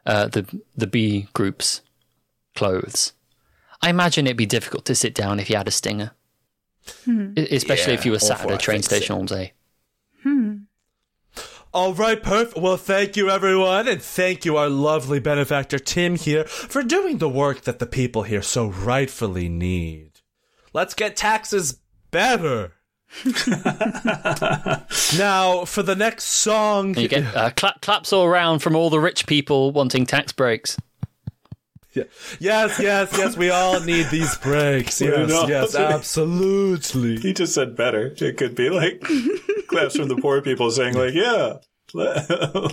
uh, 0.06 0.28
the 0.28 0.46
the 0.76 0.86
bee 0.86 1.28
group's 1.32 1.80
clothes. 2.54 3.12
I 3.82 3.90
imagine 3.90 4.26
it'd 4.26 4.36
be 4.36 4.46
difficult 4.46 4.84
to 4.86 4.94
sit 4.94 5.14
down 5.14 5.38
if 5.40 5.48
you 5.50 5.56
had 5.56 5.68
a 5.68 5.72
stinger, 5.72 6.12
E- 7.06 7.48
especially 7.56 7.94
if 7.94 8.04
you 8.04 8.12
were 8.12 8.18
sat 8.18 8.40
at 8.40 8.50
a 8.50 8.58
train 8.58 8.82
station 8.82 9.14
all 9.16 9.24
day. 9.24 9.52
All 11.74 11.92
right, 11.92 12.20
perfect. 12.22 12.56
Well, 12.58 12.78
thank 12.78 13.16
you, 13.16 13.28
everyone, 13.30 13.86
and 13.88 14.00
thank 14.02 14.44
you, 14.46 14.56
our 14.56 14.70
lovely 14.70 15.20
benefactor 15.20 15.78
Tim 15.78 16.16
here, 16.16 16.44
for 16.44 16.82
doing 16.82 17.18
the 17.18 17.28
work 17.28 17.62
that 17.62 17.78
the 17.78 17.86
people 17.86 18.22
here 18.22 18.40
so 18.42 18.66
rightfully 18.66 19.48
need. 19.50 20.12
Let's 20.72 20.94
get 20.94 21.14
taxes 21.14 21.78
better. 22.10 22.72
now, 25.16 25.64
for 25.64 25.82
the 25.82 25.96
next 25.96 26.24
song, 26.24 26.88
And 26.88 26.98
you 26.98 27.08
get 27.08 27.34
uh, 27.34 27.50
clap, 27.50 27.80
claps 27.80 28.12
all 28.12 28.24
around 28.24 28.60
from 28.60 28.76
all 28.76 28.90
the 28.90 29.00
rich 29.00 29.26
people 29.26 29.72
wanting 29.72 30.06
tax 30.06 30.32
breaks. 30.32 30.76
Yeah. 31.94 32.04
Yes, 32.38 32.78
yes, 32.78 33.12
yes. 33.16 33.36
We 33.36 33.50
all 33.50 33.80
need 33.80 34.06
these 34.10 34.36
breaks. 34.36 35.00
Yes, 35.08 35.28
know. 35.28 35.46
yes, 35.48 35.74
absolutely. 35.76 37.18
He 37.18 37.32
just 37.32 37.54
said 37.54 37.74
better. 37.74 38.14
It 38.16 38.36
could 38.36 38.54
be 38.54 38.68
like 38.70 39.00
claps 39.68 39.96
from 39.96 40.08
the 40.08 40.16
poor 40.16 40.42
people 40.42 40.70
saying, 40.70 40.94
like, 40.94 41.14
yeah, 41.14 41.54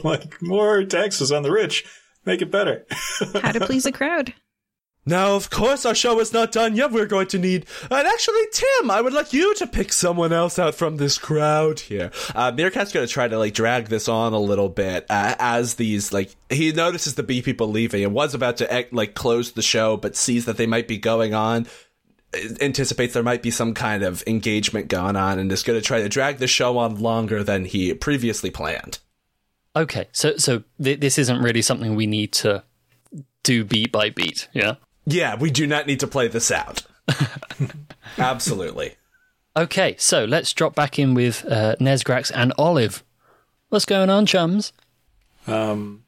like 0.04 0.42
more 0.42 0.84
taxes 0.84 1.32
on 1.32 1.44
the 1.44 1.52
rich. 1.52 1.86
Make 2.26 2.42
it 2.42 2.52
better. 2.52 2.86
How 3.42 3.52
to 3.52 3.60
please 3.62 3.86
a 3.86 3.92
crowd. 3.92 4.34
Now, 5.08 5.36
of 5.36 5.52
course, 5.52 5.86
our 5.86 5.94
show 5.94 6.20
is 6.20 6.34
not 6.34 6.52
done 6.52 6.76
yet. 6.76 6.92
We're 6.92 7.06
going 7.06 7.28
to 7.28 7.38
need, 7.38 7.68
and 7.92 8.08
actually, 8.08 8.42
Tim, 8.52 8.90
I 8.90 9.02
would 9.02 9.14
like 9.14 9.34
you 9.34 9.54
to 9.56 9.68
pick 9.68 9.94
someone 9.94 10.34
else 10.34 10.58
out 10.58 10.74
from 10.74 10.98
this 10.98 11.20
crowd 11.20 11.80
here. 11.80 12.10
Uh, 12.34 12.52
Meerkat's 12.52 12.92
going 12.92 13.06
to 13.06 13.14
try 13.14 13.28
to 13.28 13.38
like 13.38 13.54
drag 13.54 13.86
this 13.90 14.08
on 14.08 14.34
a 14.34 14.40
little 14.40 14.68
bit 14.68 15.06
uh, 15.10 15.36
as 15.38 15.76
these 15.76 16.12
like 16.12 16.36
he 16.50 16.72
notices 16.72 17.14
the 17.14 17.22
bee 17.22 17.44
people 17.44 17.68
leaving 17.68 18.04
and 18.04 18.16
was 18.16 18.34
about 18.34 18.58
to 18.58 18.88
like 18.92 19.14
close 19.14 19.52
the 19.52 19.62
show, 19.62 19.96
but 19.96 20.16
sees 20.16 20.46
that 20.46 20.58
they 20.58 20.66
might 20.66 20.88
be 20.88 20.98
going 20.98 21.36
on. 21.36 21.68
uh, 22.34 22.40
Anticipates 22.60 23.14
there 23.14 23.22
might 23.22 23.44
be 23.44 23.52
some 23.52 23.76
kind 23.76 24.02
of 24.02 24.24
engagement 24.26 24.88
going 24.88 25.16
on, 25.16 25.38
and 25.38 25.52
is 25.52 25.62
going 25.62 25.80
to 25.80 25.86
try 25.86 26.02
to 26.02 26.10
drag 26.10 26.38
the 26.40 26.48
show 26.48 26.80
on 26.80 27.00
longer 27.00 27.44
than 27.44 27.66
he 27.66 27.94
previously 27.94 28.50
planned. 28.50 28.98
Okay, 29.76 30.08
so 30.12 30.38
so 30.38 30.64
th- 30.82 31.00
this 31.00 31.20
isn't 31.20 31.44
really 31.44 31.62
something 31.62 31.96
we 31.96 32.08
need 32.08 32.32
to 32.32 32.64
do 33.44 33.64
beat 33.64 33.92
by 33.92 34.10
beat. 34.10 34.48
Yeah. 34.52 34.78
Yeah, 35.06 35.36
we 35.36 35.52
do 35.52 35.68
not 35.68 35.88
need 35.88 36.00
to 36.00 36.08
play 36.08 36.28
this 36.28 36.52
out. 36.52 36.84
Absolutely. 38.18 38.96
Okay, 39.58 39.96
so 39.98 40.26
let's 40.26 40.52
drop 40.54 40.76
back 40.76 41.00
in 41.00 41.14
with 41.14 41.46
uh, 41.46 41.76
Nesgrax 41.80 42.32
and 42.34 42.52
Olive. 42.58 43.04
What's 43.70 43.86
going 43.86 44.10
on, 44.10 44.26
chums? 44.26 44.74
Um, 45.48 46.04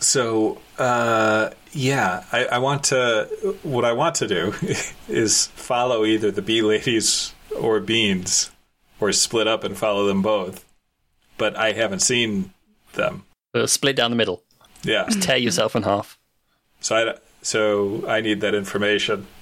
so, 0.00 0.60
uh, 0.78 1.50
yeah, 1.72 2.24
I, 2.32 2.44
I 2.46 2.58
want 2.58 2.84
to. 2.84 3.56
What 3.62 3.84
I 3.84 3.92
want 3.92 4.16
to 4.16 4.28
do 4.28 4.54
is 5.08 5.46
follow 5.46 6.04
either 6.04 6.30
the 6.30 6.42
bee 6.42 6.62
ladies 6.62 7.32
or 7.58 7.80
beans, 7.80 8.50
or 9.00 9.12
split 9.12 9.46
up 9.46 9.64
and 9.64 9.76
follow 9.76 10.06
them 10.06 10.22
both. 10.22 10.64
But 11.38 11.56
I 11.56 11.72
haven't 11.72 12.00
seen 12.00 12.52
them. 12.94 13.24
Uh, 13.54 13.66
split 13.66 13.96
down 13.96 14.10
the 14.10 14.16
middle. 14.16 14.42
Yeah. 14.82 15.04
Tear 15.04 15.38
yourself 15.38 15.74
in 15.74 15.84
half. 15.84 16.18
So 16.80 16.96
I, 16.96 17.14
so 17.44 18.04
I 18.08 18.20
need 18.20 18.40
that 18.40 18.54
information. 18.56 19.26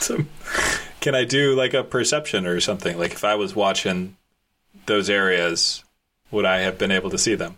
So, 0.00 0.18
can 1.00 1.14
I 1.14 1.22
do 1.24 1.54
like 1.54 1.74
a 1.74 1.84
perception 1.84 2.44
or 2.44 2.58
something? 2.58 2.98
Like 2.98 3.12
if 3.12 3.22
I 3.22 3.36
was 3.36 3.54
watching 3.54 4.16
those 4.86 5.08
areas, 5.08 5.84
would 6.32 6.44
I 6.44 6.58
have 6.62 6.76
been 6.76 6.90
able 6.90 7.08
to 7.10 7.18
see 7.18 7.36
them? 7.36 7.54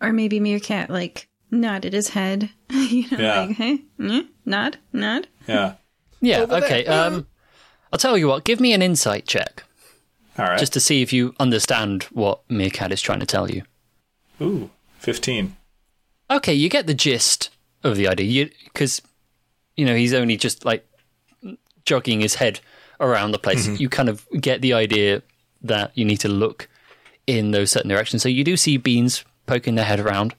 Or 0.00 0.10
maybe 0.10 0.40
Meerkat 0.40 0.88
like 0.88 1.28
nodded 1.50 1.92
his 1.92 2.08
head. 2.08 2.48
you 2.70 3.10
know, 3.10 3.18
Yeah. 3.18 3.40
like, 3.42 3.56
hey, 3.56 3.82
mm, 4.00 4.26
nod, 4.46 4.78
nod. 4.94 5.28
Yeah. 5.46 5.74
Yeah, 6.22 6.38
Over 6.40 6.60
there. 6.60 6.64
okay. 6.64 6.86
Um, 6.86 7.26
I'll 7.92 7.98
tell 7.98 8.16
you 8.16 8.26
what, 8.28 8.44
give 8.44 8.58
me 8.58 8.72
an 8.72 8.80
insight 8.80 9.26
check 9.26 9.64
All 10.38 10.46
right. 10.46 10.58
just 10.58 10.72
to 10.72 10.80
see 10.80 11.02
if 11.02 11.12
you 11.12 11.34
understand 11.38 12.04
what 12.04 12.40
Meerkat 12.48 12.90
is 12.90 13.02
trying 13.02 13.20
to 13.20 13.26
tell 13.26 13.50
you. 13.50 13.64
Ooh, 14.40 14.70
15. 15.00 15.56
Okay, 16.30 16.54
you 16.54 16.70
get 16.70 16.86
the 16.86 16.94
gist 16.94 17.50
of 17.84 17.96
the 17.96 18.08
idea 18.08 18.48
because 18.64 19.02
you 19.76 19.84
know 19.84 19.94
he's 19.94 20.14
only 20.14 20.36
just 20.36 20.64
like 20.64 20.86
jogging 21.84 22.20
his 22.20 22.36
head 22.36 22.60
around 23.00 23.32
the 23.32 23.38
place. 23.38 23.66
You 23.80 23.88
kind 23.88 24.08
of 24.08 24.26
get 24.40 24.60
the 24.62 24.72
idea 24.72 25.22
that 25.62 25.90
you 25.94 26.04
need 26.04 26.18
to 26.18 26.28
look 26.28 26.68
in 27.26 27.50
those 27.50 27.70
certain 27.70 27.88
directions. 27.88 28.22
So 28.22 28.28
you 28.28 28.44
do 28.44 28.56
see 28.56 28.76
beans 28.76 29.24
poking 29.46 29.74
their 29.74 29.84
head 29.84 30.00
around 30.00 30.34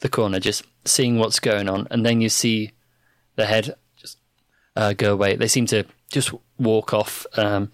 the 0.00 0.08
corner, 0.08 0.40
just 0.40 0.64
seeing 0.84 1.18
what's 1.18 1.40
going 1.40 1.68
on, 1.68 1.86
and 1.90 2.04
then 2.04 2.20
you 2.20 2.28
see 2.28 2.72
the 3.36 3.46
head 3.46 3.74
just 3.96 4.18
uh, 4.76 4.94
go 4.94 5.12
away. 5.12 5.36
They 5.36 5.48
seem 5.48 5.66
to 5.66 5.84
just 6.10 6.32
walk 6.58 6.94
off 6.94 7.26
um, 7.36 7.70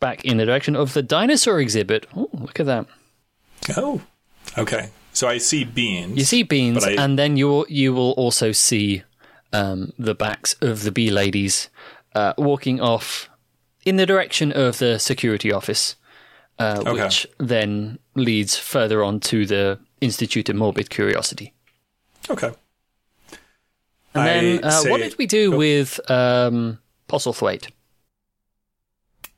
back 0.00 0.24
in 0.24 0.36
the 0.36 0.44
direction 0.44 0.76
of 0.76 0.92
the 0.92 1.02
dinosaur 1.02 1.60
exhibit. 1.60 2.06
Oh, 2.14 2.28
look 2.32 2.60
at 2.60 2.66
that! 2.66 2.86
Oh, 3.76 4.02
okay. 4.58 4.90
So 5.16 5.28
I 5.28 5.38
see 5.38 5.64
beans. 5.64 6.18
You 6.18 6.24
see 6.24 6.42
beans, 6.42 6.84
I- 6.84 6.92
and 7.02 7.18
then 7.18 7.38
you 7.38 7.64
you 7.70 7.94
will 7.94 8.12
also 8.18 8.52
see 8.52 9.02
um, 9.52 9.92
the 9.98 10.14
backs 10.14 10.54
of 10.60 10.82
the 10.82 10.90
bee 10.92 11.10
ladies 11.10 11.70
uh, 12.14 12.34
walking 12.36 12.80
off 12.82 13.30
in 13.86 13.96
the 13.96 14.04
direction 14.04 14.52
of 14.52 14.76
the 14.78 14.98
security 14.98 15.50
office, 15.52 15.96
uh, 16.58 16.82
Okay. 16.86 16.92
which 17.02 17.26
then 17.38 17.98
leads 18.14 18.58
further 18.58 19.02
on 19.02 19.20
to 19.20 19.46
the 19.46 19.78
Institute 20.02 20.50
of 20.50 20.56
Morbid 20.56 20.90
Curiosity. 20.90 21.54
Okay. 22.28 22.52
And 24.14 24.26
then, 24.26 24.64
I 24.64 24.68
uh, 24.68 24.82
what 24.90 25.00
did 25.00 25.16
we 25.18 25.26
do 25.26 25.54
oh. 25.54 25.56
with 25.56 25.98
um, 26.10 26.78
Postlethwaite? 27.08 27.70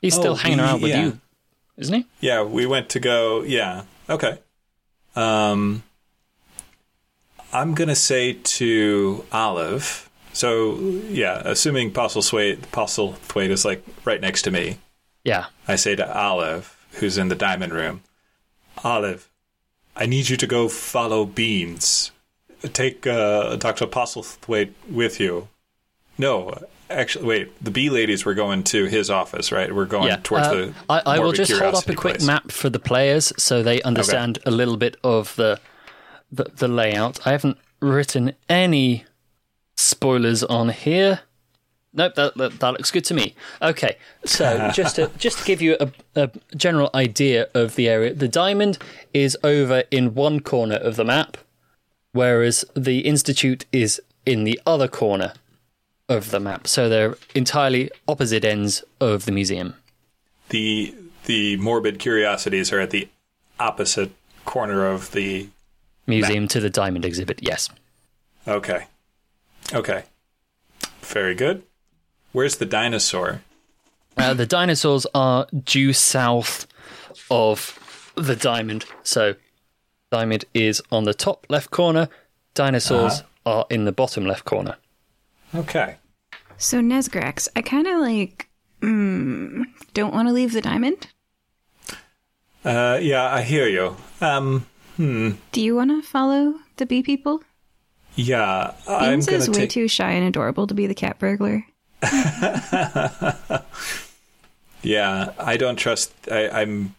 He's 0.02 0.14
still 0.14 0.32
Oh, 0.32 0.36
hanging 0.42 0.58
he- 0.58 0.64
around 0.64 0.82
with 0.82 0.90
yeah. 0.90 1.04
you, 1.04 1.20
isn't 1.76 1.94
he? 1.94 2.06
Yeah, 2.20 2.42
we 2.42 2.66
went 2.66 2.88
to 2.90 3.00
go. 3.00 3.42
Yeah. 3.42 3.82
Okay. 4.08 4.38
Um, 5.16 5.82
I'm 7.52 7.74
gonna 7.74 7.96
say 7.96 8.34
to 8.34 9.24
Olive. 9.32 10.10
So 10.32 10.78
yeah, 11.08 11.42
assuming 11.44 11.92
Postlethwaite, 11.92 12.58
Postlethwaite 12.72 13.50
is 13.50 13.64
like 13.64 13.84
right 14.04 14.20
next 14.20 14.42
to 14.42 14.50
me. 14.50 14.78
Yeah. 15.24 15.46
I 15.66 15.76
say 15.76 15.96
to 15.96 16.18
Olive, 16.18 16.76
who's 16.92 17.18
in 17.18 17.28
the 17.28 17.34
diamond 17.34 17.72
room, 17.72 18.02
Olive, 18.84 19.28
I 19.96 20.06
need 20.06 20.28
you 20.28 20.36
to 20.36 20.46
go 20.46 20.68
follow 20.68 21.24
Beans. 21.24 22.12
Take 22.72 23.06
uh, 23.06 23.56
Dr. 23.56 23.86
Postlethwaite 23.86 24.72
with 24.88 25.20
you. 25.20 25.48
No, 26.16 26.62
actually, 26.90 27.26
wait. 27.26 27.64
The 27.64 27.70
bee 27.70 27.90
ladies 27.90 28.24
were 28.24 28.34
going 28.34 28.64
to 28.64 28.86
his 28.86 29.10
office, 29.10 29.52
right? 29.52 29.74
We're 29.74 29.86
going 29.86 30.08
Yeah, 30.08 30.20
towards 30.22 30.46
uh, 30.46 30.54
the. 30.54 30.74
I, 30.88 31.02
I 31.06 31.18
will 31.18 31.32
just 31.32 31.52
hold 31.52 31.74
up 31.74 31.88
a 31.88 31.94
quick 31.94 32.16
place. 32.16 32.26
map 32.26 32.50
for 32.50 32.70
the 32.70 32.78
players 32.78 33.32
so 33.36 33.62
they 33.62 33.82
understand 33.82 34.38
a 34.46 34.50
little 34.50 34.76
bit 34.76 34.96
of 35.04 35.34
the, 35.36 35.60
the 36.30 36.44
the 36.44 36.68
layout. 36.68 37.26
I 37.26 37.30
haven't 37.30 37.58
written 37.80 38.34
any 38.48 39.04
spoilers 39.76 40.42
on 40.44 40.70
here. 40.70 41.20
Nope, 41.92 42.14
that, 42.16 42.36
that 42.36 42.60
that 42.60 42.72
looks 42.72 42.90
good 42.90 43.04
to 43.06 43.14
me. 43.14 43.34
Okay, 43.62 43.96
so 44.24 44.70
just 44.74 44.96
to 44.96 45.10
just 45.18 45.38
to 45.38 45.44
give 45.44 45.62
you 45.62 45.76
a, 45.80 45.90
a 46.14 46.30
general 46.56 46.90
idea 46.94 47.48
of 47.54 47.76
the 47.76 47.88
area, 47.88 48.12
the 48.14 48.28
diamond 48.28 48.78
is 49.14 49.36
over 49.42 49.84
in 49.90 50.14
one 50.14 50.40
corner 50.40 50.76
of 50.76 50.96
the 50.96 51.04
map, 51.04 51.38
whereas 52.12 52.64
the 52.74 53.00
institute 53.00 53.64
is 53.72 54.00
in 54.26 54.44
the 54.44 54.60
other 54.66 54.88
corner 54.88 55.32
of 56.08 56.30
the 56.30 56.40
map. 56.40 56.66
So 56.66 56.88
they're 56.88 57.16
entirely 57.34 57.90
opposite 58.06 58.44
ends 58.44 58.82
of 59.00 59.24
the 59.24 59.32
museum. 59.32 59.74
the 60.48 60.94
the 61.24 61.56
morbid 61.58 61.98
curiosities 61.98 62.72
are 62.72 62.80
at 62.80 62.90
the 62.90 63.06
opposite 63.60 64.10
corner 64.46 64.86
of 64.86 65.10
the 65.12 65.48
museum 66.06 66.48
to 66.48 66.58
the 66.60 66.70
diamond 66.70 67.04
exhibit. 67.04 67.40
Yes. 67.42 67.68
okay 68.46 68.86
okay 69.74 70.04
very 71.02 71.34
good 71.34 71.62
where's 72.32 72.56
the 72.56 72.64
dinosaur 72.66 73.42
Uh, 74.16 74.32
the 74.34 74.46
dinosaurs 74.46 75.06
are 75.14 75.46
due 75.74 75.92
south 75.92 76.66
of 77.30 78.12
the 78.16 78.34
diamond. 78.34 78.84
So, 79.02 79.34
diamond 80.10 80.44
is 80.54 80.82
on 80.90 81.04
the 81.04 81.14
top 81.14 81.46
left 81.48 81.70
corner. 81.70 82.08
Dinosaurs 82.54 83.22
are 83.44 83.64
in 83.70 83.84
the 83.84 83.92
bottom 83.92 84.24
left 84.26 84.44
corner. 84.44 84.76
Okay 85.54 85.96
So 86.56 86.80
Nesgrax, 86.80 87.48
I 87.56 87.62
kind 87.62 87.86
of 87.86 88.00
like 88.00 88.48
mm, 88.82 89.62
don't 89.94 90.12
want 90.14 90.28
to 90.28 90.34
leave 90.34 90.52
the 90.52 90.60
diamond. 90.60 91.06
uh 92.64 92.98
yeah 93.00 93.32
i 93.32 93.42
hear 93.42 93.66
you 93.68 93.96
um 94.20 94.66
Do 94.98 95.60
you 95.60 95.76
want 95.76 95.90
to 95.90 96.02
follow 96.02 96.54
the 96.76 96.86
bee 96.86 97.02
people? 97.02 97.42
yeah 98.16 98.74
i'm 98.88 99.20
Beans 99.20 99.28
is 99.28 99.48
way 99.48 99.54
take 99.54 99.70
too 99.70 99.86
shy 99.88 100.10
and 100.10 100.26
adorable 100.26 100.66
to 100.66 100.74
be 100.74 100.86
the 100.88 100.94
cat 100.94 101.18
burglar. 101.20 101.64
yeah 104.82 105.32
i 105.38 105.56
don't 105.56 105.76
trust 105.76 106.12
I, 106.30 106.48
i'm 106.48 106.94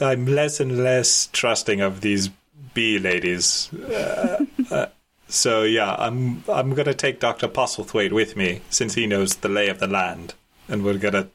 i'm 0.00 0.26
less 0.26 0.60
and 0.60 0.82
less 0.82 1.28
trusting 1.32 1.80
of 1.80 2.00
these 2.00 2.30
bee 2.74 2.98
ladies 2.98 3.72
uh, 3.74 4.44
uh, 4.70 4.86
so 5.30 5.62
yeah 5.62 5.94
i'm 5.98 6.42
i'm 6.48 6.74
gonna 6.74 6.92
take 6.94 7.20
dr 7.20 7.46
postlethwaite 7.48 8.12
with 8.12 8.36
me 8.36 8.60
since 8.68 8.94
he 8.94 9.06
knows 9.06 9.36
the 9.36 9.48
lay 9.48 9.68
of 9.68 9.78
the 9.78 9.86
land 9.86 10.34
and 10.68 10.84
we're 10.84 10.98
gonna 10.98 11.28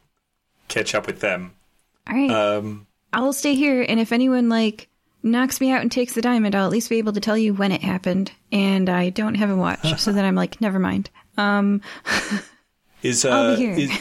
catch 0.68 0.94
up 0.94 1.08
with 1.08 1.22
them 1.22 1.54
All 2.08 2.16
right, 2.16 2.30
um 2.30 2.88
I'll 3.14 3.32
stay 3.34 3.56
here, 3.56 3.82
and 3.88 3.98
if 3.98 4.12
anyone 4.12 4.50
like 4.50 4.90
knocks 5.24 5.62
me 5.62 5.72
out 5.72 5.82
and 5.82 5.90
takes 5.90 6.14
the 6.14 6.22
diamond, 6.22 6.54
I'll 6.54 6.66
at 6.66 6.72
least 6.72 6.90
be 6.90 6.98
able 6.98 7.14
to 7.14 7.22
tell 7.22 7.38
you 7.38 7.54
when 7.54 7.72
it 7.72 7.82
happened. 7.82 8.30
And 8.52 8.90
I 8.90 9.10
don't 9.10 9.36
have 9.36 9.50
a 9.50 9.56
watch, 9.56 10.00
so 10.02 10.12
then 10.12 10.26
I'm 10.26 10.36
like, 10.36 10.60
never 10.60 10.80
mind. 10.80 11.10
Um, 11.38 11.82
Is 13.04 13.24
uh, 13.24 13.30
I'll 13.32 13.56
be 13.56 13.62
here. 13.62 13.74
is, 13.74 13.92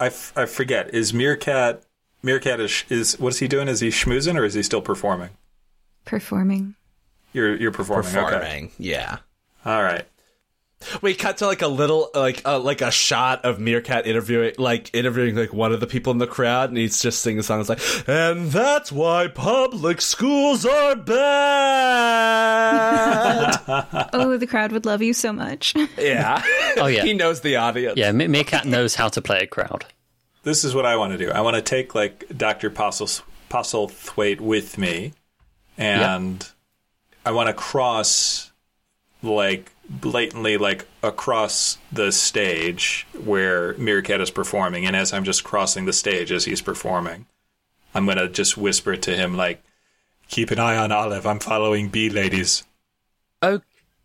I, 0.00 0.06
f- 0.06 0.32
I 0.34 0.46
forget. 0.46 0.94
Is 0.94 1.12
Meerkat 1.12 1.82
Meerkat 2.22 2.58
is 2.60 2.84
is 2.88 3.20
what 3.20 3.34
is 3.34 3.38
he 3.40 3.48
doing? 3.48 3.68
Is 3.68 3.80
he 3.80 3.88
schmoozing 3.88 4.36
or 4.38 4.44
is 4.44 4.54
he 4.54 4.62
still 4.62 4.80
performing? 4.82 5.30
performing. 6.06 6.74
You're 7.32 7.56
you're 7.56 7.72
performing. 7.72 8.16
Okay. 8.16 8.70
Yeah. 8.78 9.18
All 9.64 9.82
right. 9.82 10.04
We 11.02 11.14
cut 11.14 11.38
to 11.38 11.46
like 11.46 11.62
a 11.62 11.66
little 11.66 12.08
like 12.14 12.40
uh, 12.44 12.60
like 12.60 12.82
a 12.82 12.92
shot 12.92 13.44
of 13.44 13.58
Meerkat 13.58 14.06
interviewing 14.06 14.54
like 14.58 14.94
interviewing 14.94 15.34
like 15.34 15.52
one 15.52 15.72
of 15.72 15.80
the 15.80 15.88
people 15.88 16.12
in 16.12 16.18
the 16.18 16.26
crowd, 16.28 16.68
and 16.68 16.78
he's 16.78 17.02
just 17.02 17.20
singing 17.20 17.40
a 17.40 17.42
song. 17.42 17.58
It's 17.60 17.68
like, 17.68 17.80
and 18.08 18.52
that's 18.52 18.92
why 18.92 19.26
public 19.26 20.00
schools 20.00 20.64
are 20.64 20.94
bad. 20.96 22.38
Oh, 24.12 24.36
the 24.36 24.46
crowd 24.46 24.72
would 24.72 24.86
love 24.86 25.02
you 25.02 25.12
so 25.12 25.32
much. 25.32 25.74
yeah. 25.98 26.42
Oh, 26.76 26.86
yeah. 26.86 27.04
he 27.04 27.14
knows 27.14 27.40
the 27.40 27.56
audience. 27.56 27.96
Yeah, 27.96 28.12
Me- 28.12 28.28
Meerkat 28.28 28.66
knows 28.66 28.94
how 28.94 29.08
to 29.08 29.22
play 29.22 29.40
a 29.40 29.46
crowd. 29.46 29.84
This 30.42 30.64
is 30.64 30.74
what 30.74 30.86
I 30.86 30.96
want 30.96 31.12
to 31.12 31.18
do. 31.18 31.30
I 31.30 31.40
want 31.40 31.56
to 31.56 31.62
take 31.62 31.94
like 31.94 32.24
Dr. 32.36 32.70
Postle 32.70 33.08
Postlethwaite 33.50 34.40
with 34.40 34.78
me, 34.78 35.12
and 35.76 36.46
I 37.28 37.30
want 37.30 37.48
to 37.48 37.52
cross 37.52 38.52
like 39.22 39.70
blatantly 39.86 40.56
like 40.56 40.86
across 41.02 41.76
the 41.92 42.10
stage 42.10 43.06
where 43.22 43.74
Meerkat 43.74 44.22
is 44.22 44.30
performing, 44.30 44.86
and 44.86 44.96
as 44.96 45.12
I'm 45.12 45.24
just 45.24 45.44
crossing 45.44 45.84
the 45.84 45.92
stage 45.92 46.32
as 46.32 46.46
he's 46.46 46.62
performing, 46.62 47.26
I'm 47.94 48.06
gonna 48.06 48.30
just 48.30 48.56
whisper 48.56 48.96
to 48.96 49.14
him 49.14 49.36
like, 49.36 49.62
"Keep 50.28 50.52
an 50.52 50.58
eye 50.58 50.78
on 50.78 50.90
Olive. 50.90 51.26
I'm 51.26 51.38
following 51.38 51.90
bee 51.90 52.08
ladies." 52.08 52.64
Oh, 53.42 53.60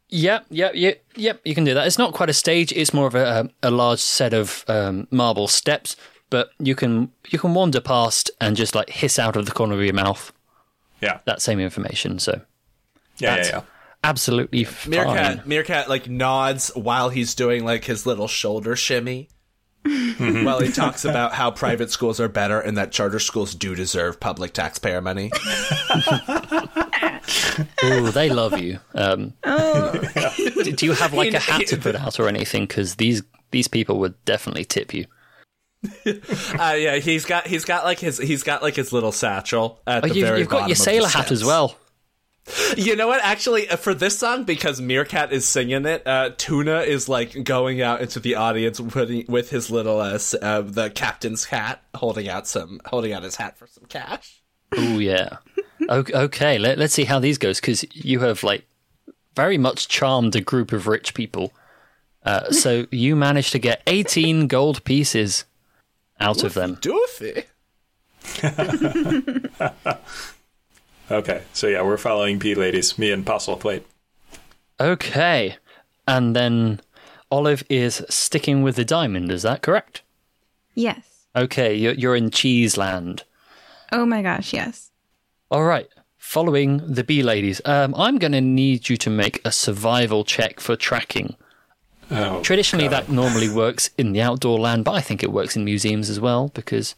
yep, 0.09 0.45
yep, 0.49 0.73
yep, 0.75 1.01
yep. 1.15 1.39
You 1.45 1.55
can 1.55 1.63
do 1.63 1.73
that. 1.75 1.87
It's 1.87 1.97
not 1.97 2.13
quite 2.13 2.29
a 2.29 2.33
stage. 2.33 2.73
It's 2.73 2.93
more 2.93 3.07
of 3.07 3.15
a, 3.15 3.49
a 3.61 3.71
large 3.71 3.99
set 3.99 4.33
of 4.33 4.65
um, 4.67 5.07
marble 5.11 5.47
steps, 5.47 5.95
but 6.29 6.49
you 6.59 6.75
can 6.75 7.09
you 7.29 7.39
can 7.39 7.53
wander 7.53 7.79
past 7.79 8.31
and 8.41 8.57
just 8.57 8.75
like 8.75 8.89
hiss 8.89 9.17
out 9.17 9.37
of 9.37 9.45
the 9.45 9.53
corner 9.53 9.75
of 9.75 9.81
your 9.85 9.93
mouth 9.93 10.33
Yeah, 10.99 11.19
that 11.23 11.41
same 11.41 11.61
information. 11.61 12.19
So 12.19 12.41
yeah, 13.17 13.29
That's- 13.31 13.49
yeah, 13.49 13.57
yeah. 13.57 13.63
absolutely 14.03 14.63
fine. 14.63 14.91
Meerkat 14.91 15.47
Meerkat 15.47 15.89
like 15.89 16.09
nods 16.09 16.71
while 16.75 17.09
he's 17.09 17.35
doing 17.35 17.63
like 17.65 17.85
his 17.85 18.05
little 18.05 18.27
shoulder 18.27 18.75
shimmy. 18.75 19.29
while 20.17 20.59
he 20.61 20.71
talks 20.71 21.03
about 21.09 21.33
how 21.33 21.51
private 21.51 21.91
schools 21.91 22.19
are 22.21 22.29
better 22.29 22.59
and 22.59 22.77
that 22.77 22.91
charter 22.93 23.19
schools 23.19 23.53
do 23.53 23.75
deserve 23.75 24.17
public 24.19 24.53
taxpayer 24.53 25.01
money. 25.01 25.29
Oh, 27.83 28.09
they 28.11 28.29
love 28.29 28.59
you. 28.59 28.79
Um, 28.95 29.33
do 29.43 30.63
do 30.75 30.85
you 30.85 30.93
have 30.93 31.13
like 31.13 31.33
a 31.33 31.39
hat 31.39 31.67
to 31.67 31.77
put 31.77 31.95
out 31.95 32.19
or 32.19 32.27
anything? 32.27 32.65
Because 32.65 32.95
these 32.95 33.21
these 33.51 33.67
people 33.67 33.99
would 33.99 34.23
definitely 34.25 34.65
tip 34.65 34.93
you. 34.93 35.05
Uh, 36.05 36.75
yeah, 36.77 36.95
he's 36.97 37.25
got 37.25 37.45
he's 37.47 37.65
got 37.65 37.83
like 37.83 37.99
his 37.99 38.17
he's 38.17 38.43
got 38.43 38.61
like 38.63 38.75
his 38.75 38.91
little 38.93 39.11
satchel 39.11 39.81
at 39.85 40.03
Oh, 40.03 40.07
the 40.07 40.15
you've, 40.15 40.27
very 40.27 40.39
you've 40.39 40.49
got 40.49 40.67
your 40.69 40.75
sailor 40.75 41.07
hat 41.07 41.31
as 41.31 41.43
well. 41.43 41.77
You 42.75 42.97
know 42.97 43.07
what? 43.07 43.21
Actually, 43.23 43.69
uh, 43.69 43.77
for 43.77 43.93
this 43.93 44.19
song, 44.19 44.43
because 44.43 44.81
Meerkat 44.81 45.31
is 45.31 45.47
singing 45.47 45.85
it, 45.85 46.05
uh, 46.05 46.31
Tuna 46.37 46.81
is 46.81 47.07
like 47.07 47.41
going 47.45 47.81
out 47.81 48.01
into 48.01 48.19
the 48.19 48.35
audience 48.35 48.81
with, 48.81 49.29
with 49.29 49.49
his 49.49 49.71
little 49.71 50.01
uh, 50.01 50.15
s- 50.15 50.35
uh, 50.41 50.61
the 50.61 50.89
captain's 50.89 51.45
hat, 51.45 51.81
holding 51.95 52.27
out 52.27 52.45
some 52.47 52.81
holding 52.85 53.13
out 53.13 53.23
his 53.23 53.37
hat 53.37 53.57
for 53.57 53.65
some 53.67 53.85
cash. 53.85 54.41
Oh 54.75 54.99
yeah. 54.99 55.37
Okay, 55.89 56.57
let, 56.57 56.77
let's 56.77 56.93
see 56.93 57.05
how 57.05 57.19
these 57.19 57.37
goes 57.37 57.61
because 57.61 57.85
you 57.95 58.19
have 58.21 58.43
like 58.43 58.65
very 59.35 59.57
much 59.57 59.87
charmed 59.87 60.35
a 60.35 60.41
group 60.41 60.73
of 60.73 60.85
rich 60.87 61.13
people. 61.13 61.53
Uh, 62.25 62.51
so 62.51 62.85
you 62.91 63.15
managed 63.15 63.51
to 63.53 63.59
get 63.59 63.81
18 63.87 64.47
gold 64.47 64.83
pieces 64.83 65.45
out 66.19 66.43
of 66.43 66.55
them. 66.55 66.75
Doofy. 66.77 67.45
Okay, 71.11 71.43
so 71.53 71.67
yeah, 71.67 71.81
we're 71.83 71.97
following 71.97 72.39
P 72.39 72.55
ladies, 72.55 72.97
me 72.97 73.11
and 73.11 73.25
Postlethwaite. 73.25 73.83
Okay, 74.79 75.57
and 76.07 76.35
then 76.35 76.79
Olive 77.31 77.63
is 77.69 78.03
sticking 78.09 78.63
with 78.63 78.75
the 78.75 78.85
diamond. 78.85 79.31
Is 79.31 79.43
that 79.43 79.61
correct? 79.61 80.01
Yes. 80.75 81.25
Okay, 81.35 81.75
you're, 81.75 81.93
you're 81.93 82.15
in 82.15 82.29
Cheeseland. 82.29 83.23
Oh 83.91 84.05
my 84.05 84.21
gosh, 84.21 84.53
yes. 84.53 84.91
All 85.51 85.63
right. 85.63 85.87
Following 86.17 86.77
the 86.91 87.03
bee 87.03 87.21
ladies, 87.21 87.61
um, 87.65 87.93
I'm 87.95 88.17
going 88.17 88.31
to 88.31 88.41
need 88.41 88.89
you 88.89 88.97
to 88.97 89.09
make 89.09 89.41
a 89.45 89.51
survival 89.51 90.23
check 90.23 90.59
for 90.59 90.75
tracking. 90.75 91.35
Oh, 92.09 92.41
Traditionally, 92.41 92.87
God. 92.87 93.03
that 93.05 93.09
normally 93.09 93.49
works 93.49 93.89
in 93.97 94.13
the 94.13 94.21
outdoor 94.21 94.59
land, 94.59 94.85
but 94.85 94.93
I 94.93 95.01
think 95.01 95.21
it 95.21 95.31
works 95.31 95.55
in 95.55 95.65
museums 95.65 96.09
as 96.09 96.19
well 96.19 96.49
because 96.53 96.95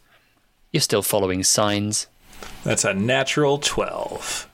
you're 0.72 0.80
still 0.80 1.02
following 1.02 1.42
signs. 1.42 2.06
That's 2.64 2.84
a 2.84 2.94
natural 2.94 3.58
12. 3.58 4.48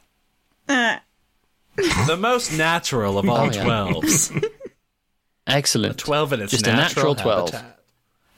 Uh, 0.68 0.96
The 2.06 2.16
most 2.18 2.52
natural 2.56 3.18
of 3.18 3.28
all 3.28 3.38
Oh, 3.38 3.44
yeah. 3.50 3.62
twelves. 3.64 4.32
Excellent. 5.46 5.98
Twelve 5.98 6.32
in 6.32 6.40
its 6.40 6.52
Just 6.52 6.66
a 6.66 6.72
natural 6.72 7.14
12. 7.14 7.50
habitat. 7.50 7.78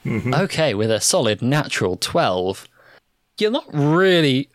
Okay, 0.07 0.75
with 0.75 0.91
a 0.91 1.01
solid 1.01 1.41
natural 1.43 1.97
12, 1.97 2.69
you're 3.39 3.51
not 3.51 3.65
really 3.73 4.49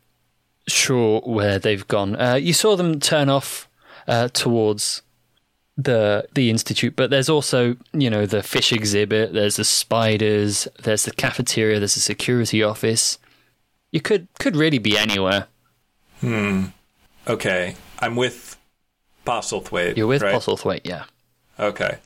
sure 0.68 1.22
where 1.22 1.58
they've 1.59 1.88
gone. 1.88 2.16
Uh, 2.16 2.35
you 2.35 2.53
saw 2.53 2.76
them 2.76 3.00
turn 3.00 3.30
off 3.30 3.68
uh, 4.08 4.27
towards 4.30 5.01
the 5.77 6.27
the 6.34 6.50
institute, 6.50 6.95
but 6.95 7.09
there's 7.09 7.30
also, 7.30 7.76
you 7.93 8.09
know, 8.09 8.26
the 8.26 8.43
fish 8.43 8.72
exhibit, 8.74 9.34
there's 9.34 9.56
the 9.56 9.64
spiders, 9.64 10.68
there's 10.84 11.06
the 11.06 11.11
cafeteria, 11.11 11.80
there's 11.80 11.95
the 11.95 12.00
security 12.01 12.61
office. 12.64 13.18
You 13.92 14.01
could 14.01 14.27
could 14.40 14.56
really 14.56 14.77
be 14.77 14.98
anywhere. 14.98 15.48
Hmm. 16.22 16.66
Okay, 17.27 17.76
I'm 18.00 18.16
with 18.16 18.58
Postlethwaite. 19.26 19.98
You're 19.98 20.08
with 20.08 20.22
right? 20.22 20.34
Postlethwaite, 20.35 20.82
yeah. 20.84 21.06
Okay. 21.59 21.98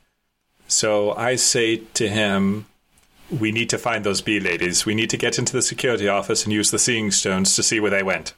So 0.68 1.14
I 1.14 1.36
say 1.36 1.78
to 1.94 2.08
him, 2.08 2.66
we 3.30 3.52
need 3.52 3.70
to 3.70 3.78
find 3.78 4.04
those 4.04 4.22
bee 4.22 4.40
ladies. 4.40 4.86
We 4.86 4.96
need 4.96 5.10
to 5.12 5.18
get 5.18 5.38
into 5.38 5.54
the 5.54 5.62
security 5.62 6.08
office 6.08 6.44
and 6.44 6.54
use 6.54 6.72
the 6.72 6.80
seeing 6.80 7.12
stones 7.12 7.56
to 7.56 7.64
see 7.64 7.80
where 7.80 7.92
they 7.92 8.04
went. 8.04 8.34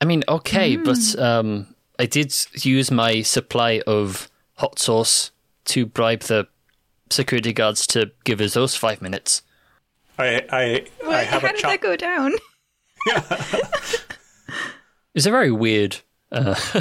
I 0.00 0.04
mean, 0.04 0.24
okay, 0.28 0.76
but 0.76 1.18
um, 1.18 1.74
I 1.98 2.06
did 2.06 2.34
use 2.64 2.90
my 2.90 3.22
supply 3.22 3.80
of 3.86 4.28
hot 4.56 4.78
sauce 4.78 5.30
to 5.66 5.86
bribe 5.86 6.20
the 6.20 6.46
security 7.10 7.52
guards 7.52 7.86
to 7.88 8.10
give 8.24 8.40
us 8.40 8.54
those 8.54 8.76
five 8.76 9.00
minutes. 9.00 9.42
I 10.18 10.44
I 10.50 10.62
I 10.62 10.86
what, 11.06 11.26
have 11.26 11.42
how 11.42 11.48
a 11.48 11.52
did 11.52 11.60
chop. 11.60 11.70
that 11.70 11.80
go 11.80 11.96
down? 11.96 12.32
It's 15.14 15.26
a 15.26 15.30
very 15.30 15.52
weird 15.52 15.98
uh, 16.32 16.54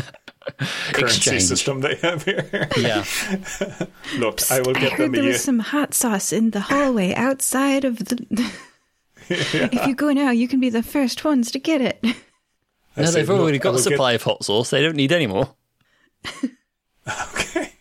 currency 0.92 1.02
exchange. 1.04 1.44
system 1.44 1.82
they 1.82 1.94
have 1.98 2.24
here. 2.24 2.68
Yeah. 2.76 3.04
Look, 4.18 4.40
I 4.52 4.60
will 4.62 4.76
I 4.76 4.80
heard 4.80 4.98
them 4.98 5.10
a 5.10 5.12
there 5.14 5.24
year. 5.24 5.32
was 5.34 5.44
some 5.44 5.60
hot 5.60 5.94
sauce 5.94 6.34
in 6.34 6.50
the 6.50 6.62
hallway 6.62 7.14
outside 7.14 7.86
of 7.86 8.00
the. 8.00 8.52
If 9.30 9.86
you 9.88 9.94
go 9.96 10.12
now, 10.14 10.32
you 10.32 10.48
can 10.48 10.60
be 10.60 10.70
the 10.72 10.82
first 10.82 11.24
ones 11.24 11.52
to 11.52 11.60
get 11.60 11.80
it. 11.82 12.00
I 12.04 12.16
No, 13.02 13.06
say, 13.06 13.20
they've 13.20 13.30
already 13.30 13.58
"Look, 13.58 13.64
got 13.64 13.70
a 13.70 13.72
will 13.74 13.78
get- 13.84 13.84
supply 13.92 14.14
of 14.14 14.24
hot 14.24 14.44
sauce. 14.44 14.72
They 14.72 14.82
don't 14.82 14.96
need 14.96 15.12
any 15.12 15.28
more. 15.28 15.54
Okay. 17.08 17.74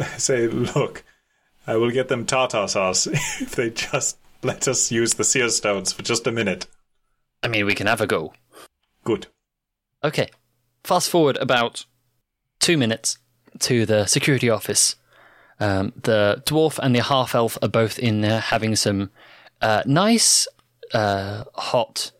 I 0.00 0.04
say, 0.16 0.46
look, 0.46 1.04
I 1.66 1.76
will 1.76 1.90
get 1.90 2.08
them 2.08 2.24
tartar 2.24 2.66
sauce 2.68 3.06
if 3.06 3.54
they 3.54 3.68
just 3.70 4.16
let 4.42 4.66
us 4.66 4.90
use 4.90 5.12
the 5.14 5.24
seer 5.24 5.50
stones 5.50 5.92
for 5.92 6.02
just 6.02 6.26
a 6.26 6.32
minute. 6.32 6.66
I 7.42 7.48
mean, 7.48 7.66
we 7.66 7.74
can 7.74 7.86
have 7.86 8.00
a 8.00 8.06
go. 8.06 8.32
Good. 9.04 9.26
Okay. 10.04 10.30
Fast 10.84 11.10
forward 11.10 11.36
about 11.38 11.84
two 12.58 12.76
minutes 12.76 13.18
to 13.60 13.86
the 13.86 14.06
security 14.06 14.48
office. 14.48 14.96
Um, 15.60 15.92
the 16.00 16.42
dwarf 16.44 16.78
and 16.82 16.94
the 16.94 17.02
half 17.02 17.34
elf 17.34 17.56
are 17.62 17.68
both 17.68 17.98
in 17.98 18.20
there 18.20 18.40
having 18.40 18.74
some 18.74 19.10
uh, 19.60 19.82
nice 19.86 20.48
uh, 20.92 21.44
hot 21.54 22.10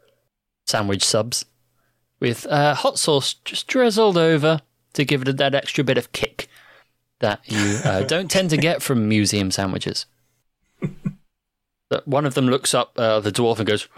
sandwich 0.66 1.04
subs 1.04 1.44
with 2.20 2.46
uh, 2.46 2.74
hot 2.74 2.98
sauce 2.98 3.34
just 3.44 3.66
drizzled 3.66 4.16
over 4.16 4.60
to 4.92 5.04
give 5.04 5.26
it 5.26 5.36
that 5.38 5.54
extra 5.54 5.82
bit 5.82 5.98
of 5.98 6.12
kick 6.12 6.48
that 7.18 7.40
you 7.46 7.78
uh, 7.84 8.02
don't 8.06 8.30
tend 8.30 8.50
to 8.50 8.56
get 8.56 8.80
from 8.80 9.08
museum 9.08 9.50
sandwiches. 9.50 10.06
One 12.04 12.24
of 12.24 12.34
them 12.34 12.46
looks 12.46 12.74
up 12.74 12.92
uh, 12.96 13.20
the 13.20 13.32
dwarf 13.32 13.58
and 13.58 13.66
goes, 13.66 13.88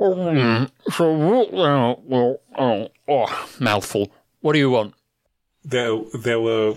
"Mm, 0.00 0.70
so 0.92 1.12
what- 1.12 1.54
uh, 1.54 1.96
well, 2.04 2.40
oh, 2.56 2.88
oh, 3.08 3.48
mouthful. 3.58 4.10
What 4.40 4.52
do 4.52 4.58
you 4.58 4.70
want? 4.70 4.94
There, 5.64 5.98
there 6.14 6.40
were 6.40 6.76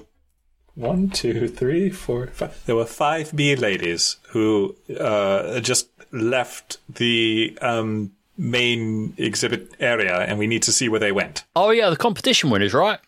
one, 0.76 1.10
two, 1.10 1.48
three, 1.48 1.90
four, 1.90 2.28
five. 2.28 2.66
There 2.66 2.76
were 2.76 2.86
five 2.86 3.36
bee 3.36 3.56
ladies 3.56 4.18
who 4.30 4.76
uh, 5.00 5.60
just 5.60 5.90
left 6.12 6.78
the 6.90 7.58
um, 7.62 8.12
main 8.38 9.14
exhibit 9.18 9.72
area, 9.80 10.18
and 10.18 10.40
we 10.40 10.48
need 10.48 10.64
to 10.64 10.72
see 10.72 10.90
where 10.90 11.00
they 11.00 11.12
went. 11.12 11.44
Oh 11.56 11.70
yeah, 11.70 11.90
the 11.90 11.98
competition 11.98 12.50
winners, 12.50 12.74
right? 12.74 13.00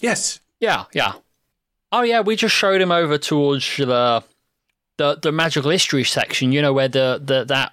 Yes. 0.00 0.40
Yeah, 0.60 0.84
yeah. 0.92 1.12
Oh 1.92 2.02
yeah, 2.02 2.20
we 2.20 2.34
just 2.36 2.54
showed 2.54 2.80
him 2.80 2.90
over 2.90 3.16
towards 3.18 3.76
the 3.76 4.24
the 4.98 5.18
the 5.22 5.30
magical 5.32 5.70
history 5.70 6.04
section. 6.04 6.50
You 6.52 6.62
know 6.62 6.72
where 6.72 6.88
the 6.88 7.20
the 7.24 7.44
that 7.44 7.72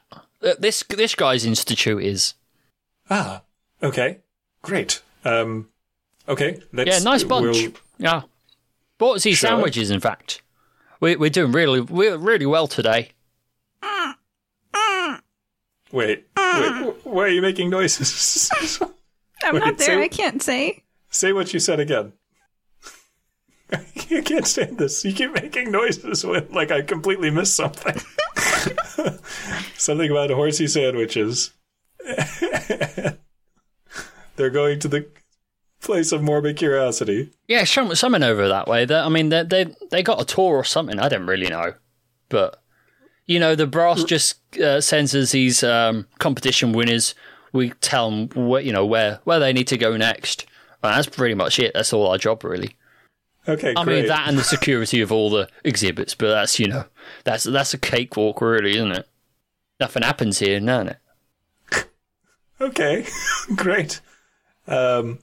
this 0.59 0.83
this 0.89 1.15
guy's 1.15 1.45
institute 1.45 2.03
is. 2.03 2.33
Ah. 3.09 3.41
Okay. 3.81 4.19
Great. 4.61 5.01
Um. 5.25 5.69
Okay. 6.27 6.59
Let's. 6.71 6.89
Yeah, 6.89 6.99
nice 6.99 7.23
bunch. 7.23 7.57
we'll- 7.61 7.71
Yeah, 7.97 8.21
bought 8.97 9.21
these 9.21 9.37
Sure. 9.37 9.49
sandwiches. 9.49 9.89
In 9.91 9.99
fact, 9.99 10.41
we, 10.99 11.15
we're 11.15 11.29
doing 11.29 11.51
really 11.51 11.81
we're 11.81 12.17
really 12.17 12.45
well 12.45 12.67
today. 12.67 13.09
Wait. 15.91 16.25
Wait. 16.37 16.95
Why 17.03 17.23
are 17.25 17.27
you 17.27 17.41
making 17.41 17.69
noises? 17.69 18.49
I'm 19.43 19.53
Wait, 19.53 19.59
not 19.59 19.77
there. 19.77 19.87
so- 19.87 20.01
I 20.01 20.07
can't 20.07 20.41
say. 20.41 20.83
Say 21.09 21.33
what 21.33 21.53
you 21.53 21.59
said 21.59 21.79
again. 21.79 22.13
I 24.11 24.21
can't 24.21 24.45
stand 24.45 24.77
this. 24.77 25.03
You 25.03 25.13
keep 25.13 25.33
making 25.33 25.71
noises 25.71 26.25
when, 26.25 26.47
like, 26.51 26.71
I 26.71 26.81
completely 26.81 27.31
missed 27.31 27.55
something. 27.55 27.95
something 29.77 30.11
about 30.11 30.29
horsey 30.29 30.67
sandwiches. 30.67 31.51
They're 34.35 34.49
going 34.49 34.79
to 34.79 34.87
the 34.87 35.07
place 35.81 36.11
of 36.11 36.21
morbid 36.23 36.57
curiosity. 36.57 37.31
Yeah, 37.47 37.63
some, 37.63 37.93
someone 37.95 38.23
over 38.23 38.47
that 38.47 38.67
way. 38.67 38.85
They, 38.85 38.95
I 38.95 39.09
mean, 39.09 39.29
they 39.29 39.43
they 39.43 39.75
they 39.91 40.01
got 40.03 40.21
a 40.21 40.25
tour 40.25 40.55
or 40.55 40.63
something. 40.63 40.99
I 40.99 41.07
don't 41.09 41.27
really 41.27 41.47
know, 41.47 41.73
but 42.29 42.63
you 43.25 43.39
know, 43.39 43.55
the 43.55 43.67
brass 43.67 44.03
just 44.03 44.57
uh, 44.57 44.81
sends 44.81 45.13
us 45.15 45.31
these 45.31 45.63
um, 45.63 46.07
competition 46.19 46.73
winners. 46.73 47.15
We 47.51 47.69
tell 47.81 48.09
them 48.09 48.29
where 48.47 48.61
you 48.61 48.73
know 48.73 48.85
where 48.85 49.19
where 49.23 49.39
they 49.39 49.53
need 49.53 49.67
to 49.67 49.77
go 49.77 49.95
next. 49.95 50.47
And 50.81 50.93
that's 50.93 51.07
pretty 51.07 51.35
much 51.35 51.59
it. 51.59 51.73
That's 51.73 51.93
all 51.93 52.07
our 52.07 52.17
job, 52.17 52.43
really. 52.43 52.75
Okay, 53.47 53.73
I 53.75 53.83
great. 53.83 53.95
mean, 54.01 54.07
that 54.07 54.27
and 54.29 54.37
the 54.37 54.43
security 54.43 55.01
of 55.01 55.11
all 55.11 55.29
the 55.29 55.49
exhibits, 55.63 56.15
but 56.15 56.29
that's 56.29 56.59
you 56.59 56.67
know, 56.67 56.85
that's 57.23 57.43
that's 57.43 57.73
a 57.73 57.77
cakewalk, 57.77 58.39
really, 58.41 58.71
isn't 58.75 58.91
it? 58.91 59.07
Nothing 59.79 60.03
happens 60.03 60.39
here, 60.39 60.59
none. 60.59 60.89
It. 60.89 60.97
Okay, 62.61 63.05
great. 63.55 63.99
Um, 64.67 65.19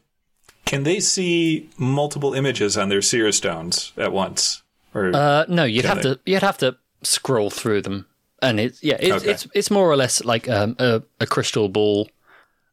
can 0.66 0.82
they 0.82 1.00
see 1.00 1.70
multiple 1.78 2.34
images 2.34 2.76
on 2.76 2.88
their 2.90 3.00
seer 3.00 3.32
stones 3.32 3.92
at 3.96 4.12
once? 4.12 4.62
Or 4.94 5.14
Uh, 5.14 5.44
no, 5.48 5.64
you'd 5.64 5.84
have 5.86 6.02
they? 6.02 6.14
to 6.14 6.20
you'd 6.26 6.42
have 6.42 6.58
to 6.58 6.76
scroll 7.02 7.48
through 7.48 7.82
them, 7.82 8.06
and 8.42 8.60
it's 8.60 8.82
yeah, 8.82 8.96
it's 9.00 9.22
Okay. 9.22 9.30
it's 9.30 9.46
it's 9.54 9.70
more 9.70 9.88
or 9.90 9.96
less 9.96 10.22
like 10.24 10.48
um, 10.50 10.76
a 10.78 11.02
a 11.20 11.26
crystal 11.26 11.68
ball, 11.70 12.10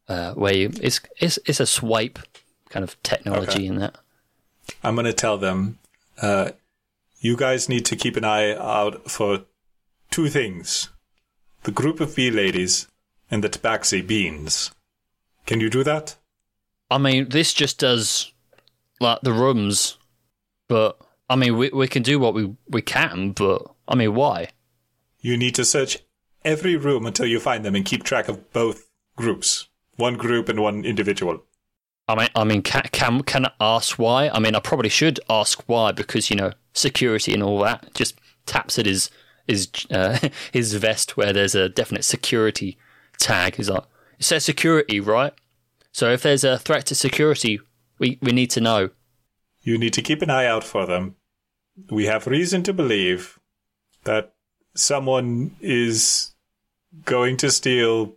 uh, 0.10 0.34
where 0.34 0.54
you 0.54 0.72
it's 0.82 1.00
it's 1.20 1.40
it's 1.46 1.60
a 1.62 1.66
swipe 1.66 2.20
kind 2.70 2.84
of 2.84 3.02
technology 3.04 3.60
Okay. 3.60 3.66
in 3.68 3.76
that. 3.78 3.96
I'm 4.84 4.96
going 4.96 5.06
to 5.06 5.14
tell 5.14 5.38
them, 5.38 5.80
uh, 6.22 6.52
you 7.20 7.36
guys 7.36 7.70
need 7.70 7.86
to 7.86 7.96
keep 7.96 8.16
an 8.16 8.24
eye 8.24 8.56
out 8.56 9.10
for 9.10 9.46
two 10.12 10.30
things 10.30 10.90
the 11.64 11.72
group 11.72 12.00
of 12.00 12.16
bee 12.16 12.32
ladies 12.32 12.88
and 13.30 13.44
the 13.44 13.50
tabaxi 13.50 14.06
beans. 14.06 14.72
Can 15.46 15.60
you 15.60 15.70
do 15.70 15.84
that? 15.84 16.16
I 16.90 16.98
mean, 16.98 17.30
this 17.30 17.54
just 17.54 17.80
does 17.80 18.32
like 19.02 19.20
the 19.22 19.34
rooms, 19.34 19.98
but 20.70 20.98
I 21.30 21.36
mean, 21.36 21.58
we 21.58 21.70
we 21.70 21.88
can 21.88 22.04
do 22.04 22.20
what 22.20 22.34
we 22.34 22.56
we 22.70 22.82
can, 22.82 23.32
but 23.32 23.64
I 23.88 23.96
mean, 23.96 24.16
why? 24.16 24.50
You 25.20 25.36
need 25.36 25.56
to 25.56 25.66
search 25.66 26.00
every 26.46 26.78
room 26.78 27.06
until 27.06 27.26
you 27.26 27.40
find 27.40 27.66
them 27.66 27.76
and 27.76 27.86
keep 27.86 28.04
track 28.04 28.30
of 28.30 28.54
both 28.54 28.88
groups 29.18 29.68
one 29.98 30.16
group 30.16 30.48
and 30.48 30.62
one 30.62 30.86
individual. 30.86 31.44
I 32.08 32.16
mean, 32.16 32.30
I 32.36 32.44
mean, 32.44 32.62
can 32.62 32.84
can 32.92 33.24
can 33.24 33.46
I 33.46 33.52
ask 33.60 34.00
why? 34.00 34.30
I 34.30 34.40
mean, 34.40 34.56
I 34.56 34.60
probably 34.60 34.90
should 34.90 35.20
ask 35.30 35.62
why 35.68 35.92
because 35.92 36.30
you 36.30 36.36
know 36.36 36.52
security 36.74 37.34
and 37.34 37.44
all 37.44 37.60
that. 37.60 37.94
Just 37.94 38.20
taps 38.46 38.80
at 38.80 38.86
his 38.86 39.10
his 39.46 39.70
uh, 39.92 40.18
his 40.52 40.74
vest 40.74 41.18
where 41.18 41.34
there's 41.34 41.56
a 41.56 41.70
definite 41.70 42.06
security 42.06 42.78
tag. 43.18 43.56
He's 43.56 43.70
like, 43.70 43.84
it 44.20 44.24
says 44.24 44.46
security, 44.46 45.00
right? 45.00 45.34
So 45.92 46.12
if 46.12 46.24
there's 46.24 46.44
a 46.44 46.58
threat 46.58 46.86
to 46.88 46.96
security, 46.96 47.60
we 48.00 48.18
we 48.22 48.32
need 48.32 48.52
to 48.52 48.62
know. 48.62 48.92
You 49.62 49.78
need 49.78 49.94
to 49.94 50.02
keep 50.02 50.22
an 50.22 50.30
eye 50.30 50.46
out 50.46 50.64
for 50.64 50.86
them. 50.86 51.16
We 51.90 52.06
have 52.06 52.26
reason 52.26 52.64
to 52.64 52.74
believe 52.74 53.38
that 54.06 54.34
someone 54.76 55.56
is 55.60 56.34
going 57.04 57.38
to 57.38 57.52
steal 57.52 58.16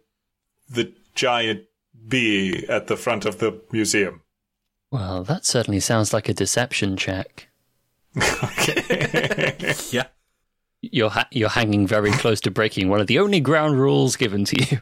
the 0.69 0.93
giant 1.15 1.65
bee 2.09 2.65
at 2.69 2.87
the 2.87 2.97
front 2.97 3.25
of 3.25 3.39
the 3.39 3.61
museum. 3.73 4.23
Well, 4.91 5.23
that 5.25 5.45
certainly 5.45 5.81
sounds 5.81 6.13
like 6.13 6.29
a 6.29 6.35
deception 6.35 6.97
check. 6.97 7.49
Yeah. 9.93 10.07
You're 10.83 11.11
ha- 11.11 11.29
you're 11.31 11.49
hanging 11.51 11.87
very 11.87 12.11
close 12.11 12.41
to 12.43 12.51
breaking 12.51 12.89
one 12.89 13.01
of 13.01 13.07
the 13.07 13.19
only 13.19 13.41
ground 13.41 13.79
rules 13.79 14.17
given 14.17 14.45
to 14.47 14.57
you. 14.71 14.81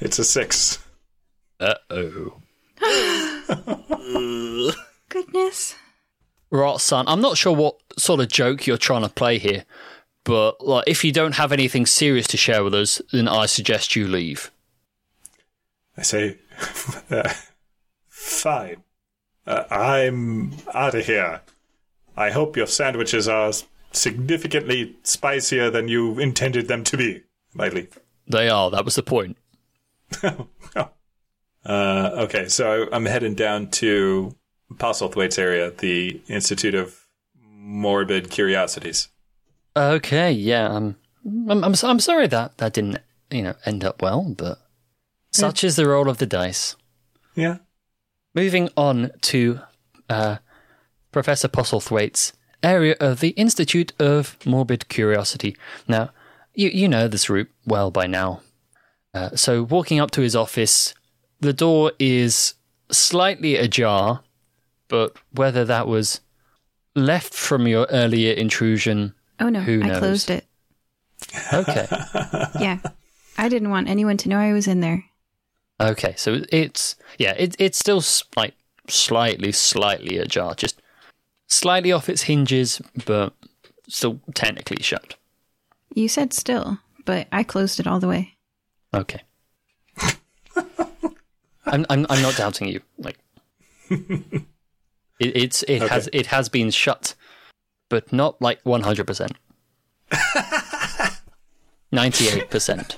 It's 0.00 0.18
a 0.18 0.24
six. 0.24 0.78
Uh 1.58 1.74
oh. 1.90 2.40
Goodness. 5.08 5.74
Right, 6.50 6.80
son. 6.80 7.06
I'm 7.08 7.20
not 7.20 7.38
sure 7.38 7.54
what 7.54 7.76
sort 7.98 8.20
of 8.20 8.28
joke 8.28 8.66
you're 8.66 8.76
trying 8.76 9.02
to 9.02 9.08
play 9.08 9.38
here, 9.38 9.64
but 10.24 10.60
like, 10.64 10.84
if 10.86 11.02
you 11.04 11.12
don't 11.12 11.36
have 11.36 11.50
anything 11.52 11.86
serious 11.86 12.26
to 12.28 12.36
share 12.36 12.62
with 12.62 12.74
us, 12.74 13.00
then 13.12 13.26
I 13.28 13.46
suggest 13.46 13.96
you 13.96 14.06
leave. 14.06 14.50
I 15.96 16.02
say, 16.02 16.38
uh, 17.10 17.32
fine. 18.08 18.82
Uh, 19.46 19.64
I'm 19.70 20.52
out 20.72 20.94
of 20.94 21.06
here. 21.06 21.40
I 22.16 22.30
hope 22.30 22.56
your 22.56 22.66
sandwiches 22.66 23.28
are 23.28 23.52
significantly 23.92 24.96
spicier 25.02 25.70
than 25.70 25.88
you 25.88 26.18
intended 26.18 26.68
them 26.68 26.84
to 26.84 26.96
be. 26.96 27.22
I 27.58 27.68
leave. 27.68 27.98
They 28.26 28.48
are. 28.48 28.70
That 28.70 28.84
was 28.84 28.96
the 28.96 29.02
point. 29.02 29.36
Uh, 31.66 32.10
okay, 32.16 32.46
so 32.46 32.88
I'm 32.92 33.06
heading 33.06 33.34
down 33.34 33.68
to 33.70 34.34
Postlethwaite's 34.74 35.38
area, 35.38 35.70
the 35.70 36.20
Institute 36.28 36.74
of 36.74 37.06
Morbid 37.40 38.30
Curiosities. 38.30 39.08
Okay. 39.76 40.30
Yeah. 40.30 40.68
Um, 40.68 40.96
I'm. 41.24 41.64
I'm. 41.64 41.74
I'm 41.82 42.00
sorry 42.00 42.26
that 42.26 42.58
that 42.58 42.74
didn't 42.74 42.98
you 43.30 43.42
know 43.42 43.54
end 43.64 43.82
up 43.82 44.02
well, 44.02 44.34
but 44.36 44.58
such 45.34 45.64
is 45.64 45.76
the 45.76 45.88
roll 45.88 46.08
of 46.08 46.18
the 46.18 46.26
dice. 46.26 46.76
Yeah. 47.34 47.58
Moving 48.34 48.68
on 48.76 49.10
to 49.22 49.60
uh, 50.08 50.36
Professor 51.12 51.48
Postlethwaite's 51.48 52.32
area 52.62 52.96
of 53.00 53.20
the 53.20 53.30
Institute 53.30 53.92
of 53.98 54.36
Morbid 54.46 54.88
Curiosity. 54.88 55.56
Now, 55.88 56.10
you 56.54 56.68
you 56.70 56.88
know 56.88 57.08
this 57.08 57.28
route 57.28 57.50
well 57.66 57.90
by 57.90 58.06
now. 58.06 58.40
Uh, 59.12 59.30
so, 59.36 59.62
walking 59.62 60.00
up 60.00 60.10
to 60.12 60.20
his 60.22 60.34
office, 60.36 60.94
the 61.40 61.52
door 61.52 61.92
is 61.98 62.54
slightly 62.90 63.56
ajar, 63.56 64.22
but 64.88 65.16
whether 65.32 65.64
that 65.64 65.86
was 65.86 66.20
left 66.96 67.34
from 67.34 67.66
your 67.68 67.86
earlier 67.90 68.32
intrusion, 68.32 69.14
Oh 69.40 69.48
no, 69.48 69.60
Who 69.60 69.82
I 69.82 69.98
closed 69.98 70.30
it. 70.30 70.46
okay, 71.52 71.86
Yeah. 72.60 72.78
I 73.36 73.48
didn't 73.48 73.70
want 73.70 73.88
anyone 73.88 74.16
to 74.18 74.28
know 74.28 74.38
I 74.38 74.52
was 74.52 74.68
in 74.68 74.80
there. 74.80 75.04
Okay. 75.80 76.14
So 76.16 76.42
it's 76.50 76.96
yeah, 77.18 77.34
it, 77.38 77.56
it's 77.58 77.78
still 77.78 78.02
like 78.36 78.54
slightly, 78.88 79.52
slightly 79.52 80.18
ajar, 80.18 80.54
just 80.54 80.80
slightly 81.48 81.92
off 81.92 82.08
its 82.08 82.22
hinges, 82.22 82.80
but 83.06 83.32
still 83.88 84.20
technically 84.34 84.82
shut. 84.82 85.16
You 85.94 86.08
said 86.08 86.32
still, 86.32 86.78
but 87.04 87.28
I 87.32 87.42
closed 87.42 87.78
it 87.80 87.86
all 87.86 88.00
the 88.00 88.08
way. 88.08 88.34
Okay. 88.92 89.22
I'm, 91.66 91.86
I'm 91.88 92.06
I'm 92.08 92.22
not 92.22 92.36
doubting 92.36 92.68
you. 92.68 92.80
Like 92.98 93.18
it, 93.90 94.42
it's 95.18 95.62
it 95.64 95.82
has 95.82 96.08
it 96.12 96.26
has 96.26 96.48
been 96.48 96.70
shut, 96.70 97.14
but 97.88 98.12
not 98.12 98.40
like 98.40 98.60
one 98.64 98.82
hundred 98.82 99.06
percent. 99.06 99.32
Ninety 101.92 102.28
eight 102.28 102.50
percent. 102.50 102.96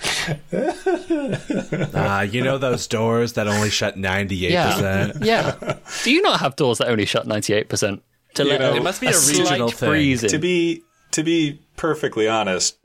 Ah, 1.94 2.22
you 2.22 2.42
know 2.42 2.58
those 2.58 2.86
doors 2.86 3.34
that 3.34 3.46
only 3.48 3.70
shut 3.70 3.96
98%? 3.96 4.50
Yeah, 4.50 5.12
yeah. 5.20 5.78
Do 6.04 6.10
you 6.10 6.22
not 6.22 6.40
have 6.40 6.56
doors 6.56 6.78
that 6.78 6.88
only 6.88 7.04
shut 7.06 7.26
ninety 7.26 7.52
eight 7.54 7.68
percent? 7.68 8.02
To 8.34 8.44
let 8.44 8.60
know, 8.60 8.74
it 8.74 8.82
must 8.82 9.00
be 9.00 9.06
a 9.06 9.12
slight 9.12 9.38
regional 9.50 9.70
thing. 9.70 9.88
breeze. 9.88 10.20
To 10.22 10.38
be 10.38 10.82
to 11.12 11.22
be 11.22 11.60
perfectly 11.76 12.28
honest, 12.28 12.76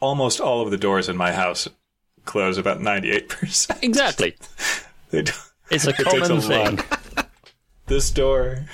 almost 0.00 0.40
all 0.40 0.62
of 0.62 0.70
the 0.70 0.76
doors 0.78 1.08
in 1.08 1.16
my 1.16 1.32
house 1.32 1.68
close 2.24 2.56
about 2.58 2.80
ninety 2.80 3.10
eight 3.10 3.28
percent. 3.28 3.78
exactly. 3.82 4.36
They 5.10 5.22
don't. 5.22 5.38
It's 5.70 5.86
a 5.86 5.90
It 5.98 6.04
common 6.04 6.32
a 6.32 6.40
thing. 6.42 6.76
lot. 7.16 7.28
This 7.86 8.10
door, 8.10 8.66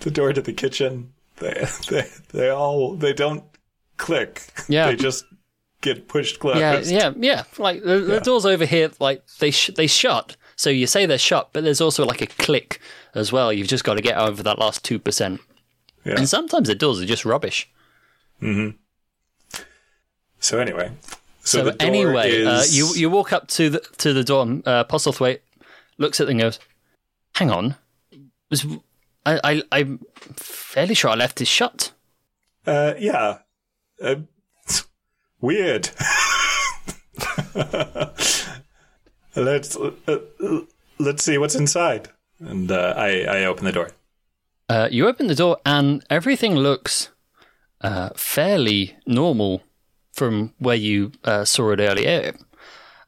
the 0.00 0.10
door 0.10 0.34
to 0.34 0.42
the 0.42 0.52
kitchen, 0.52 1.14
they 1.36 1.66
they 1.88 2.06
they 2.34 2.48
all 2.50 2.94
they 2.94 3.14
don't 3.14 3.42
click. 3.96 4.42
Yeah. 4.68 4.88
they 4.88 4.96
just 4.96 5.24
get 5.80 6.08
pushed 6.08 6.38
closed. 6.40 6.58
Yeah, 6.58 6.80
yeah, 6.80 7.12
yeah. 7.16 7.42
Like 7.58 7.82
the, 7.82 7.98
the 8.00 8.20
doors 8.20 8.44
over 8.46 8.64
here, 8.66 8.90
like 9.00 9.22
they 9.38 9.50
sh- 9.50 9.70
they 9.76 9.86
shut. 9.86 10.36
So 10.56 10.68
you 10.70 10.86
say 10.86 11.06
they're 11.06 11.18
shut, 11.18 11.50
but 11.52 11.64
there's 11.64 11.80
also 11.80 12.04
like 12.04 12.20
a 12.20 12.26
click 12.26 12.80
as 13.14 13.32
well. 13.32 13.52
You've 13.52 13.68
just 13.68 13.84
got 13.84 13.94
to 13.94 14.02
get 14.02 14.18
over 14.18 14.42
that 14.42 14.58
last 14.58 14.84
two 14.84 14.98
percent. 14.98 15.40
Yeah. 16.04 16.14
And 16.18 16.28
sometimes 16.28 16.68
the 16.68 16.74
doors 16.74 17.00
are 17.00 17.06
just 17.06 17.24
rubbish. 17.24 17.68
So 20.38 20.58
anyway, 20.58 20.92
so, 21.42 21.58
So, 21.58 21.64
the 21.64 21.72
door 21.72 21.86
anyway, 21.88 22.44
uh, 22.44 22.62
you 22.68 22.94
you 22.94 23.10
walk 23.10 23.32
up 23.32 23.48
to 23.48 23.68
the 23.70 23.80
to 23.98 24.12
the 24.12 24.24
door. 24.24 24.42
and, 24.42 24.66
Uh, 24.66 24.84
Postlethwaite 24.84 25.40
looks 25.98 26.20
at 26.20 26.28
it 26.28 26.30
and 26.30 26.40
goes, 26.40 26.58
"Hang 27.34 27.50
on, 27.50 27.76
was 28.50 28.64
I, 29.26 29.40
I 29.44 29.62
I'm 29.72 30.00
fairly 30.36 30.94
sure 30.94 31.10
I 31.10 31.14
left 31.14 31.36
this 31.36 31.48
shut." 31.48 31.92
uh, 32.66 32.94
yeah, 32.98 33.38
uh, 34.02 34.14
weird. 35.40 35.90
let's 39.36 39.76
uh, 39.76 39.90
let's 40.98 41.24
see 41.24 41.38
what's 41.38 41.54
inside. 41.54 42.08
And 42.40 42.70
uh, 42.70 42.94
I 42.96 43.22
I 43.22 43.44
open 43.44 43.64
the 43.64 43.72
door. 43.72 43.90
Uh, 44.68 44.88
you 44.90 45.08
open 45.08 45.26
the 45.26 45.34
door 45.34 45.58
and 45.66 46.04
everything 46.08 46.54
looks 46.54 47.10
uh, 47.80 48.10
fairly 48.14 48.96
normal 49.04 49.62
from 50.12 50.54
where 50.58 50.76
you 50.76 51.12
uh, 51.24 51.44
saw 51.44 51.70
it 51.72 51.80
earlier. 51.80 52.34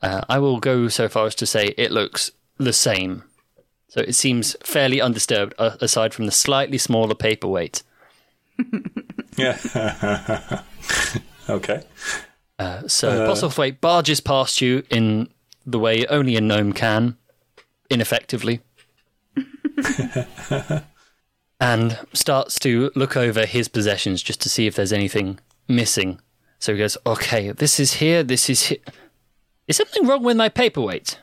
Uh, 0.03 0.23
I 0.29 0.41
will 0.41 0.59
go 0.59 0.89
so 0.89 1.09
far 1.09 1.27
as 1.27 1.37
to 1.37 1.47
say 1.47 1.75
it 1.79 1.93
looks 1.93 2.33
the 2.59 2.73
same. 2.73 3.23
So 3.87 4.01
it 4.01 4.15
seems 4.15 4.57
fairly 4.65 5.01
undisturbed, 5.01 5.55
uh, 5.59 5.77
aside 5.81 6.15
from 6.15 6.27
the 6.27 6.33
slightly 6.33 6.79
smaller 6.79 7.15
paperweight. 7.15 7.83
Yeah. 9.37 9.59
okay. 11.49 11.83
Uh, 12.59 12.87
so 12.87 13.27
Postlethwaite 13.29 13.75
uh, 13.75 13.79
barges 13.81 14.21
past 14.21 14.61
you 14.61 14.85
in 14.91 15.29
the 15.67 15.79
way 15.79 16.07
only 16.07 16.37
a 16.37 16.41
gnome 16.41 16.73
can, 16.73 17.17
ineffectively, 17.91 18.61
and 21.61 21.99
starts 22.13 22.59
to 22.61 22.91
look 22.95 23.17
over 23.17 23.47
his 23.47 23.69
possessions 23.69 24.23
just 24.23 24.41
to 24.43 24.49
see 24.49 24.67
if 24.67 24.75
there's 24.75 24.93
anything 24.93 25.39
missing. 25.69 26.21
So 26.59 26.73
he 26.73 26.79
goes, 26.79 26.97
"Okay, 27.05 27.51
this 27.53 27.81
is 27.81 27.95
here. 27.95 28.23
This 28.23 28.49
is 28.49 28.67
here. 28.67 28.79
Is 29.67 29.77
something 29.77 30.07
wrong 30.07 30.23
with 30.23 30.37
my 30.37 30.49
paperweight? 30.49 31.19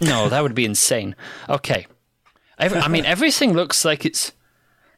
No, 0.00 0.28
that 0.28 0.42
would 0.42 0.54
be 0.54 0.64
insane. 0.64 1.14
Okay, 1.48 1.86
Every, 2.60 2.78
I 2.78 2.88
mean 2.88 3.06
everything 3.16 3.54
looks 3.54 3.84
like 3.84 4.04
it's 4.04 4.32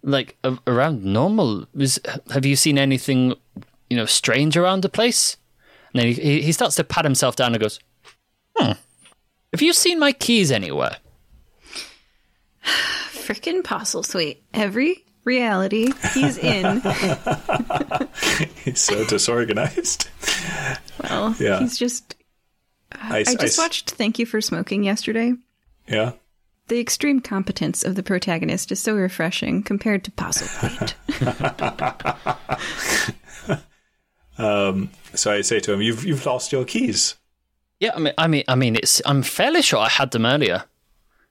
like 0.03 0.37
a, 0.45 0.59
around 0.67 1.05
normal. 1.05 1.67
Is, 1.75 2.01
have 2.33 2.45
you 2.45 2.57
seen 2.57 2.77
anything, 2.77 3.35
you 3.93 3.99
know, 3.99 4.07
strange 4.07 4.57
around 4.57 4.83
the 4.83 4.89
place?" 4.89 5.37
And 5.93 6.01
then 6.01 6.07
he, 6.09 6.15
he, 6.15 6.43
he 6.43 6.53
starts 6.53 6.77
to 6.77 6.85
pat 6.85 7.05
himself 7.05 7.37
down 7.37 7.53
and 7.55 7.61
goes, 7.61 7.79
Hmm, 8.57 8.73
have 9.53 9.61
you 9.61 9.75
seen 9.75 9.99
my 9.99 10.13
keys 10.13 10.51
anywhere? 10.51 10.97
Freaking 12.65 13.13
Frickin' 13.13 13.63
Postlethwaite. 13.63 14.39
Every 14.55 15.05
reality 15.25 15.93
he's 16.15 16.39
in. 16.39 16.81
He's 18.65 18.81
so 18.81 19.05
disorganized. 19.05 20.09
Well, 21.03 21.35
Yeah. 21.39 21.61
he's 21.61 21.77
just. 21.79 22.15
I, 22.93 23.19
I 23.27 23.35
just 23.35 23.59
watched 23.59 23.91
Thank 23.93 24.19
You 24.19 24.25
for 24.27 24.41
Smoking 24.41 24.85
yesterday. 24.85 25.33
Yeah. 25.89 26.13
The 26.69 26.79
extreme 26.81 27.21
competence 27.21 27.85
of 27.85 27.97
the 27.97 28.03
protagonist 28.03 28.73
is 28.73 28.81
so 28.81 28.95
refreshing 28.95 29.63
compared 29.63 30.05
to 30.05 30.11
Postlethwaite. 34.43 34.91
So 35.15 35.33
I 35.33 35.41
say 35.43 35.61
to 35.61 35.73
him, 35.73 35.83
"You've 35.83 36.05
you've 36.05 36.25
lost 36.27 36.53
your 36.53 36.65
keys." 36.65 37.17
Yeah, 37.81 37.93
I 37.97 37.99
mean, 37.99 38.15
I 38.19 38.27
mean, 38.29 38.45
I 38.49 38.55
mean, 38.55 38.77
it's. 38.77 39.03
I'm 39.05 39.23
fairly 39.23 39.63
sure 39.63 39.79
I 39.81 39.89
had 39.89 40.11
them 40.13 40.25
earlier, 40.27 40.65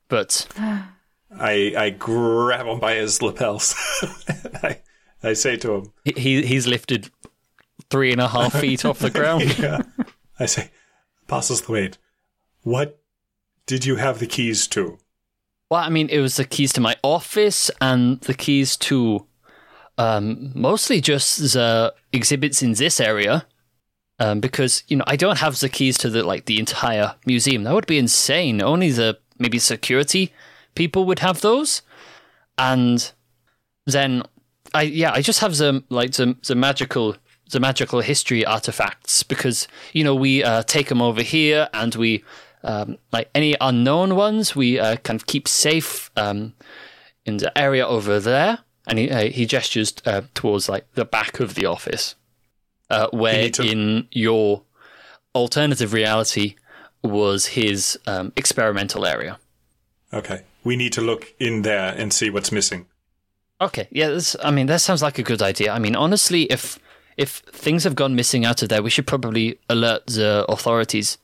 but 0.08 0.48
I 0.58 1.74
I 1.78 1.90
grab 1.92 2.66
him 2.68 2.80
by 2.80 2.96
his 2.96 3.22
lapels. 3.22 3.76
I 4.64 4.80
I 5.24 5.34
say 5.34 5.56
to 5.58 5.74
him, 5.76 5.94
he- 6.04 6.20
he 6.20 6.46
he's 6.46 6.68
lifted 6.68 7.10
three 7.90 8.12
and 8.12 8.22
a 8.22 8.28
half 8.28 8.54
feet 8.62 8.86
off 8.86 9.00
the 9.00 9.10
ground. 9.10 9.58
yeah. 9.60 9.82
I 10.40 10.46
say, 10.46 10.72
Postlethwaite, 11.28 11.98
what 12.64 13.00
did 13.66 13.86
you 13.86 13.96
have 13.98 14.20
the 14.20 14.28
keys 14.28 14.68
to? 14.70 14.98
Well, 15.70 15.80
I 15.80 15.90
mean, 15.90 16.10
it 16.10 16.20
was 16.20 16.36
the 16.36 16.46
keys 16.46 16.74
to 16.74 16.82
my 16.82 16.96
office 17.04 17.72
and 17.80 18.20
the 18.22 18.34
keys 18.34 18.76
to 18.78 19.26
um, 20.02 20.52
mostly 20.56 21.00
just 21.00 21.54
the 21.54 21.94
exhibits 22.12 22.64
in 22.64 22.74
this 22.74 23.00
area. 23.00 23.46
Um, 24.20 24.40
because 24.40 24.84
you 24.88 24.98
know, 24.98 25.04
I 25.08 25.16
don't 25.16 25.40
have 25.40 25.60
the 25.60 25.70
keys 25.70 25.98
to 26.00 26.10
the 26.10 26.24
like 26.24 26.46
the 26.46 26.60
entire 26.60 27.16
museum. 27.26 27.64
That 27.64 27.74
would 27.74 27.88
be 27.88 27.98
insane. 27.98 28.62
Only 28.62 28.92
the 28.92 29.18
maybe 29.40 29.58
security 29.58 30.32
people 30.76 31.06
would 31.06 31.20
have 31.20 31.42
those, 31.42 31.82
and 32.58 33.12
then 33.88 34.24
I 34.76 34.84
yeah, 34.84 35.12
I 35.12 35.22
just 35.22 35.40
have 35.40 35.58
the 35.58 35.84
like 35.90 36.12
the 36.12 36.36
the 36.48 36.56
magical 36.56 37.16
the 37.52 37.60
magical 37.60 38.02
history 38.02 38.46
artifacts 38.46 39.24
because 39.24 39.68
you 39.94 40.04
know 40.04 40.14
we 40.14 40.44
uh, 40.44 40.64
take 40.64 40.90
them 40.90 41.02
over 41.02 41.24
here 41.24 41.68
and 41.74 41.96
we 41.96 42.24
um, 42.64 42.98
like 43.12 43.30
any 43.34 43.56
unknown 43.60 44.16
ones 44.16 44.56
we 44.56 44.80
uh, 44.80 44.98
kind 44.98 45.20
of 45.20 45.26
keep 45.26 45.48
safe 45.48 46.12
um, 46.16 46.54
in 47.26 47.38
the 47.38 47.52
area 47.58 47.86
over 47.88 48.20
there 48.20 48.60
and 48.92 49.00
he 49.00 49.10
uh, 49.10 49.30
he 49.30 49.46
gestures 49.46 49.94
uh, 50.06 50.22
towards 50.36 50.70
like 50.70 50.86
the 50.94 51.06
back 51.06 51.40
of 51.40 51.56
the 51.56 51.66
office 51.66 52.16
uh, 52.90 53.08
where 53.12 53.50
to- 53.50 53.64
in 53.64 54.08
your 54.12 54.62
alternative 55.34 55.94
reality 55.94 56.56
was 57.04 57.48
his 57.48 57.98
um, 58.06 58.32
experimental 58.36 59.06
area. 59.06 59.40
Okay, 60.14 60.44
we 60.64 60.76
need 60.76 60.94
to 60.94 61.02
look 61.02 61.34
in 61.40 61.62
there 61.62 61.96
and 61.98 62.14
see 62.14 62.30
what's 62.30 62.52
missing. 62.52 62.86
Okay, 63.62 63.88
yeah, 63.92 64.10
this, 64.10 64.36
I 64.44 64.52
mean 64.52 64.68
that 64.68 64.82
sounds 64.82 65.02
like 65.02 65.18
a 65.18 65.24
good 65.24 65.42
idea. 65.42 65.72
I 65.72 65.80
mean, 65.80 65.96
honestly, 65.96 66.44
if 66.44 66.78
if 67.18 67.38
things 67.54 67.86
have 67.86 67.96
gone 67.96 68.14
missing 68.16 68.46
out 68.46 68.62
of 68.62 68.70
there, 68.70 68.84
we 68.84 68.90
should 68.90 69.08
probably 69.08 69.58
alert 69.70 70.06
the 70.08 70.46
authorities. 70.50 71.18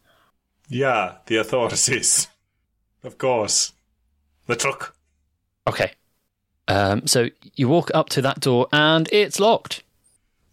Yeah, 0.69 1.15
the 1.25 1.37
authorities. 1.37 2.27
Of 3.03 3.17
course. 3.17 3.73
Let's 4.47 4.65
look. 4.65 4.95
Okay. 5.67 5.91
Um, 6.67 7.07
so 7.07 7.29
you 7.55 7.67
walk 7.69 7.89
up 7.93 8.09
to 8.09 8.21
that 8.23 8.39
door 8.41 8.67
and 8.73 9.07
it's 9.11 9.39
locked. 9.39 9.83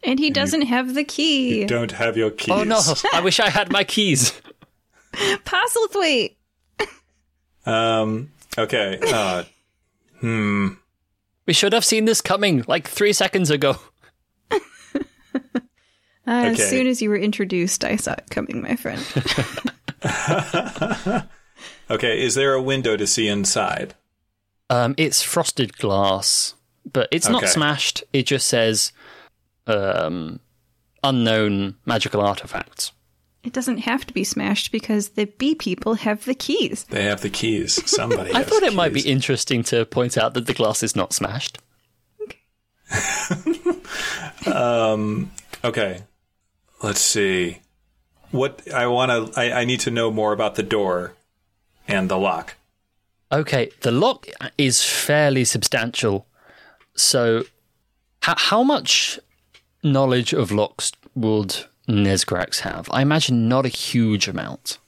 and 0.04 0.18
he 0.18 0.30
doesn't 0.30 0.62
have 0.62 0.94
the 0.94 1.02
key. 1.04 1.64
Don't 1.66 1.92
have 1.92 2.16
your 2.16 2.30
keys. 2.30 2.54
Oh 2.54 2.62
no! 2.64 2.80
I 3.12 3.20
wish 3.20 3.40
I 3.40 3.50
had 3.50 3.70
my 3.72 3.84
keys. 3.84 4.32
Postlethwaite! 5.12 6.36
Um. 7.66 8.30
Okay. 8.58 8.98
Uh. 9.02 9.44
hmm. 10.20 10.68
We 11.46 11.54
should 11.54 11.72
have 11.72 11.84
seen 11.84 12.04
this 12.04 12.20
coming 12.20 12.62
like 12.68 12.86
three 12.88 13.12
seconds 13.14 13.50
ago. 13.50 13.76
Uh, 16.26 16.48
Okay. 16.52 16.62
As 16.62 16.70
soon 16.70 16.86
as 16.86 17.02
you 17.02 17.10
were 17.10 17.18
introduced, 17.18 17.84
I 17.84 17.96
saw 17.96 18.12
it 18.12 18.24
coming, 18.30 18.62
my 18.62 18.76
friend. 18.76 18.98
Okay. 21.90 22.22
Is 22.24 22.34
there 22.34 22.54
a 22.54 22.62
window 22.62 22.96
to 22.96 23.06
see 23.06 23.28
inside? 23.28 23.94
Um, 24.70 24.94
it's 24.96 25.22
frosted 25.22 25.76
glass, 25.78 26.54
but 26.90 27.08
it's 27.10 27.28
not 27.28 27.46
smashed. 27.48 28.02
It 28.12 28.26
just 28.26 28.46
says 28.46 28.92
um, 29.66 30.40
unknown 31.02 31.76
magical 31.86 32.20
artifacts. 32.22 32.92
it 33.42 33.52
doesn't 33.52 33.78
have 33.78 34.06
to 34.06 34.14
be 34.14 34.24
smashed 34.24 34.72
because 34.72 35.10
the 35.10 35.26
bee 35.26 35.54
people 35.54 35.94
have 35.94 36.24
the 36.24 36.34
keys. 36.34 36.84
They 36.84 37.04
have 37.04 37.20
the 37.20 37.30
keys. 37.30 37.78
Somebody. 37.90 38.30
I 38.34 38.42
thought 38.42 38.62
it 38.62 38.74
might 38.74 38.92
be 38.94 39.02
interesting 39.02 39.62
to 39.64 39.84
point 39.84 40.16
out 40.16 40.32
that 40.34 40.46
the 40.46 40.54
glass 40.54 40.82
is 40.82 40.96
not 40.96 41.12
smashed. 41.12 41.58
Okay. 45.64 46.02
Let's 46.82 47.00
see. 47.00 47.60
What 48.30 48.70
I 48.72 48.86
want 48.86 49.34
to. 49.34 49.40
I, 49.40 49.60
I 49.60 49.64
need 49.64 49.80
to 49.80 49.90
know 49.90 50.10
more 50.10 50.32
about 50.32 50.56
the 50.56 50.62
door 50.62 51.14
and 51.88 52.10
the 52.10 52.18
lock. 52.18 52.56
Okay, 53.34 53.70
the 53.80 53.90
lock 53.90 54.26
is 54.56 54.82
fairly 54.84 55.44
substantial. 55.44 56.26
So, 56.94 57.40
h- 58.26 58.38
how 58.50 58.62
much 58.62 59.18
knowledge 59.82 60.32
of 60.32 60.52
locks 60.52 60.92
would 61.14 61.56
Nesgrax 61.88 62.60
have? 62.60 62.88
I 62.92 63.02
imagine 63.02 63.48
not 63.48 63.66
a 63.66 63.68
huge 63.70 64.28
amount. 64.28 64.78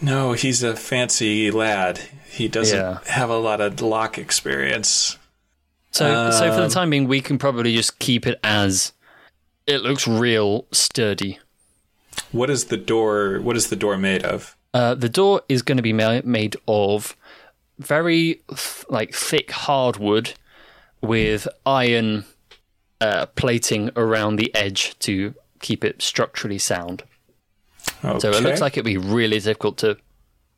No, 0.00 0.32
he's 0.32 0.62
a 0.62 0.76
fancy 0.76 1.50
lad. 1.50 2.00
He 2.30 2.48
doesn't 2.48 2.78
Yeah. 2.78 2.98
have 3.06 3.30
a 3.30 3.36
lot 3.38 3.60
of 3.60 3.80
lock 3.80 4.16
experience. 4.18 5.16
So, 5.90 6.30
so 6.30 6.50
for 6.50 6.56
the 6.56 6.64
Um, 6.64 6.70
time 6.70 6.90
being, 6.90 7.06
we 7.08 7.20
can 7.20 7.36
probably 7.38 7.74
just 7.74 7.98
keep 7.98 8.26
it 8.26 8.38
as 8.44 8.92
it 9.66 9.82
looks 9.82 10.06
real 10.08 10.66
sturdy. 10.72 11.38
What 12.30 12.48
is 12.50 12.66
the 12.66 12.76
door? 12.76 13.38
What 13.42 13.56
is 13.56 13.68
the 13.68 13.76
door 13.76 13.96
made 13.98 14.24
of? 14.24 14.56
Uh, 14.74 14.94
the 14.94 15.08
door 15.08 15.42
is 15.48 15.62
going 15.62 15.76
to 15.76 15.82
be 15.82 15.92
ma- 15.92 16.22
made 16.24 16.56
of 16.66 17.14
very 17.82 18.42
th- 18.48 18.84
like 18.88 19.14
thick 19.14 19.50
hardwood 19.50 20.34
with 21.00 21.48
iron 21.66 22.24
uh, 23.00 23.26
plating 23.34 23.90
around 23.96 24.36
the 24.36 24.54
edge 24.54 24.98
to 25.00 25.34
keep 25.60 25.84
it 25.84 26.00
structurally 26.02 26.58
sound. 26.58 27.02
Okay. 28.04 28.18
So 28.20 28.30
it 28.30 28.42
looks 28.42 28.60
like 28.60 28.74
it'd 28.74 28.84
be 28.84 28.96
really 28.96 29.40
difficult 29.40 29.78
to 29.78 29.96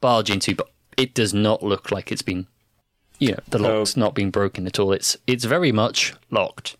barge 0.01 0.31
into, 0.31 0.55
but 0.55 0.71
it 0.97 1.15
does 1.15 1.33
not 1.33 1.63
look 1.63 1.91
like 1.91 2.13
it's 2.13 2.23
been, 2.23 2.47
you 3.19 3.33
know, 3.33 3.39
the 3.49 3.59
lock's 3.59 3.97
not 3.97 4.15
been 4.15 4.31
broken 4.31 4.67
at 4.67 4.79
all. 4.79 4.93
It's 4.93 5.17
it's 5.27 5.45
very 5.45 5.73
much 5.73 6.15
locked. 6.31 6.77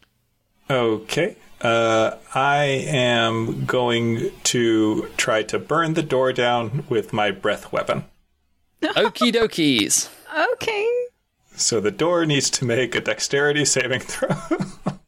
Okay. 0.69 1.37
Uh, 1.61 2.19
I 2.35 2.65
am 2.65 3.65
going 3.65 4.31
to 4.45 5.09
try 5.17 5.43
to 5.45 5.59
burn 5.59 5.95
the 5.95 6.03
door 6.03 6.33
down 6.33 6.85
with 6.91 7.13
my 7.15 7.31
breath 7.31 7.73
weapon. 7.73 8.05
Okie 8.83 9.33
dokies. 9.33 10.11
Okay. 10.37 10.89
So 11.57 11.81
the 11.81 11.91
door 11.91 12.27
needs 12.27 12.51
to 12.51 12.65
make 12.65 12.95
a 12.95 13.01
dexterity 13.01 13.65
saving 13.65 14.01
throw. 14.01 14.37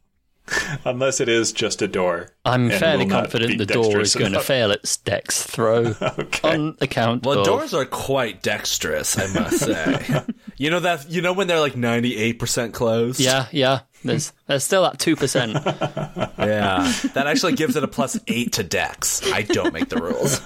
Unless 0.85 1.19
it 1.19 1.27
is 1.27 1.51
just 1.51 1.81
a 1.81 1.89
door. 1.89 2.29
I'm 2.45 2.71
and 2.71 2.79
fairly 2.79 3.05
confident 3.05 3.57
the 3.57 3.65
door 3.65 3.99
is 3.99 4.15
going 4.15 4.31
to 4.31 4.39
fail 4.39 4.71
its 4.71 4.95
dex 4.95 5.43
throw 5.43 5.93
Okay. 6.01 6.53
on 6.53 6.77
account 6.79 7.25
Well, 7.25 7.39
of 7.39 7.45
doors 7.45 7.73
are 7.73 7.83
quite 7.85 8.41
dexterous, 8.43 9.17
I 9.17 9.27
must 9.37 9.59
say. 9.59 10.21
you 10.57 10.69
know 10.69 10.79
that 10.79 11.09
you 11.09 11.21
know 11.21 11.33
when 11.33 11.47
they're 11.47 11.59
like 11.59 11.75
ninety 11.75 12.15
eight 12.15 12.39
percent 12.39 12.73
closed. 12.73 13.19
Yeah, 13.19 13.47
yeah. 13.51 13.81
There's 14.05 14.31
there's 14.45 14.63
still 14.63 14.83
that 14.83 14.99
two 14.99 15.17
percent. 15.17 15.51
yeah. 15.53 16.93
That 17.13 17.25
actually 17.27 17.53
gives 17.55 17.75
it 17.75 17.83
a 17.83 17.87
plus 17.89 18.17
eight 18.27 18.53
to 18.53 18.63
dex. 18.63 19.29
I 19.29 19.41
don't 19.41 19.73
make 19.73 19.89
the 19.89 19.97
rules. 19.97 20.39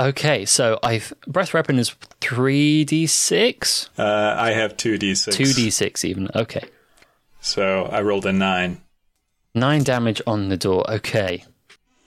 Okay, 0.00 0.46
so 0.46 0.78
I've 0.82 1.12
breath 1.26 1.52
weapon 1.52 1.78
is 1.78 1.94
three 2.22 2.84
d 2.84 3.06
six, 3.06 3.90
Uh, 3.98 4.34
I 4.38 4.52
have 4.52 4.76
2d6. 4.76 5.32
two 5.34 5.52
d 5.52 5.68
six 5.70 6.04
even. 6.04 6.30
Okay, 6.34 6.64
So 7.40 7.84
I 7.84 8.00
rolled 8.00 8.24
a 8.26 8.32
9. 8.32 8.80
nine 9.54 9.82
damage 9.84 10.22
on 10.26 10.48
the 10.48 10.56
door. 10.56 10.90
Okay, 10.90 11.44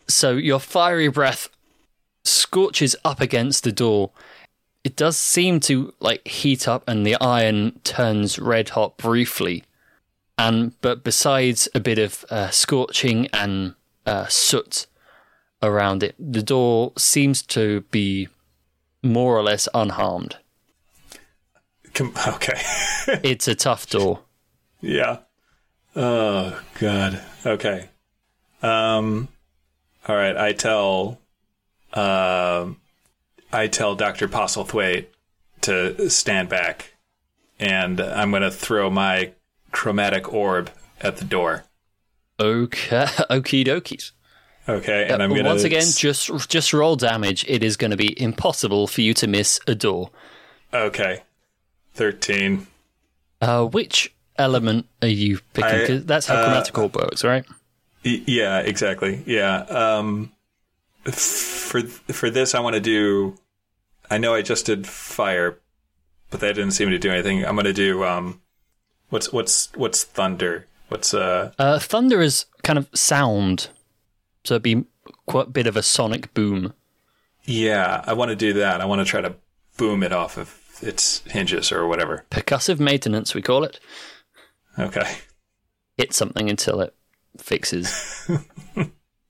so 0.07 0.31
your 0.31 0.59
fiery 0.59 1.07
breath 1.07 1.49
scorches 2.23 2.95
up 3.05 3.21
against 3.21 3.63
the 3.63 3.71
door. 3.71 4.09
It 4.83 4.95
does 4.95 5.15
seem 5.17 5.59
to 5.61 5.93
like 5.99 6.27
heat 6.27 6.67
up, 6.67 6.83
and 6.87 7.05
the 7.05 7.15
iron 7.21 7.79
turns 7.83 8.39
red 8.39 8.69
hot 8.69 8.97
briefly. 8.97 9.65
And 10.37 10.73
but 10.81 11.03
besides 11.03 11.69
a 11.75 11.79
bit 11.79 11.99
of 11.99 12.25
uh, 12.31 12.49
scorching 12.49 13.27
and 13.33 13.75
uh, 14.07 14.25
soot 14.27 14.87
around 15.63 16.03
it, 16.03 16.13
the 16.19 16.43
door 16.43 16.93
seems 16.97 17.41
to 17.41 17.81
be 17.89 18.27
more 19.01 19.35
or 19.35 19.41
less 19.41 19.67
unharmed. 19.73 20.37
Okay. 21.99 22.61
It's 23.23 23.47
a 23.49 23.55
tough 23.55 23.89
door. 23.89 24.21
yeah. 24.81 25.17
Oh, 25.95 26.59
God. 26.79 27.21
Okay. 27.45 27.89
Um, 28.61 29.27
all 30.07 30.15
right. 30.15 30.37
I 30.37 30.53
tell, 30.53 31.19
um, 31.93 32.77
I 33.51 33.67
tell 33.67 33.95
Dr. 33.95 34.27
Postlethwaite 34.29 35.07
to 35.61 36.09
stand 36.09 36.47
back 36.49 36.93
and 37.59 37.99
I'm 37.99 38.31
going 38.31 38.41
to 38.43 38.51
throw 38.51 38.89
my 38.89 39.31
chromatic 39.71 40.31
orb 40.33 40.71
at 41.01 41.17
the 41.17 41.25
door. 41.25 41.65
Okay, 42.39 43.05
okie 43.29 43.65
dokies. 43.65 44.11
Okay, 44.67 45.07
and 45.09 45.21
I'm 45.21 45.29
going 45.29 45.43
to 45.43 45.49
once 45.49 45.63
again, 45.63 45.83
just 45.95 46.29
just 46.49 46.71
roll 46.73 46.95
damage. 46.95 47.43
It 47.49 47.63
is 47.63 47.75
going 47.77 47.91
to 47.91 47.97
be 47.97 48.19
impossible 48.21 48.87
for 48.87 49.01
you 49.01 49.13
to 49.15 49.27
miss 49.27 49.59
a 49.67 49.75
door. 49.75 50.09
okay, 50.73 51.21
thirteen. 51.93 52.67
Uh, 53.41 53.65
which 53.65 54.13
element 54.37 54.85
are 55.01 55.07
you 55.09 55.39
picking? 55.53 55.69
I- 55.81 55.85
'Cause 55.87 56.05
that's 56.05 56.27
how 56.27 56.35
uh, 56.35 56.63
orb 56.75 56.95
works, 56.95 57.23
right? 57.25 57.43
Y- 58.05 58.23
Yeah, 58.25 58.59
exactly. 58.59 59.21
Yeah. 59.25 59.57
Um, 59.63 60.31
for 61.11 61.81
for 61.81 62.29
this, 62.29 62.55
I 62.55 62.59
want 62.61 62.75
to 62.75 62.79
do. 62.79 63.35
I 64.09 64.17
know 64.17 64.33
I 64.33 64.41
just 64.41 64.65
did 64.65 64.87
fire, 64.87 65.59
but 66.29 66.39
that 66.39 66.55
didn't 66.55 66.71
seem 66.71 66.89
to 66.89 66.97
do 66.99 67.09
anything. 67.11 67.45
I'm 67.45 67.55
going 67.55 67.65
to 67.65 67.73
do 67.73 68.03
um, 68.05 68.41
what's 69.09 69.33
what's 69.33 69.69
what's 69.75 70.03
thunder? 70.03 70.67
What's 70.87 71.13
uh? 71.13 71.51
Uh, 71.59 71.79
thunder 71.79 72.21
is 72.21 72.45
kind 72.63 72.77
of 72.79 72.87
sound, 72.93 73.69
so 74.43 74.55
it'd 74.55 74.63
be 74.63 74.85
quite 75.25 75.47
a 75.47 75.51
bit 75.51 75.67
of 75.67 75.75
a 75.77 75.83
sonic 75.83 76.33
boom. 76.33 76.73
Yeah, 77.43 78.03
I 78.05 78.13
want 78.13 78.29
to 78.29 78.35
do 78.35 78.53
that. 78.53 78.81
I 78.81 78.85
want 78.85 78.99
to 78.99 79.05
try 79.05 79.21
to 79.21 79.35
boom 79.77 80.03
it 80.03 80.11
off 80.13 80.37
of 80.37 80.59
its 80.81 81.19
hinges 81.29 81.71
or 81.71 81.87
whatever. 81.87 82.25
Percussive 82.31 82.79
maintenance, 82.79 83.33
we 83.35 83.41
call 83.41 83.63
it. 83.63 83.79
Okay. 84.79 85.17
Hit 85.97 86.13
something 86.13 86.49
until 86.49 86.81
it 86.81 86.93
fixes. 87.37 88.29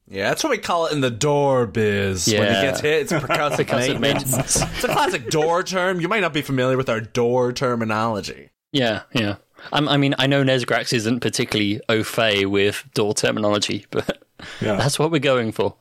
Yeah, 0.05 0.29
that's 0.29 0.43
what 0.43 0.51
we 0.51 0.59
call 0.59 0.85
it 0.85 0.91
in 0.93 1.01
the 1.01 1.09
door 1.09 1.65
biz. 1.65 2.27
Yeah. 2.27 2.39
When 2.41 2.49
it 2.49 2.61
gets 2.61 2.81
hit, 2.81 3.01
it's 3.01 3.11
percussive, 3.13 3.65
Percussive 3.65 3.99
maintenance. 3.99 4.31
maintenance. 4.31 4.61
It's 4.75 4.83
a 4.83 4.87
classic 4.89 5.29
door 5.31 5.63
term. 5.63 5.99
You 6.01 6.07
might 6.07 6.19
not 6.19 6.33
be 6.33 6.43
familiar 6.43 6.77
with 6.77 6.87
our 6.87 7.01
door 7.01 7.51
terminology. 7.51 8.49
Yeah, 8.71 9.03
yeah. 9.13 9.37
I'm, 9.71 9.87
I 9.89 9.97
mean, 9.97 10.13
I 10.19 10.27
know 10.27 10.43
Nesgrax 10.43 10.93
isn't 10.93 11.21
particularly 11.21 11.81
au 11.89 12.03
fait 12.03 12.45
with 12.45 12.87
door 12.93 13.15
terminology, 13.15 13.87
but 13.91 14.22
Yeah. 14.61 14.75
that's 14.77 14.99
what 14.99 15.11
we're 15.11 15.19
going 15.19 15.51
for. 15.51 15.75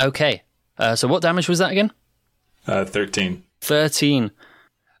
Okay. 0.00 0.42
Uh, 0.78 0.96
so 0.96 1.06
what 1.08 1.22
damage 1.22 1.48
was 1.48 1.58
that 1.58 1.72
again? 1.72 1.92
Uh, 2.66 2.84
Thirteen. 2.84 3.44
13. 3.60 4.30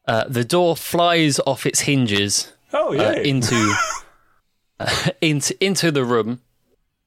Uh, 0.06 0.24
the 0.28 0.44
door 0.44 0.76
flies 0.76 1.40
off 1.46 1.66
its 1.66 1.80
hinges 1.80 2.52
Oh 2.72 2.88
uh, 2.90 3.12
yay! 3.12 3.28
into, 3.28 3.74
uh, 4.80 5.10
into 5.20 5.64
into 5.64 5.90
the 5.90 6.04
room. 6.04 6.40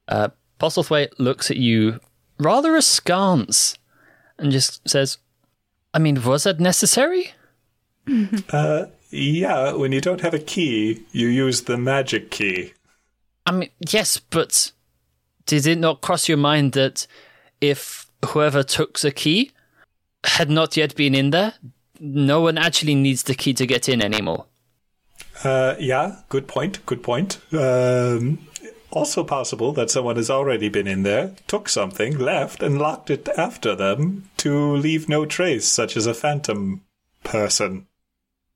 Uh, 0.08 0.28
Postlethwaite 0.58 1.12
looks 1.18 1.50
at 1.50 1.56
you 1.56 2.00
rather 2.38 2.76
askance 2.76 3.76
and 4.38 4.50
just 4.50 4.88
says, 4.88 5.18
I 5.92 5.98
mean, 5.98 6.22
was 6.22 6.44
that 6.44 6.60
necessary? 6.60 7.32
yeah, 8.06 9.72
when 9.72 9.92
you 9.92 10.00
don't 10.00 10.20
have 10.20 10.34
a 10.34 10.38
key, 10.38 11.04
you 11.12 11.28
use 11.28 11.62
the 11.62 11.76
magic 11.76 12.30
key. 12.30 12.72
I 13.46 13.52
mean, 13.52 13.70
yes, 13.88 14.18
but 14.18 14.72
did 15.48 15.66
it 15.66 15.78
not 15.78 16.02
cross 16.02 16.28
your 16.28 16.38
mind 16.38 16.72
that 16.72 17.06
if 17.60 18.06
whoever 18.26 18.62
took 18.62 18.98
the 19.00 19.10
key 19.10 19.50
had 20.24 20.50
not 20.50 20.76
yet 20.76 20.94
been 20.94 21.14
in 21.14 21.30
there, 21.30 21.54
no 21.98 22.42
one 22.42 22.58
actually 22.58 22.94
needs 22.94 23.24
the 23.24 23.34
key 23.34 23.54
to 23.54 23.66
get 23.66 23.88
in 23.88 24.02
anymore? 24.02 24.44
Uh, 25.42 25.74
yeah, 25.80 26.16
good 26.28 26.46
point. 26.46 26.84
Good 26.84 27.02
point. 27.02 27.40
Um, 27.52 28.46
also 28.90 29.24
possible 29.24 29.72
that 29.72 29.90
someone 29.90 30.16
has 30.16 30.30
already 30.30 30.68
been 30.68 30.86
in 30.86 31.02
there, 31.02 31.34
took 31.46 31.68
something, 31.68 32.18
left, 32.18 32.62
and 32.62 32.78
locked 32.78 33.08
it 33.10 33.28
after 33.36 33.74
them 33.74 34.28
to 34.36 34.76
leave 34.76 35.08
no 35.08 35.24
trace, 35.24 35.66
such 35.66 35.96
as 35.96 36.06
a 36.06 36.14
phantom 36.14 36.82
person. 37.24 37.86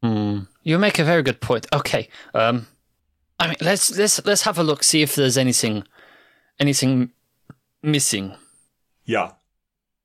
You 0.03 0.79
make 0.79 0.99
a 0.99 1.05
very 1.05 1.23
good 1.23 1.41
point. 1.41 1.67
Okay, 1.73 2.09
um, 2.35 2.67
I 3.39 3.49
mean, 3.49 3.57
let's 3.61 3.97
let's 3.97 4.25
let's 4.25 4.43
have 4.43 4.59
a 4.59 4.65
look, 4.65 4.83
see 4.83 5.03
if 5.03 5.15
there's 5.15 5.39
anything 5.39 5.85
anything 6.63 7.11
missing. 7.83 8.35
Yeah. 9.05 9.33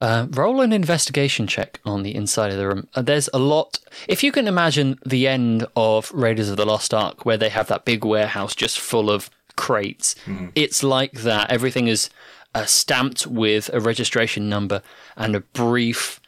Uh, 0.02 0.28
roll 0.32 0.62
an 0.62 0.74
investigation 0.74 1.48
check 1.48 1.80
on 1.86 2.04
the 2.04 2.14
inside 2.14 2.52
of 2.52 2.58
the 2.58 2.68
room. 2.68 2.88
Uh, 2.96 3.02
there's 3.02 3.30
a 3.34 3.40
lot. 3.40 3.80
If 4.08 4.24
you 4.24 4.32
can 4.32 4.48
imagine 4.48 5.00
the 5.06 5.28
end 5.28 5.66
of 5.76 6.12
Raiders 6.12 6.50
of 6.50 6.58
the 6.58 6.66
Lost 6.66 6.94
Ark, 6.94 7.26
where 7.26 7.38
they 7.38 7.50
have 7.50 7.68
that 7.68 7.86
big 7.86 8.04
warehouse 8.04 8.56
just 8.56 8.80
full 8.80 9.10
of 9.10 9.30
crates, 9.56 10.16
it's 10.56 10.84
like 10.84 11.22
that. 11.22 11.50
Everything 11.52 11.88
is 11.88 12.10
uh, 12.54 12.66
stamped 12.66 13.26
with 13.28 13.70
a 13.74 13.80
registration 13.80 14.50
number 14.50 14.82
and 15.16 15.36
a 15.36 15.40
brief 15.40 16.20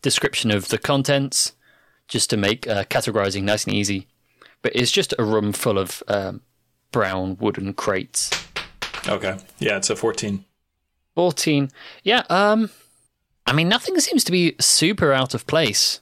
description 0.00 0.50
of 0.50 0.68
the 0.68 0.78
contents, 0.78 1.52
just 2.08 2.28
to 2.30 2.36
make 2.36 2.66
uh, 2.66 2.84
categorizing 2.84 3.44
nice 3.44 3.64
and 3.64 3.74
easy. 3.74 4.06
But 4.62 4.72
it's 4.74 4.90
just 4.90 5.14
a 5.18 5.24
room 5.24 5.52
full 5.52 5.78
of 5.78 6.02
um, 6.08 6.40
brown 6.90 7.36
wooden 7.40 7.72
crates. 7.72 8.30
Okay. 9.08 9.36
Yeah, 9.58 9.76
it's 9.78 9.90
a 9.90 9.96
14. 9.96 10.44
14. 11.14 11.70
Yeah, 12.04 12.22
um 12.30 12.70
I 13.46 13.52
mean 13.52 13.68
nothing 13.68 13.98
seems 14.00 14.24
to 14.24 14.32
be 14.32 14.54
super 14.60 15.12
out 15.12 15.34
of 15.34 15.46
place. 15.46 16.00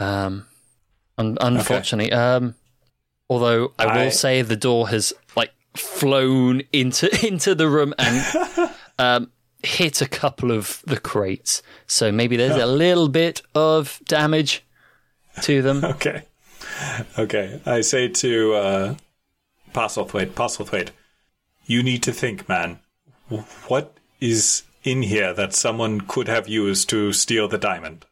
Um 0.00 0.46
un- 1.18 1.38
unfortunately. 1.40 2.12
Um 2.12 2.54
although 3.30 3.72
I 3.78 3.86
will 3.86 4.06
I- 4.06 4.08
say 4.10 4.42
the 4.42 4.56
door 4.56 4.88
has 4.88 5.12
like 5.36 5.52
flown 5.76 6.62
into 6.72 7.08
into 7.26 7.54
the 7.54 7.68
room 7.68 7.94
and 7.98 8.70
um 8.98 9.30
hit 9.62 10.00
a 10.02 10.08
couple 10.08 10.50
of 10.52 10.82
the 10.86 10.98
crates. 11.00 11.62
So 11.86 12.12
maybe 12.12 12.36
there's 12.36 12.56
a 12.56 12.66
little 12.66 13.08
bit 13.08 13.42
of 13.54 14.00
damage 14.06 14.64
to 15.42 15.62
them. 15.62 15.84
Okay. 15.84 16.22
Okay. 17.18 17.60
I 17.64 17.80
say 17.80 18.08
to 18.08 18.54
uh, 18.54 18.94
Postlethwaite, 19.72 20.32
Postlethwaite, 20.34 20.90
you 21.66 21.82
need 21.82 22.02
to 22.04 22.12
think, 22.12 22.48
man. 22.48 22.78
What 23.68 23.98
is 24.20 24.62
in 24.84 25.02
here 25.02 25.34
that 25.34 25.52
someone 25.52 26.00
could 26.00 26.28
have 26.28 26.48
used 26.48 26.88
to 26.90 27.12
steal 27.12 27.48
the 27.48 27.58
diamond? 27.58 28.06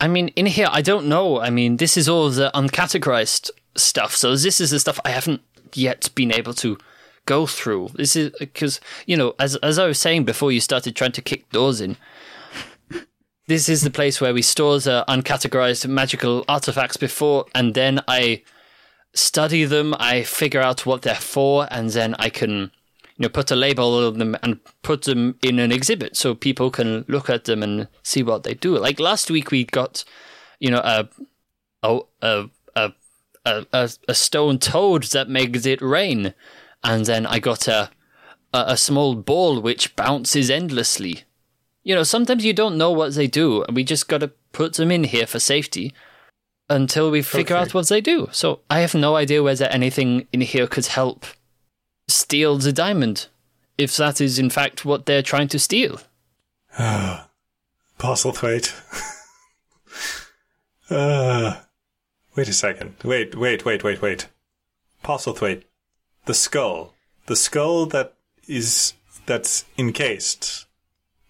I 0.00 0.08
mean, 0.08 0.28
in 0.28 0.46
here, 0.46 0.68
I 0.70 0.82
don't 0.82 1.06
know. 1.06 1.40
I 1.40 1.50
mean, 1.50 1.76
this 1.76 1.96
is 1.96 2.08
all 2.08 2.30
the 2.30 2.50
uncategorized 2.54 3.50
stuff. 3.76 4.14
So 4.14 4.36
this 4.36 4.60
is 4.60 4.70
the 4.70 4.80
stuff 4.80 5.00
I 5.04 5.10
haven't 5.10 5.42
yet 5.72 6.10
been 6.14 6.32
able 6.32 6.54
to 6.54 6.78
go 7.26 7.46
through. 7.46 7.90
This 7.94 8.16
is 8.16 8.30
because 8.38 8.80
you 9.06 9.16
know, 9.16 9.34
as 9.38 9.56
as 9.56 9.78
I 9.78 9.86
was 9.86 9.98
saying 9.98 10.24
before, 10.24 10.52
you 10.52 10.60
started 10.60 10.94
trying 10.94 11.12
to 11.12 11.22
kick 11.22 11.50
doors 11.50 11.80
in. 11.80 11.96
This 13.46 13.68
is 13.68 13.82
the 13.82 13.90
place 13.90 14.20
where 14.20 14.32
we 14.32 14.40
store 14.40 14.78
the 14.78 15.04
uncategorized 15.06 15.86
magical 15.86 16.44
artifacts 16.48 16.96
before, 16.96 17.44
and 17.54 17.74
then 17.74 18.00
I 18.08 18.42
study 19.12 19.64
them. 19.64 19.94
I 19.98 20.22
figure 20.22 20.62
out 20.62 20.86
what 20.86 21.02
they're 21.02 21.14
for, 21.14 21.68
and 21.70 21.90
then 21.90 22.14
I 22.18 22.30
can 22.30 22.70
you 23.16 23.22
know, 23.22 23.28
put 23.28 23.50
a 23.50 23.56
label 23.56 24.06
on 24.06 24.18
them 24.18 24.36
and 24.42 24.60
put 24.82 25.02
them 25.02 25.38
in 25.42 25.58
an 25.58 25.70
exhibit 25.70 26.16
so 26.16 26.34
people 26.34 26.70
can 26.70 27.04
look 27.06 27.30
at 27.30 27.44
them 27.44 27.62
and 27.62 27.88
see 28.02 28.22
what 28.22 28.42
they 28.42 28.54
do. 28.54 28.76
Like 28.76 28.98
last 28.98 29.30
week, 29.30 29.50
we 29.50 29.64
got, 29.64 30.04
you 30.58 30.70
know, 30.70 30.80
a 30.80 31.08
a 31.82 32.00
a 32.22 32.50
a 32.76 32.92
a, 33.44 33.90
a, 34.08 34.14
stone 34.14 34.58
toad 34.58 35.04
that 35.04 35.28
makes 35.28 35.66
it 35.66 35.80
rain, 35.82 36.34
and 36.82 37.04
then 37.04 37.26
I 37.26 37.38
got 37.38 37.68
a, 37.68 37.90
a 38.52 38.64
a 38.68 38.76
small 38.76 39.14
ball 39.14 39.60
which 39.60 39.94
bounces 39.94 40.50
endlessly. 40.50 41.22
You 41.84 41.94
know, 41.94 42.02
sometimes 42.02 42.44
you 42.44 42.54
don't 42.54 42.78
know 42.78 42.90
what 42.90 43.14
they 43.14 43.26
do, 43.26 43.62
and 43.64 43.76
we 43.76 43.84
just 43.84 44.08
got 44.08 44.18
to 44.18 44.32
put 44.52 44.74
them 44.74 44.90
in 44.90 45.04
here 45.04 45.26
for 45.26 45.38
safety 45.38 45.94
until 46.70 47.10
we 47.10 47.22
figure 47.22 47.56
Okay. 47.56 47.62
out 47.62 47.74
what 47.74 47.88
they 47.88 48.00
do. 48.00 48.28
So 48.32 48.60
I 48.70 48.80
have 48.80 48.94
no 48.94 49.16
idea 49.16 49.42
whether 49.42 49.66
anything 49.66 50.26
in 50.32 50.40
here 50.40 50.66
could 50.66 50.86
help 50.86 51.26
steal 52.08 52.58
the 52.58 52.72
diamond, 52.72 53.28
if 53.78 53.96
that 53.96 54.20
is 54.20 54.38
in 54.38 54.50
fact 54.50 54.84
what 54.84 55.06
they're 55.06 55.22
trying 55.22 55.48
to 55.48 55.58
steal. 55.58 56.00
Postlethwaite. 57.98 58.72
uh, 60.90 61.56
wait 62.36 62.48
a 62.48 62.52
second. 62.52 62.96
Wait, 63.04 63.34
wait, 63.34 63.64
wait, 63.64 63.84
wait, 63.84 64.02
wait. 64.02 64.28
Postlethwaite. 65.02 65.62
The 66.26 66.34
skull. 66.34 66.94
The 67.26 67.36
skull 67.36 67.86
that 67.86 68.14
is 68.46 68.94
that's 69.26 69.64
encased 69.78 70.66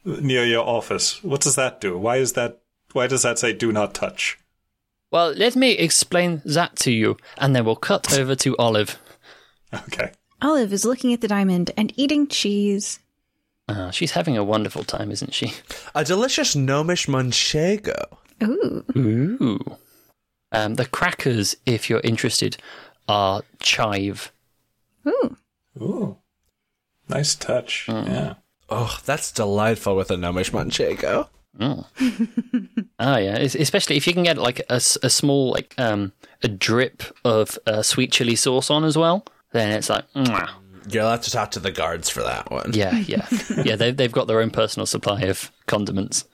near 0.04 0.44
your 0.44 0.66
office. 0.66 1.22
What 1.22 1.40
does 1.40 1.56
that 1.56 1.80
do? 1.80 1.96
Why 1.96 2.16
is 2.16 2.32
that 2.34 2.60
why 2.92 3.06
does 3.06 3.22
that 3.22 3.38
say 3.38 3.52
do 3.52 3.72
not 3.72 3.94
touch? 3.94 4.38
Well, 5.10 5.32
let 5.32 5.54
me 5.54 5.72
explain 5.72 6.42
that 6.44 6.76
to 6.76 6.90
you, 6.90 7.16
and 7.38 7.54
then 7.54 7.64
we'll 7.64 7.76
cut 7.76 8.18
over 8.18 8.34
to 8.36 8.56
Olive. 8.56 8.98
Okay. 9.72 10.12
Olive 10.44 10.74
is 10.74 10.84
looking 10.84 11.14
at 11.14 11.22
the 11.22 11.28
diamond 11.28 11.70
and 11.74 11.90
eating 11.96 12.26
cheese. 12.26 13.00
Uh, 13.66 13.90
she's 13.90 14.10
having 14.12 14.36
a 14.36 14.44
wonderful 14.44 14.84
time, 14.84 15.10
isn't 15.10 15.32
she? 15.32 15.54
A 15.94 16.04
delicious 16.04 16.54
gnomish 16.54 17.06
manchego. 17.06 18.04
Ooh. 18.42 18.84
Ooh. 18.94 19.78
Um, 20.52 20.74
the 20.74 20.84
crackers, 20.84 21.56
if 21.64 21.88
you're 21.88 22.02
interested, 22.04 22.58
are 23.08 23.40
chive. 23.60 24.32
Ooh. 25.08 25.36
Ooh. 25.80 26.18
Nice 27.08 27.34
touch. 27.34 27.86
Yeah. 27.88 28.34
Oh, 28.68 28.98
that's 29.06 29.32
delightful 29.32 29.96
with 29.96 30.10
a 30.10 30.16
gnomish 30.18 30.50
manchego. 30.52 31.28
Oh, 31.58 31.86
oh 32.98 33.16
yeah. 33.16 33.38
Es- 33.38 33.54
Especially 33.54 33.96
if 33.96 34.06
you 34.06 34.12
can 34.12 34.24
get 34.24 34.36
like 34.36 34.60
a 34.68 34.80
small 34.80 35.52
like 35.52 35.74
um 35.78 36.12
a 36.42 36.48
drip 36.48 37.02
of 37.24 37.58
uh, 37.66 37.80
sweet 37.82 38.12
chili 38.12 38.34
sauce 38.36 38.70
on 38.70 38.84
as 38.84 38.98
well, 38.98 39.24
then 39.54 39.70
it's 39.72 39.88
like, 39.88 40.04
mwah. 40.14 40.50
You'll 40.90 41.08
have 41.08 41.22
to 41.22 41.30
talk 41.30 41.52
to 41.52 41.60
the 41.60 41.70
guards 41.70 42.10
for 42.10 42.22
that 42.22 42.50
one. 42.50 42.72
yeah, 42.74 42.94
yeah, 42.98 43.26
yeah. 43.64 43.74
They've 43.76 43.96
they've 43.96 44.12
got 44.12 44.26
their 44.26 44.40
own 44.40 44.50
personal 44.50 44.84
supply 44.84 45.22
of 45.22 45.50
condiments. 45.66 46.26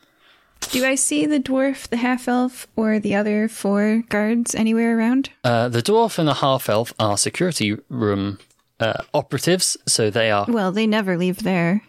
Do 0.72 0.84
I 0.84 0.96
see 0.96 1.24
the 1.24 1.38
dwarf, 1.38 1.88
the 1.88 1.96
half 1.98 2.26
elf, 2.26 2.66
or 2.74 2.98
the 2.98 3.14
other 3.14 3.46
four 3.48 4.02
guards 4.08 4.54
anywhere 4.56 4.98
around? 4.98 5.30
Uh, 5.44 5.68
the 5.68 5.82
dwarf 5.82 6.18
and 6.18 6.26
the 6.26 6.34
half 6.34 6.68
elf 6.68 6.92
are 6.98 7.16
security 7.16 7.76
room 7.88 8.38
uh, 8.80 9.02
operatives, 9.14 9.76
so 9.86 10.10
they 10.10 10.30
are 10.32 10.46
Well, 10.48 10.72
they 10.72 10.86
never 10.86 11.16
leave 11.16 11.44
there. 11.44 11.82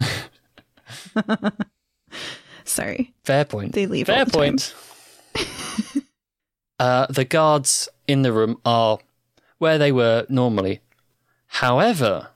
Sorry. 2.64 3.12
Fair 3.24 3.44
point. 3.44 3.72
They 3.74 3.86
leave 3.86 4.06
Fair 4.06 4.20
all 4.20 4.24
the 4.24 4.30
time. 4.30 4.40
point. 4.40 4.74
uh, 6.78 7.06
the 7.10 7.24
guards 7.24 7.88
in 8.08 8.22
the 8.22 8.32
room 8.32 8.58
are 8.64 8.98
where 9.62 9.78
they 9.78 9.92
were 9.92 10.26
normally. 10.28 10.80
However, 11.46 12.30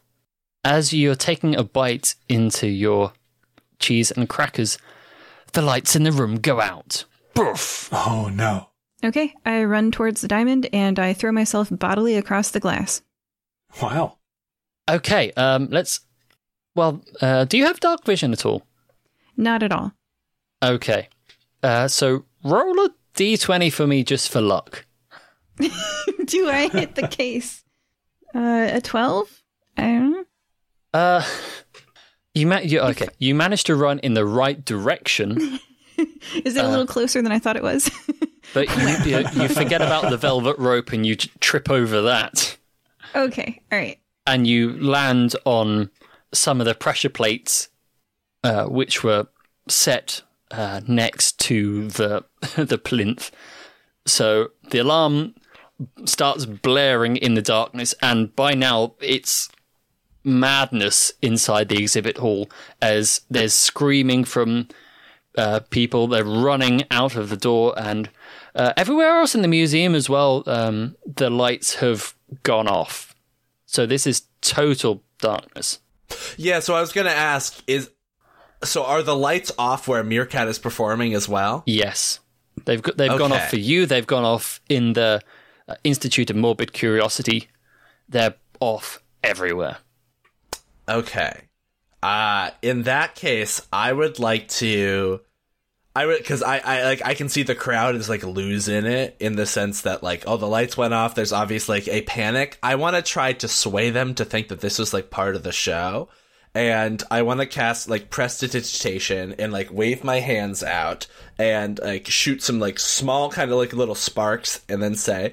as 0.63 0.93
you're 0.93 1.17
taking 1.17 1.57
a 1.57 1.65
bite 1.65 2.15
into 2.29 2.69
your 2.69 3.15
cheese 3.81 4.13
and 4.13 4.29
crackers, 4.29 4.79
the 5.53 5.61
lights 5.61 5.97
in 5.97 6.05
the 6.05 6.13
room 6.13 6.37
go 6.37 6.61
out. 6.61 7.05
Boof! 7.35 7.89
Oh 7.93 8.31
no. 8.33 8.69
Okay, 9.05 9.35
I 9.45 9.65
run 9.65 9.91
towards 9.91 10.21
the 10.21 10.29
diamond 10.29 10.69
and 10.73 11.01
I 11.01 11.15
throw 11.15 11.33
myself 11.33 11.69
bodily 11.69 12.15
across 12.15 12.53
the 12.53 12.61
glass. 12.61 13.03
Wow. 13.83 14.19
Okay, 14.89 15.33
um, 15.33 15.67
let's. 15.73 16.01
Well, 16.77 17.03
uh, 17.21 17.45
do 17.45 17.59
you 17.59 17.67
have 17.67 17.81
dark 17.81 18.05
vision 18.05 18.33
at 18.33 18.47
all? 18.47 18.63
Not 19.37 19.65
at 19.65 19.73
all. 19.73 19.95
Okay. 20.63 21.09
Uh, 21.61 21.89
so 21.89 22.25
roll 22.45 22.79
a 22.87 22.91
d20 23.15 23.73
for 23.73 23.89
me 23.89 24.05
just 24.05 24.31
for 24.31 24.41
luck. 24.41 24.86
Do 26.25 26.49
I 26.49 26.69
hit 26.69 26.95
the 26.95 27.09
case? 27.09 27.65
Uh, 28.35 28.71
a 28.73 28.81
12? 28.81 29.43
I 29.77 29.83
don't. 29.83 30.27
Uh, 30.93 31.25
you, 32.35 32.47
ma- 32.47 32.59
you 32.59 32.81
okay? 32.81 33.09
You 33.19 33.35
managed 33.35 33.67
to 33.67 33.77
run 33.77 33.99
in 34.01 34.15
the 34.15 34.25
right 34.25 34.63
direction, 34.65 35.59
Is 36.45 36.57
it 36.57 36.65
a 36.65 36.69
little 36.69 36.87
closer 36.87 37.23
than 37.23 37.33
I 37.33 37.39
thought 37.39 37.57
it 37.57 37.63
was? 37.63 37.91
but 38.55 38.69
you, 38.77 39.19
you, 39.19 39.25
you 39.43 39.49
forget 39.49 39.81
about 39.81 40.11
the 40.11 40.17
velvet 40.17 40.59
rope 40.59 40.93
and 40.93 41.07
you 41.07 41.17
trip 41.17 41.71
over 41.71 42.03
that, 42.03 42.57
okay, 43.15 43.63
all 43.73 43.79
right. 43.79 43.99
and 44.27 44.47
you 44.47 44.79
land 44.79 45.35
on 45.45 45.91
some 46.33 46.61
of 46.61 46.67
the 46.67 46.75
pressure 46.75 47.09
plates, 47.09 47.69
uh, 48.45 48.67
which 48.67 49.03
were 49.03 49.27
set 49.69 50.23
uh, 50.51 50.81
next 50.87 51.39
to 51.41 51.89
the 51.89 52.25
the 52.57 52.79
plinth. 52.79 53.31
So 54.07 54.51
the 54.71 54.79
alarm 54.79 55.35
starts 56.05 56.47
blaring 56.47 57.17
in 57.17 57.35
the 57.35 57.43
darkness, 57.43 57.95
and 58.03 58.35
by 58.35 58.55
now 58.55 58.95
it's 59.01 59.49
madness 60.25 61.13
inside 61.23 61.69
the 61.69 61.79
exhibit 61.79 62.19
hall 62.19 62.51
as 62.83 63.21
there's 63.31 63.55
screaming 63.55 64.25
from 64.25 64.69
uh, 65.39 65.61
people. 65.71 66.07
They're 66.07 66.25
running 66.25 66.85
out 66.91 67.17
of 67.17 67.29
the 67.29 67.37
door, 67.37 67.75
and 67.79 68.09
uh, 68.55 68.73
everywhere 68.77 69.19
else 69.19 69.35
in 69.35 69.43
the 69.43 69.49
museum 69.49 69.95
as 69.95 70.09
well, 70.09 70.43
um, 70.47 70.97
the 71.07 71.31
lights 71.31 71.77
have 71.77 72.15
gone 72.43 72.69
off. 72.69 73.15
So 73.67 73.87
this 73.87 74.07
is 74.07 74.23
total 74.41 75.03
darkness. 75.19 75.81
Yeah, 76.37 76.61
so 76.61 76.75
I 76.75 76.81
was 76.81 76.93
gonna 76.93 77.11
ask, 77.11 77.63
is 77.67 77.91
so 78.65 78.85
are 78.85 79.03
the 79.03 79.17
lights 79.17 79.53
off 79.59 79.87
where 79.87 80.03
Meerkat 80.03 80.49
is 80.49 80.59
performing 80.59 81.15
as 81.15 81.29
well? 81.29 81.63
Yes, 81.67 82.21
they've 82.65 82.83
got, 82.83 82.97
they've 82.97 83.19
gone 83.19 83.33
off 83.33 83.51
for 83.51 83.59
you. 83.59 83.87
They've 83.87 84.07
gone 84.07 84.25
off 84.25 84.61
in 84.69 84.95
the 84.95 85.21
uh, 85.69 85.75
Institute 85.85 86.31
of 86.31 86.37
Morbid 86.37 86.73
Curiosity. 86.73 87.49
They're 88.09 88.35
off 88.61 89.03
everywhere. 89.23 89.79
Okay. 90.89 91.43
Uh 92.03 92.51
in 92.63 92.83
that 92.85 93.15
case, 93.15 93.67
I 93.73 93.93
would 93.93 94.19
like 94.19 94.49
to 94.49 95.21
I 95.97 96.05
would 96.05 96.19
because 96.19 96.43
I, 96.43 96.59
I 96.59 96.85
like 96.85 97.03
I 97.07 97.15
can 97.15 97.31
see 97.31 97.43
the 97.43 97.55
crowd 97.55 97.97
is 97.97 98.11
like 98.11 98.23
losing 98.23 98.85
it 98.85 99.17
in 99.19 99.35
the 99.35 99.47
sense 99.47 99.81
that 99.81 100.03
like 100.03 100.25
oh 100.27 100.37
the 100.37 100.47
lights 100.47 100.77
went 100.77 100.93
off. 100.93 101.15
There's 101.15 101.33
obviously 101.33 101.79
like 101.79 101.89
a 101.89 102.03
panic. 102.03 102.59
I 102.63 102.75
want 102.75 102.97
to 102.97 103.03
try 103.03 103.33
to 103.33 103.49
sway 103.49 103.89
them 103.89 104.15
to 104.17 104.27
think 104.27 104.49
that 104.49 104.61
this 104.61 104.79
was 104.79 104.93
like 104.93 105.09
part 105.09 105.37
of 105.37 105.43
the 105.43 105.53
show, 105.53 106.11
and 106.55 107.03
I 107.11 107.23
want 107.23 107.41
to 107.41 107.47
cast 107.47 107.89
like 107.89 108.11
prestidigitation 108.11 109.37
and 109.39 109.55
like 109.55 109.73
wave 109.73 110.05
my 110.05 110.21
hands 110.21 110.63
out 110.63 111.07
and 111.39 111.79
like 111.79 112.07
shoot 112.09 112.43
some 112.43 112.61
like 112.61 112.79
small 112.79 113.31
kind 113.31 113.51
of 113.51 113.57
like 113.57 113.73
little 113.73 113.95
sparks 113.95 114.61
and 114.69 114.83
then 114.83 114.97
say. 114.97 115.33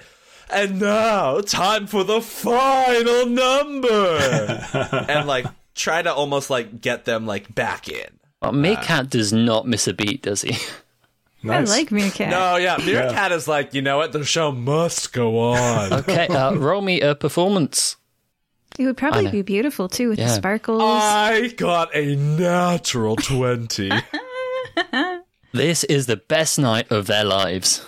And 0.54 0.80
now, 0.80 1.42
time 1.42 1.88
for 1.88 2.04
the 2.04 2.22
final 2.22 3.26
number, 3.26 4.18
and 5.10 5.28
like 5.28 5.46
try 5.76 6.02
to 6.02 6.14
almost 6.14 6.50
like 6.50 6.80
get 6.82 7.06
them 7.06 7.26
like 7.26 7.54
back 7.54 7.90
in. 7.90 8.20
Well, 8.42 8.52
Meerkat 8.52 9.10
does 9.10 9.34
not 9.34 9.68
miss 9.68 9.88
a 9.88 9.94
beat, 9.94 10.22
does 10.24 10.42
he? 10.44 10.56
Nice. 11.46 11.70
I 11.70 11.76
like 11.76 11.92
Meerkat. 11.92 12.30
No, 12.30 12.56
yeah, 12.56 12.78
Meerkat 12.78 13.34
is 13.34 13.50
like, 13.50 13.74
you 13.74 13.82
know 13.82 13.98
what? 13.98 14.14
The 14.14 14.24
show 14.24 14.54
must 14.54 15.12
go 15.12 15.40
on. 15.40 15.92
Okay, 16.00 16.28
uh, 16.28 16.54
roll 16.56 16.82
me 16.82 17.02
a 17.02 17.16
performance. 17.16 17.98
It 18.80 18.86
would 18.86 18.96
probably 18.96 19.28
be 19.30 19.42
beautiful 19.42 19.90
too 19.90 20.08
with 20.08 20.20
the 20.20 20.30
sparkles. 20.30 20.82
I 20.82 21.50
got 21.58 21.94
a 21.94 22.16
natural 22.16 23.18
20. 23.18 23.92
This 25.52 25.84
is 25.84 26.06
the 26.06 26.16
best 26.16 26.58
night 26.58 26.90
of 26.92 27.08
their 27.08 27.26
lives. 27.26 27.86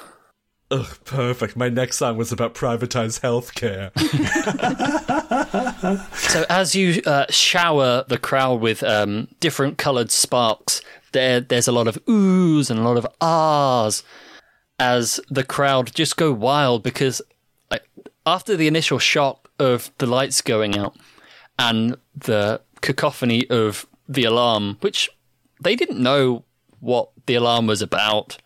Ugh, 0.75 0.97
perfect. 1.05 1.55
My 1.55 1.69
next 1.69 1.97
song 1.97 2.17
was 2.17 2.31
about 2.31 2.53
privatized 2.53 3.21
healthcare. 3.21 3.91
So 6.35 6.45
as 6.49 6.75
you 6.75 7.01
uh, 7.05 7.25
shower 7.29 8.03
the 8.07 8.17
crowd 8.17 8.59
with 8.59 8.83
um, 8.83 9.29
different 9.39 9.77
coloured 9.77 10.11
sparks, 10.11 10.81
there 11.13 11.39
there's 11.39 11.67
a 11.67 11.71
lot 11.71 11.87
of 11.87 12.03
oohs 12.05 12.69
and 12.69 12.79
a 12.79 12.83
lot 12.83 12.97
of 12.97 13.07
ahs 13.21 14.03
as 14.79 15.19
the 15.29 15.43
crowd 15.43 15.93
just 15.93 16.17
go 16.17 16.33
wild 16.33 16.83
because 16.83 17.21
like, 17.71 17.87
after 18.25 18.57
the 18.57 18.67
initial 18.67 18.99
shock 18.99 19.49
of 19.59 19.91
the 19.99 20.05
lights 20.05 20.41
going 20.41 20.77
out 20.77 20.97
and 21.57 21.95
the 22.15 22.59
cacophony 22.81 23.49
of 23.49 23.87
the 24.09 24.25
alarm, 24.25 24.77
which 24.81 25.09
they 25.61 25.75
didn't 25.75 26.01
know 26.01 26.43
what 26.79 27.09
the 27.27 27.35
alarm 27.35 27.67
was 27.67 27.81
about. 27.81 28.37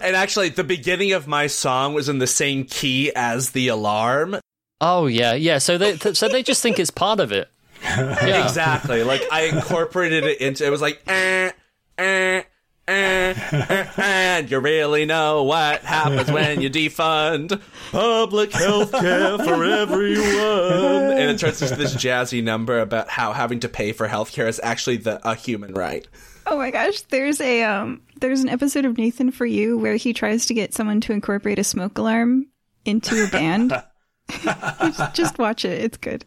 And 0.00 0.16
actually, 0.16 0.50
the 0.50 0.64
beginning 0.64 1.12
of 1.12 1.26
my 1.26 1.46
song 1.46 1.94
was 1.94 2.08
in 2.08 2.18
the 2.18 2.26
same 2.26 2.64
key 2.64 3.12
as 3.14 3.50
the 3.50 3.68
alarm. 3.68 4.38
Oh 4.80 5.06
yeah, 5.06 5.34
yeah. 5.34 5.58
So 5.58 5.78
they 5.78 5.96
so 5.96 6.28
they 6.28 6.42
just 6.42 6.62
think 6.62 6.78
it's 6.78 6.90
part 6.90 7.20
of 7.20 7.32
it. 7.32 7.48
Yeah. 7.82 8.44
Exactly. 8.44 9.04
Like, 9.04 9.22
I 9.30 9.42
incorporated 9.42 10.24
it 10.24 10.40
into 10.40 10.66
it 10.66 10.70
was 10.70 10.82
like, 10.82 11.02
eh, 11.06 11.52
eh. 11.98 12.42
Eh, 12.88 13.34
eh, 13.52 13.86
and 13.96 14.48
you 14.48 14.60
really 14.60 15.06
know 15.06 15.42
what 15.42 15.80
happens 15.82 16.30
when 16.30 16.60
you 16.60 16.70
defund 16.70 17.60
public 17.90 18.52
health 18.52 18.92
care 18.92 19.36
for 19.38 19.64
everyone. 19.64 21.18
And 21.18 21.30
it 21.30 21.38
turns 21.40 21.62
into 21.62 21.74
this 21.74 21.96
jazzy 21.96 22.44
number 22.44 22.78
about 22.78 23.08
how 23.08 23.32
having 23.32 23.58
to 23.60 23.68
pay 23.68 23.90
for 23.90 24.06
health 24.06 24.30
care 24.30 24.46
is 24.46 24.60
actually 24.62 24.98
the 24.98 25.20
a 25.28 25.34
human 25.34 25.74
right. 25.74 26.06
Oh 26.46 26.56
my 26.56 26.70
gosh, 26.70 27.00
there's 27.02 27.40
a 27.40 27.64
um 27.64 28.02
there's 28.20 28.40
an 28.40 28.48
episode 28.48 28.84
of 28.84 28.96
Nathan 28.96 29.30
for 29.30 29.46
You 29.46 29.78
where 29.78 29.96
he 29.96 30.12
tries 30.12 30.46
to 30.46 30.54
get 30.54 30.72
someone 30.74 31.00
to 31.02 31.12
incorporate 31.12 31.58
a 31.58 31.64
smoke 31.64 31.98
alarm 31.98 32.46
into 32.84 33.24
a 33.24 33.28
band. 33.28 33.72
just, 34.30 35.14
just 35.14 35.38
watch 35.38 35.64
it. 35.64 35.82
It's 35.82 35.96
good. 35.96 36.24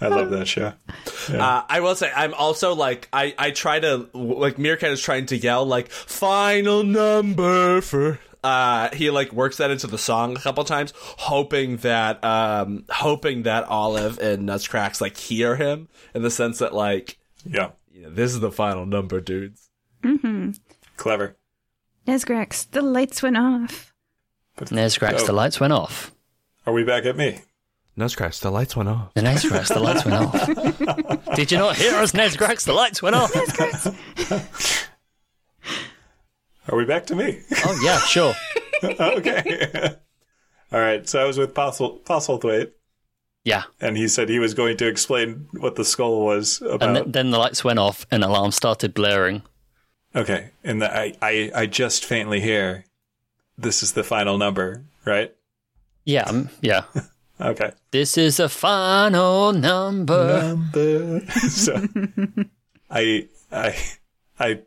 I 0.00 0.08
love 0.08 0.28
that 0.30 0.46
show. 0.46 0.74
Uh, 1.32 1.62
I 1.68 1.80
will 1.80 1.94
say, 1.94 2.12
I'm 2.14 2.34
also 2.34 2.74
like, 2.74 3.08
I, 3.14 3.34
I 3.38 3.50
try 3.50 3.80
to, 3.80 4.08
like, 4.12 4.58
Meerkat 4.58 4.90
is 4.90 5.00
trying 5.00 5.24
to 5.26 5.36
yell, 5.38 5.64
like, 5.64 5.90
final 5.90 6.82
number 6.82 7.80
for, 7.80 8.18
uh, 8.44 8.90
he, 8.94 9.08
like, 9.08 9.32
works 9.32 9.56
that 9.56 9.70
into 9.70 9.86
the 9.86 9.96
song 9.96 10.36
a 10.36 10.40
couple 10.40 10.62
times, 10.64 10.92
hoping 10.96 11.78
that, 11.78 12.22
um, 12.22 12.84
hoping 12.90 13.44
that 13.44 13.64
Olive 13.64 14.18
and 14.18 14.46
Nesgrax, 14.46 15.00
like, 15.00 15.16
hear 15.16 15.56
him 15.56 15.88
in 16.14 16.20
the 16.20 16.30
sense 16.30 16.58
that, 16.58 16.74
like, 16.74 17.16
Yeah. 17.46 17.70
You 18.06 18.10
know, 18.10 18.14
this 18.16 18.32
is 18.32 18.40
the 18.40 18.52
final 18.52 18.86
number, 18.86 19.20
dudes. 19.20 19.68
Mm-hmm. 20.02 20.52
Clever. 20.96 21.36
Nesgrax, 22.06 22.70
the 22.70 22.82
lights 22.82 23.22
went 23.22 23.36
off. 23.36 23.92
Nesgrax, 24.58 25.20
Oh. 25.22 25.26
the 25.26 25.32
lights 25.32 25.60
went 25.60 25.72
off. 25.72 26.12
Are 26.66 26.72
we 26.72 26.84
back 26.84 27.04
at 27.04 27.16
me? 27.16 27.40
Nesgrax, 27.98 28.40
the 28.40 28.50
lights 28.50 28.76
went 28.76 28.88
off. 28.88 29.12
The 29.14 29.22
Nesgrax, 29.22 29.68
the 29.72 29.80
lights 29.80 30.04
went 30.04 30.16
off. 30.16 31.26
Did 31.36 31.50
you 31.50 31.58
not 31.58 31.76
hear 31.76 31.94
us, 31.96 32.12
Nesgrax? 32.12 32.64
The 32.64 32.72
lights 32.74 33.02
went 33.02 33.16
off. 33.16 33.32
Are 36.68 36.76
we 36.76 36.84
back 36.84 37.06
to 37.06 37.14
me? 37.16 37.40
Oh 37.64 37.80
yeah, 37.82 37.98
sure. 38.00 38.34
okay. 38.84 39.96
All 40.72 40.80
right. 40.80 41.08
So 41.08 41.20
I 41.20 41.24
was 41.24 41.38
with 41.38 41.54
Postle, 41.54 42.00
Postlethwaite, 42.04 42.72
Yeah. 43.46 43.62
and 43.80 43.96
he 43.96 44.08
said 44.08 44.28
he 44.28 44.40
was 44.40 44.54
going 44.54 44.76
to 44.78 44.86
explain 44.88 45.46
what 45.52 45.76
the 45.76 45.84
skull 45.84 46.20
was 46.26 46.60
about. 46.60 46.82
And 46.82 46.96
th- 46.96 47.06
then 47.08 47.30
the 47.30 47.38
lights 47.38 47.62
went 47.62 47.78
off 47.78 48.04
and 48.10 48.24
alarm 48.24 48.50
started 48.50 48.92
blaring. 48.92 49.42
Okay, 50.16 50.50
and 50.64 50.82
the, 50.82 50.90
I, 50.92 51.14
I 51.22 51.50
I 51.54 51.66
just 51.66 52.04
faintly 52.04 52.40
hear. 52.40 52.84
This 53.56 53.82
is 53.82 53.92
the 53.92 54.02
final 54.02 54.36
number, 54.36 54.84
right? 55.04 55.32
Yeah, 56.04 56.24
um, 56.24 56.50
yeah. 56.60 56.82
Okay. 57.38 57.70
This 57.90 58.16
is 58.16 58.40
a 58.40 58.48
final 58.48 59.52
number. 59.52 60.42
Number. 60.42 61.20
so, 61.50 61.86
I 62.90 63.28
I 63.52 63.76
I 64.40 64.60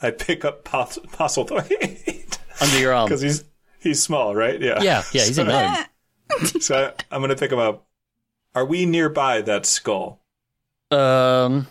I 0.00 0.10
pick 0.12 0.44
up 0.44 0.62
Pos- 0.62 0.98
Postlethwaite 0.98 2.38
Under 2.62 2.78
your 2.78 2.92
arm. 2.94 3.08
because 3.08 3.22
he's 3.22 3.42
he's 3.80 4.00
small, 4.00 4.36
right? 4.36 4.60
Yeah. 4.60 4.80
Yeah, 4.82 5.02
yeah, 5.12 5.24
he's 5.24 5.38
a 5.38 5.44
gnome. 5.44 5.76
So 6.60 6.76
I, 6.76 6.92
I'm 7.14 7.20
gonna 7.20 7.34
pick 7.34 7.50
him 7.50 7.58
up. 7.58 7.86
Are 8.54 8.64
we 8.64 8.84
nearby 8.86 9.40
that 9.42 9.64
skull? 9.66 10.20
Um, 10.90 11.68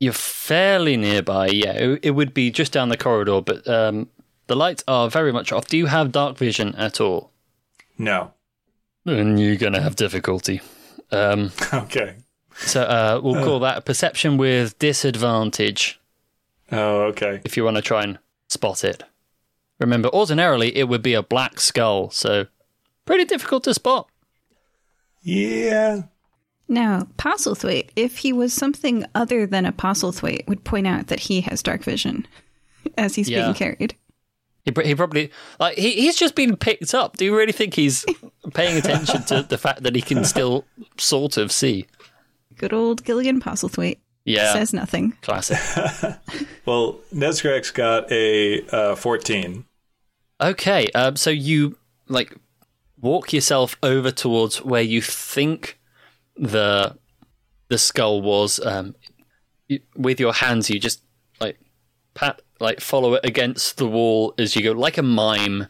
you're 0.00 0.12
fairly 0.12 0.96
nearby. 0.96 1.48
Yeah, 1.48 1.72
it, 1.72 2.00
it 2.02 2.10
would 2.12 2.34
be 2.34 2.50
just 2.50 2.72
down 2.72 2.88
the 2.88 2.96
corridor, 2.96 3.40
but 3.40 3.66
um, 3.68 4.08
the 4.48 4.56
lights 4.56 4.82
are 4.88 5.08
very 5.08 5.32
much 5.32 5.52
off. 5.52 5.66
Do 5.66 5.76
you 5.78 5.86
have 5.86 6.10
dark 6.12 6.36
vision 6.36 6.74
at 6.74 7.00
all? 7.00 7.30
No. 7.98 8.32
Then 9.04 9.38
you're 9.38 9.56
gonna 9.56 9.80
have 9.80 9.96
difficulty. 9.96 10.60
Um, 11.12 11.52
Okay. 11.72 12.16
so 12.56 12.82
uh, 12.82 13.20
we'll 13.22 13.42
call 13.44 13.60
that 13.60 13.78
a 13.78 13.80
perception 13.80 14.36
with 14.36 14.78
disadvantage 14.78 16.00
Oh, 16.72 17.02
okay. 17.04 17.40
if 17.44 17.56
you 17.56 17.64
want 17.64 17.76
to 17.76 17.82
try 17.82 18.02
and 18.04 18.18
spot 18.48 18.84
it. 18.84 19.02
Remember, 19.78 20.08
ordinarily 20.10 20.76
it 20.76 20.88
would 20.88 21.02
be 21.02 21.14
a 21.14 21.22
black 21.22 21.58
skull, 21.60 22.10
so 22.10 22.46
pretty 23.06 23.24
difficult 23.24 23.64
to 23.64 23.74
spot. 23.74 24.08
Yeah. 25.22 26.02
Now, 26.68 27.08
Postlethwaite, 27.18 27.90
if 27.96 28.18
he 28.18 28.32
was 28.32 28.52
something 28.52 29.04
other 29.14 29.46
than 29.46 29.66
a 29.66 29.72
Postlethwaite, 29.72 30.46
would 30.48 30.64
point 30.64 30.86
out 30.86 31.08
that 31.08 31.20
he 31.20 31.40
has 31.42 31.62
dark 31.62 31.82
vision 31.82 32.26
as 32.96 33.14
he's 33.16 33.28
Yeah. 33.28 33.42
being 33.42 33.54
carried. 33.54 33.94
He, 34.64 34.72
he 34.84 34.94
probably 34.94 35.30
like 35.58 35.76
he, 35.78 35.92
he's 35.92 36.16
just 36.16 36.34
been 36.34 36.56
picked 36.56 36.94
up. 36.94 37.16
Do 37.16 37.24
you 37.24 37.34
really 37.36 37.52
think 37.52 37.74
he's 37.74 38.04
paying 38.54 38.76
attention 38.76 39.22
to 39.24 39.42
the 39.42 39.56
fact 39.58 39.82
that 39.84 39.94
he 39.96 40.02
can 40.02 40.22
still 40.24 40.64
sort 40.98 41.36
of 41.38 41.50
see? 41.50 41.86
Good 42.56 42.72
old 42.74 43.02
Gilligan 43.04 43.40
Postlethwaite 43.40 43.98
Yeah, 44.24 44.52
says 44.52 44.72
nothing. 44.74 45.14
classic. 45.22 45.58
Well, 46.66 47.00
Nesgrax 47.12 47.72
got 47.74 48.12
a 48.12 48.64
uh, 48.68 48.94
14. 48.94 49.64
Okay, 50.42 50.88
um, 50.94 51.16
so 51.16 51.30
you 51.30 51.76
like 52.06 52.36
walk 53.00 53.32
yourself 53.32 53.76
over 53.82 54.10
towards 54.10 54.62
where 54.62 54.82
you 54.82 55.02
think 55.02 55.78
the 56.36 56.96
the 57.68 57.78
skull 57.78 58.22
was. 58.22 58.60
Um, 58.64 58.94
you, 59.68 59.80
with 59.96 60.20
your 60.20 60.32
hands, 60.32 60.68
you 60.68 60.78
just 60.78 61.02
like 61.40 61.58
pat, 62.14 62.42
like 62.58 62.80
follow 62.80 63.14
it 63.14 63.24
against 63.24 63.76
the 63.76 63.86
wall 63.86 64.34
as 64.38 64.56
you 64.56 64.62
go, 64.62 64.72
like 64.72 64.98
a 64.98 65.02
mime. 65.02 65.66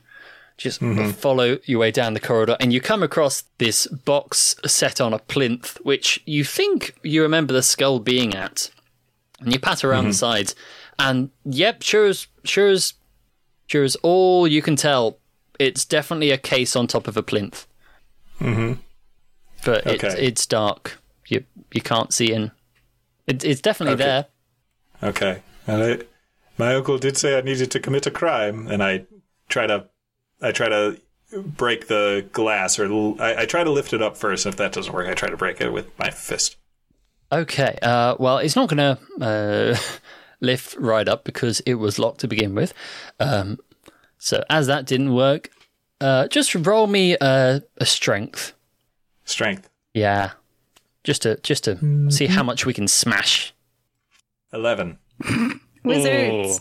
Just 0.57 0.83
follow 1.15 1.57
your 1.65 1.79
way 1.79 1.91
down 1.91 2.13
the 2.13 2.21
corridor, 2.21 2.55
and 2.61 2.71
you 2.71 2.83
come 2.83 3.03
across 3.03 3.45
this 3.57 3.87
box 3.87 4.55
set 4.67 5.01
on 5.01 5.15
a 5.15 5.19
plinth, 5.19 5.79
which 5.85 6.23
you 6.27 6.45
think 6.45 6.95
you 7.03 7.23
remember 7.23 7.55
the 7.55 7.63
skull 7.63 7.99
being 7.99 8.35
at. 8.35 8.71
And 9.41 9.55
you 9.55 9.59
pat 9.59 9.85
around 9.85 10.09
the 10.09 10.13
sides, 10.13 10.55
and 10.99 11.31
yep, 11.47 11.83
sure 11.83 12.05
as 12.09 12.27
sure 12.45 12.69
as 12.69 12.93
sure 13.69 13.85
as 13.85 13.97
all 14.03 14.47
you 14.47 14.61
can 14.61 14.77
tell, 14.77 15.17
it's 15.61 15.85
definitely 15.85 16.31
a 16.31 16.39
case 16.39 16.75
on 16.75 16.87
top 16.87 17.07
of 17.07 17.17
a 17.17 17.23
plinth. 17.23 17.67
Mm-hmm. 18.41 18.81
But 19.65 19.87
it's 19.87 20.05
Okay. 20.05 20.27
it's 20.27 20.47
dark. 20.47 20.99
You 21.29 21.45
you 21.73 21.83
can't 21.83 22.13
see 22.13 22.33
in. 22.33 22.51
It, 23.27 23.45
it's 23.45 23.61
definitely 23.61 23.95
Okay. 23.95 24.05
there. 24.05 24.27
Okay. 25.03 25.43
And 25.67 25.83
I, 25.83 25.99
my 26.59 26.75
uncle 26.75 26.99
did 26.99 27.17
say 27.17 27.37
I 27.39 27.43
needed 27.43 27.71
to 27.73 27.81
commit 27.81 28.07
a 28.07 28.11
crime, 28.11 28.67
and 28.67 28.83
I 28.83 29.05
try 29.49 29.67
to, 29.67 29.87
I 30.43 30.53
try 30.53 30.69
to 30.69 30.99
break 31.33 31.87
the 31.89 32.27
glass, 32.33 32.79
or 32.79 32.87
I 33.23 33.47
try 33.47 33.63
to 33.63 33.71
lift 33.71 33.93
it 33.93 34.03
up 34.03 34.17
first. 34.17 34.47
If 34.47 34.57
that 34.57 34.73
doesn't 34.73 34.93
work, 34.93 35.09
I 35.09 35.15
try 35.15 35.29
to 35.31 35.37
break 35.37 35.61
it 35.61 35.71
with 35.73 35.97
my 35.99 36.11
fist. 36.11 36.57
Okay. 37.31 37.79
Uh, 37.83 38.17
well, 38.19 38.39
it's 38.39 38.57
not 38.57 38.69
going 38.69 38.97
to 38.97 38.99
uh, 39.25 39.77
lift 40.41 40.75
right 40.77 41.07
up 41.09 41.25
because 41.25 41.61
it 41.61 41.75
was 41.75 41.99
locked 41.99 42.21
to 42.21 42.29
begin 42.29 42.55
with. 42.55 42.75
Um, 43.21 43.59
so 44.21 44.45
as 44.49 44.69
that 44.69 44.87
didn't 44.87 45.13
work, 45.13 45.51
uh, 46.01 46.29
just 46.29 46.55
roll 46.55 46.87
me 46.87 47.17
a, 47.21 47.63
a 47.79 47.85
strength. 47.87 48.53
Strength 49.25 49.69
Yeah. 49.93 50.31
Just 51.03 51.23
to 51.23 51.37
just 51.43 51.65
to 51.65 52.11
see 52.11 52.27
how 52.27 52.43
much 52.45 52.65
we 52.67 52.73
can 52.75 52.87
smash. 52.87 53.53
eleven. 54.53 54.99
Wizards. 55.85 56.61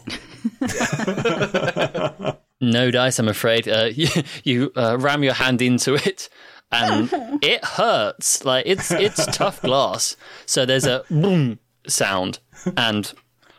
No 2.62 2.92
dice, 2.92 3.20
I'm 3.20 3.30
afraid. 3.30 3.68
Uh, 3.70 3.86
you 3.94 4.10
you 4.44 4.72
uh, 4.76 4.98
ram 5.00 5.24
your 5.24 5.34
hand 5.34 5.62
into 5.62 5.96
it, 5.96 6.30
and 6.72 7.10
it 7.42 7.64
hurts. 7.64 8.44
Like 8.44 8.66
it's 8.68 8.92
it's 8.92 9.26
tough 9.28 9.62
glass. 9.62 10.18
So 10.46 10.66
there's 10.66 10.86
a 10.86 11.04
boom 11.10 11.60
sound, 11.88 12.40
and 12.76 13.14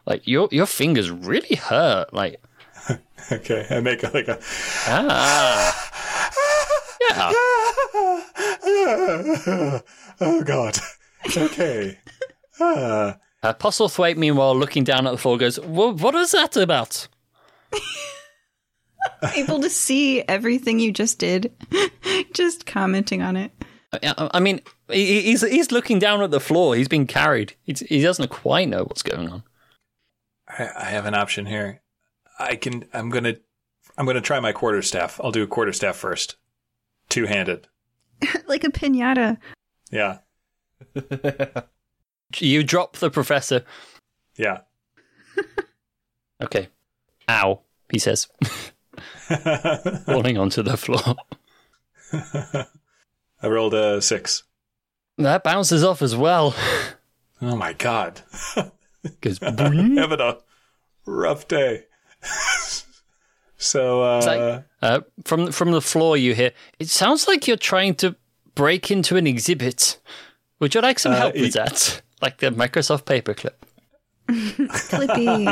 like 0.06 0.26
your 0.26 0.48
your 0.52 0.66
fingers 0.66 1.10
really 1.10 1.56
hurt. 1.56 2.12
Like 2.12 2.42
Okay, 3.32 3.66
I 3.70 3.80
make 3.80 4.02
a, 4.02 4.10
like 4.12 4.28
a. 4.28 4.38
ah, 4.86 5.90
yeah. 7.08 7.32
oh 10.20 10.42
God. 10.44 10.76
Okay. 11.36 11.98
Ah. 12.62 13.16
Uh, 13.42 13.54
Postlethwaite, 13.54 14.18
meanwhile, 14.18 14.54
looking 14.54 14.84
down 14.84 15.06
at 15.06 15.12
the 15.12 15.16
floor, 15.16 15.38
goes, 15.38 15.58
"Wha- 15.58 15.92
"What 15.92 16.14
is 16.14 16.32
that 16.32 16.54
about?" 16.58 17.08
Able 19.34 19.60
to 19.60 19.70
see 19.70 20.20
everything 20.28 20.78
you 20.78 20.92
just 20.92 21.18
did. 21.18 21.50
just 22.34 22.66
commenting 22.66 23.22
on 23.22 23.36
it. 23.36 23.50
I, 23.94 24.28
I 24.34 24.40
mean, 24.40 24.60
he, 24.90 25.22
he's 25.22 25.40
he's 25.40 25.72
looking 25.72 25.98
down 25.98 26.20
at 26.22 26.30
the 26.30 26.38
floor. 26.40 26.74
He's 26.74 26.88
been 26.88 27.06
carried. 27.06 27.54
He's, 27.62 27.80
he 27.80 28.02
doesn't 28.02 28.28
quite 28.28 28.68
know 28.68 28.82
what's 28.84 29.02
going 29.02 29.30
on. 29.30 29.42
I, 30.46 30.68
I 30.76 30.84
have 30.84 31.06
an 31.06 31.14
option 31.14 31.46
here. 31.46 31.79
I 32.40 32.56
can. 32.56 32.84
I'm 32.92 33.10
gonna. 33.10 33.36
I'm 33.98 34.06
gonna 34.06 34.20
try 34.20 34.40
my 34.40 34.52
quarterstaff. 34.52 35.20
I'll 35.22 35.32
do 35.32 35.42
a 35.42 35.46
quarterstaff 35.46 35.96
first. 35.96 36.36
Two 37.08 37.26
handed. 37.26 37.68
like 38.46 38.64
a 38.64 38.68
pinata. 38.70 39.38
Yeah. 39.90 40.18
You 42.38 42.62
drop 42.62 42.96
the 42.96 43.10
professor. 43.10 43.64
Yeah. 44.36 44.60
Okay. 46.42 46.68
Ow, 47.28 47.60
he 47.90 47.98
says, 47.98 48.28
falling 50.06 50.38
onto 50.38 50.62
the 50.62 50.76
floor. 50.78 51.16
I 53.42 53.46
rolled 53.46 53.74
a 53.74 54.00
six. 54.00 54.44
That 55.18 55.44
bounces 55.44 55.84
off 55.84 56.00
as 56.00 56.16
well. 56.16 56.54
Oh 57.42 57.56
my 57.56 57.74
God. 57.74 58.22
Goes 59.20 59.38
boing. 59.38 59.98
Having 59.98 60.20
a 60.20 60.38
rough 61.04 61.46
day. 61.46 61.84
so, 63.56 64.02
uh, 64.02 64.22
like, 64.26 64.64
uh, 64.82 65.00
from 65.24 65.52
from 65.52 65.70
the 65.72 65.80
floor, 65.80 66.16
you 66.16 66.34
hear. 66.34 66.52
It 66.78 66.88
sounds 66.88 67.26
like 67.28 67.46
you're 67.46 67.56
trying 67.56 67.94
to 67.96 68.16
break 68.54 68.90
into 68.90 69.16
an 69.16 69.26
exhibit. 69.26 69.98
Would 70.58 70.74
you 70.74 70.80
like 70.80 70.98
some 70.98 71.12
Uh, 71.12 71.16
help 71.16 71.34
with 71.34 71.44
it- 71.44 71.52
that? 71.54 72.02
Like 72.22 72.36
the 72.36 72.50
Microsoft 72.50 73.04
paperclip. 73.06 73.54
Clippy. 74.28 75.46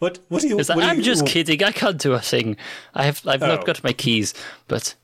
what? 0.00 0.18
What 0.28 0.42
do 0.42 0.48
you? 0.48 0.58
It's 0.58 0.68
what 0.68 0.82
I'm 0.82 0.96
you- 0.98 1.02
just 1.04 1.24
kidding. 1.26 1.62
I 1.62 1.70
can't 1.72 1.98
do 1.98 2.14
a 2.14 2.20
thing. 2.20 2.56
I 2.94 3.04
have 3.04 3.22
I've 3.26 3.42
Oh. 3.42 3.46
not 3.46 3.64
got 3.64 3.84
my 3.84 3.92
keys, 3.92 4.34
but 4.68 4.96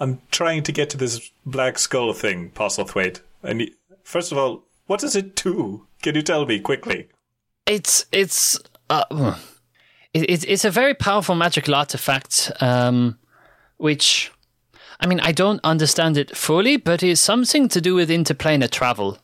I'm 0.00 0.20
trying 0.30 0.62
to 0.62 0.72
get 0.72 0.88
to 0.90 0.96
this 0.96 1.30
black 1.44 1.78
skull 1.78 2.12
thing, 2.14 2.50
Postlethwaite. 2.52 3.20
I 3.44 3.52
need. 3.52 3.74
First 4.02 4.32
of 4.32 4.38
all, 4.38 4.64
what 4.86 5.00
does 5.00 5.14
it 5.14 5.36
do? 5.36 5.86
Can 6.02 6.14
you 6.14 6.22
tell 6.22 6.46
me 6.46 6.58
quickly? 6.60 7.08
it's 7.66 8.06
it's 8.12 8.58
uh, 8.88 9.34
it, 10.22 10.30
it's 10.30 10.44
it's 10.44 10.64
a 10.64 10.70
very 10.70 10.94
powerful 10.94 11.34
magical 11.34 11.74
artifact, 11.74 12.50
um, 12.60 13.18
which 13.76 14.30
I 15.00 15.06
mean 15.06 15.20
I 15.20 15.32
don't 15.32 15.60
understand 15.64 16.16
it 16.16 16.36
fully, 16.36 16.76
but 16.76 17.02
it's 17.02 17.20
something 17.20 17.68
to 17.68 17.80
do 17.80 17.94
with 17.94 18.10
interplanar 18.10 18.70
travel. 18.70 19.18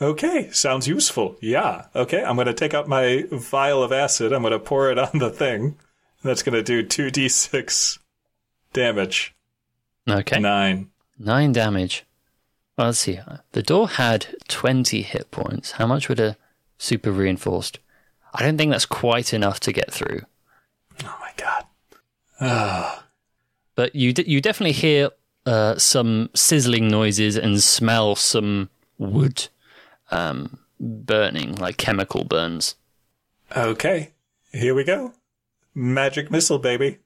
Okay, 0.00 0.50
sounds 0.50 0.88
useful. 0.88 1.36
Yeah. 1.40 1.86
Okay, 1.94 2.22
I'm 2.22 2.34
going 2.34 2.48
to 2.48 2.52
take 2.54 2.74
out 2.74 2.88
my 2.88 3.24
vial 3.30 3.82
of 3.82 3.92
acid. 3.92 4.32
I'm 4.32 4.42
going 4.42 4.52
to 4.52 4.58
pour 4.58 4.90
it 4.90 4.98
on 4.98 5.18
the 5.20 5.30
thing. 5.30 5.76
That's 6.24 6.42
going 6.42 6.54
to 6.54 6.62
do 6.62 6.82
2d6 6.84 7.98
damage. 8.72 9.34
Okay, 10.08 10.40
Nine. 10.40 10.90
nine 11.18 11.52
damage. 11.52 12.04
Well, 12.76 12.88
let's 12.88 12.98
see. 12.98 13.20
The 13.52 13.62
door 13.62 13.88
had 13.88 14.26
twenty 14.48 15.02
hit 15.02 15.30
points. 15.30 15.72
How 15.72 15.86
much 15.86 16.08
would 16.08 16.18
a 16.20 16.36
super 16.76 17.12
reinforced? 17.12 17.78
I 18.34 18.42
don't 18.42 18.58
think 18.58 18.72
that's 18.72 18.86
quite 18.86 19.32
enough 19.32 19.60
to 19.60 19.72
get 19.72 19.92
through. 19.92 20.22
Oh 21.04 21.16
my 21.20 21.30
god. 21.36 21.64
Ah. 22.40 23.04
But 23.76 23.94
you 23.94 24.12
d- 24.12 24.24
you 24.26 24.40
definitely 24.40 24.72
hear 24.72 25.10
uh, 25.46 25.76
some 25.78 26.30
sizzling 26.34 26.88
noises 26.88 27.36
and 27.36 27.62
smell 27.62 28.16
some 28.16 28.70
wood 28.98 29.48
um, 30.10 30.58
burning, 30.80 31.54
like 31.56 31.76
chemical 31.76 32.24
burns. 32.24 32.74
Okay. 33.56 34.10
Here 34.52 34.74
we 34.74 34.84
go. 34.84 35.12
Magic 35.74 36.30
missile, 36.30 36.58
baby. 36.58 36.98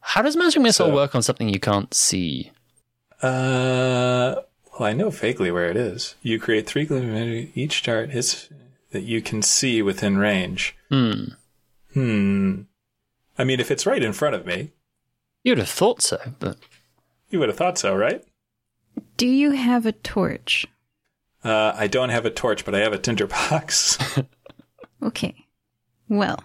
How 0.00 0.22
does 0.22 0.36
magic 0.36 0.60
missile 0.62 0.88
So- 0.88 0.94
work 0.94 1.14
on 1.14 1.22
something 1.22 1.48
you 1.48 1.60
can't 1.60 1.92
see? 1.94 2.50
Uh, 3.22 4.36
well, 4.78 4.88
I 4.88 4.92
know 4.92 5.10
vaguely 5.10 5.50
where 5.50 5.70
it 5.70 5.76
is. 5.76 6.16
You 6.22 6.38
create 6.38 6.66
three. 6.66 7.50
Each 7.54 7.82
dart 7.82 8.10
hits 8.10 8.48
that 8.90 9.02
you 9.02 9.20
can 9.20 9.42
see 9.42 9.82
within 9.82 10.18
range. 10.18 10.76
Hmm. 10.88 11.24
Hmm. 11.92 12.62
I 13.38 13.44
mean, 13.44 13.60
if 13.60 13.70
it's 13.70 13.86
right 13.86 14.02
in 14.02 14.12
front 14.12 14.34
of 14.34 14.46
me, 14.46 14.72
You'd 15.46 15.58
have 15.58 15.68
thought 15.68 16.02
so, 16.02 16.18
but 16.40 16.56
you 17.30 17.38
would 17.38 17.48
have 17.48 17.56
thought 17.56 17.78
so, 17.78 17.94
right? 17.94 18.24
Do 19.16 19.28
you 19.28 19.52
have 19.52 19.86
a 19.86 19.92
torch? 19.92 20.66
Uh, 21.44 21.72
I 21.76 21.86
don't 21.86 22.08
have 22.08 22.26
a 22.26 22.30
torch, 22.30 22.64
but 22.64 22.74
I 22.74 22.80
have 22.80 22.92
a 22.92 22.98
tinderbox. 22.98 23.98
Okay. 25.02 25.34
Well, 26.08 26.42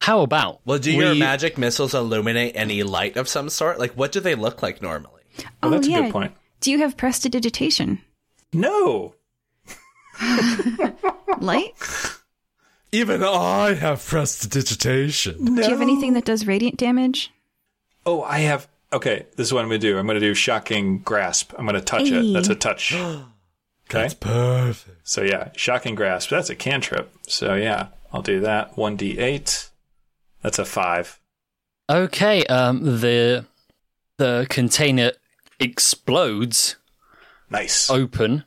how 0.00 0.20
about? 0.20 0.60
Well, 0.66 0.78
do 0.78 0.92
your 0.92 1.14
magic 1.14 1.56
missiles 1.56 1.94
illuminate 1.94 2.56
any 2.56 2.82
light 2.82 3.16
of 3.16 3.28
some 3.28 3.48
sort? 3.48 3.78
Like, 3.78 3.92
what 3.92 4.12
do 4.12 4.20
they 4.20 4.34
look 4.34 4.62
like 4.62 4.82
normally? 4.82 5.22
oh, 5.62 5.70
that's 5.70 5.86
yeah. 5.86 5.98
a 5.98 6.02
good 6.02 6.12
point. 6.12 6.34
Do 6.60 6.72
you 6.72 6.80
have 6.80 6.96
prestidigitation? 6.96 8.02
No. 8.52 9.14
Light? 11.40 11.72
Even 12.92 13.22
I 13.22 13.74
have 13.74 14.04
pressed 14.04 14.50
prestidigitation. 14.50 15.44
Do 15.44 15.62
you 15.62 15.68
have 15.68 15.82
anything 15.82 16.14
that 16.14 16.24
does 16.24 16.46
radiant 16.46 16.76
damage? 16.76 17.30
Oh, 18.06 18.22
I 18.22 18.38
have. 18.40 18.68
Okay, 18.92 19.26
this 19.36 19.48
is 19.48 19.52
what 19.52 19.62
I'm 19.62 19.68
going 19.68 19.80
to 19.80 19.86
do. 19.86 19.98
I'm 19.98 20.06
going 20.06 20.18
to 20.18 20.26
do 20.26 20.34
shocking 20.34 21.00
grasp. 21.00 21.52
I'm 21.58 21.66
going 21.66 21.74
to 21.74 21.82
touch 21.82 22.10
it. 22.10 22.32
That's 22.32 22.48
a 22.48 22.54
touch. 22.54 22.94
Okay. 23.90 24.02
That's 24.02 24.12
perfect. 24.12 25.08
So 25.08 25.22
yeah, 25.22 25.48
shocking 25.56 25.94
grasp. 25.94 26.28
That's 26.28 26.50
a 26.50 26.54
cantrip. 26.54 27.10
So 27.26 27.54
yeah, 27.54 27.86
I'll 28.12 28.20
do 28.20 28.40
that. 28.40 28.76
One 28.76 28.98
d8. 28.98 29.70
That's 30.42 30.58
a 30.58 30.66
five. 30.66 31.18
Okay, 31.88 32.44
um, 32.46 33.00
the 33.00 33.46
the 34.18 34.46
container 34.50 35.12
explodes 35.58 36.76
Nice. 37.48 37.88
open, 37.88 38.44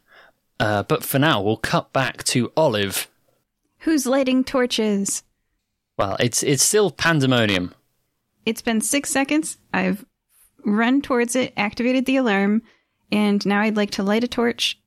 uh, 0.61 0.83
but 0.83 1.03
for 1.03 1.19
now 1.19 1.41
we'll 1.41 1.57
cut 1.57 1.91
back 1.91 2.23
to 2.25 2.51
Olive. 2.55 3.07
Who's 3.79 4.05
lighting 4.05 4.43
torches? 4.43 5.23
Well, 5.97 6.17
it's 6.19 6.43
it's 6.43 6.63
still 6.63 6.91
pandemonium. 6.91 7.73
It's 8.45 8.61
been 8.61 8.81
six 8.81 9.09
seconds. 9.09 9.57
I've 9.73 10.05
run 10.63 11.01
towards 11.01 11.35
it, 11.35 11.53
activated 11.57 12.05
the 12.05 12.17
alarm, 12.17 12.61
and 13.11 13.45
now 13.45 13.61
I'd 13.61 13.77
like 13.77 13.91
to 13.91 14.03
light 14.03 14.23
a 14.23 14.27
torch. 14.27 14.79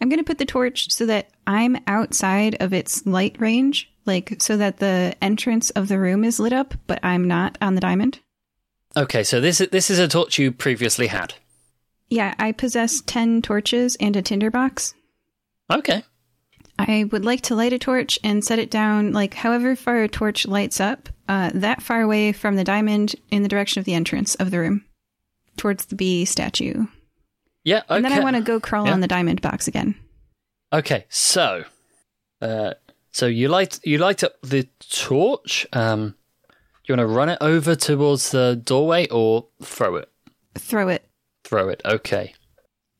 I'm 0.00 0.08
going 0.08 0.18
to 0.18 0.24
put 0.24 0.38
the 0.38 0.44
torch 0.44 0.90
so 0.90 1.06
that 1.06 1.30
I'm 1.46 1.78
outside 1.86 2.56
of 2.60 2.72
its 2.72 3.06
light 3.06 3.36
range, 3.40 3.90
like 4.04 4.36
so 4.40 4.56
that 4.58 4.78
the 4.78 5.14
entrance 5.22 5.70
of 5.70 5.88
the 5.88 5.98
room 5.98 6.24
is 6.24 6.38
lit 6.38 6.52
up, 6.52 6.74
but 6.86 7.00
I'm 7.02 7.26
not 7.26 7.56
on 7.62 7.74
the 7.74 7.80
diamond. 7.80 8.20
Okay, 8.96 9.24
so 9.24 9.40
this 9.40 9.58
this 9.58 9.90
is 9.90 9.98
a 9.98 10.08
torch 10.08 10.38
you 10.38 10.52
previously 10.52 11.06
had. 11.06 11.34
Yeah, 12.08 12.34
I 12.38 12.52
possess 12.52 13.00
10 13.00 13.42
torches 13.42 13.96
and 13.98 14.14
a 14.14 14.22
tinderbox. 14.22 14.94
Okay, 15.72 16.04
I 16.78 17.04
would 17.10 17.24
like 17.24 17.40
to 17.42 17.54
light 17.54 17.72
a 17.72 17.78
torch 17.78 18.18
and 18.22 18.44
set 18.44 18.58
it 18.58 18.70
down, 18.70 19.12
like 19.12 19.34
however 19.34 19.74
far 19.76 20.02
a 20.02 20.08
torch 20.08 20.46
lights 20.46 20.80
up, 20.80 21.08
uh, 21.28 21.50
that 21.54 21.82
far 21.82 22.02
away 22.02 22.32
from 22.32 22.56
the 22.56 22.64
diamond 22.64 23.16
in 23.30 23.42
the 23.42 23.48
direction 23.48 23.80
of 23.80 23.84
the 23.84 23.94
entrance 23.94 24.34
of 24.36 24.50
the 24.50 24.58
room, 24.60 24.84
towards 25.56 25.86
the 25.86 25.96
bee 25.96 26.24
statue. 26.24 26.86
yeah. 27.64 27.78
Okay. 27.78 27.96
And 27.96 28.04
then 28.04 28.12
I 28.12 28.20
want 28.20 28.36
to 28.36 28.42
go 28.42 28.60
crawl 28.60 28.86
Yeah. 28.86 28.92
on 28.92 29.00
the 29.00 29.08
diamond 29.08 29.40
box 29.42 29.66
again. 29.66 29.96
Okay, 30.72 31.06
so, 31.08 31.64
uh, 32.40 32.74
so 33.12 33.26
you 33.26 33.48
light 33.48 33.80
you 33.84 33.98
light 33.98 34.22
up 34.22 34.34
the 34.42 34.68
torch. 34.90 35.66
Um, 35.72 36.14
you 36.84 36.92
want 36.92 37.00
to 37.00 37.06
run 37.06 37.28
it 37.28 37.38
over 37.40 37.74
towards 37.74 38.30
the 38.30 38.60
doorway 38.62 39.08
or 39.08 39.48
throw 39.62 39.96
it? 39.96 40.08
Throw 40.54 40.88
it. 40.88 41.04
Throw 41.44 41.68
it. 41.68 41.80
Okay. 41.84 42.34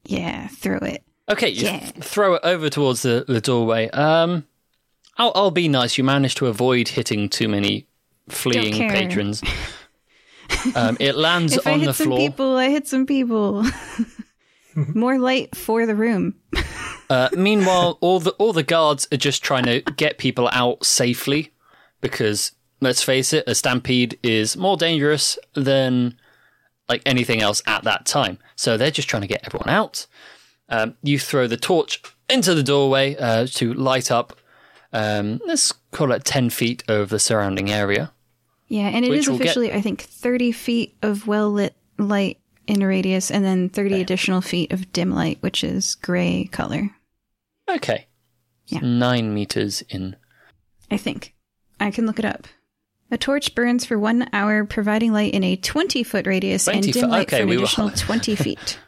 Yeah, 0.05 0.49
throw 0.49 0.79
it. 0.79 1.05
Okay, 1.29 1.49
you 1.49 1.65
Yeah. 1.67 1.79
throw 2.01 2.35
it 2.35 2.41
over 2.45 2.71
towards 2.71 3.03
the, 3.03 3.25
the 3.27 3.41
doorway. 3.41 3.89
Um, 3.91 4.47
I'll 5.19 5.33
I'll 5.35 5.51
be 5.51 5.67
nice. 5.69 5.99
You 5.99 6.05
managed 6.05 6.37
to 6.39 6.47
avoid 6.47 6.89
hitting 6.89 7.29
too 7.29 7.49
many 7.49 7.87
fleeing 8.29 8.75
care. 8.75 8.91
patrons. 8.91 9.43
um, 10.77 10.97
it 11.01 11.17
lands 11.17 11.55
If 11.57 11.67
I 11.67 11.73
on 11.73 11.81
hit 11.81 11.87
the 11.87 11.95
some 11.95 12.07
floor. 12.07 12.19
people, 12.19 12.57
I 12.57 12.69
hit 12.71 12.87
some 12.87 13.07
people. 13.07 13.65
More 14.75 15.19
light 15.19 15.57
for 15.57 15.87
the 15.87 15.95
room. 15.95 16.35
Uh, 17.09 17.29
meanwhile, 17.33 17.97
all 18.01 18.21
the 18.21 18.33
all 18.33 18.53
the 18.53 18.63
guards 18.63 19.09
are 19.11 19.17
just 19.17 19.43
trying 19.43 19.65
to 19.65 19.81
get 19.97 20.19
people 20.19 20.49
out 20.53 20.85
safely 20.85 21.53
because 22.03 22.53
let's 22.81 23.03
face 23.03 23.33
it, 23.33 23.45
a 23.47 23.55
stampede 23.55 24.19
is 24.23 24.55
more 24.57 24.77
dangerous 24.77 25.39
than 25.55 26.15
like 26.91 27.01
anything 27.07 27.41
else 27.41 27.63
at 27.67 27.85
that 27.85 28.05
time. 28.05 28.39
So 28.55 28.77
they're 28.77 28.91
just 28.91 29.09
trying 29.09 29.23
to 29.23 29.29
get 29.29 29.41
everyone 29.47 29.71
out. 29.71 30.07
Um, 30.69 30.97
you 31.03 31.19
throw 31.19 31.47
the 31.47 31.57
torch 31.57 32.03
into 32.29 32.55
the 32.55 32.63
doorway 32.63 33.17
uh, 33.17 33.47
to 33.53 33.73
light 33.75 34.11
up. 34.11 34.37
Um, 34.93 35.41
let's 35.47 35.73
call 35.93 36.13
it 36.13 36.25
ten 36.25 36.51
feet 36.51 36.83
of 36.89 37.09
the 37.11 37.19
surrounding 37.19 37.71
area. 37.71 38.13
Yeah, 38.69 38.89
and 38.89 39.05
it 39.05 39.13
is 39.13 39.29
will 39.29 39.39
get- 39.39 39.45
officially, 39.47 39.73
I 39.73 39.81
think, 39.81 40.03
30 40.03 40.51
feet 40.53 40.97
of 41.03 41.27
well 41.29 41.51
lit 41.53 41.75
light 41.99 42.39
in 42.67 42.83
a 42.83 42.87
radius, 42.89 43.31
and 43.31 43.45
then 43.45 43.69
30 43.69 44.01
additional 44.01 44.41
feet 44.41 44.73
of 44.73 44.93
dim 44.93 45.13
light, 45.13 45.39
which 45.41 45.63
is 45.63 45.95
gray 45.95 46.49
color. 46.51 46.91
Okay, 47.69 48.07
Yeah. 48.67 48.81
nine 48.83 49.33
meters 49.33 49.83
in. 49.89 50.17
I 50.91 50.97
think. 50.97 51.35
I 51.79 51.91
can 51.93 52.07
look 52.07 52.19
it 52.19 52.25
up. 52.25 52.49
A 53.13 53.17
torch 53.19 53.55
burns 53.55 53.85
for 53.85 53.99
one 54.01 54.29
hour, 54.33 54.65
providing 54.65 55.13
light 55.13 55.33
in 55.33 55.45
a 55.45 55.55
20 55.55 56.03
foot 56.03 56.27
radius 56.27 56.65
20 56.65 56.79
and 56.79 56.93
dim 56.93 57.01
foot- 57.03 57.11
light 57.11 57.29
okay, 57.29 57.37
for 57.39 57.43
an 57.45 57.49
we 57.51 57.57
were- 57.57 57.63
additional 57.65 57.91
20 57.95 58.35
feet. 58.35 58.79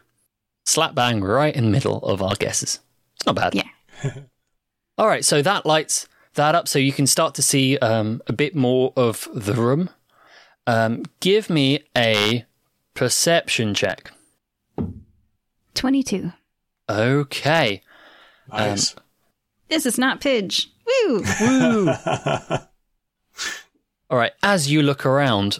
Slap 0.69 0.95
bang 0.95 1.23
right 1.23 1.55
in 1.55 1.65
the 1.65 1.71
middle 1.71 1.99
of 1.99 2.23
our 2.23 2.35
guesses. 2.37 2.81
It's 3.17 3.27
not 3.27 3.35
bad. 3.35 3.55
Yeah. 3.55 3.69
All 4.99 5.07
right, 5.07 5.25
so 5.25 5.43
that 5.43 5.65
lights 5.65 6.09
that 6.35 6.55
up, 6.55 6.69
so 6.69 6.79
you 6.79 6.93
can 6.93 7.07
start 7.07 7.35
to 7.37 7.43
see 7.43 7.79
um, 7.79 8.21
a 8.27 8.33
bit 8.33 8.55
more 8.55 8.93
of 8.97 9.29
the 9.33 9.55
room. 9.55 9.91
Um, 10.67 11.05
give 11.21 11.49
me 11.49 11.85
a 11.97 12.45
perception 12.95 13.75
check. 13.75 14.13
22. 15.75 16.33
Okay. 16.89 17.83
Nice. 18.53 18.95
This 19.69 19.87
is 19.87 19.99
not 19.99 20.21
Pidge. 20.21 20.67
Woo! 20.87 21.23
Woo! 21.41 21.89
All 24.11 24.19
right. 24.19 24.33
As 24.43 24.71
you 24.71 24.83
look 24.83 25.07
around, 25.07 25.59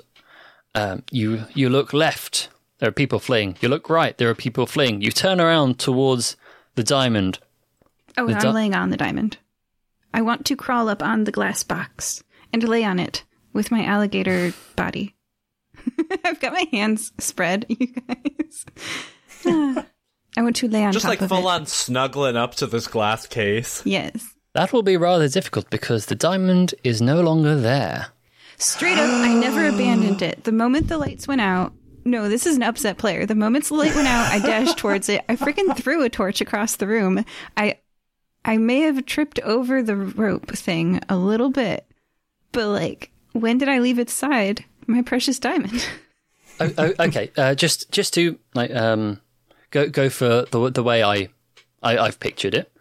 um, 0.75 1.03
you 1.11 1.45
you 1.55 1.69
look 1.69 1.93
left. 1.93 2.49
There 2.79 2.89
are 2.89 2.93
people 2.93 3.19
fleeing. 3.19 3.57
You 3.61 3.69
look 3.69 3.91
right. 3.91 4.17
There 4.17 4.31
are 4.31 4.35
people 4.35 4.67
fleeing. 4.67 5.01
You 5.03 5.11
turn 5.11 5.41
around 5.41 5.79
towards 5.79 6.37
the 6.77 6.85
diamond. 6.85 7.39
Oh, 8.17 8.27
The 8.27 8.35
I'm 8.35 8.41
di- 8.41 8.51
laying 8.53 8.75
on 8.75 8.91
the 8.91 8.97
diamond. 8.97 9.39
I 10.15 10.23
want 10.23 10.47
to 10.47 10.57
crawl 10.57 10.89
up 10.89 11.03
on 11.03 11.25
the 11.25 11.33
glass 11.33 11.63
box 11.63 12.23
and 12.53 12.63
lay 12.67 12.85
on 12.85 12.99
it 12.99 13.25
with 13.53 13.71
my 13.71 13.85
alligator 13.85 14.53
body. 14.77 15.15
I've 16.25 16.41
got 16.41 16.53
my 16.53 16.67
hands 16.73 17.13
spread, 17.19 17.67
you 17.69 17.89
guys. 17.89 18.65
I 20.37 20.43
want 20.43 20.57
to 20.57 20.69
lay 20.69 20.85
on 20.85 20.93
Just 20.93 21.03
top 21.05 21.11
like 21.11 21.21
of 21.21 21.29
full 21.29 21.49
it. 21.49 21.53
on 21.53 21.67
snuggling 21.67 22.37
up 22.37 22.55
to 22.57 22.67
this 22.67 22.87
glass 22.87 23.27
case. 23.27 23.83
Yes. 23.85 24.35
That 24.55 24.73
will 24.73 24.83
be 24.83 24.97
rather 24.97 25.29
difficult 25.29 25.69
because 25.71 26.07
the 26.07 26.15
diamond 26.15 26.75
is 26.85 27.03
no 27.03 27.21
longer 27.21 27.57
there. 27.57 28.09
Straight 28.57 28.99
up, 28.99 29.09
I 29.11 29.35
never 29.35 29.67
abandoned 29.67 30.23
it. 30.23 30.45
The 30.45 30.53
moment 30.53 30.89
the 30.89 30.99
lights 30.99 31.29
went 31.29 31.41
out, 31.41 31.73
no, 32.11 32.29
this 32.29 32.47
is 32.47 32.57
an 32.57 32.63
upset 32.63 32.99
player. 32.99 33.27
The 33.27 33.35
moment 33.35 33.67
the 33.67 33.75
light 33.75 33.95
went 33.95 34.09
out, 34.09 34.33
I 34.33 34.39
dashed 34.39 34.79
towards 34.79 35.09
it. 35.09 35.25
I 35.29 35.37
freaking 35.37 35.77
threw 35.77 36.03
a 36.05 36.09
torch 36.09 36.41
across 36.41 36.77
the 36.77 36.87
room. 36.87 37.25
I 37.57 37.79
I 38.45 38.57
may 38.57 38.81
have 38.81 39.05
tripped 39.07 39.39
over 39.41 39.83
the 39.83 39.97
rope 39.97 40.51
thing 40.53 41.01
a 41.09 41.17
little 41.17 41.51
bit, 41.51 41.87
but 42.53 42.69
like, 42.69 43.11
when 43.33 43.59
did 43.59 43.69
I 43.69 43.79
leave 43.79 43.99
its 43.99 44.13
side? 44.13 44.65
My 44.87 45.03
precious 45.03 45.39
diamond. 45.39 45.87
oh, 46.61 46.73
oh, 46.79 46.95
okay, 47.01 47.31
uh, 47.37 47.55
just 47.55 47.91
just 47.91 48.15
to 48.15 48.39
like 48.55 48.75
um, 48.75 49.21
go 49.71 49.89
go 49.89 50.09
for 50.09 50.47
the 50.51 50.71
the 50.71 50.83
way 50.83 51.03
I, 51.03 51.29
I 51.83 51.99
I've 51.99 52.21
pictured 52.21 52.55
it. 52.55 52.73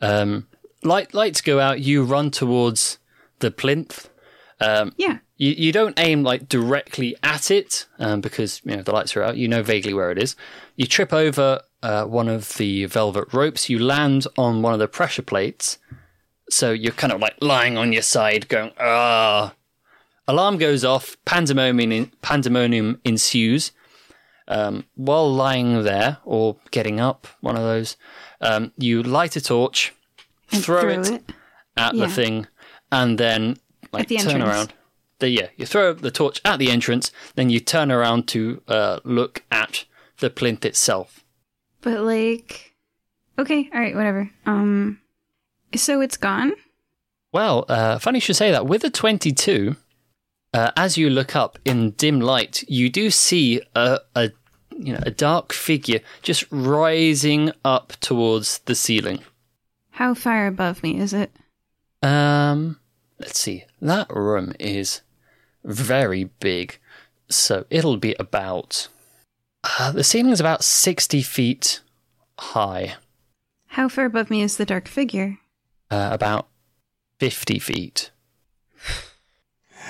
Um, 0.00 0.48
light 0.82 1.14
lights 1.14 1.40
go 1.40 1.60
out. 1.60 1.80
You 1.80 2.04
run 2.04 2.30
towards 2.30 2.98
the 3.38 3.50
plinth. 3.50 4.08
Um, 4.60 4.92
yeah. 4.96 5.18
You 5.36 5.52
you 5.52 5.72
don't 5.72 5.98
aim 5.98 6.22
like 6.22 6.48
directly 6.48 7.16
at 7.22 7.50
it 7.50 7.86
um, 7.98 8.20
because 8.20 8.60
you 8.64 8.76
know 8.76 8.82
the 8.82 8.92
lights 8.92 9.16
are 9.16 9.22
out. 9.22 9.36
You 9.36 9.48
know 9.48 9.62
vaguely 9.62 9.94
where 9.94 10.10
it 10.10 10.18
is. 10.18 10.36
You 10.76 10.86
trip 10.86 11.12
over 11.12 11.60
uh, 11.82 12.04
one 12.04 12.28
of 12.28 12.54
the 12.54 12.86
velvet 12.86 13.32
ropes. 13.32 13.68
You 13.68 13.78
land 13.78 14.26
on 14.36 14.62
one 14.62 14.72
of 14.72 14.78
the 14.78 14.88
pressure 14.88 15.22
plates. 15.22 15.78
So 16.48 16.70
you're 16.70 16.92
kind 16.92 17.12
of 17.12 17.20
like 17.20 17.34
lying 17.40 17.76
on 17.76 17.92
your 17.92 18.02
side, 18.02 18.48
going 18.48 18.72
ah. 18.80 19.54
Alarm 20.28 20.58
goes 20.58 20.84
off. 20.84 21.16
Pandemonium 21.24 22.12
pandemonium 22.22 23.00
ensues. 23.04 23.72
Um, 24.48 24.84
while 24.94 25.32
lying 25.32 25.82
there 25.82 26.18
or 26.24 26.56
getting 26.70 27.00
up, 27.00 27.26
one 27.40 27.56
of 27.56 27.62
those, 27.62 27.96
um, 28.40 28.72
you 28.78 29.02
light 29.02 29.34
a 29.34 29.40
torch, 29.40 29.92
throw, 30.48 30.82
throw 30.82 30.88
it, 30.90 31.10
it. 31.10 31.32
at 31.76 31.94
Yeah. 31.94 32.06
the 32.06 32.12
thing, 32.12 32.46
and 32.92 33.18
then 33.18 33.56
like 33.92 34.08
turn 34.08 34.42
around. 34.42 34.72
The, 35.18 35.30
yeah, 35.30 35.48
you 35.56 35.64
throw 35.64 35.92
the 35.92 36.10
torch 36.10 36.40
at 36.44 36.58
the 36.58 36.70
entrance, 36.70 37.10
then 37.36 37.48
you 37.48 37.60
turn 37.60 37.90
around 37.90 38.28
to 38.28 38.62
uh, 38.68 39.00
look 39.04 39.42
at 39.50 39.84
the 40.18 40.28
plinth 40.28 40.64
itself. 40.64 41.24
But 41.80 42.00
like, 42.00 42.74
okay, 43.38 43.70
all 43.72 43.80
right, 43.80 43.94
whatever. 43.94 44.30
Um, 44.44 45.00
so 45.74 46.00
it's 46.00 46.16
gone. 46.16 46.52
Well, 47.32 47.64
uh, 47.68 47.98
funny 47.98 48.18
you 48.18 48.20
should 48.20 48.36
say 48.36 48.50
that. 48.50 48.66
With 48.66 48.84
a 48.84 48.90
22, 48.90 49.76
uh, 50.52 50.70
as 50.76 50.96
you 50.96 51.10
look 51.10 51.36
up 51.36 51.58
in 51.64 51.90
dim 51.92 52.20
light, 52.20 52.64
you 52.68 52.88
do 52.88 53.10
see 53.10 53.60
a, 53.74 54.00
a 54.14 54.30
you 54.78 54.92
know 54.92 55.00
a 55.02 55.10
dark 55.10 55.52
figure 55.52 56.00
just 56.22 56.44
rising 56.50 57.52
up 57.64 57.92
towards 58.00 58.58
the 58.60 58.74
ceiling. 58.74 59.20
How 59.90 60.14
far 60.14 60.46
above 60.46 60.82
me 60.82 60.98
is 60.98 61.12
it? 61.12 61.30
Um, 62.02 62.78
let's 63.18 63.38
see. 63.38 63.64
That 63.80 64.10
room 64.10 64.54
is 64.58 65.02
very 65.66 66.24
big, 66.40 66.78
so 67.28 67.66
it'll 67.70 67.96
be 67.98 68.14
about 68.18 68.88
uh, 69.78 69.90
the 69.92 70.04
ceiling 70.04 70.30
is 70.32 70.40
about 70.40 70.62
60 70.64 71.22
feet 71.22 71.80
high, 72.38 72.94
How 73.68 73.88
far 73.88 74.04
above 74.04 74.30
me 74.30 74.42
is 74.42 74.56
the 74.56 74.64
dark 74.66 74.86
figure? 74.88 75.38
uh, 75.90 76.08
about 76.12 76.46
50 77.20 77.58
feet. 77.58 78.10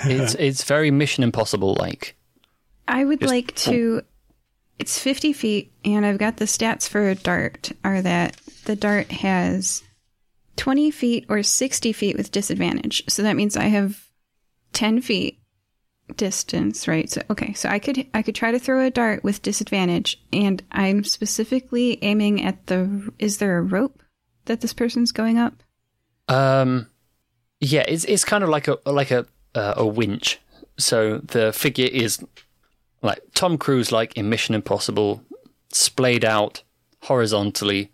it's 0.05 0.33
it's 0.39 0.63
very 0.63 0.91
Mission 0.91 1.23
Impossible 1.23 1.75
like. 1.79 2.15
I 2.87 3.03
would 3.05 3.19
Just- 3.19 3.31
like 3.33 3.55
to. 3.55 4.01
It's 4.79 4.99
50 4.99 5.33
feet, 5.33 5.71
and 5.83 6.05
I've 6.05 6.19
got 6.19 6.37
the 6.37 6.45
stats 6.45 6.87
for 6.87 7.09
a 7.09 7.15
dart 7.15 7.71
are 7.83 7.99
that 7.99 8.37
the 8.65 8.75
dart 8.75 9.11
has 9.11 9.81
20 10.57 10.91
feet 10.91 11.25
or 11.29 11.41
60 11.41 11.91
feet 11.93 12.15
with 12.15 12.29
disadvantage. 12.29 13.03
So 13.09 13.23
that 13.23 13.35
means 13.35 13.57
I 13.57 13.65
have 13.65 14.05
10 14.73 15.01
feet 15.01 15.39
distance, 16.15 16.87
right? 16.87 17.09
So 17.09 17.21
okay, 17.29 17.53
so 17.53 17.69
I 17.69 17.79
could 17.79 18.07
I 18.13 18.21
could 18.21 18.35
try 18.35 18.51
to 18.51 18.59
throw 18.59 18.85
a 18.85 18.89
dart 18.89 19.23
with 19.23 19.41
disadvantage, 19.41 20.21
and 20.31 20.63
I'm 20.71 21.03
specifically 21.03 21.99
aiming 22.01 22.43
at 22.43 22.67
the. 22.67 23.11
Is 23.19 23.37
there 23.37 23.57
a 23.57 23.61
rope 23.61 24.01
that 24.45 24.61
this 24.61 24.73
person's 24.73 25.11
going 25.11 25.37
up? 25.37 25.63
Um, 26.27 26.87
yeah, 27.59 27.83
it's 27.87 28.05
it's 28.05 28.23
kind 28.23 28.43
of 28.43 28.49
like 28.49 28.67
a 28.67 28.77
like 28.85 29.11
a 29.11 29.25
uh, 29.55 29.75
a 29.77 29.85
winch. 29.85 30.39
So 30.77 31.19
the 31.19 31.51
figure 31.51 31.87
is 31.91 32.23
like 33.01 33.19
Tom 33.33 33.57
Cruise, 33.57 33.91
like 33.91 34.15
in 34.15 34.29
Mission 34.29 34.55
Impossible, 34.55 35.23
splayed 35.73 36.23
out 36.23 36.63
horizontally, 37.03 37.91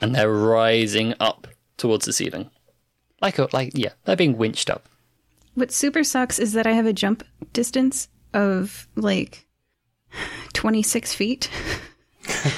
and 0.00 0.14
they're 0.14 0.32
rising 0.32 1.14
up 1.20 1.46
towards 1.76 2.06
the 2.06 2.12
ceiling, 2.12 2.50
like 3.20 3.38
a 3.38 3.48
like 3.52 3.72
yeah, 3.74 3.92
they're 4.04 4.16
being 4.16 4.36
winched 4.36 4.70
up. 4.70 4.88
What 5.54 5.70
super 5.72 6.02
sucks 6.04 6.38
is 6.38 6.52
that 6.54 6.66
I 6.66 6.72
have 6.72 6.86
a 6.86 6.92
jump 6.92 7.22
distance 7.52 8.08
of 8.32 8.88
like 8.96 9.46
26 10.54 11.14
feet. 11.14 11.50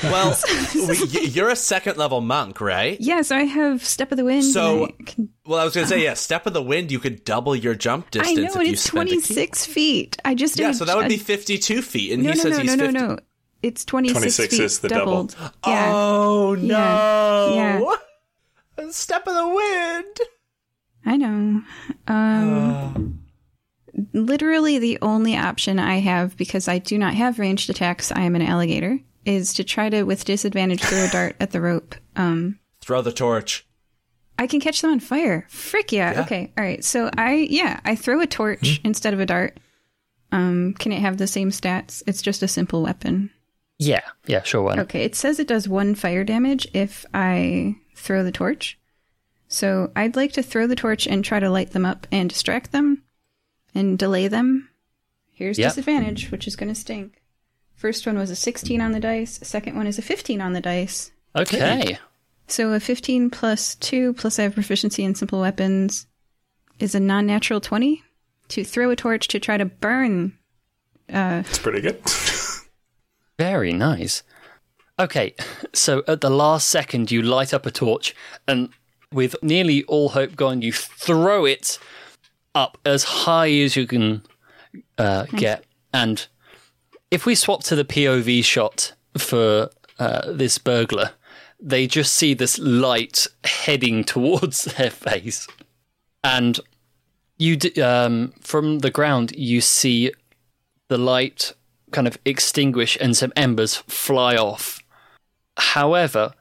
Well, 0.02 0.36
you're 1.10 1.48
a 1.48 1.56
second 1.56 1.96
level 1.96 2.20
monk, 2.20 2.60
right? 2.60 3.00
Yeah, 3.00 3.22
so 3.22 3.34
I 3.34 3.44
have 3.44 3.82
Step 3.82 4.12
of 4.12 4.18
the 4.18 4.24
Wind. 4.24 4.44
So- 4.44 4.86
I, 4.88 5.02
can, 5.04 5.30
Well, 5.46 5.58
I 5.58 5.64
was 5.64 5.74
going 5.74 5.86
to 5.86 5.88
say, 5.88 6.02
yeah, 6.04 6.12
step 6.14 6.46
of 6.46 6.52
the 6.52 6.62
wind, 6.62 6.92
you 6.92 6.98
could 6.98 7.24
double 7.24 7.56
your 7.56 7.74
jump 7.74 8.10
distance. 8.10 8.28
I 8.38 8.42
distance 8.42 8.54
know, 8.54 8.60
if 8.60 8.66
and 8.66 8.66
you 8.68 8.72
it's 8.74 8.82
spent 8.82 9.08
a 9.08 9.12
ki. 9.12 9.20
26 9.34 9.64
feet. 9.66 10.16
I 10.22 10.34
just 10.34 10.58
Yeah, 10.58 10.66
did 10.68 10.76
so 10.76 10.84
that 10.84 10.96
would 10.98 11.08
be 11.08 11.16
52 11.16 11.80
feet, 11.80 12.12
and 12.12 12.22
no, 12.22 12.30
he 12.32 12.36
no, 12.36 12.42
says 12.42 12.52
no, 12.58 12.62
he's 12.62 12.76
no, 12.76 12.84
50. 12.84 12.98
no, 13.00 13.06
no. 13.08 13.18
It's 13.62 13.84
26, 13.86 14.18
26 14.36 14.54
feet 14.56 14.64
is 14.64 14.78
the 14.80 14.88
double. 14.90 15.24
doubled. 15.24 15.36
Yeah. 15.66 15.92
Oh, 15.94 16.54
no. 16.60 17.96
Yeah. 18.78 18.90
Step 18.90 19.26
of 19.26 19.34
the 19.34 19.48
wind. 19.48 20.16
I 21.06 21.16
know. 21.16 21.62
Um, 22.08 23.20
literally, 24.12 24.78
the 24.78 24.98
only 25.02 25.36
option 25.36 25.78
I 25.78 26.00
have 26.00 26.36
because 26.36 26.68
I 26.68 26.78
do 26.78 26.98
not 26.98 27.14
have 27.14 27.38
ranged 27.38 27.70
attacks. 27.70 28.10
I 28.12 28.20
am 28.22 28.36
an 28.36 28.42
alligator. 28.42 28.98
Is 29.24 29.54
to 29.54 29.64
try 29.64 29.88
to, 29.88 30.02
with 30.02 30.26
disadvantage, 30.26 30.82
throw 30.82 31.04
a 31.04 31.08
dart 31.08 31.36
at 31.40 31.50
the 31.50 31.60
rope. 31.62 31.94
Um, 32.14 32.58
Throw 32.82 33.00
the 33.00 33.10
torch. 33.12 33.66
I 34.38 34.46
can 34.46 34.60
catch 34.60 34.82
them 34.82 34.90
on 34.90 35.00
fire. 35.00 35.46
Frick 35.48 35.92
yeah. 35.92 36.12
Yeah. 36.12 36.20
Okay. 36.22 36.52
All 36.58 36.64
right. 36.64 36.84
So 36.84 37.08
I 37.16 37.46
yeah 37.48 37.80
I 37.84 37.96
throw 37.96 38.20
a 38.20 38.26
torch 38.26 38.80
instead 38.84 39.14
of 39.14 39.20
a 39.20 39.26
dart. 39.26 39.58
Um, 40.32 40.74
can 40.74 40.92
it 40.92 41.00
have 41.00 41.16
the 41.16 41.26
same 41.26 41.50
stats? 41.50 42.02
It's 42.06 42.20
just 42.20 42.42
a 42.42 42.48
simple 42.48 42.82
weapon. 42.82 43.30
Yeah, 43.78 44.02
yeah, 44.26 44.42
sure. 44.42 44.62
Why 44.62 44.74
not? 44.74 44.82
Okay. 44.82 45.04
It 45.04 45.14
says 45.14 45.38
it 45.38 45.48
does 45.48 45.68
one 45.68 45.94
fire 45.94 46.24
damage 46.24 46.66
if 46.74 47.06
I 47.14 47.76
throw 47.96 48.22
the 48.24 48.32
torch. 48.32 48.78
So 49.54 49.92
I'd 49.94 50.16
like 50.16 50.32
to 50.32 50.42
throw 50.42 50.66
the 50.66 50.74
torch 50.74 51.06
and 51.06 51.24
try 51.24 51.38
to 51.38 51.48
light 51.48 51.70
them 51.70 51.86
up 51.86 52.08
and 52.10 52.28
distract 52.28 52.72
them 52.72 53.04
and 53.72 53.96
delay 53.96 54.26
them. 54.26 54.68
Here's 55.32 55.60
Yep. 55.60 55.70
disadvantage, 55.70 56.32
which 56.32 56.48
is 56.48 56.56
going 56.56 56.74
to 56.74 56.80
stink. 56.80 57.22
First 57.76 58.04
one 58.04 58.18
was 58.18 58.30
a 58.30 58.36
16 58.36 58.80
on 58.80 58.90
the 58.90 58.98
dice. 58.98 59.38
Second 59.44 59.76
one 59.76 59.86
is 59.86 59.96
a 59.96 60.02
15 60.02 60.40
on 60.40 60.54
the 60.54 60.60
dice. 60.60 61.12
Okay. 61.36 61.98
So 62.48 62.72
a 62.72 62.80
15 62.80 63.30
plus 63.30 63.76
2 63.76 64.14
plus 64.14 64.40
I 64.40 64.42
have 64.42 64.54
proficiency 64.54 65.04
in 65.04 65.14
simple 65.14 65.40
weapons 65.40 66.08
is 66.80 66.96
a 66.96 67.00
non-natural 67.00 67.60
20 67.60 68.02
to 68.48 68.64
throw 68.64 68.90
a 68.90 68.96
torch 68.96 69.28
to 69.28 69.38
try 69.38 69.56
to 69.56 69.66
burn. 69.66 70.36
Uh, 71.08 71.44
it's 71.46 71.60
pretty 71.60 71.80
good. 71.80 72.02
Very 73.38 73.72
nice. 73.72 74.24
Okay, 74.98 75.36
so 75.72 76.02
at 76.08 76.22
the 76.22 76.30
last 76.30 76.66
second, 76.66 77.12
you 77.12 77.22
light 77.22 77.54
up 77.54 77.66
a 77.66 77.70
torch, 77.70 78.16
and 78.48 78.70
with 79.14 79.36
nearly 79.42 79.84
all 79.84 80.10
hope 80.10 80.36
gone, 80.36 80.60
you 80.60 80.72
throw 80.72 81.44
it 81.44 81.78
up 82.54 82.78
as 82.84 83.04
high 83.04 83.50
as 83.50 83.76
you 83.76 83.86
can 83.86 84.22
uh, 84.98 85.24
get. 85.36 85.64
And 85.92 86.26
if 87.10 87.24
we 87.24 87.34
swap 87.34 87.62
to 87.64 87.76
the 87.76 87.84
POV 87.84 88.44
shot 88.44 88.92
for 89.16 89.70
uh, 89.98 90.32
this 90.32 90.58
burglar, 90.58 91.12
they 91.60 91.86
just 91.86 92.12
see 92.12 92.34
this 92.34 92.58
light 92.58 93.26
heading 93.44 94.04
towards 94.14 94.64
their 94.64 94.90
face. 94.90 95.46
And 96.22 96.58
you, 97.38 97.56
d- 97.56 97.80
um, 97.80 98.34
from 98.40 98.80
the 98.80 98.90
ground, 98.90 99.32
you 99.36 99.60
see 99.60 100.12
the 100.88 100.98
light 100.98 101.52
kind 101.92 102.06
of 102.06 102.18
extinguish 102.24 102.98
and 103.00 103.16
some 103.16 103.32
embers 103.36 103.76
fly 103.76 104.36
off. 104.36 104.82
However, 105.56 106.34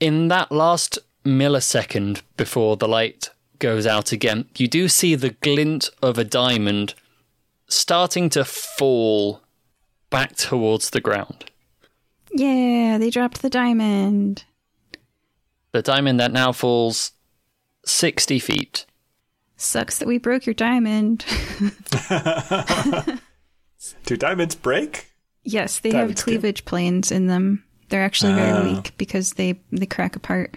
in 0.00 0.28
that 0.28 0.50
last 0.50 0.98
millisecond 1.28 2.22
before 2.36 2.76
the 2.76 2.88
light 2.88 3.30
goes 3.58 3.86
out 3.86 4.12
again, 4.12 4.46
you 4.56 4.66
do 4.68 4.88
see 4.88 5.14
the 5.14 5.30
glint 5.30 5.90
of 6.02 6.16
a 6.18 6.24
diamond 6.24 6.94
starting 7.68 8.30
to 8.30 8.44
fall 8.44 9.42
back 10.10 10.34
towards 10.36 10.90
the 10.90 11.00
ground. 11.00 11.50
Yeah, 12.32 12.98
they 12.98 13.10
dropped 13.10 13.42
the 13.42 13.50
diamond. 13.50 14.44
The 15.72 15.82
diamond 15.82 16.18
that 16.20 16.32
now 16.32 16.52
falls 16.52 17.12
60 17.84 18.38
feet. 18.38 18.86
Sucks 19.56 19.98
that 19.98 20.08
we 20.08 20.18
broke 20.18 20.46
your 20.46 20.54
diamond. 20.54 21.24
Do 24.04 24.16
diamonds 24.16 24.54
break? 24.54 25.06
yes, 25.44 25.78
they 25.80 25.90
Diamond's 25.90 26.20
have 26.20 26.26
good. 26.26 26.30
cleavage 26.40 26.64
planes 26.64 27.10
in 27.12 27.26
them. 27.26 27.64
They're 27.88 28.04
actually 28.04 28.34
very 28.34 28.50
Ah. 28.52 28.74
weak 28.74 28.92
because 28.98 29.32
they 29.34 29.58
they 29.72 29.86
crack 29.86 30.14
apart. 30.16 30.54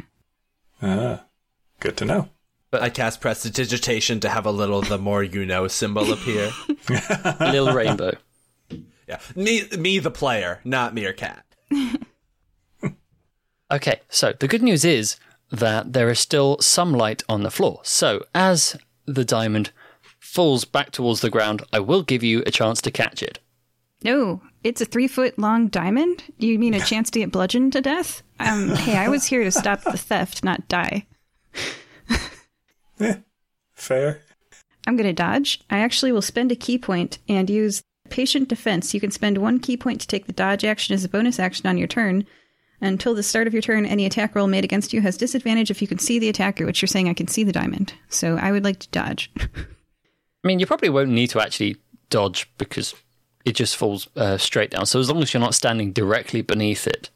Ah, 0.81 1.25
good 1.79 1.97
to 1.97 2.05
know. 2.05 2.29
But 2.71 2.81
I 2.81 2.89
cast 2.89 3.21
prestidigitation 3.21 4.19
to 4.21 4.29
have 4.29 4.45
a 4.45 4.51
little 4.51 4.81
the 4.81 4.97
more 4.97 5.23
you 5.23 5.45
know 5.45 5.67
symbol 5.67 6.11
appear. 6.13 6.51
Little 7.39 7.73
rainbow. 7.73 8.13
Yeah, 9.07 9.19
me, 9.35 9.67
me 9.77 9.99
the 9.99 10.11
player, 10.11 10.61
not 10.63 10.93
Meerkat. 10.93 11.45
Okay, 13.71 14.01
so 14.09 14.33
the 14.37 14.49
good 14.49 14.61
news 14.61 14.83
is 14.83 15.15
that 15.49 15.93
there 15.93 16.09
is 16.09 16.19
still 16.19 16.57
some 16.59 16.91
light 16.93 17.23
on 17.29 17.43
the 17.43 17.49
floor. 17.51 17.79
So 17.83 18.25
as 18.35 18.75
the 19.05 19.23
diamond 19.23 19.71
falls 20.19 20.65
back 20.65 20.91
towards 20.91 21.21
the 21.21 21.29
ground, 21.29 21.63
I 21.71 21.79
will 21.79 22.03
give 22.03 22.21
you 22.21 22.43
a 22.45 22.51
chance 22.51 22.81
to 22.81 22.91
catch 22.91 23.23
it. 23.23 23.39
No, 24.03 24.41
it's 24.63 24.81
a 24.81 24.85
three 24.85 25.07
foot 25.07 25.37
long 25.39 25.67
diamond. 25.67 26.23
You 26.37 26.59
mean 26.59 26.73
a 26.73 26.79
chance 26.79 27.09
to 27.11 27.19
get 27.19 27.31
bludgeoned 27.31 27.73
to 27.73 27.81
death? 27.81 28.21
Um, 28.39 28.69
hey, 28.75 28.97
I 28.97 29.07
was 29.07 29.25
here 29.25 29.43
to 29.43 29.51
stop 29.51 29.81
the 29.83 29.97
theft, 29.97 30.43
not 30.43 30.67
die. 30.67 31.05
Fair. 33.73 34.21
I'm 34.87 34.95
going 34.95 35.07
to 35.07 35.13
dodge. 35.13 35.61
I 35.69 35.79
actually 35.79 36.11
will 36.11 36.21
spend 36.21 36.51
a 36.51 36.55
ki 36.55 36.77
point 36.77 37.19
and 37.27 37.49
use 37.49 37.83
patient 38.09 38.49
defense. 38.49 38.93
You 38.93 38.99
can 38.99 39.11
spend 39.11 39.37
one 39.37 39.59
ki 39.59 39.77
point 39.77 40.01
to 40.01 40.07
take 40.07 40.27
the 40.27 40.33
dodge 40.33 40.63
action 40.65 40.93
as 40.93 41.03
a 41.03 41.09
bonus 41.09 41.39
action 41.39 41.67
on 41.67 41.77
your 41.77 41.87
turn. 41.87 42.25
Until 42.83 43.13
the 43.13 43.21
start 43.21 43.45
of 43.45 43.53
your 43.53 43.61
turn, 43.61 43.85
any 43.85 44.07
attack 44.07 44.33
roll 44.33 44.47
made 44.47 44.63
against 44.63 44.91
you 44.91 45.01
has 45.01 45.15
disadvantage 45.15 45.69
if 45.69 45.83
you 45.83 45.87
can 45.87 45.99
see 45.99 46.17
the 46.17 46.29
attacker, 46.29 46.65
which 46.65 46.81
you're 46.81 46.87
saying 46.87 47.07
I 47.07 47.13
can 47.13 47.27
see 47.27 47.43
the 47.43 47.51
diamond. 47.51 47.93
So 48.09 48.37
I 48.37 48.51
would 48.51 48.63
like 48.63 48.79
to 48.79 48.89
dodge. 48.89 49.31
I 49.39 50.47
mean, 50.47 50.59
you 50.59 50.65
probably 50.65 50.89
won't 50.89 51.09
need 51.09 51.29
to 51.31 51.39
actually 51.39 51.77
dodge 52.09 52.51
because 52.57 52.95
it 53.45 53.53
just 53.53 53.75
falls 53.75 54.07
uh, 54.15 54.37
straight 54.37 54.71
down. 54.71 54.85
So 54.85 54.99
as 54.99 55.09
long 55.09 55.21
as 55.21 55.33
you're 55.33 55.41
not 55.41 55.55
standing 55.55 55.91
directly 55.91 56.41
beneath 56.41 56.87
it, 56.87 57.09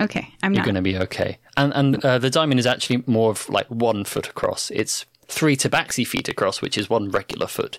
okay, 0.00 0.34
I'm 0.42 0.54
you're 0.54 0.64
going 0.64 0.74
to 0.74 0.82
be 0.82 0.98
okay. 0.98 1.38
And 1.56 1.72
and 1.74 2.04
uh, 2.04 2.18
the 2.18 2.30
diamond 2.30 2.60
is 2.60 2.66
actually 2.66 3.04
more 3.06 3.30
of 3.30 3.48
like 3.48 3.66
one 3.68 4.04
foot 4.04 4.28
across. 4.28 4.70
It's 4.70 5.06
three 5.26 5.56
tabaxi 5.56 6.06
feet 6.06 6.28
across, 6.28 6.62
which 6.62 6.78
is 6.78 6.90
one 6.90 7.10
regular 7.10 7.46
foot. 7.46 7.78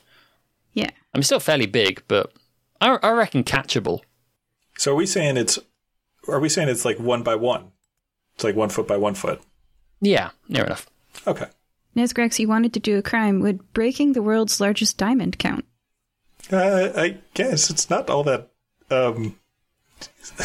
Yeah. 0.73 0.89
I'm 1.13 1.23
still 1.23 1.39
fairly 1.39 1.65
big, 1.65 2.03
but 2.07 2.31
I, 2.79 2.97
I 3.01 3.11
reckon 3.11 3.43
catchable. 3.43 4.01
So 4.77 4.93
are 4.93 4.95
we 4.95 5.05
saying 5.05 5.37
it's? 5.37 5.59
Are 6.27 6.39
we 6.39 6.49
saying 6.49 6.69
it's 6.69 6.85
like 6.85 6.99
one 6.99 7.23
by 7.23 7.35
one? 7.35 7.71
It's 8.35 8.43
like 8.43 8.55
one 8.55 8.69
foot 8.69 8.87
by 8.87 8.97
one 8.97 9.15
foot. 9.15 9.41
Yeah, 9.99 10.29
near 10.47 10.63
enough. 10.63 10.87
Okay. 11.27 11.47
Nesgrax, 11.95 12.39
you 12.39 12.47
wanted 12.47 12.71
to 12.73 12.79
do 12.79 12.97
a 12.97 13.01
crime. 13.01 13.41
Would 13.41 13.73
breaking 13.73 14.13
the 14.13 14.21
world's 14.21 14.61
largest 14.61 14.97
diamond 14.97 15.39
count? 15.39 15.65
Uh, 16.51 16.91
I 16.95 17.17
guess 17.33 17.69
it's 17.69 17.89
not 17.89 18.09
all 18.09 18.23
that. 18.23 18.49
Um, 18.89 19.37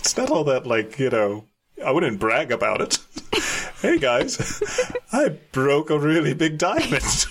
it's 0.00 0.16
not 0.16 0.30
all 0.30 0.44
that 0.44 0.66
like 0.66 0.98
you 0.98 1.10
know. 1.10 1.44
I 1.84 1.90
wouldn't 1.90 2.20
brag 2.20 2.52
about 2.52 2.80
it. 2.80 2.98
hey 3.82 3.98
guys, 3.98 4.62
I 5.12 5.30
broke 5.52 5.90
a 5.90 5.98
really 5.98 6.34
big 6.34 6.58
diamond. 6.58 7.26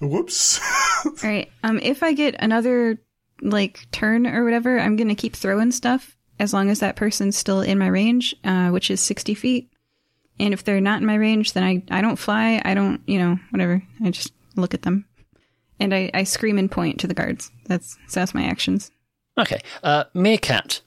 Whoops. 0.00 0.60
All 1.06 1.12
right. 1.22 1.50
Um, 1.62 1.78
if 1.78 2.02
I 2.02 2.12
get 2.12 2.36
another 2.38 2.98
like 3.40 3.86
turn 3.92 4.26
or 4.26 4.44
whatever, 4.44 4.78
I'm 4.78 4.96
gonna 4.96 5.14
keep 5.14 5.34
throwing 5.34 5.72
stuff 5.72 6.16
as 6.38 6.52
long 6.52 6.68
as 6.68 6.80
that 6.80 6.96
person's 6.96 7.36
still 7.36 7.62
in 7.62 7.78
my 7.78 7.86
range, 7.86 8.34
uh, 8.44 8.68
which 8.68 8.90
is 8.90 9.00
60 9.00 9.34
feet. 9.34 9.72
And 10.38 10.52
if 10.52 10.64
they're 10.64 10.82
not 10.82 11.00
in 11.00 11.06
my 11.06 11.14
range, 11.14 11.54
then 11.54 11.62
I 11.62 11.82
I 11.90 12.02
don't 12.02 12.16
fly. 12.16 12.60
I 12.64 12.74
don't 12.74 13.00
you 13.06 13.18
know 13.18 13.38
whatever. 13.50 13.82
I 14.04 14.10
just 14.10 14.32
look 14.54 14.74
at 14.74 14.82
them, 14.82 15.06
and 15.80 15.94
I 15.94 16.10
I 16.14 16.24
scream 16.24 16.58
and 16.58 16.70
point 16.70 17.00
to 17.00 17.06
the 17.06 17.14
guards. 17.14 17.50
That's 17.66 17.96
so 18.08 18.20
that's 18.20 18.34
my 18.34 18.44
actions. 18.44 18.90
Okay, 19.38 19.60
uh, 19.82 20.04
Meerkat. 20.14 20.80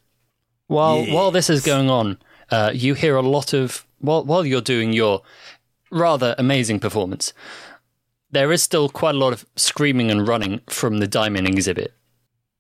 While 0.68 1.06
while 1.06 1.32
this 1.32 1.50
is 1.50 1.66
going 1.66 1.90
on, 1.90 2.18
uh, 2.52 2.72
you 2.74 2.94
hear 2.94 3.16
a 3.16 3.22
lot 3.22 3.54
of 3.54 3.86
while 4.00 4.24
while 4.24 4.46
you're 4.46 4.62
doing 4.62 4.94
your 4.94 5.22
rather 5.92 6.36
amazing 6.38 6.80
performance. 6.80 7.34
There 8.32 8.52
is 8.52 8.62
still 8.62 8.90
quite 8.90 9.16
a 9.16 9.18
lot 9.18 9.34
of 9.34 9.46
screaming 9.56 10.12
and 10.12 10.28
running 10.28 10.62
from 10.70 11.00
the 11.00 11.08
diamond 11.08 11.48
exhibit. 11.48 11.94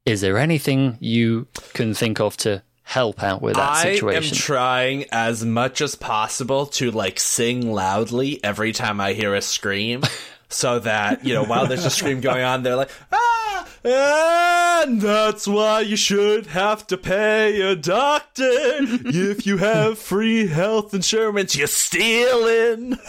Is 0.05 0.21
there 0.21 0.39
anything 0.39 0.97
you 0.99 1.47
can 1.73 1.93
think 1.93 2.19
of 2.19 2.35
to 2.37 2.63
help 2.81 3.21
out 3.21 3.43
with 3.43 3.55
that 3.55 3.83
situation? 3.83 4.23
I 4.23 4.27
am 4.27 4.33
trying 4.33 5.05
as 5.11 5.45
much 5.45 5.81
as 5.81 5.93
possible 5.93 6.65
to 6.65 6.89
like 6.89 7.19
sing 7.19 7.71
loudly 7.71 8.43
every 8.43 8.71
time 8.71 8.99
I 8.99 9.13
hear 9.13 9.35
a 9.35 9.41
scream. 9.41 10.01
So 10.49 10.79
that, 10.79 11.23
you 11.23 11.33
know, 11.33 11.43
while 11.43 11.67
there's 11.67 11.85
a 11.85 11.89
scream 11.91 12.21
going 12.21 12.43
on, 12.43 12.63
they're 12.63 12.75
like, 12.75 12.91
ah! 13.11 13.67
And 13.83 14.99
that's 14.99 15.47
why 15.47 15.81
you 15.81 15.95
should 15.95 16.47
have 16.47 16.85
to 16.87 16.97
pay 16.97 17.61
a 17.61 17.75
doctor. 17.75 18.49
if 18.51 19.45
you 19.45 19.57
have 19.57 19.97
free 19.97 20.47
health 20.47 20.93
insurance, 20.93 21.55
you're 21.55 21.67
stealing. 21.67 22.97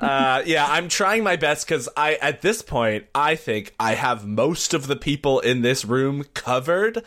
Uh, 0.00 0.42
yeah, 0.46 0.66
I'm 0.66 0.88
trying 0.88 1.22
my 1.22 1.36
best 1.36 1.66
because 1.66 1.86
I, 1.94 2.14
at 2.16 2.40
this 2.40 2.62
point, 2.62 3.04
I 3.14 3.36
think 3.36 3.74
I 3.78 3.94
have 3.94 4.26
most 4.26 4.72
of 4.72 4.86
the 4.86 4.96
people 4.96 5.40
in 5.40 5.60
this 5.60 5.84
room 5.84 6.24
covered. 6.32 7.04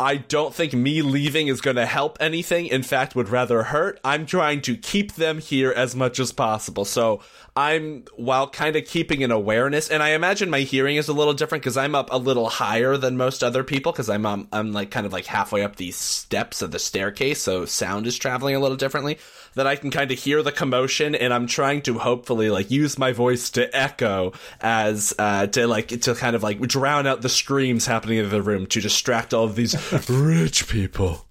I 0.00 0.16
don't 0.16 0.52
think 0.52 0.72
me 0.72 1.00
leaving 1.02 1.46
is 1.46 1.60
going 1.60 1.76
to 1.76 1.86
help 1.86 2.18
anything. 2.20 2.66
In 2.66 2.82
fact, 2.82 3.14
would 3.14 3.28
rather 3.28 3.62
hurt. 3.64 4.00
I'm 4.04 4.26
trying 4.26 4.60
to 4.62 4.76
keep 4.76 5.12
them 5.12 5.38
here 5.38 5.70
as 5.70 5.94
much 5.94 6.18
as 6.18 6.32
possible. 6.32 6.84
So 6.84 7.20
I'm, 7.56 8.04
while 8.16 8.48
kind 8.48 8.74
of 8.74 8.84
keeping 8.84 9.22
an 9.22 9.30
awareness, 9.30 9.88
and 9.88 10.02
I 10.02 10.10
imagine 10.10 10.50
my 10.50 10.60
hearing 10.60 10.96
is 10.96 11.08
a 11.08 11.12
little 11.12 11.34
different 11.34 11.62
because 11.62 11.76
I'm 11.76 11.94
up 11.94 12.08
a 12.12 12.18
little 12.18 12.48
higher 12.48 12.96
than 12.96 13.16
most 13.16 13.44
other 13.44 13.62
people 13.62 13.92
because 13.92 14.10
I'm, 14.10 14.26
um, 14.26 14.48
I'm 14.52 14.72
like 14.72 14.90
kind 14.90 15.06
of 15.06 15.12
like 15.12 15.26
halfway 15.26 15.62
up 15.62 15.76
these 15.76 15.96
steps 15.96 16.62
of 16.62 16.72
the 16.72 16.80
staircase. 16.80 17.40
So 17.40 17.64
sound 17.64 18.08
is 18.08 18.18
traveling 18.18 18.56
a 18.56 18.60
little 18.60 18.76
differently 18.76 19.18
that 19.54 19.66
I 19.66 19.76
can 19.76 19.90
kind 19.90 20.10
of 20.10 20.18
hear 20.18 20.42
the 20.42 20.52
commotion 20.52 21.14
and 21.14 21.32
I'm 21.32 21.46
trying 21.46 21.82
to 21.82 21.98
hopefully 21.98 22.50
like 22.50 22.70
use 22.70 22.98
my 22.98 23.12
voice 23.12 23.50
to 23.50 23.74
echo 23.76 24.32
as 24.60 25.14
uh 25.18 25.46
to 25.48 25.66
like 25.66 25.88
to 25.88 26.14
kind 26.14 26.36
of 26.36 26.42
like 26.42 26.60
drown 26.60 27.06
out 27.06 27.22
the 27.22 27.28
screams 27.28 27.86
happening 27.86 28.18
in 28.18 28.28
the 28.30 28.42
room 28.42 28.66
to 28.66 28.80
distract 28.80 29.32
all 29.32 29.44
of 29.44 29.56
these 29.56 29.76
rich 30.10 30.68
people. 30.68 31.26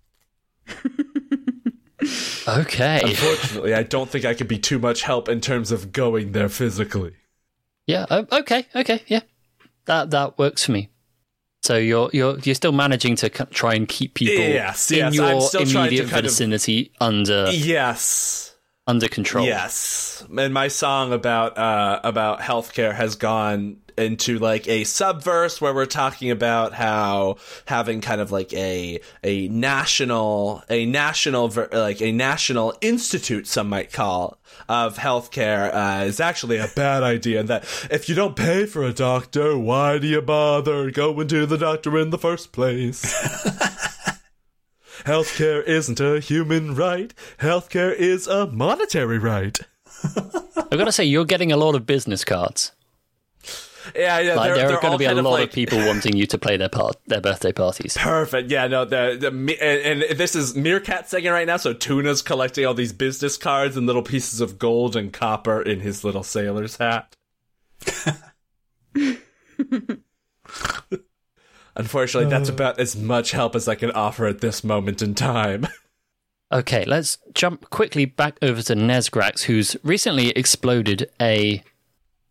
okay. 2.47 3.01
Unfortunately, 3.03 3.73
I 3.73 3.83
don't 3.83 4.09
think 4.09 4.25
I 4.25 4.33
could 4.33 4.47
be 4.47 4.59
too 4.59 4.79
much 4.79 5.03
help 5.03 5.29
in 5.29 5.41
terms 5.41 5.71
of 5.71 5.91
going 5.91 6.31
there 6.31 6.49
physically. 6.49 7.13
Yeah. 7.87 8.05
Okay. 8.31 8.65
Okay. 8.75 9.01
Yeah. 9.07 9.21
That 9.85 10.11
that 10.11 10.37
works 10.37 10.65
for 10.65 10.71
me. 10.71 10.89
So 11.63 11.77
you're 11.77 12.09
you're 12.13 12.39
you're 12.39 12.55
still 12.55 12.71
managing 12.73 13.15
to 13.17 13.29
try 13.29 13.73
and 13.75 13.87
keep 13.87 14.13
people 14.15 14.43
Yes, 14.43 14.91
in 14.91 14.97
yes, 14.97 15.13
your 15.15 15.25
I'm 15.25 15.41
still 15.41 15.61
trying 15.61 15.71
to 15.73 15.79
immediate 15.95 16.09
kind 16.09 16.25
of- 16.25 16.31
vicinity 16.31 16.91
under 16.99 17.49
Yes. 17.51 18.53
under 18.85 19.07
control. 19.07 19.45
Yes, 19.45 20.25
and 20.37 20.53
my 20.53 20.67
song 20.67 21.13
about 21.13 21.57
uh, 21.57 22.01
about 22.03 22.39
healthcare 22.41 22.93
has 22.93 23.15
gone 23.15 23.77
into 23.97 24.39
like 24.39 24.67
a 24.67 24.81
subverse 24.81 25.61
where 25.61 25.73
we're 25.73 25.85
talking 25.85 26.31
about 26.31 26.73
how 26.73 27.37
having 27.65 28.01
kind 28.01 28.21
of 28.21 28.31
like 28.31 28.53
a 28.53 28.99
a 29.23 29.47
national 29.49 30.63
a 30.69 30.85
national 30.85 31.47
ver- 31.47 31.69
like 31.71 32.01
a 32.01 32.11
national 32.11 32.73
institute 32.81 33.47
some 33.47 33.69
might 33.69 33.91
call 33.91 34.37
of 34.69 34.97
healthcare 34.97 35.73
uh, 35.73 36.03
is 36.05 36.19
actually 36.19 36.57
a 36.57 36.69
bad 36.75 37.03
idea 37.03 37.39
and 37.39 37.49
that 37.49 37.63
if 37.91 38.07
you 38.07 38.15
don't 38.15 38.35
pay 38.35 38.65
for 38.65 38.83
a 38.83 38.93
doctor 38.93 39.57
why 39.57 39.97
do 39.97 40.07
you 40.07 40.21
bother 40.21 40.91
going 40.91 41.27
to 41.27 41.45
the 41.45 41.57
doctor 41.57 41.97
in 41.97 42.09
the 42.09 42.17
first 42.17 42.51
place 42.51 43.03
Healthcare 45.05 45.61
isn't 45.65 45.99
a 45.99 46.21
human 46.21 46.75
right. 46.75 47.13
Healthcare 47.39 47.93
is 47.93 48.25
a 48.25 48.47
monetary 48.47 49.19
right. 49.19 49.59
I've 50.03 50.69
got 50.79 50.85
to 50.85 50.93
say 50.93 51.03
you're 51.03 51.25
getting 51.25 51.51
a 51.51 51.57
lot 51.57 51.75
of 51.75 51.85
business 51.85 52.23
cards. 52.23 52.71
Yeah, 53.95 54.19
yeah. 54.19 54.35
Like 54.35 54.53
there 54.55 54.67
they're 54.67 54.79
going 54.79 54.93
to 54.93 54.97
be 54.97 55.05
a 55.05 55.13
lot 55.13 55.31
like, 55.31 55.49
of 55.49 55.53
people 55.53 55.77
wanting 55.79 56.15
you 56.15 56.25
to 56.27 56.37
play 56.37 56.57
their 56.57 56.69
part 56.69 56.95
their 57.07 57.21
birthday 57.21 57.51
parties. 57.51 57.97
Perfect. 57.97 58.51
Yeah, 58.51 58.67
no, 58.67 58.85
the 58.85 59.17
the 59.19 59.27
and, 59.27 60.03
and 60.03 60.17
this 60.17 60.35
is 60.35 60.55
Meerkat 60.55 61.09
singing 61.09 61.31
right 61.31 61.47
now. 61.47 61.57
So 61.57 61.73
Tuna's 61.73 62.21
collecting 62.21 62.65
all 62.65 62.73
these 62.73 62.93
business 62.93 63.37
cards 63.37 63.77
and 63.77 63.85
little 63.87 64.03
pieces 64.03 64.41
of 64.41 64.59
gold 64.59 64.95
and 64.95 65.11
copper 65.11 65.61
in 65.61 65.79
his 65.81 66.03
little 66.03 66.23
sailor's 66.23 66.77
hat. 66.77 67.15
Unfortunately, 71.75 72.29
that's 72.29 72.49
uh. 72.49 72.53
about 72.53 72.79
as 72.79 72.95
much 72.95 73.31
help 73.31 73.55
as 73.55 73.67
I 73.67 73.75
can 73.75 73.91
offer 73.91 74.27
at 74.27 74.41
this 74.41 74.63
moment 74.63 75.01
in 75.01 75.15
time. 75.15 75.67
Okay, 76.51 76.85
let's 76.85 77.17
jump 77.33 77.67
quickly 77.71 78.05
back 78.05 78.37
over 78.43 78.61
to 78.61 78.75
Nesgrax, 78.75 79.41
who's 79.41 79.75
recently 79.81 80.29
exploded 80.29 81.09
a 81.19 81.63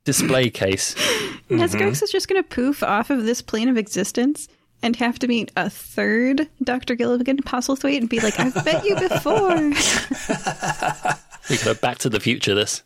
display 0.04 0.48
case. 0.48 0.94
Nesgrax 1.58 2.02
is 2.02 2.10
just 2.10 2.28
going 2.28 2.42
to 2.42 2.48
poof 2.48 2.82
off 2.82 3.10
of 3.10 3.24
this 3.24 3.42
plane 3.42 3.68
of 3.68 3.76
existence 3.76 4.48
and 4.82 4.96
have 4.96 5.18
to 5.20 5.28
meet 5.28 5.52
a 5.56 5.70
third 5.70 6.48
Dr. 6.62 6.94
Gilligan 6.94 7.38
Postlethwaite 7.38 7.98
and 7.98 8.08
be 8.08 8.20
like, 8.20 8.38
I've 8.40 8.64
met 8.64 8.84
you 8.84 8.96
before. 8.96 9.72
We 11.50 11.56
go 11.58 11.74
back 11.74 11.98
to 11.98 12.08
the 12.08 12.20
future. 12.20 12.54
This. 12.54 12.82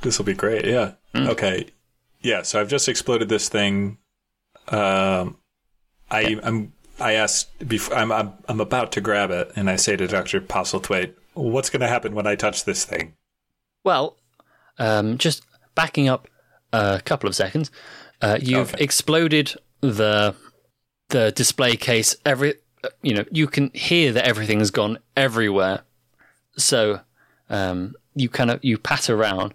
This 0.00 0.18
will 0.18 0.24
be 0.24 0.34
great. 0.34 0.64
Yeah. 0.64 0.92
Okay. 1.14 1.66
Yeah. 2.22 2.42
So 2.42 2.60
I've 2.60 2.68
just 2.68 2.88
exploded 2.88 3.28
this 3.28 3.48
thing. 3.48 3.98
Um, 4.68 5.36
I 6.10 6.40
I'm 6.42 6.72
I 6.98 7.12
asked 7.12 7.68
before 7.68 7.96
I'm, 7.96 8.10
I'm 8.10 8.32
I'm 8.48 8.60
about 8.60 8.92
to 8.92 9.00
grab 9.00 9.30
it, 9.30 9.52
and 9.56 9.68
I 9.68 9.76
say 9.76 9.96
to 9.96 10.06
Doctor 10.06 10.40
Postlethwaite, 10.40 11.14
"What's 11.34 11.70
going 11.70 11.80
to 11.80 11.88
happen 11.88 12.14
when 12.14 12.26
I 12.26 12.34
touch 12.34 12.64
this 12.64 12.84
thing?" 12.84 13.14
Well, 13.84 14.16
um, 14.78 15.18
just 15.18 15.44
backing 15.74 16.08
up 16.08 16.28
a 16.72 17.00
couple 17.04 17.28
of 17.28 17.34
seconds, 17.36 17.70
uh, 18.22 18.38
you've 18.40 18.74
Okay. 18.74 18.84
exploded 18.84 19.54
the 19.80 20.34
the 21.08 21.32
display 21.32 21.76
case. 21.76 22.16
Every 22.24 22.54
you 23.02 23.14
know, 23.14 23.24
you 23.30 23.46
can 23.46 23.70
hear 23.74 24.12
that 24.12 24.24
everything's 24.26 24.70
gone 24.70 24.98
everywhere. 25.16 25.82
So 26.56 27.00
um, 27.48 27.94
you 28.14 28.28
kind 28.28 28.50
of 28.50 28.64
you 28.64 28.78
pat 28.78 29.10
around, 29.10 29.54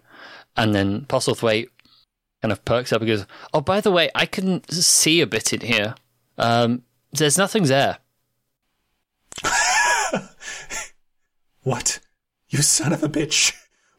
and 0.58 0.74
then 0.76 1.06
Postlethwaite 1.06 1.69
kind 2.42 2.52
of 2.52 2.64
perks 2.66 2.92
up 2.94 3.02
and 3.02 3.08
goes, 3.08 3.26
"Oh, 3.53 3.61
by 3.61 3.82
the 3.82 3.92
way, 3.92 4.10
I 4.16 4.26
can 4.26 4.61
see 4.69 5.22
a 5.22 5.27
bit 5.27 5.53
in 5.53 5.61
here. 5.61 5.95
Um, 6.38 6.84
there's 7.14 7.38
nothing 7.38 7.64
there." 7.64 7.98
What? 11.61 12.00
You 12.50 12.61
son 12.61 12.94
of 12.94 13.03
a 13.03 13.10
bitch! 13.10 13.53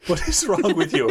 What 0.07 0.27
is 0.27 0.47
wrong 0.47 0.75
with 0.75 0.93
you? 0.93 1.09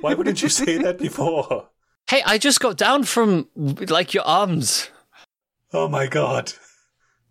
Why 0.00 0.14
wouldn't 0.14 0.42
you 0.42 0.48
say 0.48 0.78
that 0.78 0.98
before? 0.98 1.68
Hey, 2.08 2.22
I 2.26 2.38
just 2.38 2.60
got 2.60 2.76
down 2.76 3.04
from 3.04 3.48
like 3.56 4.14
your 4.14 4.24
arms. 4.24 4.90
Oh 5.72 5.88
my 5.88 6.06
god! 6.06 6.52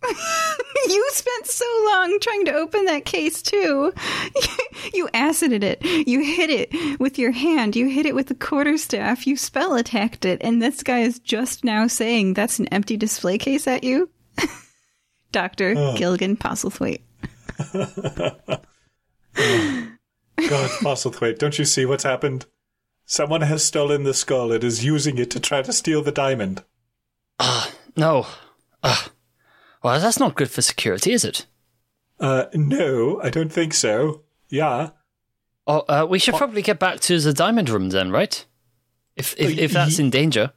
you 0.87 1.09
spent 1.11 1.47
so 1.47 1.65
long 1.85 2.17
trying 2.19 2.45
to 2.45 2.53
open 2.53 2.85
that 2.85 3.05
case, 3.05 3.41
too. 3.41 3.93
you 4.93 5.09
acided 5.13 5.63
it. 5.63 5.83
You 5.83 6.21
hit 6.23 6.49
it 6.49 6.99
with 6.99 7.17
your 7.17 7.31
hand. 7.31 7.75
You 7.75 7.89
hit 7.89 8.05
it 8.05 8.15
with 8.15 8.27
the 8.27 8.35
quarterstaff. 8.35 9.25
You 9.27 9.37
spell 9.37 9.75
attacked 9.75 10.25
it. 10.25 10.39
And 10.41 10.61
this 10.61 10.83
guy 10.83 10.99
is 10.99 11.19
just 11.19 11.63
now 11.63 11.87
saying 11.87 12.33
that's 12.33 12.59
an 12.59 12.67
empty 12.67 12.97
display 12.97 13.37
case 13.37 13.67
at 13.67 13.83
you? 13.83 14.09
Dr. 15.31 15.73
Oh. 15.77 15.95
Gilligan 15.95 16.37
Postlethwaite. 16.37 17.01
God, 20.37 20.69
Postlethwaite, 20.81 21.39
don't 21.39 21.57
you 21.57 21.65
see 21.65 21.85
what's 21.85 22.03
happened? 22.03 22.45
Someone 23.05 23.41
has 23.41 23.63
stolen 23.63 24.03
the 24.03 24.13
skull 24.13 24.51
and 24.51 24.63
is 24.63 24.85
using 24.85 25.17
it 25.17 25.29
to 25.31 25.39
try 25.39 25.61
to 25.61 25.73
steal 25.73 26.01
the 26.01 26.11
diamond. 26.11 26.63
Ah, 27.39 27.71
no. 27.95 28.25
Ah. 28.83 29.09
Well, 29.83 29.99
that's 29.99 30.19
not 30.19 30.35
good 30.35 30.49
for 30.49 30.61
security, 30.61 31.11
is 31.11 31.25
it? 31.25 31.45
Uh, 32.19 32.45
no, 32.53 33.19
I 33.21 33.29
don't 33.29 33.51
think 33.51 33.73
so. 33.73 34.21
Yeah. 34.49 34.91
Oh, 35.67 35.79
uh, 35.89 36.05
we 36.09 36.19
should 36.19 36.35
probably 36.35 36.61
get 36.61 36.79
back 36.79 36.99
to 37.01 37.19
the 37.19 37.33
diamond 37.33 37.69
room 37.69 37.89
then, 37.89 38.11
right? 38.11 38.45
If 39.15 39.35
if, 39.37 39.57
if 39.57 39.71
that's 39.71 39.99
in 39.99 40.09
danger. 40.09 40.53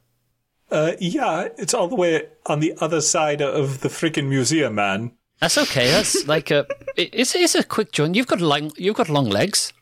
Uh, 0.69 0.93
yeah, 0.99 1.47
it's 1.57 1.73
all 1.73 1.87
the 1.87 1.95
way 1.95 2.27
on 2.45 2.59
the 2.59 2.73
other 2.79 2.99
side 3.01 3.41
of 3.41 3.81
the 3.81 3.89
freaking 3.89 4.27
museum, 4.27 4.75
man. 4.75 5.11
That's 5.39 5.57
okay. 5.57 5.91
That's 5.91 6.27
like 6.33 6.51
a 6.51 6.65
it's 6.95 7.35
it's 7.35 7.55
a 7.55 7.63
quick 7.63 7.91
joint. 7.91 8.15
You've 8.15 8.27
got 8.27 8.41
long 8.41 8.71
you've 8.77 8.95
got 8.95 9.09
long 9.09 9.29
legs, 9.29 9.73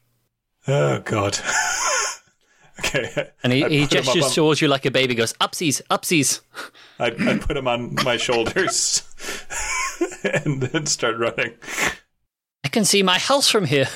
Oh, 0.67 1.00
God. 1.00 1.38
okay. 2.80 3.30
and 3.43 3.53
he, 3.53 3.59
he 3.69 3.85
put 3.85 3.93
'em 3.98 4.00
up 4.09 4.14
gestures 4.16 4.34
towards 4.34 4.61
you 4.61 4.67
like 4.67 4.85
a 4.85 4.92
baby. 4.92 5.14
Goes 5.16 5.34
upsies, 5.34 5.82
upsies. 5.90 6.42
I, 7.00 7.08
I 7.08 7.38
put 7.38 7.56
him 7.56 7.67
on 7.67 7.95
my 8.03 8.17
shoulders 8.25 9.03
and 10.24 10.61
then 10.61 10.85
start 10.88 11.17
running. 11.17 11.53
I 12.64 12.67
can 12.69 12.84
see 12.84 13.03
my 13.03 13.19
house 13.19 13.48
from 13.50 13.66
here. 13.66 13.88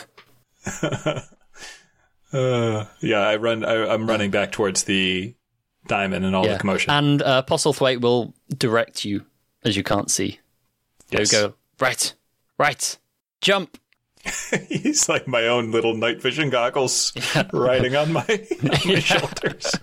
Uh, 2.31 2.85
yeah, 3.01 3.19
I 3.21 3.37
run. 3.37 3.65
I, 3.65 3.87
I'm 3.91 4.07
running 4.07 4.29
back 4.29 4.51
towards 4.51 4.83
the 4.83 5.33
diamond 5.87 6.23
and 6.25 6.35
all 6.35 6.47
the 6.47 6.59
commotion. 6.59 6.91
And 6.91 7.21
uh, 7.23 7.41
Postlethwaite 7.41 8.01
will 8.01 8.35
direct 8.55 9.03
you 9.03 9.25
as 9.63 9.75
you 9.75 9.81
can't 9.83 10.11
see. 10.11 10.39
Yes. 11.11 11.31
Go 11.31 11.49
go 11.49 11.53
right, 11.79 12.13
right, 12.57 12.97
jump. 13.41 13.77
He's 14.69 15.07
like 15.07 15.27
my 15.27 15.47
own 15.47 15.71
little 15.71 15.95
night 15.95 16.21
vision 16.21 16.49
goggles 16.49 17.13
riding 17.53 17.95
on 17.95 18.11
my, 18.13 18.25
on 18.63 18.69
my 18.85 18.99
shoulders. 18.99 19.73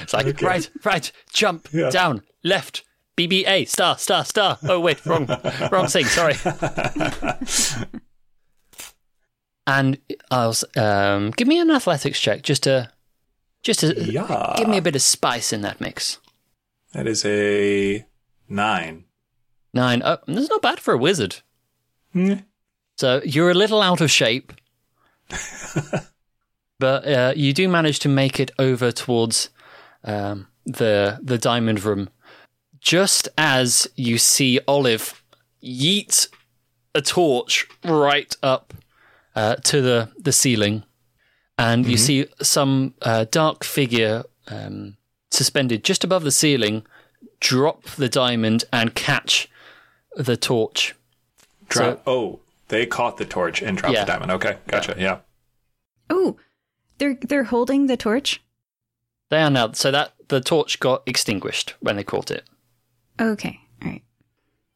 It's 0.00 0.12
like 0.12 0.26
Okay. 0.26 0.46
right, 0.46 0.70
right, 0.84 1.12
jump 1.32 1.68
Yeah. 1.72 1.90
down, 1.90 2.22
left, 2.42 2.82
BBA, 3.16 3.68
star, 3.68 3.98
star, 3.98 4.24
star. 4.24 4.58
Oh 4.64 4.80
wait, 4.80 5.04
wrong, 5.06 5.28
wrong 5.70 5.86
thing. 5.86 6.06
Sorry. 6.06 6.34
and 9.66 9.98
I'll 10.30 10.54
um, 10.76 11.30
give 11.32 11.48
me 11.48 11.58
an 11.60 11.70
athletics 11.70 12.20
check 12.20 12.42
just 12.42 12.64
to 12.64 12.90
just 13.62 13.80
to 13.80 13.94
Yeah. 14.04 14.54
give 14.58 14.68
me 14.68 14.76
a 14.78 14.82
bit 14.82 14.96
of 14.96 15.02
spice 15.02 15.52
in 15.52 15.62
that 15.62 15.80
mix. 15.80 16.18
That 16.92 17.06
is 17.06 17.24
a 17.24 18.04
nine. 18.48 19.04
Nine. 19.74 20.02
Oh, 20.04 20.18
that's 20.26 20.48
not 20.48 20.62
bad 20.62 20.80
for 20.80 20.94
a 20.94 20.98
wizard. 20.98 21.36
Hmm. 22.12 22.34
So 22.96 23.20
you're 23.24 23.50
a 23.50 23.54
little 23.54 23.82
out 23.82 24.00
of 24.00 24.10
shape, 24.10 24.52
but 26.78 27.06
uh, 27.06 27.32
you 27.34 27.52
do 27.52 27.68
manage 27.68 27.98
to 28.00 28.08
make 28.08 28.38
it 28.38 28.52
over 28.58 28.92
towards 28.92 29.50
um, 30.04 30.46
the 30.64 31.18
the 31.20 31.38
diamond 31.38 31.82
room, 31.84 32.08
just 32.80 33.28
as 33.36 33.88
you 33.96 34.18
see 34.18 34.60
Olive 34.68 35.22
yeet 35.62 36.28
a 36.94 37.02
torch 37.02 37.66
right 37.84 38.34
up 38.44 38.72
uh, 39.34 39.56
to 39.56 39.82
the 39.82 40.10
the 40.16 40.32
ceiling, 40.32 40.84
and 41.58 41.86
you 41.86 41.96
see 41.96 42.26
some 42.42 42.94
uh, 43.02 43.24
dark 43.28 43.64
figure 43.64 44.22
um, 44.46 44.96
suspended 45.32 45.82
just 45.82 46.04
above 46.04 46.22
the 46.22 46.30
ceiling 46.30 46.86
drop 47.40 47.82
the 47.90 48.08
diamond 48.08 48.64
and 48.72 48.94
catch 48.94 49.48
the 50.16 50.36
torch. 50.36 50.94
Drop. 51.68 52.02
oh, 52.06 52.40
they 52.68 52.86
caught 52.86 53.16
the 53.16 53.24
torch 53.24 53.62
and 53.62 53.76
dropped 53.78 53.94
Yeah. 53.94 54.04
the 54.04 54.12
diamond. 54.12 54.30
Okay, 54.32 54.58
gotcha. 54.68 54.94
Yeah. 54.98 55.18
Oh, 56.10 56.36
they're 56.98 57.16
they're 57.20 57.44
holding 57.44 57.86
the 57.86 57.96
torch. 57.96 58.42
They 59.30 59.42
are 59.42 59.50
now 59.50 59.72
so 59.72 59.90
that 59.90 60.12
the 60.28 60.40
torch 60.40 60.78
got 60.80 61.02
extinguished 61.06 61.74
when 61.80 61.96
they 61.96 62.04
caught 62.04 62.30
it. 62.30 62.44
Okay, 63.20 63.58
all 63.82 63.88
right. 63.90 64.02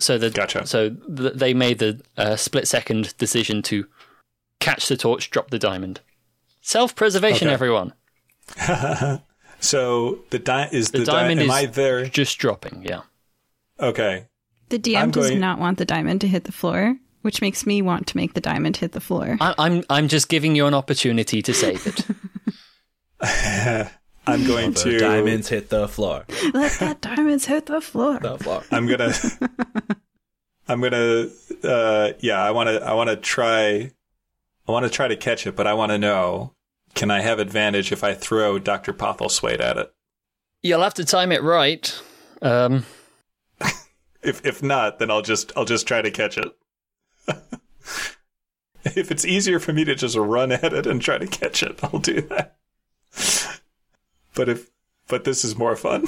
So 0.01 0.17
the 0.19 0.31
Gotcha. 0.31 0.67
so 0.67 0.91
th- 0.91 1.35
they 1.35 1.55
made 1.55 1.79
the 1.79 2.01
uh, 2.17 2.37
split 2.37 2.67
second 2.69 3.17
decision 3.19 3.63
to 3.63 3.87
catch 4.61 4.89
the 4.89 4.97
torch, 4.97 5.31
drop 5.31 5.51
the 5.51 5.59
diamond. 5.59 6.01
Self 6.61 6.95
preservation, 6.95 7.49
Okay. 7.49 7.55
everyone. 7.55 7.93
So 9.61 10.21
the 10.31 10.39
di- 10.39 10.69
is 10.71 10.93
The, 10.93 11.01
the, 11.01 11.05
di- 11.07 11.11
diamond 11.13 11.41
am 11.41 11.47
is 11.47 11.53
I 11.53 11.67
there? 11.67 12.05
just 12.07 12.39
dropping. 12.39 12.85
Yeah. 12.89 13.01
Okay. 13.81 14.27
The 14.71 14.79
DM 14.79 14.97
I'm 15.03 15.11
does 15.11 15.29
going- 15.29 15.41
not 15.41 15.59
want 15.59 15.79
the 15.79 15.85
diamond 15.85 16.21
to 16.23 16.29
hit 16.29 16.45
the 16.45 16.53
floor, 16.53 16.97
which 17.23 17.41
makes 17.41 17.65
me 17.67 17.81
want 17.83 18.07
to 18.09 18.17
make 18.17 18.35
the 18.35 18.41
diamond 18.41 18.77
hit 18.77 18.93
the 18.93 19.01
floor. 19.01 19.37
I, 19.41 19.55
I'm 19.59 19.83
I'm 19.91 20.09
just 20.09 20.29
giving 20.29 20.55
you 20.57 20.67
an 20.67 20.75
opportunity 20.75 21.43
to 21.43 21.55
save 21.55 21.87
it. 21.87 22.05
I'm 24.27 24.47
going 24.47 24.73
The 24.73 24.81
to 24.83 24.99
diamonds 24.99 25.49
hit 25.49 25.71
the 25.71 25.89
floor. 25.89 26.25
Let 26.53 26.73
that 26.81 27.01
diamonds 27.01 27.47
hit 27.47 27.67
the 27.67 27.81
floor. 27.81 28.19
The 28.19 28.37
floor. 28.39 28.63
I'm 28.71 28.87
gonna. 28.87 29.13
I'm 30.69 30.81
gonna. 30.83 31.29
Uh, 31.65 32.13
yeah, 32.21 32.43
I 32.43 32.51
want 32.51 32.69
to. 32.69 32.83
I 32.85 32.93
want 32.93 33.09
to 33.11 33.17
try. 33.17 33.91
I 34.69 34.73
want 34.73 34.85
to 34.85 34.91
try 34.91 35.09
to 35.09 35.17
catch 35.17 35.47
it, 35.47 35.57
but 35.57 35.67
I 35.67 35.73
want 35.73 35.93
to 35.93 35.99
know: 35.99 36.53
Can 36.95 37.11
I 37.11 37.21
have 37.21 37.39
advantage 37.39 37.91
if 37.91 38.05
I 38.05 38.13
throw 38.13 38.59
Doctor 38.59 38.93
Pottleswade 38.93 39.61
at 39.61 39.79
it? 39.79 39.91
You'll 40.63 40.83
have 40.83 40.95
to 40.95 41.05
time 41.07 41.33
it 41.33 41.43
right. 41.43 41.99
Um, 42.43 42.85
If 44.23 44.45
if 44.45 44.63
not, 44.63 44.99
then 44.99 45.11
I'll 45.11 45.23
just 45.23 45.53
I'll 45.57 45.65
just 45.65 45.87
try 45.87 46.03
to 46.03 46.11
catch 46.11 46.39
it. 46.39 46.53
if 48.85 49.11
it's 49.11 49.25
easier 49.25 49.59
for 49.59 49.73
me 49.73 49.85
to 49.85 49.95
just 49.95 50.17
run 50.17 50.53
at 50.53 50.73
it 50.73 50.87
and 50.87 51.01
try 51.01 51.19
to 51.19 51.27
catch 51.27 51.63
it, 51.63 51.79
I'll 51.83 52.01
do 52.01 52.21
that. 52.23 52.57
But 54.35 54.49
if 54.49 54.71
but 55.09 55.25
this 55.25 55.45
is 55.45 55.57
more 55.57 55.77
fun. 55.77 56.05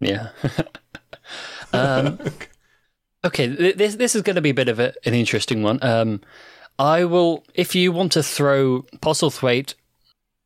Yeah. 0.00 0.28
um, 1.72 2.18
okay, 3.24 3.46
this 3.72 3.96
this 3.96 4.14
is 4.14 4.22
going 4.22 4.36
to 4.36 4.42
be 4.42 4.50
a 4.50 4.54
bit 4.54 4.68
of 4.68 4.78
a, 4.78 4.92
an 5.04 5.14
interesting 5.14 5.62
one. 5.62 5.78
Um, 5.82 6.20
I 6.78 7.04
will, 7.04 7.44
if 7.54 7.74
you 7.74 7.90
want 7.90 8.12
to 8.12 8.22
throw 8.22 8.82
Postlethwaite 9.00 9.74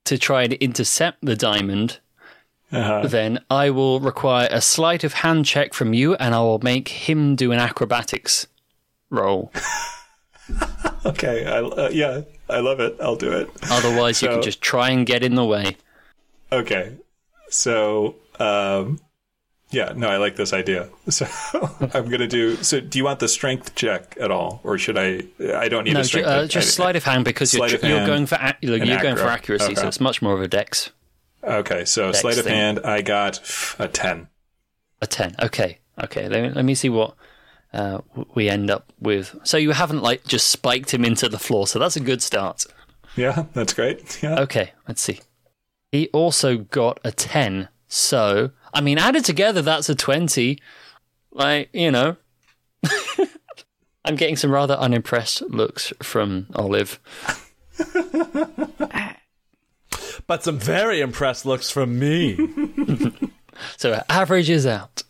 to 0.05 0.19
try 0.19 0.45
and 0.45 0.53
intercept 0.55 1.19
the 1.23 1.37
diamond, 1.37 1.99
Uh-huh. 2.73 3.07
then 3.09 3.41
I 3.51 3.71
will 3.71 3.99
require 4.01 4.49
a 4.51 4.61
sleight 4.61 5.03
of 5.05 5.13
hand 5.15 5.45
check 5.45 5.75
from 5.75 5.93
you, 5.93 6.15
and 6.15 6.35
I 6.35 6.39
will 6.41 6.61
make 6.61 6.89
him 6.89 7.35
do 7.37 7.51
an 7.53 7.59
acrobatics 7.59 8.47
roll. 9.11 9.53
Okay, 11.07 11.47
I, 11.47 11.59
uh, 11.61 11.89
yeah, 11.93 12.23
I 12.49 12.59
love 12.61 12.81
it. 12.81 12.97
I'll 13.01 13.17
do 13.17 13.33
it. 13.33 13.49
Otherwise, 13.71 14.21
you 14.21 14.29
can 14.29 14.43
just 14.43 14.61
try 14.61 14.91
and 14.91 15.07
get 15.07 15.23
in 15.23 15.35
the 15.35 15.45
way. 15.45 15.77
Okay. 16.53 16.93
So, 17.49 18.17
um, 18.39 19.01
yeah, 19.71 19.93
no, 19.97 20.09
I 20.09 20.17
like 20.19 20.37
this 20.37 20.53
idea. 20.53 20.89
So 21.11 21.27
I'm 21.95 22.07
going 22.09 22.19
to 22.21 22.27
do. 22.27 22.57
So, 22.57 22.81
do 22.81 22.99
you 22.99 23.05
want 23.05 23.21
the 23.21 23.29
strength 23.29 23.75
check 23.77 24.17
at 24.21 24.31
all? 24.31 24.61
Or 24.65 24.77
should 24.77 24.99
I? 24.99 25.23
I 25.55 25.69
don't 25.69 25.85
need 25.85 25.95
No, 25.95 26.01
a 26.01 26.03
ju- 26.03 26.09
strength 26.09 26.27
uh, 26.29 26.41
check. 26.43 26.51
just 26.51 26.75
sleight 26.75 26.97
of 26.97 27.05
hand 27.05 27.25
because 27.25 27.55
you're, 27.55 27.69
Sleight 27.69 27.75
of 27.75 27.81
tr- 27.81 27.87
you're 27.87 27.97
hand 27.99 28.07
going 28.09 28.27
for 28.27 28.39
ac- 28.43 28.57
you're 28.61 28.79
going 29.01 29.17
for 29.17 29.29
accuracy, 29.29 29.75
so 29.77 29.87
it's 29.89 30.01
much 30.01 30.21
more 30.21 30.35
of 30.35 30.43
a 30.43 30.49
dex. 30.49 30.91
Okay, 31.43 31.85
so 31.85 32.13
sleight 32.13 32.39
of 32.39 32.45
thing. 32.45 32.55
hand, 32.55 32.81
I 32.85 33.03
got 33.03 33.41
a 33.79 33.89
10. 33.89 34.29
A 35.03 35.07
10. 35.07 35.37
Okay. 35.43 35.79
Okay. 36.03 36.29
Let 36.29 36.43
me, 36.43 36.51
let 36.51 36.65
me 36.65 36.75
see 36.75 36.89
what 36.89 37.15
uh, 37.73 38.01
we 38.35 38.49
end 38.49 38.71
up 38.71 38.93
with. 39.01 39.35
So 39.45 39.57
you 39.57 39.73
haven't 39.73 40.03
like 40.03 40.25
just 40.25 40.49
spiked 40.49 40.93
him 40.93 41.05
into 41.05 41.29
the 41.29 41.39
floor. 41.39 41.67
So 41.67 41.79
that's 41.79 41.97
a 41.97 42.01
good 42.01 42.23
start. 42.23 42.67
Yeah, 43.17 43.45
that's 43.55 43.73
great. 43.73 44.23
Yeah. 44.23 44.41
Okay. 44.41 44.73
Let's 44.87 45.03
see. 45.03 45.21
He 45.91 46.09
also 46.09 46.59
got 46.59 47.01
a 47.05 47.11
10. 47.11 47.69
So, 47.89 48.51
I 48.73 48.81
mean, 48.81 48.99
added 48.99 49.25
together, 49.25 49.63
that's 49.63 49.89
a 49.89 49.95
20. 49.95 50.59
Like, 51.33 51.71
you 51.73 51.91
know. 51.91 52.17
I'm 54.05 54.17
getting 54.17 54.37
some 54.37 54.51
rather 54.51 54.75
unimpressed 54.75 55.43
looks 55.43 55.93
from 56.03 56.47
Olive. 56.55 57.01
But 60.27 60.45
some 60.45 60.59
very 60.59 61.01
impressed 61.01 61.47
looks 61.47 61.71
from 61.71 61.99
me. 61.99 62.37
So 63.77 64.03
average 64.09 64.51
is 64.51 64.67
out. 64.67 65.03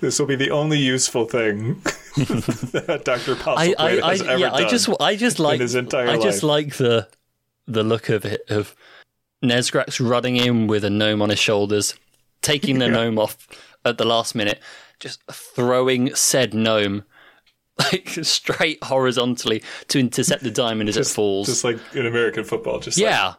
This 0.00 0.18
will 0.18 0.26
be 0.26 0.36
the 0.36 0.50
only 0.50 0.78
useful 0.78 1.24
thing 1.24 1.74
that 2.16 3.02
Dr. 3.04 3.32
I, 3.32 3.68
Postlethwaite 3.68 3.74
I, 3.78 4.06
I, 4.06 4.10
has 4.10 4.22
ever 4.22 4.38
yeah, 4.38 4.50
done. 4.50 4.64
I 4.64 4.68
just, 4.68 4.88
I 5.00 5.16
just 5.16 5.38
like, 5.38 5.60
his 5.60 5.74
entire 5.74 6.08
I 6.08 6.18
just 6.18 6.42
life. 6.42 6.64
like 6.66 6.76
the, 6.76 7.08
the 7.66 7.82
look 7.82 8.08
of 8.08 8.24
it 8.24 8.42
of 8.50 8.74
Nesgrax 9.42 10.06
running 10.06 10.36
in 10.36 10.66
with 10.66 10.84
a 10.84 10.90
gnome 10.90 11.22
on 11.22 11.30
his 11.30 11.38
shoulders, 11.38 11.94
taking 12.42 12.78
the 12.78 12.88
gnome 12.90 13.18
off 13.18 13.48
at 13.84 13.98
the 13.98 14.04
last 14.04 14.34
minute, 14.34 14.60
just 15.00 15.22
throwing 15.30 16.14
said 16.14 16.54
gnome 16.54 17.04
like 17.78 18.08
straight 18.22 18.82
horizontally 18.84 19.62
to 19.88 19.98
intercept 19.98 20.42
the 20.42 20.50
diamond 20.50 20.88
as 20.88 20.96
it 20.96 21.06
falls. 21.06 21.46
Just 21.48 21.64
like 21.64 21.78
in 21.94 22.06
American 22.06 22.44
football, 22.44 22.78
just 22.80 22.98
like 22.98 23.10
yeah, 23.10 23.34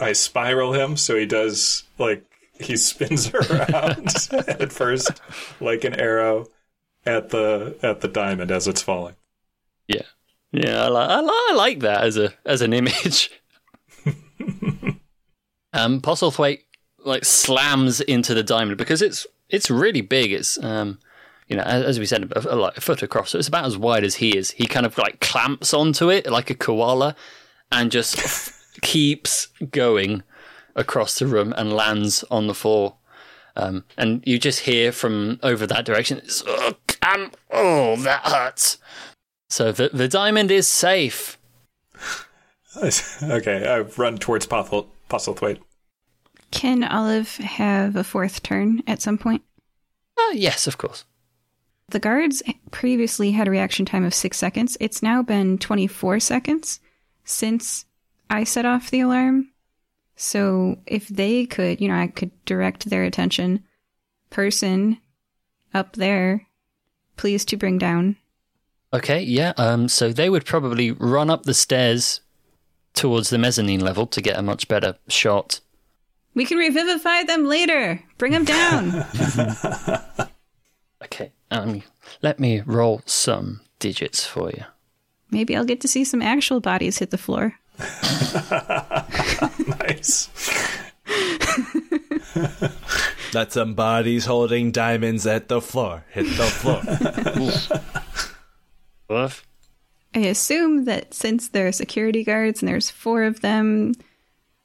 I 0.00 0.12
spiral 0.12 0.72
him 0.72 0.96
so 0.96 1.16
he 1.16 1.26
does 1.26 1.84
like 1.98 2.24
he 2.60 2.76
spins 2.88 3.32
around 3.32 4.28
at 4.32 4.72
first 4.72 5.20
like 5.60 5.84
an 5.84 5.98
arrow 5.98 6.46
at 7.06 7.30
the 7.30 7.76
at 7.82 8.00
the 8.00 8.08
diamond 8.08 8.50
as 8.50 8.66
it's 8.68 8.82
falling. 8.82 9.14
yeah. 9.86 10.02
Yeah, 10.50 10.84
I 10.84 10.88
like 10.88 11.10
I, 11.10 11.20
li- 11.20 11.28
I 11.30 11.52
like 11.56 11.80
that 11.80 12.04
as 12.04 12.16
a 12.16 12.32
as 12.46 12.62
an 12.62 12.72
image. 12.72 13.30
um, 15.72 16.00
Postlethwaite 16.00 16.60
like 17.04 17.24
slams 17.24 18.00
into 18.00 18.34
the 18.34 18.42
diamond 18.42 18.78
because 18.78 19.02
it's 19.02 19.26
it's 19.50 19.70
really 19.70 20.00
big. 20.00 20.32
It's 20.32 20.62
um, 20.64 20.98
you 21.48 21.56
know, 21.56 21.62
as, 21.62 21.84
as 21.84 21.98
we 21.98 22.06
said, 22.06 22.30
a, 22.32 22.54
a, 22.54 22.56
like 22.56 22.76
a 22.76 22.80
foot 22.80 23.02
across, 23.02 23.30
so 23.30 23.38
it's 23.38 23.48
about 23.48 23.64
as 23.64 23.76
wide 23.76 24.04
as 24.04 24.16
he 24.16 24.36
is. 24.36 24.52
He 24.52 24.66
kind 24.66 24.86
of 24.86 24.98
like 24.98 25.20
clamps 25.20 25.72
onto 25.72 26.10
it 26.10 26.30
like 26.30 26.50
a 26.50 26.54
koala, 26.54 27.16
and 27.72 27.90
just 27.90 28.52
keeps 28.82 29.48
going 29.70 30.22
across 30.76 31.18
the 31.18 31.26
room 31.26 31.52
and 31.56 31.72
lands 31.72 32.24
on 32.30 32.46
the 32.46 32.54
floor. 32.54 32.96
Um, 33.56 33.84
and 33.96 34.22
you 34.24 34.38
just 34.38 34.60
hear 34.60 34.92
from 34.92 35.40
over 35.42 35.66
that 35.66 35.84
direction, 35.84 36.18
it's, 36.18 36.44
oh, 36.46 36.74
um, 37.02 37.32
oh, 37.50 37.96
that 37.96 38.20
hurts. 38.24 38.78
So 39.50 39.72
the 39.72 39.90
the 39.92 40.08
diamond 40.08 40.50
is 40.50 40.68
safe. 40.68 41.38
okay, 43.22 43.66
I've 43.66 43.98
run 43.98 44.18
towards 44.18 44.46
Postle, 44.46 44.88
Postlethwaite. 45.08 45.58
Can 46.50 46.84
Olive 46.84 47.36
have 47.36 47.96
a 47.96 48.04
fourth 48.04 48.42
turn 48.42 48.82
at 48.86 49.02
some 49.02 49.18
point? 49.18 49.42
Uh, 50.18 50.32
yes, 50.34 50.66
of 50.66 50.78
course. 50.78 51.04
The 51.90 51.98
guards 51.98 52.42
previously 52.70 53.30
had 53.30 53.48
a 53.48 53.50
reaction 53.50 53.86
time 53.86 54.04
of 54.04 54.12
six 54.12 54.36
seconds. 54.36 54.76
It's 54.78 55.02
now 55.02 55.22
been 55.22 55.56
24 55.58 56.20
seconds 56.20 56.80
since 57.24 57.86
I 58.28 58.44
set 58.44 58.66
off 58.66 58.90
the 58.90 59.00
alarm. 59.00 59.50
So 60.14 60.78
if 60.86 61.08
they 61.08 61.46
could, 61.46 61.80
you 61.80 61.88
know, 61.88 61.94
I 61.94 62.08
could 62.08 62.32
direct 62.44 62.90
their 62.90 63.04
attention. 63.04 63.64
Person 64.30 64.98
up 65.72 65.94
there, 65.96 66.46
please 67.16 67.44
to 67.46 67.56
bring 67.56 67.78
down. 67.78 68.16
Okay, 68.92 69.22
yeah. 69.22 69.52
Um, 69.56 69.88
so 69.88 70.12
they 70.12 70.28
would 70.28 70.44
probably 70.44 70.90
run 70.90 71.30
up 71.30 71.44
the 71.44 71.54
stairs 71.54 72.20
towards 72.94 73.30
the 73.30 73.38
mezzanine 73.38 73.80
level 73.80 74.06
to 74.08 74.20
get 74.20 74.38
a 74.38 74.42
much 74.42 74.68
better 74.68 74.96
shot. 75.08 75.60
We 76.34 76.44
can 76.44 76.58
revivify 76.58 77.22
them 77.22 77.46
later. 77.46 78.02
Bring 78.18 78.32
them 78.32 78.44
down. 78.44 79.06
Okay, 81.50 81.70
um, 81.70 81.82
let 82.22 82.38
me 82.38 82.62
roll 82.64 83.02
some 83.06 83.60
digits 83.78 84.24
for 84.24 84.50
you. 84.50 84.64
Maybe 85.30 85.56
I'll 85.56 85.64
get 85.64 85.80
to 85.82 85.88
see 85.88 86.04
some 86.04 86.22
actual 86.22 86.60
bodies 86.60 86.98
hit 86.98 87.10
the 87.10 87.18
floor. 87.18 87.54
Nice. 89.88 90.28
That's 93.32 93.54
some 93.54 93.74
bodies 93.74 94.26
holding 94.26 94.70
diamonds 94.70 95.26
at 95.26 95.48
the 95.48 95.60
floor. 95.60 96.04
Hit 96.10 96.24
the 96.24 96.44
floor. 96.44 96.82
Woof. 99.22 99.46
I 100.14 100.20
assume 100.20 100.84
that 100.86 101.12
since 101.14 101.48
there 101.48 101.66
are 101.66 101.72
security 101.72 102.24
guards 102.24 102.62
and 102.62 102.68
there's 102.68 102.90
four 102.90 103.24
of 103.24 103.40
them, 103.40 103.94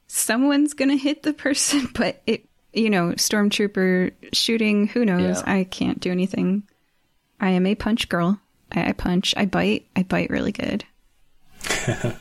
someone's 0.06 0.74
gonna 0.74 0.96
hit 0.96 1.22
the 1.22 1.32
person, 1.32 1.88
but 1.94 2.22
it, 2.26 2.46
you 2.72 2.90
know, 2.90 3.12
stormtrooper 3.12 4.12
shooting, 4.32 4.88
who 4.88 5.04
knows? 5.04 5.38
Yeah. 5.38 5.52
I 5.52 5.64
can't 5.64 6.00
do 6.00 6.10
anything. 6.10 6.64
I 7.40 7.50
am 7.50 7.66
a 7.66 7.74
punch 7.74 8.08
girl. 8.08 8.40
I, 8.72 8.88
I 8.88 8.92
punch, 8.92 9.34
I 9.36 9.46
bite, 9.46 9.86
I 9.96 10.02
bite 10.02 10.30
really 10.30 10.52
good. 10.52 10.84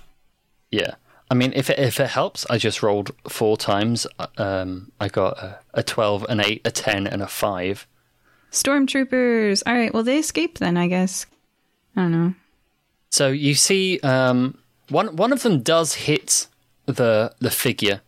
Yeah. 0.73 0.95
I 1.29 1.35
mean, 1.35 1.53
if 1.55 1.69
it, 1.69 1.77
if 1.77 1.99
it 1.99 2.09
helps, 2.09 2.47
I 2.49 2.57
just 2.57 2.81
rolled 2.81 3.11
four 3.29 3.57
times. 3.57 4.07
Um, 4.37 4.91
I 4.99 5.07
got 5.07 5.37
a, 5.37 5.59
a 5.75 5.83
12, 5.83 6.25
an 6.29 6.39
8, 6.39 6.61
a 6.65 6.71
10, 6.71 7.05
and 7.05 7.21
a 7.21 7.27
5. 7.27 7.87
Stormtroopers! 8.51 9.61
Alright, 9.67 9.93
well, 9.93 10.03
they 10.03 10.17
escaped 10.17 10.59
then, 10.59 10.77
I 10.77 10.87
guess. 10.87 11.27
I 11.95 12.01
don't 12.01 12.11
know. 12.11 12.33
So 13.11 13.29
you 13.29 13.53
see, 13.53 13.99
um, 13.99 14.57
one 14.89 15.15
one 15.15 15.31
of 15.31 15.43
them 15.43 15.61
does 15.61 15.93
hit 15.93 16.47
the 16.87 17.31
the 17.37 17.51
figure, 17.51 18.01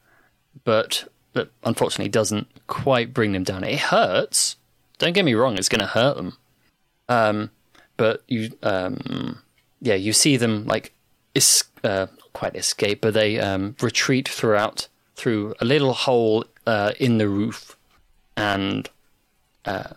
but 0.64 1.08
but 1.34 1.52
unfortunately 1.64 2.10
doesn't 2.10 2.48
quite 2.66 3.14
bring 3.14 3.34
them 3.34 3.44
down. 3.44 3.64
It 3.64 3.80
hurts. 3.80 4.56
Don't 4.98 5.14
get 5.14 5.26
me 5.26 5.36
wrong; 5.36 5.60
it's 5.60 5.70
going 5.70 5.82
to 5.82 5.86
hurt 5.86 6.18
them. 6.18 6.38
Um, 7.10 7.52
but 7.98 8.24
you, 8.28 8.52
um, 8.64 9.40
yeah, 9.82 9.96
you 9.96 10.14
see 10.14 10.38
them 10.38 10.66
like 10.66 10.94
es- 11.36 11.64
uh, 11.84 12.08
quite 12.34 12.56
escape, 12.56 13.02
but 13.02 13.14
they 13.14 13.40
um, 13.40 13.76
retreat 13.82 14.28
throughout 14.28 14.88
through 15.16 15.56
a 15.62 15.66
little 15.66 15.94
hole 15.94 16.46
uh, 16.68 16.92
in 17.00 17.18
the 17.18 17.30
roof, 17.30 17.78
and 18.36 18.90
uh, 19.66 19.94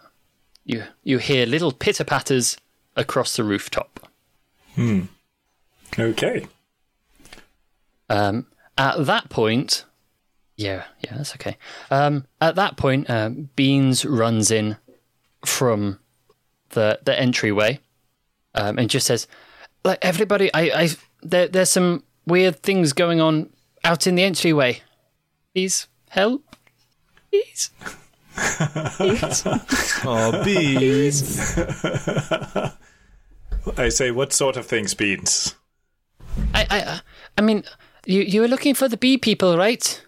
you 0.65 0.85
you 1.03 1.19
hear 1.19 1.47
little 1.47 1.73
pitter 1.73 2.05
patters 2.05 2.57
across 2.97 3.37
the 3.37 3.45
rooftop. 3.45 4.09
Hmm. 4.75 5.03
Okay. 5.99 6.47
Um, 8.11 8.47
at 8.77 9.05
that 9.07 9.29
point, 9.29 9.85
yeah, 10.57 10.85
yeah, 11.01 11.17
that's 11.17 11.35
okay. 11.35 11.57
Um, 11.91 12.27
at 12.41 12.55
that 12.57 12.77
point, 12.77 13.09
um, 13.11 13.49
Beans 13.57 14.05
runs 14.05 14.51
in 14.51 14.77
from 15.45 15.99
the 16.71 16.99
the 17.05 17.19
entryway 17.19 17.81
um, 18.55 18.79
and 18.79 18.91
just 18.91 19.07
says, 19.07 19.27
"Like 19.85 19.99
everybody, 20.03 20.53
I, 20.55 20.83
I, 20.83 20.89
there, 21.23 21.49
there's 21.49 21.71
some 21.71 22.05
weird 22.27 22.63
things 22.63 22.93
going 22.93 23.21
on 23.21 23.51
out 23.85 24.07
in 24.07 24.15
the 24.15 24.25
entryway. 24.25 24.83
Please 25.55 25.89
help, 26.11 26.43
please." 27.31 27.71
Please. 28.97 29.43
oh, 30.05 30.45
beans. 30.45 31.59
I 33.77 33.89
say, 33.89 34.11
what 34.11 34.33
sort 34.33 34.57
of 34.57 34.67
things, 34.67 34.95
Beans? 34.95 35.55
I, 36.55 36.67
I, 36.71 37.01
I 37.37 37.41
mean, 37.41 37.65
you 38.07 38.23
you 38.23 38.41
were 38.41 38.49
looking 38.49 38.75
for 38.75 38.89
the 38.89 38.97
bee 38.97 39.19
people, 39.19 39.57
right? 39.57 40.03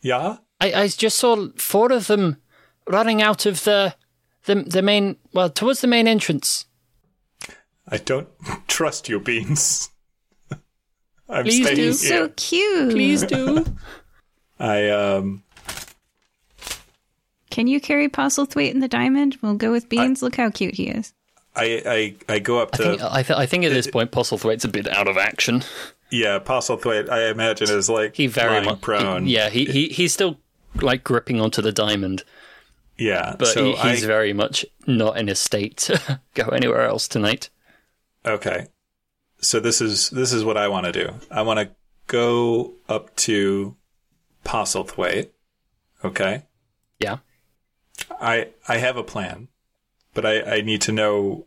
Yeah? 0.00 0.38
I, 0.60 0.72
I 0.72 0.88
just 0.88 1.18
saw 1.18 1.48
four 1.56 1.92
of 1.92 2.06
them 2.06 2.38
running 2.88 3.22
out 3.22 3.46
of 3.46 3.64
the 3.64 3.94
the 4.48 4.56
the 4.56 4.82
main 4.82 5.16
well 5.32 5.48
towards 5.48 5.80
the 5.80 5.86
main 5.86 6.08
entrance. 6.08 6.66
I 7.86 7.98
don't 7.98 8.28
trust 8.68 9.08
you, 9.08 9.20
Beans. 9.20 9.90
I'm 11.28 11.44
Please 11.44 11.62
staying 11.62 11.76
do. 11.76 11.82
here. 11.82 11.92
So 11.94 12.28
cute! 12.36 12.90
Please 12.90 13.22
do. 13.22 13.64
I, 14.58 14.88
um, 14.90 15.44
Can 17.50 17.66
you 17.68 17.80
carry 17.80 18.08
Postlethwaite 18.08 18.72
in 18.72 18.80
the 18.80 18.88
diamond? 18.88 19.36
We'll 19.40 19.54
go 19.54 19.70
with 19.70 19.88
Beans. 19.88 20.20
Look 20.22 20.34
how 20.36 20.50
cute 20.50 20.74
he 20.74 20.88
is. 20.88 21.12
I, 21.54 22.16
I, 22.28 22.34
I 22.34 22.38
go 22.40 22.58
up 22.58 22.70
I 22.74 22.76
to, 22.78 22.82
think, 22.82 23.02
I, 23.02 23.22
th- 23.22 23.38
I 23.38 23.46
think 23.46 23.64
at 23.64 23.72
this 23.72 23.86
point 23.86 24.10
Postlethwaite's 24.10 24.64
a 24.64 24.68
bit 24.68 24.86
out 24.88 25.06
of 25.08 25.16
action. 25.16 25.62
yeah, 26.10 26.38
Postlethwaite, 26.40 27.08
I 27.08 27.30
imagine, 27.30 27.68
is 27.70 27.88
like 27.88 28.16
He 28.16 28.26
very 28.26 28.50
lying 28.54 28.64
much 28.64 28.80
prone. 28.80 29.26
yeah, 29.26 29.48
he, 29.48 29.64
he 29.64 29.88
he's 29.88 30.12
still 30.12 30.38
like 30.82 31.04
gripping 31.04 31.40
onto 31.40 31.62
the 31.62 31.72
diamond, 31.72 32.22
Yeah, 32.98 33.36
but 33.38 33.48
so 33.48 33.64
he, 33.64 33.70
he's 33.76 34.04
I, 34.04 34.06
very 34.06 34.32
much 34.32 34.66
not 34.86 35.16
in 35.16 35.28
a 35.28 35.34
state 35.34 35.76
to 35.78 36.20
go 36.34 36.48
anywhere 36.48 36.84
else 36.84 37.06
tonight. 37.06 37.48
Okay. 38.26 38.66
So 39.40 39.60
this 39.60 39.80
is 39.80 40.10
this 40.10 40.32
is 40.32 40.44
what 40.44 40.56
I 40.56 40.66
want 40.66 40.86
to 40.86 40.92
do. 40.92 41.14
I 41.30 41.42
want 41.42 41.60
to 41.60 41.70
go 42.08 42.74
up 42.88 43.14
to 43.16 43.76
Postlethwaite. 44.44 45.30
Okay. 46.04 46.42
Yeah. 46.98 47.18
I 48.20 48.48
I 48.66 48.78
have 48.78 48.96
a 48.96 49.04
plan, 49.04 49.48
but 50.12 50.26
I, 50.26 50.56
I 50.56 50.60
need 50.60 50.80
to 50.82 50.92
know 50.92 51.46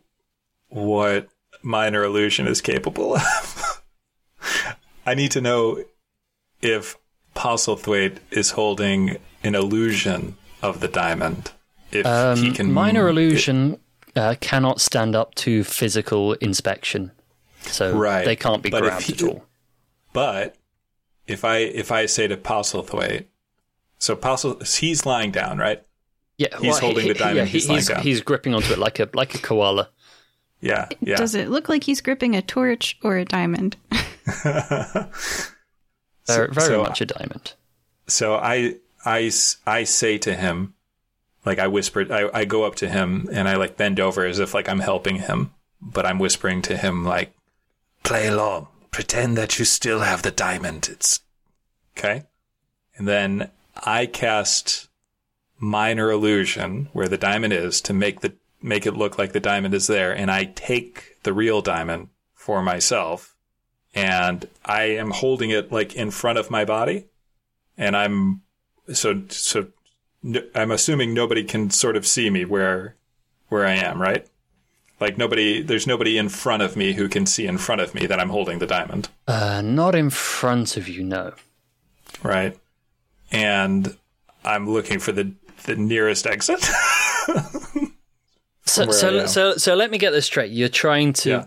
what 0.68 1.28
minor 1.62 2.02
illusion 2.02 2.46
is 2.46 2.62
capable 2.62 3.16
of. 3.16 3.82
I 5.06 5.14
need 5.14 5.32
to 5.32 5.42
know 5.42 5.84
if 6.62 6.96
Postlethwaite 7.36 8.18
is 8.30 8.52
holding 8.52 9.18
an 9.42 9.54
illusion 9.54 10.36
of 10.62 10.80
the 10.80 10.88
diamond. 10.88 11.50
If 11.90 12.06
he 12.06 12.10
Um, 12.48 12.54
can 12.54 12.72
minor 12.72 13.08
illusion 13.08 13.78
uh, 14.16 14.34
cannot 14.40 14.80
stand 14.80 15.14
up 15.14 15.34
to 15.36 15.62
physical 15.64 16.32
inspection, 16.34 17.10
so 17.62 17.94
Right, 17.96 18.24
they 18.24 18.36
can't 18.36 18.62
be 18.62 18.70
but 18.70 18.82
if 18.84 18.88
grabbed 18.90 19.04
he- 19.06 19.12
at 19.14 19.22
all. 19.22 19.44
But 20.12 20.56
if 21.26 21.44
I 21.44 21.58
if 21.58 21.90
I 21.92 22.06
say 22.06 22.28
to 22.28 22.36
Postlethwaite, 22.36 23.26
so 23.98 24.16
Postle 24.16 24.60
he's 24.60 25.04
lying 25.06 25.30
down, 25.32 25.58
right? 25.58 25.82
Yeah, 26.38 26.48
He's 26.60 26.78
holding 26.78 27.06
the 27.08 27.14
diamond, 27.14 27.36
Yeah, 27.36 27.44
he's 27.44 27.62
he's 27.64 27.68
lying 27.68 27.78
he's, 27.78 27.88
down. 27.88 28.02
he's 28.02 28.20
gripping 28.20 28.54
onto 28.54 28.72
it 28.72 28.78
like 28.78 28.98
a 28.98 29.08
like 29.14 29.34
a 29.34 29.38
koala. 29.38 29.88
Yeah, 30.60 30.88
yeah. 31.00 31.16
Does 31.16 31.34
it 31.34 31.48
look 31.50 31.68
like 31.68 31.84
he's 31.84 32.00
gripping 32.00 32.34
a 32.36 32.42
torch 32.42 32.96
or 33.02 33.16
a 33.16 33.24
diamond? 33.24 33.76
Very, 36.26 36.48
very 36.52 36.66
so- 36.68 36.82
much 36.82 37.00
a 37.00 37.06
diamond. 37.06 37.54
So 38.06 38.34
I 38.34 38.76
I 39.04 39.30
I 39.66 39.84
say 39.84 40.18
to 40.18 40.34
him, 40.34 40.74
like 41.44 41.58
I 41.58 41.66
whispered, 41.66 42.10
I, 42.10 42.28
I 42.32 42.44
go 42.44 42.64
up 42.64 42.76
to 42.76 42.88
him 42.88 43.28
and 43.32 43.48
I 43.48 43.56
like 43.56 43.76
bend 43.76 43.98
over 43.98 44.24
as 44.24 44.38
if 44.38 44.54
like 44.54 44.68
I'm 44.68 44.80
helping 44.80 45.16
him, 45.16 45.52
but 45.80 46.06
I'm 46.06 46.18
whispering 46.18 46.62
to 46.62 46.76
him 46.76 47.04
like, 47.04 47.34
play 48.02 48.28
along, 48.28 48.68
pretend 48.90 49.36
that 49.38 49.58
you 49.58 49.64
still 49.64 50.00
have 50.00 50.22
the 50.22 50.30
diamond. 50.30 50.88
It's 50.90 51.20
okay, 51.96 52.24
and 52.96 53.08
then 53.08 53.50
I 53.84 54.06
cast 54.06 54.88
minor 55.58 56.10
illusion 56.10 56.88
where 56.92 57.08
the 57.08 57.18
diamond 57.18 57.52
is 57.52 57.80
to 57.82 57.92
make 57.92 58.20
the 58.20 58.34
make 58.60 58.86
it 58.86 58.96
look 58.96 59.18
like 59.18 59.32
the 59.32 59.40
diamond 59.40 59.74
is 59.74 59.88
there, 59.88 60.16
and 60.16 60.30
I 60.30 60.44
take 60.44 61.22
the 61.24 61.32
real 61.32 61.62
diamond 61.62 62.08
for 62.34 62.62
myself, 62.62 63.34
and 63.94 64.48
I 64.64 64.82
am 64.84 65.10
holding 65.10 65.50
it 65.50 65.72
like 65.72 65.94
in 65.94 66.10
front 66.10 66.38
of 66.38 66.50
my 66.50 66.64
body, 66.64 67.06
and 67.76 67.96
I'm 67.96 68.42
so 68.92 69.22
so. 69.28 69.66
n- 70.24 70.48
I'm 70.54 70.70
assuming 70.70 71.12
nobody 71.14 71.44
can 71.44 71.70
sort 71.70 71.96
of 71.96 72.06
see 72.06 72.30
me 72.30 72.44
where 72.44 72.96
where 73.48 73.66
I 73.66 73.72
am, 73.74 74.00
right? 74.00 74.26
Like 75.00 75.18
nobody, 75.18 75.60
there's 75.62 75.86
nobody 75.86 76.16
in 76.16 76.28
front 76.28 76.62
of 76.62 76.76
me 76.76 76.92
who 76.92 77.08
can 77.08 77.26
see 77.26 77.46
in 77.46 77.58
front 77.58 77.80
of 77.80 77.92
me 77.94 78.06
that 78.06 78.20
I'm 78.20 78.28
holding 78.28 78.60
the 78.60 78.66
diamond, 78.68 79.08
Uh, 79.26 79.60
not 79.60 79.94
in 79.96 80.10
front 80.10 80.76
of 80.76 80.88
you, 80.88 81.02
no. 81.02 81.32
right? 82.22 82.56
And 83.32 83.96
I'm 84.44 84.70
looking 84.70 84.98
for 85.00 85.10
the 85.12 85.32
the 85.64 85.74
nearest 85.76 86.26
exit. 86.26 86.60
So, 88.64 88.90
so, 88.90 89.26
so, 89.26 89.56
so 89.56 89.74
let 89.74 89.90
me 89.90 89.98
get 89.98 90.10
this 90.12 90.26
straight. 90.26 90.52
You're 90.52 90.68
trying 90.68 91.12
to 91.14 91.30
Yeah. 91.30 91.44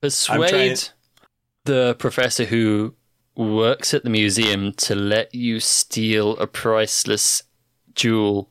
persuade 0.00 0.48
trying- 0.50 0.76
the 1.64 1.94
professor 1.98 2.44
who 2.44 2.94
works 3.36 3.94
at 3.94 4.04
the 4.04 4.10
museum 4.10 4.72
to 4.74 4.94
let 4.94 5.34
you 5.34 5.58
steal 5.60 6.36
a 6.38 6.46
priceless 6.46 7.42
jewel. 7.94 8.50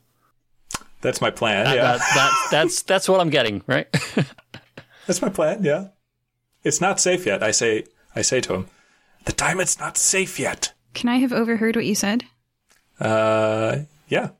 That's 1.00 1.20
my 1.20 1.30
plan. 1.30 1.64
That- 1.64 1.76
yeah, 1.76 1.82
that- 1.82 1.98
that- 2.14 2.48
that's 2.50 2.82
that's 2.82 3.08
what 3.08 3.20
I'm 3.20 3.30
getting, 3.30 3.62
right? 3.66 3.86
that's 5.06 5.20
my 5.22 5.28
plan. 5.28 5.62
Yeah, 5.64 5.88
it's 6.64 6.80
not 6.80 7.00
safe 7.00 7.26
yet. 7.26 7.42
I 7.42 7.50
say, 7.50 7.84
I 8.14 8.22
say 8.22 8.40
to 8.42 8.54
him, 8.54 8.66
the 9.24 9.32
diamond's 9.32 9.78
not 9.78 9.96
safe 9.96 10.38
yet. 10.38 10.72
Can 10.94 11.08
I 11.08 11.16
have 11.16 11.32
overheard 11.32 11.76
what 11.76 11.86
you 11.86 11.94
said? 11.94 12.24
Uh, 13.00 13.78
yeah. 14.08 14.30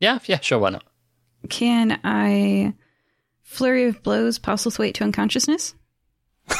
yeah, 0.00 0.18
yeah, 0.24 0.40
sure, 0.40 0.58
why 0.58 0.70
not? 0.70 0.84
Can 1.48 2.00
I 2.02 2.74
flurry 3.42 3.84
of 3.84 4.02
blows 4.02 4.38
Postlethwaite 4.38 4.94
to 4.94 5.04
unconsciousness? 5.04 5.74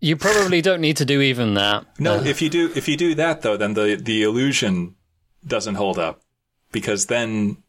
You 0.00 0.16
probably 0.16 0.62
don't 0.62 0.80
need 0.80 0.96
to 0.98 1.04
do 1.04 1.20
even 1.20 1.54
that. 1.54 1.86
No, 1.98 2.22
if 2.22 2.40
you 2.40 2.48
do, 2.48 2.70
if 2.76 2.88
you 2.88 2.96
do 2.96 3.14
that 3.16 3.42
though, 3.42 3.56
then 3.56 3.74
the 3.74 3.96
the 3.96 4.22
illusion 4.22 4.94
doesn't 5.46 5.74
hold 5.74 5.98
up 5.98 6.22
because 6.72 7.06
then, 7.06 7.62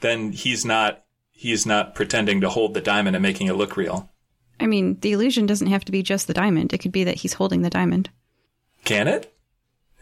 then 0.00 0.32
he's 0.32 0.64
not 0.64 1.04
he's 1.32 1.66
not 1.66 1.94
pretending 1.94 2.40
to 2.40 2.48
hold 2.48 2.74
the 2.74 2.80
diamond 2.80 3.16
and 3.16 3.22
making 3.22 3.48
it 3.48 3.54
look 3.54 3.76
real. 3.76 4.10
I 4.58 4.66
mean, 4.66 4.98
the 5.00 5.12
illusion 5.12 5.46
doesn't 5.46 5.66
have 5.66 5.84
to 5.84 5.92
be 5.92 6.02
just 6.02 6.26
the 6.26 6.34
diamond. 6.34 6.72
It 6.72 6.78
could 6.78 6.92
be 6.92 7.04
that 7.04 7.16
he's 7.16 7.34
holding 7.34 7.62
the 7.62 7.70
diamond. 7.70 8.10
Can 8.84 9.08
it? 9.08 9.34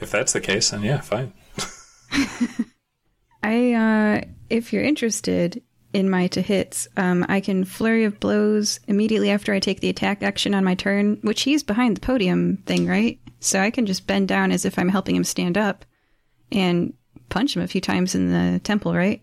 If 0.01 0.11
that's 0.11 0.33
the 0.33 0.41
case, 0.41 0.71
then 0.71 0.83
yeah, 0.83 1.01
fine. 1.01 1.33
I, 3.43 3.73
uh, 3.73 4.21
if 4.49 4.73
you're 4.73 4.85
interested 4.85 5.63
in 5.95 6.11
my 6.11 6.27
to 6.27 6.43
hits, 6.43 6.89
um, 6.97 7.25
I 7.29 7.41
can 7.41 7.65
flurry 7.65 8.05
of 8.05 8.19
blows 8.19 8.81
immediately 8.89 9.31
after 9.31 9.55
I 9.55 9.61
take 9.61 9.81
the 9.81 9.89
attack 9.89 10.23
action 10.23 10.53
on 10.53 10.65
my 10.65 10.75
turn, 10.75 11.19
which 11.23 11.43
he's 11.43 11.63
behind 11.63 11.97
the 11.97 12.01
podium 12.01 12.59
thing, 12.67 12.87
right? 12.87 13.19
So 13.39 13.61
I 13.61 13.71
can 13.71 13.87
just 13.87 14.07
bend 14.07 14.27
down 14.27 14.51
as 14.51 14.65
if 14.65 14.77
I'm 14.77 14.89
helping 14.89 15.15
him 15.15 15.23
stand 15.23 15.57
up 15.57 15.85
and 16.51 16.93
punch 17.29 17.57
him 17.57 17.63
a 17.63 17.69
few 17.69 17.81
times 17.81 18.17
in 18.17 18.33
the 18.33 18.59
temple, 18.59 18.93
right? 18.93 19.23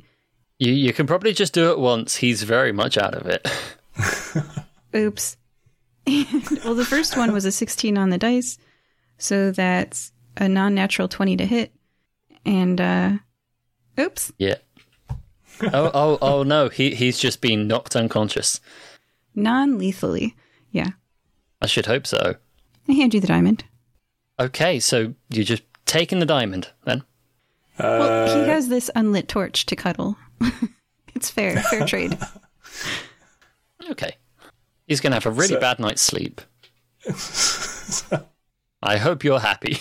You 0.60 0.72
you 0.72 0.94
can 0.94 1.08
probably 1.08 1.34
just 1.34 1.54
do 1.54 1.72
it 1.72 1.80
once. 1.80 2.16
He's 2.16 2.44
very 2.44 2.72
much 2.72 2.98
out 2.98 3.16
of 3.16 3.28
it. 3.28 3.48
Oops. 4.96 5.38
well, 6.08 6.76
the 6.76 6.88
first 6.88 7.18
one 7.18 7.34
was 7.34 7.46
a 7.46 7.52
16 7.52 7.98
on 7.98 8.10
the 8.10 8.18
dice, 8.18 8.58
so 9.18 9.52
that's 9.52 10.14
a 10.38 10.48
non 10.48 10.74
natural 10.74 11.10
20 11.10 11.38
to 11.38 11.46
hit. 11.46 11.74
And, 12.46 12.80
uh, 12.82 13.12
oops, 14.00 14.32
yeah. 14.38 14.56
Oh 15.74 15.92
oh 15.94 16.18
oh 16.22 16.44
no, 16.44 16.70
he 16.70 16.96
he's 16.96 17.20
just 17.20 17.42
been 17.42 17.68
knocked 17.68 17.96
unconscious. 17.96 18.60
non 19.36 19.78
lethally. 19.78 20.36
Yeah. 20.72 20.92
I 21.62 21.68
should 21.68 21.86
hope 21.86 22.08
so. 22.08 22.36
I 22.88 22.92
hand 22.94 23.14
you 23.14 23.20
the 23.22 23.28
diamond. 23.28 23.64
Okay, 24.40 24.80
so 24.80 25.14
you're 25.30 25.44
just 25.46 25.64
taking 25.86 26.20
the 26.20 26.26
diamond 26.26 26.70
then. 26.86 27.04
Well, 27.80 28.28
he 28.36 28.42
uh, 28.44 28.46
has 28.46 28.68
this 28.70 28.90
unlit 28.96 29.28
torch 29.28 29.66
to 29.68 29.76
cuddle. 29.76 30.18
it's 31.16 31.30
fair, 31.30 31.62
fair 31.64 31.86
trade. 31.86 32.18
Okay. 33.90 34.16
He's 34.88 35.02
going 35.02 35.12
to 35.12 35.16
have 35.16 35.26
a 35.26 35.32
really 35.32 35.56
So- 35.56 35.60
bad 35.60 35.80
night's 35.80 36.02
sleep. 36.04 36.40
I 38.84 38.98
hope 38.98 39.24
you're 39.24 39.40
happy. 39.40 39.80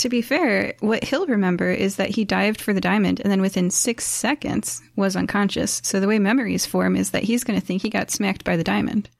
To 0.00 0.08
be 0.08 0.22
fair, 0.22 0.72
what 0.80 1.04
he'll 1.04 1.26
remember 1.26 1.70
is 1.70 1.96
that 1.96 2.08
he 2.08 2.24
dived 2.24 2.58
for 2.62 2.72
the 2.72 2.80
diamond 2.80 3.20
and 3.20 3.30
then 3.30 3.42
within 3.42 3.70
six 3.70 4.06
seconds 4.06 4.80
was 4.96 5.14
unconscious. 5.14 5.82
So 5.84 6.00
the 6.00 6.08
way 6.08 6.18
memories 6.18 6.64
form 6.64 6.96
is 6.96 7.10
that 7.10 7.22
he's 7.22 7.44
going 7.44 7.60
to 7.60 7.64
think 7.66 7.82
he 7.82 7.90
got 7.90 8.10
smacked 8.10 8.42
by 8.42 8.56
the 8.56 8.64
diamond 8.64 9.10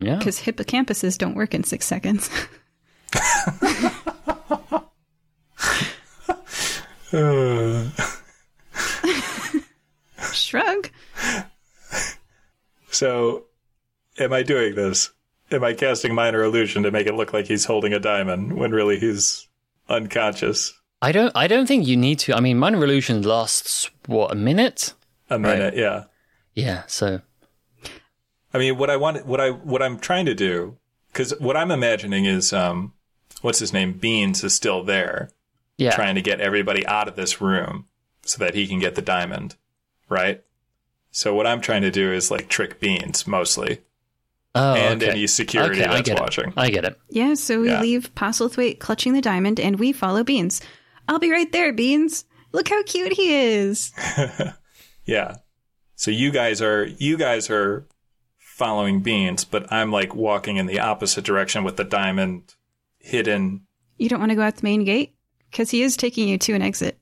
Yeah. 0.00 0.16
because 0.16 0.40
hippocampuses 0.40 1.18
don't 1.18 1.34
work 1.34 1.54
in 1.54 1.64
six 1.64 1.84
seconds. 1.84 2.30
Uh, 7.12 7.88
Shrug. 10.32 10.90
so, 12.90 13.44
am 14.18 14.32
I 14.32 14.42
doing 14.42 14.74
this? 14.74 15.10
Am 15.50 15.62
I 15.62 15.74
casting 15.74 16.14
minor 16.14 16.42
illusion 16.42 16.82
to 16.82 16.90
make 16.90 17.06
it 17.06 17.14
look 17.14 17.32
like 17.32 17.46
he's 17.46 17.64
holding 17.64 17.92
a 17.92 18.00
diamond 18.00 18.54
when 18.58 18.72
really 18.72 18.98
he's 18.98 19.45
unconscious? 19.88 20.72
I 21.02 21.12
don't 21.12 21.32
I 21.34 21.46
don't 21.46 21.66
think 21.66 21.86
you 21.86 21.96
need 21.96 22.18
to. 22.20 22.34
I 22.34 22.40
mean, 22.40 22.58
minor 22.58 22.82
illusion 22.82 23.22
lasts 23.22 23.90
what, 24.06 24.32
a 24.32 24.34
minute? 24.34 24.94
A 25.28 25.38
minute, 25.38 25.76
yeah. 25.76 26.04
Yeah, 26.54 26.84
so 26.86 27.20
I 28.56 28.58
mean, 28.58 28.78
what 28.78 28.88
I 28.88 28.96
want, 28.96 29.26
what 29.26 29.38
I, 29.38 29.50
what 29.50 29.82
I'm 29.82 29.98
trying 29.98 30.24
to 30.24 30.34
do, 30.34 30.78
because 31.08 31.38
what 31.38 31.58
I'm 31.58 31.70
imagining 31.70 32.24
is, 32.24 32.54
um, 32.54 32.94
what's 33.42 33.58
his 33.58 33.74
name? 33.74 33.92
Beans 33.92 34.42
is 34.42 34.54
still 34.54 34.82
there, 34.82 35.30
yeah. 35.76 35.90
trying 35.90 36.14
to 36.14 36.22
get 36.22 36.40
everybody 36.40 36.86
out 36.86 37.06
of 37.06 37.16
this 37.16 37.38
room 37.38 37.84
so 38.22 38.42
that 38.42 38.54
he 38.54 38.66
can 38.66 38.78
get 38.78 38.94
the 38.94 39.02
diamond, 39.02 39.56
right? 40.08 40.42
So 41.10 41.34
what 41.34 41.46
I'm 41.46 41.60
trying 41.60 41.82
to 41.82 41.90
do 41.90 42.10
is 42.10 42.30
like 42.30 42.48
trick 42.48 42.80
Beans 42.80 43.26
mostly, 43.26 43.82
Oh, 44.56 44.74
and 44.74 45.02
okay. 45.02 45.12
any 45.12 45.26
security 45.26 45.80
okay, 45.80 45.88
I 45.90 45.94
that's 45.96 46.08
get 46.08 46.20
watching. 46.20 46.48
It. 46.48 46.54
I 46.56 46.70
get 46.70 46.84
it. 46.84 46.98
Yeah, 47.10 47.34
so 47.34 47.60
we 47.60 47.68
Yeah. 47.68 47.80
leave 47.80 48.14
Postlethwaite 48.14 48.78
clutching 48.80 49.12
the 49.12 49.20
diamond 49.20 49.60
and 49.60 49.78
we 49.78 49.92
follow 49.92 50.24
Beans. 50.24 50.60
I'll 51.08 51.18
be 51.18 51.30
right 51.30 51.50
there, 51.52 51.72
Beans. 51.72 52.24
Look 52.52 52.68
how 52.68 52.82
cute 52.82 53.12
he 53.12 53.34
is. 53.34 53.92
Yeah. 55.04 55.36
So 55.94 56.10
you 56.10 56.32
guys 56.32 56.60
are 56.60 56.84
you 56.84 57.16
guys 57.16 57.48
are 57.48 57.86
following 58.38 59.02
Beans, 59.02 59.44
but 59.44 59.72
I'm 59.72 59.92
like 59.92 60.14
walking 60.16 60.56
in 60.56 60.66
the 60.66 60.80
opposite 60.80 61.24
direction 61.24 61.62
with 61.62 61.76
the 61.76 61.84
diamond 61.84 62.54
hidden. 62.98 63.66
You 63.98 64.08
don't 64.08 64.18
want 64.18 64.30
to 64.30 64.36
go 64.36 64.42
out 64.42 64.56
the 64.56 64.64
main 64.64 64.84
gate? 64.84 65.14
Because 65.50 65.70
he 65.70 65.82
is 65.82 65.96
taking 65.96 66.28
you 66.28 66.38
to 66.38 66.54
an 66.54 66.62
exit. 66.62 66.98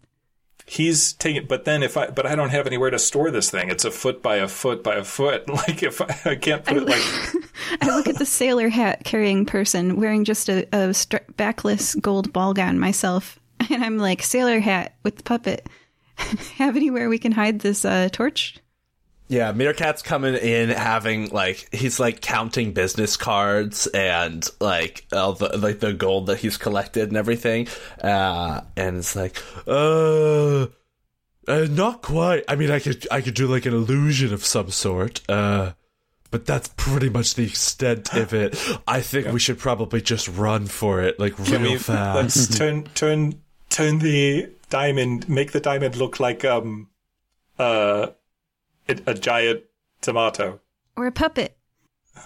He's 0.67 1.12
taking, 1.12 1.47
but 1.47 1.67
then 1.67 1.83
if 1.83 1.97
I, 1.97 2.09
but 2.09 2.25
I 2.25 2.34
don't 2.34 2.49
have 2.49 2.67
anywhere 2.67 2.91
to 2.91 2.99
store 2.99 3.31
this 3.31 3.51
thing. 3.51 3.68
It's 3.68 3.84
a 3.84 3.91
foot 3.91 4.23
by 4.23 4.36
a 4.36 4.49
foot 4.49 4.83
by 4.83 4.97
a 4.97 5.05
foot. 5.05 5.44
Like 5.55 5.83
if 5.83 6.01
I, 6.01 6.31
I 6.31 6.34
can't 6.36 6.65
put 6.65 6.78
it 6.78 6.86
like, 6.86 7.02
I 7.81 7.94
look 7.97 8.09
at 8.09 8.18
the 8.18 8.26
sailor 8.26 8.68
hat 8.68 9.05
carrying 9.05 9.47
person 9.47 9.97
wearing 9.97 10.25
just 10.25 10.49
a, 10.49 10.67
a 10.73 10.94
backless 11.36 11.94
gold 11.94 12.33
ball 12.33 12.55
gown 12.55 12.78
myself. 12.78 13.39
And 13.70 13.83
I'm 13.83 13.97
like, 13.97 14.23
sailor 14.23 14.60
hat 14.60 14.97
with 15.05 15.17
the 15.17 15.23
puppet. 15.23 15.67
Have 16.17 16.76
anywhere 16.76 17.09
we 17.09 17.18
can 17.18 17.33
hide 17.33 17.60
this 17.60 17.84
uh, 17.84 18.10
torch? 18.12 18.59
Yeah, 19.34 19.52
Meerkat's 19.52 20.02
coming 20.02 20.34
in 20.34 20.68
having 20.68 21.30
like 21.30 21.68
he's 21.74 21.98
like 21.98 22.20
counting 22.20 22.72
business 22.72 23.16
cards 23.16 23.88
and 23.88 24.46
like 24.60 25.06
all 25.12 25.32
the 25.32 25.58
like 25.58 25.80
the 25.80 25.92
gold 25.92 26.26
that 26.26 26.38
he's 26.38 26.56
collected 26.56 27.08
and 27.08 27.16
everything. 27.16 27.66
Uh 28.00 28.60
and 28.76 28.98
it's 28.98 29.16
like, 29.16 29.42
Uh, 29.66 30.66
uh, 31.48 31.66
not 31.70 32.00
quite. 32.00 32.44
I 32.48 32.54
mean, 32.54 32.70
I 32.70 32.78
could 32.78 33.08
I 33.10 33.20
could 33.22 33.34
do 33.34 33.48
like 33.48 33.66
an 33.66 33.74
illusion 33.74 34.32
of 34.32 34.44
some 34.44 34.70
sort. 34.70 35.20
Uh, 35.28 35.72
but 36.30 36.46
that's 36.46 36.68
pretty 36.76 37.08
much 37.10 37.34
the 37.34 37.44
extent 37.44 38.14
of 38.14 38.32
it. 38.34 38.56
I 38.88 39.00
think 39.00 39.32
we 39.32 39.38
should 39.40 39.58
probably 39.58 40.00
just 40.00 40.28
run 40.28 40.66
for 40.66 41.02
it, 41.02 41.18
like 41.20 41.36
can 41.36 41.62
real 41.62 41.72
we, 41.72 41.78
fast. 41.78 42.16
let's 42.16 42.58
turn, 42.58 42.84
turn, 42.94 43.40
turn 43.68 43.98
the 44.00 44.50
diamond, 44.68 45.28
make 45.28 45.52
the 45.52 45.60
diamond 45.60 45.96
look 45.96 46.18
like, 46.18 46.44
um, 46.44 46.88
uh, 47.58 48.08
a, 48.88 48.96
a 49.06 49.14
giant 49.14 49.62
tomato 50.00 50.60
Or 50.96 51.06
a 51.06 51.12
puppet? 51.12 51.56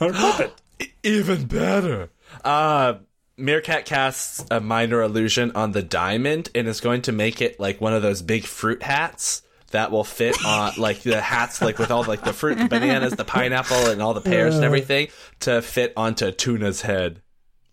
or 0.01 0.11
a 0.11 0.13
puppet. 0.13 0.53
Even 1.03 1.47
better. 1.47 2.11
uh 2.45 2.95
Meerkat 3.37 3.85
casts 3.85 4.45
a 4.51 4.61
minor 4.61 5.01
illusion 5.01 5.53
on 5.55 5.71
the 5.71 5.83
diamond 5.83 6.51
and 6.57 6.67
is 6.67 6.81
going 6.81 7.03
to 7.03 7.13
make 7.13 7.41
it 7.41 7.61
like 7.61 7.81
one 7.81 7.93
of 7.95 8.03
those 8.03 8.21
big 8.21 8.45
fruit 8.45 8.83
hats 8.83 9.43
that 9.71 9.93
will 9.93 10.03
fit 10.03 10.37
on 10.45 10.73
like 10.77 11.03
the 11.03 11.21
hats 11.21 11.63
like 11.63 11.79
with 11.79 11.91
all 11.93 12.03
like 12.05 12.25
the 12.25 12.33
fruit, 12.33 12.59
the 12.59 12.65
bananas, 12.69 13.13
the 13.13 13.25
pineapple 13.25 13.91
and 13.91 14.03
all 14.03 14.13
the 14.13 14.21
pears 14.21 14.57
and 14.57 14.65
everything 14.65 15.07
to 15.41 15.63
fit 15.63 15.93
onto 15.97 16.33
Tuna's 16.33 16.81
head. 16.81 17.23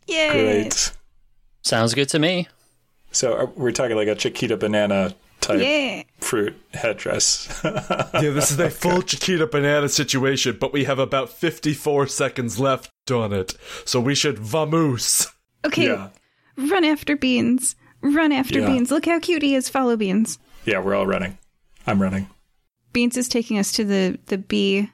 Yay! 0.07 0.29
Great. 0.63 0.91
Sounds 1.63 1.95
good 1.95 2.09
to 2.09 2.19
me. 2.19 2.47
So 3.11 3.33
uh, 3.33 3.45
we're 3.55 3.71
talking 3.71 3.95
like 3.95 4.07
a 4.07 4.13
Chiquita 4.15 4.57
banana 4.57 5.15
type 5.45 5.59
Yeah. 5.61 6.03
fruit 6.19 6.55
headdress. 6.73 7.61
Yeah, 7.63 8.29
this 8.31 8.51
is 8.51 8.59
a 8.59 8.69
full 8.69 9.01
Chiquita 9.01 9.45
banana 9.47 9.89
situation, 9.89 10.57
but 10.59 10.71
we 10.73 10.85
have 10.85 10.99
about 10.99 11.29
54 11.29 12.07
seconds 12.07 12.59
left 12.59 12.91
on 13.11 13.33
it. 13.33 13.55
So 13.85 13.99
we 13.99 14.15
should 14.15 14.37
vamoose. 14.37 15.27
Okay, 15.65 15.87
yeah. 15.87 16.09
run 16.57 16.83
after 16.83 17.15
Beans. 17.15 17.75
Run 18.01 18.31
after 18.31 18.59
Yeah. 18.59 18.67
Beans. 18.67 18.91
Look 18.91 19.05
how 19.05 19.19
cute 19.19 19.41
he 19.43 19.55
is. 19.55 19.67
Follow 19.69 19.95
Beans. 19.97 20.39
Yeah, 20.65 20.79
we're 20.79 20.95
all 20.95 21.07
running. 21.07 21.37
I'm 21.87 22.01
running. 22.01 22.27
Beans 22.93 23.17
is 23.17 23.27
taking 23.27 23.57
us 23.59 23.71
to 23.73 23.83
the 23.83 24.17
the 24.27 24.37
B 24.37 24.89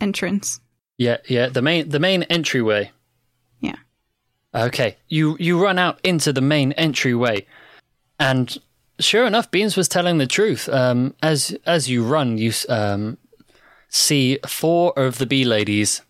entrance. 0.00 0.60
Yeah, 0.98 1.18
yeah. 1.28 1.48
The 1.48 1.62
main 1.62 1.88
the 1.90 2.00
main 2.00 2.22
entryway. 2.24 2.90
Yeah. 3.60 3.76
Okay, 4.54 4.96
you 5.08 5.36
you 5.38 5.62
run 5.62 5.78
out 5.78 6.00
into 6.04 6.32
the 6.32 6.40
main 6.40 6.72
entryway, 6.72 7.44
and 8.18 8.56
sure 8.98 9.26
enough, 9.26 9.50
Beans 9.50 9.76
was 9.76 9.88
telling 9.88 10.18
the 10.18 10.26
truth. 10.26 10.68
Um, 10.68 11.14
as 11.22 11.56
as 11.66 11.88
you 11.88 12.04
run, 12.04 12.38
you 12.38 12.52
um, 12.68 13.18
see 13.88 14.38
four 14.46 14.92
of 14.98 15.18
the 15.18 15.26
bee 15.26 15.44
ladies 15.44 16.02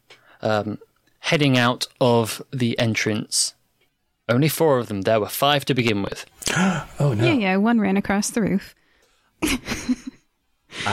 um, 0.43 0.79
heading 1.21 1.59
out 1.59 1.87
of 2.01 2.43
the 2.53 2.79
entrance. 2.79 3.55
Only 4.29 4.49
four 4.49 4.79
of 4.79 4.89
them. 4.89 5.03
There 5.03 5.21
were 5.21 5.29
five 5.29 5.65
to 5.67 5.75
begin 5.75 6.03
with. 6.03 6.27
Oh 7.01 7.13
no. 7.13 7.25
Yeah, 7.25 7.33
yeah. 7.33 7.57
One 7.57 7.81
ran 7.81 7.97
across 7.97 8.31
the 8.31 8.41
roof. 8.41 8.75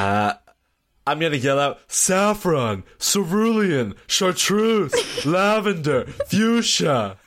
I'm 1.08 1.20
gonna 1.20 1.36
yell 1.36 1.60
out 1.60 1.80
saffron, 1.92 2.84
cerulean, 3.00 3.96
chartreuse, 4.08 5.26
lavender, 5.26 6.06
fuchsia. 6.28 7.18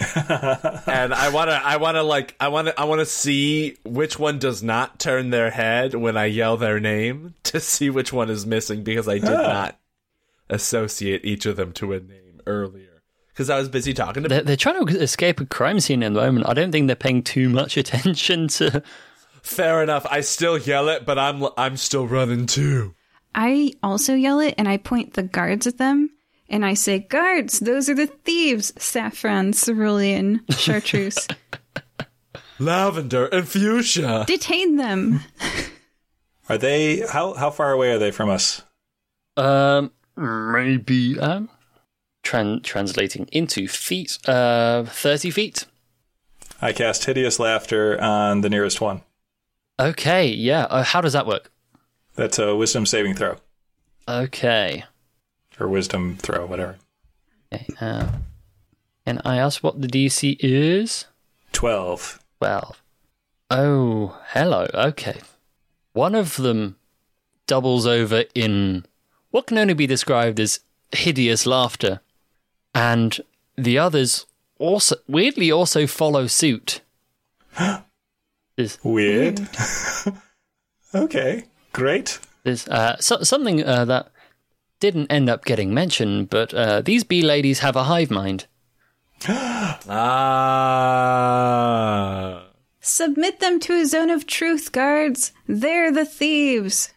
And 0.00 1.12
I 1.12 1.30
wanna, 1.32 1.60
I 1.64 1.76
wanna 1.76 2.02
like, 2.02 2.34
I 2.38 2.48
wanna, 2.48 2.72
I 2.76 2.84
wanna 2.84 3.06
see 3.06 3.76
which 3.84 4.18
one 4.18 4.38
does 4.38 4.62
not 4.62 4.98
turn 4.98 5.30
their 5.30 5.50
head 5.50 5.94
when 5.94 6.16
I 6.16 6.26
yell 6.26 6.56
their 6.56 6.80
name 6.80 7.34
to 7.44 7.60
see 7.60 7.90
which 7.90 8.12
one 8.12 8.30
is 8.30 8.46
missing 8.46 8.84
because 8.84 9.08
I 9.08 9.18
did 9.18 9.28
ah. 9.28 9.42
not 9.42 9.78
associate 10.50 11.24
each 11.24 11.46
of 11.46 11.56
them 11.56 11.72
to 11.74 11.92
a 11.92 12.00
name 12.00 12.40
earlier 12.46 13.02
because 13.38 13.50
I 13.50 13.58
was 13.58 13.68
busy 13.68 13.94
talking 13.94 14.24
to. 14.24 14.28
They're, 14.28 14.42
they're 14.42 14.56
trying 14.56 14.84
to 14.84 15.00
escape 15.00 15.40
a 15.40 15.46
crime 15.46 15.80
scene 15.80 16.02
at 16.02 16.12
the 16.12 16.20
moment. 16.20 16.48
I 16.48 16.54
don't 16.54 16.72
think 16.72 16.88
they're 16.88 16.96
paying 16.96 17.22
too 17.22 17.48
much 17.48 17.76
attention 17.76 18.48
to. 18.48 18.82
Fair 19.42 19.82
enough. 19.82 20.06
I 20.10 20.20
still 20.22 20.58
yell 20.58 20.88
it, 20.88 21.06
but 21.06 21.18
I'm, 21.18 21.46
I'm 21.56 21.76
still 21.76 22.06
running 22.06 22.46
too. 22.46 22.94
I 23.34 23.74
also 23.82 24.14
yell 24.14 24.40
it 24.40 24.54
and 24.58 24.68
I 24.68 24.78
point 24.78 25.14
the 25.14 25.22
guards 25.22 25.66
at 25.66 25.78
them 25.78 26.10
and 26.48 26.64
I 26.64 26.74
say, 26.74 26.98
Guards, 26.98 27.60
those 27.60 27.88
are 27.88 27.94
the 27.94 28.06
thieves. 28.06 28.72
Saffron, 28.78 29.52
cerulean, 29.52 30.42
chartreuse. 30.50 31.28
Lavender 32.58 33.26
and 33.26 33.46
fuchsia. 33.46 34.24
Detain 34.26 34.76
them. 34.76 35.20
Are 36.48 36.58
they 36.58 37.00
how 37.06 37.34
how 37.34 37.50
far 37.50 37.72
away 37.72 37.92
are 37.92 37.98
they 37.98 38.10
from 38.10 38.30
us? 38.30 38.62
Um, 39.36 39.92
maybe 40.16 41.18
um, 41.20 41.50
tran- 42.24 42.62
translating 42.62 43.28
into 43.32 43.68
feet. 43.68 44.18
Uh, 44.26 44.84
thirty 44.84 45.30
feet. 45.30 45.66
I 46.62 46.72
cast 46.72 47.04
hideous 47.04 47.38
laughter 47.38 48.00
on 48.00 48.40
the 48.40 48.48
nearest 48.48 48.80
one. 48.80 49.02
Okay, 49.78 50.26
yeah. 50.28 50.64
Uh, 50.64 50.82
how 50.82 51.00
does 51.02 51.12
that 51.12 51.26
work? 51.26 51.52
That's 52.16 52.38
a 52.38 52.56
wisdom 52.56 52.86
saving 52.86 53.14
throw. 53.14 53.36
Okay. 54.08 54.84
Or 55.60 55.68
wisdom 55.68 56.16
throw, 56.16 56.46
whatever. 56.46 56.76
okay 57.52 57.66
uh, 57.80 58.08
and 59.04 59.20
I 59.24 59.38
ask 59.38 59.62
what 59.62 59.80
the 59.80 59.88
DC 59.88 60.36
is? 60.40 61.06
Twelve. 61.52 62.20
Twelve. 62.38 62.82
Oh, 63.50 64.20
hello. 64.28 64.68
Okay. 64.74 65.20
One 65.92 66.14
of 66.14 66.36
them 66.36 66.76
doubles 67.46 67.86
over 67.86 68.24
in 68.34 68.84
what 69.30 69.46
can 69.46 69.58
only 69.58 69.74
be 69.74 69.86
described 69.86 70.38
as 70.38 70.60
hideous 70.92 71.46
laughter, 71.46 72.00
and 72.74 73.18
the 73.56 73.78
others 73.78 74.26
also 74.58 74.96
weirdly 75.08 75.50
also 75.50 75.86
follow 75.86 76.26
suit. 76.26 76.82
There's, 78.56 78.78
Weird. 78.82 79.48
okay. 80.94 81.44
Great. 81.72 82.18
there's 82.42 82.66
uh, 82.66 82.96
so, 82.98 83.22
something 83.22 83.62
uh, 83.62 83.84
that 83.84 84.10
didn't 84.80 85.10
end 85.10 85.28
up 85.28 85.44
getting 85.44 85.74
mentioned, 85.74 86.30
but 86.30 86.54
uh, 86.54 86.80
these 86.80 87.04
bee 87.04 87.22
ladies 87.22 87.58
have 87.60 87.76
a 87.76 87.84
hive 87.84 88.10
mind. 88.10 88.46
Ah. 89.90 91.18
Submit 92.80 93.40
them 93.40 93.60
to 93.60 93.74
a 93.74 93.84
zone 93.86 94.10
of 94.10 94.26
truth, 94.26 94.72
guards. 94.72 95.32
They're 95.46 95.92
the 95.92 96.04
thieves. 96.04 96.92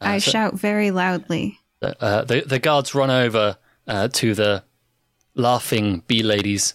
I 0.00 0.18
shout 0.18 0.54
very 0.54 0.90
loudly. 0.90 1.60
Uh, 1.80 2.24
the 2.24 2.42
the 2.42 2.58
guards 2.58 2.94
run 2.94 3.10
over 3.10 3.56
uh, 3.86 4.08
to 4.08 4.34
the 4.34 4.64
laughing 5.34 6.02
bee 6.06 6.22
ladies, 6.22 6.74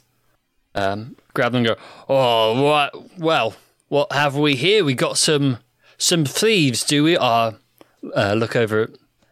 um, 0.75 1.15
grab 1.33 1.51
them, 1.51 1.65
and 1.65 1.75
go. 1.75 1.81
Oh, 2.07 2.61
what? 2.63 3.19
Well, 3.19 3.55
what 3.87 4.11
have 4.11 4.35
we 4.35 4.55
here? 4.55 4.83
We 4.83 4.93
got 4.93 5.17
some 5.17 5.59
some 5.97 6.25
thieves, 6.25 6.83
do 6.83 7.03
we? 7.03 7.17
Uh, 7.17 7.51
uh 8.15 8.33
look 8.33 8.55
over 8.55 8.83
at 8.83 8.89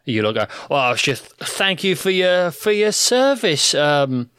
you. 0.08 0.22
Look. 0.24 0.36
Go, 0.36 0.46
oh, 0.72 0.96
just 0.96 1.24
thank 1.38 1.84
you 1.84 1.96
for 1.96 2.10
your 2.10 2.52
for 2.52 2.72
your 2.72 2.92
service. 2.92 3.74
Um, 3.76 4.30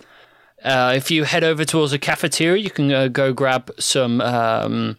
uh, 0.64 0.92
if 0.96 1.10
you 1.10 1.24
head 1.24 1.44
over 1.44 1.64
towards 1.64 1.92
the 1.92 1.98
cafeteria, 1.98 2.60
you 2.62 2.70
can 2.70 2.90
uh, 2.92 3.08
go 3.08 3.32
grab 3.32 3.70
some 3.78 4.20
um, 4.20 4.96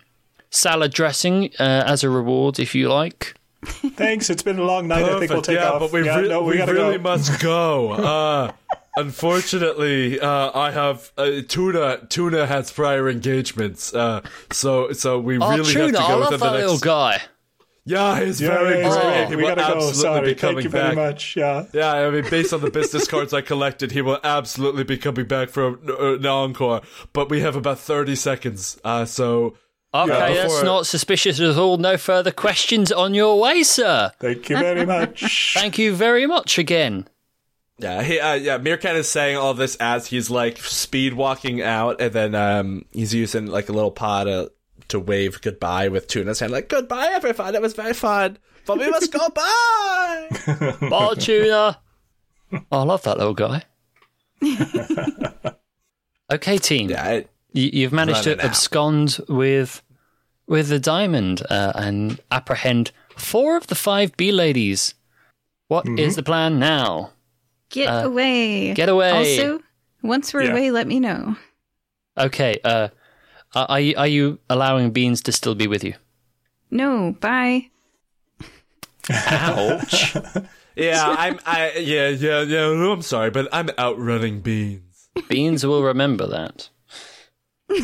salad 0.49 0.93
dressing 0.93 1.49
uh, 1.59 1.83
as 1.85 2.03
a 2.03 2.09
reward, 2.09 2.59
if 2.59 2.73
you 2.73 2.87
like. 2.89 3.33
Thanks. 3.65 4.29
It's 4.29 4.41
been 4.41 4.57
a 4.57 4.63
long 4.63 4.87
night. 4.87 5.03
I 5.03 5.19
think 5.19 5.31
we'll 5.31 5.41
take 5.41 5.57
yeah, 5.57 5.71
off. 5.71 5.81
but 5.81 5.91
we, 5.91 6.05
yeah, 6.05 6.17
re- 6.19 6.29
no, 6.29 6.43
we, 6.43 6.51
we 6.53 6.57
gotta 6.59 6.73
really 6.73 6.95
go. 6.97 7.03
must 7.03 7.41
go. 7.41 7.91
Uh, 7.91 8.51
unfortunately, 8.95 10.19
uh, 10.19 10.51
I 10.57 10.71
have 10.71 11.11
uh, 11.17 11.41
tuna. 11.47 12.05
Tuna 12.07 12.45
has 12.45 12.71
prior 12.71 13.09
engagements, 13.09 13.93
uh, 13.93 14.21
so 14.51 14.93
so 14.93 15.19
we 15.19 15.37
Oh, 15.37 15.49
really 15.49 15.73
have 15.73 15.87
tuna! 15.87 15.91
to 15.97 15.99
I 16.03 16.07
go 16.07 16.17
love 16.19 16.31
within 16.31 16.39
that 16.39 16.51
the 16.53 16.57
little 16.57 16.73
next. 16.75 16.83
guy. 16.83 17.21
Yeah, 17.89 18.23
he's 18.23 18.39
Yeah, 18.39 18.49
very 18.49 18.79
yeah, 18.81 18.89
great. 18.89 19.03
yeah, 19.03 19.29
He 19.29 19.35
we 19.35 19.41
will 19.43 19.55
gotta 19.55 19.61
go. 19.61 19.67
absolutely 19.77 19.93
Sorry. 20.01 20.21
be 20.21 20.27
Thank 20.27 20.39
coming 20.39 20.63
you 20.65 20.69
very 20.69 20.95
much. 20.95 21.35
Yeah. 21.35 21.65
Yeah, 21.73 21.91
I 21.93 22.09
mean, 22.11 22.25
based 22.29 22.53
on 22.53 22.61
the 22.61 22.69
business 22.69 23.07
cards 23.13 23.33
I 23.33 23.41
collected, 23.41 23.91
he 23.91 24.01
will 24.01 24.19
absolutely 24.23 24.83
be 24.83 24.97
coming 24.97 25.25
back 25.25 25.49
for 25.49 25.79
uh, 25.89 26.15
an 26.15 26.25
encore. 26.25 26.81
But 27.13 27.29
we 27.29 27.41
have 27.41 27.55
about 27.55 27.79
thirty 27.79 28.15
seconds, 28.15 28.79
uh, 28.83 29.05
so 29.05 29.55
Okay, 29.91 30.35
Yeah, 30.35 30.43
that's 30.43 30.61
not 30.61 30.85
suspicious 30.85 31.39
at 31.39 31.57
all. 31.57 31.77
No 31.77 31.97
further 31.97 32.31
questions 32.31 32.91
on 32.91 33.15
your 33.15 33.39
way, 33.39 33.63
sir. 33.63 34.11
Thank 34.19 34.47
you 34.49 34.57
very 34.57 34.85
much. 34.97 35.55
Thank 35.55 35.79
you 35.79 35.95
very 35.95 36.27
much 36.27 36.59
again. 36.59 37.07
Yeah, 37.79 38.03
he, 38.03 38.19
uh, 38.19 38.33
yeah. 38.35 38.57
Meerkat 38.57 38.97
is 38.97 39.07
saying 39.09 39.37
all 39.37 39.53
this 39.55 39.75
as 39.77 40.05
he's 40.07 40.29
like 40.29 40.57
speed 40.59 41.13
walking 41.13 41.61
out, 41.63 41.99
and 42.01 42.13
then 42.13 42.35
um, 42.35 42.85
he's 42.91 43.15
using 43.15 43.47
like 43.47 43.67
a 43.69 43.71
little 43.73 43.89
paw 43.89 44.25
to 44.25 44.51
to 44.89 44.99
wave 44.99 45.41
goodbye 45.41 45.87
with 45.87 46.07
Tuna's 46.07 46.39
hand, 46.39 46.51
like 46.51 46.69
goodbye, 46.69 47.09
everyone. 47.11 47.55
It 47.55 47.61
was 47.61 47.73
very 47.73 47.93
fun, 47.93 48.37
but 48.65 48.77
we 48.77 48.89
must 48.89 49.11
go. 49.11 49.29
Bye. 49.29 50.27
Bye, 50.89 51.13
tuna. 51.17 51.79
Oh, 52.51 52.61
I 52.71 52.83
love 52.83 53.03
that 53.03 53.17
little 53.17 53.33
guy. 53.33 53.63
okay, 56.31 56.57
team. 56.57 56.89
yeah, 56.89 57.07
it, 57.09 57.29
You, 57.53 57.69
you've 57.73 57.93
managed 57.93 58.23
to 58.23 58.31
Running 58.31 58.45
out. 58.45 58.49
abscond 58.49 59.19
with 59.27 59.81
with 60.47 60.69
the 60.69 60.79
diamond 60.79 61.43
uh, 61.49 61.71
and 61.75 62.19
apprehend 62.31 62.91
four 63.17 63.55
of 63.57 63.67
the 63.67 63.75
five 63.75 64.15
bee 64.17 64.31
ladies. 64.31 64.95
What 65.67 65.87
is 65.87 66.15
the 66.15 66.23
plan 66.23 66.57
now? 66.57 67.11
Get 67.69 67.85
away. 68.05 68.73
get 68.73 68.89
away. 68.89 69.11
Also, 69.11 69.59
once 70.01 70.33
we're 70.33 70.43
Yeah. 70.43 70.51
away, 70.51 70.71
let 70.71 70.87
me 70.87 70.99
know. 70.99 71.35
Okay, 72.17 72.59
uh, 72.63 72.87
are, 73.55 73.65
are 73.69 73.79
you 73.79 73.93
are 73.97 74.07
you 74.07 74.39
allowing 74.49 74.91
beans 74.91 75.21
to 75.23 75.31
still 75.31 75.55
be 75.55 75.67
with 75.67 75.83
you? 75.83 75.93
No, 76.71 77.15
bye. 77.19 77.69
Ouch. 79.09 80.15
yeah, 80.75 81.03
I'm, 81.17 81.39
I, 81.45 81.73
yeah, 81.77 82.09
yeah, 82.09 82.41
yeah. 82.41 82.73
no, 82.73 82.91
I'm 82.91 83.01
sorry, 83.01 83.31
but 83.31 83.47
I'm 83.51 83.69
outrunning 83.79 84.41
beans. 84.41 85.09
beans 85.27 85.65
will 85.65 85.83
remember 85.83 86.27
that. 86.27 86.69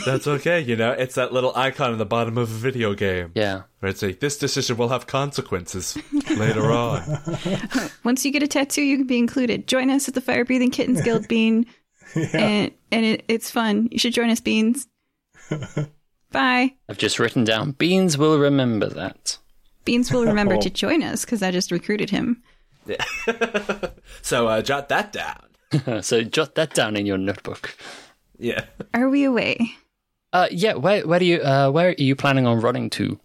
That's 0.05 0.25
okay, 0.25 0.61
you 0.61 0.75
know. 0.75 0.91
It's 0.93 1.13
that 1.15 1.31
little 1.31 1.55
icon 1.55 1.91
in 1.91 1.99
the 1.99 2.05
bottom 2.05 2.37
of 2.39 2.49
a 2.49 2.53
video 2.53 2.95
game 2.95 3.31
Yeah. 3.35 3.63
where 3.79 3.91
it's 3.91 4.01
like 4.01 4.19
this 4.19 4.35
decision 4.37 4.77
will 4.77 4.89
have 4.89 5.05
consequences 5.05 5.95
later 6.37 6.71
on. 6.71 7.03
Once 8.03 8.25
you 8.25 8.31
get 8.31 8.41
a 8.41 8.47
tattoo, 8.47 8.81
you 8.81 8.97
can 8.97 9.05
be 9.07 9.19
included. 9.19 9.67
Join 9.67 9.91
us 9.91 10.07
at 10.07 10.15
the 10.15 10.21
Fire 10.21 10.43
Breathing 10.43 10.71
Kittens 10.71 11.01
Guild, 11.03 11.27
Bean. 11.27 11.67
And, 12.15 12.71
and 12.91 13.05
it, 13.05 13.25
it's 13.27 13.51
fun. 13.51 13.87
You 13.91 13.99
should 13.99 14.13
join 14.13 14.29
us, 14.31 14.39
Beans. 14.39 14.87
Bye. 16.31 16.73
I've 16.89 16.97
just 16.97 17.19
written 17.19 17.43
down 17.43 17.71
beans 17.71 18.17
will 18.17 18.37
remember 18.39 18.87
that. 18.89 19.37
Beans 19.85 20.11
will 20.11 20.25
remember 20.25 20.57
to 20.57 20.69
join 20.83 21.03
us 21.03 21.23
because 21.25 21.41
I 21.43 21.51
just 21.51 21.71
recruited 21.71 22.09
him. 22.09 22.41
so 24.21 24.47
uh, 24.47 24.61
jot 24.61 24.89
that 24.89 25.11
down. 25.13 26.03
so 26.03 26.21
jot 26.23 26.55
that 26.55 26.73
down 26.73 26.95
in 26.95 27.05
your 27.05 27.17
notebook. 27.17 27.75
Yeah. 28.37 28.65
Are 28.93 29.09
we 29.09 29.23
away? 29.23 29.71
Uh, 30.33 30.47
yeah. 30.51 30.73
Where 30.73 31.05
where 31.07 31.19
do 31.19 31.25
you 31.25 31.41
uh 31.41 31.69
where 31.71 31.89
are 31.89 31.95
you 31.97 32.15
planning 32.15 32.45
on 32.45 32.59
running 32.59 32.89
to? 32.91 33.19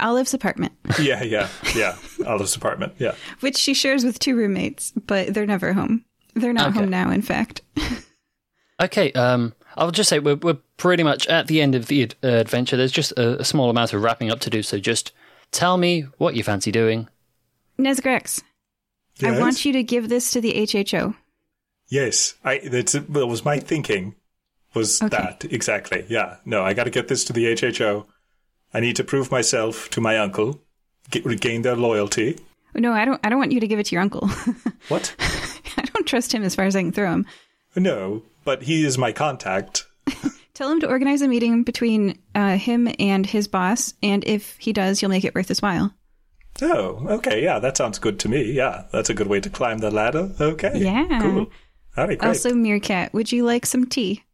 Olive's 0.00 0.34
apartment, 0.34 0.72
Yeah, 1.00 1.22
yeah, 1.22 1.48
yeah. 1.76 1.96
Olive's 2.26 2.56
apartment. 2.56 2.94
Yeah. 2.98 3.14
which 3.40 3.56
she 3.56 3.72
shares 3.72 4.04
with 4.04 4.18
two 4.18 4.34
roommates, 4.36 4.90
but 5.06 5.32
they're 5.32 5.46
never 5.46 5.72
home. 5.74 6.04
They're 6.34 6.52
not 6.52 6.70
Okay. 6.70 6.80
home 6.80 6.88
now, 6.88 7.10
in 7.10 7.22
fact. 7.22 7.60
Okay, 8.80 9.12
um, 9.12 9.52
I'll 9.76 9.90
just 9.90 10.08
say 10.10 10.18
we're, 10.18 10.36
we're 10.36 10.58
pretty 10.76 11.02
much 11.02 11.26
at 11.28 11.46
the 11.46 11.60
end 11.60 11.74
of 11.74 11.86
the 11.86 12.02
ad- 12.04 12.14
uh, 12.22 12.28
adventure. 12.28 12.76
There's 12.76 12.92
just 12.92 13.12
a, 13.12 13.40
a 13.40 13.44
small 13.44 13.70
amount 13.70 13.92
of 13.92 14.02
wrapping 14.02 14.30
up 14.30 14.40
to 14.40 14.50
do, 14.50 14.62
so 14.62 14.78
just 14.78 15.12
tell 15.50 15.76
me 15.76 16.02
what 16.18 16.34
you 16.34 16.42
fancy 16.42 16.70
doing. 16.72 17.08
Nesgrax, 17.78 18.42
I 19.22 19.38
want 19.40 19.64
you 19.64 19.72
to 19.72 19.82
give 19.82 20.08
this 20.08 20.30
to 20.32 20.40
the 20.40 20.52
HHO. 20.52 21.14
Yes, 21.88 22.34
I. 22.44 22.58
That's 22.58 22.92
that 22.92 23.26
was 23.26 23.44
my 23.44 23.58
thinking. 23.58 24.14
Was 24.74 25.02
Okay. 25.02 25.08
that 25.16 25.44
exactly? 25.52 26.04
Yeah. 26.08 26.36
No, 26.46 26.62
I 26.64 26.72
got 26.72 26.84
to 26.84 26.90
get 26.90 27.08
this 27.08 27.24
to 27.26 27.32
the 27.32 27.44
HHO. 27.52 28.06
I 28.72 28.80
need 28.80 28.96
to 28.96 29.04
prove 29.04 29.30
myself 29.30 29.90
to 29.90 30.00
my 30.00 30.16
uncle, 30.18 30.60
get, 31.10 31.26
regain 31.26 31.60
their 31.62 31.76
loyalty. 31.76 32.38
No, 32.74 32.92
I 32.92 33.04
don't. 33.04 33.20
I 33.24 33.28
don't 33.28 33.38
want 33.38 33.52
you 33.52 33.60
to 33.60 33.66
give 33.66 33.78
it 33.78 33.86
to 33.86 33.94
your 33.94 34.02
uncle. 34.02 34.28
What? 34.88 35.14
I 35.76 35.82
don't 35.94 36.06
trust 36.08 36.32
him 36.32 36.42
as 36.42 36.54
far 36.56 36.64
as 36.64 36.74
I 36.74 36.82
can 36.82 36.90
throw 36.92 37.12
him. 37.12 37.26
no, 37.76 38.22
but 38.44 38.62
he 38.62 38.84
is 38.84 38.98
my 38.98 39.12
contact. 39.12 39.86
Tell 40.54 40.70
him 40.70 40.80
to 40.80 40.88
organize 40.88 41.22
a 41.22 41.28
meeting 41.28 41.62
between 41.62 42.18
uh, 42.34 42.56
him 42.56 42.88
and 42.98 43.24
his 43.24 43.48
boss, 43.48 43.94
and 44.02 44.22
if 44.24 44.56
he 44.58 44.72
does, 44.72 45.00
you'll 45.00 45.10
make 45.10 45.24
it 45.24 45.34
worth 45.34 45.48
his 45.48 45.62
while. 45.62 45.94
Oh, 46.60 47.06
okay. 47.08 47.42
Yeah, 47.42 47.58
that 47.58 47.76
sounds 47.76 47.98
good 47.98 48.18
to 48.20 48.28
me. 48.28 48.52
Yeah, 48.52 48.84
that's 48.92 49.08
a 49.08 49.14
good 49.14 49.26
way 49.26 49.40
to 49.40 49.48
climb 49.48 49.78
the 49.78 49.90
ladder. 49.90 50.30
Okay. 50.40 50.72
Yeah. 50.74 51.20
Cool. 51.22 51.50
All 51.96 52.06
right, 52.06 52.18
great. 52.18 52.28
Also, 52.28 52.54
Meerkat, 52.54 53.14
would 53.14 53.32
you 53.32 53.44
like 53.44 53.64
some 53.64 53.86
tea? 53.86 54.24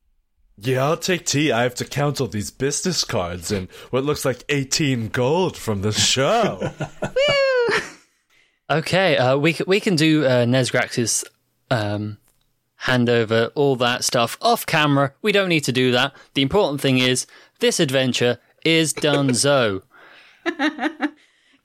Yeah, 0.57 0.85
I'll 0.85 0.97
take 0.97 1.25
tea. 1.25 1.53
I 1.53 1.63
have 1.63 1.77
to 1.77 1.85
count 1.85 2.21
all 2.21 2.27
these 2.27 2.51
business 2.51 3.05
cards 3.05 3.53
and 3.53 3.69
what 3.91 4.05
looks 4.05 4.25
like 4.25 4.45
18 4.49 5.09
gold 5.09 5.57
from 5.57 5.83
the 5.83 5.93
show. 5.93 6.73
Woo! 7.03 7.79
Okay, 8.71 9.17
uh, 9.17 9.37
we 9.37 9.57
we 9.67 9.81
can 9.81 9.97
do 9.97 10.25
uh, 10.27 10.45
Nesgrax's 10.45 11.25
um, 11.71 12.19
handover, 12.85 13.51
all 13.55 13.77
that 13.77 14.05
stuff 14.05 14.37
off 14.41 14.65
camera. 14.67 15.13
We 15.23 15.33
don't 15.33 15.49
need 15.49 15.65
to 15.65 15.73
do 15.73 15.93
that. 15.93 16.13
The 16.35 16.43
important 16.43 16.81
thing 16.81 16.99
is 16.99 17.27
this 17.61 17.81
adventure 17.81 18.39
is 18.65 18.93
done. 18.93 19.35
so. 19.35 19.83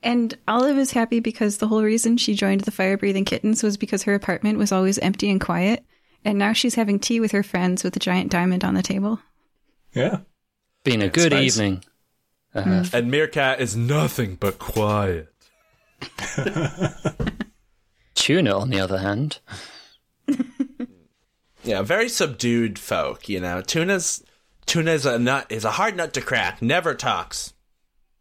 And 0.01 0.37
Olive 0.47 0.77
is 0.77 0.91
happy 0.91 1.19
because 1.21 1.57
the 1.57 1.67
whole 1.67 1.83
reason 1.83 2.17
she 2.17 2.33
joined 2.35 2.61
the 2.61 2.71
fire 2.71 2.97
breathing 2.97 3.23
kittens 3.25 3.63
was 3.63 3.77
because 3.77 4.03
her 4.03 4.13
apartment 4.13 4.57
was 4.57 4.71
always 4.73 4.99
empty 4.99 5.29
and 5.29 5.39
quiet. 5.39 5.85
And 6.25 6.37
now 6.37 6.51
she's 6.53 6.75
having 6.75 6.99
tea 6.99 7.19
with 7.21 7.31
her 7.31 7.43
friends 7.43 7.83
with 7.83 7.95
a 7.95 7.99
giant 7.99 8.31
diamond 8.31 8.63
on 8.65 8.73
the 8.73 8.81
table. 8.83 9.19
yeah. 9.93 10.19
Been 10.83 11.01
a 11.01 11.05
That's 11.05 11.15
good 11.15 11.31
nice. 11.31 11.55
evening. 11.55 11.83
Uh-huh. 12.53 12.69
Mm. 12.69 12.93
and 12.93 13.09
Meerkat 13.09 13.61
is 13.61 13.75
nothing 13.77 14.35
but 14.35 14.59
quiet. 14.59 15.29
Tuna, 18.15 18.57
on 18.57 18.69
the 18.69 18.79
other 18.81 18.97
hand, 18.99 19.39
Yeah, 21.63 21.81
very 21.81 22.09
subdued 22.09 22.77
folk. 22.77 23.29
You 23.29 23.39
know, 23.39 23.61
tuna's 23.61 24.23
tuna's 24.65 25.05
a 25.05 25.17
nut 25.19 25.47
is 25.49 25.65
a 25.65 25.71
hard 25.71 25.95
nut 25.95 26.13
to 26.13 26.21
crack. 26.21 26.61
Never 26.61 26.93
talks. 26.93 27.53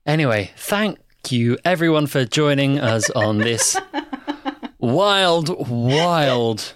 Anyway, 0.07 0.51
thank 0.57 0.99
you 1.31 1.59
everyone 1.65 2.07
for 2.07 2.25
joining 2.25 2.79
us 2.79 3.09
on 3.11 3.39
this 3.39 3.77
wild, 4.79 5.69
wild 5.69 6.75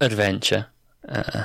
adventure. 0.00 0.66
Uh, 1.08 1.44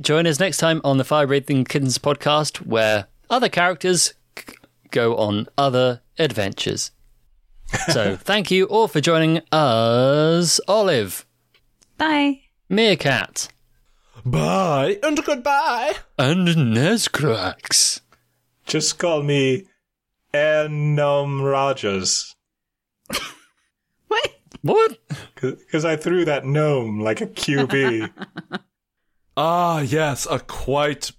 join 0.00 0.26
us 0.26 0.38
next 0.38 0.58
time 0.58 0.80
on 0.84 0.98
the 0.98 1.04
Fire 1.04 1.26
Breathing 1.26 1.64
Kittens 1.64 1.98
podcast, 1.98 2.58
where 2.66 3.06
other 3.30 3.48
characters 3.48 4.14
c- 4.38 4.54
go 4.90 5.16
on 5.16 5.48
other 5.56 6.02
adventures. 6.18 6.90
So, 7.90 8.16
thank 8.20 8.50
you 8.50 8.64
all 8.66 8.88
for 8.88 9.00
joining 9.00 9.40
us, 9.52 10.60
Olive, 10.68 11.24
Bye. 11.96 12.42
Meerkat, 12.68 13.48
Bye. 14.24 14.98
And 15.02 15.24
goodbye. 15.24 15.94
and 16.18 16.48
Nesgrax. 16.48 18.00
Just 18.66 18.98
call 18.98 19.22
me 19.22 19.64
Enom 20.34 21.42
Rogers. 21.42 22.34
What? 24.08 24.34
What? 24.62 24.98
Because 25.36 25.84
I 25.84 25.96
threw 25.96 26.24
that 26.26 26.44
gnome 26.44 27.00
like 27.00 27.20
a 27.20 27.26
QB. 27.26 28.10
Ah, 29.40 29.78
yes, 29.82 30.26
a 30.28 30.40
quite 30.40 31.12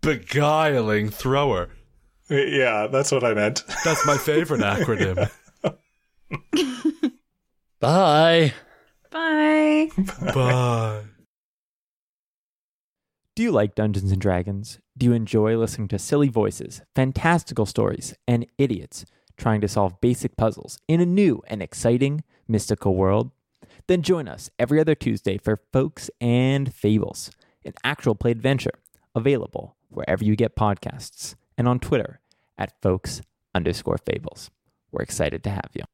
beguiling 0.00 1.10
thrower. 1.10 1.68
yeah, 2.30 2.86
that's 2.86 3.12
what 3.12 3.22
I 3.22 3.34
meant. 3.34 3.62
That's 3.84 4.06
my 4.06 4.16
favorite 4.16 4.62
acronym. 4.62 5.30
Bye. 7.80 8.54
Bye. 9.12 9.90
Bye. 10.34 11.02
Do 13.34 13.42
you 13.42 13.50
like 13.50 13.74
Dungeons 13.74 14.12
and 14.12 14.20
Dragons? 14.20 14.78
Do 14.96 15.06
you 15.06 15.12
enjoy 15.12 15.56
listening 15.56 15.88
to 15.88 15.98
silly 15.98 16.28
voices, 16.28 16.82
fantastical 16.94 17.64
stories, 17.66 18.14
and 18.28 18.46
idiots 18.58 19.06
trying 19.36 19.60
to 19.62 19.68
solve 19.68 20.00
basic 20.00 20.36
puzzles 20.36 20.78
in 20.86 21.00
a 21.00 21.06
new 21.06 21.42
and 21.46 21.62
exciting 21.62 22.24
mystical 22.46 22.94
world? 22.94 23.30
Then 23.86 24.02
join 24.02 24.28
us 24.28 24.50
every 24.58 24.80
other 24.80 24.94
Tuesday 24.94 25.38
for 25.38 25.60
Folks 25.72 26.10
and 26.20 26.72
Fables, 26.72 27.30
an 27.64 27.72
actual 27.84 28.14
play 28.14 28.30
adventure 28.32 28.74
available 29.14 29.76
wherever 29.88 30.24
you 30.24 30.36
get 30.36 30.56
podcasts 30.56 31.34
and 31.56 31.66
on 31.68 31.78
Twitter 31.78 32.20
at 32.58 32.80
folks 32.82 33.22
underscore 33.54 33.98
fables. 33.98 34.50
We're 34.90 35.02
excited 35.02 35.42
to 35.44 35.50
have 35.50 35.70
you. 35.74 35.84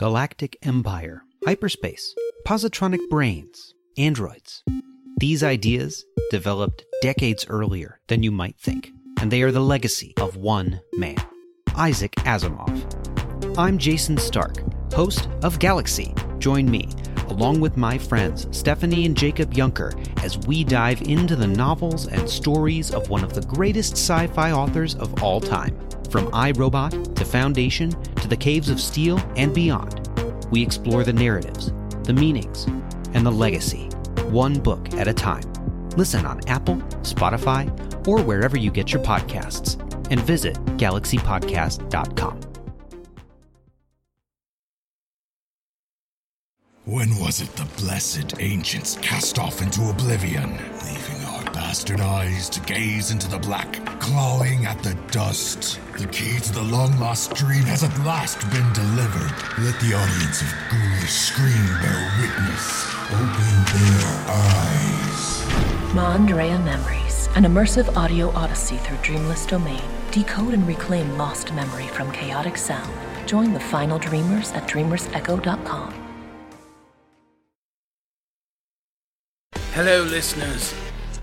Galactic 0.00 0.56
Empire, 0.62 1.24
hyperspace, 1.44 2.14
positronic 2.46 3.06
brains, 3.10 3.74
androids. 3.98 4.64
These 5.18 5.44
ideas 5.44 6.06
developed 6.30 6.86
decades 7.02 7.44
earlier 7.50 8.00
than 8.08 8.22
you 8.22 8.30
might 8.30 8.58
think, 8.58 8.92
and 9.20 9.30
they 9.30 9.42
are 9.42 9.52
the 9.52 9.60
legacy 9.60 10.14
of 10.16 10.38
one 10.38 10.80
man, 10.94 11.18
Isaac 11.76 12.12
Asimov. 12.24 13.58
I'm 13.58 13.76
Jason 13.76 14.16
Stark, 14.16 14.62
host 14.94 15.28
of 15.42 15.58
Galaxy. 15.58 16.14
Join 16.38 16.70
me, 16.70 16.88
along 17.30 17.60
with 17.60 17.76
my 17.76 17.96
friends 17.96 18.46
Stephanie 18.50 19.06
and 19.06 19.16
Jacob 19.16 19.52
Junker, 19.52 19.92
as 20.22 20.38
we 20.38 20.64
dive 20.64 21.02
into 21.02 21.36
the 21.36 21.46
novels 21.46 22.06
and 22.06 22.28
stories 22.28 22.92
of 22.92 23.08
one 23.08 23.24
of 23.24 23.32
the 23.32 23.42
greatest 23.42 23.92
sci 23.92 24.26
fi 24.28 24.52
authors 24.52 24.94
of 24.96 25.22
all 25.22 25.40
time. 25.40 25.78
From 26.10 26.28
I, 26.32 26.50
Robot 26.52 26.92
to 27.16 27.24
Foundation 27.24 27.90
to 28.16 28.28
the 28.28 28.36
Caves 28.36 28.68
of 28.68 28.80
Steel 28.80 29.18
and 29.36 29.54
beyond, 29.54 30.08
we 30.50 30.62
explore 30.62 31.04
the 31.04 31.12
narratives, 31.12 31.72
the 32.02 32.12
meanings, 32.12 32.64
and 33.14 33.24
the 33.24 33.30
legacy, 33.30 33.84
one 34.28 34.58
book 34.58 34.92
at 34.94 35.08
a 35.08 35.14
time. 35.14 35.44
Listen 35.96 36.26
on 36.26 36.40
Apple, 36.48 36.76
Spotify, 37.02 37.68
or 38.06 38.22
wherever 38.22 38.56
you 38.56 38.70
get 38.70 38.92
your 38.92 39.02
podcasts, 39.02 39.78
and 40.10 40.20
visit 40.20 40.56
galaxypodcast.com. 40.76 42.49
When 46.86 47.18
was 47.18 47.42
it 47.42 47.54
the 47.56 47.68
blessed 47.76 48.40
ancients 48.40 48.96
cast 49.02 49.38
off 49.38 49.60
into 49.60 49.90
oblivion, 49.90 50.52
leaving 50.82 51.22
our 51.26 51.44
bastard 51.52 52.00
eyes 52.00 52.48
to 52.48 52.60
gaze 52.60 53.10
into 53.10 53.28
the 53.28 53.38
black, 53.38 53.84
clawing 54.00 54.64
at 54.64 54.82
the 54.82 54.94
dust? 55.10 55.78
The 55.98 56.06
key 56.06 56.38
to 56.40 56.52
the 56.54 56.62
long 56.62 56.98
lost 56.98 57.34
dream 57.34 57.64
has 57.64 57.84
at 57.84 57.96
last 57.98 58.40
been 58.50 58.72
delivered. 58.72 59.30
Let 59.58 59.78
the 59.80 59.92
audience 59.92 60.40
of 60.40 60.48
ghoulish 60.70 61.12
scream 61.12 61.66
bear 61.82 62.12
witness. 62.18 62.94
Open 63.12 63.54
their 63.76 64.06
eyes. 64.30 65.44
Maandrea 65.92 66.64
Memories, 66.64 67.28
an 67.36 67.44
immersive 67.44 67.94
audio 67.94 68.30
odyssey 68.30 68.78
through 68.78 68.96
Dreamless 69.02 69.44
Domain. 69.44 69.82
Decode 70.12 70.54
and 70.54 70.66
reclaim 70.66 71.18
lost 71.18 71.52
memory 71.52 71.88
from 71.88 72.10
chaotic 72.10 72.56
sound. 72.56 72.90
Join 73.28 73.52
the 73.52 73.60
final 73.60 73.98
dreamers 73.98 74.50
at 74.52 74.66
dreamersecho.com. 74.66 75.99
Hello, 79.72 80.02
listeners. 80.02 80.74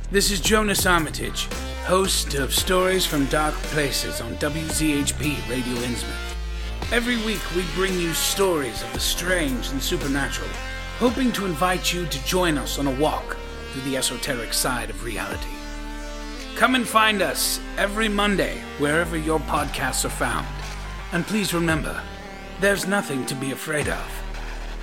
This 0.10 0.32
is 0.32 0.40
Jonas 0.40 0.86
Armitage, 0.86 1.50
host 1.84 2.36
of 2.36 2.54
Stories 2.54 3.06
from 3.06 3.26
Dark 3.26 3.54
Places 3.56 4.22
on 4.22 4.38
WZHP 4.38 5.50
Radio 5.50 5.74
Innsmouth. 5.82 6.94
Every 6.94 7.18
week, 7.26 7.42
we 7.58 7.66
bring 7.76 8.00
you 8.00 8.14
stories 8.14 8.82
of 8.84 8.94
the 8.94 9.02
strange 9.02 9.68
and 9.72 9.84
supernatural, 9.84 10.48
hoping 10.98 11.34
to 11.34 11.46
invite 11.46 11.92
you 11.92 12.06
to 12.06 12.26
join 12.26 12.58
us 12.58 12.80
on 12.80 12.88
a 12.88 12.96
walk 12.96 13.36
through 13.74 13.82
the 13.82 13.98
esoteric 13.98 14.54
side 14.54 14.90
of 14.90 15.04
reality. 15.04 15.50
Come 16.56 16.76
and 16.76 16.88
find 16.88 17.22
us 17.22 17.60
every 17.78 18.08
Monday, 18.08 18.64
wherever 18.78 19.18
your 19.18 19.42
podcasts 19.42 20.06
are 20.06 20.10
found. 20.10 20.48
And 21.12 21.28
please 21.28 21.54
remember, 21.54 22.02
there's 22.62 22.88
nothing 22.88 23.26
to 23.26 23.36
be 23.36 23.52
afraid 23.52 23.90
of. 23.90 24.24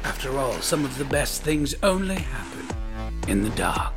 After 0.05 0.37
all, 0.37 0.53
some 0.61 0.85
of 0.85 0.99
the 0.99 1.07
best 1.07 1.43
things 1.43 1.75
only 1.83 2.17
happen 2.17 2.55
in 3.29 3.43
the 3.43 3.51
dark. 3.51 3.93